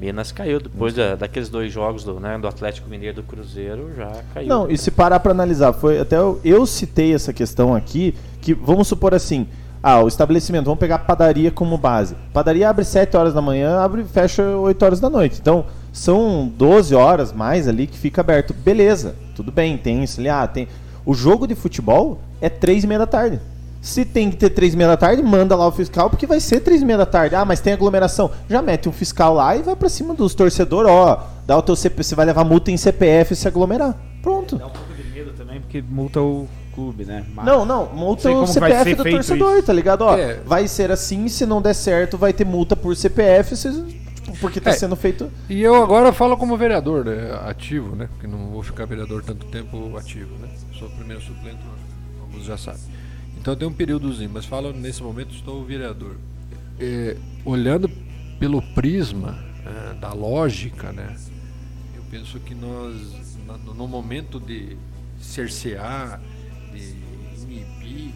Minas 0.00 0.32
caiu 0.32 0.58
depois 0.60 0.94
da- 0.94 1.14
daqueles 1.14 1.48
dois 1.48 1.70
jogos 1.72 2.02
do, 2.04 2.18
né, 2.18 2.38
do 2.38 2.48
Atlético 2.48 2.88
Mineiro 2.88 3.18
e 3.18 3.22
do 3.22 3.26
Cruzeiro, 3.26 3.90
já 3.96 4.10
caiu. 4.32 4.48
Não, 4.48 4.70
e 4.70 4.78
se 4.78 4.90
parar 4.90 5.20
pra 5.20 5.32
analisar, 5.32 5.72
foi 5.72 5.98
até 6.00 6.16
eu, 6.16 6.40
eu 6.44 6.64
citei 6.66 7.14
essa 7.14 7.32
questão 7.32 7.74
aqui, 7.74 8.14
que 8.40 8.54
vamos 8.54 8.88
supor 8.88 9.14
assim, 9.14 9.46
ah, 9.82 10.00
o 10.00 10.08
estabelecimento, 10.08 10.64
vamos 10.64 10.80
pegar 10.80 10.94
a 10.96 10.98
padaria 10.98 11.50
como 11.50 11.76
base. 11.76 12.16
Padaria 12.32 12.68
abre 12.70 12.84
7 12.84 13.16
horas 13.16 13.34
da 13.34 13.42
manhã, 13.42 13.78
abre 13.78 14.02
e 14.02 14.04
fecha 14.04 14.42
8 14.42 14.82
horas 14.84 15.00
da 15.00 15.10
noite. 15.10 15.38
Então, 15.40 15.64
são 15.92 16.50
12 16.56 16.94
horas 16.94 17.32
mais 17.32 17.66
ali 17.68 17.86
que 17.86 17.98
fica 17.98 18.20
aberto. 18.20 18.54
Beleza, 18.54 19.14
tudo 19.34 19.50
bem, 19.52 19.76
tem 19.76 20.02
isso 20.04 20.20
ali, 20.20 20.28
ah, 20.28 20.46
tem. 20.46 20.68
O 21.04 21.14
jogo 21.14 21.46
de 21.46 21.54
futebol 21.54 22.20
é 22.40 22.48
3 22.48 22.84
e 22.84 22.86
meia 22.86 22.98
da 23.00 23.06
tarde. 23.06 23.40
Se 23.80 24.04
tem 24.04 24.30
que 24.30 24.36
ter 24.36 24.50
3 24.50 24.74
e 24.74 24.76
meia 24.76 24.88
da 24.90 24.96
tarde, 24.96 25.22
manda 25.22 25.56
lá 25.56 25.66
o 25.66 25.72
fiscal, 25.72 26.10
porque 26.10 26.26
vai 26.26 26.38
ser 26.38 26.60
3 26.60 26.82
e 26.82 26.84
meia 26.84 26.98
da 26.98 27.06
tarde. 27.06 27.34
Ah, 27.34 27.44
mas 27.46 27.60
tem 27.60 27.72
aglomeração. 27.72 28.30
Já 28.48 28.60
mete 28.60 28.88
um 28.88 28.92
fiscal 28.92 29.32
lá 29.34 29.56
e 29.56 29.62
vai 29.62 29.74
pra 29.74 29.88
cima 29.88 30.12
dos 30.14 30.34
torcedores, 30.34 30.90
ó. 30.90 31.26
Dá 31.46 31.56
o 31.56 31.62
teu 31.62 31.74
CP, 31.74 32.02
você 32.02 32.14
vai 32.14 32.26
levar 32.26 32.44
multa 32.44 32.70
em 32.70 32.76
CPF 32.76 33.34
se 33.34 33.48
aglomerar. 33.48 33.96
Pronto. 34.22 34.56
Dá 34.56 34.66
um 34.66 34.70
pouco 34.70 34.92
de 34.92 35.02
medo 35.10 35.32
também, 35.32 35.60
porque 35.60 35.82
multa 35.82 36.20
o 36.20 36.46
clube, 36.74 37.06
né? 37.06 37.24
Mas- 37.34 37.46
Não, 37.46 37.64
não, 37.64 37.86
multa 37.86 38.30
o 38.30 38.46
CPF 38.46 38.94
do 38.96 39.02
torcedor, 39.04 39.54
isso. 39.56 39.62
tá 39.66 39.72
ligado? 39.72 40.02
Ó, 40.02 40.14
É. 40.16 40.34
vai 40.44 40.68
ser 40.68 40.90
assim, 40.92 41.26
se 41.28 41.46
não 41.46 41.62
der 41.62 41.74
certo, 41.74 42.18
vai 42.18 42.32
ter 42.34 42.44
multa 42.44 42.76
por 42.76 42.94
CPF, 42.94 43.56
se- 43.56 43.72
tipo, 44.22 44.36
porque 44.42 44.60
tá 44.60 44.70
É. 44.70 44.74
sendo 44.74 44.94
feito. 44.94 45.30
E 45.48 45.62
eu 45.62 45.74
agora 45.82 46.12
falo 46.12 46.36
como 46.36 46.54
vereador, 46.56 47.04
né, 47.06 47.34
ativo, 47.46 47.96
né? 47.96 48.08
Porque 48.12 48.26
não 48.26 48.50
vou 48.50 48.62
ficar 48.62 48.84
vereador 48.84 49.22
tanto 49.24 49.46
tempo 49.46 49.96
ativo, 49.96 50.34
né? 50.38 50.48
Sou 50.78 50.86
o 50.86 50.90
primeiro 50.90 51.22
suplente, 51.22 51.58
alguns 52.20 52.44
já 52.44 52.58
sabem. 52.58 52.80
Então 53.40 53.56
tem 53.56 53.66
um 53.66 53.72
períodozinho, 53.72 54.30
mas 54.32 54.44
falo 54.44 54.72
nesse 54.72 55.02
momento 55.02 55.34
estou 55.34 55.64
vereador. 55.64 56.16
É, 56.78 57.16
olhando 57.44 57.88
pelo 58.38 58.60
prisma 58.60 59.38
é, 59.64 59.94
da 59.94 60.12
lógica, 60.12 60.92
né? 60.92 61.16
Eu 61.96 62.02
penso 62.10 62.38
que 62.40 62.54
nós, 62.54 62.94
no- 63.74 63.88
momento 63.88 64.38
de 64.38 64.76
cercear, 65.20 66.20
de 66.72 66.94
inibir, 67.42 68.12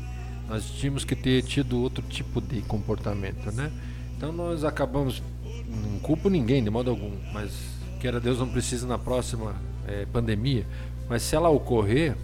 nós 0.49 0.65
tínhamos 0.67 1.05
que 1.05 1.17
ter 1.17 1.43
tido 1.43 1.81
outro 1.81 2.03
tipo 2.07 2.41
de 2.41 2.61
comportamento, 2.63 3.51
né? 3.53 3.71
Então 4.17 4.31
nós 4.31 4.63
acabamos, 4.63 5.23
não 5.69 5.99
culpo 6.01 6.29
ninguém 6.29 6.63
de 6.63 6.69
modo 6.71 6.91
algum, 6.91 7.13
mas 7.33 7.51
queira 7.99 8.21
Deus 8.21 8.39
não 8.39 8.49
precise 8.49 8.85
na 8.87 8.99
próxima 8.99 9.55
eh, 9.89 10.07
pandemia, 10.13 10.67
mas 11.09 11.23
se 11.23 11.35
ela 11.35 11.49
ocorrer, 11.49 12.15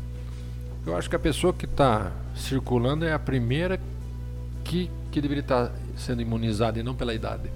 eu 0.87 0.97
acho 0.97 1.09
que 1.09 1.17
a 1.17 1.19
pessoa 1.19 1.53
que 1.53 1.65
está 1.65 2.13
circulando 2.41 3.05
é 3.05 3.13
a 3.13 3.19
primeira 3.19 3.81
que, 4.65 4.91
que 5.11 5.21
deveria 5.21 5.43
estar 5.43 5.73
sendo 5.97 6.23
imunizada 6.23 6.79
e 6.79 6.83
não 6.83 6.95
pela 6.95 7.15
idade. 7.15 7.51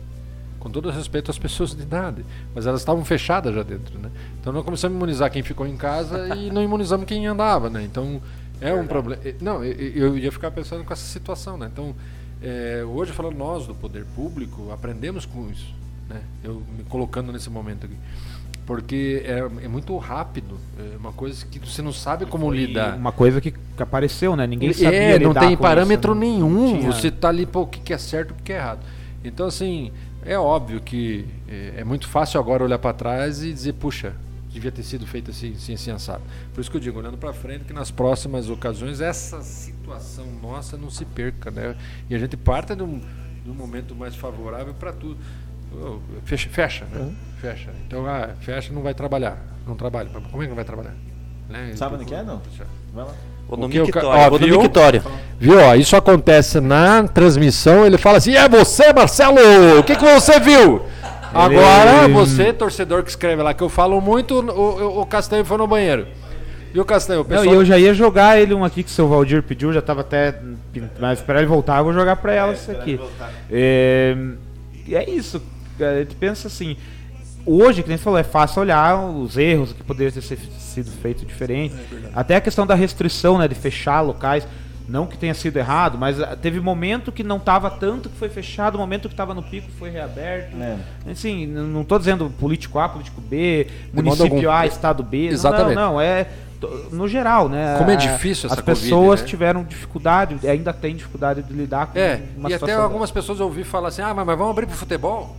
Com 0.58 0.70
todo 0.70 0.90
respeito 0.90 1.30
às 1.30 1.38
pessoas 1.38 1.74
de 1.74 1.82
idade, 1.82 2.24
mas 2.54 2.66
elas 2.66 2.80
estavam 2.80 3.04
fechadas 3.04 3.54
já 3.54 3.62
dentro, 3.62 3.98
né? 3.98 4.10
Então 4.40 4.52
nós 4.52 4.64
começamos 4.64 4.94
a 4.94 4.98
imunizar 4.98 5.30
quem 5.30 5.42
ficou 5.42 5.66
em 5.66 5.76
casa 5.76 6.34
e 6.36 6.48
não 6.52 6.62
imunizamos 6.62 7.06
quem 7.06 7.26
andava, 7.26 7.68
né? 7.68 7.82
Então 7.82 8.20
é 8.60 8.72
um 8.72 8.86
problema. 8.86 9.22
Não, 9.40 9.62
eu, 9.62 10.16
ia 10.16 10.32
ficar 10.32 10.50
pensando 10.50 10.82
com 10.84 10.92
essa 10.92 11.04
situação, 11.04 11.58
né? 11.58 11.68
Então 11.70 11.94
é, 12.42 12.82
hoje 12.86 13.12
falando 13.12 13.36
nós 13.36 13.66
do 13.66 13.74
poder 13.74 14.04
público 14.14 14.70
aprendemos 14.70 15.26
com 15.26 15.50
isso, 15.50 15.74
né? 16.08 16.22
Eu 16.42 16.62
me 16.76 16.84
colocando 16.84 17.30
nesse 17.30 17.50
momento 17.50 17.84
aqui. 17.84 17.96
Porque 18.66 19.22
é, 19.26 19.64
é 19.64 19.68
muito 19.68 19.96
rápido. 19.98 20.56
É 20.78 20.96
uma 20.96 21.12
coisa 21.12 21.44
que 21.46 21.58
você 21.58 21.82
não 21.82 21.92
sabe 21.92 22.24
como 22.26 22.50
lidar. 22.50 22.96
Uma 22.96 23.12
coisa 23.12 23.40
que 23.40 23.52
apareceu, 23.78 24.34
né? 24.34 24.46
Ninguém 24.46 24.72
sabia 24.72 24.98
É, 24.98 25.18
não 25.18 25.34
tem 25.34 25.56
parâmetro 25.56 26.12
isso, 26.12 26.20
né? 26.20 26.26
nenhum. 26.26 26.78
Tinha- 26.78 26.92
Você 26.92 27.10
tá 27.10 27.28
ali, 27.28 27.44
pô, 27.44 27.62
o 27.62 27.66
que 27.66 27.92
é 27.92 27.98
certo, 27.98 28.30
o 28.30 28.34
que 28.42 28.52
é 28.52 28.56
errado. 28.56 28.80
Então, 29.22 29.46
assim, 29.46 29.92
é 30.24 30.38
óbvio 30.38 30.80
que 30.80 31.26
é, 31.48 31.74
é 31.78 31.84
muito 31.84 32.08
fácil 32.08 32.40
agora 32.40 32.64
olhar 32.64 32.78
para 32.78 32.92
trás 32.94 33.42
e 33.42 33.52
dizer, 33.52 33.74
puxa, 33.74 34.14
devia 34.50 34.70
ter 34.72 34.82
sido 34.82 35.06
feito 35.06 35.30
assim, 35.30 35.52
assim, 35.52 35.74
assim, 35.74 35.90
assado. 35.90 36.22
Por 36.54 36.60
isso 36.60 36.70
que 36.70 36.76
eu 36.76 36.80
digo, 36.80 36.98
olhando 36.98 37.18
para 37.18 37.32
frente, 37.34 37.64
que 37.64 37.72
nas 37.72 37.90
próximas 37.90 38.48
ocasiões 38.48 39.00
essa 39.00 39.42
situação 39.42 40.26
nossa 40.42 40.76
não 40.78 40.88
se 40.90 41.04
perca, 41.04 41.50
né? 41.50 41.74
E 42.08 42.14
a 42.14 42.18
gente 42.18 42.36
parte 42.36 42.74
de 42.74 42.82
um, 42.82 42.98
de 43.44 43.50
um 43.50 43.54
momento 43.54 43.94
mais 43.94 44.14
favorável 44.14 44.72
para 44.74 44.92
tudo. 44.92 45.18
Fecha, 46.24 46.48
fecha, 46.48 46.84
né? 46.92 47.12
Fecha. 47.40 47.70
Então, 47.86 48.06
ah, 48.06 48.30
fecha, 48.40 48.72
não 48.72 48.82
vai 48.82 48.94
trabalhar. 48.94 49.38
Não 49.66 49.74
trabalha. 49.74 50.08
Como 50.30 50.42
é 50.42 50.46
que 50.46 50.48
não 50.48 50.56
vai 50.56 50.64
trabalhar? 50.64 50.94
Né? 51.48 51.72
Sabe 51.74 51.96
onde 51.96 52.04
que 52.04 52.14
é, 52.14 52.22
não? 52.22 52.40
Vai 52.92 53.04
lá. 53.04 53.12
Vou 53.48 53.58
no 53.58 53.68
mictório. 53.68 54.30
Vou 54.30 54.38
no 54.38 54.46
viu? 54.46 54.62
mictório. 54.62 55.02
Viu? 55.38 55.60
Ó, 55.60 55.74
isso 55.74 55.94
acontece 55.96 56.60
na 56.60 57.06
transmissão. 57.06 57.84
Ele 57.84 57.98
fala 57.98 58.18
assim: 58.18 58.34
É 58.34 58.48
você, 58.48 58.92
Marcelo? 58.92 59.78
O 59.78 59.82
que, 59.82 59.96
que 59.96 60.04
você 60.04 60.40
viu? 60.40 60.82
Agora, 61.34 62.08
você, 62.08 62.52
torcedor 62.52 63.02
que 63.02 63.10
escreve 63.10 63.42
lá, 63.42 63.52
que 63.52 63.62
eu 63.62 63.68
falo 63.68 64.00
muito, 64.00 64.34
o, 64.38 65.00
o, 65.00 65.06
Castanho 65.06 65.44
foi 65.44 65.58
no 65.58 65.66
banheiro. 65.66 66.06
E 66.72 66.78
o 66.78 66.84
Castanho, 66.84 67.20
o 67.20 67.22
Não, 67.24 67.28
pessoal. 67.28 67.54
e 67.54 67.58
eu 67.58 67.64
já 67.64 67.76
ia 67.76 67.92
jogar 67.92 68.40
ele 68.40 68.54
um 68.54 68.64
aqui 68.64 68.84
que 68.84 68.90
o 68.90 68.92
seu 68.92 69.08
Valdir 69.08 69.42
pediu, 69.42 69.72
já 69.72 69.82
tava 69.82 70.02
até. 70.02 70.38
Mas 71.00 71.18
esperar 71.18 71.40
ele 71.40 71.48
voltar, 71.48 71.78
eu 71.78 71.84
vou 71.84 71.92
jogar 71.92 72.16
pra 72.16 72.32
ela 72.32 72.52
isso 72.52 72.70
aqui. 72.70 73.00
É, 73.50 74.16
e 74.86 74.94
é 74.94 75.10
isso. 75.10 75.42
Cara, 75.78 75.96
A 75.96 76.00
gente 76.00 76.14
pensa 76.16 76.48
assim. 76.48 76.76
Hoje, 77.46 77.82
que 77.82 77.88
nem 77.88 77.98
você 77.98 78.04
falou, 78.04 78.18
é 78.18 78.22
fácil 78.22 78.62
olhar 78.62 78.98
os 78.98 79.36
erros, 79.36 79.74
que 79.74 79.82
poderia 79.82 80.10
ter 80.10 80.22
sido 80.22 80.90
feito 81.02 81.26
diferente. 81.26 81.74
Até 82.14 82.36
a 82.36 82.40
questão 82.40 82.66
da 82.66 82.74
restrição, 82.74 83.36
né? 83.36 83.46
De 83.46 83.54
fechar 83.54 84.00
locais. 84.00 84.46
Não 84.86 85.06
que 85.06 85.16
tenha 85.16 85.32
sido 85.32 85.56
errado, 85.56 85.96
mas 85.96 86.20
ah, 86.20 86.36
teve 86.36 86.60
momento 86.60 87.10
que 87.10 87.22
não 87.22 87.38
tava 87.38 87.70
tanto 87.70 88.10
que 88.10 88.18
foi 88.18 88.28
fechado, 88.28 88.76
momento 88.76 89.08
que 89.08 89.14
tava 89.14 89.32
no 89.32 89.42
pico 89.42 89.66
foi 89.78 89.88
reaberto. 89.88 90.54
É. 90.60 90.76
Assim, 91.10 91.46
não 91.46 91.82
tô 91.84 91.98
dizendo 91.98 92.30
político 92.38 92.78
A, 92.78 92.86
político 92.86 93.18
B, 93.18 93.66
município 93.92 94.36
algum. 94.36 94.50
A, 94.50 94.66
estado 94.66 95.02
B. 95.02 95.26
Não, 95.26 95.32
Exatamente. 95.32 95.74
Não, 95.74 95.92
não, 95.92 96.00
é 96.00 96.26
no 96.90 97.08
geral, 97.08 97.48
né? 97.48 97.76
Como 97.78 97.90
é 97.90 97.96
difícil 97.96 98.46
essa 98.46 98.60
As 98.60 98.64
Covid, 98.64 98.82
pessoas 98.82 99.20
né? 99.20 99.26
tiveram 99.26 99.64
dificuldade, 99.64 100.48
ainda 100.48 100.72
têm 100.72 100.96
dificuldade 100.96 101.42
de 101.42 101.52
lidar 101.52 101.86
com 101.88 101.98
É, 101.98 102.20
uma 102.36 102.50
e 102.50 102.54
até 102.54 102.74
algumas 102.74 103.10
pessoas 103.10 103.40
eu 103.40 103.46
ouvi 103.46 103.64
falar 103.64 103.88
assim: 103.88 104.02
Ah, 104.02 104.14
mas, 104.14 104.26
mas 104.26 104.38
vamos 104.38 104.52
abrir 104.52 104.66
pro 104.66 104.76
futebol? 104.76 105.36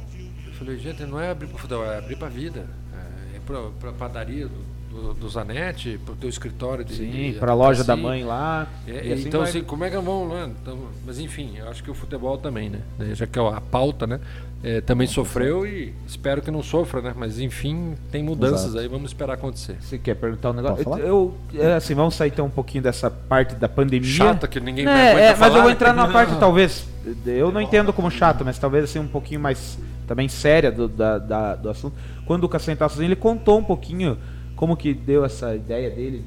Eu 0.55 0.65
falei: 0.65 0.79
Gente, 0.79 1.03
não 1.03 1.19
é 1.19 1.29
abrir 1.29 1.47
pro 1.47 1.57
futebol, 1.57 1.85
é 1.85 1.97
abrir 1.97 2.15
pra 2.15 2.29
vida. 2.29 2.65
É, 2.93 3.37
é 3.37 3.39
pra, 3.45 3.61
pra 3.79 3.91
padaria 3.91 4.47
do, 4.47 4.65
do, 4.89 5.13
do 5.13 5.29
Zanetti, 5.29 5.99
pro 6.05 6.15
teu 6.15 6.29
escritório 6.29 6.85
de. 6.85 6.95
Sim, 6.95 7.35
para 7.39 7.51
a 7.51 7.55
loja 7.55 7.83
da 7.83 7.93
advocacia. 7.93 8.19
mãe 8.19 8.23
lá. 8.27 8.67
É, 8.87 9.07
e 9.07 9.13
assim 9.13 9.27
então, 9.27 9.41
vai. 9.41 9.49
assim, 9.49 9.63
como 9.63 9.83
é 9.83 9.89
que 9.89 9.97
vão 9.97 10.27
lá? 10.27 10.47
Então, 10.61 10.79
mas 11.05 11.19
enfim, 11.19 11.53
eu 11.57 11.69
acho 11.69 11.83
que 11.83 11.91
o 11.91 11.93
futebol 11.93 12.37
também, 12.37 12.69
né? 12.69 12.79
Daí, 12.97 13.13
Já 13.13 13.27
que 13.27 13.37
é 13.37 13.41
a 13.41 13.61
pauta, 13.61 14.07
né? 14.07 14.19
é, 14.65 14.81
também 14.81 15.05
sofreu 15.05 15.63
e 15.67 15.93
espero 16.07 16.41
que 16.41 16.49
não 16.49 16.63
sofra, 16.63 16.99
né? 16.99 17.13
Mas 17.15 17.39
enfim, 17.39 17.93
tem 18.11 18.23
mudanças 18.23 18.65
Exato. 18.65 18.79
aí, 18.79 18.87
vamos 18.87 19.11
esperar 19.11 19.33
acontecer. 19.33 19.77
Você 19.79 19.99
quer 19.99 20.15
perguntar 20.15 20.49
um 20.49 20.53
negócio? 20.53 20.83
Falar? 20.83 21.01
Eu, 21.01 21.35
é, 21.53 21.73
assim, 21.73 21.93
vamos 21.93 22.15
sair 22.15 22.29
então 22.29 22.47
um 22.47 22.49
pouquinho 22.49 22.83
dessa 22.83 23.11
parte 23.11 23.53
da 23.53 23.69
pandemia. 23.69 24.09
Chata 24.09 24.47
que 24.47 24.59
ninguém 24.59 24.85
É, 24.85 24.87
mais 24.87 25.17
é, 25.19 25.29
mas 25.29 25.37
falar, 25.37 25.49
eu 25.51 25.61
vou 25.61 25.65
né? 25.69 25.71
entrar 25.73 25.93
numa 25.93 26.09
parte, 26.11 26.35
talvez. 26.39 26.87
Eu 27.27 27.51
não 27.51 27.61
entendo 27.61 27.93
como 27.93 28.09
chato, 28.09 28.43
mas 28.43 28.57
talvez 28.57 28.85
assim 28.85 28.97
um 28.97 29.07
pouquinho 29.07 29.39
mais 29.39 29.77
também 30.05 30.27
séria 30.27 30.71
do, 30.71 30.87
da- 30.87 31.17
da- 31.17 31.55
do 31.55 31.69
assunto. 31.69 31.95
Quando 32.25 32.43
o 32.43 32.49
Cassiano 32.49 32.75
estava 32.75 32.89
sozinho, 32.91 33.07
ele 33.07 33.15
contou 33.15 33.59
um 33.59 33.63
pouquinho 33.63 34.17
como 34.55 34.77
que 34.77 34.93
deu 34.93 35.25
essa 35.25 35.55
ideia 35.55 35.89
dele. 35.89 36.19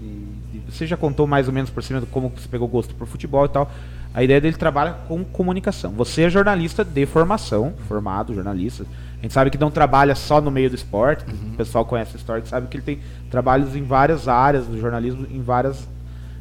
De, 0.53 0.59
de- 0.61 0.71
você 0.73 0.87
já 0.87 0.97
contou 0.97 1.27
mais 1.27 1.47
ou 1.49 1.55
menos 1.55 1.71
por 1.71 1.83
cima 1.83 2.01
de 2.01 2.07
como 2.07 2.29
você 2.37 2.49
pegou 2.49 2.69
gosto 2.69 2.95
por 2.95 3.07
futebol 3.07 3.45
e 3.45 3.49
tal. 3.49 3.71
A 4.15 4.23
ideia 4.25 4.41
dele 4.41 4.57
trabalha 4.57 4.93
com 5.07 5.23
comunicação. 5.25 5.93
Você 5.93 6.23
é 6.23 6.31
jornalista 6.31 6.85
de 6.85 7.07
formação, 7.07 7.75
formado 7.87 8.35
jornalista. 8.35 8.85
A 9.19 9.23
gente 9.23 9.33
sabe 9.33 9.51
que 9.51 9.59
não 9.59 9.71
trabalha 9.71 10.15
só 10.15 10.41
no 10.41 10.51
meio 10.51 10.71
do 10.71 10.77
esporte. 10.77 11.25
Uhum. 11.29 11.53
O 11.53 11.57
pessoal 11.57 11.85
conhece 11.85 12.13
a 12.15 12.17
história, 12.17 12.43
que 12.43 12.49
sabe 12.49 12.67
que 12.69 12.77
ele 12.77 12.85
tem 12.85 12.99
trabalhos 13.31 13.77
em 13.77 13.83
várias 13.83 14.27
áreas 14.29 14.67
do 14.67 14.79
jornalismo, 14.81 15.27
em 15.31 15.43
várias 15.43 15.87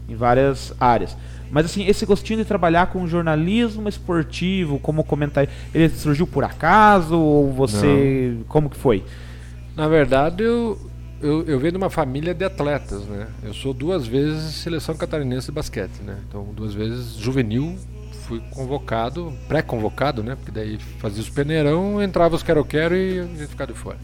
em 0.10 0.16
várias 0.16 0.74
áreas. 0.80 1.18
Mas 1.52 1.66
assim, 1.66 1.86
esse 1.86 2.06
gostinho 2.06 2.40
de 2.40 2.46
trabalhar 2.46 2.88
com 2.88 3.08
jornalismo 3.08 3.88
esportivo, 3.88 4.80
como 4.80 5.04
comentar, 5.04 5.48
ele 5.74 5.90
surgiu 5.90 6.28
por 6.28 6.44
acaso 6.44 7.18
ou 7.18 7.52
você, 7.52 8.38
como 8.48 8.70
que 8.70 8.78
foi? 8.78 9.04
Na 9.76 9.88
verdade, 9.88 10.44
eu, 10.44 10.78
eu, 11.22 11.44
eu 11.46 11.60
venho 11.60 11.74
de 11.74 11.78
uma 11.78 11.90
família 11.90 12.34
de 12.34 12.44
atletas, 12.44 13.04
né? 13.06 13.28
Eu 13.44 13.54
sou 13.54 13.74
duas 13.74 14.06
vezes 14.08 14.56
seleção 14.56 14.96
catarinense 14.96 15.48
de 15.48 15.52
basquete, 15.54 16.02
né? 16.04 16.18
Então, 16.28 16.48
duas 16.56 16.74
vezes 16.74 17.16
juvenil, 17.16 17.76
fui 18.28 18.42
convocado, 18.52 19.34
pré-convocado, 19.48 20.22
né? 20.22 20.36
Porque 20.36 20.52
daí 20.52 20.78
fazia 21.00 21.22
os 21.22 21.30
peneirão, 21.30 22.02
entrava 22.02 22.36
os 22.36 22.44
quero-quero 22.44 22.96
e 22.96 23.20
a 23.20 23.24
gente 23.24 23.48
ficava 23.48 23.72
de 23.72 23.78
fora. 23.78 23.98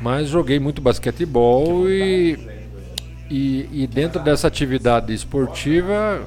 Mas 0.00 0.28
joguei 0.28 0.58
muito 0.58 0.80
basquetebol 0.80 1.88
e, 1.88 2.38
e, 3.30 3.68
e 3.72 3.86
dentro 3.86 4.22
dessa 4.22 4.46
atividade 4.46 5.12
esportiva, 5.12 6.22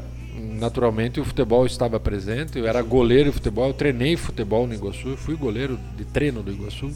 naturalmente 0.60 1.20
o 1.20 1.26
futebol 1.26 1.66
estava 1.66 2.00
presente. 2.00 2.58
Eu 2.60 2.68
era 2.68 2.82
goleiro 2.82 3.30
de 3.30 3.34
futebol, 3.36 3.68
eu 3.68 3.74
treinei 3.74 4.16
futebol 4.18 4.68
no 4.68 4.74
Iguaçu, 4.74 5.16
fui 5.18 5.36
goleiro 5.36 5.80
de 5.98 6.06
treino 6.06 6.44
do 6.44 6.52
Iguaçu. 6.52 6.92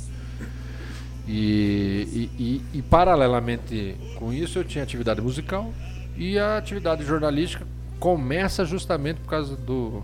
E, 1.27 2.29
e, 2.37 2.43
e- 2.43 2.61
e, 2.79 2.81
paralelamente 2.81 3.95
com 4.15 4.33
isso 4.33 4.59
eu 4.59 4.63
tinha 4.65 4.83
atividade 4.83 5.21
musical 5.21 5.73
e 6.17 6.37
a 6.37 6.57
atividade 6.57 7.05
jornalística 7.05 7.65
começa 7.97 8.65
justamente 8.65 9.21
por 9.21 9.29
causa 9.29 9.55
do, 9.55 10.03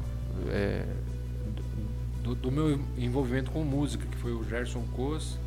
é, 0.49 0.85
do, 2.23 2.35
do 2.35 2.49
meu 2.49 2.79
envolvimento 2.97 3.51
com 3.51 3.65
música, 3.65 4.05
que 4.09 4.15
foi 4.17 4.31
o 4.31 4.45
Gerson 4.47 4.81
Cos, 4.95 5.37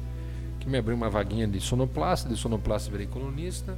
que 0.60 0.68
me 0.68 0.76
abriu 0.76 0.94
uma 0.94 1.08
vaguinha 1.08 1.48
de 1.48 1.58
sonoplasta, 1.58 2.28
de 2.28 2.36
sonoplasta 2.36 2.90
virei 2.90 3.06
colunista, 3.06 3.74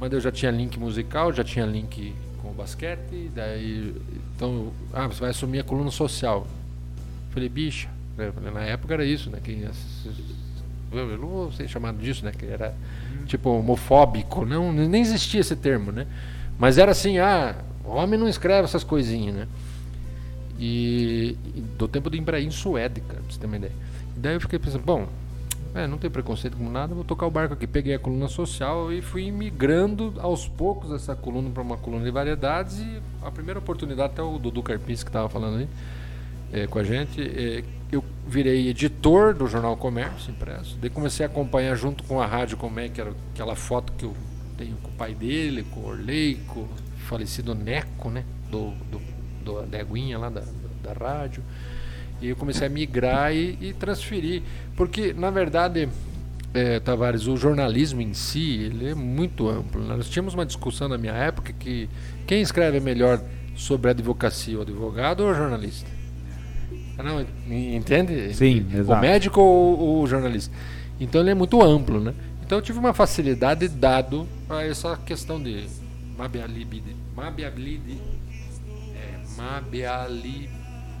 mas 0.00 0.12
eu 0.12 0.20
já 0.20 0.32
tinha 0.32 0.50
link 0.50 0.80
musical, 0.80 1.32
já 1.32 1.44
tinha 1.44 1.64
link 1.64 2.12
com 2.42 2.50
o 2.50 2.54
basquete, 2.54 3.30
daí 3.34 3.94
então, 4.34 4.72
ah, 4.92 5.06
você 5.06 5.20
vai 5.20 5.30
assumir 5.30 5.60
a 5.60 5.64
coluna 5.64 5.90
social. 5.90 6.46
Falei, 7.30 7.48
bicha, 7.48 7.88
né? 8.16 8.32
Falei, 8.32 8.52
na 8.52 8.62
época 8.62 8.94
era 8.94 9.04
isso, 9.04 9.30
né? 9.30 9.38
Que 9.42 9.66
eu 10.92 11.18
não 11.18 11.28
vou 11.28 11.52
ser 11.52 11.68
chamado 11.68 11.98
disso, 11.98 12.24
né? 12.24 12.32
Que 12.36 12.46
era 12.46 12.74
tipo 13.26 13.50
homofóbico, 13.50 14.44
não, 14.44 14.72
nem 14.72 15.00
existia 15.00 15.40
esse 15.40 15.54
termo, 15.54 15.92
né? 15.92 16.06
Mas 16.58 16.78
era 16.78 16.92
assim, 16.92 17.18
ah, 17.18 17.54
homem 17.84 18.18
não 18.18 18.28
escreve 18.28 18.64
essas 18.64 18.84
coisinhas, 18.84 19.34
né? 19.34 19.48
E, 20.58 21.36
e 21.54 21.60
do 21.78 21.88
tempo 21.88 22.10
do 22.10 22.16
Ibrahim 22.16 22.50
Suede, 22.50 23.00
cara, 23.00 23.20
pra 23.20 23.32
você 23.32 23.38
ter 23.38 23.46
uma 23.46 23.56
ideia. 23.56 23.72
E 24.16 24.20
daí 24.20 24.34
eu 24.34 24.40
fiquei 24.40 24.58
pensando, 24.58 24.84
bom, 24.84 25.08
é, 25.74 25.86
não 25.86 25.98
tem 25.98 26.10
preconceito 26.10 26.56
com 26.56 26.68
nada, 26.68 26.94
vou 26.94 27.04
tocar 27.04 27.26
o 27.26 27.30
barco 27.30 27.54
aqui. 27.54 27.66
Peguei 27.66 27.94
a 27.94 27.98
coluna 27.98 28.28
social 28.28 28.92
e 28.92 29.00
fui 29.00 29.30
migrando 29.30 30.14
aos 30.18 30.48
poucos 30.48 30.90
essa 30.90 31.14
coluna 31.14 31.50
para 31.50 31.62
uma 31.62 31.76
coluna 31.76 32.04
de 32.04 32.10
variedades. 32.10 32.80
E 32.80 33.00
a 33.22 33.30
primeira 33.30 33.60
oportunidade, 33.60 34.12
até 34.12 34.22
o 34.22 34.38
Dudu 34.38 34.62
Carpins 34.62 35.02
que 35.02 35.08
estava 35.08 35.28
falando 35.28 35.58
aí 35.58 35.68
é, 36.52 36.66
com 36.66 36.78
a 36.78 36.84
gente, 36.84 37.20
é, 37.22 37.62
eu 37.92 38.04
virei 38.26 38.68
editor 38.68 39.34
do 39.34 39.46
jornal 39.46 39.76
Comércio 39.76 40.30
Impresso. 40.30 40.76
Daí 40.80 40.90
comecei 40.90 41.24
a 41.24 41.28
acompanhar 41.28 41.74
junto 41.76 42.02
com 42.04 42.20
a 42.20 42.26
Rádio 42.26 42.56
Comé, 42.56 42.88
que 42.88 43.00
era 43.00 43.12
aquela 43.32 43.54
foto 43.54 43.92
que 43.92 44.04
eu 44.04 44.14
tenho 44.56 44.76
com 44.76 44.88
o 44.88 44.92
pai 44.92 45.14
dele, 45.14 45.64
com 45.70 45.80
o 45.80 45.88
Orley, 45.88 46.36
com 46.48 46.60
o 46.60 46.68
falecido 47.06 47.54
Neco, 47.54 48.10
né? 48.10 48.24
Do, 48.50 48.72
do, 48.90 49.00
do, 49.44 49.66
da 49.66 49.78
Aguinha 49.80 50.18
lá 50.18 50.28
da, 50.28 50.42
da 50.82 50.92
rádio. 50.92 51.42
E 52.20 52.28
eu 52.28 52.36
comecei 52.36 52.66
a 52.66 52.70
migrar 52.70 53.34
e, 53.34 53.56
e 53.60 53.72
transferir. 53.72 54.42
Porque, 54.76 55.12
na 55.12 55.30
verdade, 55.30 55.88
é, 56.52 56.78
Tavares, 56.80 57.26
o 57.26 57.36
jornalismo 57.36 58.00
em 58.00 58.12
si, 58.12 58.60
ele 58.64 58.88
é 58.90 58.94
muito 58.94 59.48
amplo. 59.48 59.82
Nós 59.84 60.08
tínhamos 60.08 60.34
uma 60.34 60.44
discussão 60.44 60.88
na 60.88 60.98
minha 60.98 61.12
época 61.14 61.52
que 61.52 61.88
quem 62.26 62.40
escreve 62.42 62.78
melhor 62.80 63.20
sobre 63.56 63.88
a 63.88 63.92
advocacia, 63.92 64.58
o 64.58 64.62
advogado 64.62 65.20
ou 65.20 65.30
o 65.30 65.34
jornalista? 65.34 65.88
Não, 67.02 67.24
en- 67.48 67.76
entende? 67.76 68.34
Sim, 68.34 68.66
O 68.74 68.76
exato. 68.78 69.00
médico 69.00 69.40
ou 69.40 70.02
o 70.02 70.06
jornalista? 70.06 70.54
Então 71.00 71.20
ele 71.22 71.30
é 71.30 71.34
muito 71.34 71.62
amplo, 71.62 71.98
né? 71.98 72.12
Então 72.44 72.58
eu 72.58 72.62
tive 72.62 72.78
uma 72.78 72.92
facilidade 72.92 73.66
dado 73.68 74.26
a 74.48 74.62
essa 74.64 74.96
questão 74.98 75.42
de 75.42 75.64
mabialibide, 76.18 76.94
mabiabilide, 77.16 77.96
é, 78.94 79.18
mabiali, 79.40 80.50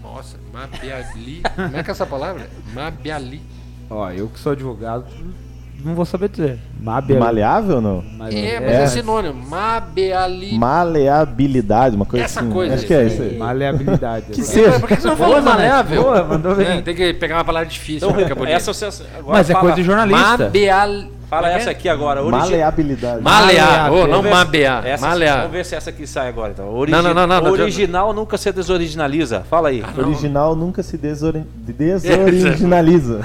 nossa, 0.02 0.36
mabiali, 0.52 1.42
como 1.54 1.76
é 1.76 1.82
que 1.82 1.90
é 1.90 1.92
essa 1.92 2.06
palavra? 2.06 2.48
Mabiali. 2.74 3.40
Ó, 3.88 4.10
eu 4.10 4.28
que 4.28 4.38
sou 4.38 4.52
advogado, 4.52 5.04
não 5.84 5.94
vou 5.94 6.04
saber 6.04 6.28
dizer. 6.28 6.58
Mabe 6.80 7.14
Maleável 7.14 7.76
ou 7.76 7.80
não? 7.82 8.04
mas 8.16 8.34
É, 8.34 8.60
mas 8.60 8.70
é, 8.70 8.86
sinônimo, 8.86 9.34
mabiali. 9.48 10.56
Maleabilidade, 10.56 11.96
uma 11.96 12.04
coisa 12.06 12.24
Essa 12.24 12.40
assim. 12.40 12.50
coisa 12.50 12.74
Acho 12.74 12.86
que 12.86 12.94
é 12.94 13.06
isso 13.06 13.22
aí. 13.22 13.36
Maleabilidade. 13.36 14.26
Que 14.32 14.42
seja. 14.42 14.78
Por 14.78 14.88
que 14.88 14.96
você 14.96 15.08
não 15.08 15.16
falou 15.16 15.42
maleável? 15.42 16.02
Boa, 16.02 16.24
mandou 16.24 16.54
bem. 16.54 16.66
É, 16.66 16.82
tem 16.82 16.94
que 16.94 17.14
pegar 17.14 17.36
uma 17.36 17.44
palavra 17.44 17.68
difícil 17.68 18.08
Então, 18.08 18.20
ficar 18.22 18.34
bonito. 18.34 18.54
essa 18.54 18.72
você 18.72 18.86
agora 19.18 19.38
Mas 19.38 19.50
é 19.50 19.54
coisa 19.54 19.76
de 19.76 19.82
jornalista. 19.82 20.38
Mabial, 20.44 21.04
Fala 21.30 21.48
essa 21.52 21.70
aqui 21.70 21.88
agora. 21.88 22.20
origi- 22.22 22.38
Maleabilidade. 22.42 23.22
Malear, 23.22 23.92
ô, 23.92 24.06
não 24.08 24.20
mabear. 24.22 24.84
essa- 24.84 25.06
Malear. 25.06 25.36
Vamos 25.38 25.52
ver 25.52 25.64
se 25.64 25.76
essa 25.76 25.88
aqui 25.90 26.04
sai 26.06 26.28
agora. 26.28 26.50
Então. 26.50 26.68
Origi- 26.74 26.96
Não, 26.96 27.02
não, 27.04 27.14
não, 27.14 27.26
não, 27.26 27.40
não, 27.40 27.52
original 27.52 28.12
nunca 28.12 28.36
se 28.36 28.50
desoriginaliza. 28.52 29.44
Fala 29.48 29.68
aí. 29.68 29.82
Original 29.96 30.56
nunca 30.56 30.82
se 30.82 30.98
desori- 30.98 31.44
desoriginaliza. 31.54 33.20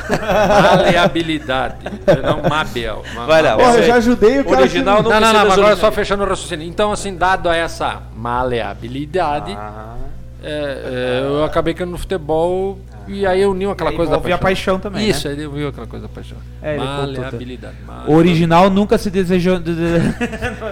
Maleabilidade. 0.71 1.75
não 2.23 2.47
mabel. 2.49 3.03
Ma- 3.15 3.25
Vai 3.25 3.41
lá. 3.41 3.55
Porra, 3.57 3.77
eu 3.77 3.83
já 3.83 3.95
ajudei 3.95 4.39
o 4.39 4.45
cara. 4.45 4.57
Original 4.61 4.97
que- 4.97 5.03
nunca 5.03 5.19
Não, 5.19 5.27
não, 5.27 5.33
não, 5.39 5.47
mas 5.49 5.57
agora 5.59 5.75
só 5.75 5.91
fechando 5.91 6.23
o 6.23 6.27
raciocínio. 6.27 6.67
Então, 6.67 6.91
assim, 6.91 7.15
dado 7.15 7.49
a 7.49 7.55
essa 7.55 8.03
maleabilidade, 8.15 9.55
Ah, 9.57 9.95
é, 10.43 10.49
é, 10.49 11.21
eu 11.25 11.43
acabei 11.43 11.73
caindo 11.73 11.91
no 11.91 11.97
futebol 11.97 12.77
e 13.07 13.25
aí 13.25 13.45
uniu 13.45 13.71
aquela 13.71 13.89
Aí 13.89 13.95
coisa 13.95 14.11
da 14.11 14.17
envolve 14.17 14.33
a 14.33 14.37
paixão 14.37 14.79
também, 14.79 15.09
Isso, 15.09 15.27
né? 15.27 15.35
aí 15.35 15.47
uniu 15.47 15.67
aquela 15.67 15.87
coisa 15.87 16.07
da 16.07 16.13
paixão. 16.13 16.37
É, 16.61 16.75
ele 16.75 16.85
contou 16.85 16.97
maleabilidade. 17.07 17.75
O 18.07 18.13
original 18.13 18.69
nunca 18.69 18.97
se 18.97 19.09
desejou. 19.09 19.59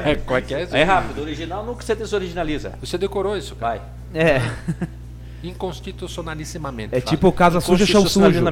É, 0.06 0.16
qual 0.16 0.38
é 0.38 0.42
que 0.42 0.54
é 0.54 0.64
isso? 0.64 0.76
é 0.76 0.84
rápido. 0.84 1.22
Original 1.22 1.66
nunca 1.66 1.84
se 1.84 1.96
desoriginaliza. 1.96 2.74
Você 2.82 2.98
decorou 2.98 3.38
isso, 3.38 3.56
cara. 3.56 3.80
Vai. 4.14 4.22
É. 4.22 4.42
Inconstitucionalissimamente. 5.44 6.96
É 6.96 7.02
fala. 7.02 7.10
tipo 7.10 7.32
casa 7.32 7.60
suja, 7.60 7.86
chão 7.86 8.08
sujo. 8.08 8.44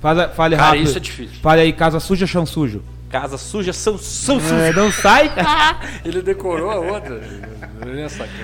Fale 0.00 0.56
Cara, 0.56 0.68
rápido. 0.68 0.84
isso 0.84 0.96
é 0.96 1.00
difícil. 1.00 1.36
Fale 1.40 1.60
aí, 1.60 1.72
casa 1.72 2.00
suja, 2.00 2.26
chão 2.26 2.46
sujo. 2.46 2.82
Casa 3.10 3.36
suja 3.36 3.72
são, 3.72 3.98
são 3.98 4.36
É, 4.36 4.40
sujas. 4.40 4.76
não 4.76 4.90
sai? 4.92 5.30
Ele 6.04 6.22
decorou 6.22 6.70
a 6.70 6.76
outra. 6.76 7.20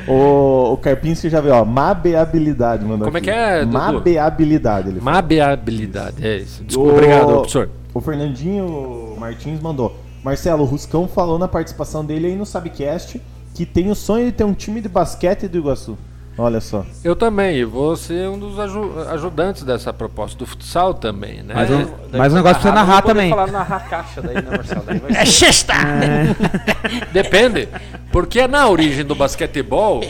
O, 0.09 0.73
o 0.73 0.77
Carpinski 0.79 1.29
já 1.31 1.41
viu, 1.41 1.53
ó. 1.55 1.65
Mabeabilidade, 1.65 2.85
mano. 2.85 3.05
Como 3.05 3.17
é 3.17 3.21
que 3.21 3.31
é, 3.31 3.61
Dudu? 3.61 3.73
Mabeabilidade. 3.73 4.89
Ele. 4.89 5.01
Mabeabilidade, 5.01 6.27
é 6.27 6.37
isso. 6.39 6.65
Desculpa, 6.65 6.91
O- 6.91 6.95
obrigado, 6.97 7.27
professor. 7.33 7.71
O 7.95 8.01
Fernandinho 8.01 9.15
Martins 9.19 9.61
mandou. 9.61 9.97
Marcelo, 10.25 10.63
o 10.63 10.67
Ruscão 10.67 11.07
falou 11.07 11.39
na 11.39 11.47
participação 11.49 12.05
dele 12.05 12.27
aí 12.27 12.37
no 12.37 12.45
Sabcast 12.45 13.21
que 13.55 13.65
tem 13.65 13.91
o 13.91 13.95
sonho 13.95 14.27
de 14.27 14.33
ter 14.33 14.45
um 14.45 14.53
time 14.53 14.81
de 14.81 14.89
basquete 14.89 15.47
do 15.49 15.57
Iguaçu. 15.57 15.97
Olha 16.39 16.61
só. 16.61 16.85
Eu 17.03 17.17
também, 17.17 17.65
vou 17.65 17.97
ser 17.97 18.29
um 18.29 18.39
dos 18.39 18.59
aju- 18.59 18.93
ajudantes 19.11 19.63
dessa 19.63 19.91
proposta 19.93 20.37
do 20.39 20.45
futsal 20.45 20.93
também, 20.93 21.43
né? 21.43 21.55
Mas 21.55 21.71
É, 21.71 21.75
um- 21.75 21.91
mas 22.13 22.33
o 22.33 22.37
negócio 22.37 22.57
precisa 22.61 22.75
narrar 22.75 23.01
também. 23.03 23.31
falar 23.31 23.51
narrar 23.51 23.89
caixa 23.89 24.21
daí, 24.21 24.35
né, 24.35 24.43
Marcelo? 24.51 24.83
Daí 24.87 24.99
vai 24.99 25.15
ser- 25.15 25.27
sexta! 25.47 25.73
Depende, 27.13 27.69
porque 28.13 28.47
na 28.47 28.69
origem 28.69 29.05
do 29.05 29.15
basquetebol, 29.15 30.03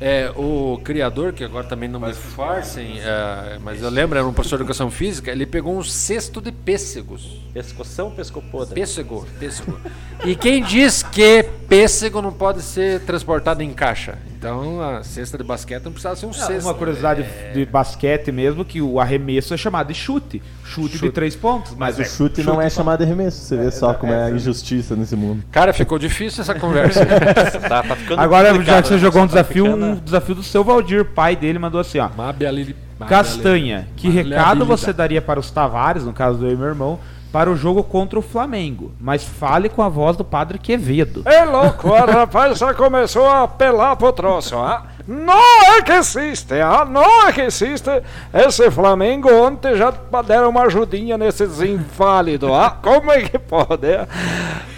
é, 0.00 0.30
o 0.36 0.80
criador, 0.84 1.32
que 1.32 1.42
agora 1.44 1.64
também 1.66 1.88
não 1.88 1.98
me 2.00 2.12
farcem, 2.12 2.98
é, 3.00 3.58
mas 3.62 3.82
eu 3.82 3.88
lembro, 3.90 4.18
era 4.18 4.26
um 4.26 4.32
professor 4.32 4.56
de 4.56 4.62
educação 4.62 4.90
física, 4.90 5.30
ele 5.30 5.46
pegou 5.46 5.76
um 5.76 5.82
cesto 5.82 6.40
de 6.40 6.52
pêssegos. 6.52 7.40
Pescoção, 7.54 8.10
pescopodre. 8.10 8.74
Pêssego, 8.74 9.26
pêssego. 9.38 9.78
E 10.24 10.34
quem 10.36 10.62
diz 10.62 11.02
que 11.02 11.42
pêssego 11.68 12.20
não 12.20 12.32
pode 12.32 12.62
ser 12.62 13.00
transportado 13.00 13.62
em 13.62 13.72
caixa? 13.72 14.18
Então 14.38 14.80
a 14.82 15.02
cesta 15.02 15.38
de 15.38 15.42
basquete 15.44 15.84
não 15.84 15.92
precisava 15.92 16.14
ser 16.16 16.26
um 16.26 16.32
cesto. 16.32 16.66
Uma 16.68 16.74
curiosidade 16.74 17.24
de 17.54 17.64
basquete 17.64 18.30
mesmo, 18.30 18.64
que 18.64 18.82
o 18.82 19.00
arremesso 19.00 19.54
é 19.54 19.56
chamado 19.56 19.88
de 19.88 19.94
chute. 19.94 20.42
Chute, 20.62 20.98
de 20.98 21.10
três 21.10 21.34
pontos. 21.34 21.74
Mas, 21.74 21.96
Mas 21.98 22.12
o 22.12 22.16
chute 22.16 22.42
não 22.42 22.60
é 22.60 22.68
chamado 22.68 22.98
de 22.98 23.04
arremesso. 23.04 23.38
Você 23.40 23.56
vê 23.56 23.70
só 23.70 23.94
como 23.94 24.12
é 24.12 24.24
a 24.26 24.30
injustiça 24.30 24.94
nesse 24.94 25.16
mundo. 25.16 25.42
Cara, 25.50 25.72
ficou 25.72 25.98
difícil 25.98 26.42
essa 26.42 26.54
conversa. 26.54 27.06
Tá, 27.66 27.82
tá 27.82 27.96
ficando 27.96 28.20
Agora, 28.20 28.52
já 28.62 28.80
que 28.82 28.88
você 28.88 28.94
né? 28.94 29.00
jogou 29.00 29.22
um 29.22 29.26
Tá 29.26 29.40
desafio, 29.42 29.64
ficando- 29.64 29.85
um 29.86 29.94
desafio 29.96 30.34
do 30.34 30.42
seu 30.42 30.62
Valdir, 30.64 31.04
pai 31.04 31.34
dele, 31.36 31.58
mandou 31.58 31.80
assim, 31.80 31.98
ó. 31.98 32.08
Mabiali- 32.16 32.76
Castanha, 33.06 33.88
que 33.96 34.08
recado 34.08 34.64
você 34.64 34.92
daria 34.92 35.20
para 35.20 35.38
os 35.38 35.50
Tavares, 35.50 36.04
no 36.04 36.12
caso 36.12 36.38
do 36.38 36.46
eu 36.46 36.52
e 36.52 36.56
meu 36.56 36.66
irmão, 36.68 36.98
para 37.30 37.50
o 37.50 37.56
jogo 37.56 37.82
contra 37.84 38.18
o 38.18 38.22
Flamengo? 38.22 38.92
Mas 38.98 39.22
fale 39.22 39.68
com 39.68 39.82
a 39.82 39.88
voz 39.88 40.16
do 40.16 40.24
padre 40.24 40.58
Quevedo. 40.58 41.22
É 41.26 41.44
louco, 41.44 41.88
rapaz 41.90 42.58
já 42.58 42.72
começou 42.72 43.26
a 43.26 43.42
apelar 43.42 43.96
pro 43.96 44.12
troço, 44.12 44.56
ah? 44.56 44.86
Não 45.06 45.76
é 45.76 45.82
que 45.82 45.92
existe, 45.92 46.54
ah? 46.60 46.84
Não 46.84 47.28
é 47.28 47.32
que 47.32 47.42
existe. 47.42 47.88
Esse 48.34 48.70
Flamengo 48.72 49.32
ontem 49.32 49.76
já 49.76 49.92
deram 50.26 50.48
uma 50.48 50.62
ajudinha 50.62 51.16
nesses 51.16 51.60
inválidos, 51.60 52.50
ah? 52.50 52.76
Como 52.82 53.12
é 53.12 53.20
que 53.20 53.38
pode? 53.38 53.94
ah? 53.94 54.08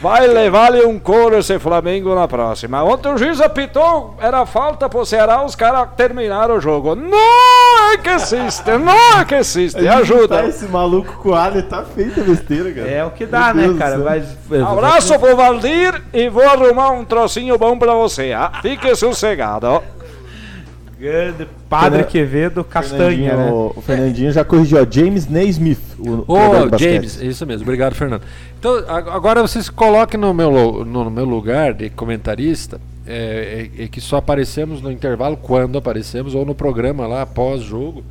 Vai 0.02 0.26
levar-lhe 0.26 0.84
um 0.84 0.98
couro 0.98 1.38
esse 1.38 1.58
Flamengo 1.58 2.14
na 2.14 2.28
próxima. 2.28 2.84
Ontem 2.84 3.12
o 3.12 3.16
juiz 3.16 3.40
apitou, 3.40 4.16
era 4.20 4.44
falta 4.44 4.88
pro 4.88 5.04
Ceará, 5.04 5.42
os 5.42 5.56
caras 5.56 5.88
terminaram 5.96 6.56
o 6.56 6.60
jogo. 6.60 6.94
Não 6.94 7.92
é 7.92 7.96
que 7.96 8.10
existe, 8.10 8.70
não 8.76 9.18
é 9.18 9.24
que 9.24 9.34
existe. 9.34 9.80
Ajuda. 9.88 10.42
Tá 10.42 10.46
esse 10.46 10.66
maluco 10.66 11.14
com 11.22 11.34
alho, 11.34 11.62
tá 11.62 11.82
feita 11.82 12.20
besteira, 12.20 12.70
cara. 12.70 12.88
É 12.88 13.04
o 13.04 13.10
que 13.10 13.24
dá, 13.26 13.54
Meu 13.54 13.54
né, 13.54 13.62
Deus 13.68 13.78
cara? 13.78 13.98
Mas, 13.98 14.36
Abraço 14.62 15.18
pro 15.18 15.34
Valdir 15.34 16.02
e 16.12 16.28
vou 16.28 16.44
arrumar 16.44 16.90
um 16.90 17.04
trocinho 17.04 17.56
bom 17.58 17.78
pra 17.78 17.94
você, 17.94 18.32
ah? 18.32 18.52
Fique 18.62 18.94
sossegado, 18.94 19.66
ó. 19.66 19.97
Grande 20.98 21.46
Padre 21.68 22.02
Quevedo 22.04 22.64
Castanha, 22.64 23.30
Fernandinho, 23.30 23.36
né? 23.36 23.52
o, 23.76 23.80
Fernandinho 23.82 24.32
já 24.32 24.44
corrigiu, 24.44 24.82
ó. 24.82 24.86
James 24.90 25.28
Naismith, 25.28 25.78
o 25.98 26.24
basquete. 26.70 26.92
James, 26.94 27.22
isso 27.22 27.46
mesmo, 27.46 27.62
obrigado, 27.62 27.94
Fernando. 27.94 28.22
Então, 28.58 28.74
agora 28.88 29.40
vocês 29.42 29.68
coloquem 29.70 30.18
no 30.18 30.34
meu, 30.34 30.50
no, 30.84 31.04
no 31.04 31.10
meu 31.10 31.24
lugar 31.24 31.72
de 31.72 31.88
comentarista, 31.90 32.80
é, 33.06 33.70
é- 33.78 33.84
é 33.84 33.88
que 33.88 34.00
só 34.00 34.16
aparecemos 34.16 34.82
no 34.82 34.90
intervalo 34.90 35.36
quando 35.36 35.78
aparecemos, 35.78 36.34
ou 36.34 36.44
no 36.44 36.54
programa 36.54 37.06
lá 37.06 37.24
pós-jogo, 37.24 38.02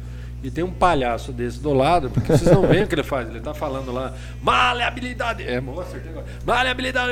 e 0.41 0.49
tem 0.49 0.64
um 0.64 0.72
palhaço 0.72 1.32
desse 1.33 1.59
do 1.59 1.74
lado, 1.74 2.09
porque 2.09 2.32
vocês 2.38 2.49
não 2.51 2.61
veem 2.61 2.83
o 2.83 2.88
que 2.88 2.95
ele 2.95 3.03
faz, 3.03 3.27
ele 3.27 3.41
tá 3.41 3.53
falando 3.53 3.91
lá, 3.91 4.14
maleabilidade, 4.41 5.43
é, 5.43 5.59
mo- 5.59 5.82
acertei 5.82 6.11
agora, 6.11 6.25
maleabilidade, 6.45 7.11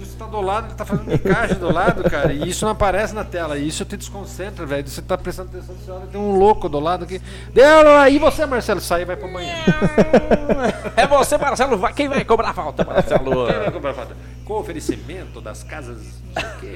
você 0.00 0.16
tá 0.16 0.26
do 0.26 0.40
lado, 0.40 0.66
ele 0.68 0.74
tá 0.74 0.84
fazendo 0.84 1.06
micagem 1.06 1.56
do 1.58 1.72
lado, 1.72 2.02
cara, 2.10 2.32
e 2.32 2.48
isso 2.48 2.64
não 2.64 2.72
aparece 2.72 3.14
na 3.14 3.24
tela, 3.24 3.58
e 3.58 3.66
isso 3.68 3.84
te 3.84 3.96
desconcentra, 3.96 4.64
velho, 4.66 4.86
você 4.88 5.02
tá 5.02 5.16
prestando 5.18 5.50
atenção, 5.50 5.74
você 5.74 5.90
olha, 5.90 6.06
tem 6.06 6.20
um 6.20 6.36
louco 6.36 6.68
do 6.68 6.78
lado 6.80 7.04
aqui, 7.04 7.20
deu, 7.52 7.88
aí 7.98 8.18
você, 8.18 8.46
Marcelo, 8.46 8.80
sai 8.80 9.02
e 9.02 9.04
vai 9.04 9.16
pro 9.16 9.30
banheiro. 9.32 9.54
É 10.96 11.06
você, 11.06 11.36
Marcelo. 11.36 11.76
vai- 11.76 11.92
Quem 11.92 12.08
vai 12.08 12.24
cobrar 12.24 12.50
a 12.50 12.54
falta, 12.54 12.84
Marcelo? 12.84 13.46
Quem 13.46 13.58
vai 13.58 13.70
comprar 13.72 13.94
fato? 13.94 14.14
Com 14.44 14.54
oferecimento 14.54 15.40
das 15.40 15.62
casas, 15.62 15.98
não 16.34 16.42
sei 16.42 16.50
o 16.50 16.60
quê. 16.60 16.72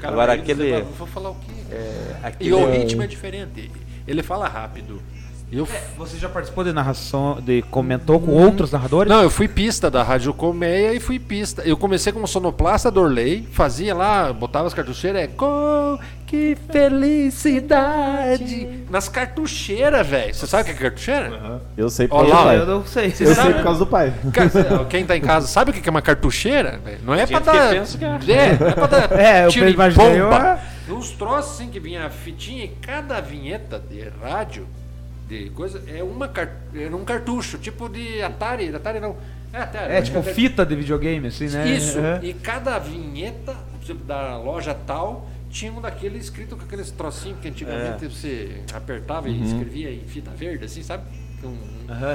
Cara 0.00 0.12
Agora 0.12 0.26
vai 0.28 0.38
aquele- 0.40 0.64
dizer, 0.64 0.84
Vou 0.98 1.06
falar 1.06 1.30
o 1.30 1.34
quê? 1.36 1.52
Aquele- 2.22 2.50
E 2.50 2.52
o 2.52 2.70
ritmo 2.70 3.02
é 3.02 3.06
diferente. 3.06 3.70
Ele 4.06 4.22
fala 4.22 4.48
rápido. 4.48 5.00
Eu, 5.52 5.68
Você 5.98 6.16
já 6.18 6.28
participou 6.28 6.64
de 6.64 6.72
narração, 6.72 7.40
de 7.40 7.62
comentou 7.70 8.18
com 8.18 8.32
outros 8.32 8.72
narradores? 8.72 9.08
não, 9.12 9.22
eu 9.22 9.30
fui 9.30 9.46
pista 9.46 9.88
da 9.90 10.02
Rádio 10.02 10.34
Colmeia 10.34 10.92
e 10.94 10.98
fui 10.98 11.18
pista. 11.20 11.62
Eu 11.62 11.76
comecei 11.76 12.12
como 12.12 12.26
sonoplasta 12.26 12.90
do 12.90 13.00
Orley, 13.00 13.46
fazia 13.52 13.94
lá, 13.94 14.32
botava 14.32 14.66
as 14.66 14.74
cartucheiras, 14.74 15.22
é 15.22 15.26
com 15.28 15.96
que 16.26 16.56
felicidade. 17.54 18.84
Nas 18.90 19.08
cartucheiras, 19.08 20.06
velho. 20.06 20.34
Você 20.34 20.46
sabe 20.46 20.62
o 20.62 20.66
que 20.66 20.70
é 20.72 20.74
cartucheira? 20.88 21.60
Eu 21.76 21.88
sei 21.90 22.08
por 22.08 22.16
causa 22.26 22.34
lá, 22.34 22.40
do 22.40 22.44
pai. 22.46 22.58
Eu 22.58 22.66
não 22.66 22.84
sei. 22.86 23.10
Você 23.10 23.22
Eu 23.24 23.26
sei 23.28 23.34
sabe? 23.36 23.54
por 23.54 23.62
causa 23.62 23.78
do 23.78 23.86
pai. 23.86 24.12
Quem 24.88 25.04
tá 25.06 25.16
em 25.16 25.20
casa 25.20 25.46
sabe 25.46 25.70
o 25.70 25.74
que 25.74 25.88
é 25.88 25.90
uma 25.90 26.02
cartucheira? 26.02 26.80
velho? 26.84 26.98
Não 27.04 27.14
é 27.14 27.26
pra 27.26 27.38
dar. 27.38 27.68
que 27.86 28.04
é. 28.32 28.34
É, 28.36 28.58
não 28.58 28.66
é 28.68 28.72
pra 28.72 28.86
dar. 28.86 29.12
É, 29.18 29.44
eu 29.46 29.50
tiro 29.50 29.68
imaginei 29.68 30.20
bomba. 30.20 30.36
uma- 30.38 30.58
Uns 30.98 31.10
troços 31.12 31.52
assim 31.54 31.68
que 31.70 31.80
vinha 31.80 32.04
a 32.06 32.10
fitinha 32.10 32.64
e 32.64 32.68
cada 32.68 33.18
vinheta 33.20 33.78
de 33.78 34.06
rádio, 34.22 34.66
de 35.28 35.50
coisa, 35.50 35.82
é 35.86 36.02
uma 36.02 36.30
era 36.74 36.96
um 36.96 37.04
cartucho, 37.04 37.58
tipo 37.58 37.88
de 37.88 38.22
Atari. 38.22 38.74
Atari 38.74 39.00
não. 39.00 39.16
É, 39.52 39.58
Atari. 39.58 39.92
É 39.94 40.02
tipo 40.02 40.22
fita 40.22 40.64
de 40.66 40.76
videogame, 40.76 41.28
assim, 41.28 41.48
né? 41.48 41.68
Isso. 41.70 41.98
Uhum. 41.98 42.18
E 42.22 42.34
cada 42.34 42.78
vinheta, 42.78 43.56
da 44.06 44.36
loja 44.38 44.74
tal, 44.74 45.28
tinha 45.50 45.72
um 45.72 45.80
daquele 45.80 46.18
escrito 46.18 46.56
com 46.56 46.64
aqueles 46.64 46.90
trocinhos 46.90 47.38
que 47.40 47.48
antigamente 47.48 48.06
você 48.06 48.62
apertava 48.72 49.28
e 49.28 49.42
escrevia 49.44 49.90
em 49.90 50.00
fita 50.00 50.30
verde, 50.30 50.64
assim, 50.64 50.82
sabe? 50.82 51.04
Um, 51.42 51.56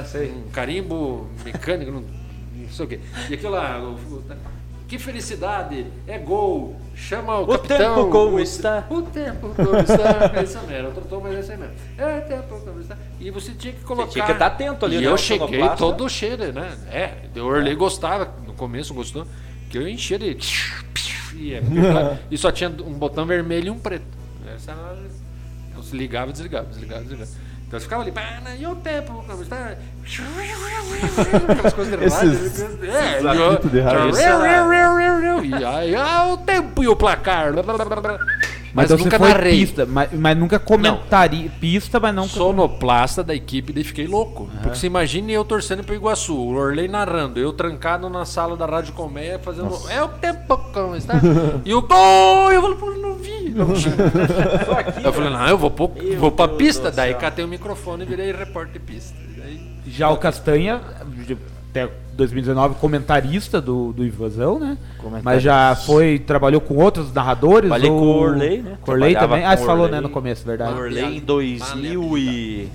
sei. 0.04 0.30
um 0.30 0.50
carimbo 0.50 1.28
mecânico, 1.44 1.90
não, 1.92 2.00
não 2.54 2.68
sei 2.68 2.84
o 2.84 2.88
quê. 2.88 3.00
E 3.28 3.34
aquilo 3.34 3.52
lá, 3.52 3.78
o- 3.80 3.94
o- 3.94 4.24
que 4.90 4.98
felicidade, 4.98 5.86
é 6.04 6.18
gol, 6.18 6.74
chama 6.96 7.38
o, 7.38 7.44
O 7.44 7.46
capitão. 7.46 7.78
tempo 7.78 8.10
como 8.10 8.34
o, 8.34 8.40
está. 8.40 8.84
O 8.90 9.02
tempo 9.02 9.54
como 9.54 9.76
está. 9.76 10.32
É 10.36 10.42
isso 10.42 10.58
mesmo, 10.66 10.90
tom, 11.02 11.20
mas 11.20 11.36
é 11.36 11.40
isso 11.40 11.50
mesmo. 11.56 11.74
É 11.96 12.18
o 12.18 12.22
tempo 12.22 12.60
como 12.64 12.80
está. 12.80 12.98
E 13.20 13.30
você 13.30 13.52
tinha 13.52 13.72
que 13.72 13.82
colocar... 13.84 14.10
tinha 14.10 14.24
que 14.26 14.32
estar 14.32 14.46
atento 14.46 14.84
ali, 14.84 14.96
E 14.96 15.00
né, 15.02 15.06
eu 15.06 15.16
cheguei 15.16 15.60
todo 15.78 16.08
cheio, 16.08 16.36
de, 16.36 16.50
né? 16.50 16.76
É, 16.90 17.38
o 17.38 17.44
Orley 17.44 17.76
gostava, 17.76 18.34
no 18.44 18.52
começo 18.52 18.92
gostou, 18.92 19.24
que 19.70 19.78
eu 19.78 19.86
enchia 19.86 20.18
de... 20.18 20.36
E, 21.36 21.54
é, 21.54 21.62
e 22.28 22.36
só 22.36 22.50
tinha 22.50 22.68
um 22.68 22.92
botão 22.92 23.24
vermelho 23.24 23.68
e 23.68 23.70
um 23.70 23.78
preto. 23.78 24.04
Essa 24.52 24.72
era- 24.72 24.98
eu 25.76 25.82
se 25.84 25.96
ligava 25.96 26.30
e 26.30 26.32
desligava, 26.32 26.66
desligava 26.66 27.02
e 27.02 27.04
desligava. 27.04 27.30
Então 27.70 27.78
eu 27.78 27.82
ficava 27.82 28.02
ali, 28.02 28.10
"Pá, 28.10 28.22
e 28.58 28.66
o 28.66 28.74
tempo? 28.74 29.22
Aquelas 31.52 31.72
coisas 31.72 31.96
de 32.00 32.04
rádio. 32.08 32.32
Esses- 32.32 32.82
é, 32.82 33.20
esses 33.20 33.70
de 33.70 33.80
rádio. 33.80 34.08
e, 35.44 35.50
e 35.50 35.64
aí, 35.64 35.94
ah, 35.94 36.26
o 36.32 36.36
tempo 36.38 36.82
e 36.82 36.88
o 36.88 36.96
placar. 36.96 37.52
Mas, 38.72 38.88
você 38.88 38.96
nunca 38.96 39.18
foi 39.18 39.28
narrei. 39.28 39.60
pista, 39.60 39.86
mas, 39.86 40.10
mas 40.12 40.36
nunca 40.36 40.58
comentaria 40.58 41.50
pista, 41.60 41.98
mas 41.98 42.14
não 42.14 42.28
sonoplasta 42.28 43.22
da 43.22 43.34
equipe, 43.34 43.72
daí 43.72 43.84
fiquei 43.84 44.06
louco. 44.06 44.48
Porque 44.62 44.76
você 44.76 44.86
imagine 44.86 45.32
eu 45.32 45.44
torcendo 45.44 45.82
pro 45.82 45.94
Iguaçu, 45.94 46.34
o 46.34 46.54
Orley 46.54 46.88
narrando, 46.88 47.40
eu 47.40 47.52
trancado 47.52 48.08
na 48.08 48.24
sala 48.24 48.56
da 48.56 48.66
Rádio 48.66 48.92
Colmeia 48.94 49.38
fazendo. 49.38 49.70
É 49.88 50.02
o 50.02 50.08
tempo 50.08 50.56
como 50.72 50.96
está. 50.96 51.14
e 51.64 51.74
o 51.74 51.82
gol! 51.82 52.52
Eu 52.52 52.62
falei, 52.62 52.76
pô, 52.76 52.90
não 52.92 53.14
vi. 53.14 53.50
Não 53.50 53.66
vi. 53.74 53.90
eu 55.04 55.12
falei, 55.12 55.30
não, 55.30 55.48
eu 55.48 55.58
vou, 55.58 55.70
pro, 55.70 55.92
vou 56.18 56.30
pra 56.30 56.48
pista. 56.48 56.90
Daí 56.90 57.14
catei 57.14 57.44
o 57.44 57.48
microfone 57.48 58.04
e 58.04 58.06
virei 58.06 58.32
repórter 58.32 58.74
de 58.74 58.80
pista. 58.80 59.16
Daí, 59.36 59.60
Já 59.86 60.10
o 60.10 60.16
Castanha, 60.16 60.80
até 61.70 61.88
2019, 62.14 62.74
comentarista 62.74 63.60
do, 63.60 63.92
do 63.92 64.04
Invasão, 64.04 64.58
né? 64.58 64.76
Mas 65.22 65.42
já 65.42 65.74
foi, 65.74 66.18
trabalhou 66.18 66.60
com 66.60 66.74
outros 66.76 67.12
narradores? 67.12 67.68
Trabalhei 67.68 67.90
ou... 67.90 67.98
com 67.98 68.06
o 68.06 68.18
Orley, 68.18 68.62
né? 68.62 68.78
Orley 68.86 69.14
também? 69.14 69.44
Ah, 69.44 69.56
você 69.56 69.64
falou, 69.64 69.88
né, 69.88 70.00
no 70.00 70.10
começo, 70.10 70.44
verdade. 70.44 70.78
Orley 70.78 71.16
em 71.16 71.20
2000 71.20 72.18
e... 72.18 72.68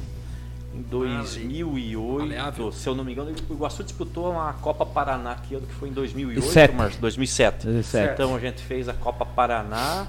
Em 0.74 0.82
2008, 0.82 2.20
Maleável. 2.20 2.72
se 2.72 2.88
eu 2.88 2.94
não 2.94 3.06
me 3.06 3.14
engano, 3.14 3.32
o 3.50 3.54
Iguaçu 3.54 3.82
disputou 3.82 4.32
uma 4.32 4.52
Copa 4.54 4.86
Paraná 4.86 5.32
aqui, 5.32 5.56
ano 5.56 5.66
que 5.66 5.74
foi 5.74 5.88
em 5.88 5.94
2008, 5.94 6.42
Sete. 6.48 6.76
Marcos, 6.76 6.98
2007. 6.98 7.64
2007. 7.64 8.14
Então 8.14 8.36
a 8.36 8.40
gente 8.40 8.62
fez 8.62 8.90
a 8.90 8.94
Copa 8.94 9.26
Paraná, 9.26 10.06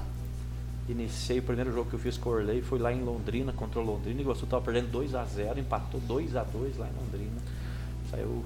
iniciei 0.88 1.38
o 1.38 1.42
primeiro 1.42 1.72
jogo 1.72 1.88
que 1.88 1.94
eu 1.94 2.00
fiz 2.00 2.18
com 2.18 2.30
o 2.30 2.32
Orley, 2.32 2.62
foi 2.62 2.80
lá 2.80 2.92
em 2.92 3.00
Londrina, 3.00 3.52
contra 3.52 3.78
o 3.78 3.84
Londrina, 3.84 4.18
o 4.18 4.22
Iguaçu 4.22 4.42
estava 4.42 4.60
perdendo 4.60 4.88
2 4.90 5.14
a 5.14 5.24
0 5.24 5.60
empatou 5.60 6.00
2 6.00 6.34
a 6.34 6.42
2 6.42 6.78
lá 6.78 6.88
em 6.88 7.04
Londrina. 7.04 7.40
Saiu 8.10 8.44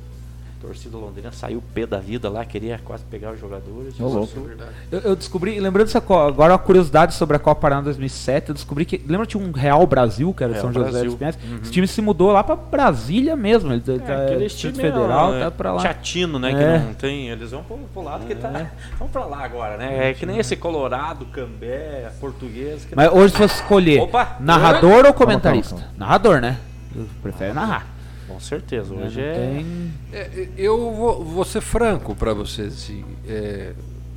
torcida 0.60 0.96
londrina, 0.96 1.32
saiu 1.32 1.58
o 1.58 1.62
pé 1.62 1.86
da 1.86 1.98
vida 1.98 2.28
lá, 2.28 2.44
queria 2.44 2.78
quase 2.84 3.02
pegar 3.04 3.32
os 3.32 3.40
jogadores. 3.40 3.98
Iguaçu- 3.98 4.50
Eu, 4.92 4.98
eu 5.00 5.16
descobri, 5.16 5.58
lembrando 5.58 5.86
dessa 5.86 6.00
co- 6.00 6.18
agora 6.18 6.52
uma 6.52 6.58
curiosidade 6.58 7.14
sobre 7.14 7.36
a 7.36 7.38
Copa 7.40 7.60
Paraná 7.62 7.80
2007, 7.82 8.50
eu 8.50 8.54
descobri 8.54 8.84
que, 8.84 8.98
lembra 9.08 9.26
que 9.26 9.36
tinha 9.36 9.42
um 9.46 9.52
Real 9.52 9.86
Brasil, 9.86 10.34
que 10.34 10.44
era 10.44 10.52
Real 10.52 10.62
São 10.64 10.72
José 10.72 10.90
Brasil. 10.90 11.10
dos 11.10 11.18
Pinhais? 11.18 11.38
Esse 11.62 11.72
time 11.72 11.86
se 11.86 12.02
mudou 12.02 12.30
lá 12.32 12.44
pra 12.44 12.54
Brasília 12.56 13.34
mesmo, 13.36 13.72
ele 13.72 13.80
tá, 13.80 13.92
É, 13.92 14.24
aquele 14.26 14.44
Distrito 14.46 14.74
time 14.74 14.90
Federal, 14.90 15.34
é, 15.34 15.40
tá 15.44 15.50
pra 15.50 15.72
lá. 15.72 15.80
Chatino, 15.82 16.38
né? 16.38 16.50
É. 16.52 16.78
Que 16.78 16.84
não 16.86 16.94
tem. 16.94 17.28
Eles 17.30 17.50
vão 17.50 17.62
pro, 17.62 17.78
pro 17.92 18.02
lado 18.02 18.26
que 18.26 18.34
tá. 18.34 18.50
Vamos 18.98 19.12
pra 19.12 19.24
lá 19.24 19.44
agora, 19.44 19.76
né? 19.76 20.10
É 20.10 20.14
que 20.14 20.26
nem 20.26 20.38
esse 20.38 20.56
Colorado, 20.56 21.24
Cambé, 21.26 22.10
português. 22.20 22.84
Que 22.84 22.94
Mas 22.94 23.10
hoje 23.12 23.32
se 23.32 23.38
fosse 23.38 23.54
escolher 23.54 24.00
Opa! 24.02 24.36
narrador 24.40 25.06
ou 25.06 25.14
comentarista? 25.14 25.74
calma, 25.76 25.90
Narrador, 25.96 26.40
né? 26.40 26.58
Eu 26.94 27.06
prefere 27.22 27.52
narrar. 27.52 27.86
Com 28.30 28.38
certeza, 28.40 28.94
hoje 28.94 29.20
Não 29.20 29.26
é. 29.28 29.34
tem- 29.34 29.92
É, 30.12 30.48
eu 30.56 30.94
vou, 30.94 31.24
vou 31.24 31.44
ser 31.44 31.60
franco 31.60 32.14
para 32.14 32.32
vocês. 32.32 32.72
Assim, 32.74 33.04
é, 33.26 33.72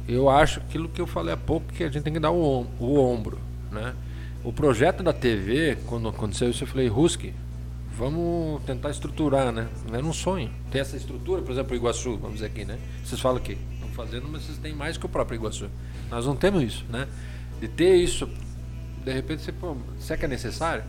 eu 0.08 0.30
acho 0.30 0.60
aquilo 0.60 0.88
que 0.88 1.02
eu 1.02 1.08
falei 1.08 1.34
há 1.34 1.38
pouco 1.38 1.66
que 1.74 1.84
a 1.84 1.90
gente 1.90 2.04
tem 2.04 2.14
que 2.14 2.20
dar 2.20 2.32
o, 2.32 2.66
o 2.80 3.00
ombro, 3.00 3.40
né? 3.72 3.94
O 4.44 4.52
projeto 4.54 5.02
da 5.02 5.14
TV, 5.14 5.78
quando 5.88 6.08
aconteceu 6.08 6.50
isso, 6.50 6.64
eu 6.64 6.68
falei, 6.68 6.88
Ruski, 6.88 7.34
vamos 7.98 8.62
tentar 8.64 8.90
estruturar, 8.92 9.52
né? 9.52 9.68
Não 9.90 9.96
era 9.98 10.06
um 10.06 10.14
sonho. 10.14 10.50
Ter 10.70 10.80
essa 10.80 10.96
estrutura, 10.98 11.42
por 11.42 11.52
exemplo, 11.52 11.74
o 11.74 11.76
Iguaçu, 11.76 12.18
vamos 12.18 12.36
dizer 12.36 12.48
aqui, 12.48 12.66
né? 12.66 12.78
Vocês 13.04 13.20
falam 13.22 13.40
que 13.42 13.54
estão 13.74 13.90
fazendo, 13.90 14.28
mas 14.30 14.44
vocês 14.44 14.58
têm 14.58 14.74
mais 14.74 14.98
que 14.98 15.06
o 15.06 15.10
próprio 15.10 15.38
Iguaçu. 15.38 15.68
Nós 16.12 16.26
não 16.26 16.36
temos 16.36 16.62
isso, 16.62 16.86
né? 16.90 17.08
De 17.62 17.68
ter 17.68 17.96
isso, 17.96 18.30
de 19.06 19.12
repente, 19.14 19.42
você, 19.42 19.52
pô, 19.52 19.76
será 20.00 20.18
que 20.20 20.26
é 20.26 20.28
necessário? 20.28 20.84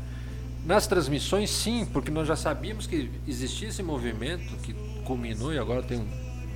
Nas 0.65 0.87
transmissões, 0.87 1.51
sim, 1.51 1.85
porque 1.93 2.11
nós 2.11 2.27
já 2.27 2.37
sabíamos 2.37 2.87
que 2.87 3.11
existia 3.29 3.69
esse 3.69 3.83
movimento 3.83 4.57
que 4.63 4.75
culminou 5.05 5.53
e 5.53 5.59
agora 5.59 5.83
tem 5.83 5.99
um- 5.99 6.09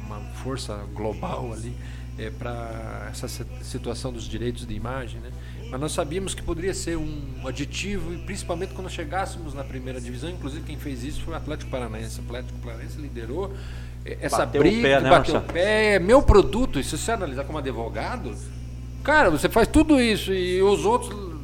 uma 0.07 0.21
força 0.43 0.75
global 0.95 1.53
ali 1.53 1.75
para 2.39 3.09
essa 3.11 3.29
si- 3.29 3.45
situação 3.63 4.13
dos 4.13 4.25
direitos 4.25 4.67
de 4.67 4.75
imagem, 4.75 5.21
né? 5.21 5.31
Mas 5.71 5.79
nós 5.81 5.93
sabíamos 5.93 6.35
que 6.35 6.43
poderia 6.43 6.73
ser 6.75 6.97
um 6.97 7.47
aditivo 7.47 8.13
e 8.15 8.19
principalmente 8.19 8.73
quando 8.73 8.89
chegássemos 8.91 9.53
na 9.55 9.63
primeira 9.63 10.01
divisão, 10.01 10.29
inclusive 10.31 10.65
quem 10.65 10.77
fez 10.79 11.05
isso 11.05 11.21
foi 11.23 11.35
o 11.35 11.37
Atlético 11.37 11.71
Paranaense. 11.71 12.19
O 12.21 12.25
Atlético 12.25 12.59
Paranaense 12.61 12.99
liderou 12.99 13.55
eh, 14.05 14.19
essa 14.23 14.39
Bateu 14.39 14.61
o 14.63 14.65
briga, 14.65 14.83
pé, 14.83 15.01
né, 15.01 15.11
bateu 15.11 15.35
o 15.35 15.37
Marcelo? 15.37 15.53
pé, 15.53 15.95
é 15.95 15.99
meu 15.99 16.23
produto. 16.23 16.81
E 16.81 16.85
se 16.85 16.97
você 16.97 17.13
analisar 17.13 17.45
como 17.45 17.59
advogado, 17.59 18.35
cara, 19.05 19.31
você 19.31 19.49
faz 19.49 19.69
tudo 19.69 20.01
isso 20.01 20.33
e 20.33 20.61
os 20.63 20.85
outros, 20.85 21.38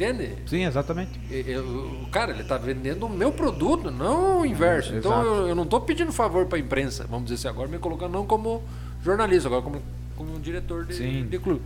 entende? 0.00 0.34
Sim, 0.46 0.64
exatamente. 0.64 1.20
Eu- 1.30 2.06
cara, 2.10 2.32
ele 2.32 2.42
está 2.42 2.56
vendendo 2.56 3.06
o 3.06 3.08
meu 3.08 3.30
produto, 3.30 3.90
não 3.90 4.40
o 4.40 4.46
inverso. 4.46 4.94
Então 4.94 5.22
eu, 5.22 5.48
eu 5.48 5.54
não 5.54 5.64
estou 5.64 5.80
pedindo 5.80 6.12
favor 6.12 6.46
para 6.46 6.56
a 6.56 6.60
imprensa, 6.60 7.06
vamos 7.08 7.24
dizer 7.30 7.34
assim, 7.48 7.48
agora 7.54 7.68
me 7.68 7.78
colocando 7.78 8.12
não 8.12 8.26
como 8.26 8.62
jornalista, 9.04 9.48
agora 9.48 9.62
como, 9.62 9.82
como 10.16 10.34
um 10.34 10.40
diretor 10.40 10.84
de, 10.86 10.94
Sim. 10.94 11.26
de 11.28 11.38
clube. 11.38 11.62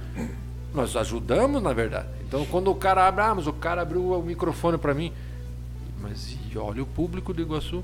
Nós 0.75 0.97
ajudamos, 0.97 1.63
na 1.63 1.73
verdade. 1.73 2.09
Então 2.27 2.45
quando 2.47 2.71
o 2.71 2.75
cara 2.75 3.07
abre, 3.07 3.23
ah, 3.23 3.35
mas 3.35 3.47
o 3.47 3.53
cara 3.53 3.83
abriu 3.83 4.11
o 4.13 4.23
microfone 4.23 4.77
para 4.77 4.93
mim. 4.93 5.13
Mas 6.03 6.37
e 6.53 6.59
olha 6.59 6.83
o 6.83 6.87
público 6.87 7.33
do 7.33 7.41
Iguaçu. 7.41 7.83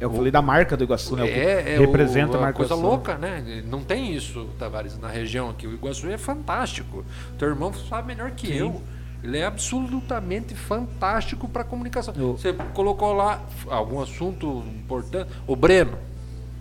É 0.00 0.04
Eu 0.04 0.12
falei 0.12 0.30
da 0.30 0.40
marca 0.40 0.76
do 0.76 0.84
Iguaçu, 0.84 1.16
né? 1.16 1.28
É, 1.28 1.74
é 1.74 1.78
representa 1.78 2.30
o, 2.30 2.34
a 2.34 2.36
uma 2.36 2.42
marca 2.42 2.56
coisa 2.56 2.74
Iguaçu. 2.74 2.88
louca, 2.88 3.18
né? 3.18 3.64
Não 3.68 3.82
tem 3.82 4.14
isso, 4.14 4.48
Tavares, 4.56 4.96
na 4.96 5.08
região 5.08 5.50
aqui. 5.50 5.66
O 5.66 5.74
Iguaçu 5.74 6.08
é 6.08 6.16
fantástico. 6.16 7.04
Teu 7.36 7.48
irmão 7.48 7.74
sabe 7.74 8.06
melhor 8.06 8.30
que 8.30 8.56
eu. 8.56 8.80
Ele 9.22 9.38
é 9.38 9.44
absolutamente 9.44 10.54
fantástico 10.54 11.48
para 11.48 11.64
comunicação. 11.64 12.14
Eu- 12.16 12.36
Você 12.36 12.52
colocou 12.74 13.12
lá 13.12 13.42
algum 13.68 14.00
assunto 14.00 14.62
importante. 14.76 15.30
O 15.46 15.56
Breno. 15.56 15.98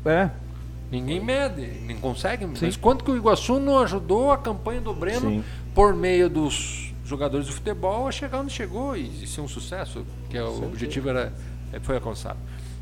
É, 0.05 0.29
Ninguém 0.89 1.19
mede, 1.21 1.67
nem 1.85 1.97
consegue. 1.97 2.47
Mas 2.61 2.77
quanto 2.77 3.03
que 3.03 3.11
o 3.11 3.17
Iguaçu 3.17 3.59
não 3.59 3.77
ajudou 3.79 4.31
a 4.31 4.37
campanha 4.37 4.79
do 4.79 4.93
Breno 4.93 5.29
Sim. 5.29 5.43
por 5.75 5.93
meio 5.93 6.29
dos 6.29 6.93
jogadores 7.03 7.45
de 7.45 7.51
futebol 7.51 8.07
a 8.07 8.11
chegar 8.11 8.39
onde 8.39 8.53
chegou 8.53 8.95
e, 8.95 9.23
e 9.23 9.27
ser 9.27 9.41
um 9.41 9.49
sucesso, 9.49 10.05
que 10.29 10.37
é 10.37 10.43
o 10.43 10.63
objetivo 10.65 11.09
era, 11.09 11.33
é, 11.73 11.79
foi 11.81 11.95
alcançado. 11.95 12.37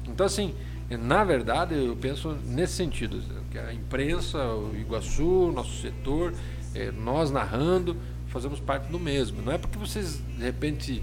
Então, 0.08 0.24
assim, 0.24 0.54
na 0.88 1.24
verdade, 1.24 1.74
eu 1.84 1.96
penso 1.96 2.38
nesse 2.46 2.74
sentido, 2.74 3.20
que 3.50 3.58
a 3.58 3.74
imprensa, 3.74 4.38
o 4.38 4.72
Iguaçu, 4.76 5.52
nosso 5.52 5.82
setor, 5.82 6.32
eh, 6.76 6.92
nós 6.92 7.32
narrando, 7.32 7.98
fazemos 8.36 8.60
parte 8.60 8.88
do 8.92 9.00
mesmo. 9.00 9.42
Não 9.42 9.52
é 9.54 9.58
porque 9.58 9.78
vocês, 9.80 10.22
de 10.38 10.44
repente, 10.44 11.02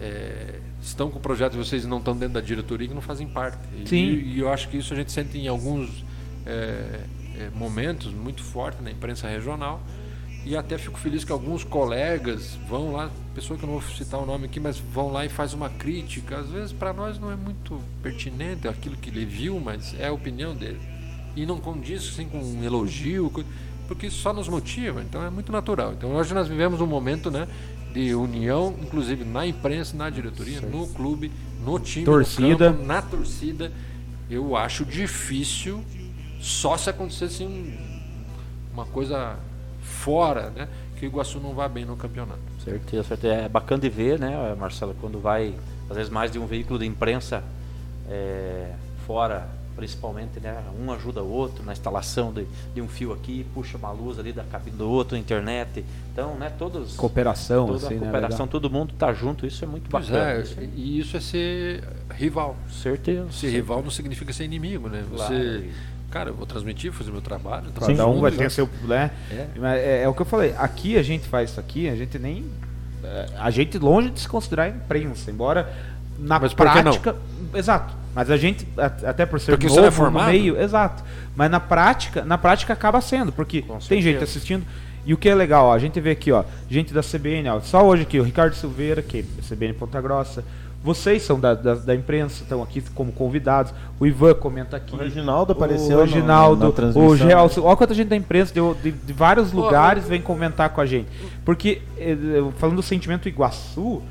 eh, 0.00 0.60
estão 0.80 1.10
com 1.10 1.18
o 1.18 1.20
projeto 1.20 1.54
e 1.54 1.56
vocês 1.58 1.84
não 1.84 1.98
estão 1.98 2.16
dentro 2.16 2.34
da 2.34 2.40
diretoria 2.40 2.86
que 2.88 2.94
não 2.94 3.02
fazem 3.02 3.26
parte. 3.26 3.58
Sim. 3.86 3.96
E, 3.96 4.34
e 4.36 4.38
eu 4.38 4.48
acho 4.50 4.68
que 4.68 4.76
isso 4.76 4.92
a 4.94 4.96
gente 4.96 5.10
sente 5.12 5.36
em 5.36 5.48
alguns 5.48 6.04
eh, 6.46 7.00
eh, 7.36 7.50
momentos 7.54 8.12
muito 8.14 8.42
forte 8.42 8.82
na 8.82 8.90
imprensa 8.90 9.28
regional. 9.28 9.80
E 10.46 10.56
até 10.56 10.78
fico 10.78 10.98
feliz 10.98 11.24
que 11.24 11.32
alguns 11.32 11.62
colegas 11.64 12.56
vão 12.68 12.92
lá, 12.92 13.10
pessoa 13.34 13.58
que 13.58 13.64
eu 13.64 13.68
não 13.70 13.78
vou 13.80 13.90
citar 13.96 14.18
o 14.20 14.24
nome 14.24 14.46
aqui, 14.46 14.58
mas 14.60 14.78
vão 14.78 15.10
lá 15.12 15.24
e 15.26 15.28
faz 15.28 15.52
uma 15.52 15.68
crítica. 15.68 16.38
Às 16.38 16.48
vezes 16.48 16.72
para 16.72 16.92
nós 16.92 17.18
não 17.18 17.30
é 17.30 17.36
muito 17.36 17.78
pertinente 18.02 18.66
aquilo 18.68 18.96
que 18.96 19.10
ele 19.10 19.26
viu, 19.26 19.58
mas 19.60 19.94
é 19.98 20.06
a 20.06 20.12
opinião 20.12 20.54
dele. 20.54 20.80
E 21.36 21.44
não 21.44 21.58
condiz 21.58 22.08
assim, 22.08 22.24
com 22.26 22.38
um 22.38 22.64
elogio, 22.64 23.28
co- 23.30 23.44
porque 23.88 24.06
isso 24.06 24.18
só 24.18 24.32
nos 24.32 24.46
motiva, 24.48 25.02
então 25.02 25.22
é 25.24 25.30
muito 25.30 25.50
natural. 25.50 25.94
Então 25.94 26.14
hoje 26.14 26.34
nós 26.34 26.46
vivemos 26.46 26.80
um 26.80 26.86
momento 26.86 27.30
né, 27.30 27.48
de 27.92 28.14
união, 28.14 28.74
inclusive 28.80 29.24
na 29.24 29.46
imprensa, 29.46 29.96
na 29.96 30.10
diretoria, 30.10 30.60
no 30.60 30.86
clube, 30.88 31.32
no 31.64 31.80
time, 31.80 32.04
Torcida. 32.04 32.70
no 32.70 32.76
campo, 32.76 32.86
na 32.86 33.02
torcida. 33.02 33.72
Eu 34.30 34.54
acho 34.54 34.84
difícil 34.84 35.82
só 36.38 36.76
se 36.76 36.90
acontecesse 36.90 37.42
um, 37.42 37.76
uma 38.72 38.84
coisa 38.84 39.36
fora, 39.80 40.50
né? 40.50 40.68
Que 40.96 41.06
o 41.06 41.08
Iguaçu 41.08 41.40
não 41.40 41.54
vá 41.54 41.66
bem 41.66 41.84
no 41.84 41.96
campeonato. 41.96 42.40
Certeza, 42.62 43.04
certeza. 43.04 43.34
É 43.34 43.48
bacana 43.48 43.80
de 43.80 43.88
ver, 43.88 44.18
né, 44.18 44.54
Marcelo, 44.58 44.94
quando 45.00 45.18
vai, 45.18 45.54
às 45.88 45.96
vezes, 45.96 46.10
mais 46.10 46.30
de 46.30 46.38
um 46.38 46.46
veículo 46.46 46.78
de 46.78 46.84
imprensa 46.84 47.42
é, 48.08 48.72
fora, 49.06 49.48
principalmente, 49.78 50.40
né? 50.40 50.60
Um 50.76 50.90
ajuda 50.92 51.22
o 51.22 51.30
outro 51.30 51.64
na 51.64 51.70
instalação 51.72 52.32
de, 52.32 52.44
de 52.74 52.82
um 52.82 52.88
fio 52.88 53.12
aqui, 53.12 53.46
puxa 53.54 53.78
uma 53.78 53.92
luz 53.92 54.18
ali 54.18 54.32
da 54.32 54.42
cabine 54.42 54.76
do 54.76 54.90
outro, 54.90 55.16
internet. 55.16 55.84
Então, 56.12 56.34
né, 56.34 56.50
todos. 56.58 56.96
cooperação, 56.96 57.66
toda 57.68 57.78
assim, 57.78 57.86
a 57.86 57.90
né? 57.90 57.98
cooperação, 58.00 58.46
legal. 58.46 58.48
todo 58.48 58.68
mundo 58.68 58.92
tá 58.98 59.12
junto, 59.12 59.46
isso 59.46 59.62
é 59.64 59.68
muito 59.68 59.88
Pois 59.88 60.08
bacana. 60.08 60.32
é, 60.32 60.40
isso 60.42 60.58
é- 60.58 60.68
e 60.74 60.98
isso 60.98 61.16
é 61.16 61.20
ser 61.20 61.84
rival. 62.10 62.56
certeza. 62.68 63.30
Ser 63.30 63.50
rival 63.50 63.80
não 63.80 63.90
significa 63.90 64.32
ser 64.32 64.44
inimigo, 64.44 64.88
né? 64.88 65.04
Claro. 65.14 65.32
Você, 65.32 65.70
cara, 66.10 66.30
eu 66.30 66.34
vou 66.34 66.44
transmitir, 66.44 66.90
fazer 66.92 67.12
meu 67.12 67.20
trabalho. 67.22 67.66
Cada 67.78 68.04
um 68.08 68.20
vai 68.20 68.32
ter 68.32 68.50
seu. 68.50 68.68
Né? 68.82 69.12
É. 69.30 69.46
É, 69.76 70.02
é 70.02 70.08
o 70.08 70.12
que 70.14 70.22
eu 70.22 70.26
falei. 70.26 70.54
Aqui 70.58 70.98
a 70.98 71.02
gente 71.04 71.28
faz 71.28 71.50
isso 71.50 71.60
aqui, 71.60 71.88
a 71.88 71.94
gente 71.94 72.18
nem. 72.18 72.44
é, 73.04 73.26
A 73.38 73.48
gente 73.50 73.78
longe 73.78 74.10
de 74.10 74.18
se 74.18 74.28
considerar 74.28 74.68
imprensa, 74.68 75.30
embora 75.30 75.72
na 76.18 76.40
Mas 76.40 76.52
que 76.52 76.64
não? 76.64 76.72
prática. 76.72 77.14
Exato. 77.54 77.94
Mas 78.18 78.32
a 78.32 78.36
gente, 78.36 78.66
até 79.06 79.24
por 79.24 79.38
ser 79.38 79.52
Porque 79.52 79.68
novo 79.68 79.76
não 79.78 79.86
é 79.86 79.90
no 79.90 79.92
formado? 79.96 80.30
meio, 80.32 80.60
exato. 80.60 81.04
Mas 81.36 81.48
na 81.48 81.60
prática, 81.60 82.24
na 82.24 82.36
prática 82.36 82.72
acaba 82.72 83.00
sendo, 83.00 83.30
porque 83.30 83.64
tem 83.88 84.02
gente 84.02 84.24
assistindo. 84.24 84.66
E 85.06 85.14
o 85.14 85.16
que 85.16 85.28
é 85.28 85.34
legal, 85.36 85.66
ó, 85.66 85.72
a 85.72 85.78
gente 85.78 86.00
vê 86.00 86.10
aqui, 86.10 86.32
ó, 86.32 86.42
gente 86.68 86.92
da 86.92 87.00
CBN, 87.00 87.48
ó, 87.48 87.60
só 87.60 87.86
hoje 87.86 88.02
aqui, 88.02 88.18
o 88.18 88.24
Ricardo 88.24 88.54
Silveira, 88.56 89.00
que 89.02 89.18
é 89.20 89.42
CBN 89.48 89.72
Ponta 89.74 90.00
Grossa, 90.00 90.44
Vocês 90.82 91.22
são 91.22 91.38
da, 91.38 91.54
da, 91.54 91.74
da 91.76 91.94
imprensa, 91.94 92.42
estão 92.42 92.60
aqui 92.60 92.80
como 92.92 93.12
convidados. 93.12 93.72
O 94.00 94.06
Ivan 94.06 94.34
comenta 94.34 94.76
aqui. 94.76 94.94
O 94.96 94.98
Reginaldo 94.98 95.52
apareceu 95.52 95.96
O 95.98 96.00
no- 96.00 96.04
Reginaldo, 96.06 96.64
na 96.66 96.72
transmissão. 96.72 97.06
o 97.06 97.16
Gelson. 97.16 97.62
Olha 97.62 97.76
quanta 97.76 97.94
gente 97.94 98.08
da 98.08 98.16
imprensa 98.16 98.52
de, 98.52 98.60
de, 98.82 98.90
de 98.92 99.12
vários 99.12 99.52
lugares 99.52 100.08
vem 100.08 100.20
comentar 100.20 100.70
com 100.70 100.80
a 100.80 100.86
gente. 100.86 101.08
Porque, 101.44 101.82
eh, 101.98 102.16
falando 102.58 102.76
do 102.76 102.82
sentimento 102.82 103.28
Iguaçu, 103.28 104.02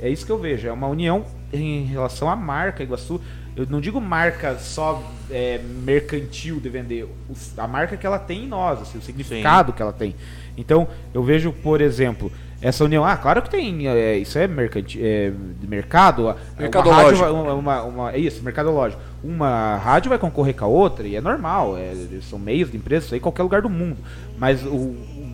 é 0.00 0.08
isso 0.08 0.24
que 0.24 0.32
eu 0.32 0.38
vejo. 0.38 0.66
É 0.68 0.72
uma 0.72 0.86
união 0.88 1.24
em 1.52 1.84
relação 1.84 2.28
à 2.30 2.36
marca 2.36 2.82
Iguaçu. 2.82 3.20
Eu 3.56 3.66
não 3.70 3.80
digo 3.80 4.00
marca 4.00 4.58
só 4.58 5.02
é, 5.30 5.58
mercantil 5.82 6.60
de 6.60 6.68
vender, 6.68 7.08
a 7.56 7.66
marca 7.66 7.96
que 7.96 8.06
ela 8.06 8.18
tem 8.18 8.44
em 8.44 8.48
nós, 8.48 8.82
assim, 8.82 8.98
o 8.98 9.02
significado 9.02 9.72
que 9.72 9.80
ela 9.80 9.92
tem. 9.94 10.14
Então, 10.58 10.86
eu 11.14 11.22
vejo, 11.22 11.52
por 11.52 11.80
exemplo, 11.80 12.30
essa 12.60 12.84
união. 12.84 13.04
Ah, 13.04 13.16
claro 13.16 13.40
que 13.42 13.50
tem. 13.50 13.88
é, 13.88 14.16
isso 14.18 14.38
é, 14.38 14.46
mercantil, 14.46 15.00
é 15.04 15.32
de 15.60 15.66
mercado. 15.66 16.28
a- 16.28 16.32
Uma 16.32 16.38
Mercadológico. 16.58 17.22
rádio 17.24 17.34
uma, 17.42 17.54
uma, 17.54 17.82
uma- 17.82 18.12
é 18.12 18.18
isso, 18.18 18.42
mercadológico. 18.42 19.00
Uma 19.24 19.76
rádio 19.76 20.10
vai 20.10 20.18
concorrer 20.18 20.54
com 20.54 20.64
a 20.64 20.68
outra 20.68 21.06
e 21.06 21.16
é 21.16 21.20
normal. 21.20 21.76
é- 21.78 21.94
são 22.22 22.38
meios 22.38 22.70
de 22.70 22.76
empresa, 22.76 23.06
isso 23.06 23.14
aí 23.14 23.18
em 23.18 23.22
qualquer 23.22 23.42
lugar 23.42 23.62
do 23.62 23.70
mundo. 23.70 23.96
Mas 24.38 24.62
o, 24.64 24.68
o- 24.74 25.32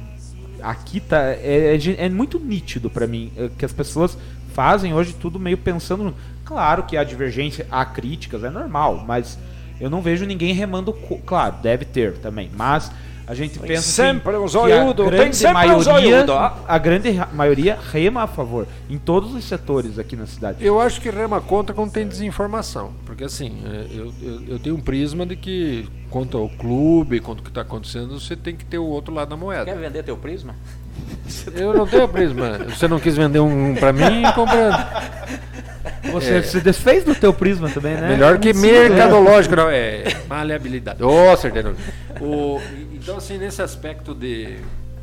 aqui 0.63 1.01
tá 1.01 1.19
é, 1.31 1.77
é 1.77 2.05
é 2.07 2.09
muito 2.09 2.39
nítido 2.39 2.89
pra 2.89 3.07
mim 3.07 3.33
é, 3.37 3.49
que 3.59 3.65
as 3.65 3.73
pessoas 3.73 4.17
fazem 4.55 4.95
hoje 4.95 5.13
tudo 5.15 5.39
meio 5.41 5.59
pensando. 5.59 6.15
Claro 6.45 6.83
que 6.85 6.97
há 6.97 7.05
divergência, 7.05 7.67
há 7.71 7.85
críticas, 7.85 8.43
é 8.45 8.51
normal, 8.51 9.05
mas 9.07 9.39
eu 9.81 9.89
não 9.89 10.03
vejo 10.03 10.25
ninguém 10.27 10.53
remando. 10.55 10.93
co- 10.93 11.19
Claro, 11.25 11.57
deve 11.63 11.85
ter 11.85 12.15
também, 12.19 12.51
mas 12.55 12.91
a 13.27 13.35
gente 13.35 13.59
pensa 13.61 13.75
assim, 13.81 13.91
sempre 14.19 14.37
um 14.37 14.41
que 14.41 14.45
a 14.47 14.49
zoiudo, 14.49 15.03
tem 15.05 15.13
grande 15.13 15.37
sempre 15.37 15.51
um 15.51 15.55
maioria, 15.69 15.83
zoiudo, 15.85 16.33
ah. 16.33 16.57
a 16.67 16.77
grande 16.79 17.11
ra- 17.13 17.29
maioria 17.33 17.79
rema 17.93 18.25
a 18.25 18.27
favor 18.27 18.67
em 18.91 18.99
todos 18.99 19.33
os 19.33 19.45
setores 19.45 19.99
aqui 19.99 20.17
na 20.17 20.27
cidade. 20.27 20.59
Eu 20.61 20.81
acho 20.81 21.01
que 21.01 21.09
rema 21.09 21.41
contra 21.41 21.73
quando 21.75 21.93
tem 21.93 22.07
desinformação. 22.07 22.93
Porque 23.07 23.23
assim, 23.25 23.63
é, 23.65 23.87
eu, 23.97 24.13
eu, 24.21 24.43
eu 24.49 24.59
tenho 24.59 24.75
um 24.77 24.81
prisma 24.81 25.25
de 25.25 25.37
que 25.37 25.89
quanto 26.11 26.37
ao 26.37 26.49
clube, 26.49 27.21
quanto 27.21 27.39
ao 27.39 27.45
que 27.45 27.51
está 27.51 27.61
acontecendo, 27.63 28.19
você 28.19 28.35
tem 28.37 28.57
que 28.57 28.65
ter 28.65 28.79
o 28.79 28.85
outro 28.85 29.15
lado 29.15 29.29
da 29.31 29.37
Quer 29.37 29.41
moeda. 29.41 29.75
vender 29.77 30.03
teu 30.03 30.17
prisma? 30.17 30.55
Eu 31.55 31.73
não 31.73 31.87
tenho 31.87 32.07
prisma. 32.09 32.59
Você 32.69 32.87
não 32.87 33.01
quis 33.01 33.17
vender 33.17 33.39
um 33.41 33.75
pra 33.77 33.93
mim, 33.93 34.23
comprando. 34.35 34.77
Você 36.13 36.43
se 36.43 36.61
desfez 36.61 37.05
do 37.05 37.15
teu 37.15 37.33
prisma 37.33 37.69
também, 37.69 37.95
né? 37.95 38.09
Melhor 38.11 38.39
que 38.39 38.53
mercadológico, 38.53 39.57
não. 39.57 39.69
É 39.71 40.05
maleabilidade. 40.29 41.03
Ô, 41.03 41.37
certeza. 41.37 41.75
O, 42.21 42.59
e- 42.77 42.97
então, 42.97 43.17
assim, 43.17 43.39
nesse 43.39 43.61
aspecto 43.63 44.15
de, 44.15 44.59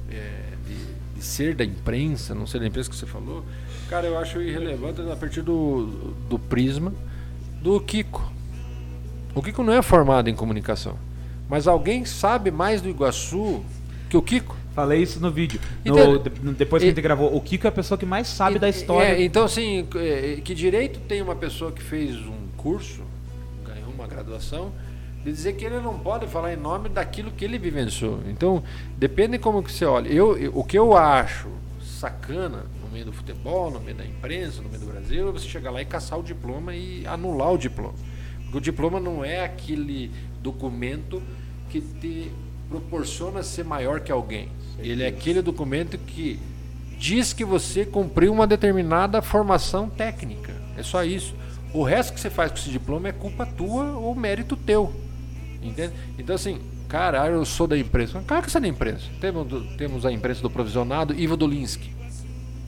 é, 0.09 0.31
de, 0.67 0.75
de 1.17 1.25
ser 1.25 1.53
da 1.55 1.63
imprensa, 1.65 2.33
não 2.33 2.47
ser 2.47 2.59
da 2.59 2.67
imprensa 2.67 2.89
que 2.89 2.95
você 2.95 3.05
falou, 3.05 3.43
cara, 3.89 4.07
eu 4.07 4.17
acho 4.17 4.41
irrelevante 4.41 5.01
a 5.01 5.15
partir 5.15 5.41
do, 5.41 6.13
do 6.29 6.39
prisma 6.39 6.93
do 7.61 7.79
Kiko. 7.81 8.31
O 9.35 9.41
Kiko 9.41 9.63
não 9.63 9.73
é 9.73 9.81
formado 9.81 10.29
em 10.29 10.35
comunicação. 10.35 10.95
Mas 11.49 11.67
alguém 11.67 12.05
sabe 12.05 12.51
mais 12.51 12.81
do 12.81 12.87
Iguaçu 12.89 13.63
que 14.09 14.15
o 14.15 14.21
Kiko? 14.21 14.55
Falei 14.79 15.01
isso 15.01 15.19
no 15.19 15.29
vídeo. 15.29 15.59
No- 15.83 15.91
Entendo. 15.99 16.29
de- 16.29 16.53
depois 16.53 16.81
que 16.81 16.87
a 16.87 16.91
gente 16.91 17.01
gravou, 17.01 17.35
o 17.35 17.41
Kiko 17.41 17.67
é 17.67 17.69
a 17.69 17.71
pessoa 17.71 17.97
que 17.97 18.05
mais 18.05 18.29
sabe 18.29 18.55
E- 18.55 18.59
da 18.59 18.69
história. 18.69 19.09
é, 19.09 19.21
então, 19.21 19.43
assim, 19.43 19.85
é, 19.95 20.39
que 20.41 20.55
direito 20.55 21.01
tem 21.01 21.21
uma 21.21 21.35
pessoa 21.35 21.69
que 21.73 21.83
fez 21.83 22.15
um 22.15 22.47
curso, 22.55 23.01
ganhou 23.65 23.89
uma 23.89 24.07
graduação, 24.07 24.71
de 25.21 25.33
dizer 25.33 25.53
que 25.57 25.65
ele 25.65 25.81
não 25.81 25.99
pode 25.99 26.27
falar 26.27 26.53
em 26.53 26.55
nome 26.55 26.87
daquilo 26.87 27.29
que 27.29 27.43
ele 27.43 27.57
vivenciou. 27.57 28.21
Então, 28.29 28.63
depende 28.97 29.37
como 29.37 29.61
que 29.61 29.69
você 29.69 29.83
olha. 29.83 30.07
Eu, 30.07 30.37
eu- 30.37 30.51
o 30.57 30.63
que 30.63 30.79
eu 30.79 30.95
acho 30.95 31.49
sacana 31.83 32.63
no 32.81 32.89
meio 32.89 33.03
do 33.03 33.11
futebol, 33.11 33.69
no 33.69 33.81
meio 33.81 33.97
da 33.97 34.05
imprensa, 34.05 34.61
no 34.61 34.69
meio 34.69 34.79
do 34.79 34.87
Brasil, 34.87 35.27
é 35.27 35.31
você 35.33 35.45
chegar 35.45 35.71
lá 35.71 35.81
e 35.81 35.85
caçar 35.85 36.17
o 36.17 36.23
diploma 36.23 36.73
e 36.73 37.05
anular 37.05 37.51
o 37.51 37.57
diploma. 37.57 37.95
Porque 38.43 38.57
o 38.57 38.61
diploma 38.61 38.97
não 38.97 39.25
é 39.25 39.43
aquele 39.43 40.09
documento 40.41 41.21
que 41.69 41.81
te 41.81 42.31
proporciona 42.69 43.43
ser 43.43 43.65
maior 43.65 43.99
que 43.99 44.11
alguém. 44.11 44.47
Ele 44.81 45.03
é 45.03 45.07
aquele 45.07 45.41
documento 45.41 45.97
que 45.97 46.39
diz 46.97 47.33
que 47.33 47.45
você 47.45 47.85
cumpriu 47.85 48.31
uma 48.31 48.45
determinada 48.45 49.21
formação 49.21 49.89
técnica. 49.89 50.53
É 50.77 50.83
só 50.83 51.03
isso. 51.03 51.35
O 51.73 51.83
resto 51.83 52.13
que 52.13 52.19
você 52.19 52.29
faz 52.29 52.51
com 52.51 52.57
esse 52.57 52.69
diploma 52.69 53.09
é 53.09 53.11
culpa 53.11 53.45
tua 53.45 53.91
ou 53.93 54.15
mérito 54.15 54.55
teu. 54.55 54.93
Entende? 55.61 55.93
Então, 56.17 56.35
assim, 56.35 56.59
caralho, 56.87 57.35
eu 57.35 57.45
sou 57.45 57.67
da 57.67 57.77
imprensa. 57.77 58.23
Claro 58.25 58.43
que 58.43 58.51
você 58.51 58.57
é 58.57 58.61
da 58.61 58.67
imprensa. 58.67 59.05
Temos, 59.21 59.75
temos 59.77 60.05
a 60.05 60.11
imprensa 60.11 60.41
do 60.41 60.49
provisionado, 60.49 61.13
Ivo 61.13 61.37
Dolinski. 61.37 61.93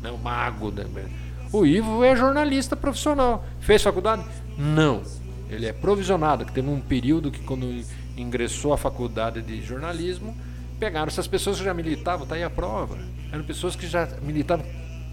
Né, 0.01 0.11
o 0.11 0.17
mago 0.17 0.71
da 0.71 0.83
imprensa. 0.83 1.09
O 1.51 1.65
Ivo 1.65 2.03
é 2.03 2.15
jornalista 2.15 2.75
profissional. 2.75 3.45
Fez 3.59 3.81
faculdade? 3.81 4.23
Não. 4.57 5.01
Ele 5.49 5.65
é 5.65 5.73
provisionado, 5.73 6.45
que 6.45 6.53
teve 6.53 6.69
um 6.69 6.79
período 6.79 7.29
que 7.29 7.39
quando 7.39 7.83
ingressou 8.15 8.71
à 8.71 8.77
faculdade 8.77 9.41
de 9.41 9.61
jornalismo, 9.61 10.35
pegaram 10.81 11.07
essas 11.07 11.27
pessoas 11.27 11.59
que 11.59 11.63
já 11.63 11.73
militavam, 11.73 12.27
tá 12.27 12.35
aí 12.35 12.43
a 12.43 12.49
prova. 12.49 12.97
Eram 13.31 13.45
pessoas 13.45 13.77
que 13.77 13.87
já 13.87 14.05
militavam. 14.21 14.65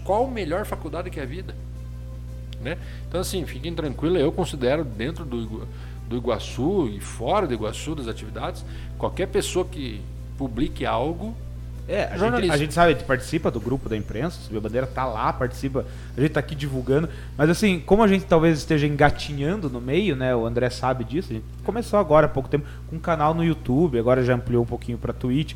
Qual 0.03 0.27
melhor 0.27 0.65
faculdade 0.65 1.09
que 1.09 1.19
a 1.21 1.25
vida? 1.25 1.55
né? 2.61 2.77
Então, 3.07 3.21
assim, 3.21 3.45
fiquem 3.45 3.73
tranquilos, 3.73 4.19
eu 4.19 4.31
considero 4.31 4.83
dentro 4.83 5.25
do, 5.25 5.67
do 6.07 6.17
Iguaçu 6.17 6.87
e 6.87 6.99
fora 6.99 7.47
do 7.47 7.53
Iguaçu, 7.53 7.95
das 7.95 8.07
atividades, 8.07 8.65
qualquer 8.97 9.27
pessoa 9.27 9.65
que 9.65 10.01
publique 10.37 10.85
algo, 10.85 11.35
É, 11.89 12.03
a 12.03 12.17
gente, 12.19 12.51
a 12.51 12.57
gente 12.57 12.71
sabe, 12.71 12.91
a 12.91 12.93
gente 12.95 13.03
participa 13.03 13.49
do 13.49 13.59
grupo 13.59 13.89
da 13.89 13.97
imprensa, 13.97 14.39
Subiu 14.39 14.59
a 14.59 14.61
Bandeira 14.61 14.85
tá 14.85 15.05
lá, 15.05 15.33
participa, 15.33 15.83
a 16.15 16.21
gente 16.21 16.33
tá 16.33 16.39
aqui 16.39 16.53
divulgando, 16.53 17.09
mas 17.35 17.49
assim, 17.49 17.81
como 17.83 18.03
a 18.03 18.07
gente 18.07 18.25
talvez 18.25 18.59
esteja 18.59 18.85
engatinhando 18.85 19.71
no 19.71 19.81
meio, 19.81 20.15
né, 20.15 20.35
o 20.35 20.45
André 20.45 20.69
sabe 20.69 21.03
disso, 21.03 21.31
a 21.31 21.33
gente 21.33 21.45
começou 21.63 21.97
agora 21.97 22.27
há 22.27 22.29
pouco 22.29 22.47
tempo 22.47 22.67
com 22.87 22.97
um 22.97 22.99
canal 22.99 23.33
no 23.33 23.43
YouTube, 23.43 23.97
agora 23.97 24.23
já 24.23 24.35
ampliou 24.35 24.61
um 24.61 24.67
pouquinho 24.67 24.99
pra 24.99 25.11
Twitch, 25.11 25.55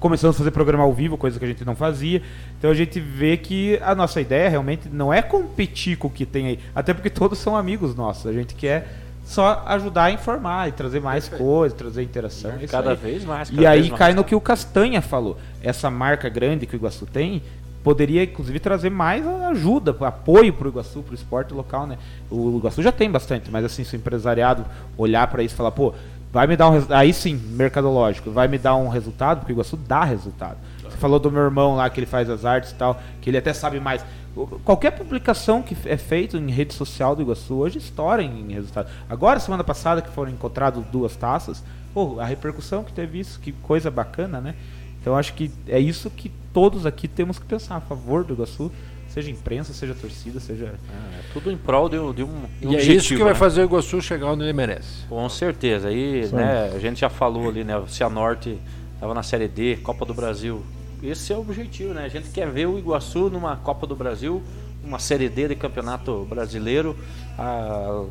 começamos 0.00 0.34
a 0.34 0.38
fazer 0.38 0.50
programa 0.50 0.82
ao 0.82 0.92
vivo, 0.92 1.16
coisa 1.16 1.38
que 1.38 1.44
a 1.44 1.48
gente 1.48 1.64
não 1.64 1.76
fazia, 1.76 2.20
então 2.58 2.72
a 2.72 2.74
gente 2.74 2.98
vê 2.98 3.36
que 3.36 3.78
a 3.80 3.94
nossa 3.94 4.20
ideia 4.20 4.48
realmente 4.48 4.88
não 4.88 5.14
é 5.14 5.22
competir 5.22 5.96
com 5.96 6.08
o 6.08 6.10
que 6.10 6.26
tem 6.26 6.48
aí, 6.48 6.58
até 6.74 6.92
porque 6.92 7.08
todos 7.08 7.38
são 7.38 7.56
amigos 7.56 7.94
nossos, 7.94 8.26
a 8.26 8.32
gente 8.32 8.52
quer 8.56 9.07
só 9.28 9.62
ajudar 9.66 10.04
a 10.04 10.10
informar 10.10 10.68
e 10.70 10.72
trazer 10.72 11.00
mais 11.00 11.28
coisas, 11.28 11.76
trazer 11.76 12.02
interação. 12.02 12.52
é 12.52 12.64
isso 12.64 12.72
Cada 12.72 12.90
aí. 12.92 12.96
vez 12.96 13.24
mais. 13.26 13.50
cada 13.50 13.60
E 13.60 13.66
aí 13.66 13.88
mais. 13.90 13.98
cai 13.98 14.14
no 14.14 14.24
que 14.24 14.34
o 14.34 14.40
Castanha 14.40 15.02
falou. 15.02 15.36
Essa 15.62 15.90
marca 15.90 16.30
grande 16.30 16.66
que 16.66 16.74
o 16.74 16.78
Iguaçu 16.78 17.04
tem 17.04 17.42
poderia 17.84 18.24
inclusive 18.24 18.58
trazer 18.58 18.90
mais 18.90 19.26
ajuda, 19.26 19.94
apoio 20.00 20.52
para 20.54 20.66
o 20.66 20.70
Iguaçu, 20.70 21.02
para 21.02 21.12
o 21.12 21.14
esporte 21.14 21.52
local, 21.52 21.86
né? 21.86 21.98
O 22.30 22.56
Iguaçu 22.56 22.82
já 22.82 22.90
tem 22.90 23.10
bastante, 23.10 23.50
mas 23.50 23.66
assim, 23.66 23.84
se 23.84 23.94
o 23.94 23.98
empresariado 23.98 24.64
olhar 24.96 25.26
para 25.28 25.42
isso 25.42 25.54
e 25.54 25.56
falar, 25.58 25.72
pô, 25.72 25.92
vai 26.32 26.46
me 26.46 26.56
dar 26.56 26.70
um 26.70 26.82
aí 26.88 27.12
sim, 27.12 27.34
mercadológico, 27.50 28.30
vai 28.30 28.48
me 28.48 28.56
dar 28.56 28.76
um 28.76 28.88
resultado, 28.88 29.40
porque 29.40 29.52
o 29.52 29.56
Iguaçu 29.56 29.76
dá 29.76 30.04
resultado. 30.04 30.56
Falou 30.98 31.18
do 31.18 31.30
meu 31.30 31.42
irmão 31.42 31.76
lá 31.76 31.88
que 31.88 31.98
ele 32.00 32.06
faz 32.06 32.28
as 32.28 32.44
artes 32.44 32.70
e 32.72 32.74
tal, 32.74 33.00
que 33.20 33.30
ele 33.30 33.38
até 33.38 33.52
sabe 33.52 33.78
mais. 33.80 34.04
Qualquer 34.64 34.92
publicação 34.92 35.62
que 35.62 35.76
é 35.86 35.96
feita 35.96 36.36
em 36.36 36.50
rede 36.50 36.72
social 36.74 37.16
do 37.16 37.22
Iguaçu 37.22 37.54
hoje 37.54 37.78
estoura 37.78 38.22
em 38.22 38.52
resultado. 38.52 38.88
Agora, 39.08 39.40
semana 39.40 39.64
passada, 39.64 40.00
que 40.02 40.10
foram 40.10 40.30
encontradas 40.30 40.84
duas 40.92 41.16
taças, 41.16 41.62
pô, 41.92 42.20
a 42.20 42.24
repercussão 42.24 42.84
que 42.84 42.92
teve 42.92 43.18
isso, 43.18 43.40
que 43.40 43.50
coisa 43.52 43.90
bacana, 43.90 44.40
né? 44.40 44.54
Então 45.00 45.16
acho 45.16 45.34
que 45.34 45.50
é 45.66 45.78
isso 45.80 46.08
que 46.10 46.30
todos 46.52 46.86
aqui 46.86 47.08
temos 47.08 47.38
que 47.38 47.46
pensar 47.46 47.76
a 47.76 47.80
favor 47.80 48.22
do 48.24 48.34
Iguaçu, 48.34 48.70
seja 49.08 49.30
imprensa, 49.30 49.72
seja 49.72 49.94
torcida, 49.94 50.38
seja. 50.38 50.66
É 50.66 51.20
tudo 51.32 51.50
em 51.50 51.56
prol 51.56 51.88
de, 51.88 51.98
um- 51.98 52.12
de 52.12 52.22
um, 52.22 52.32
de 52.60 52.66
um 52.66 52.70
e 52.70 52.74
é 52.74 52.78
objetivo. 52.78 52.96
isso 52.98 53.08
que 53.16 53.22
vai 53.24 53.32
né? 53.32 53.38
fazer 53.38 53.62
o 53.62 53.64
Iguaçu 53.64 54.00
chegar 54.02 54.26
onde 54.32 54.42
ele 54.44 54.52
merece. 54.52 55.04
Com 55.08 55.28
certeza. 55.28 55.88
Aí, 55.88 56.28
né, 56.32 56.70
a 56.74 56.78
gente 56.78 57.00
já 57.00 57.08
falou 57.08 57.48
ali, 57.48 57.64
né? 57.64 57.76
O 57.76 57.88
Cianorte 57.88 58.58
estava 58.94 59.14
na 59.14 59.22
Série 59.22 59.48
D, 59.48 59.76
Copa 59.78 60.04
do 60.04 60.12
Brasil. 60.14 60.62
Esse 61.02 61.32
é 61.32 61.36
o 61.36 61.40
objetivo, 61.40 61.94
né? 61.94 62.04
A 62.04 62.08
gente 62.08 62.28
quer 62.30 62.50
ver 62.50 62.66
o 62.66 62.78
Iguaçu 62.78 63.30
numa 63.30 63.56
Copa 63.56 63.86
do 63.86 63.94
Brasil, 63.94 64.42
uma 64.84 64.98
Série 64.98 65.28
D 65.28 65.48
de 65.48 65.54
Campeonato 65.54 66.24
Brasileiro. 66.28 66.96
ah, 67.38 68.04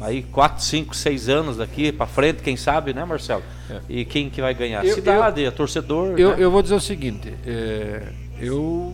aí 0.00 0.22
4, 0.24 0.62
5, 0.64 0.96
6 0.96 1.28
anos 1.28 1.56
daqui 1.58 1.92
pra 1.92 2.06
frente, 2.06 2.42
quem 2.42 2.56
sabe, 2.56 2.92
né, 2.92 3.04
Marcelo? 3.04 3.42
E 3.88 4.04
quem 4.04 4.28
que 4.28 4.40
vai 4.40 4.52
ganhar? 4.54 4.84
Eu- 4.84 4.94
Cidade, 4.94 5.48
torcedor. 5.52 6.18
Eu, 6.18 6.30
né? 6.36 6.42
eu 6.42 6.50
vou 6.50 6.62
dizer 6.62 6.74
o 6.74 6.80
seguinte, 6.80 7.32
é, 7.46 8.08
eu 8.40 8.92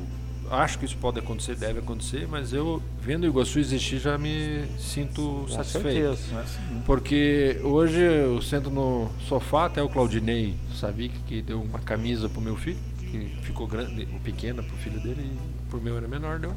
acho 0.50 0.78
que 0.78 0.84
isso 0.84 0.96
pode 0.98 1.18
acontecer, 1.18 1.54
deve 1.56 1.78
acontecer, 1.78 2.26
mas 2.28 2.52
eu, 2.52 2.82
vendo 3.00 3.24
o 3.24 3.26
Iguaçu 3.26 3.58
existir, 3.58 3.98
já 3.98 4.18
me 4.18 4.64
sinto 4.78 5.22
Com 5.22 5.48
satisfeito. 5.48 6.16
certeza. 6.16 6.44
Porque 6.84 7.58
hoje 7.62 8.00
eu 8.00 8.40
sento 8.42 8.68
no 8.70 9.08
sofá, 9.26 9.66
até 9.66 9.82
o 9.82 9.88
Claudinei 9.88 10.54
Savic, 10.78 11.14
que 11.26 11.40
deu 11.40 11.60
uma 11.62 11.78
camisa 11.78 12.28
pro 12.28 12.40
meu 12.40 12.56
filho, 12.56 12.78
que 13.08 13.36
ficou 13.42 13.66
grande, 13.66 14.06
pequena 14.22 14.62
pro 14.62 14.76
filho 14.76 15.00
dele, 15.00 15.22
e 15.22 15.70
pro 15.70 15.80
meu 15.80 15.96
era 15.96 16.06
menor, 16.06 16.38
deu. 16.38 16.54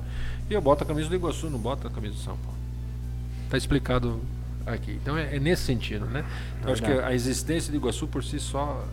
E 0.49 0.53
eu 0.53 0.61
boto 0.61 0.83
a 0.83 0.87
camisa 0.87 1.09
do 1.09 1.15
Iguaçu, 1.15 1.49
não 1.49 1.59
boto 1.59 1.87
a 1.87 1.89
camisa 1.89 2.13
do 2.13 2.19
São 2.19 2.37
Paulo. 2.37 2.57
Tá 3.49 3.57
explicado 3.57 4.19
aqui. 4.65 4.99
Então 5.01 5.17
é, 5.17 5.35
é 5.35 5.39
nesse 5.39 5.63
sentido, 5.63 6.05
né? 6.05 6.25
Então, 6.59 6.71
acho 6.71 6.81
que 6.81 6.91
a 6.91 7.13
existência 7.13 7.71
do 7.71 7.77
Iguaçu 7.77 8.07
por 8.07 8.23
si 8.23 8.39
só 8.39 8.85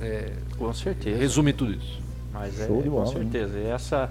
é, 0.00 0.32
Com 0.56 0.72
certeza. 0.72 1.18
resume 1.18 1.52
tudo 1.52 1.72
isso. 1.72 2.00
Mas 2.32 2.60
é, 2.60 2.66
com 2.66 3.06
certeza. 3.06 3.58
E 3.58 3.66
essa, 3.66 4.10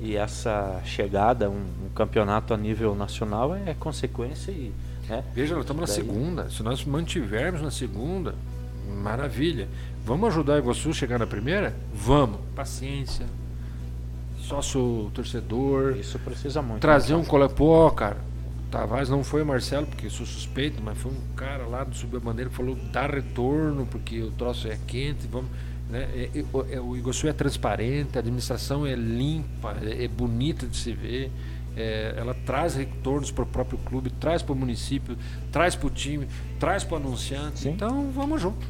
E 0.00 0.16
essa 0.16 0.80
chegada, 0.84 1.48
um, 1.48 1.64
um 1.86 1.88
campeonato 1.94 2.52
a 2.52 2.56
nível 2.56 2.94
nacional 2.94 3.54
é 3.54 3.74
consequência 3.74 4.50
e. 4.50 4.72
Né? 5.08 5.22
Veja, 5.34 5.54
nós 5.54 5.64
estamos 5.64 5.80
na 5.80 5.86
segunda. 5.86 6.50
Se 6.50 6.62
nós 6.62 6.84
mantivermos 6.84 7.60
na 7.60 7.70
segunda, 7.70 8.34
maravilha. 9.02 9.68
Vamos 10.04 10.28
ajudar 10.28 10.54
o 10.54 10.58
Iguaçu 10.58 10.90
a 10.90 10.92
chegar 10.92 11.18
na 11.18 11.26
primeira? 11.26 11.74
Vamos. 11.94 12.38
Paciência. 12.54 13.26
Sócio 14.38 15.10
torcedor. 15.14 15.96
Isso 15.96 16.18
precisa 16.18 16.60
muito. 16.60 16.80
Trazer 16.80 17.14
né? 17.14 17.20
um 17.20 17.24
colega. 17.24 17.52
Pô, 17.54 17.90
cara. 17.90 18.16
Tavares 18.70 19.08
não 19.08 19.22
foi 19.22 19.42
o 19.42 19.46
Marcelo, 19.46 19.86
porque 19.86 20.06
eu 20.06 20.10
sou 20.10 20.26
suspeito, 20.26 20.82
mas 20.82 20.98
foi 20.98 21.12
um 21.12 21.34
cara 21.36 21.64
lá 21.64 21.84
do 21.84 21.94
Subiu 21.94 22.18
a 22.18 22.20
Bandeira 22.20 22.50
que 22.50 22.56
falou 22.56 22.76
dá 22.92 23.06
retorno, 23.06 23.86
porque 23.86 24.20
o 24.20 24.32
troço 24.32 24.66
é 24.66 24.76
quente, 24.86 25.28
vamos. 25.30 25.48
Né? 25.88 26.08
É- 26.12 26.30
é- 26.40 26.44
o- 26.52 26.66
é- 26.68 26.80
o 26.80 26.96
Iguaçu 26.96 27.28
é 27.28 27.32
transparente, 27.32 28.16
a 28.16 28.18
administração 28.18 28.84
é 28.84 28.96
limpa, 28.96 29.76
é, 29.80 30.04
é 30.04 30.08
bonita 30.08 30.66
de 30.66 30.76
se 30.76 30.92
ver. 30.92 31.30
é, 31.76 32.14
ela 32.16 32.34
traz 32.46 32.76
retornos 32.76 33.32
para 33.32 33.42
o 33.42 33.46
próprio 33.46 33.76
clube, 33.78 34.08
traz 34.08 34.42
para 34.42 34.52
o 34.52 34.56
município, 34.56 35.18
traz 35.50 35.74
para 35.74 35.88
o 35.88 35.90
time, 35.90 36.28
traz 36.60 36.84
para 36.84 36.94
o 36.94 36.96
anunciante. 36.98 37.58
Sim. 37.58 37.70
Então 37.70 38.12
vamos 38.14 38.40
junto. 38.40 38.64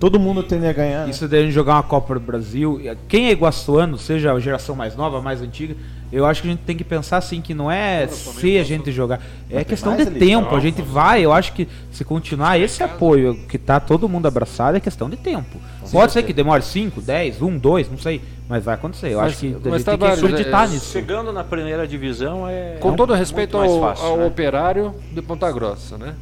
Todo 0.00 0.18
mundo 0.18 0.42
tende 0.42 0.66
a 0.66 0.72
ganhar. 0.72 1.04
né? 1.04 1.10
Isso 1.10 1.26
daí 1.28 1.40
a 1.40 1.42
gente 1.44 1.52
jogar 1.54 1.74
uma 1.74 1.82
Copa 1.82 2.14
do 2.14 2.20
Brasil. 2.20 2.80
Quem 3.08 3.28
é 3.28 3.32
iguaçuano, 3.32 3.96
seja 3.96 4.32
a 4.32 4.40
geração 4.40 4.74
mais 4.74 4.94
nova, 4.96 5.22
mais 5.22 5.40
antiga, 5.40 5.74
eu 6.12 6.26
acho 6.26 6.42
que 6.42 6.48
a 6.48 6.50
gente 6.50 6.60
tem 6.60 6.76
que 6.76 6.84
pensar 6.84 7.16
assim 7.16 7.40
que 7.40 7.54
não 7.54 7.70
é 7.70 8.06
se 8.08 8.58
a 8.58 8.62
gente 8.64 8.92
jogar. 8.92 9.20
É 9.50 9.64
questão 9.64 9.96
de 9.96 10.02
ali, 10.02 10.18
tempo. 10.18 10.50
não, 10.50 10.56
A 10.56 10.60
gente 10.60 10.82
vai, 10.82 11.24
eu 11.24 11.32
acho 11.32 11.52
que 11.52 11.66
se 11.90 12.04
continuar 12.04 12.58
esse 12.58 12.82
apoio 12.82 13.34
que 13.48 13.56
tá 13.56 13.80
todo 13.80 14.08
mundo 14.08 14.26
abraçado, 14.26 14.76
é 14.76 14.80
questão 14.80 15.08
de 15.08 15.16
tempo. 15.16 15.58
Pode 15.90 16.12
ser 16.12 16.22
que 16.22 16.32
demore 16.32 16.62
5, 16.62 17.00
10, 17.00 17.40
1, 17.40 17.58
2, 17.58 17.90
não 17.90 17.98
sei. 17.98 18.20
Mas 18.48 18.62
vai 18.64 18.74
acontecer. 18.74 19.08
Eu 19.08 19.18
Mas- 19.20 19.32
acho 19.32 19.38
que 19.40 19.46
a 19.46 19.50
mas 19.70 19.82
gente 19.82 19.84
tem 19.84 19.98
que 19.98 20.04
acreditar 20.04 20.66
é- 20.66 20.70
nisso. 20.70 20.92
Chegando 20.92 21.32
na 21.32 21.42
primeira 21.42 21.86
divisão 21.88 22.46
é. 22.46 22.76
Com 22.78 22.92
é 22.92 22.96
todo 22.96 23.14
respeito 23.14 23.56
ao, 23.56 23.80
fácil, 23.80 24.04
ao 24.04 24.16
né? 24.18 24.26
operário 24.26 24.94
de 25.12 25.22
Ponta 25.22 25.50
Grossa, 25.50 25.96
né? 25.96 26.14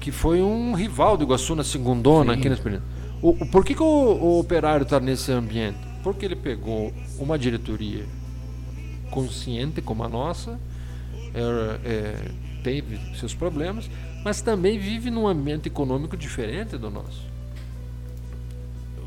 Que 0.00 0.10
foi 0.10 0.42
um 0.42 0.74
rival 0.74 1.16
do 1.16 1.22
Iguaçu 1.22 1.54
na 1.54 1.62
segundona 1.62 2.32
aqui 2.32 2.48
nesse 2.48 2.60
período. 2.60 2.82
O, 3.22 3.30
o- 3.30 3.46
por 3.46 3.64
que, 3.64 3.74
que 3.74 3.82
o, 3.82 3.86
o 3.86 4.38
operário 4.40 4.84
está 4.84 4.98
nesse 5.00 5.30
ambiente? 5.32 5.78
Porque 6.02 6.24
ele 6.24 6.36
pegou 6.36 6.92
uma 7.18 7.38
diretoria 7.38 8.04
consciente 9.10 9.82
como 9.82 10.04
a 10.04 10.08
nossa, 10.08 10.58
é, 11.34 11.80
é, 11.84 12.30
teve 12.62 12.98
seus 13.16 13.34
problemas, 13.34 13.90
mas 14.24 14.40
também 14.40 14.78
vive 14.78 15.10
num 15.10 15.26
ambiente 15.26 15.66
econômico 15.66 16.16
diferente 16.16 16.76
do 16.78 16.90
nosso. 16.90 17.28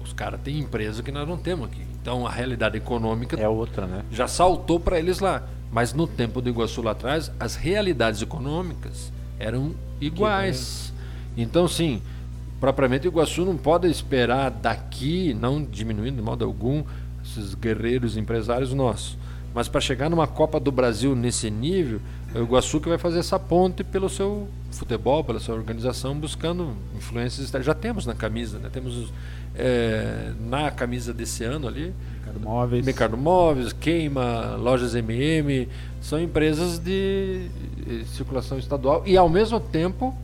Os 0.03 0.13
caras 0.13 0.39
têm 0.41 0.59
empresa 0.59 1.01
que 1.01 1.11
nós 1.11 1.27
não 1.27 1.37
temos 1.37 1.67
aqui. 1.67 1.81
Então 2.01 2.27
a 2.27 2.31
realidade 2.31 2.77
econômica 2.77 3.39
É 3.39 3.47
outra, 3.47 3.87
né? 3.87 4.03
já 4.11 4.27
saltou 4.27 4.79
para 4.79 4.99
eles 4.99 5.19
lá. 5.19 5.43
Mas 5.71 5.91
no 5.93 6.05
tempo 6.05 6.39
do 6.39 6.49
Iguaçu 6.49 6.83
lá 6.83 6.91
atrás, 6.91 7.31
as 7.39 7.55
realidades 7.55 8.21
econômicas 8.21 9.11
eram 9.39 9.73
iguais. 9.99 10.93
Então, 11.35 11.67
sim, 11.67 11.99
propriamente 12.63 13.05
o 13.05 13.09
Iguaçu 13.09 13.43
não 13.43 13.57
pode 13.57 13.89
esperar 13.89 14.49
daqui, 14.49 15.33
não 15.33 15.61
diminuindo 15.61 16.15
de 16.15 16.21
modo 16.21 16.45
algum, 16.45 16.81
esses 17.21 17.53
guerreiros 17.55 18.15
empresários 18.15 18.73
nossos. 18.73 19.17
Mas 19.53 19.67
para 19.67 19.81
chegar 19.81 20.09
numa 20.09 20.27
Copa 20.27 20.61
do 20.61 20.71
Brasil 20.71 21.13
nesse 21.13 21.51
nível, 21.51 21.99
é 22.33 22.39
o 22.39 22.43
Iguaçu 22.43 22.79
que 22.79 22.87
vai 22.87 22.97
fazer 22.97 23.19
essa 23.19 23.37
ponte 23.37 23.83
pelo 23.83 24.07
seu 24.07 24.47
futebol, 24.71 25.25
pela 25.25 25.41
sua 25.41 25.55
organização, 25.55 26.17
buscando 26.17 26.73
influências. 26.95 27.51
Já 27.65 27.73
temos 27.73 28.05
na 28.05 28.15
camisa, 28.15 28.57
né? 28.59 28.69
temos 28.71 28.95
os, 28.95 29.13
é, 29.57 30.31
na 30.39 30.71
camisa 30.71 31.13
desse 31.13 31.43
ano 31.43 31.67
ali, 31.67 31.93
Mercado 32.23 32.39
Móveis. 32.39 32.85
Mercado 32.85 33.17
Móveis, 33.17 33.73
Queima, 33.73 34.55
Lojas 34.55 34.95
MM, 34.95 35.67
são 35.99 36.17
empresas 36.17 36.79
de 36.79 37.47
eh, 37.85 38.03
circulação 38.05 38.57
estadual 38.57 39.03
e 39.05 39.17
ao 39.17 39.27
mesmo 39.27 39.59
tempo 39.59 40.15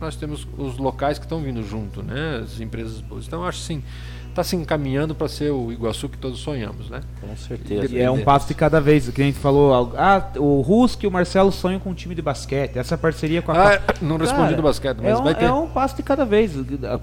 nós 0.00 0.16
temos 0.16 0.46
os 0.56 0.78
locais 0.78 1.18
que 1.18 1.24
estão 1.24 1.40
vindo 1.42 1.62
junto, 1.62 2.02
né? 2.02 2.40
As 2.42 2.60
empresas 2.60 3.00
boas. 3.00 3.26
Então 3.26 3.42
eu 3.42 3.48
acho 3.48 3.60
assim, 3.60 3.82
está 4.30 4.42
se 4.42 4.56
encaminhando 4.56 5.14
para 5.14 5.28
ser 5.28 5.50
o 5.50 5.70
Iguaçu 5.72 6.08
que 6.08 6.16
todos 6.16 6.38
sonhamos, 6.40 6.88
né? 6.88 7.00
Com 7.20 7.36
certeza. 7.36 7.94
E 7.94 7.98
é 8.00 8.10
um 8.10 8.22
passo 8.22 8.48
de 8.48 8.54
cada 8.54 8.80
vez. 8.80 9.08
O 9.08 9.12
que 9.12 9.20
a 9.20 9.24
gente 9.24 9.38
falou, 9.38 9.92
ah, 9.98 10.30
o 10.36 10.60
Rusk 10.62 11.02
e 11.02 11.06
o 11.06 11.10
Marcelo 11.10 11.50
sonham 11.52 11.78
com 11.80 11.90
um 11.90 11.94
time 11.94 12.14
de 12.14 12.22
basquete. 12.22 12.76
Essa 12.78 12.96
parceria 12.96 13.42
com 13.42 13.52
a 13.52 13.74
Ah, 13.74 13.80
não 14.00 14.16
respondi 14.16 14.44
Cara, 14.44 14.56
do 14.56 14.62
basquete, 14.62 14.96
mas 15.02 15.06
é 15.12 15.16
um, 15.16 15.22
vai 15.24 15.34
ter. 15.34 15.44
É 15.46 15.52
um 15.52 15.68
passo 15.68 15.96
de 15.96 16.02
cada 16.02 16.24
vez. 16.24 16.52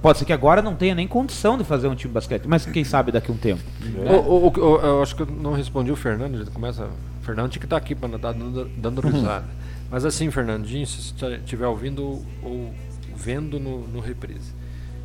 Pode 0.02 0.18
ser 0.20 0.26
que 0.26 0.34
agora 0.34 0.62
não 0.62 0.74
tenha 0.76 0.96
nem 0.96 1.08
condição 1.08 1.58
de 1.58 1.64
fazer 1.64 1.88
um 1.88 1.96
time 1.96 2.10
de 2.10 2.14
basquete, 2.16 2.46
mas 2.48 2.66
quem 2.66 2.84
sabe 2.84 3.12
daqui 3.12 3.30
a 3.30 3.34
um 3.34 3.38
tempo. 3.38 3.62
O- 4.10 4.14
o- 4.14 4.48
o- 4.48 4.60
o- 4.60 4.80
eu 4.80 5.04
acho 5.04 5.16
que 5.16 5.22
eu 5.22 5.28
não 5.28 5.54
respondi 5.54 5.92
o 5.92 5.96
Fernando, 5.96 6.38
já 6.44 6.50
começa. 6.50 6.86
O 6.86 7.26
Fernando 7.26 7.52
tinha 7.52 7.60
que 7.60 7.66
estar 7.66 7.78
aqui 7.78 7.94
para 7.94 8.16
estar 8.16 8.32
dando, 8.32 8.70
dando 8.78 9.02
risada. 9.02 9.46
Mas 9.92 10.04
assim, 10.04 10.30
Fernandinho, 10.32 10.86
se 10.86 11.14
você 11.14 11.36
estiver 11.36 11.68
ouvindo 11.68 12.04
ou, 12.04 12.26
ou 12.44 12.74
vendo 13.18 13.60
no, 13.60 13.88
no 13.88 14.00
reprise. 14.00 14.54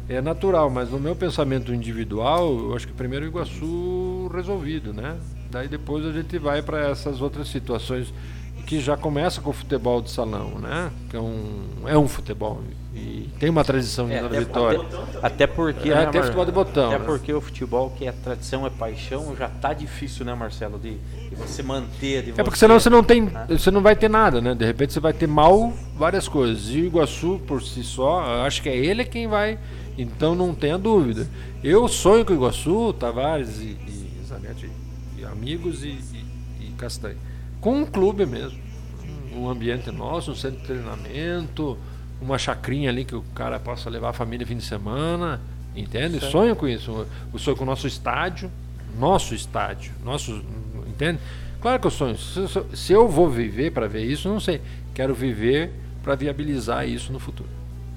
É 0.09 0.21
natural, 0.21 0.69
mas 0.69 0.91
no 0.91 1.01
meu 1.01 1.17
pensamento 1.17 1.73
individual, 1.73 2.59
eu 2.59 2.77
acho 2.77 2.87
que 2.87 2.93
primeiro 2.93 3.25
o 3.25 3.29
Iguaçu 3.29 4.31
resolvido, 4.33 4.93
né? 4.93 5.17
Daí 5.51 5.69
depois 5.69 6.05
a 6.05 6.13
gente 6.13 6.39
vai 6.39 6.61
para 6.63 6.91
essas 6.91 7.21
outras 7.21 7.49
situações 7.49 8.13
que 8.67 8.81
já 8.81 8.97
começa 8.97 9.41
com 9.41 9.51
o 9.51 9.53
futebol 9.53 10.01
de 10.01 10.11
salão, 10.11 10.59
né? 10.59 10.91
Que 11.11 11.17
é 11.17 11.21
um, 11.21 11.65
é 11.87 11.99
um 11.99 12.09
futebol 12.09 12.61
e 12.95 13.31
tem 13.39 13.49
uma 13.49 13.65
tradição 13.65 14.09
É, 14.11 14.21
na 14.21 14.27
até, 14.27 14.39
vitória. 14.41 14.81
até- 14.81 15.27
até 15.27 15.47
porque. 15.47 15.91
É, 15.91 15.95
né, 15.95 16.03
até 16.07 16.23
futebol 16.23 16.45
de 16.45 16.53
botão, 16.53 16.89
Até 16.91 16.99
né? 16.99 17.05
porque 17.07 17.33
o 17.33 17.41
futebol, 17.41 17.91
que 17.91 18.07
é 18.07 18.13
tradição, 18.13 18.67
é 18.67 18.71
paixão, 18.71 19.35
já 19.35 19.49
tá 19.49 19.73
difícil, 19.73 20.25
né, 20.27 20.35
Marcelo? 20.35 20.79
De, 20.79 20.97
de 20.99 21.35
você 21.35 21.63
manter. 21.63 22.23
De 22.23 22.31
É 22.39 22.45
porque 22.45 22.59
senão 22.59 22.79
você 22.79 22.91
não 22.91 23.03
tem, 23.03 23.31
você 23.49 23.71
não 23.71 23.81
vai 23.81 23.97
ter 23.97 24.11
nada, 24.11 24.41
né? 24.43 24.55
De 24.55 24.65
repente 24.65 24.93
você 24.93 25.01
vai 25.01 25.13
ter 25.15 25.27
mal 25.27 25.73
várias 25.97 26.29
coisas. 26.29 26.69
E 26.69 26.83
o 26.83 26.85
Iguaçu 26.85 27.41
por 27.47 27.63
si 27.63 27.83
só, 27.83 28.45
acho 28.47 28.61
que 28.63 28.69
é 28.69 28.77
ele 28.77 29.05
quem 29.07 29.27
vai. 29.27 29.59
Então 29.97 30.35
não 30.35 30.55
tenha 30.55 30.77
dúvida. 30.79 31.27
Eu 31.65 31.89
sonho 31.89 32.25
com 32.27 32.33
o 32.33 32.37
Iguaçu, 32.37 32.93
Tavares 32.93 33.59
e, 33.59 33.77
e 33.87 34.21
Zanetti, 34.29 34.71
e 35.19 35.25
amigos 35.25 35.83
e, 35.83 35.89
e, 35.89 36.25
e 36.61 36.67
Castanho. 36.77 37.17
Com 37.63 37.79
um 37.81 37.87
clube 37.87 38.27
mesmo. 38.27 38.59
Um 39.35 39.49
ambiente 39.49 39.91
nosso, 39.91 40.33
um 40.33 40.35
centro 40.35 40.61
de 40.61 40.67
treinamento, 40.67 41.79
uma 42.21 42.37
chacrinha 42.37 42.91
ali 42.91 43.05
que 43.07 43.15
o 43.15 43.23
cara 43.35 43.59
possa 43.59 43.89
levar 43.89 44.11
a 44.11 44.13
família 44.13 44.47
fim 44.47 44.57
de 44.59 44.65
semana. 44.65 45.41
Entende? 45.75 46.21
Sonho 46.21 46.55
com 46.55 46.69
isso. 46.69 47.07
Eu 47.33 47.39
sonho 47.39 47.57
com 47.57 47.63
o 47.65 47.67
nosso 47.67 47.87
estádio. 47.87 48.51
Nosso 48.99 49.35
estádio. 49.35 49.93
Nosso. 50.05 50.43
Entende? 50.87 51.19
Claro 51.63 51.81
que 51.81 51.87
eu 51.87 51.91
sonho. 51.91 52.19
Se, 52.19 52.47
se- 52.75 52.93
eu 52.93 53.09
vou 53.09 53.31
viver 53.31 53.71
para 53.73 53.89
ver 53.89 54.05
isso, 54.05 54.29
não 54.29 54.39
sei. 54.41 54.61
Quero 54.93 55.15
viver 55.15 55.71
para 56.03 56.15
viabilizar 56.15 56.87
isso 56.87 57.11
no 57.11 57.19
futuro. 57.19 57.49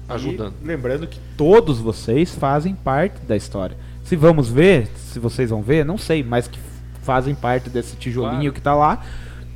Ajudando. 0.08 0.54
E 0.62 0.66
lembrando 0.66 1.06
que 1.06 1.18
todos 1.36 1.78
vocês 1.80 2.34
fazem 2.34 2.74
parte 2.74 3.20
da 3.26 3.36
história. 3.36 3.76
Se 4.04 4.14
vamos 4.16 4.48
ver, 4.48 4.86
se 4.96 5.18
vocês 5.18 5.50
vão 5.50 5.60
ver, 5.60 5.84
não 5.84 5.98
sei, 5.98 6.22
mas 6.22 6.46
que 6.48 6.58
fazem 7.02 7.34
parte 7.34 7.68
desse 7.68 7.96
tijolinho 7.96 8.38
Claro. 8.40 8.52
que 8.52 8.60
tá 8.60 8.74
lá. 8.74 9.04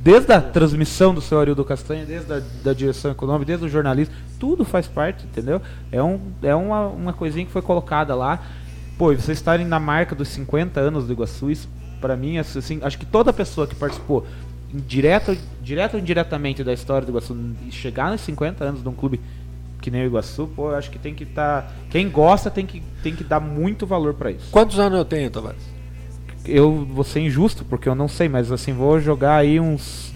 Desde 0.03 0.33
a 0.33 0.41
transmissão 0.41 1.13
do 1.13 1.21
seu 1.21 1.39
Arildo 1.39 1.63
Castanha, 1.63 2.03
desde 2.05 2.33
a 2.33 2.41
da 2.63 2.73
direção 2.73 3.11
econômica, 3.11 3.45
desde 3.45 3.65
o 3.65 3.69
jornalismo, 3.69 4.15
tudo 4.39 4.65
faz 4.65 4.87
parte, 4.87 5.25
entendeu? 5.25 5.61
É, 5.91 6.01
um, 6.01 6.19
é 6.41 6.55
uma, 6.55 6.87
uma 6.87 7.13
coisinha 7.13 7.45
que 7.45 7.51
foi 7.51 7.61
colocada 7.61 8.15
lá. 8.15 8.41
Pô, 8.97 9.11
e 9.11 9.15
vocês 9.15 9.37
estarem 9.37 9.65
na 9.65 9.79
marca 9.79 10.15
dos 10.15 10.27
50 10.29 10.79
anos 10.79 11.05
do 11.05 11.13
Iguaçu, 11.13 11.51
isso 11.51 11.69
pra 11.99 12.17
mim, 12.17 12.39
assim, 12.39 12.79
acho 12.81 12.97
que 12.97 13.05
toda 13.05 13.31
pessoa 13.31 13.67
que 13.67 13.75
participou, 13.75 14.25
direto, 14.73 15.37
direto 15.61 15.93
ou 15.93 15.99
indiretamente 15.99 16.63
da 16.63 16.73
história 16.73 17.05
do 17.05 17.11
Iguaçu, 17.11 17.37
chegar 17.69 18.09
nos 18.09 18.21
50 18.21 18.63
anos 18.63 18.81
de 18.81 18.89
um 18.89 18.93
clube 18.93 19.21
que 19.79 19.91
nem 19.91 20.01
o 20.01 20.05
Iguaçu, 20.07 20.47
pô, 20.55 20.71
eu 20.71 20.75
acho 20.75 20.89
que 20.89 20.97
tem 20.97 21.13
que 21.13 21.25
estar. 21.25 21.71
quem 21.91 22.09
gosta 22.09 22.49
tem 22.49 22.65
que, 22.65 22.81
tem 23.03 23.15
que 23.15 23.23
dar 23.23 23.39
muito 23.39 23.85
valor 23.85 24.15
pra 24.15 24.31
isso. 24.31 24.49
Quantos 24.49 24.79
anos 24.79 24.97
eu 24.97 25.05
tenho, 25.05 25.29
Tavares? 25.29 25.70
Eu 26.45 26.85
vou 26.91 27.03
ser 27.03 27.19
injusto, 27.21 27.63
porque 27.65 27.87
eu 27.87 27.95
não 27.95 28.07
sei, 28.07 28.27
mas 28.27 28.51
assim, 28.51 28.73
vou 28.73 28.99
jogar 28.99 29.35
aí 29.37 29.59
uns 29.59 30.11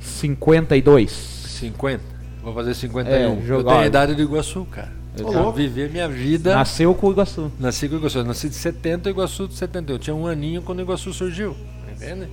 52. 0.00 1.10
50. 1.10 2.02
Vou 2.42 2.54
fazer 2.54 2.74
51. 2.74 3.12
É, 3.14 3.26
eu 3.26 3.46
jogar- 3.46 3.70
tenho 3.72 3.84
a 3.84 3.86
idade 3.86 4.14
do 4.14 4.22
Iguaçu, 4.22 4.64
cara. 4.70 4.92
Eu 5.18 5.26
louco. 5.30 5.52
viver 5.52 5.90
minha 5.90 6.08
vida. 6.08 6.54
Nasceu 6.54 6.94
com 6.94 7.08
o 7.08 7.10
Iguaçu. 7.10 7.50
Nasci 7.58 7.88
com 7.88 7.96
o 7.96 7.98
Iguaçu. 7.98 8.18
Eu 8.18 8.24
Nasci 8.24 8.48
de 8.48 8.54
70 8.54 9.08
e 9.08 9.12
Iguaçu 9.12 9.48
de 9.48 9.54
71. 9.54 9.94
Eu 9.94 9.98
tinha 9.98 10.14
um 10.14 10.26
aninho 10.26 10.62
quando 10.62 10.78
o 10.78 10.82
Iguaçu 10.82 11.12
surgiu. 11.12 11.56
Entende? 11.92 12.28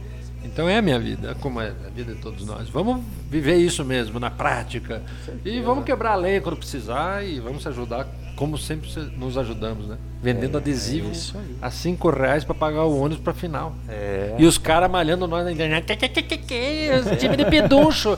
Então 0.57 0.67
é 0.67 0.79
a 0.79 0.81
minha 0.81 0.97
vida, 0.99 1.35
como 1.39 1.61
é 1.61 1.67
a 1.67 1.89
vida 1.89 2.15
de 2.15 2.19
todos 2.19 2.43
nós. 2.43 2.67
Vamos 2.67 3.03
viver 3.29 3.57
isso 3.57 3.85
mesmo, 3.85 4.19
na 4.19 4.31
prática. 4.31 5.03
E 5.45 5.61
vamos 5.61 5.85
quebrar 5.85 6.13
a 6.13 6.15
lei 6.15 6.41
quando 6.41 6.57
precisar 6.57 7.23
e 7.23 7.39
vamos 7.39 7.61
se 7.61 7.67
ajudar, 7.67 8.07
como 8.35 8.57
sempre 8.57 8.89
se- 8.89 9.01
nos 9.15 9.37
ajudamos, 9.37 9.85
né? 9.87 9.99
Vendendo 10.19 10.57
adesivo 10.57 11.11
isso 11.11 11.37
aí. 11.37 11.55
a 11.61 11.69
5 11.69 12.09
reais 12.09 12.43
para 12.43 12.55
pagar 12.55 12.85
o 12.85 12.99
ônibus 12.99 13.23
para 13.23 13.35
final. 13.35 13.75
É. 13.87 14.33
E 14.39 14.47
os 14.47 14.57
caras 14.57 14.89
malhando 14.89 15.27
nós 15.27 15.45
na 15.45 15.51
internet. 15.51 15.95
"Que, 15.95 17.15
time 17.19 17.37
de 17.37 17.45
peduncho. 17.45 18.17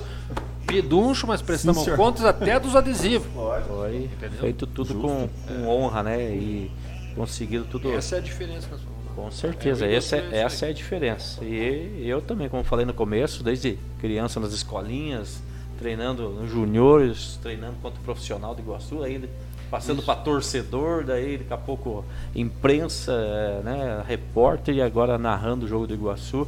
Peduncho, 0.65 1.27
mas 1.27 1.41
prestamos 1.41 1.83
senhor. 1.83 1.97
contas 1.97 2.23
até 2.23 2.57
dos 2.57 2.73
adesivos. 2.73 3.27
Foi 3.67 4.07
feito 4.39 4.65
tudo 4.65 4.95
com, 4.95 5.27
com 5.45 5.67
honra, 5.67 6.03
né? 6.03 6.23
E 6.31 6.71
conseguido 7.17 7.65
tudo. 7.65 7.91
Essa 7.91 8.15
é 8.15 8.19
a 8.19 8.21
diferença. 8.21 8.69
nós 8.71 8.79
Com 9.15 9.31
certeza, 9.31 9.85
É, 9.85 9.95
essa, 9.95 10.15
é, 10.17 10.41
essa 10.41 10.65
é 10.65 10.69
a 10.69 10.73
diferença. 10.73 11.43
E 11.43 12.03
eu 12.05 12.21
também, 12.21 12.47
como 12.47 12.63
falei 12.63 12.85
no 12.85 12.93
começo, 12.93 13.43
desde 13.43 13.77
criança 13.99 14.39
nas 14.39 14.53
escolinhas, 14.53 15.41
treinando 15.77 16.29
nos 16.29 16.51
juniores, 16.51 17.39
treinando 17.41 17.75
contra 17.81 17.99
o 17.99 18.03
profissional 18.03 18.53
de 18.53 18.61
Iguaçu, 18.61 19.01
aí 19.01 19.29
passando 19.71 20.01
para 20.01 20.15
torcedor, 20.15 21.03
daí 21.05 21.37
daqui 21.37 21.53
a 21.53 21.57
pouco 21.57 22.03
imprensa, 22.35 23.13
eh, 23.13 23.61
né, 23.63 24.03
repórter 24.07 24.75
e 24.75 24.81
agora 24.81 25.17
narrando 25.17 25.65
o 25.65 25.69
jogo 25.69 25.87
do 25.87 25.93
Iguaçu. 25.93 26.47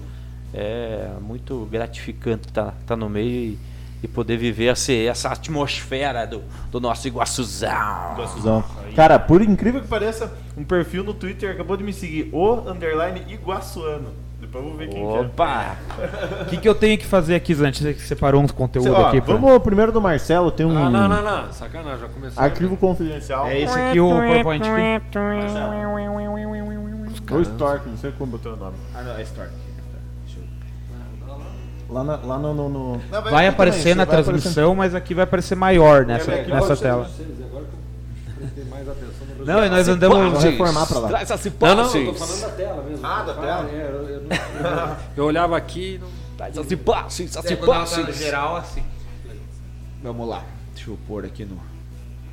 É 0.53 1.09
muito 1.21 1.65
gratificante 1.71 2.49
estar 2.49 2.75
tá, 2.85 2.95
no 2.97 3.09
meio 3.09 3.53
e, 3.53 3.59
e 4.03 4.07
poder 4.07 4.37
viver 4.37 4.67
essa, 4.67 4.91
essa 4.93 5.29
atmosfera 5.29 6.25
do, 6.25 6.41
do 6.71 6.79
nosso 6.79 7.07
Iguaçuzão. 7.07 8.13
Iguaçuzão. 8.15 8.63
Cara, 8.95 9.19
por 9.19 9.41
incrível 9.41 9.79
que 9.81 9.87
pareça, 9.87 10.31
um 10.57 10.63
perfil 10.63 11.03
no 11.03 11.13
Twitter 11.13 11.51
acabou 11.51 11.77
de 11.77 11.83
me 11.83 11.93
seguir, 11.93 12.29
o 12.33 12.53
underline 12.69 13.23
iguaçuano. 13.29 14.09
Depois 14.39 14.63
eu 14.65 14.69
vou 14.71 14.79
ver 14.79 14.87
quem 14.89 14.97
que 14.99 15.15
é. 15.15 15.19
Opa! 15.21 15.75
O 16.41 16.45
que, 16.49 16.57
que 16.57 16.67
eu 16.67 16.73
tenho 16.73 16.97
que 16.97 17.05
fazer 17.05 17.35
aqui? 17.35 17.53
Você 17.53 17.93
que 17.93 18.01
separou 18.01 18.41
uns 18.41 18.51
conteúdos 18.51 18.91
Ó, 18.91 19.05
aqui. 19.05 19.21
pra- 19.21 19.35
vamos 19.35 19.61
primeiro 19.61 19.91
do 19.91 20.01
Marcelo, 20.01 20.49
tem 20.51 20.65
um 20.65 20.75
Ah, 20.75 20.89
não, 20.89 21.07
não, 21.07 21.21
não. 21.23 21.53
Sacanagem, 21.53 21.99
já 21.99 22.07
começou. 22.07 22.43
arquivo 22.43 22.75
confidencial. 22.75 23.45
É 23.45 23.59
esse 23.61 23.79
aqui 23.79 23.99
o 23.99 24.09
PowerPoint. 24.09 24.63
Ou 27.31 27.41
Stork, 27.41 27.87
não 27.87 27.97
sei 27.97 28.11
como 28.17 28.31
botou 28.31 28.53
o 28.53 28.57
nome. 28.57 28.75
Ah, 28.95 29.03
não, 29.03 29.15
é 29.15 29.21
Stork. 29.21 29.51
Lá, 31.91 32.03
na- 32.05 32.15
lá 32.15 32.37
no... 32.39 32.53
no, 32.53 32.69
no- 32.69 33.01
Não, 33.11 33.21
Vai 33.23 33.47
aparecer 33.47 33.79
também, 33.79 33.95
na 33.95 34.05
vai 34.05 34.23
transmissão, 34.23 34.73
mas 34.75 34.95
aqui 34.95 35.13
vai 35.13 35.25
aparecer 35.25 35.55
maior 35.55 36.05
nessa, 36.05 36.31
É, 36.31 36.47
nessa 36.47 36.77
tela. 36.77 37.09
Não, 39.45 39.65
e 39.65 39.69
nós 39.69 39.87
andamos. 39.87 40.43
reformar 40.43 40.85
pra 40.85 40.99
lá. 40.99 41.07
Traz 41.09 41.31
as 41.31 41.45
Não, 41.45 41.75
não, 41.75 41.95
eu 41.95 42.13
tô 42.13 42.13
falando 42.13 42.41
da 42.41 42.49
tela 42.49 42.83
mesmo. 42.83 43.05
Ah, 43.05 43.23
da 43.23 43.33
tela? 43.33 43.69
É, 43.69 43.89
eu, 43.91 44.07
eu 44.09 44.21
não- 44.21 44.97
eu- 45.17 45.25
olhava 45.25 45.57
aqui 45.57 45.95
e 45.95 45.97
não. 45.97 46.07
Traz 46.37 46.55
hipóteses, 46.71 47.35
as 47.37 47.45
É, 47.45 47.53
geral 48.13 48.55
assim. 48.55 48.83
Vamos 50.03 50.27
lá. 50.29 50.43
Deixa 50.73 50.89
eu 50.89 50.97
pôr 51.07 51.25
aqui 51.25 51.43
no. 51.45 51.59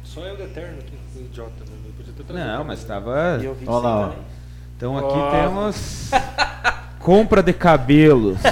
Só 0.05 0.21
eu 0.21 0.37
de 0.37 0.43
eterno 0.43 0.79
aqui, 0.79 0.97
o 1.17 1.21
idiota. 1.21 1.53
Não, 2.31 2.65
mas 2.65 2.85
tava. 2.85 3.39
Olha 3.67 3.79
lá, 3.79 4.09
ó. 4.09 4.13
Então 4.77 4.97
aqui 4.99 5.37
temos. 5.37 6.11
Compra 7.09 7.43
de 7.43 7.55
cabelos. 7.55 8.37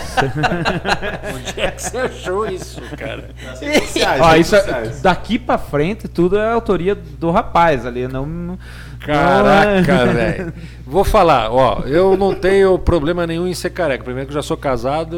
Onde 1.36 1.60
é 1.60 1.70
que 1.72 1.82
você 1.82 1.98
achou 1.98 2.46
isso, 2.48 2.80
cara? 2.96 3.28
Sociais, 3.54 4.22
Ó, 4.22 4.34
isso 4.34 4.56
é- 4.56 4.94
daqui 5.02 5.38
pra 5.38 5.58
frente 5.58 6.08
tudo 6.08 6.38
é 6.38 6.50
autoria 6.52 6.94
do 6.94 7.30
rapaz 7.30 7.84
ali, 7.84 8.08
não. 8.08 8.24
não 8.24 8.58
Caraca, 8.98 9.92
é- 9.92 10.06
velho. 10.06 10.54
Vou 10.86 11.04
falar, 11.04 11.52
ó, 11.52 11.80
eu 11.80 12.16
não 12.16 12.34
tenho 12.34 12.78
problema 12.78 13.26
nenhum 13.26 13.46
em 13.46 13.52
ser 13.52 13.68
careca. 13.68 14.02
Primeiro 14.02 14.26
que 14.26 14.32
eu 14.32 14.40
já 14.40 14.42
sou 14.42 14.56
casado, 14.56 15.16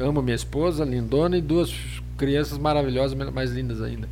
amo 0.00 0.22
minha 0.22 0.34
esposa, 0.36 0.82
lindona, 0.82 1.36
e 1.36 1.42
duas 1.42 1.70
crianças 2.16 2.56
maravilhosas, 2.56 3.12
mais 3.30 3.50
lindas 3.50 3.82
ainda, 3.82 4.08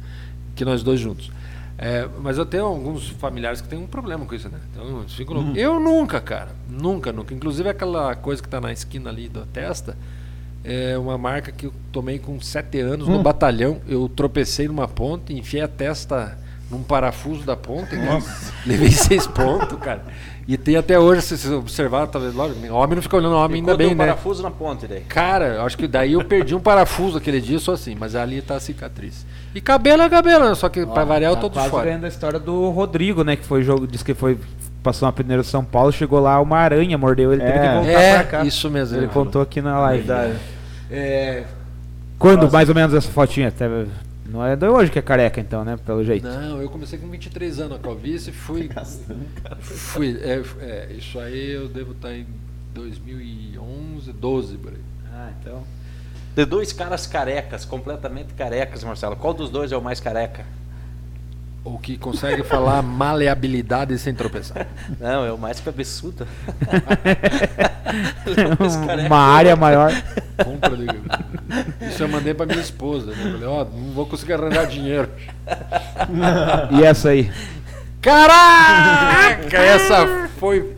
que 0.54 0.66
nós 0.66 0.82
dois 0.82 1.00
juntos. 1.00 1.30
É, 1.78 2.08
mas 2.20 2.38
eu 2.38 2.46
tenho 2.46 2.64
alguns 2.64 3.08
familiares 3.10 3.60
que 3.60 3.68
têm 3.68 3.78
um 3.78 3.86
problema 3.86 4.24
com 4.24 4.34
isso, 4.34 4.48
né? 4.48 4.58
Então, 4.72 5.00
eles 5.00 5.12
ficam 5.12 5.34
loucos. 5.34 5.56
Eu 5.56 5.78
nunca, 5.78 6.20
cara. 6.20 6.50
Nunca, 6.68 7.12
nunca. 7.12 7.34
Inclusive 7.34 7.68
aquela 7.68 8.14
coisa 8.14 8.42
que 8.42 8.48
tá 8.48 8.60
na 8.60 8.72
esquina 8.72 9.10
ali 9.10 9.28
da 9.28 9.44
testa 9.44 9.96
é 10.64 10.98
uma 10.98 11.16
marca 11.16 11.52
que 11.52 11.66
eu 11.66 11.72
tomei 11.92 12.18
com 12.18 12.40
sete 12.40 12.80
anos 12.80 13.06
no 13.06 13.22
batalhão. 13.22 13.80
Eu 13.86 14.08
tropecei 14.08 14.66
numa 14.66 14.88
ponte, 14.88 15.32
enfiei 15.32 15.62
a 15.62 15.68
testa 15.68 16.36
num 16.70 16.82
parafuso 16.82 17.44
da 17.44 17.56
ponte, 17.56 17.90
cara. 17.96 18.22
levei 18.66 18.90
seis 18.90 19.26
pontos, 19.26 19.78
cara. 19.78 20.02
E 20.48 20.56
tem 20.56 20.76
até 20.76 20.98
hoje, 20.98 21.22
se 21.22 21.36
você 21.36 21.52
observar, 21.54 22.06
talvez, 22.06 22.34
lógico, 22.34 22.60
homem 22.72 22.96
não 22.96 23.02
fica 23.02 23.16
olhando 23.16 23.36
homem 23.36 23.60
ainda 23.60 23.76
bem, 23.76 23.88
um 23.88 23.90
né? 23.90 24.06
parafuso 24.06 24.42
na 24.42 24.50
ponte 24.50 24.86
daí. 24.86 25.02
Cara, 25.02 25.62
acho 25.62 25.76
que 25.76 25.86
daí 25.86 26.12
eu 26.12 26.24
perdi 26.24 26.54
um 26.54 26.60
parafuso 26.60 27.18
aquele 27.18 27.40
dia, 27.40 27.58
só 27.58 27.72
assim, 27.72 27.94
mas 27.94 28.14
ali 28.14 28.40
tá 28.40 28.56
a 28.56 28.60
cicatriz. 28.60 29.26
E 29.56 29.60
cabelo 29.62 30.02
é 30.02 30.10
cabelo, 30.10 30.54
só 30.54 30.68
que 30.68 30.84
pra 30.84 31.02
variar 31.02 31.32
eu 31.32 31.36
tá 31.36 31.40
tô 31.40 31.48
de 31.48 31.54
quase 31.54 31.70
fora. 31.70 31.84
ganhando 31.86 32.04
a 32.04 32.08
história 32.08 32.38
do 32.38 32.68
Rodrigo, 32.68 33.24
né? 33.24 33.36
Que 33.36 33.44
foi 33.44 33.62
jogo, 33.62 33.86
disse 33.86 34.04
que 34.04 34.12
foi. 34.12 34.38
Passou 34.82 35.06
uma 35.06 35.12
peneira 35.14 35.42
de 35.42 35.48
São 35.48 35.64
Paulo, 35.64 35.90
chegou 35.90 36.20
lá, 36.20 36.38
uma 36.42 36.58
aranha 36.58 36.98
mordeu 36.98 37.32
ele, 37.32 37.40
teve 37.42 37.56
É. 37.58 37.62
que 37.68 37.74
voltar 37.74 37.90
pra 37.92 38.00
É, 38.02 38.22
cá. 38.24 38.44
isso 38.44 38.70
mesmo. 38.70 38.96
Ele 38.98 39.06
ele 39.06 39.12
contou 39.12 39.40
aqui 39.40 39.62
na 39.62 39.78
live. 39.80 40.06
É, 40.90 41.44
Quando 42.18 42.50
mais 42.52 42.68
ou 42.68 42.74
menos 42.74 42.92
essa 42.94 43.08
fotinha? 43.10 43.50
Teve- 43.50 43.86
Não 44.28 44.44
é 44.44 44.54
de 44.56 44.66
hoje 44.68 44.90
que 44.90 44.98
é 44.98 45.02
careca, 45.02 45.40
então, 45.40 45.64
né? 45.64 45.78
Pelo 45.86 46.04
jeito. 46.04 46.26
Não, 46.28 46.60
eu 46.60 46.68
comecei 46.68 46.98
com 46.98 47.08
23 47.08 47.58
anos 47.60 47.78
a 47.78 47.80
calvície, 47.80 48.32
fui. 48.32 48.68
fui 49.60 50.18
é, 50.20 50.42
é, 50.60 50.88
isso 50.98 51.18
aí 51.18 51.52
eu 51.52 51.66
devo 51.68 51.92
estar 51.92 52.12
em 52.12 52.26
2011, 52.74 54.12
12 54.12 54.56
por 54.58 54.72
aí. 54.72 54.78
Ah, 55.14 55.30
então. 55.40 55.62
De 56.36 56.44
dois 56.44 56.70
caras 56.70 57.06
carecas, 57.06 57.64
completamente 57.64 58.34
carecas, 58.34 58.84
Marcelo. 58.84 59.16
Qual 59.16 59.32
dos 59.32 59.48
dois 59.48 59.72
é 59.72 59.76
o 59.76 59.80
mais 59.80 60.00
careca? 60.00 60.44
O 61.64 61.78
que 61.78 61.96
consegue 61.96 62.44
falar 62.44 62.82
maleabilidade 62.84 63.98
sem 63.98 64.14
tropeçar. 64.14 64.66
Não, 65.00 65.24
é 65.24 65.32
o 65.32 65.38
mais 65.38 65.60
cabeçudo. 65.60 66.28
Uma 69.06 69.18
área 69.18 69.56
maior. 69.56 69.90
Compra 70.44 70.76
de... 70.76 70.86
Isso 71.88 72.02
eu 72.02 72.08
mandei 72.08 72.34
pra 72.34 72.44
minha 72.44 72.60
esposa. 72.60 73.12
Né? 73.12 73.22
Eu 73.24 73.32
Falei, 73.32 73.48
ó, 73.48 73.64
não 73.64 73.92
vou 73.94 74.04
conseguir 74.04 74.34
arranjar 74.34 74.66
dinheiro. 74.66 75.08
E 76.70 76.84
essa 76.84 77.08
aí? 77.08 77.32
Caraca, 78.02 79.56
essa 79.56 80.28
foi. 80.38 80.76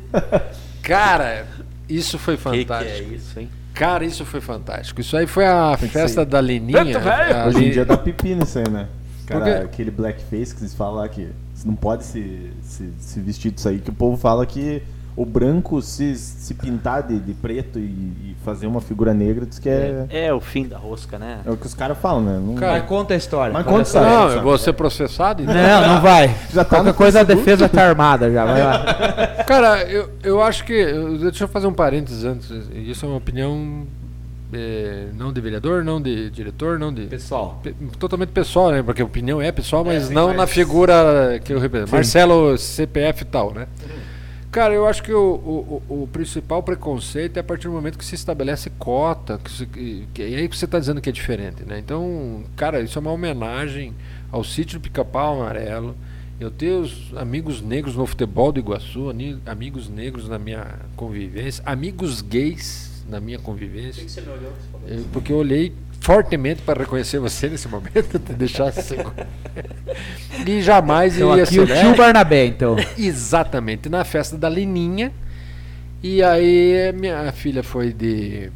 Cara, 0.83 1.47
isso 1.89 2.17
foi 2.17 2.37
Que 2.37 2.43
que 2.43 2.49
é 2.49 2.65
fantástico. 2.65 3.12
isso, 3.12 3.41
hein? 3.41 3.51
Cara, 3.79 4.05
isso 4.05 4.25
foi 4.25 4.41
fantástico. 4.41 5.01
Isso 5.01 5.17
aí 5.17 5.27
foi 5.27 5.47
a 5.47 5.77
festa 5.77 6.27
da 6.27 6.41
Leninha. 6.41 6.81
A 6.81 7.47
Hoje 7.47 7.65
em 7.65 7.71
dia 7.71 7.85
dá 7.85 7.97
pipi 7.97 8.35
nisso 8.35 8.59
aí, 8.59 8.69
né? 8.69 8.89
Cara, 9.25 9.63
aquele 9.63 9.91
blackface 9.91 10.55
que 10.55 10.61
vocês 10.61 10.75
falam 10.75 10.97
lá 10.97 11.09
que 11.09 11.29
você 11.55 11.67
não 11.67 11.77
pode 11.77 12.05
se, 12.05 12.51
se, 12.63 12.93
se 12.99 13.21
vestir 13.21 13.53
disso 13.53 13.69
aí, 13.69 13.79
que 13.79 13.91
o 13.91 13.93
povo 13.93 14.17
fala 14.17 14.45
que 14.47 14.83
o 15.21 15.27
branco 15.27 15.83
se, 15.83 16.15
se 16.15 16.55
pintar 16.55 17.03
de, 17.03 17.19
de 17.19 17.35
preto 17.35 17.79
e, 17.79 17.83
e 17.83 18.37
fazer 18.45 18.67
uma 18.67 18.81
figura 18.81 19.13
negra 19.13 19.45
diz 19.45 19.59
que 19.59 19.69
é, 19.69 20.07
É 20.11 20.33
o 20.33 20.41
fim 20.41 20.67
da 20.69 20.79
rosca, 20.79 21.19
né? 21.19 21.41
é 21.45 21.51
o 21.51 21.57
que 21.57 21.67
os 21.67 21.75
caras 21.75 21.99
falam, 21.99 22.23
né? 22.23 22.41
Não, 22.41 22.55
Cara, 22.55 22.79
Mas 22.79 22.89
conta 22.89 23.15
a 23.15 23.17
história. 23.17 23.53
Mas 23.53 23.65
Conta 23.67 23.79
a 23.79 23.83
história. 23.83 24.09
Não, 24.09 24.31
eu 24.31 24.43
vou 24.43 24.57
ser 24.57 24.73
processado? 24.75 25.43
Então? 25.43 25.55
Não, 25.55 25.95
não 25.95 26.01
vai. 26.01 26.29
Já 26.55 26.63
tá 26.65 26.77
Qualquer 26.77 26.95
coisa 26.95 27.21
a 27.21 27.25
defesa 27.25 27.69
tá 27.69 27.83
armada 27.89 28.31
já. 28.33 28.45
Vai 28.45 28.63
lá. 28.63 28.85
Cara, 29.47 29.83
eu, 29.91 30.09
eu 30.23 30.43
acho 30.43 30.65
que. 30.65 30.73
eu- 30.73 31.19
Deixa 31.19 31.45
eu 31.45 31.49
fazer 31.49 31.67
um 31.67 31.73
parênteses 31.75 32.25
antes. 32.25 32.51
Isso 32.73 33.05
é 33.05 33.09
uma 33.09 33.19
opinião. 33.19 33.87
é, 34.53 35.07
não 35.17 35.33
de 35.33 35.41
vereador, 35.41 35.83
não 35.85 36.01
de 36.01 36.31
diretor, 36.31 36.79
não 36.79 36.93
de. 36.95 37.07
Pessoal. 37.07 37.59
pe- 37.63 37.75
Totalmente 37.99 38.31
pessoal, 38.31 38.71
né? 38.71 38.83
Porque 38.83 39.03
a 39.03 39.05
opinião 39.05 39.43
é 39.43 39.51
pessoal, 39.53 39.85
mas 39.85 40.05
sim, 40.05 40.15
não 40.15 40.29
mas- 40.29 40.37
na 40.37 40.47
figura 40.47 41.41
que 41.45 41.53
eu 41.53 41.59
represento. 41.59 41.93
Marcelo, 41.93 42.57
CPF 42.57 43.23
e 43.23 43.27
tal, 43.27 43.53
né? 43.53 43.67
Cara, 44.51 44.73
eu 44.73 44.86
acho 44.86 45.02
que 45.02 45.12
o, 45.12 45.83
o, 45.89 46.02
o- 46.02 46.07
principal 46.07 46.62
preconceito 46.62 47.36
é 47.36 47.41
a 47.41 47.44
partir 47.44 47.68
do 47.68 47.75
momento 47.75 47.99
que 47.99 48.05
se 48.05 48.15
estabelece 48.15 48.70
cota, 48.78 49.39
que, 49.44 49.51
se, 49.51 49.67
que, 49.67 50.09
que 50.15 50.23
é 50.23 50.27
aí 50.27 50.49
que 50.49 50.57
você 50.57 50.65
está 50.65 50.78
dizendo 50.78 51.01
que 51.02 51.09
é 51.10 51.12
diferente, 51.12 51.65
né? 51.67 51.78
Então, 51.78 52.43
cara, 52.57 52.81
isso 52.81 52.99
é 52.99 53.01
uma 53.01 53.12
homenagem 53.12 53.93
ao 54.33 54.43
sítio 54.43 54.78
do 54.78 54.83
Pica-Pau 54.83 55.41
Amarelo. 55.43 55.94
Eu 56.41 56.51
tenho 56.51 56.81
os 56.81 57.12
amigos 57.17 57.60
negros 57.60 57.94
no 57.94 58.07
futebol 58.07 58.51
do 58.51 58.59
Iguaçu, 58.59 59.12
amigos 59.44 59.89
negros 59.89 60.28
na 60.28 60.39
minha 60.39 60.67
convivência, 60.97 61.62
amigos 61.67 62.23
gays 62.23 63.05
na 63.09 63.20
minha 63.20 63.39
convivência. 63.39 64.09
você 64.09 64.20
me 64.23 64.28
olhou? 64.31 64.52
Porque 65.12 65.33
eu 65.33 65.36
olhei 65.36 65.75
fortemente 66.01 66.62
para 66.62 66.81
reconhecer 66.81 67.18
você 67.18 67.49
nesse 67.49 67.68
momento, 67.68 68.18
te 68.18 68.33
deixar 68.35 68.68
assim. 68.68 68.97
e 70.47 70.62
jamais 70.62 71.17
Então 71.17 71.36
ia 71.36 71.43
aqui 71.44 71.60
o 71.60 71.67
ser, 71.67 71.75
né? 71.75 71.81
tio 71.83 71.97
Barnabé, 71.97 72.47
então. 72.47 72.77
Exatamente, 72.97 73.89
na 73.89 74.05
festa 74.05 74.36
da 74.36 74.49
Lininha. 74.49 75.12
E 76.02 76.23
aí 76.23 76.93
minha 76.93 77.31
filha 77.33 77.62
foi 77.62 77.93
de, 77.93 78.51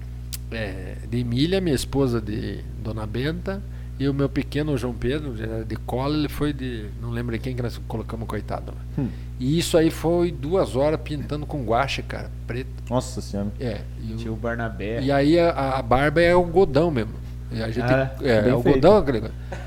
é, 0.50 0.94
de 1.10 1.18
Emília, 1.18 1.60
minha 1.60 1.74
esposa 1.74 2.20
de 2.20 2.60
Dona 2.82 3.06
Benta. 3.06 3.62
E 3.98 4.08
o 4.08 4.14
meu 4.14 4.28
pequeno 4.28 4.76
João 4.76 4.94
Pedro, 4.94 5.34
de 5.64 5.76
cola, 5.76 6.16
ele 6.16 6.28
foi 6.28 6.52
de. 6.52 6.86
Não 7.00 7.10
lembro 7.10 7.38
quem 7.38 7.54
que 7.54 7.62
nós 7.62 7.78
colocamos, 7.86 8.26
coitado. 8.26 8.72
lá. 8.96 9.04
E 9.38 9.58
isso 9.58 9.76
aí 9.76 9.90
foi 9.90 10.32
duas 10.32 10.74
horas 10.74 10.98
pintando 11.04 11.46
com 11.46 11.62
guache, 11.62 12.02
cara, 12.02 12.28
preto. 12.46 12.68
Nossa 12.90 13.20
senhora. 13.20 13.50
É. 13.60 13.82
E, 14.02 14.12
o- 14.14 14.16
Tio 14.16 14.34
Barnabé. 14.34 15.02
e 15.02 15.12
aí 15.12 15.38
a, 15.38 15.76
a 15.78 15.82
barba 15.82 16.20
é 16.20 16.32
algodão 16.32 16.90
mesmo. 16.90 17.12
A 17.60 17.70
gente, 17.70 17.80
Ah, 17.92 18.10
é, 18.22 18.42
bem 18.42 18.52
algodão, 18.52 18.96
aquele- 18.98 19.22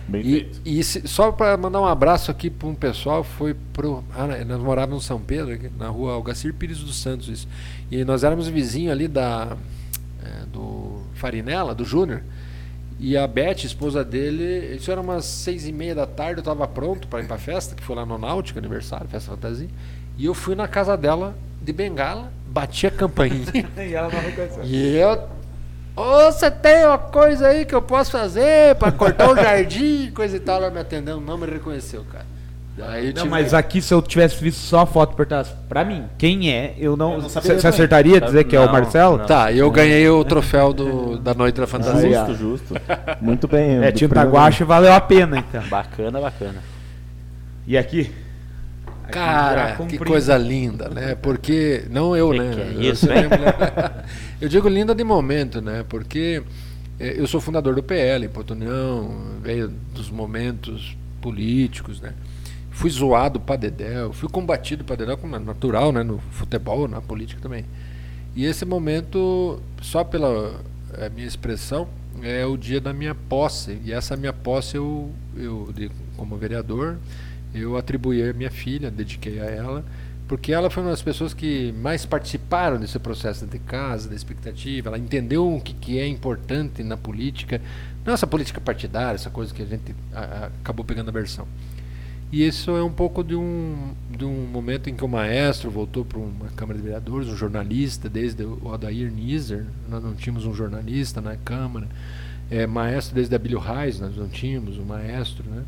Bem 0.08 0.22
e, 0.22 0.32
feito. 0.32 0.62
e 0.66 0.84
se- 0.84 1.08
só 1.08 1.32
para 1.32 1.56
mandar 1.58 1.82
um 1.82 1.86
abraço 1.86 2.32
aqui 2.32 2.50
para 2.50 2.68
um 2.68 2.76
pessoal, 2.76 3.24
foi 3.24 3.54
pro. 3.74 4.04
Ah, 4.16 4.28
né, 4.28 4.44
nós 4.44 4.60
morávamos 4.62 5.04
em 5.04 5.08
São 5.08 5.20
Pedro, 5.20 5.54
aqui, 5.54 5.70
na 5.78 5.88
rua 5.90 6.14
Algacir 6.14 6.54
Pires 6.54 6.80
dos 6.80 6.96
Santos. 7.02 7.28
Isso. 7.28 7.48
E 7.92 8.04
nós 8.06 8.24
éramos 8.24 8.48
vizinhos 8.48 8.92
ali 8.92 9.08
da, 9.08 9.56
é, 10.24 10.46
do 10.52 11.02
Farinella, 11.16 11.76
do 11.76 11.84
Júnior. 11.86 12.22
E 12.98 13.18
a 13.18 13.28
Beth, 13.28 13.66
esposa 13.66 14.06
dele, 14.06 14.76
isso 14.76 14.90
era 14.90 15.02
umas 15.02 15.26
seis 15.26 15.68
e 15.68 15.72
meia 15.74 15.94
da 15.94 16.06
tarde, 16.08 16.36
eu 16.38 16.40
estava 16.40 16.66
pronto 16.66 17.08
para 17.10 17.20
ir 17.22 17.26
para 17.28 17.36
a 17.36 17.40
festa, 17.40 17.76
que 17.76 17.84
foi 17.84 17.94
lá 17.96 18.06
no 18.06 18.18
Náutico, 18.18 18.58
aniversário, 18.58 19.06
festa 19.08 19.32
fantasia. 19.32 19.68
E 20.18 20.26
eu 20.26 20.34
fui 20.34 20.56
na 20.56 20.66
casa 20.66 20.96
dela 20.96 21.36
de 21.62 21.74
bengala, 21.74 22.32
bati 22.48 22.88
a 22.88 22.92
campainha. 22.92 23.46
E 23.78 23.94
ela 23.94 24.08
não 24.10 24.20
reconheceu. 24.22 24.64
E 24.64 24.96
eu. 24.96 25.28
Ô, 25.96 26.32
você 26.32 26.52
tem 26.52 26.86
uma 26.86 26.98
coisa 26.98 27.48
aí 27.48 27.66
que 27.66 27.74
eu 27.74 27.82
posso 27.82 28.12
fazer 28.12 28.76
pra 28.76 28.92
cortar 28.92 29.30
o 29.32 29.36
jardim, 29.38 30.12
coisa 30.14 30.36
e 30.36 30.40
tal. 30.40 30.58
Ela 30.58 30.70
me 30.70 30.80
atendeu, 30.80 31.22
não 31.22 31.38
me 31.38 31.46
reconheceu, 31.48 32.04
cara. 32.12 32.26
Daí 32.78 33.14
Não, 33.14 33.26
mas 33.28 33.54
aqui 33.54 33.82
se 33.82 33.94
eu 33.94 34.02
tivesse 34.02 34.36
visto 34.44 34.58
só 34.60 34.82
a 34.82 34.86
foto 34.86 35.14
e 35.14 35.16
perguntasse 35.16 35.54
pra 35.70 35.86
mim, 35.86 36.04
quem 36.18 36.52
é, 36.52 36.76
eu 36.78 36.98
não. 36.98 37.14
Eu 37.14 37.22
não 37.22 37.30
Você 37.30 37.68
acertaria 37.68 38.20
dizer 38.20 38.44
que 38.44 38.54
é 38.54 38.60
o 38.60 38.66
Não, 38.66 38.74
Marcelo? 38.74 39.18
não. 39.20 39.26
Tá, 39.26 39.54
eu 39.54 39.72
ganhei 39.72 40.10
o 40.10 40.22
troféu 40.26 40.74
do, 40.74 41.18
da 41.18 41.34
Noite 41.34 41.56
da 41.62 41.66
Fantasia. 41.68 42.26
Justo, 42.26 42.36
justo. 42.36 42.74
Muito 43.22 43.48
bem. 43.48 43.82
É, 43.82 43.94
tinta 43.94 44.10
primeiro- 44.16 44.32
guache 44.36 44.66
valeu 44.66 44.92
a 44.92 45.00
pena, 45.00 45.38
então. 45.38 45.64
Bacana, 45.70 46.20
bacana. 46.20 46.62
E 47.66 47.78
aqui? 47.78 48.12
Aqui 49.06 49.14
Cara, 49.14 49.76
que 49.88 49.98
coisa 49.98 50.38
linda, 50.38 50.90
né? 50.90 51.16
Porque. 51.16 51.86
Não 51.90 52.16
eu, 52.16 52.32
Que 52.32 52.38
né? 52.40 52.52
que 52.54 52.60
é 52.62 52.74
Eu 52.88 52.94
isso, 52.94 53.06
hein? 53.12 53.22
lembro- 53.22 53.40
Eu 54.42 54.50
digo 54.50 54.68
linda 54.68 54.94
de 54.94 55.04
momento, 55.04 55.62
né? 55.62 55.86
Porque 55.88 56.44
eh, 57.00 57.16
eu 57.18 57.28
sou 57.28 57.40
fundador 57.40 57.76
do 57.76 57.84
PL, 57.84 58.26
em 58.26 58.30
Porto 58.30 58.52
União, 58.52 59.10
veio 59.42 59.72
dos 59.94 60.10
momentos 60.10 60.96
políticos, 61.22 62.02
né? 62.02 62.14
Fui 62.72 62.90
zoado 62.90 63.40
para 63.40 63.56
Dedéu, 63.56 64.12
fui 64.12 64.28
combatido 64.28 64.84
para 64.84 64.98
Dedéu, 64.98 65.18
como 65.18 65.36
é 65.36 65.40
natural, 65.40 65.92
né? 65.94 66.04
No 66.04 66.20
futebol, 66.32 66.88
na 66.88 67.00
política 67.02 67.40
também. 67.42 67.64
E 68.36 68.46
esse 68.46 68.66
momento, 68.66 69.62
só 69.82 70.04
pela 70.04 70.60
eh, 70.98 71.10
minha 71.16 71.28
expressão, 71.28 71.88
é 72.22 72.46
o 72.46 72.58
dia 72.58 72.82
da 72.82 72.92
minha 72.94 73.16
posse. 73.16 73.78
E 73.86 73.94
essa 73.94 74.18
minha 74.18 74.34
posse, 74.34 74.76
eu, 74.76 75.10
eu 75.38 75.70
como 76.18 76.36
vereador, 76.38 76.98
eu 77.60 77.78
atribuí 77.78 78.22
à 78.28 78.34
minha 78.34 78.52
filha, 78.52 78.90
dediquei 78.92 79.40
a 79.40 79.46
ela, 79.46 79.86
porque 80.28 80.52
ela 80.52 80.70
foi 80.70 80.84
uma 80.84 80.90
das 80.92 81.02
pessoas 81.02 81.34
que 81.34 81.72
mais 81.74 82.06
participaram 82.06 82.80
desse 82.80 82.98
processo 83.00 83.46
de 83.46 83.60
casa, 83.60 84.10
da 84.10 84.16
expectativa. 84.16 84.90
Ela 84.90 84.98
entendeu 84.98 85.54
o 85.56 85.62
que, 85.62 85.74
que 85.74 86.00
é 86.00 86.08
importante 86.08 86.84
na 86.84 86.98
política, 86.98 87.62
não 88.04 88.14
essa 88.14 88.26
política 88.28 88.60
partidária, 88.60 89.16
essa 89.16 89.30
coisa 89.30 89.54
que 89.54 89.62
a 89.62 89.66
gente 89.66 89.96
a- 90.14 90.20
a- 90.20 90.46
acabou 90.62 90.84
pegando 90.84 91.10
a 91.10 91.12
versão. 91.12 91.48
E 92.32 92.46
isso 92.46 92.72
é 92.72 92.84
um 92.84 92.92
pouco 92.92 93.24
de 93.24 93.36
um, 93.36 93.94
de 94.10 94.26
um 94.26 94.48
momento 94.48 94.90
em 94.90 94.96
que 94.96 95.06
o 95.06 95.08
maestro 95.08 95.70
voltou 95.70 96.04
para 96.04 96.18
uma 96.18 96.48
Câmara 96.56 96.78
de 96.80 96.84
Vereadores, 96.84 97.30
um 97.30 97.36
jornalista, 97.38 98.10
desde 98.10 98.44
o 98.44 98.74
Adair 98.74 99.12
Nizer, 99.12 99.66
nós 99.88 100.04
não 100.04 100.16
tínhamos 100.16 100.44
um 100.46 100.54
jornalista 100.54 101.22
na 101.22 101.36
Câmara, 101.36 101.88
é, 102.50 102.66
maestro 102.66 103.14
desde 103.16 103.34
a 103.34 103.38
Abílio 103.38 103.60
Reis, 103.60 104.00
nós 104.00 104.18
não 104.18 104.28
tínhamos 104.28 104.78
um 104.80 104.84
maestro. 104.84 105.46
Né? 105.50 105.64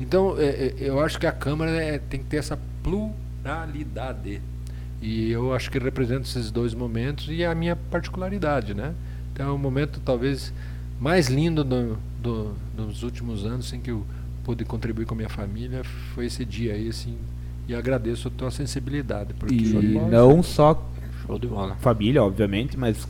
Então, 0.00 0.36
é, 0.38 0.44
é, 0.46 0.74
eu 0.78 1.00
acho 1.00 1.18
que 1.18 1.26
a 1.26 1.32
Câmara 1.32 1.70
é, 1.70 1.98
tem 1.98 2.20
que 2.20 2.26
ter 2.26 2.38
essa 2.38 2.58
pluralidade. 2.82 4.40
E 5.00 5.30
eu 5.30 5.54
acho 5.54 5.70
que 5.70 5.78
representa 5.78 6.22
esses 6.22 6.50
dois 6.50 6.74
momentos 6.74 7.26
e 7.28 7.44
a 7.44 7.54
minha 7.54 7.76
particularidade. 7.76 8.74
Né? 8.74 8.94
Então, 9.32 9.48
é 9.48 9.52
o 9.52 9.58
momento 9.58 10.00
talvez 10.04 10.52
mais 11.00 11.28
lindo 11.28 11.62
do, 11.62 11.98
do, 12.22 12.54
dos 12.76 13.02
últimos 13.02 13.44
anos 13.44 13.72
em 13.72 13.80
que 13.80 13.90
eu 13.90 14.04
pude 14.44 14.64
contribuir 14.64 15.06
com 15.06 15.14
a 15.14 15.16
minha 15.16 15.28
família 15.28 15.82
foi 16.14 16.26
esse 16.26 16.44
dia 16.44 16.74
aí, 16.74 16.88
assim, 16.88 17.16
e 17.66 17.74
agradeço 17.74 18.28
a 18.28 18.30
tua 18.30 18.50
sensibilidade, 18.50 19.32
porque 19.34 19.54
E 19.54 19.98
não 20.10 20.42
só 20.42 20.74
Show 21.26 21.38
de 21.38 21.46
bola. 21.46 21.76
família, 21.80 22.22
obviamente, 22.22 22.78
mas 22.78 23.06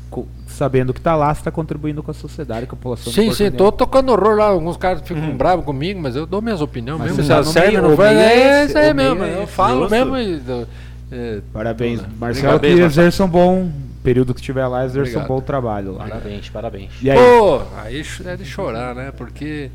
sabendo 0.46 0.94
que 0.94 1.00
tá 1.00 1.16
lá, 1.16 1.34
você 1.34 1.42
tá 1.42 1.50
contribuindo 1.50 2.02
com 2.02 2.10
a 2.10 2.14
sociedade, 2.14 2.66
com 2.66 2.74
a 2.74 2.78
população. 2.78 3.12
Sim, 3.12 3.32
sim, 3.32 3.50
tô 3.50 3.72
tocando 3.72 4.10
horror 4.12 4.36
lá, 4.36 4.46
alguns 4.46 4.76
caras 4.76 5.02
ficam 5.02 5.36
bravos 5.36 5.64
comigo, 5.64 6.00
mas 6.00 6.14
eu 6.14 6.24
dou 6.26 6.40
minhas 6.40 6.60
opiniões 6.60 6.98
Mas 7.00 7.16
mesmo. 7.16 7.22
você 7.24 7.28
tá 7.34 7.44
série 7.44 7.68
meio, 7.76 7.82
não 7.82 7.96
vai, 7.96 8.14
é 8.14 8.38
é 8.38 8.64
isso 8.66 8.78
aí 8.78 8.94
mesmo, 8.94 9.24
é 9.24 9.42
eu 9.42 9.46
falo 9.46 9.88
Justo. 9.88 9.90
mesmo 9.90 10.16
e... 10.16 10.66
é, 11.10 11.40
Parabéns, 11.52 11.98
Obrigado, 12.00 12.18
Marcelo, 12.20 12.46
Parabéns, 12.46 12.74
que 12.74 12.80
Marcelo. 12.80 13.06
exerça 13.06 13.24
um 13.24 13.28
bom 13.28 13.70
período 14.02 14.34
que 14.34 14.40
estiver 14.40 14.66
lá, 14.66 14.84
exerça 14.84 15.10
Obrigado. 15.12 15.24
um 15.24 15.28
bom 15.34 15.40
trabalho 15.40 15.92
lá. 15.92 16.04
Parabéns, 16.04 16.48
parabéns. 16.50 16.90
E 17.02 17.10
aí? 17.10 17.18
Pô, 17.18 17.62
aí 17.82 18.02
é 18.26 18.36
de 18.36 18.44
chorar, 18.44 18.94
né? 18.94 19.10
Porque 19.16 19.70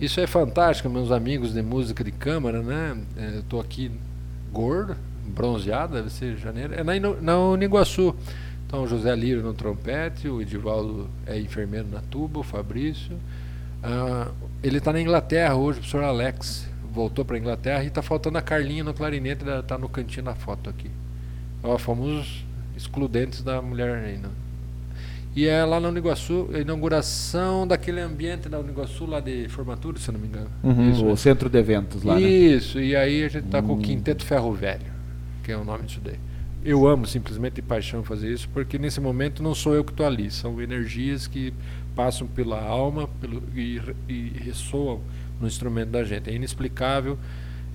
isso 0.00 0.20
é 0.20 0.26
fantástico, 0.26 0.88
meus 0.90 1.10
amigos 1.10 1.54
de 1.54 1.62
música 1.62 2.04
de 2.04 2.12
câmara, 2.12 2.60
né? 2.62 2.96
É, 3.16 3.36
Eu 3.38 3.42
tô 3.48 3.58
aqui 3.58 3.90
gordo, 4.52 4.94
bronzeado, 5.26 5.94
deve 5.94 6.10
ser 6.10 6.36
janeiro. 6.36 6.74
É 6.74 6.82
na, 6.82 6.96
Ino- 6.96 7.20
na 7.20 7.38
Uniguaçu. 7.38 8.14
Então, 8.66 8.82
o 8.82 8.86
José 8.88 9.14
Lírio 9.14 9.42
no 9.42 9.54
trompete, 9.54 10.28
o 10.28 10.40
Edivaldo 10.42 11.08
é 11.26 11.38
enfermeiro 11.38 11.86
na 11.90 12.00
tuba, 12.00 12.40
o 12.40 12.42
Fabrício. 12.42 13.16
Ah, 13.82 14.28
ele 14.62 14.78
está 14.78 14.92
na 14.92 15.00
Inglaterra 15.00 15.54
hoje, 15.54 15.78
o 15.78 15.82
professor 15.82 16.02
Alex. 16.04 16.68
Voltou 16.92 17.24
para 17.24 17.36
Inglaterra 17.38 17.84
e 17.84 17.88
está 17.88 18.00
faltando 18.00 18.38
a 18.38 18.42
Carlinha 18.42 18.82
no 18.82 18.94
clarinete, 18.94 19.44
está 19.46 19.76
no 19.76 19.88
cantinho 19.88 20.24
da 20.24 20.34
foto 20.34 20.70
aqui. 20.70 20.90
Ó, 21.62 21.76
fomos 21.76 22.08
os 22.08 22.44
excludentes 22.76 23.42
da 23.42 23.60
mulher 23.60 24.00
né? 24.00 24.28
E 25.34 25.46
é 25.46 25.62
lá 25.66 25.78
na 25.78 25.88
Uniguaçu, 25.90 26.48
a 26.54 26.58
inauguração 26.58 27.66
daquele 27.66 28.00
ambiente 28.00 28.48
da 28.48 28.58
Uniguaçu 28.58 29.04
lá 29.04 29.20
de 29.20 29.46
formatura, 29.50 29.98
se 29.98 30.10
não 30.10 30.18
me 30.18 30.28
engano. 30.28 30.48
Uhum. 30.62 30.90
Isso, 30.90 31.06
O 31.06 31.16
centro 31.18 31.50
de 31.50 31.58
eventos 31.58 32.02
lá, 32.02 32.14
né? 32.14 32.22
Isso, 32.22 32.80
e 32.80 32.96
aí 32.96 33.22
a 33.22 33.28
gente 33.28 33.48
tá 33.48 33.60
com 33.60 33.74
o 33.74 33.78
Quinteto 33.78 34.24
Ferro 34.24 34.52
Velho, 34.54 34.86
que 35.46 35.52
é 35.52 35.56
o 35.56 35.64
nome 35.64 35.84
disso 35.84 36.00
daí. 36.02 36.18
Eu 36.64 36.88
amo 36.88 37.06
simplesmente 37.06 37.54
de 37.54 37.62
paixão 37.62 38.02
fazer 38.02 38.28
isso, 38.32 38.48
porque 38.52 38.76
nesse 38.76 39.00
momento 39.00 39.40
não 39.44 39.54
sou 39.54 39.76
eu 39.76 39.84
que 39.84 39.92
estou 39.92 40.04
ali, 40.04 40.28
são 40.28 40.60
energias 40.60 41.28
que 41.28 41.54
passam 41.94 42.26
pela 42.26 42.60
alma 42.60 43.08
pelo, 43.20 43.40
e, 43.54 43.80
e 44.08 44.32
ressoam 44.44 45.00
no 45.40 45.46
instrumento 45.46 45.90
da 45.90 46.02
gente. 46.02 46.28
É 46.28 46.32
inexplicável, 46.34 47.16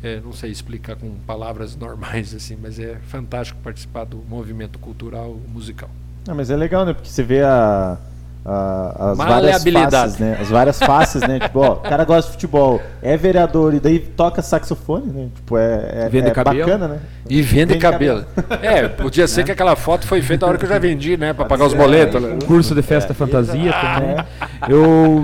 é, 0.03 0.19
não 0.19 0.33
sei 0.33 0.51
explicar 0.51 0.98
com 0.98 1.09
palavras 1.25 1.74
normais 1.77 2.33
assim, 2.35 2.58
mas 2.61 2.77
é 2.77 2.98
fantástico 3.08 3.58
participar 3.64 4.03
do 4.03 4.17
movimento 4.17 4.77
cultural 4.77 5.40
musical. 5.48 5.90
Ah, 6.27 6.35
mas 6.35 6.51
é 6.51 6.58
legal, 6.58 6.85
né? 6.85 6.93
Porque 6.93 7.08
você 7.09 7.24
vê 7.24 7.41
a- 7.41 7.98
as 8.44 9.18
várias 9.18 9.64
faces, 9.64 10.18
né? 10.20 10.38
As 10.42 10.50
várias 10.50 10.80
faces, 10.80 11.22
né? 11.22 11.40
Tipo, 11.40 11.60
ó, 11.60 11.74
o 11.74 11.76
cara 11.78 12.03
gosta 12.03 12.28
de 12.30 12.34
futebol, 12.34 12.82
é 13.02 13.16
vereador 13.16 13.74
e 13.74 13.80
daí 13.80 14.00
toca 14.00 14.42
saxofone, 14.42 15.06
né? 15.11 15.30
Tipo, 15.36 15.58
é, 15.58 16.06
é, 16.06 16.10
Vende 16.10 16.28
é 16.30 16.32
cabelo. 16.32 16.60
bacana, 16.66 16.88
né? 16.88 17.00
E 17.30 17.42
vende 17.42 17.74
Vende 17.74 17.78
cabelo. 17.80 18.26
É, 18.61 18.88
podia 18.88 19.28
ser 19.28 19.44
que 19.44 19.52
aquela 19.52 19.76
foto 19.76 20.06
foi 20.08 20.22
feita 20.22 20.45
na 20.45 20.50
hora 20.50 20.58
que 20.58 20.66
eu 20.66 20.70
já 20.70 20.80
vendi, 20.80 21.16
né? 21.18 21.34
Pra 21.34 21.45
pagar 21.45 21.66
os 21.66 21.74
boletos. 21.74 22.22
né? 22.22 22.34
Um 22.34 22.40
curso 22.45 22.74
de 22.74 22.82
festa 22.82 23.14
fantasia 23.14 23.72
também. 23.72 24.26
Eu 24.68 25.24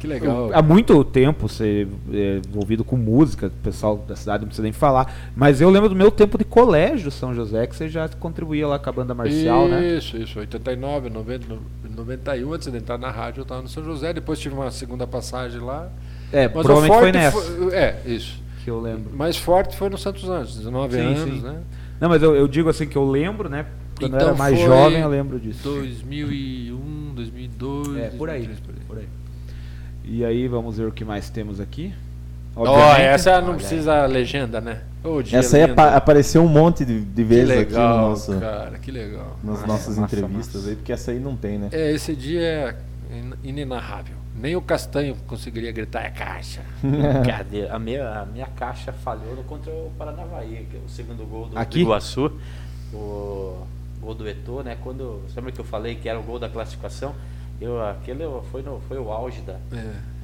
Que 0.00 0.06
legal. 0.06 0.50
há 0.52 0.62
muito 0.62 1.04
tempo 1.04 1.48
ser 1.48 1.86
é, 2.12 2.40
envolvido 2.48 2.84
com 2.84 2.96
música, 2.96 3.46
o 3.48 3.50
pessoal 3.50 3.96
da 4.08 4.16
cidade 4.16 4.40
não 4.40 4.48
precisa 4.48 4.62
nem 4.62 4.72
falar, 4.72 5.12
mas 5.36 5.60
eu 5.60 5.68
lembro 5.70 5.88
do 5.88 5.94
meu 5.94 6.10
tempo 6.10 6.36
de 6.38 6.44
colégio 6.44 7.10
São 7.10 7.34
José, 7.34 7.66
que 7.66 7.76
você 7.76 7.88
já 7.88 8.08
contribuía 8.08 8.66
lá 8.66 8.78
com 8.78 8.88
a 8.88 8.92
banda 8.92 9.14
marcial, 9.14 9.68
né? 9.68 9.84
Isso, 9.86 10.16
isso. 10.16 10.38
89, 10.40 11.10
90, 11.10 11.46
91, 11.96 12.45
antes 12.52 12.70
de 12.70 12.76
entrar 12.76 12.98
na 12.98 13.10
rádio, 13.10 13.40
eu 13.40 13.42
estava 13.42 13.62
no 13.62 13.68
São 13.68 13.84
José. 13.84 14.12
Depois 14.12 14.38
tive 14.38 14.54
uma 14.54 14.70
segunda 14.70 15.06
passagem 15.06 15.60
lá. 15.60 15.88
É, 16.32 16.48
Mas 16.48 16.64
o 16.64 16.68
provavelmente 16.68 16.98
foi 17.00 17.12
nessa 17.12 17.40
foi- 17.40 17.74
é, 17.74 18.02
isso. 18.06 18.40
que 18.64 18.70
eu 18.70 18.80
lembro. 18.80 19.14
Mais 19.16 19.36
forte 19.36 19.76
foi 19.76 19.88
no 19.88 19.96
Santos 19.98 20.28
Anjos, 20.28 20.56
19 20.58 20.94
Sim, 20.96 21.00
anos, 21.02 21.20
sim. 21.40 21.40
né? 21.42 21.60
Não, 22.00 22.08
mas 22.08 22.22
eu, 22.22 22.34
eu 22.34 22.46
digo 22.48 22.68
assim 22.68 22.86
que 22.86 22.96
eu 22.96 23.08
lembro, 23.08 23.48
né? 23.48 23.66
Quando 23.98 24.12
eu 24.12 24.16
Então 24.16 24.28
era 24.28 24.36
mais 24.36 24.56
foi 24.58 24.66
jovem, 24.66 25.00
eu 25.00 25.08
lembro 25.08 25.38
disso. 25.40 25.62
2001, 25.62 27.12
2002. 27.14 27.96
É, 27.96 28.08
por 28.10 28.28
aí, 28.28 28.42
2003, 28.46 28.58
por 28.64 28.74
aí. 28.74 28.84
por 28.86 28.98
aí. 28.98 29.06
E 30.04 30.24
aí, 30.24 30.46
vamos 30.48 30.76
ver 30.78 30.86
o 30.86 30.92
que 30.92 31.04
mais 31.04 31.30
temos 31.30 31.58
aqui. 31.60 31.92
Ó, 32.56 32.94
essa 32.96 33.40
não 33.40 33.48
Olha 33.48 33.56
precisa 33.58 34.06
legenda, 34.06 34.60
né? 34.60 34.80
Ô, 35.04 35.20
dia 35.22 35.38
Essa 35.38 35.56
aí 35.58 35.66
lindo. 35.66 35.72
apa- 35.74 35.94
apareceu 35.94 36.42
um 36.42 36.48
monte 36.48 36.84
de, 36.84 37.00
de 37.00 37.14
Que 37.22 37.22
vezes 37.24 37.48
legal, 37.48 37.88
aqui 37.88 37.96
no 38.02 38.08
nosso, 38.10 38.40
cara, 38.40 38.78
que 38.78 38.90
legal. 38.90 39.36
nas 39.44 39.56
Massa, 39.60 39.66
nossas 39.66 39.98
massa, 39.98 40.16
entrevistas 40.16 40.54
massa. 40.62 40.68
aí, 40.70 40.76
porque 40.76 40.92
essa 40.92 41.10
aí 41.10 41.20
não 41.20 41.36
tem, 41.36 41.58
né? 41.58 41.68
É, 41.70 41.92
esse 41.92 42.16
dia 42.16 42.40
é 42.42 42.76
in- 43.14 43.34
inenarrável. 43.50 44.16
Nem 44.34 44.56
o 44.56 44.60
Castanho 44.62 45.16
conseguiria 45.26 45.70
gritar, 45.70 46.04
é 46.06 46.10
caixa. 46.10 46.62
Cadê? 47.26 47.68
A 47.68 47.78
minha, 47.78 48.20
a 48.22 48.26
minha 48.26 48.46
caixa 48.46 48.92
falhou 48.92 49.34
no 49.36 49.42
contra 49.44 49.70
o 49.72 49.90
Paranavaí, 49.98 50.66
que 50.70 50.76
é 50.76 50.80
o 50.84 50.88
segundo 50.88 51.24
gol 51.26 51.46
do, 51.48 51.58
Aqui? 51.58 51.78
do 51.78 51.84
Iguaçu. 51.84 52.32
O 52.92 53.66
gol 54.00 54.14
do 54.14 54.28
Eto'o, 54.28 54.62
né? 54.62 54.76
Quando, 54.82 55.22
você 55.26 55.36
lembra 55.36 55.52
que 55.52 55.60
eu 55.60 55.64
falei 55.64 55.94
que 55.96 56.08
era 56.08 56.18
o 56.18 56.22
gol 56.22 56.38
da 56.38 56.48
classificação? 56.48 57.14
Eu, 57.60 57.80
aquele 57.82 58.24
foi, 58.50 58.62
no, 58.62 58.80
foi 58.86 58.98
o 58.98 59.10
auge 59.10 59.40
da 59.40 59.54
É. 59.72 59.76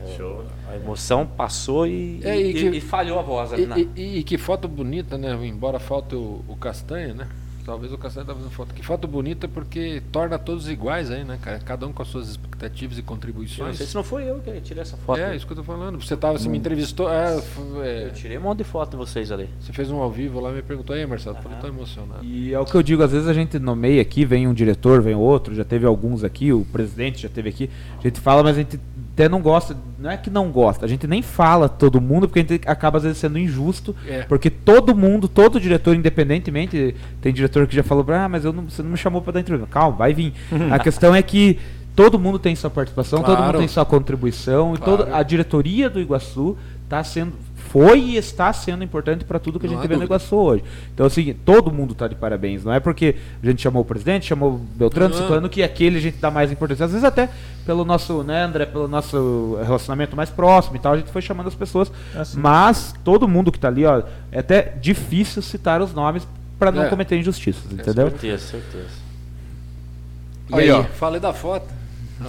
é, 0.05 0.73
a 0.73 0.77
emoção 0.77 1.27
passou 1.27 1.87
e, 1.87 2.21
É, 2.23 2.37
e, 2.39 2.51
e 2.51 2.53
que- 2.53 2.77
e 2.77 2.81
falhou 2.81 3.19
a 3.19 3.23
voz 3.23 3.53
ali 3.53 3.63
E, 3.63 3.67
na, 3.67 3.79
e- 3.79 3.91
e 4.19 4.23
que 4.23 4.37
foto 4.37 4.69
bonita, 4.69 5.17
né? 5.17 5.33
Embora 5.47 5.79
falte 5.79 6.15
o, 6.15 6.45
o 6.47 6.57
Castanha, 6.57 7.15
né? 7.15 7.29
Talvez 7.65 7.93
o 7.93 7.99
Castanha 7.99 8.27
tá 8.27 8.35
fazendo 8.35 8.51
foto. 8.51 8.75
Que 8.75 8.85
foto 8.85 9.07
bonita 9.07 9.47
porque 9.47 10.03
torna 10.11 10.39
todos 10.39 10.69
iguais 10.69 11.11
aí, 11.11 11.25
né, 11.25 11.39
cara? 11.41 11.59
Cada 11.61 11.87
um 11.87 11.93
com 11.93 12.03
as 12.03 12.09
suas 12.09 12.29
expectativas 12.29 12.97
e 12.97 13.01
Eu 13.01 13.05
não 13.05 13.09
contribuições. 13.09 13.77
sei 13.77 13.87
se 13.87 13.95
não 13.95 14.03
foi 14.03 14.25
eu 14.29 14.41
que 14.41 14.61
tirei 14.61 14.83
essa 14.83 14.97
foto. 14.97 15.21
É, 15.21 15.37
isso 15.37 15.47
que 15.47 15.53
eu 15.53 15.57
tô 15.57 15.63
falando. 15.63 16.01
Você 16.01 16.17
tava, 16.17 16.39
você 16.39 16.49
me 16.49 16.59
entrevistou. 16.59 17.09
é, 17.11 17.41
é, 17.85 18.07
Eu 18.07 18.13
tirei 18.13 18.37
um 18.39 18.43
monte 18.43 18.59
de 18.59 18.65
foto 18.65 18.91
de 18.93 18.97
vocês 18.97 19.31
ali. 19.31 19.49
você 19.61 19.73
fez 19.73 19.91
um 19.91 19.99
ao 19.99 20.11
vivo 20.11 20.41
lá 20.41 20.51
e 20.51 20.55
me 20.55 20.63
perguntou, 20.63 20.95
aí, 20.97 21.07
Marcelo, 21.07 21.37
eu 21.37 21.43
falei, 21.43 21.59
tô 21.59 21.69
emocionado. 21.69 22.25
E 22.25 22.53
é 22.53 22.59
o 22.59 22.65
que 22.65 22.75
eu 22.75 22.83
digo, 22.83 23.03
às 23.03 23.13
vezes 23.13 23.29
a 23.29 23.33
gente 23.35 23.59
nomeia 23.59 24.03
aqui, 24.03 24.25
vem 24.25 24.49
um 24.49 24.55
diretor, 24.55 25.01
vem 25.01 25.15
outro, 25.15 25.55
já 25.55 25.65
teve 25.65 25.87
alguns 25.87 26.25
aqui, 26.25 26.53
o 26.53 26.65
presidente 26.65 27.23
já 27.23 27.29
teve 27.29 27.49
aqui, 27.49 27.71
a 27.99 28.03
gente 28.03 28.21
fala, 28.21 28.43
mas 28.43 28.57
a 28.57 28.61
gente 28.61 28.81
até 29.15 29.29
não 29.29 29.41
gosta, 29.43 29.77
não 29.99 30.11
é 30.11 30.17
que 30.17 30.31
não 30.31 30.51
gosta, 30.51 30.87
a 30.87 30.89
gente 30.89 31.07
nem 31.07 31.21
fala 31.21 31.69
todo 31.69 32.01
mundo, 32.01 32.27
porque 32.27 32.41
a 32.41 32.43
gente 32.43 32.67
acaba 32.69 32.97
às 32.99 33.05
vezes 33.05 33.19
sendo 33.19 33.39
injusto, 33.39 33.95
É. 34.09 34.23
porque 34.23 34.49
todo 34.49 34.95
mundo, 34.95 35.29
todo 35.29 35.61
diretor, 35.61 35.95
independentemente, 35.95 36.95
tem 37.21 37.33
diretor 37.33 37.67
que 37.67 37.77
já 37.77 37.83
falou, 37.83 38.05
ah, 38.09 38.29
mas 38.29 38.45
eu 38.45 38.53
não, 38.53 38.65
você 38.65 38.83
não 38.83 38.91
me 38.91 38.97
chamou 38.97 39.21
para 39.21 39.35
dar 39.35 39.41
entrevista. 39.41 39.69
Calma, 39.71 39.97
vai 39.99 40.15
vir. 40.15 40.33
a 40.73 40.79
questão 40.79 41.15
é 41.15 41.21
que 41.23 41.59
todo 41.95 42.19
mundo 42.19 42.39
tem 42.39 42.57
sua 42.57 42.71
participação, 42.71 43.21
todo 43.21 43.31
mundo 43.33 43.39
Claro. 43.39 43.59
tem 43.59 43.69
sua 43.69 43.85
contribuição, 43.85 44.75
e 44.75 44.79
Claro. 44.79 45.05
toda 45.05 45.17
a 45.17 45.23
diretoria 45.23 45.91
do 45.91 46.01
Iguaçu 46.01 46.57
tá 46.89 47.05
sendo 47.05 47.33
foi 47.73 48.01
e 48.01 48.17
está 48.19 48.53
sendo 48.53 48.85
importante 48.85 49.25
para 49.25 49.39
tudo 49.39 49.59
que 49.59 49.65
a 49.65 49.69
gente 49.69 49.89
vê 49.89 49.97
no. 49.97 50.05
Iguaçu 50.05 50.37
hoje. 50.37 50.63
Então, 50.93 51.07
assim, 51.07 51.33
todo 51.33 51.73
mundo 51.73 51.95
tá 51.95 52.07
de 52.07 52.15
parabéns. 52.15 52.63
Não 52.63 52.73
é 52.75 52.79
porque 52.79 53.17
a 53.43 53.47
gente 53.47 53.63
chamou 53.63 53.81
o 53.81 53.85
presidente, 53.85 54.27
chamou 54.27 54.53
o 54.53 54.59
Beltrano. 54.59 55.15
Ciclano, 55.15 55.49
que 55.49 55.63
aquele 55.63 55.97
a 55.97 56.01
gente 56.01 56.19
dá 56.19 56.31
mais 56.31 56.53
importância. 56.53 56.85
Às 56.85 56.91
vezes 56.93 57.03
até 57.03 57.31
pelo 57.65 57.83
nosso, 57.83 58.23
né, 58.23 58.43
André, 58.43 58.67
pelo 58.67 58.87
nosso 58.87 59.59
relacionamento 59.65 60.15
mais 60.15 60.29
próximo 60.29 60.77
e 60.77 60.79
tal, 60.81 60.93
a 60.93 60.97
gente 60.99 61.11
foi 61.11 61.23
chamando 61.23 61.47
as 61.47 61.55
pessoas. 61.55 61.91
Assim. 62.15 62.39
Mas 62.39 62.95
todo 63.03 63.27
mundo 63.27 63.51
que 63.51 63.59
tá 63.59 63.69
ali, 63.69 63.87
ó, 63.87 64.03
é 64.31 64.41
até 64.41 64.75
difícil 64.79 65.41
citar 65.41 65.81
os 65.81 65.95
nomes 65.95 66.29
para 66.59 66.71
não 66.71 66.83
É. 66.83 66.89
cometer 66.91 67.17
injustiças, 67.17 67.73
entendeu? 67.73 68.11
Certeza, 68.11 68.47
certeza. 68.49 69.03
E 70.51 70.55
aí, 70.55 70.61
aí? 70.65 70.71
ó, 70.71 70.85
falei 70.85 71.21
da 71.21 71.33
foto. 71.33 71.82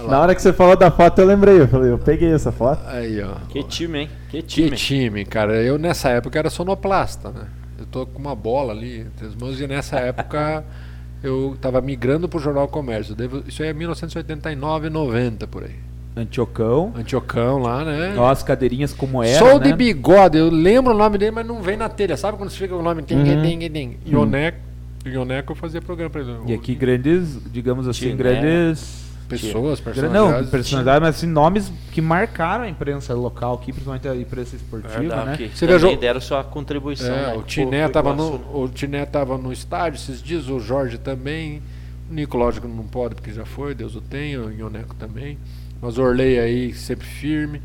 Na 0.08 0.20
hora 0.20 0.34
que 0.34 0.42
você 0.42 0.52
falou 0.52 0.76
da 0.76 0.90
foto, 0.90 1.20
eu 1.20 1.26
lembrei. 1.26 1.60
Eu 1.60 1.68
falei, 1.68 1.90
eu 1.90 1.98
peguei 1.98 2.32
essa 2.32 2.50
foto. 2.52 2.80
Aí, 2.86 3.20
ó. 3.22 3.34
Que 3.48 3.62
time, 3.62 4.00
hein? 4.00 4.10
Que 4.30 4.38
Que 4.42 4.42
time. 4.42 4.76
time, 4.76 5.24
cara. 5.24 5.54
Eu 5.62 5.78
nessa 5.78 6.08
época 6.10 6.38
era 6.38 6.50
sonoplasta, 6.50 7.30
né? 7.30 7.46
Eu 7.78 7.86
tô 7.86 8.06
com 8.06 8.18
uma 8.18 8.34
bola 8.34 8.72
ali 8.72 9.00
entre 9.00 9.26
as 9.26 9.34
mãos 9.34 9.60
e 9.60 9.66
nessa 9.66 9.96
época 9.96 10.64
eu 11.22 11.56
tava 11.60 11.80
migrando 11.80 12.28
pro 12.28 12.38
Jornal 12.38 12.68
Comércio. 12.68 13.14
Devo- 13.14 13.42
isso 13.46 13.62
aí 13.62 13.68
é 13.68 13.72
1989, 13.72 14.90
90 14.90 15.46
por 15.46 15.64
aí. 15.64 15.74
Antiocão. 16.16 16.92
Antiocão 16.96 17.58
lá, 17.58 17.84
né? 17.84 18.14
Ó, 18.16 18.30
as 18.30 18.42
cadeirinhas 18.42 18.92
como 18.92 19.20
era, 19.22 19.36
Sou 19.38 19.58
né? 19.58 19.66
de 19.66 19.72
bigode, 19.74 20.38
eu 20.38 20.48
lembro 20.48 20.94
o 20.94 20.96
nome 20.96 21.18
dele, 21.18 21.32
mas 21.32 21.44
não 21.46 21.60
vem 21.60 21.76
na 21.76 21.88
telha. 21.88 22.16
Sabe 22.16 22.38
quando 22.38 22.50
você 22.50 22.56
fica 22.58 22.72
com 22.74 22.80
o 22.80 22.84
nome? 22.84 23.00
Uhum. 23.00 23.42
ting. 23.42 23.96
Ioneco, 24.06 24.58
Ioneco 25.04 25.52
eu 25.52 25.56
fazia 25.56 25.82
programa 25.82 26.10
pra 26.10 26.20
ele. 26.20 26.36
E 26.46 26.54
aqui 26.54 26.74
grandes, 26.76 27.36
digamos 27.50 27.88
assim, 27.88 28.14
grandes 28.16 29.02
Pessoas, 29.40 29.80
personalidades. 29.80 30.42
Não, 30.44 30.50
personalidade, 30.50 31.00
mas 31.04 31.16
assim, 31.16 31.26
nomes 31.26 31.72
que 31.92 32.00
marcaram 32.00 32.64
a 32.64 32.68
imprensa 32.68 33.14
local 33.14 33.54
aqui, 33.54 33.72
principalmente 33.72 34.06
a 34.08 34.14
imprensa 34.16 34.56
esportiva, 34.56 34.98
Verdade, 34.98 35.26
né? 35.30 35.36
que 35.36 35.48
Você 35.48 35.66
também 35.66 35.78
viajou- 35.80 35.96
deram 36.00 36.20
sua 36.20 36.44
contribuição. 36.44 37.14
É, 37.14 37.26
né, 37.28 37.34
o 37.36 37.42
Tiné 37.42 37.84
pro 37.84 37.92
tava 37.92 38.10
Iguaçu. 38.12 38.32
no, 38.52 38.62
o 38.62 38.68
Tiné 38.68 39.04
tava 39.06 39.38
no 39.38 39.52
estádio 39.52 39.96
esses 39.98 40.22
dias, 40.22 40.48
o 40.48 40.58
Jorge 40.60 40.98
também. 40.98 41.62
O 42.10 42.14
Nico, 42.14 42.36
lógico, 42.36 42.68
não 42.68 42.84
pode 42.84 43.14
porque 43.14 43.32
já 43.32 43.44
foi, 43.44 43.74
Deus 43.74 43.94
o 43.96 44.00
tenha, 44.00 44.40
o 44.40 44.52
Ioneco 44.52 44.94
também. 44.94 45.38
Mas 45.80 45.96
o 45.98 46.02
Orley 46.02 46.38
aí 46.38 46.72
sempre 46.74 47.06
firme. 47.06 47.60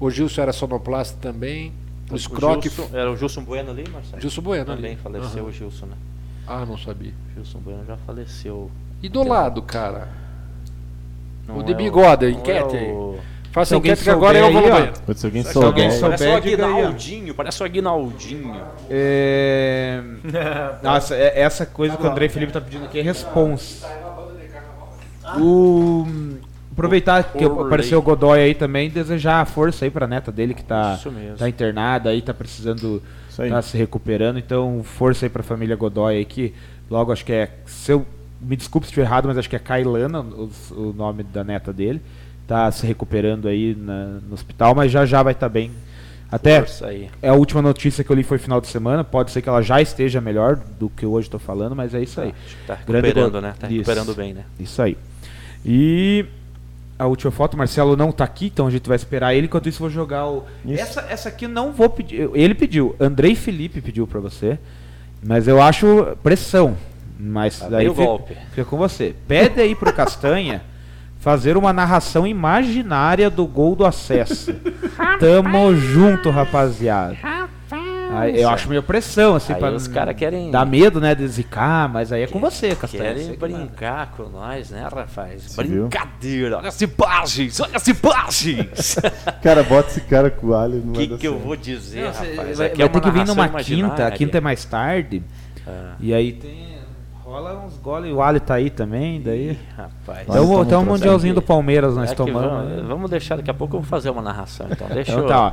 O 0.00 0.10
Gilson 0.10 0.42
era 0.42 0.52
sonoplasta 0.52 1.16
também. 1.20 1.72
O 2.10 2.14
O. 2.14 2.18
Gilson- 2.62 2.90
Era 2.92 3.10
o 3.10 3.16
Gilson 3.16 3.42
Bueno 3.44 3.70
ali, 3.70 3.84
Marcelo? 3.90 4.20
Gilson 4.20 4.42
Bueno 4.42 4.64
Também 4.66 4.92
ali. 4.92 5.00
faleceu 5.02 5.40
Aham. 5.40 5.48
o 5.48 5.52
Gilson, 5.52 5.86
né? 5.86 5.94
Ah, 6.46 6.66
não 6.66 6.76
sabia. 6.76 7.12
Gilson 7.34 7.58
Bueno 7.60 7.84
já 7.86 7.96
faleceu. 7.98 8.70
E 9.02 9.08
do 9.08 9.22
lado, 9.26 9.62
cara? 9.62 10.08
Não 11.46 11.58
O 11.58 11.62
de 11.62 11.72
é 11.72 11.74
bigode, 11.74 12.26
não 12.26 12.32
enquete 12.38 12.76
é 12.76 12.78
aí. 12.80 12.90
o- 12.92 13.14
Faça 13.52 13.76
enquete 13.76 14.02
que 14.02 14.10
agora 14.10 14.36
eu 14.36 14.46
souber 14.46 14.60
vou 14.62 14.68
no 14.70 14.74
banheiro. 14.76 15.14
Se 15.14 15.26
alguém 15.26 15.42
Se 15.44 15.58
alguém 15.64 15.90
souber. 15.92 16.18
souber, 16.18 16.18
Parece 16.18 16.28
o. 16.28 16.36
Aguinaldinho, 16.74 17.34
parece 17.34 17.62
o 17.62 17.66
Aguinaldinho. 17.66 18.62
É... 18.90 20.02
Nossa, 20.82 21.14
é- 21.14 21.40
essa 21.40 21.64
coisa 21.64 21.96
que 21.96 22.02
o 22.04 22.10
André 22.10 22.28
Felipe 22.28 22.52
tá 22.52 22.60
pedindo 22.60 22.84
aqui 22.86 22.98
é 22.98 23.02
responsa. 23.02 23.86
O... 25.38 26.04
Aproveitar 26.72 27.22
que 27.32 27.44
apareceu 27.44 28.00
o 28.00 28.02
Godoy 28.02 28.40
aí 28.40 28.52
também, 28.54 28.90
desejar 28.90 29.46
força 29.46 29.84
aí 29.84 29.90
pra 29.92 30.08
neta 30.08 30.32
dele 30.32 30.54
que 30.54 30.64
tá, 30.64 30.98
tá 31.38 31.48
internada 31.48 32.10
aí, 32.10 32.20
tá 32.20 32.34
precisando, 32.34 33.00
tá 33.36 33.62
se 33.62 33.76
recuperando. 33.78 34.38
Então, 34.40 34.82
força 34.82 35.24
aí 35.24 35.30
pra 35.30 35.44
família 35.44 35.76
Godoy 35.76 36.16
aí 36.16 36.24
que 36.24 36.52
logo 36.90 37.12
acho 37.12 37.24
que 37.24 37.32
é. 37.32 37.50
Se 37.64 37.92
eu, 37.92 38.04
me 38.44 38.56
desculpe 38.56 38.86
se 38.86 38.90
estiver 38.90 39.06
errado, 39.06 39.26
mas 39.28 39.38
acho 39.38 39.48
que 39.50 39.56
é 39.56 39.58
Kailana 39.58 40.20
o, 40.20 40.50
o 40.72 40.92
nome 40.92 41.22
da 41.22 41.42
neta 41.44 41.72
dele. 41.72 42.00
Tá 42.46 42.70
se 42.70 42.86
recuperando 42.86 43.48
aí 43.48 43.74
na- 43.74 44.18
no 44.28 44.34
hospital, 44.34 44.74
mas 44.74 44.92
já 44.92 45.06
já 45.06 45.22
vai 45.22 45.32
estar 45.32 45.48
bem. 45.48 45.70
Até 46.30 46.64
é 47.22 47.28
a 47.28 47.34
última 47.34 47.62
notícia 47.62 48.02
que 48.02 48.10
eu 48.10 48.16
li 48.16 48.22
foi 48.24 48.38
final 48.38 48.60
de 48.60 48.66
semana. 48.66 49.04
Pode 49.04 49.30
ser 49.30 49.40
que 49.40 49.48
ela 49.48 49.62
já 49.62 49.80
esteja 49.80 50.20
melhor 50.20 50.56
do 50.56 50.88
que 50.90 51.06
hoje 51.06 51.28
estou 51.28 51.38
falando, 51.40 51.76
mas 51.76 51.94
é 51.94 52.02
isso 52.02 52.20
aí. 52.20 52.34
Acho 52.46 52.56
que 52.56 52.66
tá 52.66 52.74
Grande 52.86 53.06
recuperando, 53.08 53.32
go- 53.32 53.40
né? 53.40 53.54
Tá 53.58 53.66
Isso. 53.68 53.76
recuperando 53.76 54.14
bem, 54.16 54.34
né? 54.34 54.42
Isso 54.58 54.82
aí. 54.82 54.96
E 55.64 56.26
a 56.98 57.06
última 57.06 57.30
foto, 57.30 57.54
o 57.54 57.56
Marcelo 57.58 57.96
não 57.96 58.10
tá 58.12 58.24
aqui, 58.24 58.46
então 58.46 58.66
a 58.66 58.70
gente 58.70 58.86
vai 58.88 58.96
esperar 58.96 59.34
ele. 59.34 59.46
Enquanto 59.46 59.68
isso, 59.68 59.76
eu 59.78 59.88
vou 59.88 59.90
jogar 59.90 60.26
o. 60.26 60.44
Isso. 60.64 60.82
Essa, 60.82 61.00
essa 61.08 61.28
aqui 61.28 61.44
eu 61.44 61.48
não 61.48 61.72
vou 61.72 61.88
pedir. 61.88 62.28
Ele 62.34 62.54
pediu, 62.54 62.96
Andrei 63.00 63.34
Felipe 63.34 63.80
pediu 63.80 64.06
pra 64.06 64.20
você. 64.20 64.58
Mas 65.22 65.46
eu 65.48 65.62
acho 65.62 66.16
pressão. 66.22 66.76
Mas 67.18 67.58
Tá 67.60 67.68
daí 67.68 67.88
fica, 67.88 68.04
golpe. 68.04 68.36
fica 68.50 68.64
com 68.64 68.76
você. 68.76 69.14
Pede 69.28 69.60
aí 69.60 69.74
pro 69.74 69.92
Castanha 69.92 70.62
fazer 71.20 71.56
uma 71.56 71.72
narração 71.72 72.26
imaginária 72.26 73.30
do 73.30 73.46
gol 73.46 73.74
do 73.76 73.86
acesso. 73.86 74.54
Tamo 75.18 75.74
junto, 75.76 76.28
rapaziada. 76.30 77.16
Aí, 78.16 78.40
eu 78.40 78.48
acho 78.48 78.68
meio 78.68 78.82
pressão, 78.82 79.34
assim, 79.34 79.54
Aí 79.54 79.58
pra 79.58 79.72
os 79.72 79.88
cara 79.88 80.14
querem- 80.14 80.50
Dar 80.50 80.64
medo, 80.64 81.00
né, 81.00 81.14
de 81.16 81.26
zicar, 81.26 81.88
mas 81.88 82.12
aí 82.12 82.22
é 82.22 82.26
com 82.28 82.38
você, 82.38 82.74
Castanha. 82.76 83.02
Querem 83.02 83.24
Você 83.24 83.30
que 83.32 83.36
brincar 83.38 84.12
com 84.16 84.24
nós, 84.28 84.70
né, 84.70 84.82
rapaz? 84.92 85.42
Você 85.42 85.64
viu? 85.64 85.88
Brincadeira. 85.88 86.58
Olha 86.58 86.68
as 86.68 86.80
imagens, 86.80 87.58
olha 87.58 87.72
as 87.76 87.88
imagens. 87.88 88.96
Cara, 89.42 89.62
bota 89.64 89.88
esse 89.88 90.00
cara 90.02 90.30
com 90.30 90.48
o 90.48 90.54
alho. 90.54 90.78
O 90.86 90.92
que, 90.92 91.08
que 91.16 91.26
eu 91.26 91.38
vou 91.40 91.56
dizer, 91.56 92.02
Não, 92.04 92.12
rapaz? 92.12 92.36
vai, 92.36 92.42
Aqui 92.68 92.76
vai 92.78 92.86
é 92.86 92.88
ter 92.88 93.00
que 93.00 93.10
vir 93.10 93.26
numa 93.26 93.48
quinta, 93.48 94.06
a 94.06 94.10
quinta 94.12 94.38
é 94.38 94.40
mais 94.40 94.64
tarde. 94.64 95.22
Ah. 95.66 95.94
E 95.98 96.12
aí 96.14 96.32
tem. 96.34 96.73
Rola 97.34 97.64
uns 97.66 97.76
goles, 97.78 98.12
o 98.12 98.22
Ali 98.22 98.38
tá 98.38 98.54
aí 98.54 98.70
também, 98.70 99.20
daí. 99.20 99.50
Ih, 99.50 99.58
rapaz. 99.76 100.20
Então, 100.28 100.64
tem 100.64 100.78
um 100.78 100.84
mundialzinho 100.84 101.34
do. 101.34 101.42
Palmeiras 101.42 101.96
nós 101.96 102.12
É 102.12 102.14
tomamos. 102.14 102.48
vamos, 102.48 102.68
né? 102.76 102.84
vamos 102.86 103.10
deixar, 103.10 103.34
daqui 103.36 103.50
a 103.50 103.54
pouco 103.54 103.74
eu 103.74 103.80
vou 103.80 103.88
fazer 103.88 104.08
uma 104.10 104.22
narração. 104.22 104.68
Então, 104.70 104.86
deixa, 104.94 105.10
Então 105.10 105.24
eu- 105.24 105.28
tá, 105.28 105.40
ó. 105.40 105.52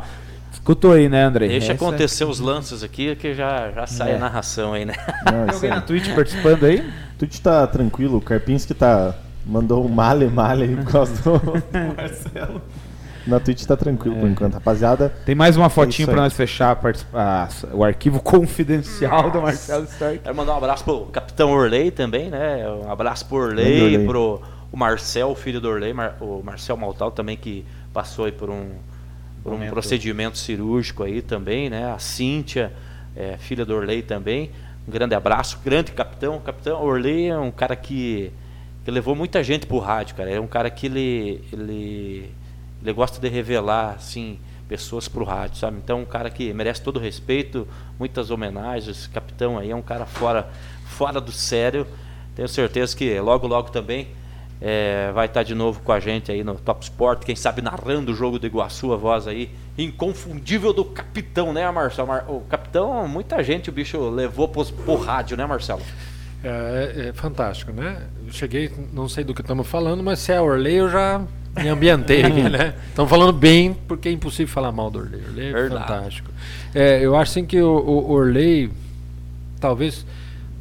Escutou 0.53 0.91
aí, 0.93 1.09
né, 1.09 1.23
André? 1.23 1.47
deixa 1.47 1.73
Essa- 1.73 1.83
acontecer 1.83 2.23
os 2.25 2.39
lances 2.39 2.83
aqui 2.83 3.15
que 3.15 3.33
já, 3.33 3.71
já 3.71 3.87
sai 3.87 4.11
É. 4.11 4.15
a 4.15 4.19
narração 4.19 4.73
aí, 4.73 4.85
né? 4.85 4.93
Não, 5.25 5.45
Tem 5.47 5.55
alguém 5.55 5.69
na 5.71 5.81
Twitch 5.81 6.13
participando 6.13 6.65
aí? 6.65 6.87
Twitch 7.17 7.39
tá 7.39 7.65
tranquilo, 7.65 8.17
o 8.17 8.21
Karpinski 8.21 8.75
tá. 8.75 9.15
Mandou 9.43 9.83
um 9.83 9.89
male 9.89 10.27
male 10.27 10.65
aí 10.65 10.75
por 10.75 10.85
causa 10.91 11.13
do 11.23 11.41
Marcelo. 11.97 12.61
Na 13.27 13.39
Twitch 13.39 13.63
tá 13.65 13.77
tranquilo 13.77 14.15
por 14.17 14.27
enquanto, 14.29 14.53
rapaziada. 14.55 15.09
Tem 15.25 15.35
mais 15.35 15.55
uma 15.55 15.69
fotinha 15.69 16.05
isso 16.05 16.11
pra 16.11 16.21
nós 16.21 16.33
fechar 16.33 16.71
a 17.13 17.43
a- 17.43 17.49
o 17.73 17.83
arquivo 17.83 18.19
confidencial 18.23 19.29
do 19.29 19.41
Marcelo 19.41 19.85
Stark. 19.85 20.19
Quero 20.19 20.35
mandar 20.35 20.53
um 20.53 20.57
abraço 20.57 20.83
pro 20.83 21.01
Capitão 21.05 21.51
Orley 21.51 21.91
também, 21.91 22.29
né? 22.29 22.65
Um 22.83 22.89
abraço 22.91 23.25
pro 23.27 23.37
Orley, 23.37 23.81
Orley. 23.83 24.05
pro 24.07 24.41
o 24.71 24.77
Marcel, 24.77 25.35
filho 25.35 25.59
do 25.59 25.67
Orley, 25.69 25.93
Mar- 25.93 26.15
o 26.21 26.41
Marcel 26.43 26.77
Maltal 26.77 27.11
também 27.11 27.35
que 27.37 27.65
passou 27.93 28.25
aí 28.25 28.31
por 28.31 28.49
um, 28.49 28.69
por 29.43 29.51
um 29.53 29.69
procedimento 29.69 30.37
cirúrgico 30.37 31.03
aí 31.03 31.21
também, 31.21 31.69
né? 31.69 31.91
A 31.93 31.99
Cíntia, 31.99 32.71
é, 33.15 33.35
filha 33.37 33.65
do 33.65 33.75
Orley 33.75 34.01
também. 34.01 34.49
Um 34.87 34.91
grande 34.91 35.13
abraço, 35.13 35.59
grande 35.63 35.91
capitão. 35.91 36.37
O 36.37 36.39
capitão 36.39 36.81
Orley 36.83 37.27
é 37.27 37.37
um 37.37 37.51
cara 37.51 37.75
que, 37.75 38.31
que 38.83 38.89
levou 38.89 39.13
muita 39.13 39.43
gente 39.43 39.67
pro 39.67 39.77
rádio, 39.77 40.15
cara. 40.15 40.29
É 40.31 40.39
um 40.39 40.47
cara 40.47 40.69
que 40.71 40.85
ele, 40.87 41.43
ele, 41.51 42.31
ele 42.81 42.93
gosta 42.93 43.19
de 43.19 43.27
revelar, 43.27 43.95
assim, 43.95 44.39
pessoas 44.67 45.07
pro 45.07 45.23
rádio, 45.23 45.57
sabe? 45.57 45.77
Então, 45.77 45.99
um 46.01 46.05
cara 46.05 46.29
que 46.29 46.53
merece 46.53 46.81
todo 46.81 46.97
o 46.97 46.99
respeito, 46.99 47.67
muitas 47.99 48.31
homenagens. 48.31 48.97
Esse 48.97 49.09
capitão 49.09 49.57
aí 49.57 49.69
é 49.71 49.75
um 49.75 49.81
cara 49.81 50.05
fora, 50.05 50.49
fora 50.85 51.19
do 51.21 51.31
sério. 51.31 51.85
Tenho 52.35 52.47
certeza 52.47 52.95
que 52.95 53.19
logo, 53.19 53.45
logo 53.47 53.69
também 53.69 54.07
é, 54.61 55.11
vai 55.13 55.25
estar 55.25 55.43
de 55.43 55.53
novo 55.53 55.81
com 55.81 55.91
a 55.91 55.99
gente 55.99 56.31
aí 56.31 56.43
no 56.43 56.55
Top 56.55 56.81
Sport. 56.83 57.23
Quem 57.25 57.35
sabe 57.35 57.61
narrando 57.61 58.11
o 58.13 58.15
jogo 58.15 58.39
do 58.39 58.47
Iguaçu, 58.47 58.93
a 58.93 58.95
voz 58.95 59.27
aí 59.27 59.51
inconfundível 59.77 60.71
do 60.73 60.85
capitão, 60.85 61.51
né, 61.51 61.69
Marcelo? 61.69 62.07
Mar- 62.07 62.25
O 62.29 62.41
capitão, 62.41 63.07
muita 63.07 63.43
gente 63.43 63.69
o 63.69 63.73
bicho 63.73 64.09
levou 64.09 64.47
pros, 64.47 64.71
pro 64.71 64.95
rádio, 64.95 65.35
né, 65.35 65.45
Marcelo? 65.45 65.81
É, 66.43 66.93
é- 67.05 67.07
é 67.09 67.13
fantástico, 67.13 67.71
né? 67.73 68.07
Cheguei, 68.31 68.71
não 68.93 69.07
sei 69.09 69.23
do 69.23 69.33
que 69.33 69.41
estamos 69.41 69.67
falando, 69.67 70.01
mas 70.01 70.19
se 70.19 70.31
é 70.31 70.39
Orley 70.41 70.75
eu 70.75 70.89
já 70.89 71.21
me 71.55 71.67
ambientei 71.67 72.23
aqui, 72.23 72.43
né? 72.43 72.73
Estamos 72.89 73.09
falando 73.09 73.33
bem, 73.33 73.73
porque 73.87 74.09
é 74.09 74.11
impossível 74.11 74.53
falar 74.53 74.71
mal 74.71 74.89
do 74.89 74.99
Orley. 74.99 75.21
Orley 75.25 75.47
é 75.47 75.51
Verdade. 75.51 75.87
fantástico. 75.87 76.31
É, 76.73 77.03
eu 77.03 77.15
acho 77.15 77.31
assim 77.31 77.45
que 77.45 77.61
o, 77.61 77.69
o 77.69 78.11
Orley, 78.11 78.71
talvez 79.59 80.05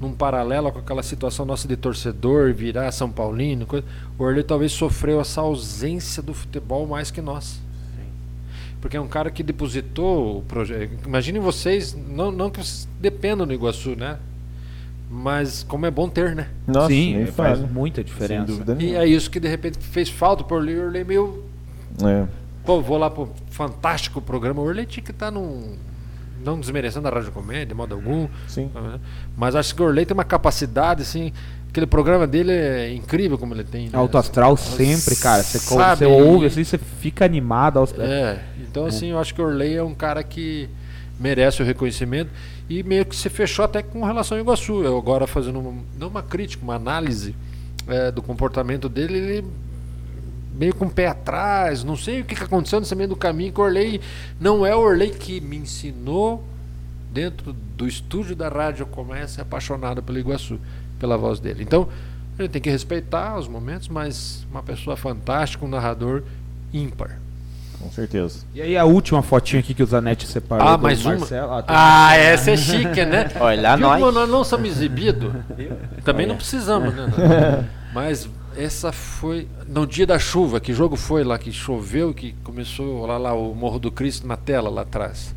num 0.00 0.12
paralelo 0.12 0.72
com 0.72 0.78
aquela 0.78 1.02
situação 1.02 1.44
nossa 1.44 1.68
de 1.68 1.76
torcedor, 1.76 2.54
virar 2.54 2.90
São 2.90 3.10
Paulino, 3.10 3.66
coisa, 3.66 3.84
o 4.18 4.24
Orley 4.24 4.42
talvez 4.42 4.72
sofreu 4.72 5.20
essa 5.20 5.42
ausência 5.42 6.22
do 6.22 6.32
futebol 6.32 6.86
mais 6.86 7.10
que 7.10 7.20
nós. 7.20 7.60
Porque 8.80 8.96
é 8.96 9.00
um 9.00 9.08
cara 9.08 9.30
que 9.30 9.42
depositou 9.42 10.38
o 10.38 10.42
projeto. 10.42 10.92
Imaginem 11.06 11.40
vocês, 11.40 11.94
não, 11.94 12.32
não 12.32 12.48
que 12.48 12.58
vocês 12.58 12.88
dependam 12.98 13.46
do 13.46 13.52
Iguaçu, 13.52 13.94
né? 13.94 14.18
Mas 15.12 15.64
como 15.64 15.86
é 15.86 15.90
bom 15.90 16.08
ter, 16.08 16.36
né? 16.36 16.46
Nossa, 16.68 16.88
Sim, 16.88 17.16
nem 17.16 17.26
faz 17.26 17.58
fala. 17.58 17.68
muita 17.72 17.96
Sem 17.96 18.04
diferença. 18.04 18.44
dúvida 18.46 18.76
E 18.78 18.94
é 18.94 19.04
isso 19.06 19.28
que 19.28 19.40
de 19.40 19.48
repente 19.48 19.78
fez 19.78 20.08
falta 20.08 20.44
por 20.44 20.58
Orley. 20.58 20.78
Orley 20.78 21.02
meio 21.04 21.42
É. 22.02 22.26
pô, 22.64 22.80
vou 22.80 22.96
lá 22.96 23.10
pro 23.10 23.28
fantástico 23.50 24.20
programa. 24.20 24.60
O 24.62 24.64
Orley 24.66 24.86
tinha 24.86 25.02
que 25.02 25.10
estar 25.10 25.30
num. 25.32 25.74
Não 26.44 26.58
desmerecendo 26.58 27.08
a 27.08 27.10
Rádio 27.10 27.32
Comédia 27.32 27.66
de 27.66 27.74
modo 27.74 27.94
algum. 27.94 28.28
Sim. 28.46 28.70
Mas 29.36 29.54
acho 29.56 29.74
que 29.74 29.82
o 29.82 29.86
Orley 29.86 30.06
tem 30.06 30.14
uma 30.14 30.24
capacidade, 30.24 31.02
assim. 31.02 31.32
Aquele 31.68 31.86
programa 31.86 32.26
dele 32.26 32.52
é 32.52 32.92
incrível 32.94 33.36
como 33.36 33.52
ele 33.52 33.64
tem. 33.64 33.86
né? 33.86 33.90
Alto 33.94 34.16
astral 34.16 34.56
sempre, 34.56 35.16
cara. 35.16 35.42
Você, 35.42 35.58
Sabe? 35.58 35.98
você 35.98 36.04
ouve 36.06 36.46
assim, 36.46 36.62
você 36.64 36.78
fica 36.78 37.24
animado. 37.24 37.78
aos- 37.78 37.92
É, 37.98 38.42
então 38.60 38.86
assim, 38.86 39.08
eu 39.08 39.18
acho 39.18 39.34
que 39.34 39.42
o 39.42 39.44
Orley 39.44 39.74
é 39.76 39.82
um 39.82 39.94
cara 39.94 40.22
que 40.22 40.68
merece 41.18 41.62
o 41.62 41.64
reconhecimento 41.66 42.30
e 42.70 42.84
meio 42.84 43.04
que 43.04 43.16
se 43.16 43.28
fechou 43.28 43.64
até 43.64 43.82
com 43.82 44.04
relação 44.04 44.38
ao 44.38 44.44
Iguaçu. 44.44 44.84
Eu 44.84 44.96
agora 44.96 45.26
fazendo 45.26 45.58
uma, 45.58 45.82
não 45.98 46.06
uma 46.06 46.22
crítica, 46.22 46.62
uma 46.62 46.76
análise 46.76 47.34
é, 47.88 48.12
do 48.12 48.22
comportamento 48.22 48.88
dele, 48.88 49.18
ele 49.18 49.44
meio 50.54 50.72
com 50.74 50.84
o 50.84 50.90
pé 50.90 51.08
atrás, 51.08 51.82
não 51.82 51.96
sei 51.96 52.20
o 52.20 52.24
que, 52.24 52.36
que 52.36 52.44
aconteceu 52.44 52.78
nesse 52.78 52.94
meio 52.94 53.08
do 53.08 53.16
caminho, 53.16 53.52
que 53.52 53.60
o 53.60 53.64
Orley 53.64 54.00
não 54.38 54.64
é 54.64 54.74
o 54.74 54.78
Orley 54.78 55.10
que 55.10 55.40
me 55.40 55.56
ensinou 55.56 56.44
dentro 57.12 57.52
do 57.52 57.88
estúdio 57.88 58.36
da 58.36 58.48
rádio 58.48 58.86
começa 58.86 59.42
apaixonado 59.42 60.00
pelo 60.00 60.20
Iguaçu, 60.20 60.60
pela 60.96 61.16
voz 61.16 61.40
dele. 61.40 61.64
Então, 61.64 61.88
a 62.38 62.42
gente 62.42 62.52
tem 62.52 62.62
que 62.62 62.70
respeitar 62.70 63.36
os 63.36 63.48
momentos, 63.48 63.88
mas 63.88 64.46
uma 64.48 64.62
pessoa 64.62 64.96
fantástica, 64.96 65.64
um 65.64 65.68
narrador 65.68 66.22
ímpar. 66.72 67.19
Com 67.80 67.90
certeza. 67.90 68.40
E 68.54 68.60
aí 68.60 68.76
a 68.76 68.84
última 68.84 69.22
fotinha 69.22 69.60
aqui 69.60 69.72
que 69.72 69.82
o 69.82 69.86
Zanetti 69.86 70.26
separou. 70.26 70.66
Ah, 70.68 70.76
do 70.76 70.82
mais 70.82 71.04
uma? 71.04 71.16
Marcelo. 71.16 71.52
Ah, 71.52 71.62
tem- 71.62 71.76
Ah, 71.76 72.16
essa 72.16 72.50
é 72.50 72.56
chique, 72.56 73.04
né? 73.04 73.30
Olha 73.40 73.74
Viu 73.76 73.86
nós. 73.86 74.00
como 74.00 74.12
nós 74.12 74.28
não 74.28 74.44
somos 74.44 74.68
exibidos? 74.68 75.32
Também 76.04 76.26
não 76.26 76.36
precisamos, 76.36 76.94
né? 76.94 77.08
Mas 77.94 78.28
essa 78.56 78.92
foi 78.92 79.48
no 79.66 79.86
dia 79.86 80.06
da 80.06 80.18
chuva. 80.18 80.60
Que 80.60 80.72
jogo 80.74 80.94
foi 80.96 81.24
lá 81.24 81.38
que 81.38 81.50
choveu, 81.52 82.12
que 82.12 82.32
começou 82.44 83.06
lá, 83.06 83.16
lá 83.16 83.32
o 83.32 83.54
Morro 83.54 83.78
do 83.78 83.90
Cristo 83.90 84.26
na 84.26 84.36
tela 84.36 84.68
lá 84.68 84.82
atrás. 84.82 85.34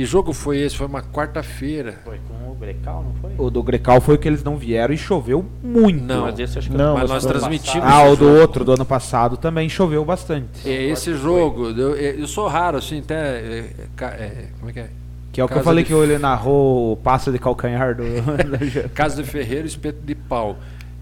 Que 0.00 0.06
jogo 0.06 0.32
foi 0.32 0.56
esse? 0.56 0.78
Foi 0.78 0.86
uma 0.86 1.02
quarta-feira. 1.02 2.00
Foi 2.02 2.18
com 2.26 2.52
o 2.52 2.54
Grecal, 2.54 3.04
não 3.04 3.12
foi? 3.20 3.34
O 3.36 3.50
do 3.50 3.62
Grecal 3.62 4.00
foi 4.00 4.16
que 4.16 4.26
eles 4.26 4.42
não 4.42 4.56
vieram 4.56 4.94
e 4.94 4.96
choveu 4.96 5.44
muito. 5.62 6.02
Não, 6.02 6.22
Mas 6.22 6.38
esse 6.38 6.58
acho 6.58 6.70
que 6.70 6.74
Não, 6.74 6.94
mas 6.94 7.10
nós 7.10 7.26
transmitimos. 7.26 7.86
Ah, 7.86 8.04
o 8.04 8.16
do 8.16 8.24
jogo. 8.24 8.40
outro, 8.40 8.64
do 8.64 8.72
ano 8.72 8.86
passado, 8.86 9.36
também 9.36 9.68
choveu 9.68 10.02
bastante. 10.02 10.66
É 10.66 10.84
esse 10.84 11.14
jogo. 11.14 11.68
Eu, 11.68 11.94
eu 11.96 12.26
sou 12.26 12.48
raro, 12.48 12.78
assim, 12.78 13.00
até. 13.00 13.14
é, 13.14 13.70
é, 14.00 14.48
como 14.58 14.70
é 14.70 14.72
que 14.72 14.80
é? 14.80 14.90
Que 15.32 15.40
é 15.42 15.44
o 15.44 15.46
que 15.46 15.52
eu 15.52 15.56
Casa 15.56 15.64
falei 15.64 15.84
de 15.84 15.88
que 15.88 15.94
ele 15.94 16.16
narrou 16.16 16.92
o 16.92 16.96
passo 16.96 17.30
de 17.30 17.38
calcanhar 17.38 17.94
do. 17.94 18.04
Casa 18.96 19.22
de 19.22 19.28
Ferreira 19.28 19.64
e 19.64 19.68
Espeto 19.68 20.00
de 20.02 20.14
Pau. 20.14 20.56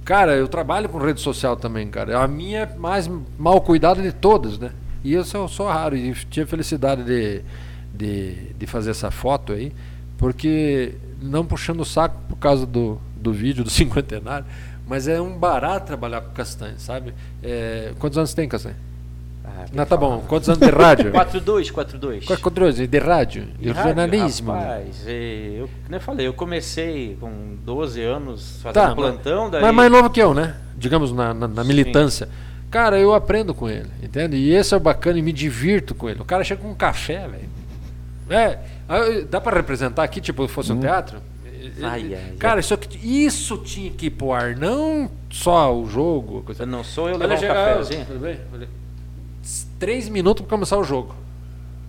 Cara, 0.04 0.34
eu 0.34 0.48
trabalho 0.48 0.88
com 0.88 0.98
rede 0.98 1.20
social 1.20 1.56
também, 1.56 1.86
cara. 1.86 2.14
É 2.14 2.16
a 2.16 2.26
minha 2.26 2.68
mais 2.76 3.08
mal 3.38 3.60
cuidada 3.60 4.02
de 4.02 4.10
todas, 4.10 4.58
né? 4.58 4.72
E 5.04 5.12
eu 5.12 5.24
sou, 5.24 5.46
sou 5.46 5.68
raro 5.68 5.96
e 5.96 6.12
tive 6.12 6.42
a 6.42 6.46
felicidade 6.48 7.04
de, 7.04 7.44
de, 7.98 8.52
de 8.58 8.66
fazer 8.66 8.90
essa 8.92 9.10
foto 9.10 9.52
aí, 9.52 9.72
porque 10.16 10.94
não 11.20 11.44
puxando 11.44 11.80
o 11.80 11.84
saco 11.84 12.16
por 12.28 12.36
causa 12.36 12.64
do, 12.64 12.98
do 13.16 13.32
vídeo 13.32 13.64
do 13.64 13.70
cinquentenário, 13.70 14.46
mas 14.86 15.06
é 15.08 15.20
um 15.20 15.36
barato 15.36 15.86
trabalhar 15.86 16.20
com 16.20 16.30
Castanho, 16.30 16.78
sabe? 16.78 17.12
É, 17.42 17.92
quantos 17.98 18.16
anos 18.16 18.32
tem, 18.32 18.48
Castanho? 18.48 18.76
Ah, 19.44 19.64
Não, 19.72 19.84
tá 19.86 19.96
bom. 19.96 20.24
Quantos 20.28 20.48
anos 20.48 20.60
de 20.60 20.70
rádio? 20.70 21.10
4-2, 21.12 21.72
4-2. 21.72 22.24
Qual 22.24 22.36
é 22.38 22.40
que 22.40 22.48
é 22.60 22.64
o 22.84 22.86
de 22.86 22.98
rádio? 22.98 23.46
De, 23.58 23.68
rádio, 23.70 23.82
jornalismo. 23.82 24.52
Rapaz, 24.52 25.04
eu, 25.06 25.68
como 25.84 25.96
eu 25.96 26.00
falei, 26.00 26.26
eu 26.26 26.32
comecei 26.34 27.16
com 27.20 27.56
12 27.64 28.02
anos 28.02 28.60
fazendo 28.62 28.74
Tá, 28.88 28.94
plantão, 28.94 29.50
daí... 29.50 29.62
Mas 29.62 29.74
mais 29.74 29.90
novo 29.90 30.10
que 30.10 30.20
eu, 30.20 30.34
né? 30.34 30.54
Digamos, 30.76 31.12
na, 31.12 31.32
na- 31.34 31.48
na 31.48 31.62
Sim. 31.62 31.68
militância. 31.68 32.28
Cara, 32.70 32.98
eu 32.98 33.14
aprendo 33.14 33.54
com 33.54 33.68
ele, 33.68 33.88
entende? 34.02 34.36
E 34.36 34.54
esse 34.54 34.74
é 34.74 34.76
o 34.76 34.80
bacana 34.80 35.18
e 35.18 35.22
me 35.22 35.32
divirto 35.32 35.94
com 35.94 36.08
ele. 36.08 36.20
O 36.20 36.24
cara 36.24 36.44
chega 36.44 36.60
com 36.60 36.70
um 36.70 36.74
café, 36.74 37.26
velho. 37.26 37.48
É, 38.30 38.58
aí, 38.88 39.24
dá 39.24 39.40
pra 39.40 39.56
representar 39.56 40.02
aqui, 40.04 40.20
tipo, 40.20 40.46
se 40.46 40.52
fosse 40.54 40.72
um 40.72 40.80
teatro? 40.80 41.20
Ai, 41.82 42.14
ai, 42.14 42.36
cara, 42.38 42.60
isso, 42.60 42.74
aqui- 42.74 42.98
isso 43.26 43.58
tinha 43.58 43.90
que 43.90 44.06
ir 44.06 44.10
pro 44.10 44.32
ar, 44.32 44.56
não 44.56 45.10
só 45.30 45.74
o 45.76 45.88
jogo. 45.88 46.42
Coisa. 46.42 46.64
Não 46.66 46.82
sou 46.82 47.08
eu 47.08 47.14
Olha, 47.16 47.26
levar 47.26 47.34
um 47.34 47.38
chega- 47.40 47.54
cafezinho. 47.54 48.06
tudo 48.06 48.18
bem? 48.20 48.40
Olha. 48.52 48.68
Três 49.78 50.08
minutos 50.08 50.42
pra 50.44 50.50
começar 50.56 50.76
o 50.78 50.84
jogo. 50.84 51.14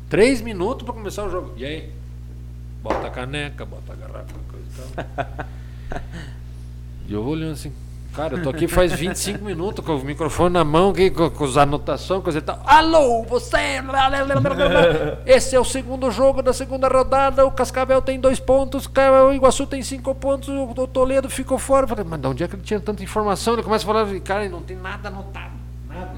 Três 0.10 0.42
minutos 0.42 0.84
pra 0.86 0.94
começar 0.94 1.24
o 1.26 1.30
jogo. 1.30 1.54
E 1.58 1.66
aí? 1.66 1.90
Bota 2.84 3.08
a 3.08 3.10
caneca, 3.10 3.66
bota 3.66 3.94
a 3.94 3.96
garrafa, 3.96 4.34
coisa 4.50 4.66
e 4.68 4.96
tal. 4.96 5.46
E 7.08 7.14
eu 7.14 7.24
vou 7.24 7.34
olhando 7.34 7.54
assim, 7.54 7.74
cara, 8.20 8.36
eu 8.36 8.44
tô 8.44 8.50
aqui 8.50 8.68
faz 8.68 8.92
25 8.94 9.44
minutos 9.44 9.86
com 9.86 9.96
o 9.96 10.04
microfone 10.04 10.54
na 10.54 10.64
mão, 10.64 10.90
aqui, 10.90 11.10
com, 11.10 11.30
com 11.30 11.44
as 11.46 11.58
anotações, 11.58 12.22
coisa 12.22 12.40
e 12.40 12.42
tal. 12.42 12.62
Alô, 12.66 13.24
você! 13.24 13.58
Esse 15.26 15.56
é 15.56 15.60
o 15.60 15.64
segundo 15.66 16.12
jogo 16.12 16.42
da 16.42 16.52
segunda 16.54 16.88
rodada. 16.88 17.46
O 17.46 17.52
Cascavel 17.52 18.02
tem 18.02 18.20
dois 18.20 18.40
pontos, 18.40 18.88
o 18.88 19.34
Iguaçu 19.34 19.66
tem 19.66 19.82
cinco 19.82 20.14
pontos, 20.14 20.50
o 20.50 20.88
Toledo 20.88 21.30
ficou 21.30 21.58
fora. 21.58 21.86
Eu 21.86 21.88
falei, 21.88 22.06
mas 22.08 22.20
de 22.20 22.28
onde 22.28 22.44
é 22.44 22.48
que 22.48 22.56
ele 22.56 22.64
tinha 22.64 22.80
tanta 22.80 23.04
informação? 23.04 23.54
Ele 23.54 23.64
começa 23.64 23.84
a 23.84 23.88
falar, 23.88 24.20
cara, 24.22 24.50
não 24.50 24.62
tem 24.62 24.76
nada 24.78 25.08
anotado. 25.08 25.54
Nada. 25.88 26.12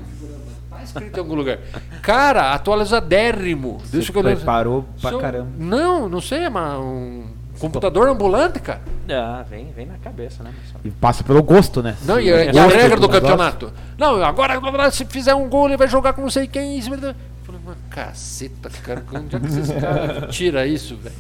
Tá 0.69 0.83
escrito 0.83 1.15
em 1.15 1.19
algum 1.19 1.35
lugar. 1.35 1.59
Cara, 2.01 2.53
atualizadérrimo. 2.53 3.79
Deixa 3.91 4.11
eu 4.11 4.19
olhar. 4.19 4.35
preparou 4.35 4.85
pra 4.99 5.17
caramba. 5.19 5.49
Não, 5.57 6.09
não 6.09 6.19
sei, 6.19 6.45
é 6.45 6.49
uma- 6.49 6.79
um 6.79 7.40
computador 7.61 8.09
ambulante, 8.09 8.59
cara. 8.59 8.81
Ah, 9.09 9.45
vem, 9.49 9.71
vem 9.71 9.85
na 9.85 9.97
cabeça, 9.97 10.43
né? 10.43 10.53
E 10.83 10.89
passa 10.91 11.23
pelo 11.23 11.41
gosto, 11.43 11.81
né? 11.83 11.95
Não, 12.03 12.19
e, 12.19 12.31
a- 12.31 12.45
e 12.45 12.49
a 12.49 12.51
Gosto 12.63 12.75
regra 12.77 12.99
do 12.99 13.07
campeonato. 13.09 13.71
Não, 13.97 14.23
agora 14.23 14.89
se 14.91 15.05
fizer 15.05 15.35
um 15.35 15.47
gol, 15.47 15.67
ele 15.67 15.77
vai 15.77 15.87
jogar 15.87 16.13
com 16.13 16.21
não 16.21 16.29
sei 16.29 16.47
quem. 16.47 16.77
Isso, 16.77 16.93
eu 16.93 16.99
falei, 17.43 17.61
mas 17.65 17.75
caceta, 17.89 18.69
cara, 18.83 19.03
onde 19.13 19.35
é 19.35 19.39
que 19.39 19.45
esses 19.45 19.71
caras 19.79 20.35
tira 20.35 20.65
isso, 20.67 20.95
velho? 20.97 21.15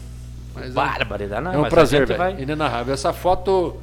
Mas 0.53 0.65
é- 0.65 0.69
Barbaridade, 0.69 1.43
não, 1.43 1.53
é 1.53 1.57
um 1.59 1.69
prazer, 1.69 2.05
velho. 2.05 2.17
vai- 2.17 2.41
Inenarrável. 2.41 2.93
Essa 2.93 3.13
foto 3.13 3.77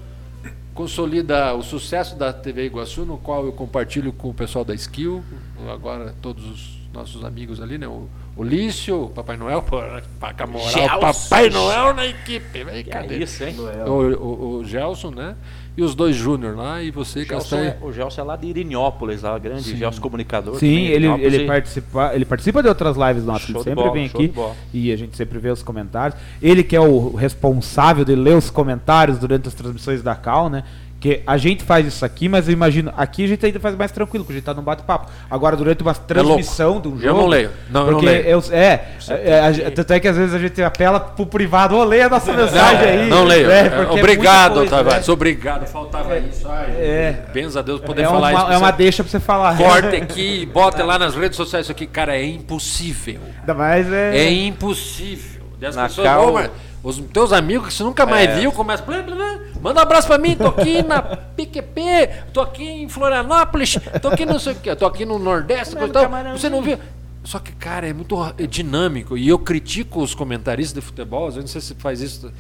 consolida 0.74 1.54
o 1.54 1.62
sucesso 1.62 2.14
da 2.16 2.32
TV 2.32 2.66
Iguaçu, 2.66 3.04
no 3.04 3.18
qual 3.18 3.44
eu 3.44 3.52
compartilho 3.52 4.12
com 4.12 4.28
o 4.30 4.34
pessoal 4.34 4.64
da 4.64 4.74
Skill, 4.74 5.24
agora 5.72 6.14
todos 6.22 6.44
os 6.44 6.78
nossos 6.92 7.24
amigos 7.24 7.60
ali, 7.60 7.78
né? 7.78 7.86
O, 7.88 8.08
o 8.38 8.44
Lício, 8.44 9.04
o 9.04 9.08
Papai 9.10 9.36
Noel, 9.36 9.60
pô, 9.62 9.78
paga 10.20 10.46
moral, 10.46 10.68
Gelson. 10.68 11.00
Papai 11.28 11.50
Noel 11.50 11.92
na 11.92 12.06
equipe, 12.06 12.64
velho. 12.64 12.84
Que 12.84 12.90
cadê? 12.90 13.16
é 13.16 13.18
isso, 13.18 13.42
hein? 13.44 13.56
O, 13.58 13.90
o, 13.90 14.58
o 14.60 14.64
Gelson, 14.64 15.10
né? 15.10 15.34
E 15.76 15.82
os 15.82 15.94
dois 15.94 16.16
Júnior 16.16 16.56
lá, 16.56 16.82
e 16.82 16.90
você, 16.90 17.20
O 17.20 17.24
Gelson, 17.24 17.36
Castanha. 17.36 17.78
é, 17.80 17.84
o 17.84 17.92
Gelson 17.92 18.20
é 18.20 18.24
lá 18.24 18.34
de 18.36 18.48
Irinópolis, 18.48 19.22
lá, 19.22 19.38
grande 19.38 19.76
Gelson 19.76 20.00
comunicador. 20.00 20.56
Sim, 20.56 20.86
ele, 20.86 21.06
ele, 21.06 21.44
e- 21.44 21.46
participa, 21.46 22.10
ele 22.14 22.24
participa 22.24 22.62
de 22.62 22.68
outras 22.68 22.96
lives 22.96 23.24
nossas, 23.24 23.48
ele 23.48 23.58
sempre 23.58 23.74
bola, 23.74 23.92
vem 23.92 24.06
aqui 24.06 24.32
e 24.72 24.90
a 24.92 24.96
gente 24.96 25.16
sempre 25.16 25.38
vê 25.38 25.50
os 25.50 25.62
comentários. 25.62 26.18
Ele 26.42 26.64
que 26.64 26.74
é 26.74 26.80
o 26.80 27.14
responsável 27.14 28.04
de 28.04 28.14
ler 28.16 28.36
os 28.36 28.50
comentários 28.50 29.18
durante 29.18 29.46
as 29.46 29.54
transmissões 29.54 30.02
da 30.02 30.16
Cal, 30.16 30.48
né? 30.48 30.64
Que 31.00 31.22
a 31.24 31.36
gente 31.36 31.62
faz 31.62 31.86
isso 31.86 32.04
aqui, 32.04 32.28
mas 32.28 32.48
eu 32.48 32.52
imagino, 32.52 32.92
aqui 32.96 33.24
a 33.24 33.28
gente 33.28 33.46
ainda 33.46 33.60
faz 33.60 33.76
mais 33.76 33.92
tranquilo, 33.92 34.24
porque 34.24 34.32
a 34.32 34.36
gente 34.38 34.44
tá 34.44 34.52
num 34.52 34.62
bate-papo. 34.62 35.08
Agora, 35.30 35.54
durante 35.56 35.80
uma 35.80 35.94
transmissão 35.94 36.80
de 36.80 36.88
um 36.88 36.92
jogo. 36.98 37.06
Eu 37.06 37.14
não 37.14 37.26
leio. 37.28 37.50
Não, 37.70 37.80
eu 37.82 37.86
não 37.86 37.92
porque 38.00 38.06
leio. 38.06 38.26
eu- 38.26 38.42
é, 38.50 38.84
é, 39.08 39.70
tanto 39.70 39.92
é 39.92 40.00
que 40.00 40.08
às 40.08 40.16
vezes 40.16 40.34
a 40.34 40.38
gente 40.40 40.60
apela 40.60 40.98
pro 40.98 41.24
privado, 41.24 41.76
ô, 41.76 41.84
leia 41.84 42.06
a 42.06 42.08
nossa 42.08 42.32
mensagem 42.32 42.88
aí. 42.88 43.08
Não 43.08 43.22
leio. 43.22 43.46
porque 43.76 43.96
é 43.96 44.00
Obrigado, 44.00 44.54
coisa, 44.54 44.70
Tavares. 44.76 45.06
né? 45.06 45.12
Obrigado. 45.12 45.66
Faltava 45.68 46.18
isso. 46.18 46.48
Ai, 46.48 46.66
É. 46.78 47.14
Benza 47.32 47.60
a 47.60 47.62
Deus 47.62 47.80
poder 47.80 48.02
É 48.02 48.06
falar 48.06 48.32
uma, 48.32 48.42
isso. 48.42 48.52
é 48.52 48.58
uma 48.58 48.70
deixa 48.72 49.04
pra 49.04 49.10
você 49.12 49.20
falar. 49.20 49.56
Corte 49.56 49.94
aqui, 50.02 50.46
bota 50.46 50.82
lá 50.84 50.98
nas 50.98 51.14
redes 51.14 51.36
sociais 51.36 51.66
isso 51.66 51.70
aqui. 51.72 51.86
Cara, 51.86 52.16
é 52.16 52.24
impossível. 52.24 53.20
Ainda 53.38 53.54
mais 53.54 53.92
é. 53.92 54.18
É 54.18 54.32
impossível. 54.32 55.37
E 55.60 55.66
as 55.66 55.74
Na 55.76 55.84
pessoas, 55.84 56.06
cal- 56.06 56.28
"Ô, 56.28 56.32
mas 56.32 56.50
os 56.82 56.98
teus 57.12 57.32
amigos 57.32 57.68
que 57.68 57.74
você 57.74 57.82
nunca 57.82 58.06
mais 58.06 58.28
É. 58.30 58.40
viu, 58.40 58.52
começam. 58.52 58.86
blá, 58.86 59.02
blá, 59.02 59.14
blá, 59.16 59.38
Manda 59.60 59.80
um 59.80 59.82
abraço 59.82 60.06
pra 60.06 60.18
mim, 60.18 60.36
tô 60.36 60.46
aqui 60.46 60.82
na 60.82 61.02
PQP, 61.02 62.08
tô 62.32 62.40
aqui 62.40 62.62
em 62.64 62.88
Florianópolis, 62.88 63.76
tô 64.00 64.08
aqui 64.08 64.24
não 64.24 64.38
sei 64.38 64.52
o 64.52 64.56
que, 64.56 64.74
tô 64.76 64.86
aqui 64.86 65.04
no 65.04 65.18
Nordeste, 65.18 65.74
e 65.74 65.88
tal. 65.88 66.08
Você 66.32 66.48
não 66.48 66.62
viu? 66.62 66.78
Só 67.24 67.38
que, 67.40 67.52
cara, 67.52 67.86
é 67.88 67.92
muito 67.92 68.16
é 68.38 68.46
dinâmico. 68.46 69.18
E 69.18 69.28
eu 69.28 69.38
critico 69.38 70.00
os 70.00 70.14
comentaristas 70.14 70.74
de 70.74 70.80
futebol, 70.80 71.28
eu 71.30 71.40
não 71.40 71.46
sei 71.46 71.60
se 71.60 71.74
faz 71.74 72.00
isso. 72.00 72.32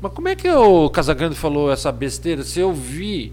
Mas 0.00 0.12
como 0.12 0.28
é 0.28 0.34
que 0.34 0.48
o 0.50 0.88
Casagrande 0.90 1.34
falou 1.36 1.70
essa 1.70 1.92
besteira? 1.92 2.42
Se 2.42 2.58
eu 2.58 2.72
vi 2.72 3.32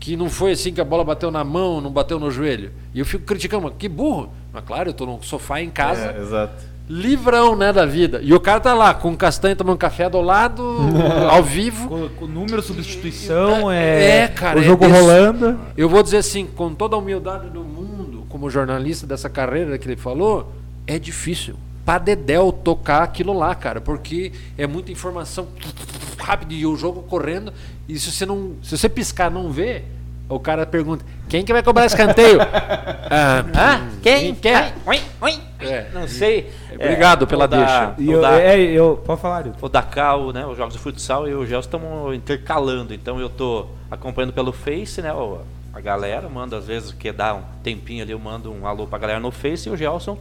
que 0.00 0.16
não 0.16 0.28
foi 0.28 0.52
assim 0.52 0.72
que 0.74 0.80
a 0.80 0.84
bola 0.84 1.02
bateu 1.04 1.30
na 1.30 1.44
mão, 1.44 1.80
não 1.80 1.90
bateu 1.90 2.18
no 2.18 2.30
joelho. 2.30 2.72
E 2.92 2.98
eu 2.98 3.06
fico 3.06 3.24
criticando, 3.24 3.62
mas 3.64 3.74
que 3.78 3.88
burro. 3.88 4.30
Mas 4.52 4.64
claro, 4.64 4.90
eu 4.90 4.92
tô 4.94 5.06
no 5.06 5.22
sofá 5.22 5.62
em 5.62 5.70
casa 5.70 6.10
É, 6.10 6.20
exato. 6.20 6.62
Livrão, 6.88 7.56
né, 7.56 7.72
da 7.72 7.86
vida. 7.86 8.20
E 8.22 8.32
o 8.34 8.40
cara 8.40 8.60
tá 8.60 8.74
lá 8.74 8.92
com 8.94 9.10
um 9.10 9.16
castanho 9.16 9.56
tomando 9.56 9.78
café 9.78 10.08
do 10.08 10.20
lado, 10.20 10.62
ao 11.30 11.42
vivo. 11.42 11.88
Com, 11.88 12.08
com 12.10 12.26
número, 12.26 12.60
substituição, 12.62 13.70
é, 13.70 14.18
É, 14.24 14.28
cara, 14.28 14.58
o 14.58 14.62
é 14.62 14.64
jogo 14.64 14.86
desse- 14.86 15.00
rolando. 15.00 15.58
Eu 15.76 15.88
vou 15.88 16.02
dizer 16.02 16.18
assim, 16.18 16.46
com 16.46 16.74
toda 16.74 16.94
a 16.96 16.98
humildade 16.98 17.48
do 17.48 17.60
mundo, 17.64 18.24
como 18.28 18.50
jornalista 18.50 19.06
dessa 19.06 19.30
carreira 19.30 19.78
que 19.78 19.86
ele 19.88 19.96
falou, 19.96 20.52
é 20.86 20.98
difícil. 20.98 21.54
Pra 21.84 21.98
Dedéu 21.98 22.50
tocar 22.50 23.02
aquilo 23.02 23.32
lá, 23.36 23.54
cara, 23.54 23.78
porque 23.80 24.32
é 24.56 24.66
muita 24.66 24.90
informação 24.90 25.48
rápido 26.18 26.52
e 26.52 26.64
o 26.66 26.76
jogo 26.76 27.02
correndo. 27.02 27.52
E 27.88 27.98
se 27.98 28.10
você 28.10 28.24
não. 28.24 28.52
Se 28.62 28.76
você 28.78 28.88
piscar 28.88 29.30
e 29.30 29.34
não 29.34 29.50
vê, 29.50 29.84
o 30.28 30.38
cara 30.38 30.64
pergunta: 30.66 31.04
quem 31.28 31.44
que 31.44 31.52
vai 31.52 31.62
cobrar 31.62 31.86
escanteio? 31.86 32.38
ah, 33.10 33.44
Hã? 33.54 33.88
Quem? 34.02 34.34
quer? 34.34 34.74
Oi, 34.86 35.00
oi. 35.20 35.34
É. 35.60 35.86
Não 35.94 36.06
sei. 36.06 36.50
Obrigado 36.74 37.26
pela 37.26 37.46
da- 37.48 37.56
deixa. 37.58 37.94
E 37.98 38.08
o 38.08 38.12
eu, 38.14 38.20
da- 38.20 38.40
é, 38.40 38.60
eu, 38.60 39.02
pode 39.04 39.20
falar, 39.20 39.46
o 39.60 39.68
Dakar, 39.68 40.18
né, 40.32 40.44
os 40.46 40.56
jogos 40.56 40.74
de 40.74 40.78
futsal 40.80 41.26
e 41.28 41.34
o 41.34 41.46
Gelson 41.46 41.66
estamos 41.68 42.14
intercalando. 42.14 42.92
Então 42.92 43.18
eu 43.18 43.28
tô 43.30 43.66
acompanhando 43.90 44.32
pelo 44.32 44.52
Face, 44.52 45.00
né, 45.00 45.12
o- 45.12 45.38
a 45.72 45.80
galera, 45.80 46.28
manda 46.28 46.56
às 46.58 46.66
vezes 46.66 46.92
que 46.92 47.10
dá 47.10 47.34
um 47.34 47.42
tempinho 47.62 48.02
ali, 48.04 48.12
eu 48.12 48.18
mando 48.18 48.52
um 48.52 48.66
alô 48.66 48.86
pra 48.86 48.96
galera 48.98 49.18
no 49.18 49.30
Face 49.32 49.68
e 49.68 49.72
o 49.72 49.76
Gelson 49.76 50.16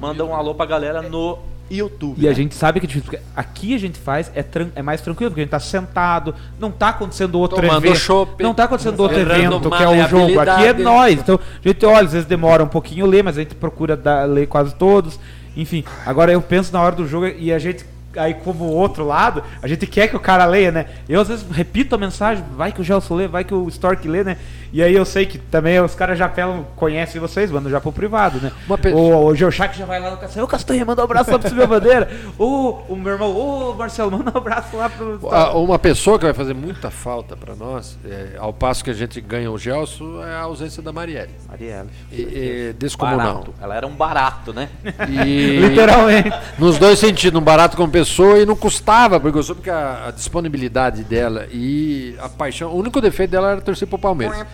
manda 0.00 0.24
um 0.24 0.34
alô 0.34 0.52
pra 0.54 0.66
galera 0.66 1.00
no 1.00 1.38
YouTube. 1.70 2.14
E 2.18 2.26
a 2.26 2.30
né? 2.30 2.34
gente 2.36 2.54
sabe 2.54 2.80
que 2.80 2.86
é 2.86 2.88
difícil, 2.88 3.10
porque 3.10 3.24
aqui 3.34 3.74
a 3.74 3.78
gente 3.78 3.98
faz, 3.98 4.30
é, 4.34 4.42
tran- 4.42 4.68
é 4.74 4.82
mais 4.82 5.00
tranquilo, 5.00 5.30
porque 5.30 5.40
a 5.40 5.44
gente 5.44 5.50
tá 5.50 5.58
sentado, 5.60 6.34
não 6.60 6.70
tá 6.70 6.90
acontecendo 6.90 7.38
outro 7.38 7.60
Tomando 7.60 7.84
evento. 7.84 7.98
chopp, 7.98 8.42
não 8.42 8.54
tá 8.54 8.64
acontecendo 8.64 9.00
outro 9.00 9.18
evento, 9.18 9.70
que 9.70 9.82
é 9.82 9.88
o 9.88 10.08
jogo. 10.08 10.40
Aqui 10.40 10.66
é 10.66 10.72
nós. 10.72 11.18
Então, 11.18 11.38
a 11.64 11.68
gente 11.68 11.84
olha, 11.86 12.06
às 12.06 12.12
vezes 12.12 12.26
demora 12.28 12.62
um 12.62 12.68
pouquinho 12.68 13.06
ler, 13.06 13.24
mas 13.24 13.36
a 13.36 13.40
gente 13.40 13.54
procura 13.54 13.96
dar, 13.96 14.24
ler 14.24 14.46
quase 14.46 14.74
todos. 14.74 15.18
Enfim, 15.56 15.84
agora 16.04 16.30
eu 16.32 16.40
penso 16.42 16.72
na 16.72 16.80
hora 16.82 16.94
do 16.94 17.06
jogo 17.06 17.26
e 17.26 17.52
a 17.52 17.58
gente. 17.58 17.84
Aí, 18.16 18.32
como 18.32 18.64
o 18.64 18.72
outro 18.72 19.04
lado, 19.06 19.42
a 19.62 19.68
gente 19.68 19.86
quer 19.86 20.08
que 20.08 20.16
o 20.16 20.20
cara 20.20 20.46
leia, 20.46 20.72
né? 20.72 20.86
Eu 21.06 21.20
às 21.20 21.28
vezes 21.28 21.44
repito 21.50 21.94
a 21.94 21.98
mensagem, 21.98 22.42
vai 22.56 22.72
que 22.72 22.80
o 22.80 22.84
Gelson 22.84 23.14
lê, 23.14 23.28
vai 23.28 23.44
que 23.44 23.52
o 23.52 23.68
Stork 23.68 24.08
lê, 24.08 24.24
né? 24.24 24.38
E 24.72 24.82
aí 24.82 24.94
eu 24.94 25.04
sei 25.04 25.26
que 25.26 25.38
também 25.38 25.80
os 25.80 25.94
caras 25.94 26.18
já 26.18 26.26
apelam, 26.26 26.66
conhecem 26.76 27.20
vocês, 27.20 27.50
mandam 27.50 27.70
já 27.70 27.80
pro 27.80 27.92
privado, 27.92 28.40
né? 28.40 28.52
Uma 28.66 28.76
pe- 28.78 28.92
O, 28.92 29.26
o 29.26 29.34
Georchac 29.34 29.76
já 29.76 29.84
vai 29.86 30.00
lá 30.00 30.10
no 30.10 30.16
Castanha, 30.16 30.44
ô 30.44 30.48
Castanha, 30.48 30.84
manda 30.84 31.02
um 31.02 31.04
abraço 31.04 31.30
lá 31.30 31.38
pro 31.38 31.62
a 31.62 31.66
Bandeira. 31.66 32.10
O, 32.38 32.82
o 32.88 32.96
meu 32.96 33.12
irmão, 33.12 33.34
ô 33.34 33.74
Marcelo, 33.74 34.10
manda 34.10 34.30
um 34.34 34.36
abraço 34.36 34.76
lá 34.76 34.88
pro. 34.90 35.18
Uma 35.54 35.78
pessoa 35.78 36.18
que 36.18 36.24
vai 36.24 36.34
fazer 36.34 36.54
muita 36.54 36.90
falta 36.90 37.36
para 37.36 37.54
nós, 37.54 37.98
é, 38.04 38.36
ao 38.38 38.52
passo 38.52 38.84
que 38.84 38.90
a 38.90 38.94
gente 38.94 39.20
ganha 39.20 39.50
o 39.50 39.56
Gelson, 39.58 40.22
é 40.24 40.34
a 40.34 40.40
ausência 40.40 40.82
da 40.82 40.92
Marielle. 40.92 41.30
Marielle. 41.48 41.88
E, 42.12 42.20
e, 42.20 42.72
descomunal. 42.78 43.34
Barato. 43.34 43.54
Ela 43.60 43.74
era 43.76 43.86
um 43.86 43.94
barato, 43.94 44.52
né? 44.52 44.68
E 45.08 45.58
Literalmente. 45.68 46.30
nos 46.58 46.78
dois 46.78 46.98
sentidos, 46.98 47.40
um 47.40 47.44
barato 47.44 47.76
como 47.76 47.90
pessoa 47.90 48.38
e 48.38 48.46
não 48.46 48.56
custava, 48.56 49.18
porque 49.18 49.38
eu 49.38 49.42
soube 49.42 49.62
que 49.62 49.70
a, 49.70 50.06
a 50.08 50.10
disponibilidade 50.10 51.02
dela 51.04 51.46
e 51.52 52.14
a 52.20 52.28
paixão. 52.28 52.70
O 52.72 52.76
único 52.78 53.00
defeito 53.00 53.30
dela 53.30 53.52
era 53.52 53.60
torcer 53.60 53.88
pro 53.88 53.98
Palmeiras. 53.98 54.44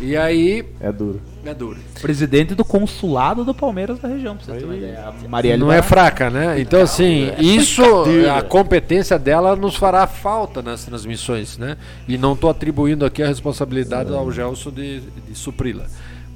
E 0.00 0.16
aí. 0.16 0.64
É 0.80 0.90
duro. 0.92 1.20
É 1.44 1.52
duro. 1.54 1.78
Presidente 2.00 2.54
do 2.54 2.64
consulado 2.64 3.44
do 3.44 3.52
Palmeiras 3.54 3.98
da 3.98 4.08
região, 4.08 4.36
pra 4.36 4.44
você 4.46 4.52
ter 4.52 4.64
uma 4.64 4.76
ideia. 4.76 5.08
A 5.24 5.28
Marielle 5.28 5.60
não 5.60 5.72
é 5.72 5.82
fraca, 5.82 6.30
né? 6.30 6.60
Então, 6.60 6.80
assim, 6.80 7.32
isso, 7.38 7.82
a 8.34 8.42
competência 8.42 9.18
dela 9.18 9.56
nos 9.56 9.74
fará 9.76 10.06
falta 10.06 10.62
nas 10.62 10.84
transmissões, 10.84 11.58
né? 11.58 11.76
E 12.06 12.16
não 12.16 12.34
estou 12.34 12.48
atribuindo 12.50 13.04
aqui 13.04 13.22
a 13.22 13.26
responsabilidade 13.26 14.12
ao 14.12 14.30
Gelson 14.30 14.70
de, 14.70 15.00
de 15.00 15.34
supri-la. 15.34 15.86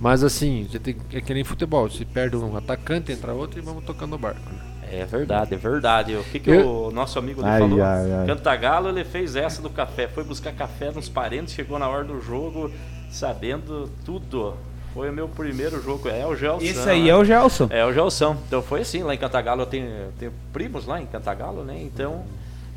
Mas, 0.00 0.22
assim, 0.22 0.66
você 0.70 0.78
tem, 0.78 0.96
é 1.12 1.20
que 1.20 1.32
nem 1.32 1.44
futebol: 1.44 1.88
se 1.88 2.04
perde 2.04 2.36
um 2.36 2.56
atacante, 2.56 3.12
entra 3.12 3.32
outro 3.32 3.58
e 3.58 3.62
vamos 3.62 3.84
tocando 3.84 4.14
o 4.14 4.18
barco. 4.18 4.40
Né? 4.50 4.58
É 4.92 5.04
verdade, 5.04 5.54
é 5.54 5.56
verdade. 5.56 6.14
O 6.14 6.22
que, 6.24 6.38
que 6.38 6.50
Eu- 6.50 6.86
o 6.86 6.90
nosso 6.92 7.18
amigo 7.18 7.40
Ai, 7.44 7.60
falou? 7.60 7.82
ai, 7.82 8.12
ai. 8.12 8.26
Cantagalo, 8.26 8.88
ele 8.88 9.04
fez 9.04 9.34
essa 9.34 9.60
do 9.60 9.68
café. 9.70 10.06
Foi 10.06 10.22
buscar 10.22 10.52
café 10.52 10.92
nos 10.92 11.08
parentes, 11.08 11.54
chegou 11.54 11.78
na 11.78 11.88
hora 11.88 12.04
do 12.04 12.20
jogo, 12.20 12.70
sabendo 13.10 13.90
tudo. 14.04 14.54
Foi 14.94 15.10
o 15.10 15.12
meu 15.12 15.28
primeiro 15.28 15.82
jogo. 15.82 16.08
É 16.08 16.26
o 16.26 16.34
Gelson. 16.34 16.64
Esse 16.64 16.88
aí 16.88 17.08
é 17.08 17.14
o 17.16 17.24
Gelson. 17.24 17.66
É 17.70 17.84
o 17.84 17.92
Gelson. 17.92 18.36
Então 18.46 18.62
foi 18.62 18.80
assim, 18.80 19.02
lá 19.02 19.14
em 19.14 19.18
Cantagalo 19.18 19.62
eu 19.62 19.66
tenho, 19.66 19.86
eu 19.86 20.12
tenho 20.18 20.32
primos 20.52 20.86
lá 20.86 21.00
em 21.00 21.06
Cantagalo, 21.06 21.62
né? 21.64 21.78
Então. 21.82 22.24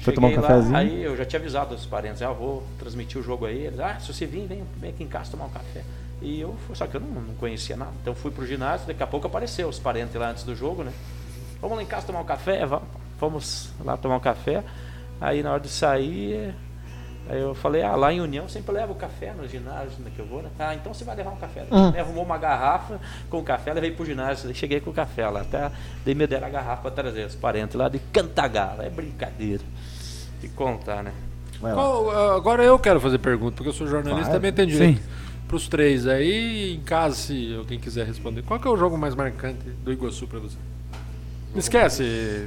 Foi 0.01 0.14
tomar 0.14 0.30
um 0.30 0.35
lá, 0.35 0.41
cafezinho? 0.41 0.77
Aí 0.77 1.03
eu 1.03 1.16
já 1.17 1.25
tinha 1.25 1.40
avisado 1.40 1.75
os 1.75 1.85
parentes, 1.85 2.22
ah, 2.22 2.32
vou 2.32 2.64
transmitir 2.77 3.19
o 3.19 3.24
jogo 3.24 3.45
aí. 3.45 3.66
Eles, 3.66 3.80
ah, 3.82 3.98
se 3.99 4.14
você 4.14 4.25
vir, 4.25 4.48
vem, 4.48 4.64
vem 4.77 4.91
aqui 4.91 5.03
em 5.03 5.08
casa 5.08 5.32
tomar 5.32 5.45
um 5.45 5.49
café. 5.49 5.83
E 6.22 6.40
eu, 6.40 6.56
fui- 6.66 6.75
só 6.75 6.88
que 6.88 6.95
eu 6.95 7.01
não, 7.01 7.22
não 7.22 7.33
conhecia 7.35 7.75
nada. 7.75 7.91
Então 8.01 8.14
fui 8.16 8.32
pro 8.32 8.45
ginásio, 8.45 8.88
daqui 8.88 9.03
a 9.03 9.08
pouco 9.08 9.27
apareceu 9.27 9.67
os 9.67 9.77
parentes 9.80 10.16
lá 10.16 10.30
antes 10.32 10.43
do 10.43 10.56
jogo, 10.56 10.83
né? 10.83 10.91
Vamos 11.61 11.75
lá 11.77 11.83
em 11.83 11.85
casa 11.85 12.08
tomar 12.08 12.19
um 12.22 12.25
café? 12.25 12.66
Vamos. 13.19 13.72
Lá 13.83 13.98
tomar 13.98 14.16
um 14.17 14.19
café. 14.22 14.64
Aí 15.19 15.43
na 15.43 15.51
hora 15.51 15.59
de 15.61 15.67
sair, 15.69 16.53
aí 17.30 17.40
eu 17.40 17.53
falei, 17.53 17.82
ah, 17.83 17.95
lá 17.95 18.11
em 18.11 18.19
União 18.19 18.49
sempre 18.49 18.74
leva 18.74 18.91
o 18.91 18.95
café 18.95 19.33
no 19.33 19.48
ginásio 19.48 19.99
né, 19.99 20.11
que 20.16 20.19
eu 20.19 20.25
vou, 20.25 20.41
né? 20.41 20.49
Ah, 20.58 20.74
então 20.75 20.93
você 20.93 21.03
vai 21.03 21.16
levar 21.16 21.32
um 21.32 21.38
café. 21.38 21.64
Me 21.93 21.99
arrumou 21.99 22.24
uma 22.25 22.38
garrafa 22.38 22.99
com 23.30 23.43
café, 23.43 23.72
levei 23.74 23.91
pro 23.91 24.06
ginásio, 24.06 24.53
cheguei 24.56 24.80
com 24.80 24.90
o 24.90 24.93
café 24.93 25.27
lá, 25.30 25.41
até 25.41 25.72
daí 26.03 26.16
me 26.16 26.25
deram 26.27 26.48
a 26.48 26.49
garrafa 26.49 26.82
para 26.82 26.91
trazer 26.91 27.25
os 27.27 27.35
parentes 27.35 27.75
lá 27.75 27.88
de 27.88 27.99
Cantagalo, 27.99 28.82
é 28.82 28.90
brincadeira. 28.90 29.64
De 30.41 30.48
contar, 30.49 31.03
né? 31.03 31.11
Qual- 31.59 32.09
ah, 32.11 32.35
agora 32.35 32.64
eu 32.64 32.80
quero 32.80 32.99
fazer 33.01 33.17
pergunta, 33.19 33.56
porque 33.58 33.69
eu 33.69 33.74
sou 33.74 33.85
jornalista 33.88 34.32
também 34.32 34.51
tem 34.53 34.66
direito. 34.66 34.98
Sim. 35.01 35.09
Para 35.48 35.56
os 35.58 35.67
três 35.67 36.06
aí, 36.08 36.75
em 36.75 36.80
casa, 36.82 37.16
se 37.16 37.56
alguém 37.58 37.80
quiser 37.80 38.06
responder, 38.06 38.43
qual 38.43 38.59
que 38.59 38.67
é 38.67 38.72
o 38.72 38.77
jogo 38.77 38.98
mais 38.98 39.16
marcante 39.16 39.64
do 39.83 39.91
Iguaçu 39.91 40.27
para 40.27 40.40
você? 40.40 40.56
Esquece, 41.56 42.03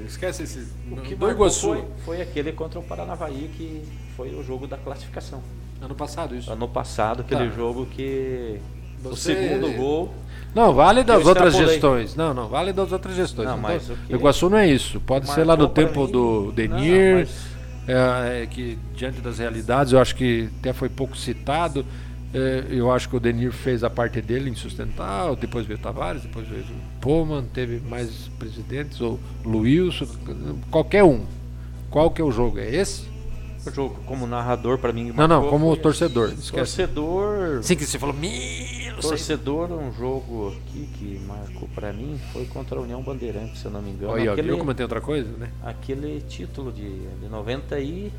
esquece 0.06 0.44
esse. 0.44 0.68
O 0.90 0.96
que 1.00 1.14
do 1.16 1.28
Iguaçu. 1.28 1.60
foi, 1.74 1.84
foi 2.04 2.22
aquele 2.22 2.52
contra 2.52 2.78
o 2.78 2.82
Paranavaí, 2.84 3.50
que 3.56 3.82
foi 4.16 4.34
o 4.34 4.42
jogo 4.42 4.66
da 4.66 4.76
classificação. 4.76 5.40
Ano 5.80 5.94
passado, 5.94 6.34
isso. 6.36 6.50
Ano 6.50 6.68
passado, 6.68 7.20
aquele 7.22 7.48
Tá. 7.50 7.56
jogo 7.56 7.86
que 7.86 8.58
o 9.04 9.08
Você- 9.10 9.34
segundo 9.34 9.76
gol 9.76 10.12
Não, 10.54 10.72
vale 10.74 11.02
das 11.02 11.24
outras 11.26 11.54
gestões. 11.56 12.14
Não, 12.14 12.34
não, 12.34 12.46
vale 12.48 12.72
das 12.74 12.92
outras 12.92 13.16
gestões. 13.16 13.48
Não, 13.48 13.56
mas 13.58 13.86
tô- 13.86 13.94
o 13.94 13.96
que- 13.96 14.12
Iguaçu 14.14 14.50
não 14.50 14.58
é 14.58 14.68
isso. 14.68 15.00
Pode 15.00 15.26
ser 15.30 15.44
lá 15.44 15.56
no 15.56 15.66
tempo 15.68 16.04
mim- 16.04 16.12
do 16.12 16.52
Denir, 16.52 17.14
Não, 17.14 17.18
mas- 17.20 17.88
é, 17.88 18.42
é, 18.42 18.46
que 18.46 18.78
diante 18.94 19.20
das 19.22 19.38
realidades, 19.38 19.92
eu 19.94 19.98
acho 19.98 20.14
que 20.14 20.50
até 20.60 20.72
foi 20.74 20.88
pouco 20.90 21.16
citado. 21.16 21.86
É, 22.34 22.64
eu 22.70 22.90
acho 22.92 23.08
que 23.08 23.16
o 23.16 23.20
Denir 23.20 23.50
fez 23.52 23.82
a 23.82 23.90
parte 23.90 24.20
dele 24.22 24.48
em 24.50 24.54
sustentar, 24.54 25.34
depois 25.36 25.66
veio 25.66 25.78
o 25.78 25.82
Tavares, 25.82 26.22
depois 26.22 26.46
veio 26.46 26.62
o 26.62 27.00
Pullman, 27.00 27.44
teve 27.52 27.80
mais 27.88 28.10
presidentes, 28.38 29.00
ou 29.00 29.18
Luilson, 29.44 30.06
qualquer 30.70 31.02
um. 31.04 31.24
Qual 31.90 32.10
que 32.10 32.22
é 32.22 32.24
o 32.24 32.30
jogo? 32.30 32.58
É 32.58 32.74
esse? 32.74 33.04
Jogo 33.72 33.96
como 34.06 34.26
narrador 34.26 34.78
para 34.78 34.92
mim. 34.92 35.12
Não, 35.14 35.28
não, 35.28 35.48
como 35.48 35.66
foi- 35.68 35.76
torcedor. 35.78 36.28
Esquece. 36.30 36.50
Torcedor. 36.52 37.62
Sim, 37.62 37.76
que 37.76 37.84
você 37.86 37.98
falou, 37.98 38.14
meu, 38.14 38.30
Torcedor, 39.00 39.70
um 39.72 39.92
jogo 39.92 40.48
aqui 40.68 40.88
que 40.98 41.20
marcou 41.26 41.68
para 41.74 41.92
mim 41.92 42.18
foi 42.32 42.44
contra 42.46 42.78
a 42.78 42.82
União 42.82 43.02
Bandeirante, 43.02 43.58
se 43.58 43.64
eu 43.64 43.70
não 43.70 43.80
me 43.82 43.90
engano. 43.90 44.12
Olha, 44.12 44.32
aquele, 44.32 44.50
eu 44.50 44.58
comentei 44.58 44.82
outra 44.84 45.00
coisa, 45.00 45.28
né? 45.38 45.48
aquele 45.64 46.20
título 46.28 46.72
de, 46.72 46.88
de 47.20 47.28
92, 47.30 48.12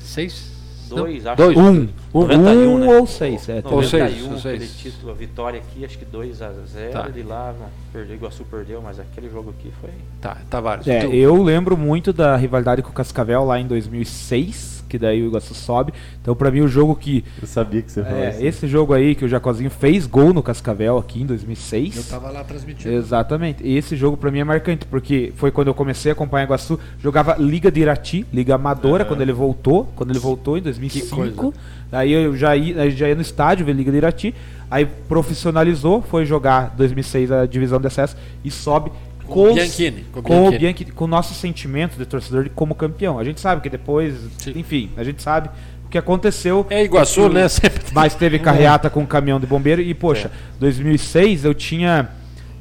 Seis? 0.00 0.52
acho 0.84 0.94
dois. 0.94 1.22
que- 1.54 1.58
Um. 1.58 1.88
Um, 2.12 2.26
91, 2.26 2.78
né? 2.78 2.86
ou 2.98 3.06
seis. 3.06 3.48
É, 3.48 3.62
Ou 3.64 3.82
seis, 3.82 4.02
91, 4.12 4.32
ou 4.34 4.38
seis. 4.38 4.54
aquele 4.62 4.70
título, 4.70 5.10
a 5.12 5.14
vitória 5.14 5.58
aqui, 5.60 5.84
acho 5.84 5.98
que 5.98 6.04
2 6.04 6.42
a 6.42 6.52
0 6.52 6.92
Tá. 6.92 7.08
de 7.08 7.22
lá, 7.22 7.54
não, 7.58 7.66
perdeu, 7.92 8.14
Iguaçu 8.16 8.44
perdeu, 8.44 8.80
mas 8.82 9.00
aquele 9.00 9.30
jogo 9.30 9.50
aqui 9.58 9.72
foi 9.80 9.90
Tá, 10.20 10.36
Tavares. 10.50 10.86
É, 10.86 11.00
tu- 11.06 11.12
eu 11.12 11.42
lembro 11.42 11.76
muito 11.76 12.12
da 12.12 12.36
rivalidade 12.36 12.82
com 12.82 12.90
o 12.90 12.92
Cascavel 12.92 13.44
lá 13.44 13.58
em 13.58 13.66
2006, 13.66 14.83
que 14.94 14.98
daí 14.98 15.20
o 15.22 15.26
Iguaçu 15.26 15.54
sobe. 15.54 15.92
Então, 16.22 16.36
pra 16.36 16.52
mim, 16.52 16.60
o 16.60 16.68
jogo 16.68 16.94
que. 16.94 17.24
Eu 17.42 17.48
sabia 17.48 17.82
que 17.82 17.90
você 17.90 18.04
falou 18.04 18.18
É, 18.18 18.30
isso. 18.30 18.44
esse 18.44 18.68
jogo 18.68 18.92
aí 18.94 19.16
que 19.16 19.24
o 19.24 19.28
Jacozinho 19.28 19.68
fez 19.70 20.06
gol 20.06 20.32
no 20.32 20.40
Cascavel 20.40 20.96
aqui 20.98 21.20
em 21.22 21.26
2006. 21.26 21.96
Eu 21.96 22.04
tava 22.04 22.30
lá 22.30 22.44
transmitindo. 22.44 22.94
Exatamente. 22.94 23.66
E 23.66 23.76
esse 23.76 23.96
jogo 23.96 24.16
pra 24.16 24.30
mim 24.30 24.38
é 24.38 24.44
marcante, 24.44 24.86
porque 24.86 25.32
foi 25.36 25.50
quando 25.50 25.66
eu 25.68 25.74
comecei 25.74 26.12
a 26.12 26.14
acompanhar 26.14 26.44
Iguaçu, 26.44 26.78
jogava 27.02 27.34
Liga 27.36 27.72
de 27.72 27.80
Irati, 27.80 28.24
Liga 28.32 28.54
Amadora, 28.54 29.04
quando 29.04 29.20
ele 29.22 29.32
voltou, 29.32 29.88
quando 29.96 30.10
ele 30.10 30.20
voltou 30.20 30.56
em 30.56 30.62
2005. 30.62 31.34
coisa. 31.34 31.52
Aí 31.90 32.12
eu 32.12 32.36
já 32.36 32.56
ia, 32.56 32.82
aí 32.82 32.90
já 32.90 33.08
ia 33.08 33.14
no 33.16 33.22
estádio 33.22 33.66
ver 33.66 33.72
Liga 33.72 33.90
de 33.90 33.96
Irati, 33.96 34.34
aí 34.70 34.86
profissionalizou, 35.08 36.02
foi 36.02 36.24
jogar 36.24 36.72
2006 36.76 37.32
a 37.32 37.46
divisão 37.46 37.80
de 37.80 37.86
acesso 37.88 38.16
e 38.44 38.50
sobe 38.50 38.90
Com 39.26 39.50
o 39.50 39.54
Bianchini, 39.54 40.04
com 40.12 40.20
o 40.20 40.22
com 40.22 40.32
o 40.32 40.50
Bianchini. 40.50 40.58
Bianchi, 40.58 40.84
com 40.86 41.04
o 41.04 41.08
nosso 41.08 41.34
sentimento 41.34 41.96
de 41.96 42.06
torcedor 42.06 42.44
de 42.44 42.50
como 42.50 42.74
campeão. 42.74 43.18
A 43.18 43.24
gente 43.24 43.40
sabe 43.40 43.60
que 43.60 43.70
depois, 43.70 44.14
Sim. 44.38 44.52
enfim, 44.56 44.90
a 44.96 45.04
gente 45.04 45.22
sabe 45.22 45.48
o 45.84 45.88
que 45.88 45.98
aconteceu. 45.98 46.66
É 46.70 46.84
Iguaçu, 46.84 47.28
né? 47.28 47.46
Sempre 47.48 47.82
Mas 47.92 48.14
teve 48.14 48.38
carreata 48.38 48.90
com 48.90 49.00
um 49.00 49.06
caminhão 49.06 49.40
de 49.40 49.46
bombeiro 49.46 49.80
e, 49.80 49.94
poxa, 49.94 50.30
2006 50.60 51.44
eu 51.44 51.54
tinha 51.54 52.08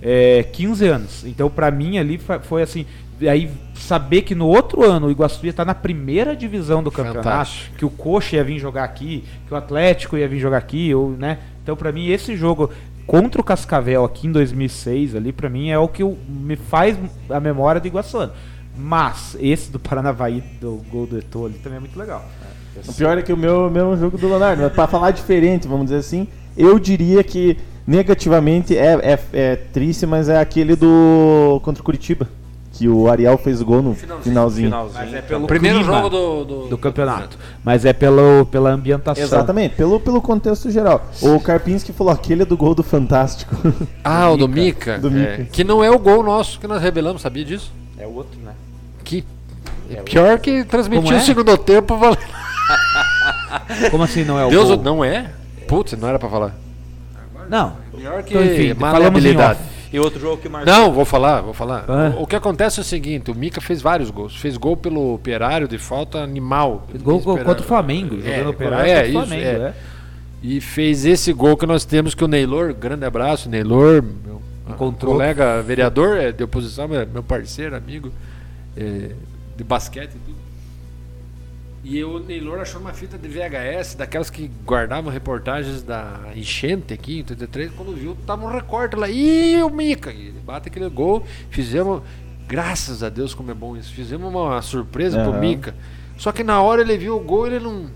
é, 0.01 0.43
15 0.43 0.87
anos. 0.87 1.25
Então, 1.25 1.49
pra 1.49 1.71
mim 1.71 1.97
ali 1.97 2.19
foi 2.43 2.61
assim. 2.61 2.85
Aí 3.21 3.49
saber 3.75 4.23
que 4.23 4.33
no 4.33 4.47
outro 4.47 4.83
ano 4.83 5.07
o 5.07 5.11
Iguaçu 5.11 5.45
ia 5.45 5.49
estar 5.49 5.63
na 5.65 5.75
primeira 5.75 6.35
divisão 6.35 6.81
do 6.81 6.89
campeonato, 6.89 7.23
Fantástico. 7.23 7.77
que 7.77 7.85
o 7.85 7.89
Coxa 7.89 8.37
ia 8.37 8.43
vir 8.43 8.57
jogar 8.57 8.83
aqui, 8.83 9.23
que 9.47 9.53
o 9.53 9.57
Atlético 9.57 10.17
ia 10.17 10.27
vir 10.27 10.39
jogar 10.39 10.57
aqui, 10.57 10.93
ou, 10.93 11.11
né? 11.11 11.39
Então, 11.61 11.77
pra 11.77 11.91
mim, 11.91 12.07
esse 12.07 12.35
jogo 12.35 12.69
contra 13.05 13.41
o 13.41 13.43
Cascavel 13.43 14.03
aqui 14.03 14.27
em 14.27 14.31
2006, 14.31 15.15
ali, 15.15 15.31
pra 15.31 15.49
mim, 15.49 15.69
é 15.69 15.77
o 15.77 15.87
que 15.87 16.03
me 16.03 16.55
faz 16.55 16.97
a 17.29 17.39
memória 17.39 17.79
do 17.79 17.87
Iguaçuano. 17.87 18.31
Mas 18.75 19.37
esse 19.39 19.71
do 19.71 19.79
Paranavaí, 19.79 20.41
do 20.59 20.81
gol 20.89 21.05
do 21.05 21.17
Eto'o 21.17 21.45
ali, 21.45 21.55
também 21.55 21.77
é 21.77 21.79
muito 21.79 21.97
legal. 21.97 22.25
O 22.87 22.93
pior 22.93 23.17
é 23.17 23.21
que 23.21 23.31
o 23.31 23.37
meu, 23.37 23.69
meu 23.69 23.93
é 23.93 23.97
jogo 23.97 24.17
do 24.17 24.27
Leonardo. 24.27 24.63
Mas 24.63 24.73
pra 24.73 24.87
falar 24.87 25.11
diferente, 25.11 25.67
vamos 25.67 25.85
dizer 25.85 25.97
assim, 25.97 26.27
eu 26.57 26.79
diria 26.79 27.23
que 27.23 27.57
negativamente 27.85 28.75
é, 28.75 28.93
é, 28.93 29.19
é 29.33 29.55
triste, 29.55 30.05
mas 30.05 30.27
é 30.29 30.39
aquele 30.39 30.75
do 30.75 31.59
contra 31.63 31.81
o 31.81 31.85
Curitiba. 31.85 32.27
Que 32.73 32.89
o 32.89 33.07
Ariel 33.07 33.37
fez 33.37 33.61
o 33.61 33.65
gol 33.65 33.83
no 33.83 33.93
finalzinho. 33.93 34.23
Finalzinho. 34.23 34.89
Mas 34.93 35.13
é 35.13 35.21
pelo 35.21 35.45
Primeiro 35.45 35.79
clima 35.79 35.93
jogo 35.95 36.09
do, 36.09 36.43
do, 36.43 36.67
do 36.69 36.77
campeonato. 36.77 37.37
Mas 37.63 37.85
é 37.85 37.93
pelo, 37.93 38.47
pela 38.47 38.71
ambientação. 38.71 39.23
Exatamente, 39.23 39.75
pelo, 39.75 39.99
pelo 39.99 40.19
contexto 40.21 40.71
geral. 40.71 41.05
O 41.21 41.39
Karpinski 41.39 41.93
falou 41.93 42.11
aquele 42.11 42.43
do 42.43 42.57
gol 42.57 42.73
do 42.73 42.83
Fantástico. 42.83 43.55
Ah, 44.03 44.29
o 44.31 44.37
do 44.37 44.49
Mika. 44.49 44.97
Do 44.97 45.15
é, 45.17 45.45
que 45.51 45.63
não 45.63 45.83
é 45.83 45.89
o 45.89 45.97
gol 45.97 46.23
nosso 46.23 46.59
que 46.59 46.67
nós 46.67 46.81
revelamos, 46.81 47.21
sabia 47.21 47.45
disso? 47.45 47.71
É 47.97 48.05
o 48.05 48.13
outro, 48.15 48.37
né? 48.41 48.51
Que 49.03 49.23
pior 50.03 50.39
que 50.39 50.63
transmitiu 50.65 51.03
Como 51.03 51.15
é? 51.15 51.21
o 51.21 51.21
segundo 51.21 51.57
tempo. 51.57 51.97
Como 53.91 54.03
assim 54.03 54.23
não 54.25 54.39
é 54.39 54.45
o 54.45 54.49
Deus, 54.49 54.69
gol? 54.69 54.77
não 54.77 55.05
é? 55.05 55.29
Putz, 55.67 55.93
não 55.93 56.09
era 56.09 56.19
pra 56.19 56.29
falar. 56.29 56.55
Não. 57.49 57.77
Pior 57.95 58.23
que 58.23 58.33
Então, 58.33 58.45
enfim, 58.45 58.73
falamos 58.73 58.75
em 58.75 58.75
maleabilidade. 58.81 59.59
E 59.93 59.99
outro 59.99 60.19
jogo 60.19 60.41
que 60.41 60.49
marcou. 60.49 60.73
Não, 60.73 60.91
vou 60.91 61.05
falar, 61.05 61.41
vou 61.41 61.53
falar. 61.53 61.85
Ah. 61.87 62.15
O, 62.17 62.23
o 62.23 62.27
que 62.27 62.35
acontece 62.35 62.79
é 62.79 62.81
o 62.81 62.83
seguinte, 62.83 63.29
o 63.29 63.35
Mika 63.35 63.61
fez 63.61 63.79
vários 63.79 64.09
gols. 64.09 64.35
Fez 64.35 64.57
gol 64.57 64.75
pelo 64.75 65.13
Operário 65.13 65.67
de 65.67 65.77
falta 65.77 66.17
animal. 66.17 66.87
Gol, 67.01 67.19
gol 67.19 67.37
contra 67.37 67.61
o 67.61 67.63
Flamengo. 67.63 68.17
É, 68.25 68.37
Jogando 68.37 68.49
operário 68.49 68.91
é, 68.91 68.95
contra 68.95 69.05
o 69.05 69.21
isso, 69.21 69.27
Flamengo. 69.27 69.47
é. 69.47 69.67
é. 69.67 69.73
E 70.41 70.59
fez 70.59 71.05
esse 71.05 71.31
gol 71.31 71.55
que 71.55 71.65
nós 71.65 71.85
temos 71.85 72.13
que 72.13 72.23
o 72.23 72.27
Neylor, 72.27 72.73
grande 72.73 73.05
abraço, 73.05 73.47
Neylor, 73.47 74.03
meu 74.03 74.41
Encontrou. 74.67 75.13
colega 75.13 75.61
vereador 75.61 76.17
é, 76.17 76.31
de 76.31 76.43
oposição, 76.43 76.85
é 76.93 77.05
meu 77.05 77.23
parceiro, 77.23 77.75
amigo 77.75 78.11
é, 78.75 79.11
de 79.55 79.63
basquete 79.63 80.11
e 80.15 80.19
tudo. 80.19 80.42
E 81.83 82.01
o 82.03 82.17
Neylor 82.19 82.61
achou 82.61 82.79
uma 82.79 82.93
fita 82.93 83.17
de 83.17 83.27
VHS, 83.27 83.95
daquelas 83.95 84.29
que 84.29 84.49
guardavam 84.65 85.11
reportagens 85.11 85.83
da 85.83 86.17
enchente 86.33 86.93
aqui 86.93 87.15
em 87.15 87.19
83, 87.19 87.71
quando 87.75 87.93
viu, 87.93 88.15
tava 88.25 88.45
um 88.45 88.49
recorte 88.49 88.95
lá. 88.95 89.09
Ih, 89.09 89.61
o 89.63 89.69
Mica! 89.69 90.11
E 90.11 90.27
ele 90.27 90.39
bate 90.45 90.69
aquele 90.69 90.87
gol, 90.89 91.25
fizemos, 91.49 92.01
graças 92.47 93.03
a 93.03 93.09
Deus 93.09 93.33
como 93.33 93.51
é 93.51 93.53
bom 93.53 93.75
isso, 93.75 93.91
fizemos 93.93 94.29
uma 94.33 94.61
surpresa 94.61 95.21
pro 95.23 95.31
Aham. 95.33 95.39
Mica. 95.41 95.75
Só 96.17 96.31
que 96.31 96.41
na 96.41 96.61
hora 96.61 96.81
ele 96.81 96.97
viu 96.97 97.17
o 97.17 97.19
gol, 97.19 97.47
ele 97.47 97.59
não. 97.59 97.87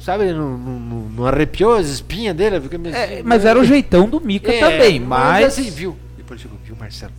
Sabe, 0.00 0.24
ele 0.24 0.32
não, 0.32 0.56
não, 0.56 0.80
não- 0.80 1.08
não 1.10 1.26
arrepiou 1.26 1.74
as 1.74 1.88
espinhas 1.88 2.34
dele, 2.34 2.58
fica 2.58 2.78
meio 2.78 2.94
É, 2.94 3.04
assim, 3.04 3.22
mas 3.22 3.44
era 3.44 3.60
o 3.60 3.64
jeitão 3.64 4.08
do 4.08 4.18
Mika 4.18 4.50
É, 4.50 4.58
também, 4.60 4.98
mas. 4.98 5.44
assim, 5.58 5.70
viu? 5.70 5.94
Depois 6.16 6.40
chegou, 6.40 6.56
viu, 6.64 6.74
Marcelo? 6.74 7.12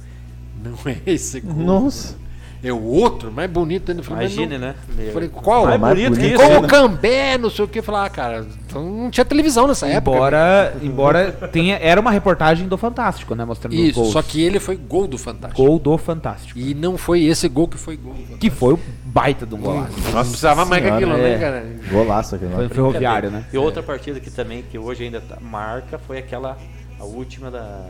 Não 0.63 0.73
é 0.91 0.97
esse 1.05 1.41
gol. 1.41 1.53
Nossa. 1.63 2.15
É 2.63 2.71
o 2.71 2.79
outro, 2.83 3.31
mais 3.31 3.49
bonito 3.49 3.89
ainda. 3.91 4.03
Mas 4.07 4.33
Imagine, 4.33 4.57
não- 4.59 4.67
né? 4.67 4.75
Eu 4.99 5.13
falei, 5.13 5.29
qual? 5.29 5.65
Mais 5.65 5.79
bonito 5.81 6.09
bonito 6.11 6.19
que 6.19 6.27
isso, 6.35 6.43
Com 6.43 6.49
né? 6.49 6.57
o 6.59 6.67
Cambé, 6.67 7.37
não 7.39 7.49
sei 7.49 7.65
o 7.65 7.67
que. 7.67 7.79
Eu 7.79 7.83
falei, 7.83 8.01
ah, 8.01 8.09
cara, 8.09 8.45
então 8.67 8.83
não 8.83 9.09
tinha 9.09 9.25
televisão 9.25 9.67
nessa 9.67 9.87
época. 9.87 10.15
Embora, 10.15 10.75
embora 10.81 11.31
tenha, 11.51 11.77
era 11.81 11.99
uma 11.99 12.11
reportagem 12.11 12.67
do 12.67 12.77
Fantástico, 12.77 13.33
né? 13.33 13.43
Mostrando 13.45 13.73
os 13.73 13.79
Isso, 13.79 13.99
gols. 13.99 14.13
só 14.13 14.21
que 14.21 14.43
ele 14.43 14.59
foi 14.59 14.75
gol 14.77 15.07
do 15.07 15.17
Fantástico. 15.17 15.63
Gol 15.65 15.79
do 15.79 15.97
Fantástico. 15.97 16.59
E 16.59 16.75
não 16.75 16.99
foi 16.99 17.23
esse 17.23 17.47
gol 17.49 17.67
que 17.67 17.77
foi 17.77 17.97
gol 17.97 18.13
do 18.13 18.17
Fantástico. 18.19 18.39
Que 18.39 18.49
foi 18.51 18.73
o 18.75 18.79
baita 19.05 19.43
de 19.45 19.55
um 19.55 19.57
golaço. 19.57 19.93
Nós 20.13 20.27
precisava 20.27 20.63
mais 20.63 20.83
que 20.83 20.89
aquilo, 20.89 21.13
é. 21.13 21.17
né, 21.17 21.39
cara? 21.39 21.65
Golaço 21.91 22.35
aquele 22.35 22.53
Foi 22.53 22.69
ferroviário, 22.69 23.31
né? 23.31 23.43
E 23.51 23.57
outra 23.57 23.81
partida 23.81 24.19
que 24.19 24.29
também, 24.29 24.63
que 24.69 24.77
hoje 24.77 25.03
ainda 25.03 25.19
tá- 25.19 25.37
marca, 25.41 25.97
foi 25.97 26.19
aquela, 26.19 26.57
a 26.99 27.03
última 27.03 27.49
da 27.49 27.87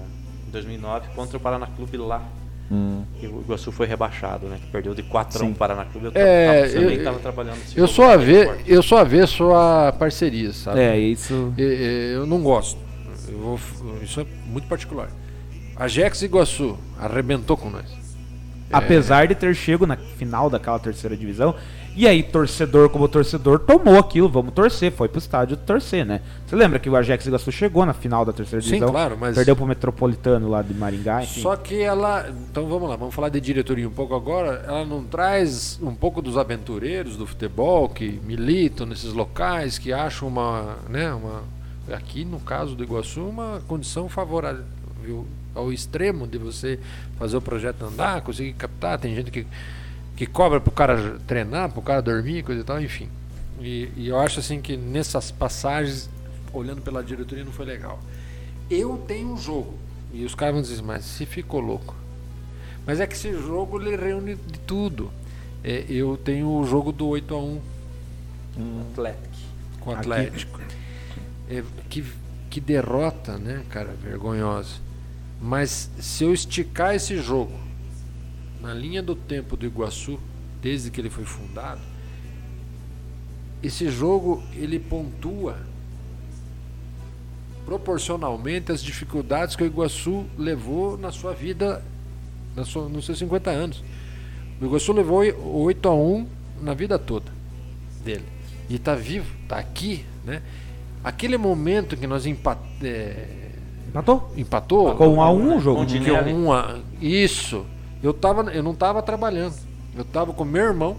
2009 0.49 1.07
contra 1.13 1.35
o 1.35 1.39
Paraná 1.41 1.67
Clube 1.75 1.97
lá. 1.97 2.21
Hum. 2.71 3.03
Que 3.19 3.27
o 3.27 3.41
Iguaçu 3.41 3.71
foi 3.71 3.85
rebaixado, 3.85 4.47
né? 4.47 4.57
Que 4.63 4.71
perdeu 4.71 4.95
de 4.95 5.03
4 5.03 5.37
a 5.39 5.41
1 5.43 5.47
Sim. 5.47 5.51
o 5.51 5.55
Paraná 5.55 5.83
Clube. 5.85 6.05
Eu, 6.07 6.11
É, 6.15 6.45
tava, 6.61 6.73
também 6.73 6.83
eu- 6.83 6.97
estava 6.97 7.19
trabalhando 7.19 7.57
nesse 7.57 7.77
Eu 7.77 7.87
sou, 7.87 8.05
a 8.05 8.15
ver, 8.15 8.61
eu 8.65 8.81
sou 8.81 8.97
avesso 8.97 9.51
a 9.53 9.91
parceria, 9.97 10.53
sabe? 10.53 10.79
É, 10.79 10.97
isso. 10.97 11.53
E- 11.57 11.61
e- 11.61 12.13
Eu 12.15 12.25
não 12.25 12.41
gosto. 12.41 12.79
Eu 13.27 13.37
vou- 13.37 13.59
isso 14.01 14.21
é 14.21 14.25
muito 14.47 14.67
particular. 14.67 15.09
A 15.75 15.87
Jex 15.87 16.21
Iguaçu 16.21 16.77
arrebentou 16.99 17.57
com 17.57 17.69
nós. 17.69 17.85
Apesar 18.71 19.27
de 19.27 19.35
ter 19.35 19.53
chego 19.53 19.85
na 19.85 19.97
final 19.97 20.49
daquela 20.49 20.79
terceira 20.79 21.15
divisão. 21.17 21.53
E 21.93 22.07
aí, 22.07 22.23
torcedor 22.23 22.89
como 22.89 23.07
torcedor, 23.09 23.59
tomou 23.59 23.99
aquilo, 23.99 24.29
vamos 24.29 24.53
torcer, 24.53 24.91
foi 24.93 25.09
pro 25.09 25.19
estádio 25.19 25.57
torcer, 25.57 26.05
né? 26.05 26.21
Você 26.47 26.55
lembra 26.55 26.79
que 26.79 26.89
o 26.89 26.95
Ajax 26.95 27.25
Iguaçu 27.25 27.51
chegou 27.51 27.85
na 27.85 27.93
final 27.93 28.23
da 28.23 28.31
terceira 28.31 28.61
Sim, 28.61 28.69
divisão? 28.69 28.91
claro, 28.91 29.17
mas- 29.19 29.35
Perdeu 29.35 29.55
pro 29.57 29.65
Metropolitano 29.65 30.49
lá 30.49 30.61
de 30.61 30.73
Maringá, 30.73 31.23
enfim. 31.23 31.41
Só 31.41 31.55
que 31.57 31.81
ela. 31.81 32.29
Então 32.49 32.65
vamos 32.67 32.89
lá, 32.89 32.95
vamos 32.95 33.13
falar 33.13 33.27
de 33.29 33.41
diretoria 33.41 33.85
um 33.87 33.91
pouco 33.91 34.15
agora. 34.15 34.63
Ela 34.65 34.85
não 34.85 35.03
traz 35.03 35.77
um 35.81 35.93
pouco 35.93 36.21
dos 36.21 36.37
aventureiros 36.37 37.17
do 37.17 37.27
futebol 37.27 37.89
que 37.89 38.21
militam 38.25 38.85
nesses 38.85 39.11
locais, 39.11 39.77
que 39.77 39.91
acham 39.91 40.27
uma. 40.29 40.77
Né, 40.89 41.11
uma 41.13 41.43
aqui 41.91 42.23
no 42.23 42.39
caso 42.39 42.73
do 42.73 42.83
Iguaçu, 42.83 43.21
uma 43.21 43.61
condição 43.67 44.07
favorável 44.07 44.63
ao 45.53 45.73
extremo 45.73 46.25
de 46.25 46.37
você 46.37 46.79
fazer 47.19 47.35
o 47.35 47.41
projeto 47.41 47.83
andar, 47.83 48.21
conseguir 48.21 48.53
captar. 48.53 48.97
Tem 48.97 49.13
gente 49.13 49.29
que, 49.29 49.45
que 50.21 50.27
cobra 50.27 50.61
pro 50.61 50.69
cara 50.71 51.17
treinar, 51.25 51.71
pro 51.71 51.81
cara 51.81 51.99
dormir, 51.99 52.43
coisa 52.43 52.61
e 52.61 52.63
tal, 52.63 52.79
enfim. 52.79 53.09
E, 53.59 53.89
e 53.97 54.07
eu 54.07 54.19
acho 54.19 54.39
assim 54.39 54.61
que 54.61 54.77
nessas 54.77 55.31
passagens, 55.31 56.07
olhando 56.53 56.79
pela 56.79 57.03
diretoria, 57.03 57.43
não 57.43 57.51
foi 57.51 57.65
legal. 57.65 57.99
Eu 58.69 59.03
tenho 59.07 59.29
um 59.29 59.37
jogo. 59.37 59.73
E 60.13 60.23
os 60.23 60.35
caras 60.35 60.53
vão 60.53 60.61
dizer, 60.61 60.79
mas 60.83 61.05
se 61.05 61.25
ficou 61.25 61.59
louco. 61.59 61.95
Mas 62.85 62.99
é 62.99 63.07
que 63.07 63.15
esse 63.15 63.33
jogo 63.33 63.81
ele 63.81 63.95
reúne 63.95 64.35
de 64.35 64.59
tudo. 64.59 65.11
É, 65.63 65.85
eu 65.89 66.15
tenho 66.23 66.47
o 66.51 66.67
jogo 66.67 66.91
do 66.91 67.07
8 67.07 67.33
a 67.33 67.39
1 67.39 67.61
Atlético. 68.91 69.27
com 69.79 69.89
o 69.89 69.95
Atlético. 69.95 70.61
É, 71.49 71.63
que, 71.89 72.05
que 72.47 72.61
derrota, 72.61 73.39
né, 73.39 73.63
cara, 73.71 73.89
vergonhosa. 73.99 74.75
Mas 75.41 75.89
se 75.99 76.23
eu 76.23 76.31
esticar 76.31 76.93
esse 76.93 77.17
jogo 77.17 77.70
na 78.61 78.73
linha 78.73 79.01
do 79.01 79.15
tempo 79.15 79.57
do 79.57 79.65
Iguaçu, 79.65 80.19
desde 80.61 80.91
que 80.91 81.01
ele 81.01 81.09
foi 81.09 81.25
fundado, 81.25 81.81
esse 83.63 83.89
jogo 83.89 84.41
ele 84.53 84.79
pontua 84.79 85.57
proporcionalmente 87.65 88.71
às 88.71 88.81
dificuldades 88.83 89.55
que 89.55 89.63
o 89.63 89.65
Iguaçu 89.65 90.25
levou 90.37 90.97
na 90.97 91.11
sua 91.11 91.33
vida, 91.33 91.83
na 92.55 92.65
sua, 92.65 92.89
nos 92.89 93.05
seus 93.05 93.17
50 93.19 93.49
anos. 93.51 93.83
O 94.59 94.65
Iguaçu 94.65 94.91
levou 94.93 95.21
8 95.63 95.87
a 95.89 95.93
1 95.95 96.27
na 96.61 96.73
vida 96.73 96.97
toda 96.99 97.31
dele. 98.03 98.25
E 98.69 98.75
está 98.75 98.95
vivo, 98.95 99.31
está 99.43 99.57
aqui, 99.57 100.05
né? 100.25 100.41
Aquele 101.03 101.37
momento 101.37 101.97
que 101.97 102.05
nós 102.07 102.25
empat, 102.25 102.59
é, 102.83 103.27
Empatou? 103.89 104.31
empatou 104.37 104.95
Com 104.95 105.15
um 105.15 105.21
a 105.21 105.29
um 105.31 105.57
o 105.57 105.59
jogo. 105.59 105.79
Continua. 105.81 106.05
que 106.05 106.23
Tinelli. 106.23 106.33
um 106.33 106.51
a- 106.53 106.79
isso. 107.01 107.65
Eu 108.03 108.13
tava, 108.13 108.51
eu 108.51 108.63
não 108.63 108.71
estava 108.71 109.01
trabalhando. 109.01 109.55
Eu 109.95 110.01
estava 110.01 110.33
com 110.33 110.43
meu 110.43 110.63
irmão, 110.63 110.97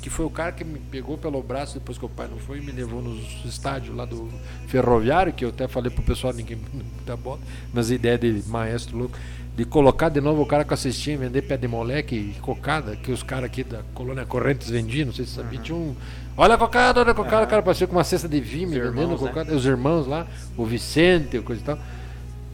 que 0.00 0.08
foi 0.08 0.24
o 0.24 0.30
cara 0.30 0.52
que 0.52 0.64
me 0.64 0.78
pegou 0.78 1.18
pelo 1.18 1.42
braço 1.42 1.74
depois 1.74 1.98
que 1.98 2.04
o 2.04 2.08
pai 2.08 2.28
não 2.28 2.38
foi 2.38 2.58
e 2.58 2.60
me 2.62 2.72
levou 2.72 3.02
nos 3.02 3.44
estádios 3.44 3.94
lá 3.94 4.04
do 4.04 4.28
ferroviário, 4.66 5.32
que 5.32 5.44
eu 5.44 5.50
até 5.50 5.68
falei 5.68 5.90
pro 5.90 6.02
pessoal, 6.02 6.32
ninguém 6.32 6.58
dá 7.04 7.16
bola, 7.16 7.40
mas 7.72 7.90
a 7.90 7.94
ideia 7.94 8.16
de 8.16 8.42
maestro 8.46 8.96
louco, 8.96 9.18
de 9.54 9.64
colocar 9.64 10.08
de 10.08 10.20
novo 10.20 10.42
o 10.42 10.46
cara 10.46 10.64
com 10.64 10.72
a 10.72 10.76
cestinha 10.76 11.16
e 11.16 11.18
vender 11.18 11.42
pé 11.42 11.56
de 11.56 11.68
moleque 11.68 12.14
e 12.14 12.40
cocada, 12.40 12.96
que 12.96 13.12
os 13.12 13.22
caras 13.22 13.44
aqui 13.46 13.62
da 13.62 13.82
colônia 13.92 14.24
Correntes 14.24 14.70
vendiam, 14.70 15.06
não 15.06 15.12
sei 15.12 15.26
se 15.26 15.32
sabia, 15.32 15.60
tinha 15.60 15.76
um. 15.76 15.94
Olha 16.36 16.54
a 16.54 16.58
cocada, 16.58 17.00
olha 17.00 17.10
a 17.10 17.14
cocada, 17.14 17.44
o 17.44 17.48
cara 17.48 17.62
parecia 17.62 17.86
com 17.86 17.94
uma 17.94 18.04
cesta 18.04 18.26
de 18.28 18.40
vime 18.40 18.78
Os 18.78 18.88
vendendo 18.88 19.10
né? 19.10 19.16
cocada, 19.18 19.54
os 19.54 19.66
irmãos 19.66 20.06
lá, 20.06 20.26
o 20.56 20.64
Vicente, 20.64 21.38
coisa 21.40 21.60
e 21.60 21.64
tal. 21.64 21.78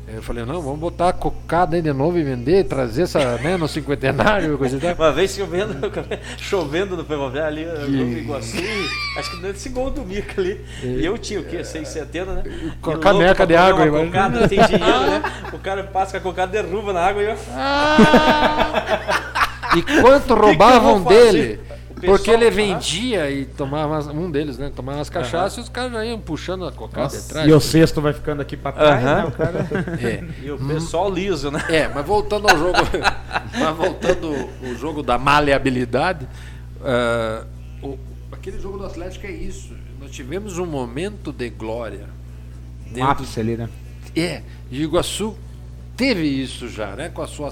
Eu 0.08 0.22
falei, 0.22 0.44
não, 0.44 0.62
vamos 0.62 0.78
botar 0.78 1.08
a 1.08 1.12
cocada 1.12 1.74
aí 1.74 1.82
de 1.82 1.92
novo 1.92 2.16
e 2.16 2.22
vender, 2.22 2.64
trazer 2.64 3.02
essa, 3.02 3.36
né, 3.38 3.56
no 3.56 3.66
cinquentenário, 3.66 4.56
coisa 4.56 4.76
e 4.76 4.80
tal. 4.80 4.94
Uma 4.94 5.12
vez 5.12 5.34
chovendo, 5.34 5.74
chovendo 6.38 6.96
no 6.96 7.04
Ferroviário 7.04 7.48
ali, 7.48 7.64
no 7.64 8.18
Iguaçu, 8.18 8.56
acho 9.18 9.30
que 9.32 9.42
nesse 9.42 9.68
gol 9.70 9.90
do 9.90 10.02
Mica 10.02 10.40
ali. 10.40 10.64
E 10.80 11.04
eu 11.04 11.18
tinha 11.18 11.40
o 11.40 11.44
quê? 11.44 11.64
670, 11.64 12.32
né? 12.32 12.42
Com 12.80 12.92
a 12.92 12.98
caneca 12.98 13.44
de 13.44 13.56
água, 13.56 13.84
uma 13.84 13.86
imagina. 13.88 14.06
cocada, 14.06 14.48
tem 14.48 14.60
dinheiro, 14.64 15.00
né? 15.00 15.22
O 15.52 15.58
cara 15.58 15.82
passa 15.82 16.12
com 16.12 16.28
a 16.28 16.32
cocada, 16.32 16.52
derruba 16.52 16.92
na 16.92 17.00
água 17.00 17.22
e 17.22 17.26
eu... 17.26 17.36
E 19.76 19.82
quanto 20.02 20.34
roubavam 20.38 21.00
vou 21.02 21.12
fazer? 21.12 21.32
dele? 21.32 21.60
Pessoal- 21.98 22.18
Porque 22.18 22.30
ele 22.30 22.50
vendia 22.50 23.30
e 23.30 23.46
tomava, 23.46 24.12
um 24.12 24.30
deles, 24.30 24.58
né? 24.58 24.70
Tomava 24.74 25.00
as 25.00 25.08
cachaças 25.08 25.56
e 25.56 25.60
os 25.62 25.68
caras 25.70 25.92
já 25.92 26.04
iam 26.04 26.20
puxando 26.20 26.66
a 26.66 26.70
cocada 26.72 27.08
de 27.16 27.22
trás. 27.26 27.48
E 27.48 27.52
o 27.52 27.58
sexto 27.60 28.02
vai 28.02 28.12
ficando 28.12 28.42
aqui 28.42 28.54
pra 28.54 28.70
trás, 28.72 29.02
Aham. 29.02 29.14
né? 29.16 29.24
O 29.24 29.32
cara... 29.32 29.66
É. 30.02 30.24
E 30.44 30.50
o 30.50 30.58
pessoal 30.58 31.10
liso, 31.10 31.50
né? 31.50 31.64
É, 31.70 31.88
mas 31.88 32.04
voltando 32.06 32.48
ao 32.50 32.58
jogo, 32.58 32.78
mas 33.58 33.76
voltando 33.76 34.28
o 34.62 34.74
jogo 34.78 35.02
da 35.02 35.16
maleabilidade, 35.16 36.28
ah, 36.84 37.44
o- 37.82 37.98
aquele 38.30 38.60
jogo 38.60 38.76
do 38.76 38.84
Atlético 38.84 39.26
é 39.26 39.30
isso. 39.30 39.72
Nós 39.98 40.10
tivemos 40.10 40.58
um 40.58 40.66
momento 40.66 41.32
de 41.32 41.48
glória. 41.48 42.06
Um 42.94 43.02
ápice 43.04 43.40
ali, 43.40 43.56
né? 43.56 43.68
É, 44.14 44.42
e 44.70 44.80
o 44.80 44.82
Iguaçu 44.84 45.34
teve 45.96 46.22
isso 46.26 46.68
já, 46.68 46.94
né? 46.94 47.08
Com 47.08 47.22
a 47.22 47.26
sua 47.26 47.50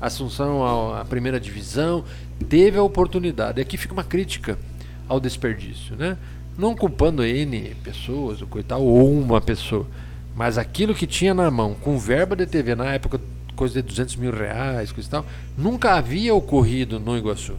assunção 0.00 0.92
à 0.96 1.04
primeira 1.04 1.38
divisão, 1.40 2.04
teve 2.48 2.78
a 2.78 2.82
oportunidade. 2.82 3.60
Aqui 3.60 3.76
fica 3.76 3.92
uma 3.92 4.04
crítica 4.04 4.58
ao 5.08 5.18
desperdício, 5.20 5.94
né? 5.96 6.16
Não 6.58 6.74
culpando 6.74 7.24
N 7.24 7.74
pessoas, 7.84 8.40
o 8.40 8.46
coitado, 8.46 8.82
ou 8.82 9.12
uma 9.12 9.40
pessoa, 9.40 9.86
mas 10.34 10.56
aquilo 10.58 10.94
que 10.94 11.06
tinha 11.06 11.34
na 11.34 11.50
mão, 11.50 11.74
com 11.74 11.98
verba 11.98 12.34
de 12.34 12.46
TV 12.46 12.74
na 12.74 12.86
época, 12.94 13.20
coisa 13.54 13.74
de 13.82 13.88
200 13.88 14.16
mil 14.16 14.32
reais, 14.32 14.90
coisa 14.92 15.08
e 15.08 15.10
tal. 15.10 15.26
Nunca 15.56 15.94
havia 15.94 16.34
ocorrido 16.34 16.98
no 16.98 17.16
Iguaçu. 17.16 17.54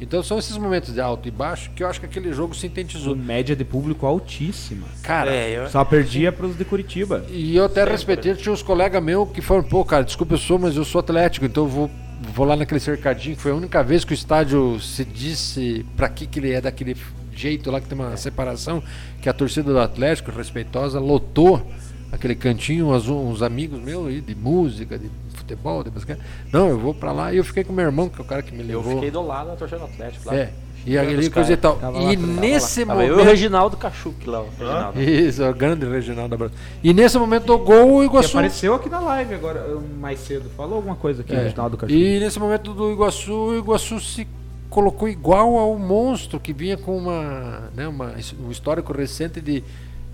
Então 0.00 0.22
são 0.22 0.38
esses 0.38 0.56
momentos 0.56 0.94
de 0.94 1.00
alto 1.00 1.28
e 1.28 1.30
baixo 1.30 1.70
que 1.76 1.82
eu 1.82 1.86
acho 1.88 2.00
que 2.00 2.06
aquele 2.06 2.32
jogo 2.32 2.54
sintetizou. 2.54 3.14
Com 3.14 3.20
média 3.22 3.54
de 3.54 3.64
público 3.64 4.06
altíssima. 4.06 4.86
Cara, 5.02 5.30
É, 5.30 5.58
eu- 5.58 5.68
Só 5.68 5.84
perdia 5.84 6.32
pros 6.32 6.56
de 6.56 6.64
Curitiba. 6.64 7.24
E 7.30 7.54
eu 7.54 7.66
até 7.66 7.84
respeitei, 7.84 8.34
tinha 8.34 8.52
uns 8.52 8.62
colegas 8.62 9.02
meus 9.02 9.28
que 9.30 9.42
foram, 9.42 9.62
pô, 9.62 9.84
cara, 9.84 10.02
desculpa, 10.02 10.34
eu 10.34 10.38
sou, 10.38 10.58
mas 10.58 10.74
eu 10.74 10.84
sou 10.86 11.00
atlético, 11.00 11.44
então 11.44 11.64
eu 11.64 11.68
vou, 11.68 11.90
vou 12.20 12.46
lá 12.46 12.56
naquele 12.56 12.80
cercadinho. 12.80 13.36
Foi 13.36 13.52
a 13.52 13.54
única 13.54 13.82
vez 13.82 14.04
que 14.04 14.12
o 14.12 14.14
estádio 14.14 14.78
se 14.80 15.04
disse 15.04 15.84
pra 15.96 16.08
que, 16.08 16.26
que 16.26 16.38
ele 16.38 16.52
é 16.52 16.60
daquele 16.60 16.96
jeito 17.34 17.70
lá 17.70 17.80
que 17.80 17.88
tem 17.88 17.98
uma 17.98 18.16
separação, 18.16 18.82
que 19.22 19.28
a 19.28 19.32
torcida 19.32 19.72
do 19.72 19.78
Atlético, 19.78 20.30
respeitosa, 20.30 21.00
lotou 21.00 21.66
aquele 22.12 22.34
cantinho, 22.34 22.92
uns, 22.92 23.08
uns 23.08 23.40
amigos 23.40 23.80
meus 23.80 24.08
aí 24.08 24.20
de 24.20 24.34
música, 24.34 24.98
de 24.98 25.10
futebol, 25.34 25.82
de 25.82 25.90
basquete. 25.90 26.20
Não, 26.52 26.68
eu 26.68 26.78
vou 26.78 26.92
pra 26.92 27.12
lá 27.12 27.32
e 27.32 27.38
eu 27.38 27.44
fiquei 27.44 27.64
com 27.64 27.72
meu 27.72 27.84
irmão, 27.84 28.08
que 28.08 28.20
é 28.20 28.22
o 28.22 28.26
cara 28.26 28.42
que 28.42 28.52
me 28.52 28.60
Eu 28.60 28.78
levou. 28.78 28.94
fiquei 28.94 29.10
do 29.10 29.22
lado 29.22 29.48
da 29.48 29.56
torcida 29.56 29.78
do 29.80 29.86
Atlético 29.86 30.26
lá. 30.28 30.36
É. 30.36 30.52
E 30.86 30.96
os 30.98 31.28
coisa 31.28 31.52
e 31.52 31.56
tal. 31.56 31.78
E 32.10 32.16
nesse 32.16 32.80
eu 32.80 32.86
e 32.86 32.90
o 32.90 32.94
momento. 32.94 33.22
Reginaldo 33.22 33.76
Cachuque 33.76 34.28
lá. 34.28 34.44
Reginaldo. 34.58 35.00
Isso, 35.00 35.44
o 35.44 35.54
grande 35.54 35.86
Reginaldo 35.86 36.34
Abraão. 36.34 36.52
E 36.82 36.94
nesse 36.94 37.18
momento 37.18 37.44
do 37.44 37.58
gol, 37.58 37.96
o 37.96 38.00
Que 38.00 38.06
Iguaçu. 38.06 38.30
apareceu 38.30 38.74
aqui 38.74 38.88
na 38.88 39.00
live 39.00 39.34
agora, 39.34 39.78
mais 40.00 40.20
cedo. 40.20 40.50
Falou 40.56 40.76
alguma 40.76 40.96
coisa 40.96 41.22
aqui, 41.22 41.34
É. 41.34 41.42
Reginaldo 41.44 41.76
Cachorro. 41.76 41.98
E 41.98 42.18
nesse 42.18 42.38
momento 42.38 42.72
do 42.72 42.90
Iguaçu, 42.90 43.32
o 43.32 43.58
Iguaçu 43.58 44.00
se 44.00 44.26
colocou 44.70 45.08
igual 45.08 45.56
ao 45.58 45.78
monstro 45.78 46.38
que 46.40 46.52
vinha 46.52 46.76
com 46.76 46.96
uma, 46.96 47.70
né, 47.74 47.86
uma, 47.88 48.14
um 48.46 48.50
histórico 48.50 48.92
recente 48.92 49.40
de. 49.40 49.62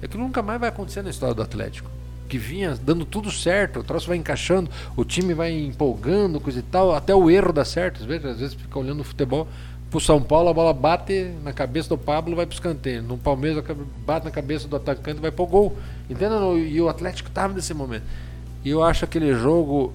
É 0.03 0.09
que 0.09 0.17
nunca 0.19 0.43
mais 0.43 0.59
vai 0.61 0.69
acontecer 0.69 1.03
na 1.03 1.11
história 1.11 1.35
do 1.35 1.43
Atlético. 1.43 1.91
Que 2.29 2.39
vinha 2.39 2.77
dando 2.83 3.05
tudo 3.05 3.31
certo, 3.31 3.79
o 3.79 3.85
troço 3.85 4.09
vai 4.09 4.17
encaixando, 4.17 4.69
o 4.97 5.05
time 5.05 5.33
vai 5.33 5.53
empolgando, 5.53 6.41
coisa 6.41 6.59
e 6.59 6.63
tal, 6.63 6.93
até 6.93 7.15
o 7.15 7.31
erro 7.31 7.53
dá 7.53 7.65
certo. 7.65 8.01
Às 8.01 8.07
vezes, 8.07 8.27
às 8.27 8.41
vezes 8.41 8.55
fica 8.55 8.77
olhando 8.79 9.01
o 9.01 9.05
futebol. 9.05 9.47
Pro 9.91 10.01
São 10.01 10.21
Paulo, 10.21 10.49
a 10.49 10.55
bola 10.55 10.73
bate 10.73 11.33
na 11.43 11.53
cabeça 11.53 11.89
do 11.89 11.99
Pablo 11.99 12.35
vai 12.35 12.45
pro 12.45 12.55
escanteio. 12.55 13.03
No 13.03 13.17
Palmeiras, 13.17 13.65
bate 14.05 14.25
na 14.25 14.31
cabeça 14.31 14.67
do 14.67 14.77
atacante 14.77 15.21
vai 15.21 15.31
pro 15.31 15.47
gol. 15.47 15.77
Entendeu? 16.11 16.59
E 16.59 16.81
o 16.81 16.89
Atlético 16.89 17.31
tava 17.31 17.55
nesse 17.55 17.73
momento. 17.73 18.05
E 18.65 18.71
eu 18.71 18.83
acho 18.83 19.05
aquele 19.05 19.33
jogo 19.35 19.93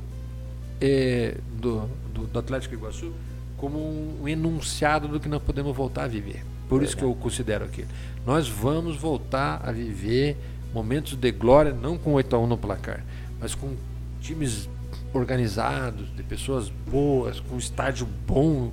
é, 0.79 1.37
do, 1.59 1.89
do, 2.13 2.27
do 2.27 2.39
Atlético 2.39 2.73
Iguaçu 2.73 3.11
como 3.57 3.77
um 4.19 4.27
enunciado 4.27 5.07
do 5.07 5.19
que 5.19 5.29
nós 5.29 5.41
podemos 5.43 5.75
voltar 5.75 6.05
a 6.05 6.07
viver. 6.07 6.43
Por 6.67 6.81
isso 6.81 6.97
que 6.97 7.03
eu 7.03 7.13
considero 7.13 7.65
aquilo. 7.65 7.89
Nós 8.25 8.49
vamos 8.49 8.97
voltar 8.97 9.61
a 9.63 9.71
viver 9.71 10.35
momentos 10.73 11.15
de 11.15 11.31
glória, 11.31 11.71
não 11.71 11.95
com 11.95 12.13
8 12.13 12.35
a 12.35 12.39
1 12.39 12.47
no 12.47 12.57
placar, 12.57 13.05
mas 13.39 13.53
com 13.53 13.75
times 14.19 14.67
organizados, 15.13 16.07
de 16.15 16.23
pessoas 16.23 16.69
boas, 16.69 17.39
com 17.39 17.57
estádio 17.57 18.07
bom. 18.25 18.71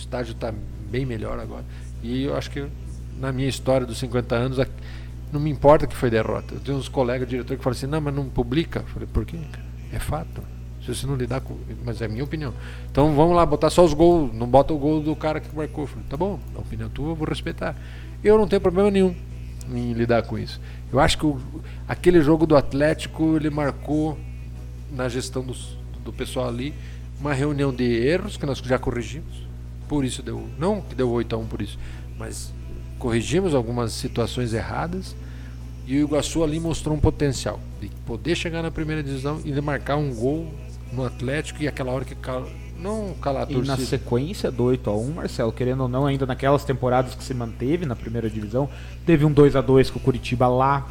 Estádio 0.00 0.32
está 0.32 0.52
bem 0.90 1.06
melhor 1.06 1.38
agora. 1.38 1.64
E 2.02 2.24
eu 2.24 2.36
acho 2.36 2.50
que 2.50 2.66
na 3.18 3.30
minha 3.32 3.48
história 3.48 3.86
dos 3.86 3.98
50 3.98 4.34
anos, 4.34 4.58
não 5.32 5.38
me 5.40 5.50
importa 5.50 5.86
que 5.86 5.94
foi 5.94 6.10
derrota. 6.10 6.54
Eu 6.54 6.60
tenho 6.60 6.78
uns 6.78 6.88
colegas 6.88 7.28
diretores 7.28 7.58
que 7.58 7.64
falam 7.64 7.76
assim: 7.76 7.86
não, 7.86 8.00
mas 8.00 8.14
não 8.14 8.28
publica. 8.28 8.80
Eu 8.80 8.86
falei: 8.86 9.08
por 9.12 9.24
quê? 9.24 9.38
É 9.92 9.98
fato. 9.98 10.42
Se 10.84 10.94
você 10.94 11.06
não 11.06 11.14
lidar 11.14 11.40
com. 11.42 11.56
Mas 11.84 12.00
é 12.00 12.06
a 12.06 12.08
minha 12.08 12.24
opinião. 12.24 12.54
Então 12.90 13.14
vamos 13.14 13.36
lá, 13.36 13.44
botar 13.44 13.68
só 13.70 13.84
os 13.84 13.92
gols. 13.92 14.32
Não 14.34 14.46
bota 14.46 14.72
o 14.72 14.78
gol 14.78 15.02
do 15.02 15.14
cara 15.14 15.38
que 15.40 15.54
marcou. 15.54 15.84
Eu 15.84 15.88
falei: 15.88 16.04
tá 16.08 16.16
bom, 16.16 16.40
a 16.56 16.58
opinião 16.60 16.88
tua 16.88 17.10
eu 17.10 17.14
vou 17.14 17.28
respeitar. 17.28 17.76
Eu 18.24 18.38
não 18.38 18.48
tenho 18.48 18.60
problema 18.60 18.90
nenhum 18.90 19.14
em 19.72 19.92
lidar 19.92 20.22
com 20.22 20.38
isso. 20.38 20.60
Eu 20.92 20.98
acho 20.98 21.16
que 21.18 21.26
o- 21.26 21.38
aquele 21.86 22.20
jogo 22.22 22.46
do 22.46 22.56
Atlético 22.56 23.36
ele 23.36 23.50
marcou 23.50 24.18
na 24.90 25.08
gestão 25.08 25.44
dos- 25.44 25.76
do 26.04 26.12
pessoal 26.12 26.48
ali 26.48 26.74
uma 27.20 27.32
reunião 27.34 27.72
de 27.72 27.84
erros 27.84 28.36
que 28.36 28.44
nós 28.46 28.58
já 28.58 28.78
corrigimos. 28.78 29.48
Por 29.90 30.04
isso 30.04 30.22
deu. 30.22 30.46
Não 30.56 30.80
que 30.80 30.94
deu 30.94 31.10
8 31.10 31.34
a 31.34 31.38
1 31.40 31.46
por 31.46 31.60
isso, 31.60 31.76
mas 32.16 32.52
corrigimos 32.96 33.56
algumas 33.56 33.90
situações 33.90 34.54
erradas. 34.54 35.16
E 35.84 35.96
o 35.98 36.04
Iguaçu 36.04 36.44
ali 36.44 36.60
mostrou 36.60 36.96
um 36.96 37.00
potencial 37.00 37.58
de 37.80 37.90
poder 38.06 38.36
chegar 38.36 38.62
na 38.62 38.70
primeira 38.70 39.02
divisão 39.02 39.40
e 39.44 39.50
de 39.50 39.60
marcar 39.60 39.96
um 39.96 40.14
gol 40.14 40.46
no 40.92 41.04
Atlético 41.04 41.60
e 41.64 41.66
aquela 41.66 41.90
hora 41.90 42.04
que 42.04 42.14
cal... 42.14 42.48
não 42.78 43.14
calar 43.20 43.48
a 43.48 43.52
E 43.52 43.56
na 43.62 43.76
sequência 43.76 44.48
do 44.48 44.62
8x1, 44.66 45.12
Marcelo, 45.12 45.50
querendo 45.50 45.80
ou 45.80 45.88
não, 45.88 46.06
ainda 46.06 46.24
naquelas 46.24 46.62
temporadas 46.62 47.16
que 47.16 47.24
se 47.24 47.34
manteve 47.34 47.84
na 47.84 47.96
primeira 47.96 48.30
divisão, 48.30 48.68
teve 49.04 49.24
um 49.24 49.34
2x2 49.34 49.90
com 49.90 49.98
o 49.98 50.02
Curitiba 50.02 50.46
lá. 50.46 50.86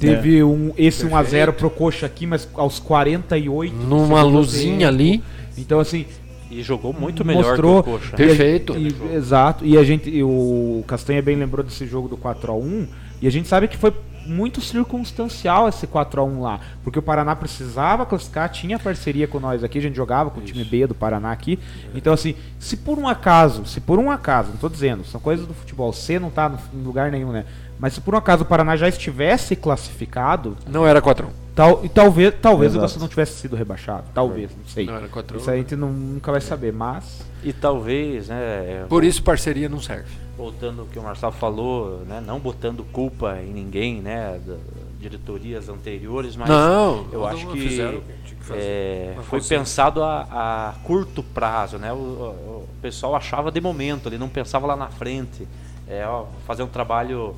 Teve 0.00 0.42
um, 0.42 0.72
esse 0.76 1.06
1x0 1.06 1.52
pro 1.52 1.70
Coxa 1.70 2.06
aqui, 2.06 2.26
mas 2.26 2.48
aos 2.54 2.80
48. 2.80 3.76
do 3.76 3.86
Numa 3.86 4.22
luzinha 4.22 4.88
tempo. 4.88 4.88
ali. 4.88 5.22
Então, 5.58 5.78
assim, 5.78 6.06
E 6.50 6.62
jogou 6.62 6.92
muito 6.92 7.24
melhor 7.24 7.44
mostrou. 7.44 7.82
que 7.82 7.90
o 7.90 7.92
Coxa. 7.92 8.10
e 8.10 8.14
a- 8.14 8.16
Perfeito. 8.16 8.76
e- 8.76 9.14
exato. 9.14 9.64
E 9.64 9.78
a 9.78 9.84
gente, 9.84 10.10
e 10.10 10.22
o 10.22 10.82
Castanha 10.86 11.22
bem 11.22 11.36
lembrou 11.36 11.64
desse 11.64 11.86
jogo 11.86 12.08
do 12.08 12.16
4x1. 12.16 12.88
E 13.22 13.26
a 13.26 13.30
gente 13.30 13.46
sabe 13.48 13.68
que 13.68 13.76
foi 13.76 13.92
muito 14.26 14.60
circunstancial 14.60 15.68
esse 15.68 15.86
4x1 15.86 16.40
lá. 16.40 16.60
Porque 16.82 16.98
o 16.98 17.02
Paraná 17.02 17.34
precisava 17.36 18.04
classificar, 18.04 18.48
tinha 18.50 18.78
parceria 18.78 19.26
com 19.26 19.38
nós 19.40 19.62
aqui, 19.64 19.78
a 19.78 19.82
gente 19.82 19.96
jogava 19.96 20.30
com 20.30 20.40
o 20.40 20.42
time 20.42 20.64
B 20.64 20.86
do 20.86 20.94
Paraná 20.94 21.30
aqui. 21.32 21.58
Então, 21.94 22.12
assim, 22.12 22.34
se 22.58 22.76
por 22.76 22.98
um 22.98 23.08
acaso, 23.08 23.64
se 23.66 23.80
por 23.80 23.98
um 23.98 24.10
acaso, 24.10 24.50
não 24.50 24.56
tô 24.56 24.68
dizendo, 24.68 25.04
são 25.04 25.20
coisas 25.20 25.46
do 25.46 25.54
futebol, 25.54 25.92
C 25.92 26.18
não 26.18 26.30
tá 26.30 26.48
no, 26.48 26.58
em 26.74 26.82
lugar 26.82 27.10
nenhum, 27.10 27.32
né? 27.32 27.44
Mas 27.80 27.94
se 27.94 28.00
por 28.00 28.14
um 28.14 28.18
acaso 28.18 28.42
o 28.42 28.46
Paraná 28.46 28.76
já 28.76 28.88
estivesse 28.88 29.56
classificado, 29.56 30.56
Não 30.68 30.86
era 30.86 31.00
4 31.00 31.26
a 31.26 31.28
1 31.28 31.32
tal, 31.54 31.84
e 31.84 31.88
talvez, 31.88 32.34
talvez 32.40 32.72
Exato. 32.74 32.88
você 32.92 32.98
não 32.98 33.08
tivesse 33.08 33.32
sido 33.40 33.56
rebaixado. 33.56 34.04
Talvez, 34.14 34.50
não 34.56 34.64
sei. 34.66 34.86
Não 34.86 34.94
era 34.96 35.08
4 35.08 35.34
a 35.34 35.38
1 35.38 35.40
Isso 35.40 35.50
aí 35.50 35.58
a 35.58 35.62
gente 35.62 35.76
não- 35.76 35.90
nunca 35.92 36.30
vai 36.30 36.40
saber, 36.40 36.72
mas. 36.72 37.22
E 37.42 37.52
talvez, 37.52 38.28
né, 38.28 38.84
Por 38.88 39.02
isso 39.02 39.22
parceria 39.22 39.68
não 39.68 39.80
serve. 39.80 40.08
voltando 40.36 40.82
ao 40.82 40.86
que 40.86 40.98
o 40.98 41.02
Marcelo 41.02 41.32
falou, 41.32 42.02
né, 42.06 42.22
não 42.24 42.38
botando 42.38 42.84
culpa 42.92 43.38
em 43.42 43.52
ninguém, 43.52 44.00
né, 44.00 44.38
da, 44.46 44.54
diretorias 44.98 45.68
anteriores, 45.70 46.36
mas 46.36 46.48
não, 46.48 47.06
eu 47.10 47.26
acho 47.26 47.46
que, 47.48 47.60
fizeram 47.68 47.98
o 47.98 48.02
que 48.02 48.12
tinha 48.24 48.38
que 48.40 48.44
fazer. 48.44 48.60
é, 48.60 49.12
foi 49.28 49.38
consciência. 49.40 49.58
pensado 49.58 50.02
a, 50.02 50.26
a 50.30 50.74
curto 50.84 51.22
prazo, 51.22 51.78
né? 51.78 51.90
O, 51.92 51.96
o- 51.96 52.64
o 52.64 52.68
pessoal 52.82 53.14
achava 53.16 53.50
de 53.50 53.60
momento, 53.60 54.08
ele 54.10 54.18
não 54.18 54.28
pensava 54.28 54.66
lá 54.66 54.76
na 54.76 54.88
frente, 54.88 55.48
é, 55.88 56.06
ó, 56.06 56.26
fazer 56.46 56.62
um 56.62 56.66
trabalho 56.68 57.34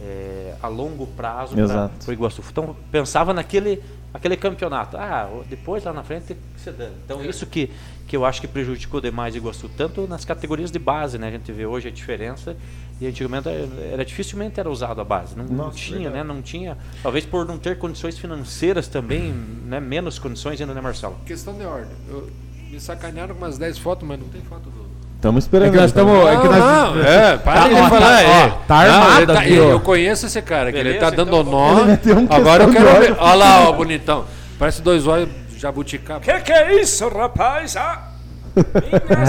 é, 0.00 0.54
a 0.62 0.68
longo 0.68 1.06
prazo 1.06 1.54
para 1.54 1.90
o 2.08 2.12
Iguaçu. 2.12 2.42
Então 2.50 2.76
pensava 2.90 3.32
naquele 3.34 3.82
aquele 4.12 4.36
campeonato. 4.36 4.96
Ah, 4.96 5.28
depois 5.48 5.84
lá 5.84 5.92
na 5.92 6.02
frente 6.02 6.24
tem 6.26 6.36
que 6.54 6.60
ser 6.60 6.72
dano. 6.72 6.94
Então 7.04 7.24
isso 7.24 7.46
que 7.46 7.70
que 8.10 8.16
eu 8.16 8.24
acho 8.24 8.40
que 8.40 8.48
prejudicou 8.48 9.00
demais 9.00 9.36
o 9.36 9.38
Iguaçu, 9.38 9.70
tanto 9.76 10.04
nas 10.08 10.24
categorias 10.24 10.72
de 10.72 10.80
base, 10.80 11.16
né? 11.16 11.28
A 11.28 11.30
gente 11.30 11.52
vê 11.52 11.64
hoje 11.64 11.86
a 11.86 11.92
diferença 11.92 12.56
e 13.00 13.06
antigamente 13.06 13.48
era, 13.48 14.04
dificilmente 14.04 14.58
era 14.58 14.68
usado 14.68 15.00
a 15.00 15.04
base, 15.04 15.36
não, 15.36 15.44
não 15.44 15.66
Nossa, 15.66 15.78
tinha, 15.78 16.10
né? 16.10 16.24
Não 16.24 16.42
tinha, 16.42 16.76
talvez 17.04 17.24
por 17.24 17.46
não 17.46 17.56
ter 17.56 17.78
condições 17.78 18.18
financeiras 18.18 18.88
também, 18.88 19.32
né? 19.32 19.78
Menos 19.78 20.18
condições 20.18 20.60
ainda, 20.60 20.74
né, 20.74 20.80
Marcelo? 20.80 21.16
Questão 21.24 21.56
de 21.56 21.64
ordem. 21.64 21.96
Eu, 22.08 22.28
me 22.68 22.80
sacanearam 22.80 23.34
com 23.34 23.42
umas 23.42 23.58
10 23.58 23.78
fotos, 23.78 24.06
mas 24.06 24.18
não 24.18 24.28
tem 24.28 24.40
foto 24.42 24.70
do. 24.70 24.89
Estamos 25.20 25.44
esperando. 25.44 25.68
É 25.68 25.70
que 25.70 25.76
nós 25.76 25.86
estamos- 25.90 26.26
é 26.28 26.36
que 26.38 26.48
nós- 26.48 26.58
não, 26.58 27.02
é, 27.04 27.36
para 27.36 27.60
Tá, 27.60 27.68
de 27.68 27.74
ó, 27.74 27.88
falar. 27.90 28.00
tá- 28.00 28.22
é. 28.22 28.26
ó, 28.46 28.48
tá 28.66 28.74
armado 28.76 29.22
ele 29.22 29.32
aqui, 29.38 29.60
ó. 29.60 29.64
Eu 29.64 29.80
conheço 29.80 30.24
esse 30.24 30.40
cara, 30.40 30.72
que 30.72 30.78
ele 30.78 30.94
Beleza, 30.94 31.10
tá 31.10 31.14
dando 31.14 31.36
então, 31.40 31.44
nó. 31.44 31.78
Ele 31.80 31.84
meteu 31.90 32.16
um 32.16 32.26
Agora 32.30 32.64
eu 32.64 32.70
quero 32.70 33.00
ver. 33.00 33.16
Olha 33.18 33.34
lá, 33.34 33.68
ó, 33.68 33.72
bonitão. 33.72 34.24
Parece 34.58 34.80
dois 34.80 35.06
olhos 35.06 35.28
jabuticaba. 35.58 36.20
Que 36.20 36.40
que 36.40 36.50
é 36.52 36.80
isso, 36.80 37.06
rapaz? 37.08 37.76
Ah, 37.76 37.98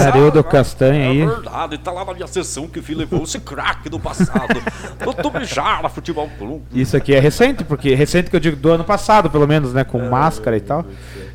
Haroldo 0.06 0.42
Castanha 0.44 1.10
aí. 1.10 1.20
É 1.20 1.26
verdade, 1.26 1.78
tá 1.78 1.92
lá 1.92 2.04
na 2.04 2.14
minha 2.14 2.26
sessão 2.26 2.66
que 2.68 2.80
fui 2.80 2.94
levou 2.94 3.22
esse 3.22 3.38
craque 3.40 3.88
do 3.88 3.98
passado. 3.98 4.60
do 5.04 5.14
Tubijara 5.14 5.88
Futebol 5.88 6.28
Clube. 6.38 6.64
Isso 6.72 6.96
aqui 6.96 7.14
é 7.14 7.20
recente, 7.20 7.64
porque 7.64 7.94
recente 7.94 8.30
que 8.30 8.36
eu 8.36 8.40
digo 8.40 8.56
do 8.56 8.70
ano 8.70 8.84
passado, 8.84 9.30
pelo 9.30 9.46
menos, 9.46 9.72
né? 9.72 9.84
Com 9.84 9.98
máscara 10.08 10.56
e 10.56 10.60
tal. 10.60 10.84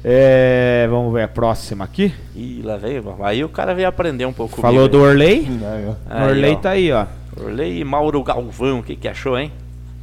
É, 0.04 0.88
vamos 0.90 1.14
ver 1.14 1.24
a 1.24 1.28
próxima 1.28 1.86
aqui. 1.86 2.14
E 2.36 2.62
lá 2.64 2.78
veio, 2.78 3.16
aí 3.24 3.44
o 3.44 3.50
cara 3.50 3.74
veio 3.74 3.88
aprender 3.88 4.26
um 4.26 4.34
pouco 4.34 4.62
Falou 4.62 4.88
do 4.88 5.00
comigo, 5.00 5.10
Orley. 5.10 5.50
Não, 5.50 5.98
O 6.26 6.30
Orley 6.30 6.56
tá 6.58 6.72
aí, 6.72 6.92
ó. 6.92 7.02
aí. 7.02 7.08
Orley 7.46 7.80
e 7.80 7.84
Mauro 7.84 8.24
Galvão, 8.24 8.80
o 8.80 8.84
que 8.84 8.96
que 8.96 9.08
achou, 9.08 9.38
hein? 9.38 9.52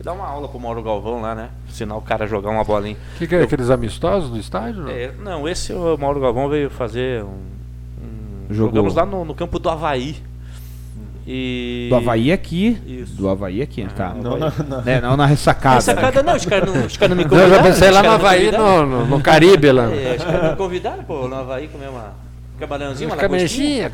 Dá 0.02 0.12
uma 0.12 0.26
aula 0.26 0.46
pro 0.46 0.60
Mauro 0.60 0.82
Galvão 0.82 1.22
lá, 1.22 1.34
né? 1.34 1.48
Ensinar 1.66 1.96
o 1.96 2.02
cara 2.02 2.24
a 2.24 2.28
jogar 2.28 2.50
uma 2.50 2.62
bolinha. 2.62 2.96
O 3.14 3.18
que, 3.18 3.26
que 3.26 3.34
é 3.34 3.42
aqueles 3.42 3.70
amistosos 3.70 4.28
do 4.28 4.38
estádio? 4.38 4.82
não? 4.82 4.90
É, 4.90 5.10
não, 5.18 5.48
esse 5.48 5.72
o 5.72 5.96
Mauro 5.96 6.20
Galvão 6.20 6.46
veio 6.48 6.68
fazer 6.68 7.24
um. 7.24 7.38
Jogou. 8.54 8.70
Jogamos 8.70 8.94
lá 8.94 9.04
no, 9.04 9.24
no 9.24 9.34
campo 9.34 9.58
do 9.58 9.68
Havaí. 9.68 10.16
E. 11.26 11.86
Do 11.88 11.96
Havaí 11.96 12.32
aqui. 12.32 12.78
Isso. 12.86 13.14
Do 13.14 13.28
Havaí 13.28 13.62
aqui, 13.62 13.86
tá. 13.96 14.14
não, 14.14 14.38
não, 14.38 14.52
não. 14.68 14.82
É, 14.84 15.00
não 15.00 15.16
na 15.16 15.26
ressacada. 15.26 15.78
Essa 15.78 15.94
né? 15.94 16.00
cara 16.00 16.22
não, 16.22 16.36
os 16.36 16.44
caras 16.44 16.74
não, 16.74 16.86
os 16.86 16.96
caras 16.96 17.10
não 17.10 17.16
me 17.16 17.24
Eu 17.24 17.28
convidaram. 17.28 17.56
já 17.56 17.62
pensei 17.62 17.90
lá 17.90 18.02
no 18.02 18.08
não 18.08 18.14
Havaí, 18.14 18.50
no, 18.52 18.86
no, 18.86 19.06
no 19.06 19.20
Caribe 19.20 19.72
lá. 19.72 19.90
É, 19.90 20.16
os 20.18 20.24
caras 20.24 20.50
me 20.50 20.56
convidaram, 20.56 21.04
pô, 21.04 21.26
no 21.26 21.34
Havaí 21.34 21.68
comer 21.68 21.88
uma 21.88 22.12
camarãozinho, 22.58 23.10
uma 23.10 23.16
lagostinha. 23.16 23.90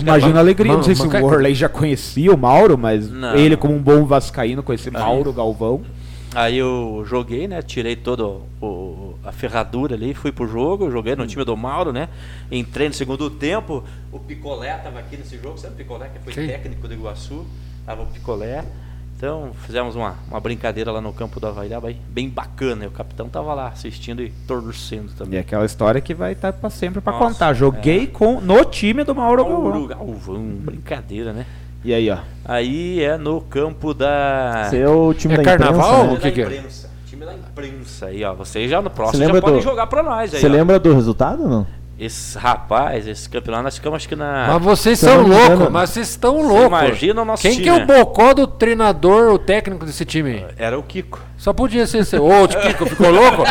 Imagina 0.00 0.38
a 0.38 0.40
Alegria. 0.40 0.72
Não 0.72 0.82
sei 0.82 0.94
se 0.94 1.06
o 1.06 1.24
Orley 1.24 1.54
já 1.54 1.68
conhecia 1.68 2.32
o 2.32 2.38
Mauro, 2.38 2.76
mas 2.76 3.10
Não. 3.10 3.34
ele, 3.34 3.56
como 3.56 3.74
um 3.74 3.82
bom 3.82 4.04
vascaíno, 4.04 4.62
conhecia 4.62 4.90
Mauro 4.90 5.32
Galvão. 5.32 5.82
Aí 6.34 6.58
eu 6.58 7.04
joguei, 7.06 7.46
né? 7.46 7.62
Tirei 7.62 7.94
todo 7.94 8.42
o, 8.60 9.13
a 9.24 9.32
ferradura 9.32 9.94
ali, 9.94 10.14
fui 10.14 10.30
pro 10.32 10.46
jogo, 10.46 10.90
joguei 10.90 11.14
no 11.16 11.26
time 11.26 11.44
do 11.44 11.56
Mauro, 11.56 11.92
né? 11.92 12.08
Entrei 12.50 12.88
no 12.88 12.94
segundo 12.94 13.28
tempo, 13.30 13.82
o 14.12 14.18
Picolé 14.18 14.74
tava 14.78 14.98
aqui 14.98 15.16
nesse 15.16 15.38
jogo, 15.38 15.58
sabe 15.58 15.74
o 15.74 15.76
Picolé, 15.76 16.08
que 16.08 16.18
foi 16.20 16.32
Sim. 16.32 16.46
técnico 16.46 16.86
do 16.86 16.94
Iguaçu, 16.94 17.44
tava 17.86 18.02
o 18.02 18.06
Picolé. 18.06 18.64
Então 19.16 19.52
fizemos 19.64 19.94
uma, 19.94 20.16
uma 20.28 20.40
brincadeira 20.40 20.90
lá 20.90 21.00
no 21.00 21.12
campo 21.12 21.38
do 21.38 21.46
Havaí, 21.46 21.70
bem, 21.80 22.00
bem 22.08 22.28
bacana. 22.28 22.84
E 22.84 22.88
o 22.88 22.90
capitão 22.90 23.28
tava 23.28 23.54
lá 23.54 23.68
assistindo 23.68 24.20
e 24.20 24.30
torcendo 24.46 25.10
E 25.12 25.14
também. 25.14 25.38
aquela 25.38 25.64
história 25.64 26.00
que 26.00 26.12
vai 26.12 26.32
estar 26.32 26.52
pra 26.52 26.68
sempre 26.68 27.00
pra 27.00 27.12
Nossa, 27.12 27.24
contar. 27.28 27.54
Joguei 27.54 28.06
com, 28.08 28.40
no 28.40 28.64
time 28.64 29.04
do 29.04 29.14
Mauro 29.14 29.44
Mauro 29.48 29.86
Galvão. 29.86 29.86
Galvão, 29.86 30.42
brincadeira, 30.42 31.32
né? 31.32 31.46
E 31.84 31.94
aí, 31.94 32.10
ó. 32.10 32.18
Aí 32.44 33.00
é 33.02 33.16
no 33.16 33.40
campo 33.40 33.94
da. 33.94 34.66
Seu 34.68 35.14
time 35.16 35.34
É 35.34 35.36
da 35.38 35.44
carnaval? 35.44 36.06
imprensa, 36.06 36.10
né? 36.12 36.18
O 36.18 36.20
que 36.20 36.32
que 36.32 36.40
é? 36.42 36.64
Imprensa. 37.14 37.14
Time 37.14 37.24
da 37.24 37.34
imprensa 37.34 38.06
aí, 38.06 38.24
ó. 38.24 38.34
Vocês 38.34 38.70
já 38.70 38.82
no 38.82 38.90
próximo 38.90 39.24
já 39.24 39.40
podem 39.40 39.56
do- 39.58 39.62
jogar 39.62 39.86
pra 39.86 40.02
nós 40.02 40.34
aí. 40.34 40.40
Você 40.40 40.48
lembra 40.48 40.78
do 40.78 40.92
resultado 40.94 41.42
ou 41.42 41.48
não? 41.48 41.66
Esse 41.96 42.36
rapaz, 42.36 43.06
esse 43.06 43.28
campeonato, 43.30 43.62
nós 43.62 43.76
ficamos 43.76 43.96
acho 43.98 44.08
que 44.08 44.16
na. 44.16 44.48
Mas 44.54 44.62
vocês 44.64 44.98
são 44.98 45.22
loucos, 45.22 45.68
mas 45.70 45.90
vocês 45.90 46.08
estão 46.08 46.38
Você 46.38 46.48
loucos. 46.48 46.66
imagina 46.66 47.22
o 47.22 47.24
nosso 47.24 47.40
Quem 47.42 47.52
time. 47.52 47.62
que 47.62 47.68
é 47.70 47.72
o 47.72 47.86
bocó 47.86 48.34
do 48.34 48.48
treinador, 48.48 49.32
o 49.32 49.38
técnico 49.38 49.86
desse 49.86 50.04
time? 50.04 50.44
Era 50.58 50.76
o 50.76 50.82
Kiko. 50.82 51.20
Só 51.38 51.52
podia 51.52 51.86
ser 51.86 51.98
esse. 51.98 52.16
Ô, 52.16 52.48
Kiko, 52.48 52.84
ficou 52.86 53.10
louco? 53.12 53.44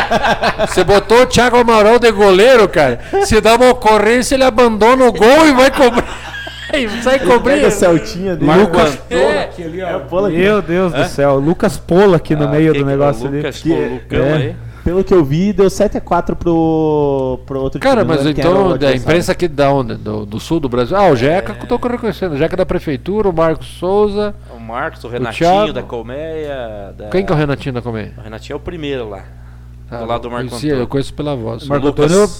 Você 0.68 0.84
botou 0.84 1.22
o 1.22 1.26
Thiago 1.26 1.56
Amaral 1.56 1.98
de 1.98 2.10
goleiro, 2.12 2.68
cara. 2.68 3.00
Se 3.24 3.40
dá 3.40 3.54
uma 3.56 3.70
ocorrência, 3.70 4.34
ele 4.34 4.44
abandona 4.44 5.06
o 5.06 5.12
gol 5.12 5.46
e 5.46 5.52
vai 5.52 5.70
cobrir. 5.70 6.04
E 6.72 6.88
sai 7.02 7.18
o 7.66 7.70
Celtinha 7.70 8.36
dele. 8.36 8.52
Lucas 8.52 8.98
É, 9.10 9.16
É, 9.16 9.98
pula 10.08 10.28
aqui. 10.28 10.38
Meu 10.38 10.62
Deus 10.62 10.92
do 10.92 11.04
céu, 11.04 11.38
Lucas 11.38 11.76
Pola 11.76 12.16
aqui 12.16 12.34
no 12.34 12.44
Ah, 12.44 12.48
meio 12.48 12.72
quem 12.72 12.80
do 12.82 12.86
que 12.86 12.92
é 12.92 12.94
o 12.94 12.98
negócio 12.98 13.26
ali. 13.28 13.36
Lucas 13.38 13.60
Que- 13.62 13.72
é, 13.72 14.32
aí. 14.32 14.56
Pelo 14.84 15.02
que 15.02 15.14
eu 15.14 15.24
vi, 15.24 15.50
deu 15.54 15.70
7x4 15.70 16.36
pro, 16.36 17.40
pro 17.46 17.60
outro 17.62 17.80
Cara, 17.80 18.02
time. 18.02 18.08
não 18.08 18.16
mas 18.16 18.26
o 18.26 18.28
então, 18.28 18.76
da 18.76 18.94
imprensa 18.94 19.32
aqui 19.32 19.48
da 19.48 19.72
onde? 19.72 19.94
Do, 19.94 20.26
do 20.26 20.38
sul 20.38 20.60
do 20.60 20.68
Brasil? 20.68 20.94
Ah, 20.94 21.08
o 21.08 21.16
Jeca, 21.16 21.54
que 21.54 21.64
eu 21.64 21.78
tô 21.78 21.88
reconhecendo. 21.88 22.32
O 22.32 22.36
Jeca 22.36 22.54
da 22.54 22.66
Prefeitura, 22.66 23.30
o 23.30 23.32
Marcos 23.32 23.66
Souza. 23.78 24.34
O 24.54 24.60
Marcos, 24.60 25.02
o. 25.04 25.08
Renatinho 25.08 25.72
da 25.72 25.82
Colmeia. 25.82 26.92
Da... 26.98 27.08
Quem 27.08 27.24
que 27.24 27.32
é 27.32 27.34
o 27.34 27.38
Renatinho 27.38 27.74
da 27.74 27.80
Comer? 27.80 28.12
O 28.18 28.20
Renatinho 28.20 28.54
é 28.54 28.56
o 28.56 28.60
primeiro 28.60 29.08
lá. 29.08 29.24
Ah, 29.90 29.98
do 29.98 30.04
lado 30.06 30.20
do 30.22 30.28
eu 30.28 30.32
Marco 30.32 30.48
conhecia, 30.50 30.70
Antônio. 30.72 30.82
Eu 30.84 30.88
conheço 30.88 31.14
pela 31.14 31.34
voz. 31.34 31.66
Marco 31.66 31.86
Lucas- 31.86 32.12
Antônio 32.12 32.30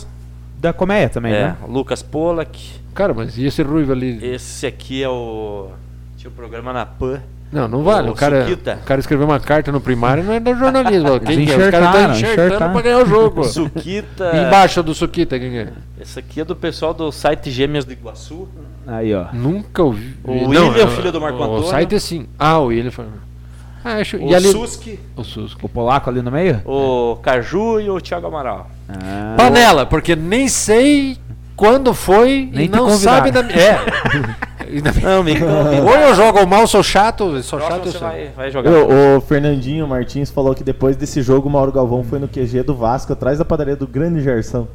da 0.65 0.73
Coméia 0.73 1.09
também, 1.09 1.33
É, 1.33 1.43
né? 1.49 1.57
o 1.67 1.71
Lucas 1.71 2.03
Polak. 2.03 2.59
Cara, 2.95 3.13
mas 3.15 3.37
e 3.39 3.45
esse 3.47 3.63
ruivo 3.63 3.93
ali? 3.93 4.19
Esse 4.25 4.67
aqui 4.67 5.03
é 5.03 5.09
o. 5.09 5.69
Tinha 6.17 6.31
o 6.31 6.33
programa 6.33 6.73
na 6.73 6.87
PAN. 6.87 7.21
Não, 7.53 7.69
não 7.69 7.83
vale. 7.85 8.09
O 8.09 8.13
O 8.13 8.15
cara, 8.17 8.43
Suquita. 8.45 8.79
o 8.83 8.85
cara 8.87 9.01
escreveu 9.01 9.27
uma 9.27 9.39
carta 9.39 9.71
no 9.71 9.81
primário 9.81 10.25
não 10.25 10.33
é 10.33 10.41
do 10.41 10.55
jornalismo. 10.57 11.19
Quem 11.25 11.45
que 11.47 11.53
é? 11.53 11.57
Os 11.57 11.71
caras 11.71 11.89
estão 11.89 12.11
enxertando 12.13 12.47
enxertaram. 12.49 12.73
pra 12.73 12.83
ganhar 12.83 12.99
o 12.99 13.07
jogo. 13.07 13.45
Suquita. 13.47 14.33
Embaixo 14.37 14.83
do 14.83 14.93
Suquita, 14.95 15.39
quem 15.39 15.59
é? 15.59 15.69
Esse 16.01 16.19
aqui 16.19 16.41
é 16.41 16.45
do 16.45 16.57
pessoal 16.57 16.93
do 16.93 17.13
site 17.13 17.51
Gêmeas 17.53 17.85
do 17.85 17.93
Iguaçu. 17.93 18.49
Aí, 18.87 19.15
ó. 19.15 19.27
Nunca 19.33 19.83
ouvi. 19.85 20.17
O 20.25 20.35
Não, 20.53 20.69
William, 20.69 20.85
é- 20.85 20.87
filho 20.89 21.13
do 21.13 21.21
Marco 21.21 21.39
O 21.39 21.43
Antônio. 21.45 21.65
site 21.71 21.95
é 21.95 21.99
sim. 22.01 22.27
Ah, 22.39 22.59
o 22.59 22.67
William 22.67 22.91
foi. 22.91 23.05
Ah, 23.85 23.97
acho... 23.97 24.17
O 24.17 24.35
ali... 24.35 24.51
Suski, 24.51 24.99
O 25.15 25.23
Susco. 25.23 25.67
O 25.67 25.69
polaco 25.69 26.09
ali 26.09 26.23
no 26.23 26.31
meio? 26.31 26.63
o 26.65 27.17
Caju 27.23 27.81
e 27.81 27.91
o 27.91 28.01
Thiago 28.01 28.27
Amaral. 28.27 28.69
Ah, 28.89 29.35
Panela, 29.37 29.85
porque 29.85 30.17
nem 30.17 30.49
sei 30.49 31.19
quando 31.55 31.93
foi 31.95 32.49
Nem 32.53 32.65
e 32.65 32.69
não 32.69 32.89
sabe 32.91 33.31
da. 33.31 33.41
É. 33.41 33.79
Não, 35.05 35.23
me 35.23 35.33
Ou 35.41 35.95
eu 35.95 36.15
jogo 36.17 36.45
mal, 36.47 36.67
sou 36.67 36.83
chato, 36.83 37.41
sou 37.43 37.59
Próximo 37.61 37.77
chato 37.85 37.93
você 37.93 37.99
sou. 37.99 38.09
vai, 38.09 38.29
vai 38.35 38.51
jogar. 38.51 38.71
Eu- 38.71 39.19
o 39.19 39.21
Fernandinho 39.21 39.87
Martins 39.87 40.31
falou 40.31 40.53
que 40.55 40.65
depois 40.65 40.97
desse 40.97 41.23
jogo 41.23 41.49
o 41.49 41.53
Mauro 41.53 41.71
Galvão 41.71 42.03
foi 42.03 42.19
no 42.19 42.27
QG 42.27 42.63
do 42.65 42.75
Vasco, 42.75 43.13
atrás 43.13 43.39
da 43.39 43.45
padaria 43.45 43.77
do 43.77 43.87
Grande 43.87 44.21
Gerson. 44.21 44.67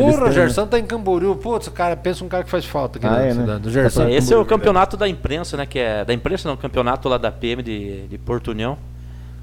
Porra, 0.00 0.28
o 0.28 0.32
Gerson 0.32 0.66
tá 0.66 0.78
em 0.78 0.84
Camboriú. 0.86 1.36
Putz, 1.36 1.66
o 1.66 1.70
cara 1.70 1.96
pensa 1.96 2.24
um 2.24 2.28
cara 2.28 2.44
que 2.44 2.50
faz 2.50 2.64
falta 2.64 2.98
aqui 2.98 3.06
Ah, 3.06 3.10
na 3.10 3.20
é, 3.22 3.34
né? 3.34 3.40
cidade. 3.40 3.68
O 3.68 3.70
Gerson. 3.70 4.02
Tá 4.04 4.10
Esse 4.10 4.32
é 4.32 4.36
o 4.36 4.44
campeonato 4.44 4.96
da 4.96 5.08
imprensa, 5.08 5.56
né? 5.56 5.66
Que 5.66 5.78
é 5.78 6.04
da 6.04 6.12
imprensa, 6.14 6.48
não, 6.48 6.56
campeonato 6.56 7.08
lá 7.08 7.18
da 7.18 7.30
PM 7.32 7.62
de, 7.62 8.06
de 8.06 8.18
Porto 8.18 8.50
União. 8.50 8.76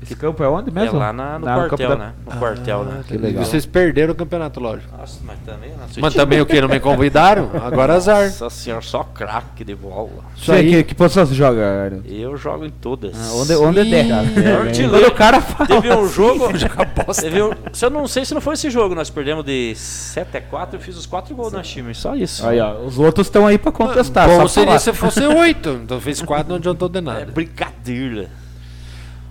Esse 0.06 0.16
campo 0.16 0.44
é 0.44 0.48
onde 0.48 0.72
mesmo? 0.72 0.98
É 0.98 1.00
lá 1.00 1.12
na- 1.14 1.40
no 1.40 1.46
campo 1.46 1.68
quartel, 1.70 1.90
da- 1.90 1.96
né? 1.96 2.14
No 2.26 2.32
quartel, 2.40 2.84
né? 2.86 3.04
que 3.08 3.18
legal. 3.18 3.44
Vocês 3.44 3.66
perderam 3.66 4.14
o 4.14 4.16
campeonato, 4.16 4.60
lógico. 4.60 4.96
Nossa, 4.98 5.20
mas 5.24 5.38
também. 5.46 5.72
Nossa, 5.72 6.00
Mas 6.00 6.14
também 6.14 6.42
o 6.42 6.46
que? 6.46 6.60
Não 6.62 6.70
me 6.70 6.80
convidaram? 6.80 7.50
Agora 7.64 7.94
azar. 7.96 8.26
Nossa 8.26 8.50
senhora, 8.50 8.82
só 8.82 9.04
craque 9.04 9.64
de 9.64 9.76
bola. 9.76 10.10
Isso 10.36 10.52
aí. 10.52 10.70
que, 10.70 10.84
que 10.86 10.96
posição 10.96 11.26
você 11.26 11.34
joga, 11.36 11.84
Ariel? 11.84 12.02
Eu 12.06 12.38
jogo 12.38 12.66
em 12.66 12.70
todas. 12.70 13.14
Ah, 13.16 13.34
onde, 13.36 13.56
onde 13.56 13.80
Ih, 13.82 13.90
der, 13.90 14.08
cara. 14.08 14.28
é, 14.28 14.32
Quando 14.32 14.68
artilheiro. 14.68 15.08
o 15.08 15.12
cara 15.12 15.42
fala. 15.42 15.68
Teve 15.68 15.94
um 15.94 16.08
jogo. 16.08 16.48
bosta. 17.06 17.22
Teve 17.24 17.42
um, 17.44 17.52
se 17.74 17.86
eu 17.86 17.90
não 17.90 18.08
sei 18.08 18.26
se 18.26 18.34
não 18.34 18.42
foi 18.42 18.54
esse 18.54 18.70
jogo, 18.70 18.96
nós 18.96 19.10
perdemos 19.10 19.44
de 19.44 19.74
7 19.76 20.38
a 20.38 20.42
4 20.42 20.78
eu 20.78 20.82
fiz 20.82 20.96
os 20.98 21.06
4 21.06 21.36
gols 21.36 21.52
na 21.54 21.62
time. 21.62 21.94
Só 21.96 22.16
isso. 22.16 22.46
Aí, 22.48 22.60
ó, 22.60 22.78
os 22.80 22.98
outros 23.00 23.28
estão 23.28 23.46
aí 23.48 23.58
pra 23.58 23.72
contestar. 23.72 24.28
Bom 24.28 24.48
seria 24.48 24.68
falar. 24.68 24.80
se 24.80 24.94
fosse 24.94 25.22
oito. 25.26 25.70
Então 25.84 26.00
fez 26.00 26.22
quatro, 26.22 26.50
não 26.50 26.56
adiantou 26.58 26.88
de 26.90 26.98
É 26.98 27.02
nada. 27.02 27.26
brincadeira. 27.26 28.30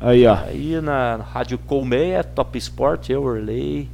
Aí, 0.01 0.27
ó. 0.27 0.35
Aí 0.35 0.81
na 0.81 1.17
Rádio 1.17 1.59
Colmeia, 1.59 2.23
Top 2.23 2.57
Sport, 2.59 3.11
eu, 3.11 3.23
Orley, 3.23 3.89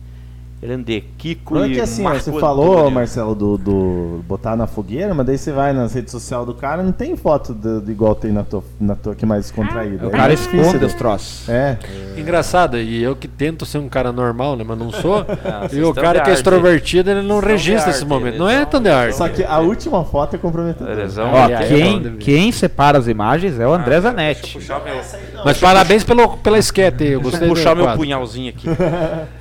Erende 0.62 1.02
Kiko 1.16 1.54
Não 1.54 1.64
é 1.64 1.68
e 1.68 1.72
que 1.74 1.80
assim, 1.80 2.02
Marco 2.02 2.20
você 2.20 2.32
falou, 2.38 2.72
Antônio. 2.74 2.90
Marcelo, 2.90 3.34
do, 3.34 3.56
do 3.56 4.20
botar 4.28 4.54
na 4.56 4.66
fogueira, 4.66 5.14
mas 5.14 5.24
daí 5.26 5.38
você 5.38 5.50
vai 5.52 5.72
nas 5.72 5.94
redes 5.94 6.10
sociais 6.12 6.44
do 6.44 6.52
cara, 6.52 6.82
não 6.82 6.92
tem 6.92 7.16
foto 7.16 7.54
do, 7.54 7.80
do 7.80 7.90
igual 7.90 8.14
tem 8.14 8.30
na 8.30 8.42
tua, 8.44 8.62
na 8.78 8.94
tua 8.94 9.14
que 9.14 9.24
é 9.24 9.28
mais 9.28 9.44
descontraída. 9.46 10.06
O 10.06 10.10
É 10.10 10.12
cara 10.12 10.34
difícil, 10.36 10.60
esconde 10.60 10.78
né? 10.80 10.86
os 10.86 10.92
troços. 10.94 11.48
É, 11.48 11.78
Engraçado, 12.16 12.76
e 12.78 13.02
eu 13.02 13.16
que 13.16 13.26
tento 13.26 13.64
ser 13.64 13.78
um 13.78 13.88
cara 13.88 14.12
normal, 14.12 14.54
né? 14.54 14.62
Mas 14.66 14.78
não 14.78 14.90
sou. 14.92 15.24
Ah, 15.42 15.66
e 15.72 15.82
o 15.82 15.94
cara 15.94 16.20
que 16.20 16.30
é 16.30 16.34
extrovertido, 16.34 17.10
ele 17.10 17.22
não 17.22 17.40
registra 17.40 17.90
esse 17.90 18.04
momento. 18.04 18.38
Não 18.38 18.48
é 18.48 18.64
tão 18.66 18.80
de 18.80 18.90
arte. 18.90 19.16
só 19.16 19.28
que 19.28 19.42
a 19.42 19.58
última 19.58 20.04
foto 20.04 20.36
é 20.36 20.38
comprometedora. 20.38 21.08
Ó, 21.32 21.66
quem, 21.66 22.16
quem 22.18 22.52
separa 22.52 22.98
as 22.98 23.08
imagens 23.08 23.58
é 23.58 23.66
o 23.66 23.72
André 23.72 24.00
Zanetti. 24.00 24.52
Puxar 24.54 24.82
meu, 24.84 25.00
Mas 25.44 25.58
parabéns 25.58 26.04
pelo, 26.04 26.36
pela 26.36 26.58
esquete, 26.58 27.04
eu 27.04 27.20
gostei 27.20 27.48
puxar 27.48 27.70
do 27.70 27.76
meu 27.76 27.84
quadro. 27.86 28.00
punhalzinho 28.00 28.50
aqui. 28.50 28.68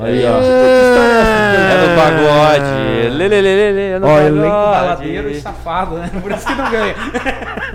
Aí, 0.00 0.24
ó. 0.24 0.38
É 0.40 1.88
no 1.88 1.96
pagode. 1.96 3.16
Lê, 3.16 3.28
lê, 3.28 3.40
lê, 3.40 3.56
lê, 3.56 3.72
lê, 3.72 3.90
é 3.92 3.98
no 3.98 4.06
Ó, 4.06 4.10
pagode. 4.14 4.26
elenco 4.38 4.48
baladeiro 4.56 5.30
e 5.30 5.40
safado, 5.40 5.96
né? 5.96 6.10
Por 6.22 6.30
isso 6.32 6.46
que 6.46 6.54
não 6.54 6.70
ganha. 6.70 6.94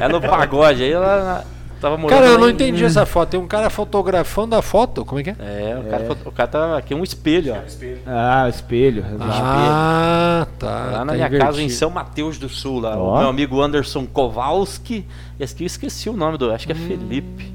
É 0.00 0.08
no 0.08 0.20
pagode. 0.20 0.82
Aí 0.82 0.92
ela 0.92 1.44
tava 1.80 1.96
morando 1.96 2.18
Cara, 2.18 2.32
eu 2.32 2.38
não 2.38 2.48
em- 2.48 2.52
entendi 2.52 2.84
essa 2.84 3.04
foto. 3.06 3.30
Tem 3.30 3.40
um 3.40 3.46
cara 3.46 3.68
fotografando 3.70 4.54
a 4.56 4.62
foto. 4.62 5.04
Como 5.04 5.20
é 5.20 5.24
que 5.24 5.30
é? 5.30 5.36
É, 5.40 5.78
o 5.78 5.84
cara, 5.90 6.16
o 6.26 6.32
cara 6.32 6.48
tá 6.48 6.76
aqui 6.78 6.94
um 6.94 7.02
espelho, 7.02 7.54
ó. 7.54 7.58
Ah, 8.06 8.48
espelho. 8.48 9.04
exato. 9.14 9.30
Ah, 9.30 10.46
tá. 10.58 10.66
Lá 10.66 10.98
tá 10.98 11.04
na 11.04 11.12
minha 11.14 11.30
casa 11.30 11.62
em. 11.62 11.68
São 11.68 11.90
Mateus 11.90 12.38
do 12.38 12.48
Sul, 12.48 12.80
lá. 12.80 12.96
Ó. 12.96 13.14
O 13.16 13.18
meu 13.20 13.28
amigo 13.28 13.60
Anderson 13.62 14.06
Kowalski. 14.06 15.06
Esse 15.38 15.54
aqui 15.54 15.64
eu 15.64 15.66
esqueci 15.66 16.08
o 16.10 16.14
nome 16.14 16.36
do. 16.38 16.50
Acho 16.52 16.66
que 16.66 16.72
é 16.72 16.76
Felipe. 16.76 17.52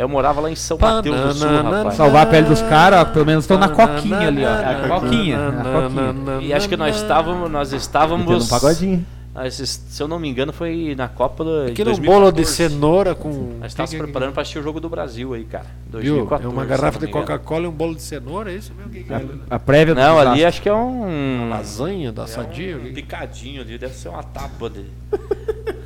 Eu 0.00 0.08
morava 0.08 0.40
lá 0.40 0.50
em 0.50 0.56
São 0.56 0.78
Mateus 0.78 1.14
do 1.20 1.34
Sul, 1.34 1.48
rapaz. 1.62 1.94
Salvar 1.94 2.22
a 2.26 2.30
pele 2.30 2.46
dos 2.48 2.62
caras, 2.62 3.00
ó, 3.00 3.04
pelo 3.04 3.26
menos 3.26 3.44
estão 3.44 3.58
na 3.58 3.68
coquinha 3.68 4.18
ali, 4.28 4.42
ó. 4.44 4.48
A 4.48 4.88
coquinha. 5.00 5.38
A 5.48 5.52
coquinha. 5.52 6.40
E 6.40 6.54
acho 6.54 6.66
que 6.68 6.76
nós 6.76 6.96
estávamos. 6.96 7.50
Nós 7.50 7.72
estávamos. 7.74 8.46
um 8.46 8.48
pagodinho. 8.48 9.04
nós- 9.34 9.54
se 9.54 10.02
eu 10.02 10.08
não 10.08 10.18
me 10.18 10.26
engano, 10.28 10.54
foi 10.54 10.94
na 10.96 11.06
Copa 11.06 11.44
do. 11.44 11.50
Aquele 11.66 11.90
um 11.90 11.92
2014. 11.92 12.00
bolo 12.06 12.32
de 12.32 12.44
cenoura 12.46 13.14
com. 13.14 13.28
Nós 13.60 13.72
estávamos 13.72 13.90
se 13.90 13.98
preparando 13.98 14.32
para 14.32 14.40
assistir 14.40 14.58
o 14.58 14.62
jogo 14.62 14.80
do 14.80 14.88
Brasil 14.88 15.34
aí, 15.34 15.44
cara. 15.44 15.66
Viu? 15.86 16.26
2014. 16.26 16.44
É 16.44 16.48
uma 16.48 16.64
garrafa 16.64 16.98
de. 16.98 17.06
Coca-Cola 17.08 17.64
e 17.64 17.68
um 17.68 17.70
bolo 17.72 17.94
de 17.94 18.00
cenoura, 18.02 18.50
é 18.50 18.54
isso 18.56 18.72
mesmo? 18.74 18.90
Que 18.90 19.04
que 19.04 19.12
é? 19.12 19.22
A 19.50 19.58
prévia 19.58 19.94
do 19.94 20.00
Não, 20.00 20.14
ali 20.18 20.20
desastre. 20.30 20.44
acho 20.46 20.62
que 20.62 20.68
é 20.70 20.74
um. 20.74 21.50
Lasanha 21.50 22.10
da 22.10 22.26
Sadia? 22.26 22.78
Um 22.78 22.92
picadinho 22.94 23.60
ali, 23.60 23.76
deve 23.76 23.92
ser 23.94 24.08
uma 24.08 24.22
tábua 24.22 24.70
de. 24.70 24.84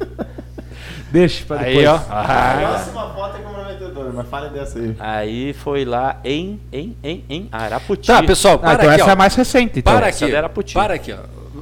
Deixa 1.15 1.45
pra 1.47 1.59
depois. 1.59 1.77
Aí, 1.79 1.87
ó. 1.87 1.95
A 1.95 2.57
próxima 2.59 3.15
foto 3.15 3.37
é 3.37 3.41
comprometedora, 3.41 4.11
mas 4.13 4.29
fale 4.29 4.49
dessa 4.51 4.79
aí. 4.81 4.97
Aí 4.99 5.53
foi 5.53 5.85
lá 5.85 6.19
em, 6.25 6.61
em, 6.73 6.97
em, 7.05 7.25
em 7.31 7.49
Araputi. 7.53 8.07
Tá, 8.09 8.21
pessoal, 8.21 8.55
Ah, 8.57 8.59
para 8.59 8.75
então 8.75 8.87
aqui, 8.91 8.95
essa 9.01 9.05
ó. 9.07 9.11
é 9.11 9.13
a 9.13 9.17
mais 9.17 9.35
recente, 9.37 9.79
então. 9.79 9.95
Para 9.95 10.09
essa 10.09 10.25
aqui, 10.25 10.35
era 10.35 10.49
Putin. 10.49 10.75
para 10.75 10.95
aqui, 10.95 11.13
ó. 11.13 11.19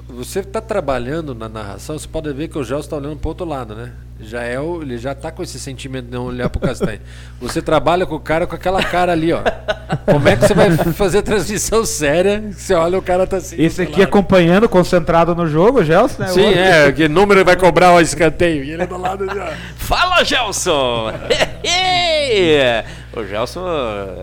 Você 0.08 0.40
está 0.40 0.60
trabalhando 0.60 1.34
na 1.34 1.48
narração, 1.50 1.98
você 1.98 2.08
pode 2.08 2.32
ver 2.32 2.48
que 2.48 2.58
o 2.58 2.64
Gelson 2.64 2.84
está 2.86 2.96
olhando 2.96 3.16
para 3.16 3.28
outro 3.28 3.46
lado, 3.46 3.74
né? 3.74 3.92
Já 4.22 4.42
é 4.42 4.58
o, 4.60 4.82
ele 4.82 4.96
já 4.98 5.14
tá 5.14 5.30
com 5.30 5.42
esse 5.42 5.58
sentimento 5.58 6.04
de 6.06 6.12
não 6.12 6.26
olhar 6.26 6.48
pro 6.48 6.60
Castanho. 6.60 7.00
Você 7.40 7.60
trabalha 7.60 8.06
com 8.06 8.14
o 8.14 8.20
cara 8.20 8.46
com 8.46 8.54
aquela 8.54 8.82
cara 8.82 9.12
ali, 9.12 9.32
ó. 9.32 9.40
Como 10.06 10.28
é 10.28 10.36
que 10.36 10.46
você 10.46 10.54
vai 10.54 10.70
fazer 10.94 11.22
transmissão 11.22 11.84
séria? 11.84 12.42
Você 12.52 12.72
olha 12.74 12.98
o 12.98 13.02
cara 13.02 13.26
tá 13.26 13.36
assim. 13.38 13.56
Esse 13.60 13.82
aqui 13.82 13.92
lado? 14.00 14.02
acompanhando, 14.04 14.68
concentrado 14.68 15.34
no 15.34 15.46
jogo, 15.46 15.82
Gelson, 15.84 16.22
né? 16.22 16.28
Sim, 16.28 16.44
outro- 16.46 16.58
é, 16.60 16.92
que 16.92 17.08
número 17.08 17.44
vai 17.44 17.56
cobrar 17.56 17.92
o 17.92 18.00
escanteio? 18.00 18.62
E 18.64 18.70
ele 18.70 18.86
do 18.86 18.96
lado 18.96 19.28
ali, 19.28 19.38
ó. 19.38 19.48
Fala, 19.76 20.22
Gelson! 20.24 21.12
o 23.14 23.24
Gelson. 23.26 23.64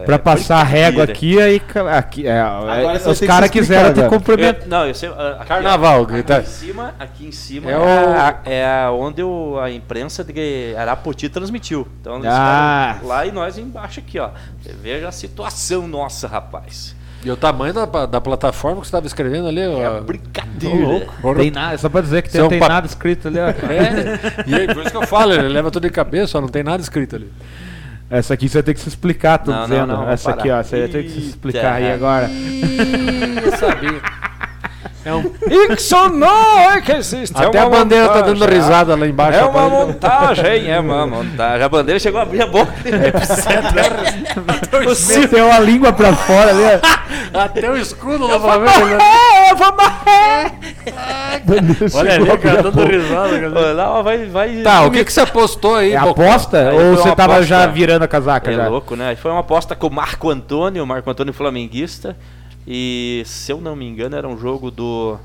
é 0.01 0.03
Pra 0.05 0.17
passar 0.19 0.57
a 0.59 0.63
régua 0.63 1.03
aqui, 1.03 1.39
aí. 1.41 1.61
aqui 1.95 2.27
é, 2.27 2.39
Agora 2.39 2.97
é, 2.97 3.09
os 3.09 3.19
caras 3.19 3.47
se 3.47 3.51
quiseram 3.53 3.93
te 3.93 4.01
cumprimentar. 4.09 4.67
Não, 4.67 4.85
eu 4.87 4.93
sei. 4.95 5.09
aqui, 5.09 5.45
Carnaval, 5.47 6.01
ó, 6.01 6.05
que 6.05 6.23
tá- 6.23 6.37
aqui 6.37 6.47
em 6.47 6.51
cima, 6.51 6.95
aqui 6.99 7.25
em 7.27 7.31
cima 7.31 7.69
É 7.71 7.73
é, 7.73 7.77
o- 7.77 7.83
a, 7.83 8.39
é 8.45 8.89
onde 8.89 9.21
o- 9.23 9.59
a 9.59 9.69
imprensa 9.71 10.23
de 10.23 10.75
Arapoti 10.77 11.29
transmitiu. 11.29 11.87
Então 12.01 12.15
eles 12.17 12.27
Ah. 12.31 12.97
lá 13.03 13.25
e 13.25 13.31
nós 13.31 13.57
embaixo 13.57 13.99
aqui, 13.99 14.19
ó. 14.19 14.29
Você 14.61 14.73
Veja 14.81 15.07
a 15.07 15.11
situação 15.11 15.87
nossa, 15.87 16.27
rapaz. 16.27 16.95
E 17.23 17.29
o 17.29 17.35
tamanho 17.35 17.73
da, 17.73 17.85
da 18.05 18.21
plataforma 18.21 18.77
que 18.79 18.87
você 18.87 18.89
estava 18.89 19.05
escrevendo 19.05 19.49
ali, 19.49 19.59
É 19.59 19.89
ó. 19.89 19.99
brincadeira. 20.01 21.05
Tem 21.35 21.51
nada, 21.51 21.77
só 21.77 21.89
pra 21.89 21.99
dizer 21.99 22.21
que 22.21 22.29
tem, 22.29 22.39
é 22.39 22.43
um 22.45 22.47
tem 22.47 22.59
pa- 22.59 22.69
nada 22.69 22.87
escrito 22.87 23.27
ali, 23.27 23.37
ó. 23.39 23.47
É, 23.49 24.45
e 24.47 24.55
aí, 24.55 24.67
por 24.67 24.77
isso 24.81 24.91
que 24.91 24.97
eu 24.97 25.05
falo, 25.05 25.33
ele 25.33 25.49
leva 25.49 25.69
tudo 25.69 25.83
de 25.83 25.89
cabeça, 25.89 26.37
ó, 26.37 26.41
não 26.41 26.47
tem 26.47 26.63
nada 26.63 26.81
escrito 26.81 27.17
ali. 27.17 27.29
Essa 28.09 28.33
aqui 28.33 28.49
você 28.49 28.55
vai 28.57 28.63
ter 28.63 28.73
que 28.73 28.79
se 28.79 28.89
explicar, 28.89 29.37
tô 29.37 29.51
Não, 29.51 29.59
não, 29.59 29.67
dizendo. 29.67 29.87
não, 29.87 29.97
vou 29.97 30.09
Essa 30.09 30.31
aqui, 30.31 30.47
parar. 30.49 30.59
ó, 30.59 30.63
você 30.63 30.79
vai 30.79 30.87
ter 30.87 31.03
que 31.03 31.09
se 31.11 31.19
explicar 31.29 31.73
aí 31.73 31.91
agora. 31.91 32.27
Eu 33.43 33.51
sabia. 33.57 34.01
É 35.09 35.13
um, 35.15 35.31
é 36.75 36.81
que 36.81 36.91
existe. 36.91 37.35
é 37.41 37.45
até 37.45 37.59
a 37.59 37.67
uma 37.67 37.77
bandeira 37.79 38.07
tá 38.07 38.15
montagem, 38.15 38.39
dando 38.39 38.51
risada 38.51 38.95
lá 38.95 39.07
embaixo. 39.07 39.39
É 39.39 39.43
uma 39.43 39.61
rapaz. 39.61 39.71
montagem, 39.87 40.71
É 40.71 40.79
uma 40.79 41.07
montagem. 41.07 41.63
A 41.63 41.69
bandeira 41.69 41.99
chegou 41.99 42.19
a 42.19 42.23
abrir 42.23 42.41
a 42.43 42.47
boca. 42.47 42.73
Meteu 45.19 45.51
a 45.51 45.59
língua 45.59 45.91
pra 45.91 46.13
fora 46.13 46.51
ali. 46.51 46.63
Até 47.33 47.69
o 47.69 47.77
escudo 47.77 48.27
lá 48.27 48.39
pra 48.39 48.57
ver. 48.57 48.69
Olha 51.95 52.13
ali, 52.13 52.37
cara, 52.37 52.63
dando 52.63 52.85
risada. 52.85 53.39
cara. 53.39 53.73
Lá, 53.73 54.01
vai, 54.01 54.25
vai. 54.25 54.61
Tá, 54.61 54.83
o 54.83 54.91
que, 54.91 55.03
que 55.03 55.11
você 55.11 55.21
apostou 55.21 55.75
aí, 55.75 55.93
É 55.93 55.97
aposta? 55.97 56.71
Ou 56.73 56.95
você 56.95 57.09
uma 57.09 57.15
tava 57.15 57.41
já 57.43 57.65
virando 57.65 58.03
a 58.03 58.07
casaca 58.07 58.51
É 58.51 58.55
já? 58.55 58.67
louco, 58.67 58.95
né? 58.95 59.15
Foi 59.15 59.31
uma 59.31 59.39
aposta 59.41 59.75
com 59.75 59.87
o 59.87 59.91
Marco 59.91 60.29
Antônio, 60.29 60.83
o 60.83 60.87
Marco 60.87 61.09
Antônio 61.09 61.33
flamenguista. 61.33 62.15
E 62.67 63.23
se 63.25 63.51
eu 63.51 63.59
não 63.61 63.75
me 63.75 63.87
engano, 63.87 64.15
era 64.15 64.27
um 64.27 64.37
jogo 64.37 64.69
do 64.69 65.17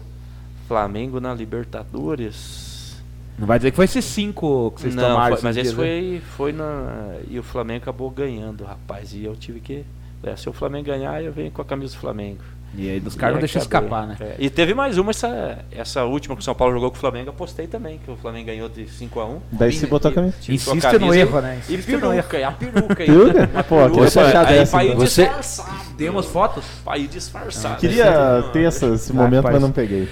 Flamengo 0.66 1.20
na 1.20 1.34
Libertadores. 1.34 3.02
Não 3.38 3.46
vai 3.46 3.58
dizer 3.58 3.70
que 3.72 3.76
foi 3.76 3.84
esses 3.86 4.04
cinco 4.04 4.70
que 4.76 4.82
vocês 4.82 4.94
não, 4.94 5.08
tomaram 5.08 5.36
foi- 5.36 5.42
mas 5.44 5.56
esse 5.56 5.70
né? 5.70 5.76
foi, 5.76 6.22
foi 6.36 6.52
na. 6.52 7.16
E 7.28 7.38
o 7.38 7.42
Flamengo 7.42 7.82
acabou 7.82 8.08
ganhando, 8.10 8.64
rapaz. 8.64 9.12
E 9.12 9.24
eu 9.24 9.34
tive 9.34 9.60
que. 9.60 9.84
é, 10.22 10.36
se 10.36 10.48
o 10.48 10.52
Flamengo 10.52 10.86
ganhar, 10.86 11.22
eu 11.22 11.32
venho 11.32 11.50
com 11.50 11.60
a 11.60 11.64
camisa 11.64 11.94
do 11.94 11.98
Flamengo. 11.98 12.40
E 12.76 12.90
aí 12.90 13.02
os 13.06 13.14
E 13.14 13.16
caras 13.16 13.34
não 13.34 13.40
deixam 13.40 13.62
escapar, 13.62 14.06
né? 14.06 14.16
É, 14.20 14.34
E 14.38 14.50
teve 14.50 14.74
mais 14.74 14.98
uma, 14.98 15.10
essa, 15.12 15.58
essa 15.70 16.04
última 16.04 16.34
que 16.34 16.40
o 16.42 16.44
São 16.44 16.54
Paulo 16.54 16.74
jogou 16.74 16.90
com 16.90 16.96
o 16.96 17.00
Flamengo, 17.00 17.30
apostei 17.30 17.66
também, 17.68 18.00
que 18.04 18.10
o 18.10 18.16
Flamengo 18.16 18.46
ganhou 18.46 18.68
de 18.68 18.84
5x1. 18.86 19.38
Daí 19.52 19.72
você 19.72 19.86
botou 19.86 20.10
a 20.10 20.14
camisa. 20.14 20.34
Insiste 20.48 20.98
no 20.98 21.14
erro, 21.14 21.38
e- 21.38 21.42
né? 21.42 21.58
E 21.68 21.74
Insiste 21.74 21.92
no 21.92 22.10
peruca, 22.10 22.38
e 22.38 22.42
a 22.44 22.50
peruca 22.52 23.02
aí. 23.02 23.06
Peruca? 23.06 23.64
Pô, 23.68 23.76
Peruca, 23.76 24.00
você 24.10 24.20
achar 24.20 24.46
aí 24.46 24.58
dessa, 24.58 24.84
então. 24.84 24.96
Você- 24.96 25.22
disfarçado. 25.26 25.84
Temos 25.96 26.26
fotos? 26.26 26.64
Ir 26.96 27.06
disfarçado. 27.06 27.76
Queria 27.76 28.44
ter 28.52 28.64
essa- 28.64 28.86
esse 28.86 29.12
momento, 29.12 29.44
mas 29.44 29.60
não 29.62 29.70
peguei. 29.70 30.08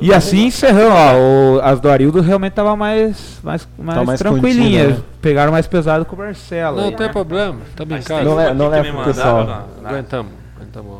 E 0.00 0.12
assim 0.14 0.46
encerrando, 0.46 0.94
ó, 0.94 1.14
o- 1.56 1.60
as 1.62 1.80
do 1.80 1.90
Arildo 1.90 2.20
realmente 2.22 2.54
tava 2.54 2.74
mais, 2.74 3.38
mais, 3.42 3.68
mais, 3.78 4.06
mais 4.06 4.18
tranquilinhas. 4.18 4.84
contida, 4.86 4.98
né? 5.00 5.04
Pegaram 5.20 5.52
mais 5.52 5.66
pesado 5.66 6.04
com 6.06 6.16
o 6.16 6.18
Marcelo. 6.18 6.76
Não 6.78 6.84
aí, 6.88 6.94
tem 6.96 7.06
né? 7.06 7.12
problema, 7.12 7.58
tamo 7.74 7.92
em 7.92 7.94
Mas 7.96 8.04
casa. 8.06 8.20
tem 8.24 8.54
Não 8.54 8.68
leva 8.68 8.82
me 8.82 8.88
pro 8.90 8.98
mandaram 8.98 9.04
pessoal. 9.04 9.68
Aguentamos, 9.84 10.32
aguentamos. 10.56 10.96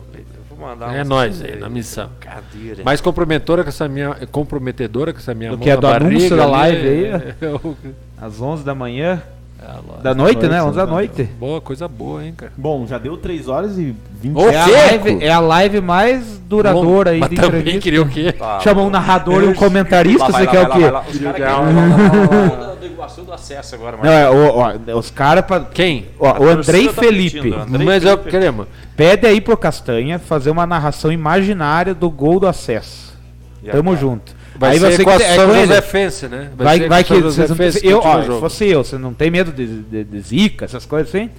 Vou 0.57 0.67
mandar 0.69 0.95
É 0.95 1.05
nós 1.05 1.43
aí, 1.43 1.59
na 1.59 1.69
missão. 1.69 2.09
Brincadeira. 2.19 2.83
Mais 2.85 3.01
comprometedora 3.01 3.63
que 3.63 3.69
essa 3.69 3.87
minha. 3.89 4.15
Comprometedora 4.31 5.13
que 5.13 5.19
essa 5.19 5.35
minha 5.35 5.51
Do 5.51 5.59
mão 5.59 5.65
que 5.65 5.71
na 5.71 5.77
do 5.77 5.87
anúncio 5.87 6.37
da 6.37 6.47
live 6.47 6.89
aí, 6.89 7.05
é- 7.13 7.35
é 7.41 7.95
Às 8.21 8.41
11 8.41 8.65
da 8.65 8.75
manhã. 8.75 9.23
É. 9.99 10.03
Da 10.03 10.15
noite, 10.15 10.43
né? 10.47 10.49
noite, 10.61 10.69
11 10.69 10.77
da 10.77 10.87
né? 10.87 10.93
noite. 10.93 11.23
Boa, 11.39 11.61
coisa 11.61 11.89
boa, 11.89 12.25
hein, 12.25 12.35
cara. 12.37 12.53
Bom, 12.57 12.87
já 12.87 12.99
deu 12.99 13.17
3 13.17 13.49
horas 13.49 13.77
e 13.79 13.95
20 14.21 14.37
Ô, 14.37 14.49
É 14.49 14.57
a, 14.59 14.67
live, 14.67 15.25
é 15.25 15.31
a 15.33 15.41
live 15.41 15.81
mais 15.81 16.39
duradoura 16.47 17.11
aí 17.11 17.21
Mas 17.21 17.31
de 17.31 17.37
também 17.37 17.61
entrevista. 17.61 17.81
queria 17.81 18.03
o 18.03 18.09
quê? 18.09 18.33
Tá, 18.33 18.61
Chamou 18.61 18.87
um 18.87 18.91
narrador 18.91 19.43
e 19.43 19.47
um 19.47 19.55
comentarista, 19.55 20.27
você 20.27 20.45
lá 20.45 20.47
quer 20.47 20.63
o 20.69 20.71
quê? 20.71 20.85
Os 21.11 21.19
caras 21.37 22.79
do 22.81 22.87
Iguaçu 22.87 23.23
do 23.23 23.33
acesso 23.33 23.75
agora, 23.75 23.97
Não, 24.03 24.11
é, 24.11 24.31
ó, 24.31 24.71
ó, 24.95 24.99
os 24.99 25.11
caras. 25.11 25.45
pra- 25.45 25.61
Quem? 25.61 26.07
ó, 26.19 26.39
o 26.41 26.49
Andrei 26.49 26.87
tá 26.87 26.93
Felipe. 26.95 27.41
pedindo, 27.41 27.61
Andrei 27.61 27.87
Mas 27.87 28.05
é 28.05 28.13
o 28.13 28.19
que 28.19 28.25
Felipe. 28.25 28.31
queremos. 28.31 28.67
Pede 28.97 29.27
aí 29.27 29.41
pro 29.41 29.57
Castanha 29.57 30.19
fazer 30.19 30.51
uma 30.51 30.67
narração 30.67 31.11
imaginária 31.13 31.95
do 31.95 32.09
gol 32.11 32.39
do 32.41 32.47
acesso. 32.47 33.15
Já 33.65 33.73
Tamo 33.73 33.93
tá. 33.93 33.97
junto. 34.01 34.37
Vai 34.59 34.71
aí 34.73 34.79
ser 34.79 34.93
você 34.97 35.05
com 35.05 35.11
a 35.11 35.17
que- 35.17 35.23
é 35.23 35.35
ele. 35.37 35.67
Josefense, 35.67 36.29
né? 36.29 36.51
Vai, 36.57 36.79
ser 36.79 36.89
vai 36.89 37.05
com 37.05 37.15
que 37.15 37.21
vocês 37.21 37.51
não, 37.51 37.57
eu, 37.91 38.01
que 38.01 38.07
ó, 38.07 38.23
se 38.23 38.41
fosse 38.41 38.67
eu, 38.69 38.85
você 38.85 38.99
não 38.99 39.13
tem 39.15 39.31
medo 39.31 39.53
de, 39.53 39.83
de, 39.83 40.05
de 40.05 40.21
zica, 40.21 40.65
essas 40.65 40.85
coisas 40.87 41.09
assim? 41.15 41.31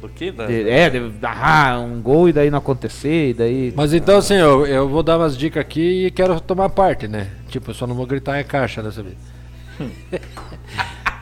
Do 0.00 0.08
que? 0.08 0.30
Da- 0.30 0.46
De- 0.46 0.68
é, 0.68 0.88
de 0.90 1.00
narrar 1.20 1.80
um 1.80 2.00
gol 2.00 2.28
e 2.28 2.32
daí 2.32 2.50
não 2.50 2.58
acontecer, 2.58 3.30
e 3.30 3.34
daí. 3.34 3.72
Mas 3.76 3.92
então, 3.92 4.18
assim, 4.18 4.34
eu, 4.34 4.66
eu 4.66 4.88
vou 4.88 5.02
dar 5.02 5.18
umas 5.18 5.36
dicas 5.36 5.60
aqui 5.60 6.06
e 6.06 6.10
quero 6.10 6.38
tomar 6.40 6.68
parte, 6.68 7.08
né? 7.08 7.28
Tipo, 7.48 7.70
eu 7.70 7.74
só 7.74 7.86
não 7.86 7.94
vou 7.94 8.06
gritar 8.06 8.40
em 8.40 8.44
caixa 8.44 8.82
dessa 8.82 9.02
vez. 9.02 9.16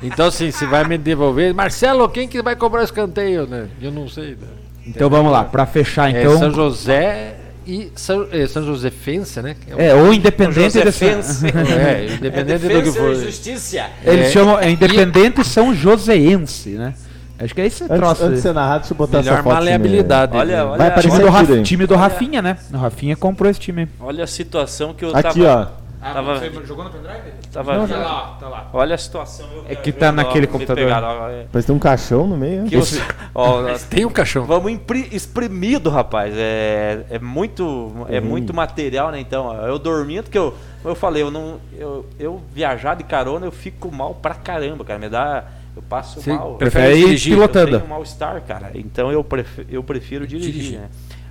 então, 0.02 0.26
assim, 0.26 0.50
se 0.50 0.66
vai 0.66 0.84
me 0.86 0.98
devolver. 0.98 1.55
Marcelo, 1.55 2.08
quem 2.08 2.28
que 2.28 2.42
vai 2.42 2.55
cobrar 2.56 2.82
escanteio, 2.84 3.47
né? 3.47 3.68
Eu 3.81 3.90
não 3.90 4.08
sei. 4.08 4.31
Né? 4.31 4.47
Então 4.86 5.08
vamos 5.10 5.32
lá, 5.32 5.44
pra 5.44 5.66
fechar 5.66 6.15
É 6.15 6.20
então. 6.20 6.39
São 6.39 6.50
José 6.52 7.34
e 7.66 7.92
São, 7.96 8.26
é, 8.30 8.46
São 8.46 8.64
Josefense, 8.64 9.40
né? 9.42 9.56
É 9.68 9.74
o- 9.74 9.80
É, 9.80 9.94
ou 9.94 10.12
independente. 10.12 10.70
Josefense. 10.74 11.46
É, 11.56 12.14
independente 12.14 12.68
do 12.68 12.82
que 12.82 12.92
for. 12.92 13.14
Justiça. 13.14 13.86
Eles 14.04 14.26
É, 14.26 14.30
chamam 14.30 14.58
é 14.58 14.70
independente 14.70 15.44
São 15.44 15.74
Joseense, 15.74 16.70
né? 16.70 16.94
Acho 17.38 17.54
que 17.54 17.60
é 17.60 17.66
esse 17.66 17.84
Antes, 17.84 17.96
troço. 17.96 18.24
antes 18.24 18.36
de 18.36 18.42
ser 18.42 18.54
narrado, 18.54 18.78
deixa 18.80 18.94
eu 18.94 18.96
botar 18.96 19.18
Melhor 19.18 19.34
essa 19.34 19.42
foto. 19.42 19.52
maleabilidade. 19.54 20.34
Olha, 20.36 20.56
né? 20.56 20.64
olha. 20.64 20.78
Vai 20.78 20.88
aparecer 20.88 21.20
time 21.20 21.46
do, 21.56 21.62
time 21.62 21.86
do 21.86 21.94
Rafinha, 21.94 22.40
né? 22.40 22.56
O 22.72 22.76
Rafinha 22.78 23.14
comprou 23.14 23.50
esse 23.50 23.60
time. 23.60 23.86
Olha 24.00 24.24
a 24.24 24.26
situação 24.26 24.94
que 24.94 25.04
eu 25.04 25.10
Aqui, 25.14 25.40
tava. 25.42 25.72
ó. 25.82 25.85
Tava, 26.12 26.65
jogou 26.67 26.85
no 26.85 26.91
pendrive? 26.91 27.33
tava 27.52 27.86
Tá 27.89 27.97
lá, 27.97 28.36
tá 28.41 28.49
lá. 28.49 28.70
Olha 28.73 28.94
a 28.94 28.99
situação. 28.99 29.47
eu 29.55 29.65
É 29.68 29.75
que 29.75 29.93
tá 29.93 30.09
ó, 30.09 30.12
naquele 30.12 30.47
me 30.47 30.52
computador. 30.52 30.85
pegaram, 30.85 31.07
ó, 31.09 31.28
é. 31.28 31.47
Parece 31.52 31.67
ter 31.67 31.73
um 31.73 31.78
caixão 31.78 32.26
no 32.26 32.36
meio. 32.36 32.62
né? 32.62 32.68
Que 32.68 32.76
ó, 33.35 33.62
nós 33.62 33.83
Tem 33.85 34.05
um 34.05 34.10
caixão. 34.10 34.44
Vamos 34.44 34.70
impri- 34.73 35.09
exprimido, 35.12 35.91
rapaz. 35.91 36.35
É, 36.36 37.05
é 37.10 37.18
muito 37.18 37.93
é 38.09 38.20
muito 38.20 38.52
material, 38.55 39.10
né? 39.10 39.20
Então, 39.20 39.47
ó, 39.47 39.67
eu 39.67 39.78
dormindo, 39.78 40.25
porque 40.25 40.39
eu, 40.39 40.55
como 40.83 40.93
eu 40.93 40.97
falei, 40.97 41.23
eu 41.23 41.31
não 41.31 41.59
eu, 41.78 42.07
eu 42.18 42.41
viajar 42.52 42.94
de 42.97 43.05
carona, 43.05 43.47
eu 43.47 43.52
fico 43.52 43.91
mal 43.93 44.15
pra 44.15 44.35
caramba, 44.35 44.85
cara. 44.85 44.99
Me 44.99 45.09
dá 45.09 45.44
eu 45.76 45.83
passo 45.83 46.23
Você 46.23 46.33
mal. 46.33 46.55
prefere 46.55 46.93
eu 46.93 46.97
ir 46.97 47.05
dirigir, 47.07 47.35
pilotando? 47.35 47.73
Eu 47.75 47.78
tenho 47.81 47.91
mal-estar, 47.91 48.41
cara. 48.43 48.70
Então 48.75 49.12
eu 49.12 49.23
prefiro, 49.23 49.68
eu 49.70 49.83
prefiro 49.83 50.26
dirigir, 50.26 50.52
Dirigir. 50.52 50.78
né? 50.81 50.89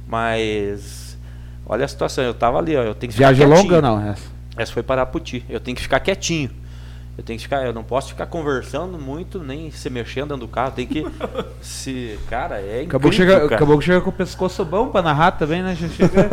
Mas 0.07 1.17
olha 1.65 1.85
a 1.85 1.87
situação, 1.87 2.23
eu 2.23 2.33
tava 2.33 2.57
ali, 2.59 2.75
ó, 2.75 2.83
eu 2.83 2.93
tenho 2.95 3.11
que 3.11 3.17
Viagem 3.17 3.45
longa 3.47 3.81
não? 3.81 3.99
Essa? 3.99 4.34
Essa 4.57 4.71
foi 4.71 4.83
para 4.83 5.05
Puti. 5.05 5.43
Eu 5.49 5.59
tenho 5.59 5.75
que 5.75 5.81
ficar 5.83 5.99
quietinho. 5.99 6.49
Eu 7.17 7.23
tenho 7.23 7.37
que 7.39 7.43
ficar, 7.43 7.65
eu 7.65 7.71
não 7.71 7.81
posso 7.81 8.09
ficar 8.09 8.25
conversando 8.25 8.97
muito, 8.99 9.39
nem 9.39 9.71
se 9.71 9.89
mexendo 9.89 10.29
dentro 10.31 10.45
do 10.45 10.47
carro. 10.49 10.71
Tem 10.71 10.85
que 10.85 11.05
se, 11.61 12.19
cara, 12.29 12.59
é 12.59 12.81
Acabou 12.81 13.09
que, 13.09 13.15
incrível, 13.15 13.35
chega, 13.35 13.47
cara. 13.47 13.55
acabou 13.55 13.79
que 13.79 13.85
chega 13.85 14.01
com 14.01 14.09
o 14.09 14.13
pescoço 14.13 14.65
bom 14.65 14.89
pra 14.89 15.01
narrar 15.01 15.31
também, 15.31 15.63
né? 15.63 15.77
Chega... 15.77 16.29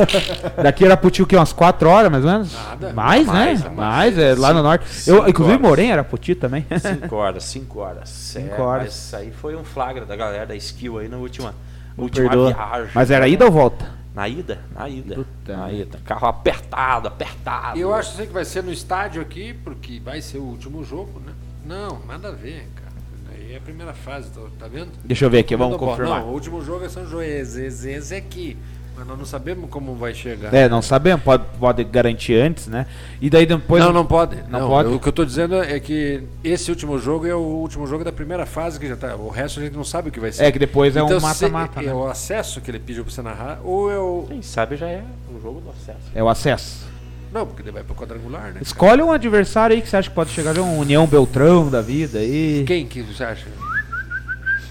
Daqui 0.60 0.84
era 0.84 0.96
Puti 0.96 1.22
o 1.22 1.26
quê? 1.26 1.36
Umas 1.36 1.52
4 1.52 1.88
horas, 1.88 2.10
mais 2.10 2.24
ou 2.24 2.32
menos? 2.32 2.52
Nada. 2.52 2.92
Mais, 2.92 3.26
Mais, 3.28 3.62
né? 3.62 3.68
mais. 3.70 4.16
Mais, 4.16 4.18
é 4.18 4.34
lá 4.34 4.52
no 4.52 4.60
norte. 4.60 4.84
Eu, 5.08 5.28
inclusive, 5.28 5.54
horas. 5.56 5.68
Morém 5.68 5.92
era 5.92 6.02
Puti 6.02 6.34
também. 6.34 6.66
5 6.76 7.14
horas, 7.14 7.44
5 7.44 7.78
horas. 7.78 8.08
Cinco 8.08 8.54
É, 8.56 8.60
horas. 8.60 8.84
Mas 8.86 8.94
isso 8.96 9.16
aí 9.16 9.30
foi 9.30 9.54
um 9.54 9.62
flagra 9.62 10.04
da 10.04 10.16
galera 10.16 10.46
da 10.46 10.56
skill 10.56 10.98
aí 10.98 11.06
na 11.08 11.16
última, 11.16 11.54
última 11.96 12.28
Perdoa. 12.28 12.52
viagem. 12.54 12.90
Mas 12.92 13.08
era 13.08 13.28
ida 13.28 13.44
ou 13.44 13.52
volta? 13.52 14.01
Na 14.14 14.28
ida? 14.28 14.62
Na 14.74 14.88
ida. 14.88 15.14
Puta 15.14 15.56
na 15.56 15.72
ida. 15.72 15.98
Carro 16.04 16.26
apertado, 16.28 17.08
apertado. 17.08 17.78
Eu 17.78 17.94
acho 17.94 18.16
que 18.16 18.26
vai 18.26 18.44
ser 18.44 18.62
no 18.62 18.70
estádio 18.70 19.22
aqui, 19.22 19.54
porque 19.64 20.00
vai 20.00 20.20
ser 20.20 20.38
o 20.38 20.42
último 20.42 20.84
jogo, 20.84 21.18
né? 21.20 21.32
Não, 21.64 22.04
nada 22.06 22.28
a 22.28 22.32
ver, 22.32 22.68
cara. 22.74 22.92
Aí 23.30 23.54
é 23.54 23.56
a 23.56 23.60
primeira 23.60 23.94
fase, 23.94 24.30
tá, 24.30 24.40
tá 24.58 24.68
vendo? 24.68 24.90
Deixa 25.02 25.24
eu 25.24 25.30
ver 25.30 25.38
aqui, 25.38 25.56
vamos 25.56 25.78
bom, 25.78 25.86
confirmar. 25.86 26.20
Não, 26.20 26.28
o 26.28 26.32
último 26.32 26.62
jogo 26.62 26.84
é 26.84 26.88
São 26.88 27.06
Joséense 27.06 28.14
aqui. 28.14 28.58
Mas 28.96 29.06
nós 29.06 29.18
não 29.18 29.24
sabemos 29.24 29.70
como 29.70 29.94
vai 29.94 30.14
chegar. 30.14 30.52
É, 30.52 30.68
não 30.68 30.82
sabemos, 30.82 31.24
pode, 31.24 31.44
pode 31.58 31.82
garantir 31.84 32.34
antes, 32.34 32.66
né? 32.66 32.86
E 33.20 33.30
daí 33.30 33.46
depois. 33.46 33.82
não, 33.82 33.92
não 33.92 34.04
pode. 34.06 34.36
Não 34.48 34.60
Não, 34.60 34.68
pode? 34.68 34.88
O 34.90 35.00
que 35.00 35.08
eu 35.08 35.12
tô 35.12 35.24
dizendo 35.24 35.56
é 35.62 35.80
que 35.80 36.22
esse 36.44 36.70
último 36.70 36.98
jogo 36.98 37.26
é 37.26 37.34
o 37.34 37.38
último 37.38 37.86
jogo 37.86 38.04
da 38.04 38.12
primeira 38.12 38.44
fase 38.46 38.78
que 38.78 38.86
já 38.86 38.96
tá. 38.96 39.16
O 39.16 39.28
resto 39.30 39.60
a 39.60 39.62
gente 39.62 39.74
não 39.74 39.84
sabe 39.84 40.10
o 40.10 40.12
que 40.12 40.20
vai 40.20 40.30
ser. 40.30 40.44
É 40.44 40.52
que 40.52 40.58
depois 40.58 40.94
é 40.94 41.00
Então, 41.00 41.16
um 41.16 41.20
se 41.20 41.26
mata-mata, 41.26 41.80
É 41.80 41.86
né? 41.86 41.94
o 41.94 42.06
acesso 42.06 42.60
que 42.60 42.70
ele 42.70 42.78
pediu 42.78 43.02
pra 43.04 43.12
você 43.12 43.22
narrar, 43.22 43.60
ou 43.64 43.90
é 43.90 43.98
o. 43.98 44.26
Quem 44.28 44.42
sabe 44.42 44.76
já 44.76 44.88
é 44.88 45.02
o 45.34 45.40
jogo 45.40 45.60
do 45.60 45.70
acesso. 45.70 46.10
É 46.14 46.22
o 46.22 46.28
acesso. 46.28 46.92
Não, 47.32 47.46
porque 47.46 47.62
ele 47.62 47.70
vai 47.72 47.82
pro 47.82 47.94
quadrangular, 47.94 48.52
né? 48.52 48.60
Escolhe 48.60 49.02
um 49.02 49.10
adversário 49.10 49.74
aí 49.74 49.80
que 49.80 49.88
você 49.88 49.96
acha 49.96 50.10
que 50.10 50.14
pode 50.14 50.28
chegar, 50.30 50.58
um 50.58 50.78
União 50.78 51.06
Beltrão 51.06 51.70
da 51.70 51.80
vida 51.80 52.18
aí. 52.18 52.62
Quem 52.66 52.86
que 52.86 53.00
você 53.00 53.24
acha? 53.24 53.46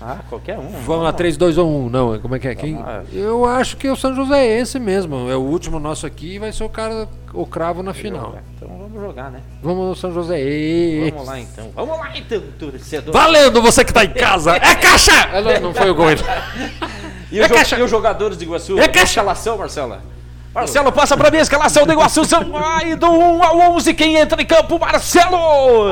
Ah, 0.02 0.18
qualquer 0.30 0.58
um. 0.58 0.68
Vamos 0.86 1.04
lá, 1.04 1.14
3, 1.14 1.38
2 1.38 1.58
ou 1.60 1.70
1. 1.86 1.90
Não, 1.90 2.20
como 2.20 2.36
é 2.36 2.40
que 2.40 2.48
é? 2.48 2.56
Quem? 2.56 2.78
Eu 3.14 3.46
acho 3.46 3.78
que 3.78 3.86
é 3.88 3.92
o 3.92 3.96
São 3.96 4.16
Joséense 4.16 4.80
mesmo. 4.80 5.30
É 5.30 5.36
o 5.36 5.42
último 5.42 5.80
nosso 5.80 6.06
aqui 6.08 6.36
e 6.36 6.40
vai 6.40 6.52
ser 6.52 6.64
o 6.64 6.70
cara 6.70 7.08
o 7.34 7.46
cravo 7.46 7.84
na 7.84 7.94
final. 7.94 8.36
Então 8.56 8.68
vamos 8.68 9.00
jogar, 9.00 9.30
né? 9.32 9.42
Vamos 9.62 9.88
no 9.90 9.96
São 9.96 10.12
José. 10.12 10.40
Ê! 10.42 11.12
Vamos 11.12 11.28
lá 11.28 11.40
então. 11.40 11.72
Vamos 11.76 11.98
lá 12.00 12.12
então, 12.18 12.42
torcedor. 12.58 13.14
Valendo 13.14 13.62
você 13.62 13.86
que 13.86 13.94
tá 13.94 14.04
em 14.04 14.14
casa! 14.14 14.56
É 14.56 14.76
caixa! 14.76 15.12
Não, 15.42 15.62
não 15.70 15.74
foi 15.74 15.90
o 15.90 15.96
gol. 15.96 16.08
E, 17.32 17.40
os 17.40 17.48
jo- 17.48 17.76
e 17.78 17.82
os 17.82 17.90
jogadores 17.90 18.38
de 18.38 18.44
Iguaçu? 18.44 18.78
É 18.80 18.88
caixa! 18.88 19.24
Marcela. 19.24 20.02
Marcelo, 20.54 20.92
passa 20.92 21.16
pra 21.16 21.32
mim 21.32 21.38
a 21.38 21.42
escalação 21.42 21.86
do 21.86 21.94
Iguaçu. 21.94 22.22
Aí 22.76 22.96
do 22.96 23.10
1 23.10 23.44
ao 23.44 23.60
11. 23.76 23.94
Quem 23.94 24.18
entra 24.18 24.42
em 24.42 24.46
campo? 24.46 24.78
Marcelo! 24.78 25.86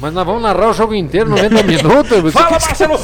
Mas 0.00 0.12
nós 0.14 0.24
vamos 0.26 0.42
narrar 0.42 0.68
o 0.70 0.72
jogo 0.72 0.94
inteiro, 0.94 1.28
90 1.30 1.62
minutos. 1.64 2.32
Fala, 2.32 2.50
Marcelo! 2.50 2.98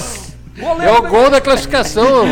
É 0.57 0.93
o 0.93 1.03
gol 1.03 1.31
da 1.31 1.41
classificação. 1.41 2.25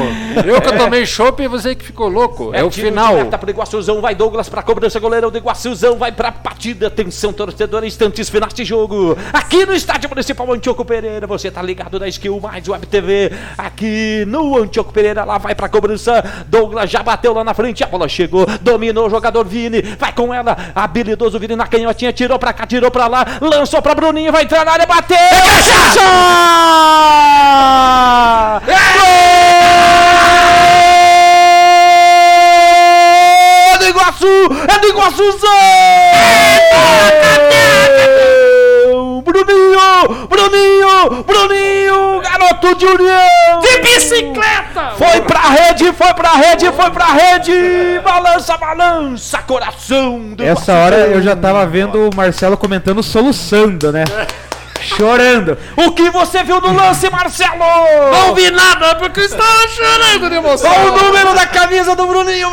Eu 0.46 0.60
que 0.60 0.68
eu 0.68 0.78
tomei 0.78 1.04
chopp 1.04 1.42
e 1.42 1.48
você 1.48 1.74
que 1.74 1.84
ficou 1.84 2.08
louco. 2.08 2.54
É, 2.54 2.62
o 2.62 2.70
tiro 2.70 2.88
final. 2.88 3.14
meta 3.14 3.36
pro 3.36 3.50
Iguaçuzão, 3.50 4.00
vai 4.00 4.14
Douglas 4.14 4.48
pra 4.48 4.62
cobrança, 4.62 5.00
goleirão 5.00 5.30
do 5.30 5.38
Iguaçuzão, 5.38 5.98
vai 5.98 6.12
pra 6.12 6.30
partida, 6.30 6.86
atenção 6.86 7.32
torcedor, 7.32 7.84
instantes 7.84 8.28
finais 8.28 8.54
de 8.54 8.64
jogo, 8.64 9.18
aqui 9.32 9.66
no 9.66 9.74
Estádio 9.74 10.08
Municipal 10.08 10.52
Antioco 10.52 10.84
Pereira, 10.84 11.26
você 11.26 11.50
tá 11.50 11.60
ligado 11.62 11.98
na 11.98 12.06
Skill 12.08 12.38
Mais 12.40 12.68
Web 12.68 12.86
TV, 12.86 13.32
aqui 13.58 14.24
no 14.26 14.56
Antioco 14.58 14.92
Pereira, 14.92 15.24
lá 15.24 15.38
vai 15.38 15.54
pra 15.54 15.68
cobrança, 15.68 16.22
Douglas 16.46 16.90
já 16.90 17.02
bateu 17.02 17.32
lá 17.32 17.42
na 17.42 17.54
frente, 17.54 17.82
a 17.82 17.86
bola 17.86 18.08
chegou, 18.08 18.46
dominou 18.60 19.06
o 19.06 19.10
jogador 19.10 19.44
Vini, 19.44 19.82
vai 19.82 20.12
com 20.12 20.32
ela, 20.32 20.56
habilidoso 20.74 21.38
Vini 21.38 21.56
na 21.56 21.66
canhotinha, 21.66 22.12
tirou 22.12 22.38
pra 22.38 22.52
cá, 22.52 22.66
tirou 22.66 22.90
pra 22.90 23.06
lá, 23.06 23.26
lançou 23.40 23.82
pra 23.82 23.94
Bruninho, 23.94 24.30
vai 24.30 24.44
entrar 24.44 24.64
na 24.64 24.72
área, 24.72 24.86
bateu! 24.86 25.16
É 27.96 28.11
do 33.78 33.88
Iguaçu! 33.88 34.26
É 34.68 34.78
do 34.78 34.86
Iguaçuzão! 34.88 35.48
Bruninho! 39.24 40.28
Bruninho! 40.28 41.24
Bruninho! 41.24 42.20
Garoto 42.20 42.74
de 42.76 42.86
União! 42.86 43.60
De 43.60 43.78
bicicleta! 43.80 44.92
Foi 44.98 45.20
pra 45.22 45.40
rede, 45.40 45.92
foi 45.92 46.14
pra 46.14 46.32
rede, 46.32 46.70
foi 46.72 46.90
pra 46.90 47.06
rede! 47.06 48.00
Balança, 48.04 48.56
balança, 48.56 49.38
coração 49.38 50.34
do 50.34 50.44
Essa 50.44 50.74
hora 50.74 50.96
eu 50.96 51.22
já 51.22 51.34
tava 51.34 51.66
vendo 51.66 52.08
o 52.08 52.14
Marcelo 52.14 52.56
comentando 52.56 53.02
soluçando, 53.02 53.90
né? 53.90 54.04
Chorando. 54.82 55.56
O 55.76 55.92
que 55.92 56.10
você 56.10 56.42
viu 56.42 56.60
no 56.60 56.72
lance, 56.74 57.08
Marcelo? 57.10 57.58
Não 58.12 58.34
vi 58.34 58.50
nada 58.50 58.94
porque 58.96 59.20
eu 59.20 59.24
estava 59.24 59.68
chorando 59.68 60.28
de 60.28 60.34
emoção. 60.36 60.70
Qual 60.72 60.86
o 60.94 61.02
número 61.02 61.34
da 61.34 61.46
camisa 61.46 61.94
do 61.96 62.06
Bruninho? 62.06 62.50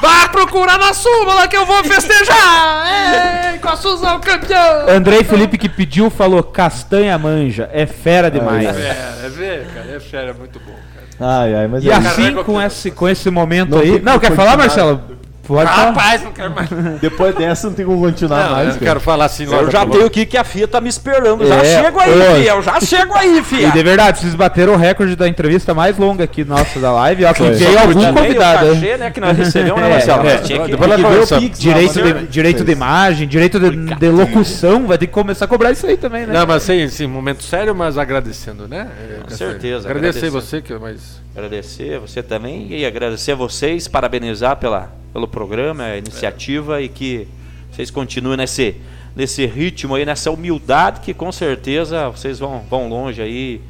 Vá 0.00 0.28
procurar 0.28 0.78
na 0.78 0.92
súmula 0.92 1.46
que 1.48 1.56
eu 1.56 1.66
vou 1.66 1.82
festejar. 1.84 3.52
Ei, 3.52 3.58
com 3.58 3.68
a 3.68 3.76
Suzão 3.76 4.20
campeão. 4.20 4.88
Andrei 4.88 5.22
Felipe 5.24 5.58
que 5.58 5.68
pediu 5.68 6.10
falou 6.10 6.42
castanha 6.42 7.16
manja. 7.18 7.68
É 7.72 7.86
fera 7.86 8.30
demais. 8.30 8.66
É, 8.66 9.24
é 9.24 9.28
ver, 9.28 9.66
cara. 9.74 9.96
É 9.96 10.00
fera, 10.00 10.30
é 10.30 10.32
muito 10.34 10.58
bom, 10.60 10.72
cara. 11.18 11.40
Ai, 11.42 11.54
ai, 11.54 11.66
mas 11.68 11.84
E 11.84 11.90
é- 11.90 11.94
assim, 11.94 12.34
com 12.42 12.60
esse, 12.60 12.90
com 12.90 13.08
esse 13.08 13.30
momento 13.30 13.70
Não 13.72 13.80
aí. 13.80 14.00
Não, 14.00 14.18
quer 14.18 14.32
falar. 14.34 14.56
Marcelo? 14.56 15.19
Pode. 15.50 15.68
Rapaz, 15.70 16.22
não 16.22 16.32
quero 16.32 16.54
mais. 16.54 16.68
depois 17.00 17.34
dessa 17.34 17.66
não 17.68 17.74
tem 17.74 17.84
como 17.84 18.00
continuar 18.00 18.44
Não, 18.44 18.50
mais. 18.52 18.68
eu 18.68 18.72
não 18.74 18.80
quero 18.80 19.00
falar 19.00 19.24
assim 19.24 19.46
logo. 19.46 19.64
Eu 19.64 19.70
já 19.70 19.84
tenho 19.84 20.06
aqui 20.06 20.24
que 20.24 20.36
a 20.38 20.44
FIA 20.44 20.68
tá 20.68 20.80
me 20.80 20.88
esperando. 20.88 21.44
Já 21.46 21.56
É, 21.56 21.82
chego 21.82 21.98
aí, 21.98 22.10
ô. 22.10 22.34
Fia. 22.36 22.50
Eu 22.52 22.62
já 22.62 22.80
chego 22.80 23.14
aí, 23.14 23.42
Fia. 23.44 23.68
E 23.68 23.72
de 23.72 23.82
verdade, 23.82 24.20
vocês 24.20 24.34
bateram 24.34 24.74
o 24.74 24.76
recorde 24.76 25.16
da 25.16 25.26
entrevista 25.26 25.74
mais 25.74 25.98
longa 25.98 26.22
aqui 26.24 26.44
nossa 26.44 26.78
da 26.78 26.92
live. 26.92 27.24
Ó, 27.24 27.32
que 27.32 27.42
veio 27.42 27.78
algum 27.78 28.12
convidado. 28.14 28.66
O 28.70 28.74
cachê, 28.74 28.96
né, 28.96 29.10
que 29.10 29.20
nós 29.20 29.36
recebemos, 29.36 29.80
né, 29.80 29.86
É, 29.88 29.90
Marcelo? 29.92 30.28
é. 30.28 30.38
Que- 30.38 30.58
Depois 30.70 30.94
que 30.94 31.02
nós. 31.02 31.30
Pix, 31.30 31.58
Direito 31.58 31.92
de, 31.94 32.14
né? 32.14 32.26
direito 32.30 32.64
de 32.64 32.72
imagem, 32.72 33.26
direito 33.28 33.58
de, 33.58 33.94
de 33.94 34.08
locução, 34.08 34.86
vai 34.86 34.98
ter 34.98 35.06
que 35.08 35.12
começar 35.12 35.46
a 35.46 35.48
cobrar 35.48 35.72
isso 35.72 35.86
aí 35.86 35.96
também, 35.96 36.26
né? 36.26 36.32
Não, 36.32 36.46
mas 36.46 36.62
sem, 36.62 36.86
sem 36.88 37.06
momento 37.06 37.42
sério, 37.42 37.74
mas 37.74 37.98
agradecendo, 37.98 38.68
né? 38.68 38.88
É, 38.98 39.20
Com 39.22 39.30
certeza, 39.36 39.88
Agradecer 39.88 40.26
agradecer. 40.26 40.30
você, 40.30 40.62
que 40.62 40.72
mas 40.74 41.20
Agradecer 41.34 41.98
você 42.00 42.22
também 42.22 42.66
e 42.70 42.84
agradecer 42.84 43.32
a 43.32 43.34
vocês, 43.36 43.86
parabenizar 43.86 44.56
pela, 44.56 44.90
pelo 45.12 45.26
programa, 45.28 45.84
a 45.84 45.96
iniciativa 45.98 46.80
e 46.80 46.88
que 46.88 47.26
vocês 47.72 47.90
continuem 47.90 48.36
nesse, 48.36 48.76
nesse 49.14 49.44
ritmo 49.46 49.94
aí, 49.94 50.04
nessa 50.04 50.30
humildade 50.30 51.00
que 51.00 51.12
com 51.14 51.30
certeza 51.32 52.08
vocês 52.10 52.38
vão, 52.38 52.62
vão 52.68 52.88
longe 52.88 53.20
aí 53.22 53.60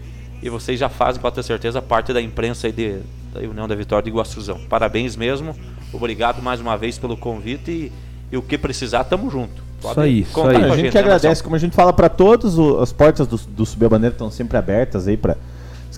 e 0.43 0.49
vocês 0.49 0.79
já 0.81 0.89
fazem, 0.89 1.21
pode 1.21 1.35
ter 1.35 1.43
certeza, 1.43 1.81
parte 1.83 2.13
da 2.13 2.21
imprensa 2.21 2.67
aí 2.67 2.73
de, 2.73 2.97
da 3.33 3.41
União 3.41 3.69
da 3.69 3.75
Vitória 3.75 4.03
de 4.03 4.11
Iguaçuzão. 4.11 4.59
Parabéns 4.69 5.17
mesmo, 5.17 5.55
obrigado 5.93 6.43
mais 6.43 6.61
uma 6.61 6.77
vez 6.77 6.99
pelo 6.99 7.17
convite 7.17 7.71
e, 7.71 7.93
e 8.33 8.37
o 8.37 8.43
que 8.43 8.57
precisar, 8.57 9.05
tamo 9.05 9.31
junto. 9.31 9.63
Pode 9.83 9.93
Isso 9.93 10.01
aí, 10.01 10.21
isso 10.21 10.33
contar 10.33 10.51
aí. 10.59 10.67
com 10.67 10.73
A 10.73 10.77
gente 10.77 10.89
que 10.91 10.95
né, 10.95 11.01
agradece, 11.01 11.27
Marcelo? 11.27 11.45
como 11.45 11.57
a 11.57 11.59
gente 11.59 11.75
fala 11.75 11.93
pra 11.93 12.09
todos, 12.11 12.59
o- 12.59 12.79
as 12.81 12.93
portas 12.93 13.27
do, 13.27 13.37
do 13.39 13.65
Subir 13.65 13.87
a 13.87 13.89
Bandeira 13.89 14.15
estão 14.15 14.31
sempre 14.31 14.59
abertas 14.59 15.09
aí 15.09 15.17
pra 15.17 15.35
se 15.35 15.39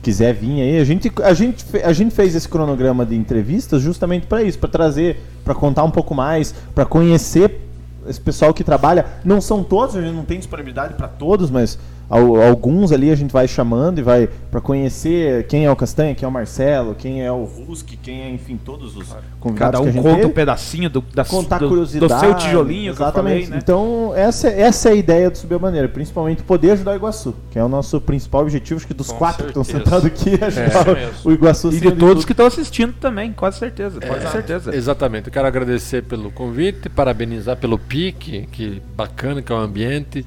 quiser 0.03 0.35
vir 0.35 0.61
aí. 0.61 0.79
A 0.79 0.85
gente, 0.85 1.11
a 1.23 1.33
gente, 1.33 1.65
a 1.83 1.93
gente 1.93 2.15
fez 2.15 2.35
esse 2.35 2.49
cronograma 2.49 3.07
de 3.07 3.15
entrevistas 3.15 3.81
justamente 3.81 4.27
pra 4.27 4.43
isso, 4.43 4.59
pra 4.59 4.69
trazer, 4.69 5.21
pra 5.45 5.55
contar 5.55 5.85
um 5.85 5.91
pouco 5.91 6.15
mais, 6.15 6.55
pra 6.75 6.85
conhecer 6.85 7.61
esse 8.07 8.21
pessoal 8.21 8.53
que 8.53 8.65
trabalha. 8.65 9.07
Não 9.25 9.41
são 9.41 9.63
todos, 9.63 9.97
a 9.97 10.03
gente 10.03 10.15
não 10.15 10.25
tem 10.25 10.39
disponibilidade 10.39 10.95
pra 10.95 11.09
todos, 11.09 11.51
mas 11.51 11.79
alguns 12.19 12.93
ali 12.93 13.11
a 13.11 13.15
gente 13.15 13.31
vai 13.33 13.49
chamando 13.49 13.99
e 13.99 14.03
vai 14.03 14.29
pra 14.51 14.61
conhecer 14.61 15.47
quem 15.47 15.65
é 15.65 15.71
o 15.71 15.77
Castanha, 15.77 16.15
quem 16.15 16.27
é 16.27 16.29
o 16.29 16.33
Marcelo, 16.33 16.95
quem 16.95 17.23
é 17.25 17.33
o 17.33 17.45
Ruski, 17.45 17.97
quem 17.97 18.23
é, 18.23 18.31
enfim, 18.31 18.59
todos 18.63 18.97
os 18.97 19.09
convidados 19.41 19.59
Cada 19.59 19.71
que 19.73 19.77
a 19.77 19.81
um 19.81 19.93
gente 19.93 20.03
conta 20.03 20.15
teve 20.17 20.27
um 20.27 20.31
pedacinho 20.31 20.91
do, 20.91 21.01
da, 21.15 21.25
contar 21.25 21.59
do, 21.59 21.69
curiosidade. 21.69 22.13
do 22.13 22.21
seu 22.21 22.35
tijolinho 22.35 22.91
Exatamente. 22.93 23.03
que 23.03 23.19
eu 23.19 23.23
falei, 23.23 23.47
né? 23.49 23.59
Então, 23.63 24.13
essa, 24.15 24.49
essa 24.49 24.89
é 24.91 24.93
a 24.93 24.95
ideia 24.95 25.31
do 25.31 25.39
Subir 25.39 25.55
a 25.55 25.59
Bandeira, 25.59 25.89
principalmente 25.89 26.43
poder 26.43 26.73
ajudar 26.73 26.93
o 26.93 26.97
Iguaçu, 26.97 27.35
que 27.51 27.59
é 27.59 27.65
o 27.65 27.69
nosso 27.69 28.01
principal 28.01 28.43
objetivo, 28.43 28.77
acho 28.79 28.87
que 28.87 28.95
dos 28.95 29.09
Com 29.11 29.17
quatro 29.19 29.45
que 29.45 29.51
estão 29.51 29.65
certeza. 29.65 29.85
sentados 30.01 30.07
aqui, 30.07 30.39
é 30.43 30.47
ajudar 30.47 30.89
o- 30.91 30.95
mesmo. 30.95 31.13
o 31.25 31.33
Iguaçu. 31.33 31.69
E 31.73 31.81
de 31.81 31.93
todos 31.93 32.25
que 32.25 32.33
estão 32.33 32.47
assistindo 32.47 32.93
também, 33.01 33.33
com 33.33 33.51
certeza, 33.51 34.01
pode 34.01 34.21
ter 34.21 34.29
certeza. 34.29 34.75
Exatamente. 34.77 35.29
Eu 35.29 35.33
quero 35.33 35.47
agradecer 35.47 36.03
pelo 36.03 36.31
convite, 36.31 36.89
parabenizar 36.89 37.57
pelo 37.57 37.79
pique, 37.79 38.47
que 38.53 38.83
bacana 38.95 39.41
que 39.41 39.51
é 39.51 39.55
o 39.55 39.59
ambiente. 39.59 40.27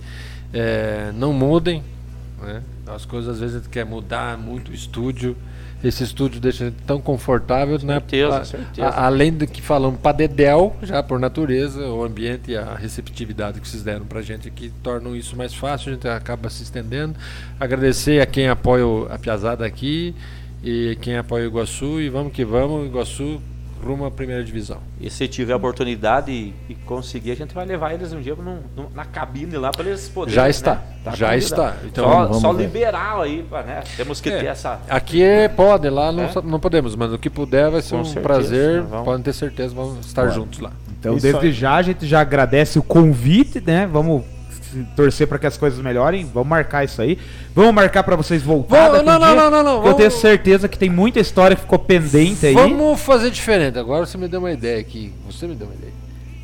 É, 0.56 1.12
não 1.14 1.34
mudem. 1.34 1.84
né? 2.42 2.62
As 2.88 3.04
coisas 3.06 3.36
às 3.36 3.40
vezes 3.42 3.56
a 3.56 3.60
gente 3.60 3.70
quer 3.70 3.86
mudar 3.86 4.38
muito 4.38 4.72
o 4.72 4.74
estúdio. 4.74 5.36
Esse 5.84 6.04
estúdio 6.04 6.40
deixa 6.40 6.64
a 6.64 6.68
gente 6.70 6.82
tão 6.88 7.00
confortável, 7.02 7.78
né? 7.84 7.96
Certeza, 7.96 8.38
A- 8.40 8.46
certeza. 8.46 8.88
a- 8.88 9.06
além 9.06 9.32
do 9.34 9.46
que 9.46 9.62
falamos 9.62 10.00
para 10.00 10.14
Dedel, 10.18 10.76
já 10.82 11.04
por 11.04 11.20
natureza, 11.20 11.86
o 11.88 12.04
ambiente 12.04 12.52
e 12.52 12.58
a 12.58 12.74
receptividade 12.76 13.60
que 13.60 13.68
vocês 13.68 13.84
deram 13.84 14.06
pra 14.06 14.22
gente 14.22 14.48
aqui 14.48 14.72
tornam 14.82 15.16
isso 15.16 15.36
mais 15.36 15.54
fácil, 15.54 15.92
a 15.92 15.94
gente 15.96 16.08
acaba 16.08 16.50
se 16.50 16.64
estendendo. 16.64 17.16
Agradecer 17.60 18.22
a 18.22 18.26
quem 18.26 18.48
apoia 18.48 18.86
a 19.14 19.20
Piazada 19.20 19.66
aqui 19.66 20.16
e 20.64 20.98
quem 21.02 21.18
apoia 21.18 21.44
o 21.44 21.48
Iguaçu 21.48 22.00
e 22.02 22.10
vamos 22.10 22.32
que 22.34 22.46
vamos, 22.46 22.88
Iguaçu 22.88 23.40
rumo 23.86 24.06
à 24.06 24.12
primeira 24.12 24.44
divisão. 24.44 24.78
E 25.00 25.10
se 25.10 25.28
tiver 25.28 25.54
a 25.54 25.58
oportunidade 25.58 26.32
e, 26.32 26.54
e 26.68 26.76
conseguir, 26.76 27.32
a 27.32 27.36
gente 27.36 27.54
vai 27.54 27.66
levar 27.66 27.94
eles 27.94 28.12
um 28.14 28.20
dia 28.22 28.36
num- 28.36 28.60
num- 28.76 28.90
na 28.94 29.06
cabine 29.06 29.56
lá 29.58 29.72
para 29.72 29.86
eles 29.88 30.10
poderem. 30.10 30.36
Já 30.36 30.50
está, 30.50 30.76
né? 30.76 30.82
Tá 31.04 31.12
já 31.12 31.28
convidado. 31.32 31.38
está. 31.38 31.76
Então, 31.86 32.04
só 32.06 32.20
vamos 32.26 32.42
só 32.42 32.52
liberar 32.52 33.22
aí, 33.22 33.44
pra, 33.48 33.62
né? 33.64 33.84
Temos 33.96 34.20
que 34.20 34.30
É. 34.30 34.40
ter 34.40 34.46
essa. 34.48 34.80
Aqui 34.90 35.22
é, 35.22 35.48
pode, 35.48 35.90
lá 35.90 36.12
não, 36.12 36.24
É? 36.24 36.32
não 36.44 36.60
podemos, 36.60 36.96
mas 36.96 37.14
o 37.14 37.18
que 37.20 37.30
puder 37.30 37.70
vai 37.70 37.82
ser 37.82 37.96
Com 37.96 38.02
um 38.02 38.06
certeza, 38.06 38.22
prazer. 38.28 38.82
né? 38.82 38.88
Vamos. 38.90 39.06
Podem 39.06 39.22
ter 39.24 39.34
certeza, 39.34 39.76
vamos 39.76 40.06
estar 40.06 40.28
juntos 40.30 40.60
lá. 40.60 40.72
Então, 41.00 41.14
Isso 41.16 41.22
desde 41.24 41.46
aí. 41.48 41.52
já, 41.54 41.76
a 41.76 41.82
gente 41.84 42.08
já 42.08 42.22
agradece 42.22 42.80
o 42.80 42.84
convite, 42.84 43.62
né? 43.64 43.86
Vamos 43.86 44.24
torcer 44.96 45.28
para 45.28 45.38
que 45.40 45.46
as 45.48 45.58
coisas 45.58 45.80
melhorem. 45.80 46.26
Vamos 46.34 46.50
marcar 46.50 46.84
isso 46.84 47.02
aí. 47.02 47.18
Vamos 47.54 47.74
marcar 47.74 48.04
para 48.04 48.16
vocês 48.16 48.42
voltarem. 48.42 49.04
Não, 49.04 49.20
não, 49.20 49.36
não, 49.36 49.52
não, 49.52 49.64
não, 49.64 49.76
Eu 49.86 49.94
tenho 49.94 50.10
vamos- 50.10 50.22
certeza 50.22 50.68
que 50.68 50.78
tem 50.78 50.90
muita 50.90 51.20
história 51.20 51.56
que 51.56 51.62
ficou 51.62 51.80
pendente 51.80 52.46
aí. 52.48 52.54
Vamos 52.54 53.00
fazer 53.02 53.30
diferente. 53.32 53.78
Agora 53.80 54.06
você 54.06 54.18
me 54.18 54.28
deu 54.28 54.40
uma 54.40 54.52
ideia 54.52 54.80
aqui. 54.80 55.14
Você 55.30 55.48
me 55.48 55.56
deu 55.56 55.68
uma 55.68 55.76
ideia. 55.76 55.94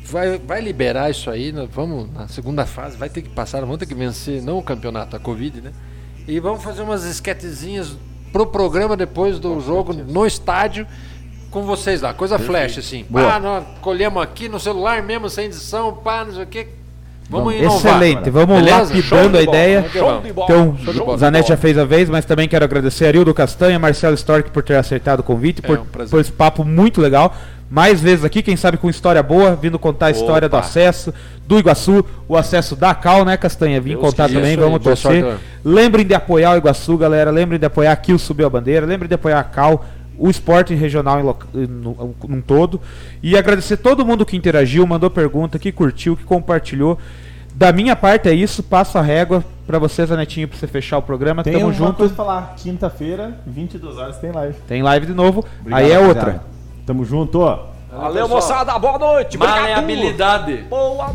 Vai, 0.04 0.38
vai 0.38 0.60
liberar 0.60 1.10
isso 1.10 1.30
aí, 1.30 1.54
vamos 1.72 2.12
na 2.12 2.28
segunda 2.28 2.66
fase, 2.66 2.98
vai 2.98 3.08
ter 3.08 3.22
que 3.22 3.30
passar, 3.30 3.60
vamos 3.60 3.78
ter 3.78 3.86
que 3.86 3.94
vencer, 3.94 4.42
não 4.42 4.58
o 4.58 4.62
campeonato, 4.62 5.16
a 5.16 5.18
Covid, 5.18 5.62
né? 5.62 5.72
E 6.28 6.38
vamos 6.38 6.62
fazer 6.62 6.82
umas 6.82 7.02
esquetezinhas 7.04 7.96
pro 8.30 8.46
programa 8.46 8.94
depois 8.94 9.38
do 9.38 9.58
jogo 9.60 9.94
no 9.94 10.26
estádio 10.26 10.86
com 11.50 11.62
vocês 11.62 12.02
lá. 12.02 12.12
Coisa 12.12 12.38
flash, 12.38 12.76
assim. 12.78 13.06
Boa. 13.08 13.24
Pá, 13.26 13.40
nós 13.40 13.64
colhemos 13.80 14.22
aqui 14.22 14.48
no 14.50 14.60
celular 14.60 15.02
mesmo, 15.02 15.30
sem 15.30 15.46
edição, 15.46 15.94
pá, 15.96 16.24
não 16.26 16.34
sei 16.34 16.42
o 16.42 16.46
quê. 16.46 16.68
Vamos, 17.28 17.54
inovar. 17.54 17.76
Excelente, 17.76 18.30
vamos 18.30 18.56
Beleza? 18.56 18.94
Lapidando 18.94 19.26
a 19.26 19.28
bola, 19.28 19.42
ideia. 19.42 19.86
Então. 20.24 20.76
Zanetti 21.16 21.48
já 21.48 21.56
fez 21.56 21.78
a 21.78 21.84
vez, 21.84 22.10
mas 22.10 22.24
também 22.24 22.48
quero 22.48 22.64
agradecer 22.64 23.06
a 23.06 23.08
Arildo 23.08 23.32
Castanha, 23.32 23.78
Marcelo 23.78 24.14
Stork 24.14 24.50
por 24.50 24.62
ter 24.62 24.76
aceitado 24.76 25.20
o 25.20 25.22
convite, 25.22 25.62
É, 25.64 25.66
por, 25.66 25.78
um 25.78 26.08
por 26.08 26.20
esse 26.20 26.32
papo 26.32 26.64
muito 26.64 27.00
legal. 27.00 27.34
Mais 27.70 28.02
vezes 28.02 28.22
aqui, 28.22 28.42
quem 28.42 28.54
sabe 28.54 28.76
com 28.76 28.90
história 28.90 29.22
boa, 29.22 29.56
vindo 29.56 29.78
contar 29.78 30.06
a 30.06 30.10
história 30.10 30.46
do 30.46 30.56
acesso 30.56 31.12
do 31.46 31.58
Iguaçu, 31.58 32.04
o 32.28 32.36
acesso 32.36 32.76
da 32.76 32.94
Cal, 32.94 33.24
né, 33.24 33.34
Castanha? 33.38 33.80
Vim 33.80 33.92
Deus 33.92 34.02
contar 34.02 34.28
também, 34.28 34.50
aí, 34.50 34.56
vamos 34.56 34.82
torcer. 34.82 35.36
Lembrem 35.64 36.06
de 36.06 36.14
apoiar 36.14 36.52
o 36.52 36.56
Iguaçu, 36.58 36.98
galera. 36.98 37.30
Lembrem 37.30 37.58
de 37.58 37.64
apoiar 37.64 37.92
aqui 37.92 38.12
o 38.12 38.18
Subiu 38.18 38.46
a 38.46 38.50
Bandeira. 38.50 38.84
Lembrem 38.84 39.08
de 39.08 39.14
apoiar 39.14 39.40
a 39.40 39.44
Cal. 39.44 39.86
O 40.24 40.30
esporte 40.30 40.72
regional 40.74 41.18
em 41.20 41.22
loca- 41.24 41.46
no- 41.52 42.14
num 42.28 42.40
todo. 42.40 42.80
E 43.22 43.36
agradecer 43.36 43.76
todo 43.78 44.06
mundo 44.06 44.24
que 44.24 44.36
interagiu, 44.36 44.86
mandou 44.86 45.10
pergunta, 45.10 45.58
que 45.58 45.72
curtiu, 45.72 46.16
que 46.16 46.24
compartilhou. 46.24 46.96
Da 47.54 47.72
minha 47.72 47.94
parte 47.96 48.28
é 48.28 48.32
isso, 48.32 48.62
passo 48.62 48.96
a 48.98 49.02
régua 49.02 49.44
pra 49.66 49.78
você, 49.78 50.06
Zanetinho, 50.06 50.48
pra 50.48 50.56
você 50.56 50.66
fechar 50.66 50.98
o 50.98 51.02
programa. 51.02 51.42
Tem 51.42 51.52
Tamo 51.54 51.66
uma 51.66 51.72
junto. 51.72 51.94
coisa 51.94 52.14
pra 52.14 52.24
falar. 52.24 52.54
Quinta-feira, 52.56 53.36
22 53.46 53.98
horas, 53.98 54.16
tem 54.18 54.30
live. 54.32 54.54
Tem 54.66 54.82
live 54.82 55.06
de 55.06 55.12
novo. 55.12 55.44
Obrigado, 55.60 55.78
Aí 55.80 55.90
é 55.90 55.94
rapaziada. 55.96 56.18
outra. 56.30 56.44
Tamo 56.86 57.04
junto, 57.04 57.40
ó. 57.40 57.66
Valeu, 57.90 58.26
moçada. 58.28 58.78
Boa 58.78 58.98
noite. 58.98 59.36
Maleabilidade. 59.36 60.56
Boa 60.70 61.14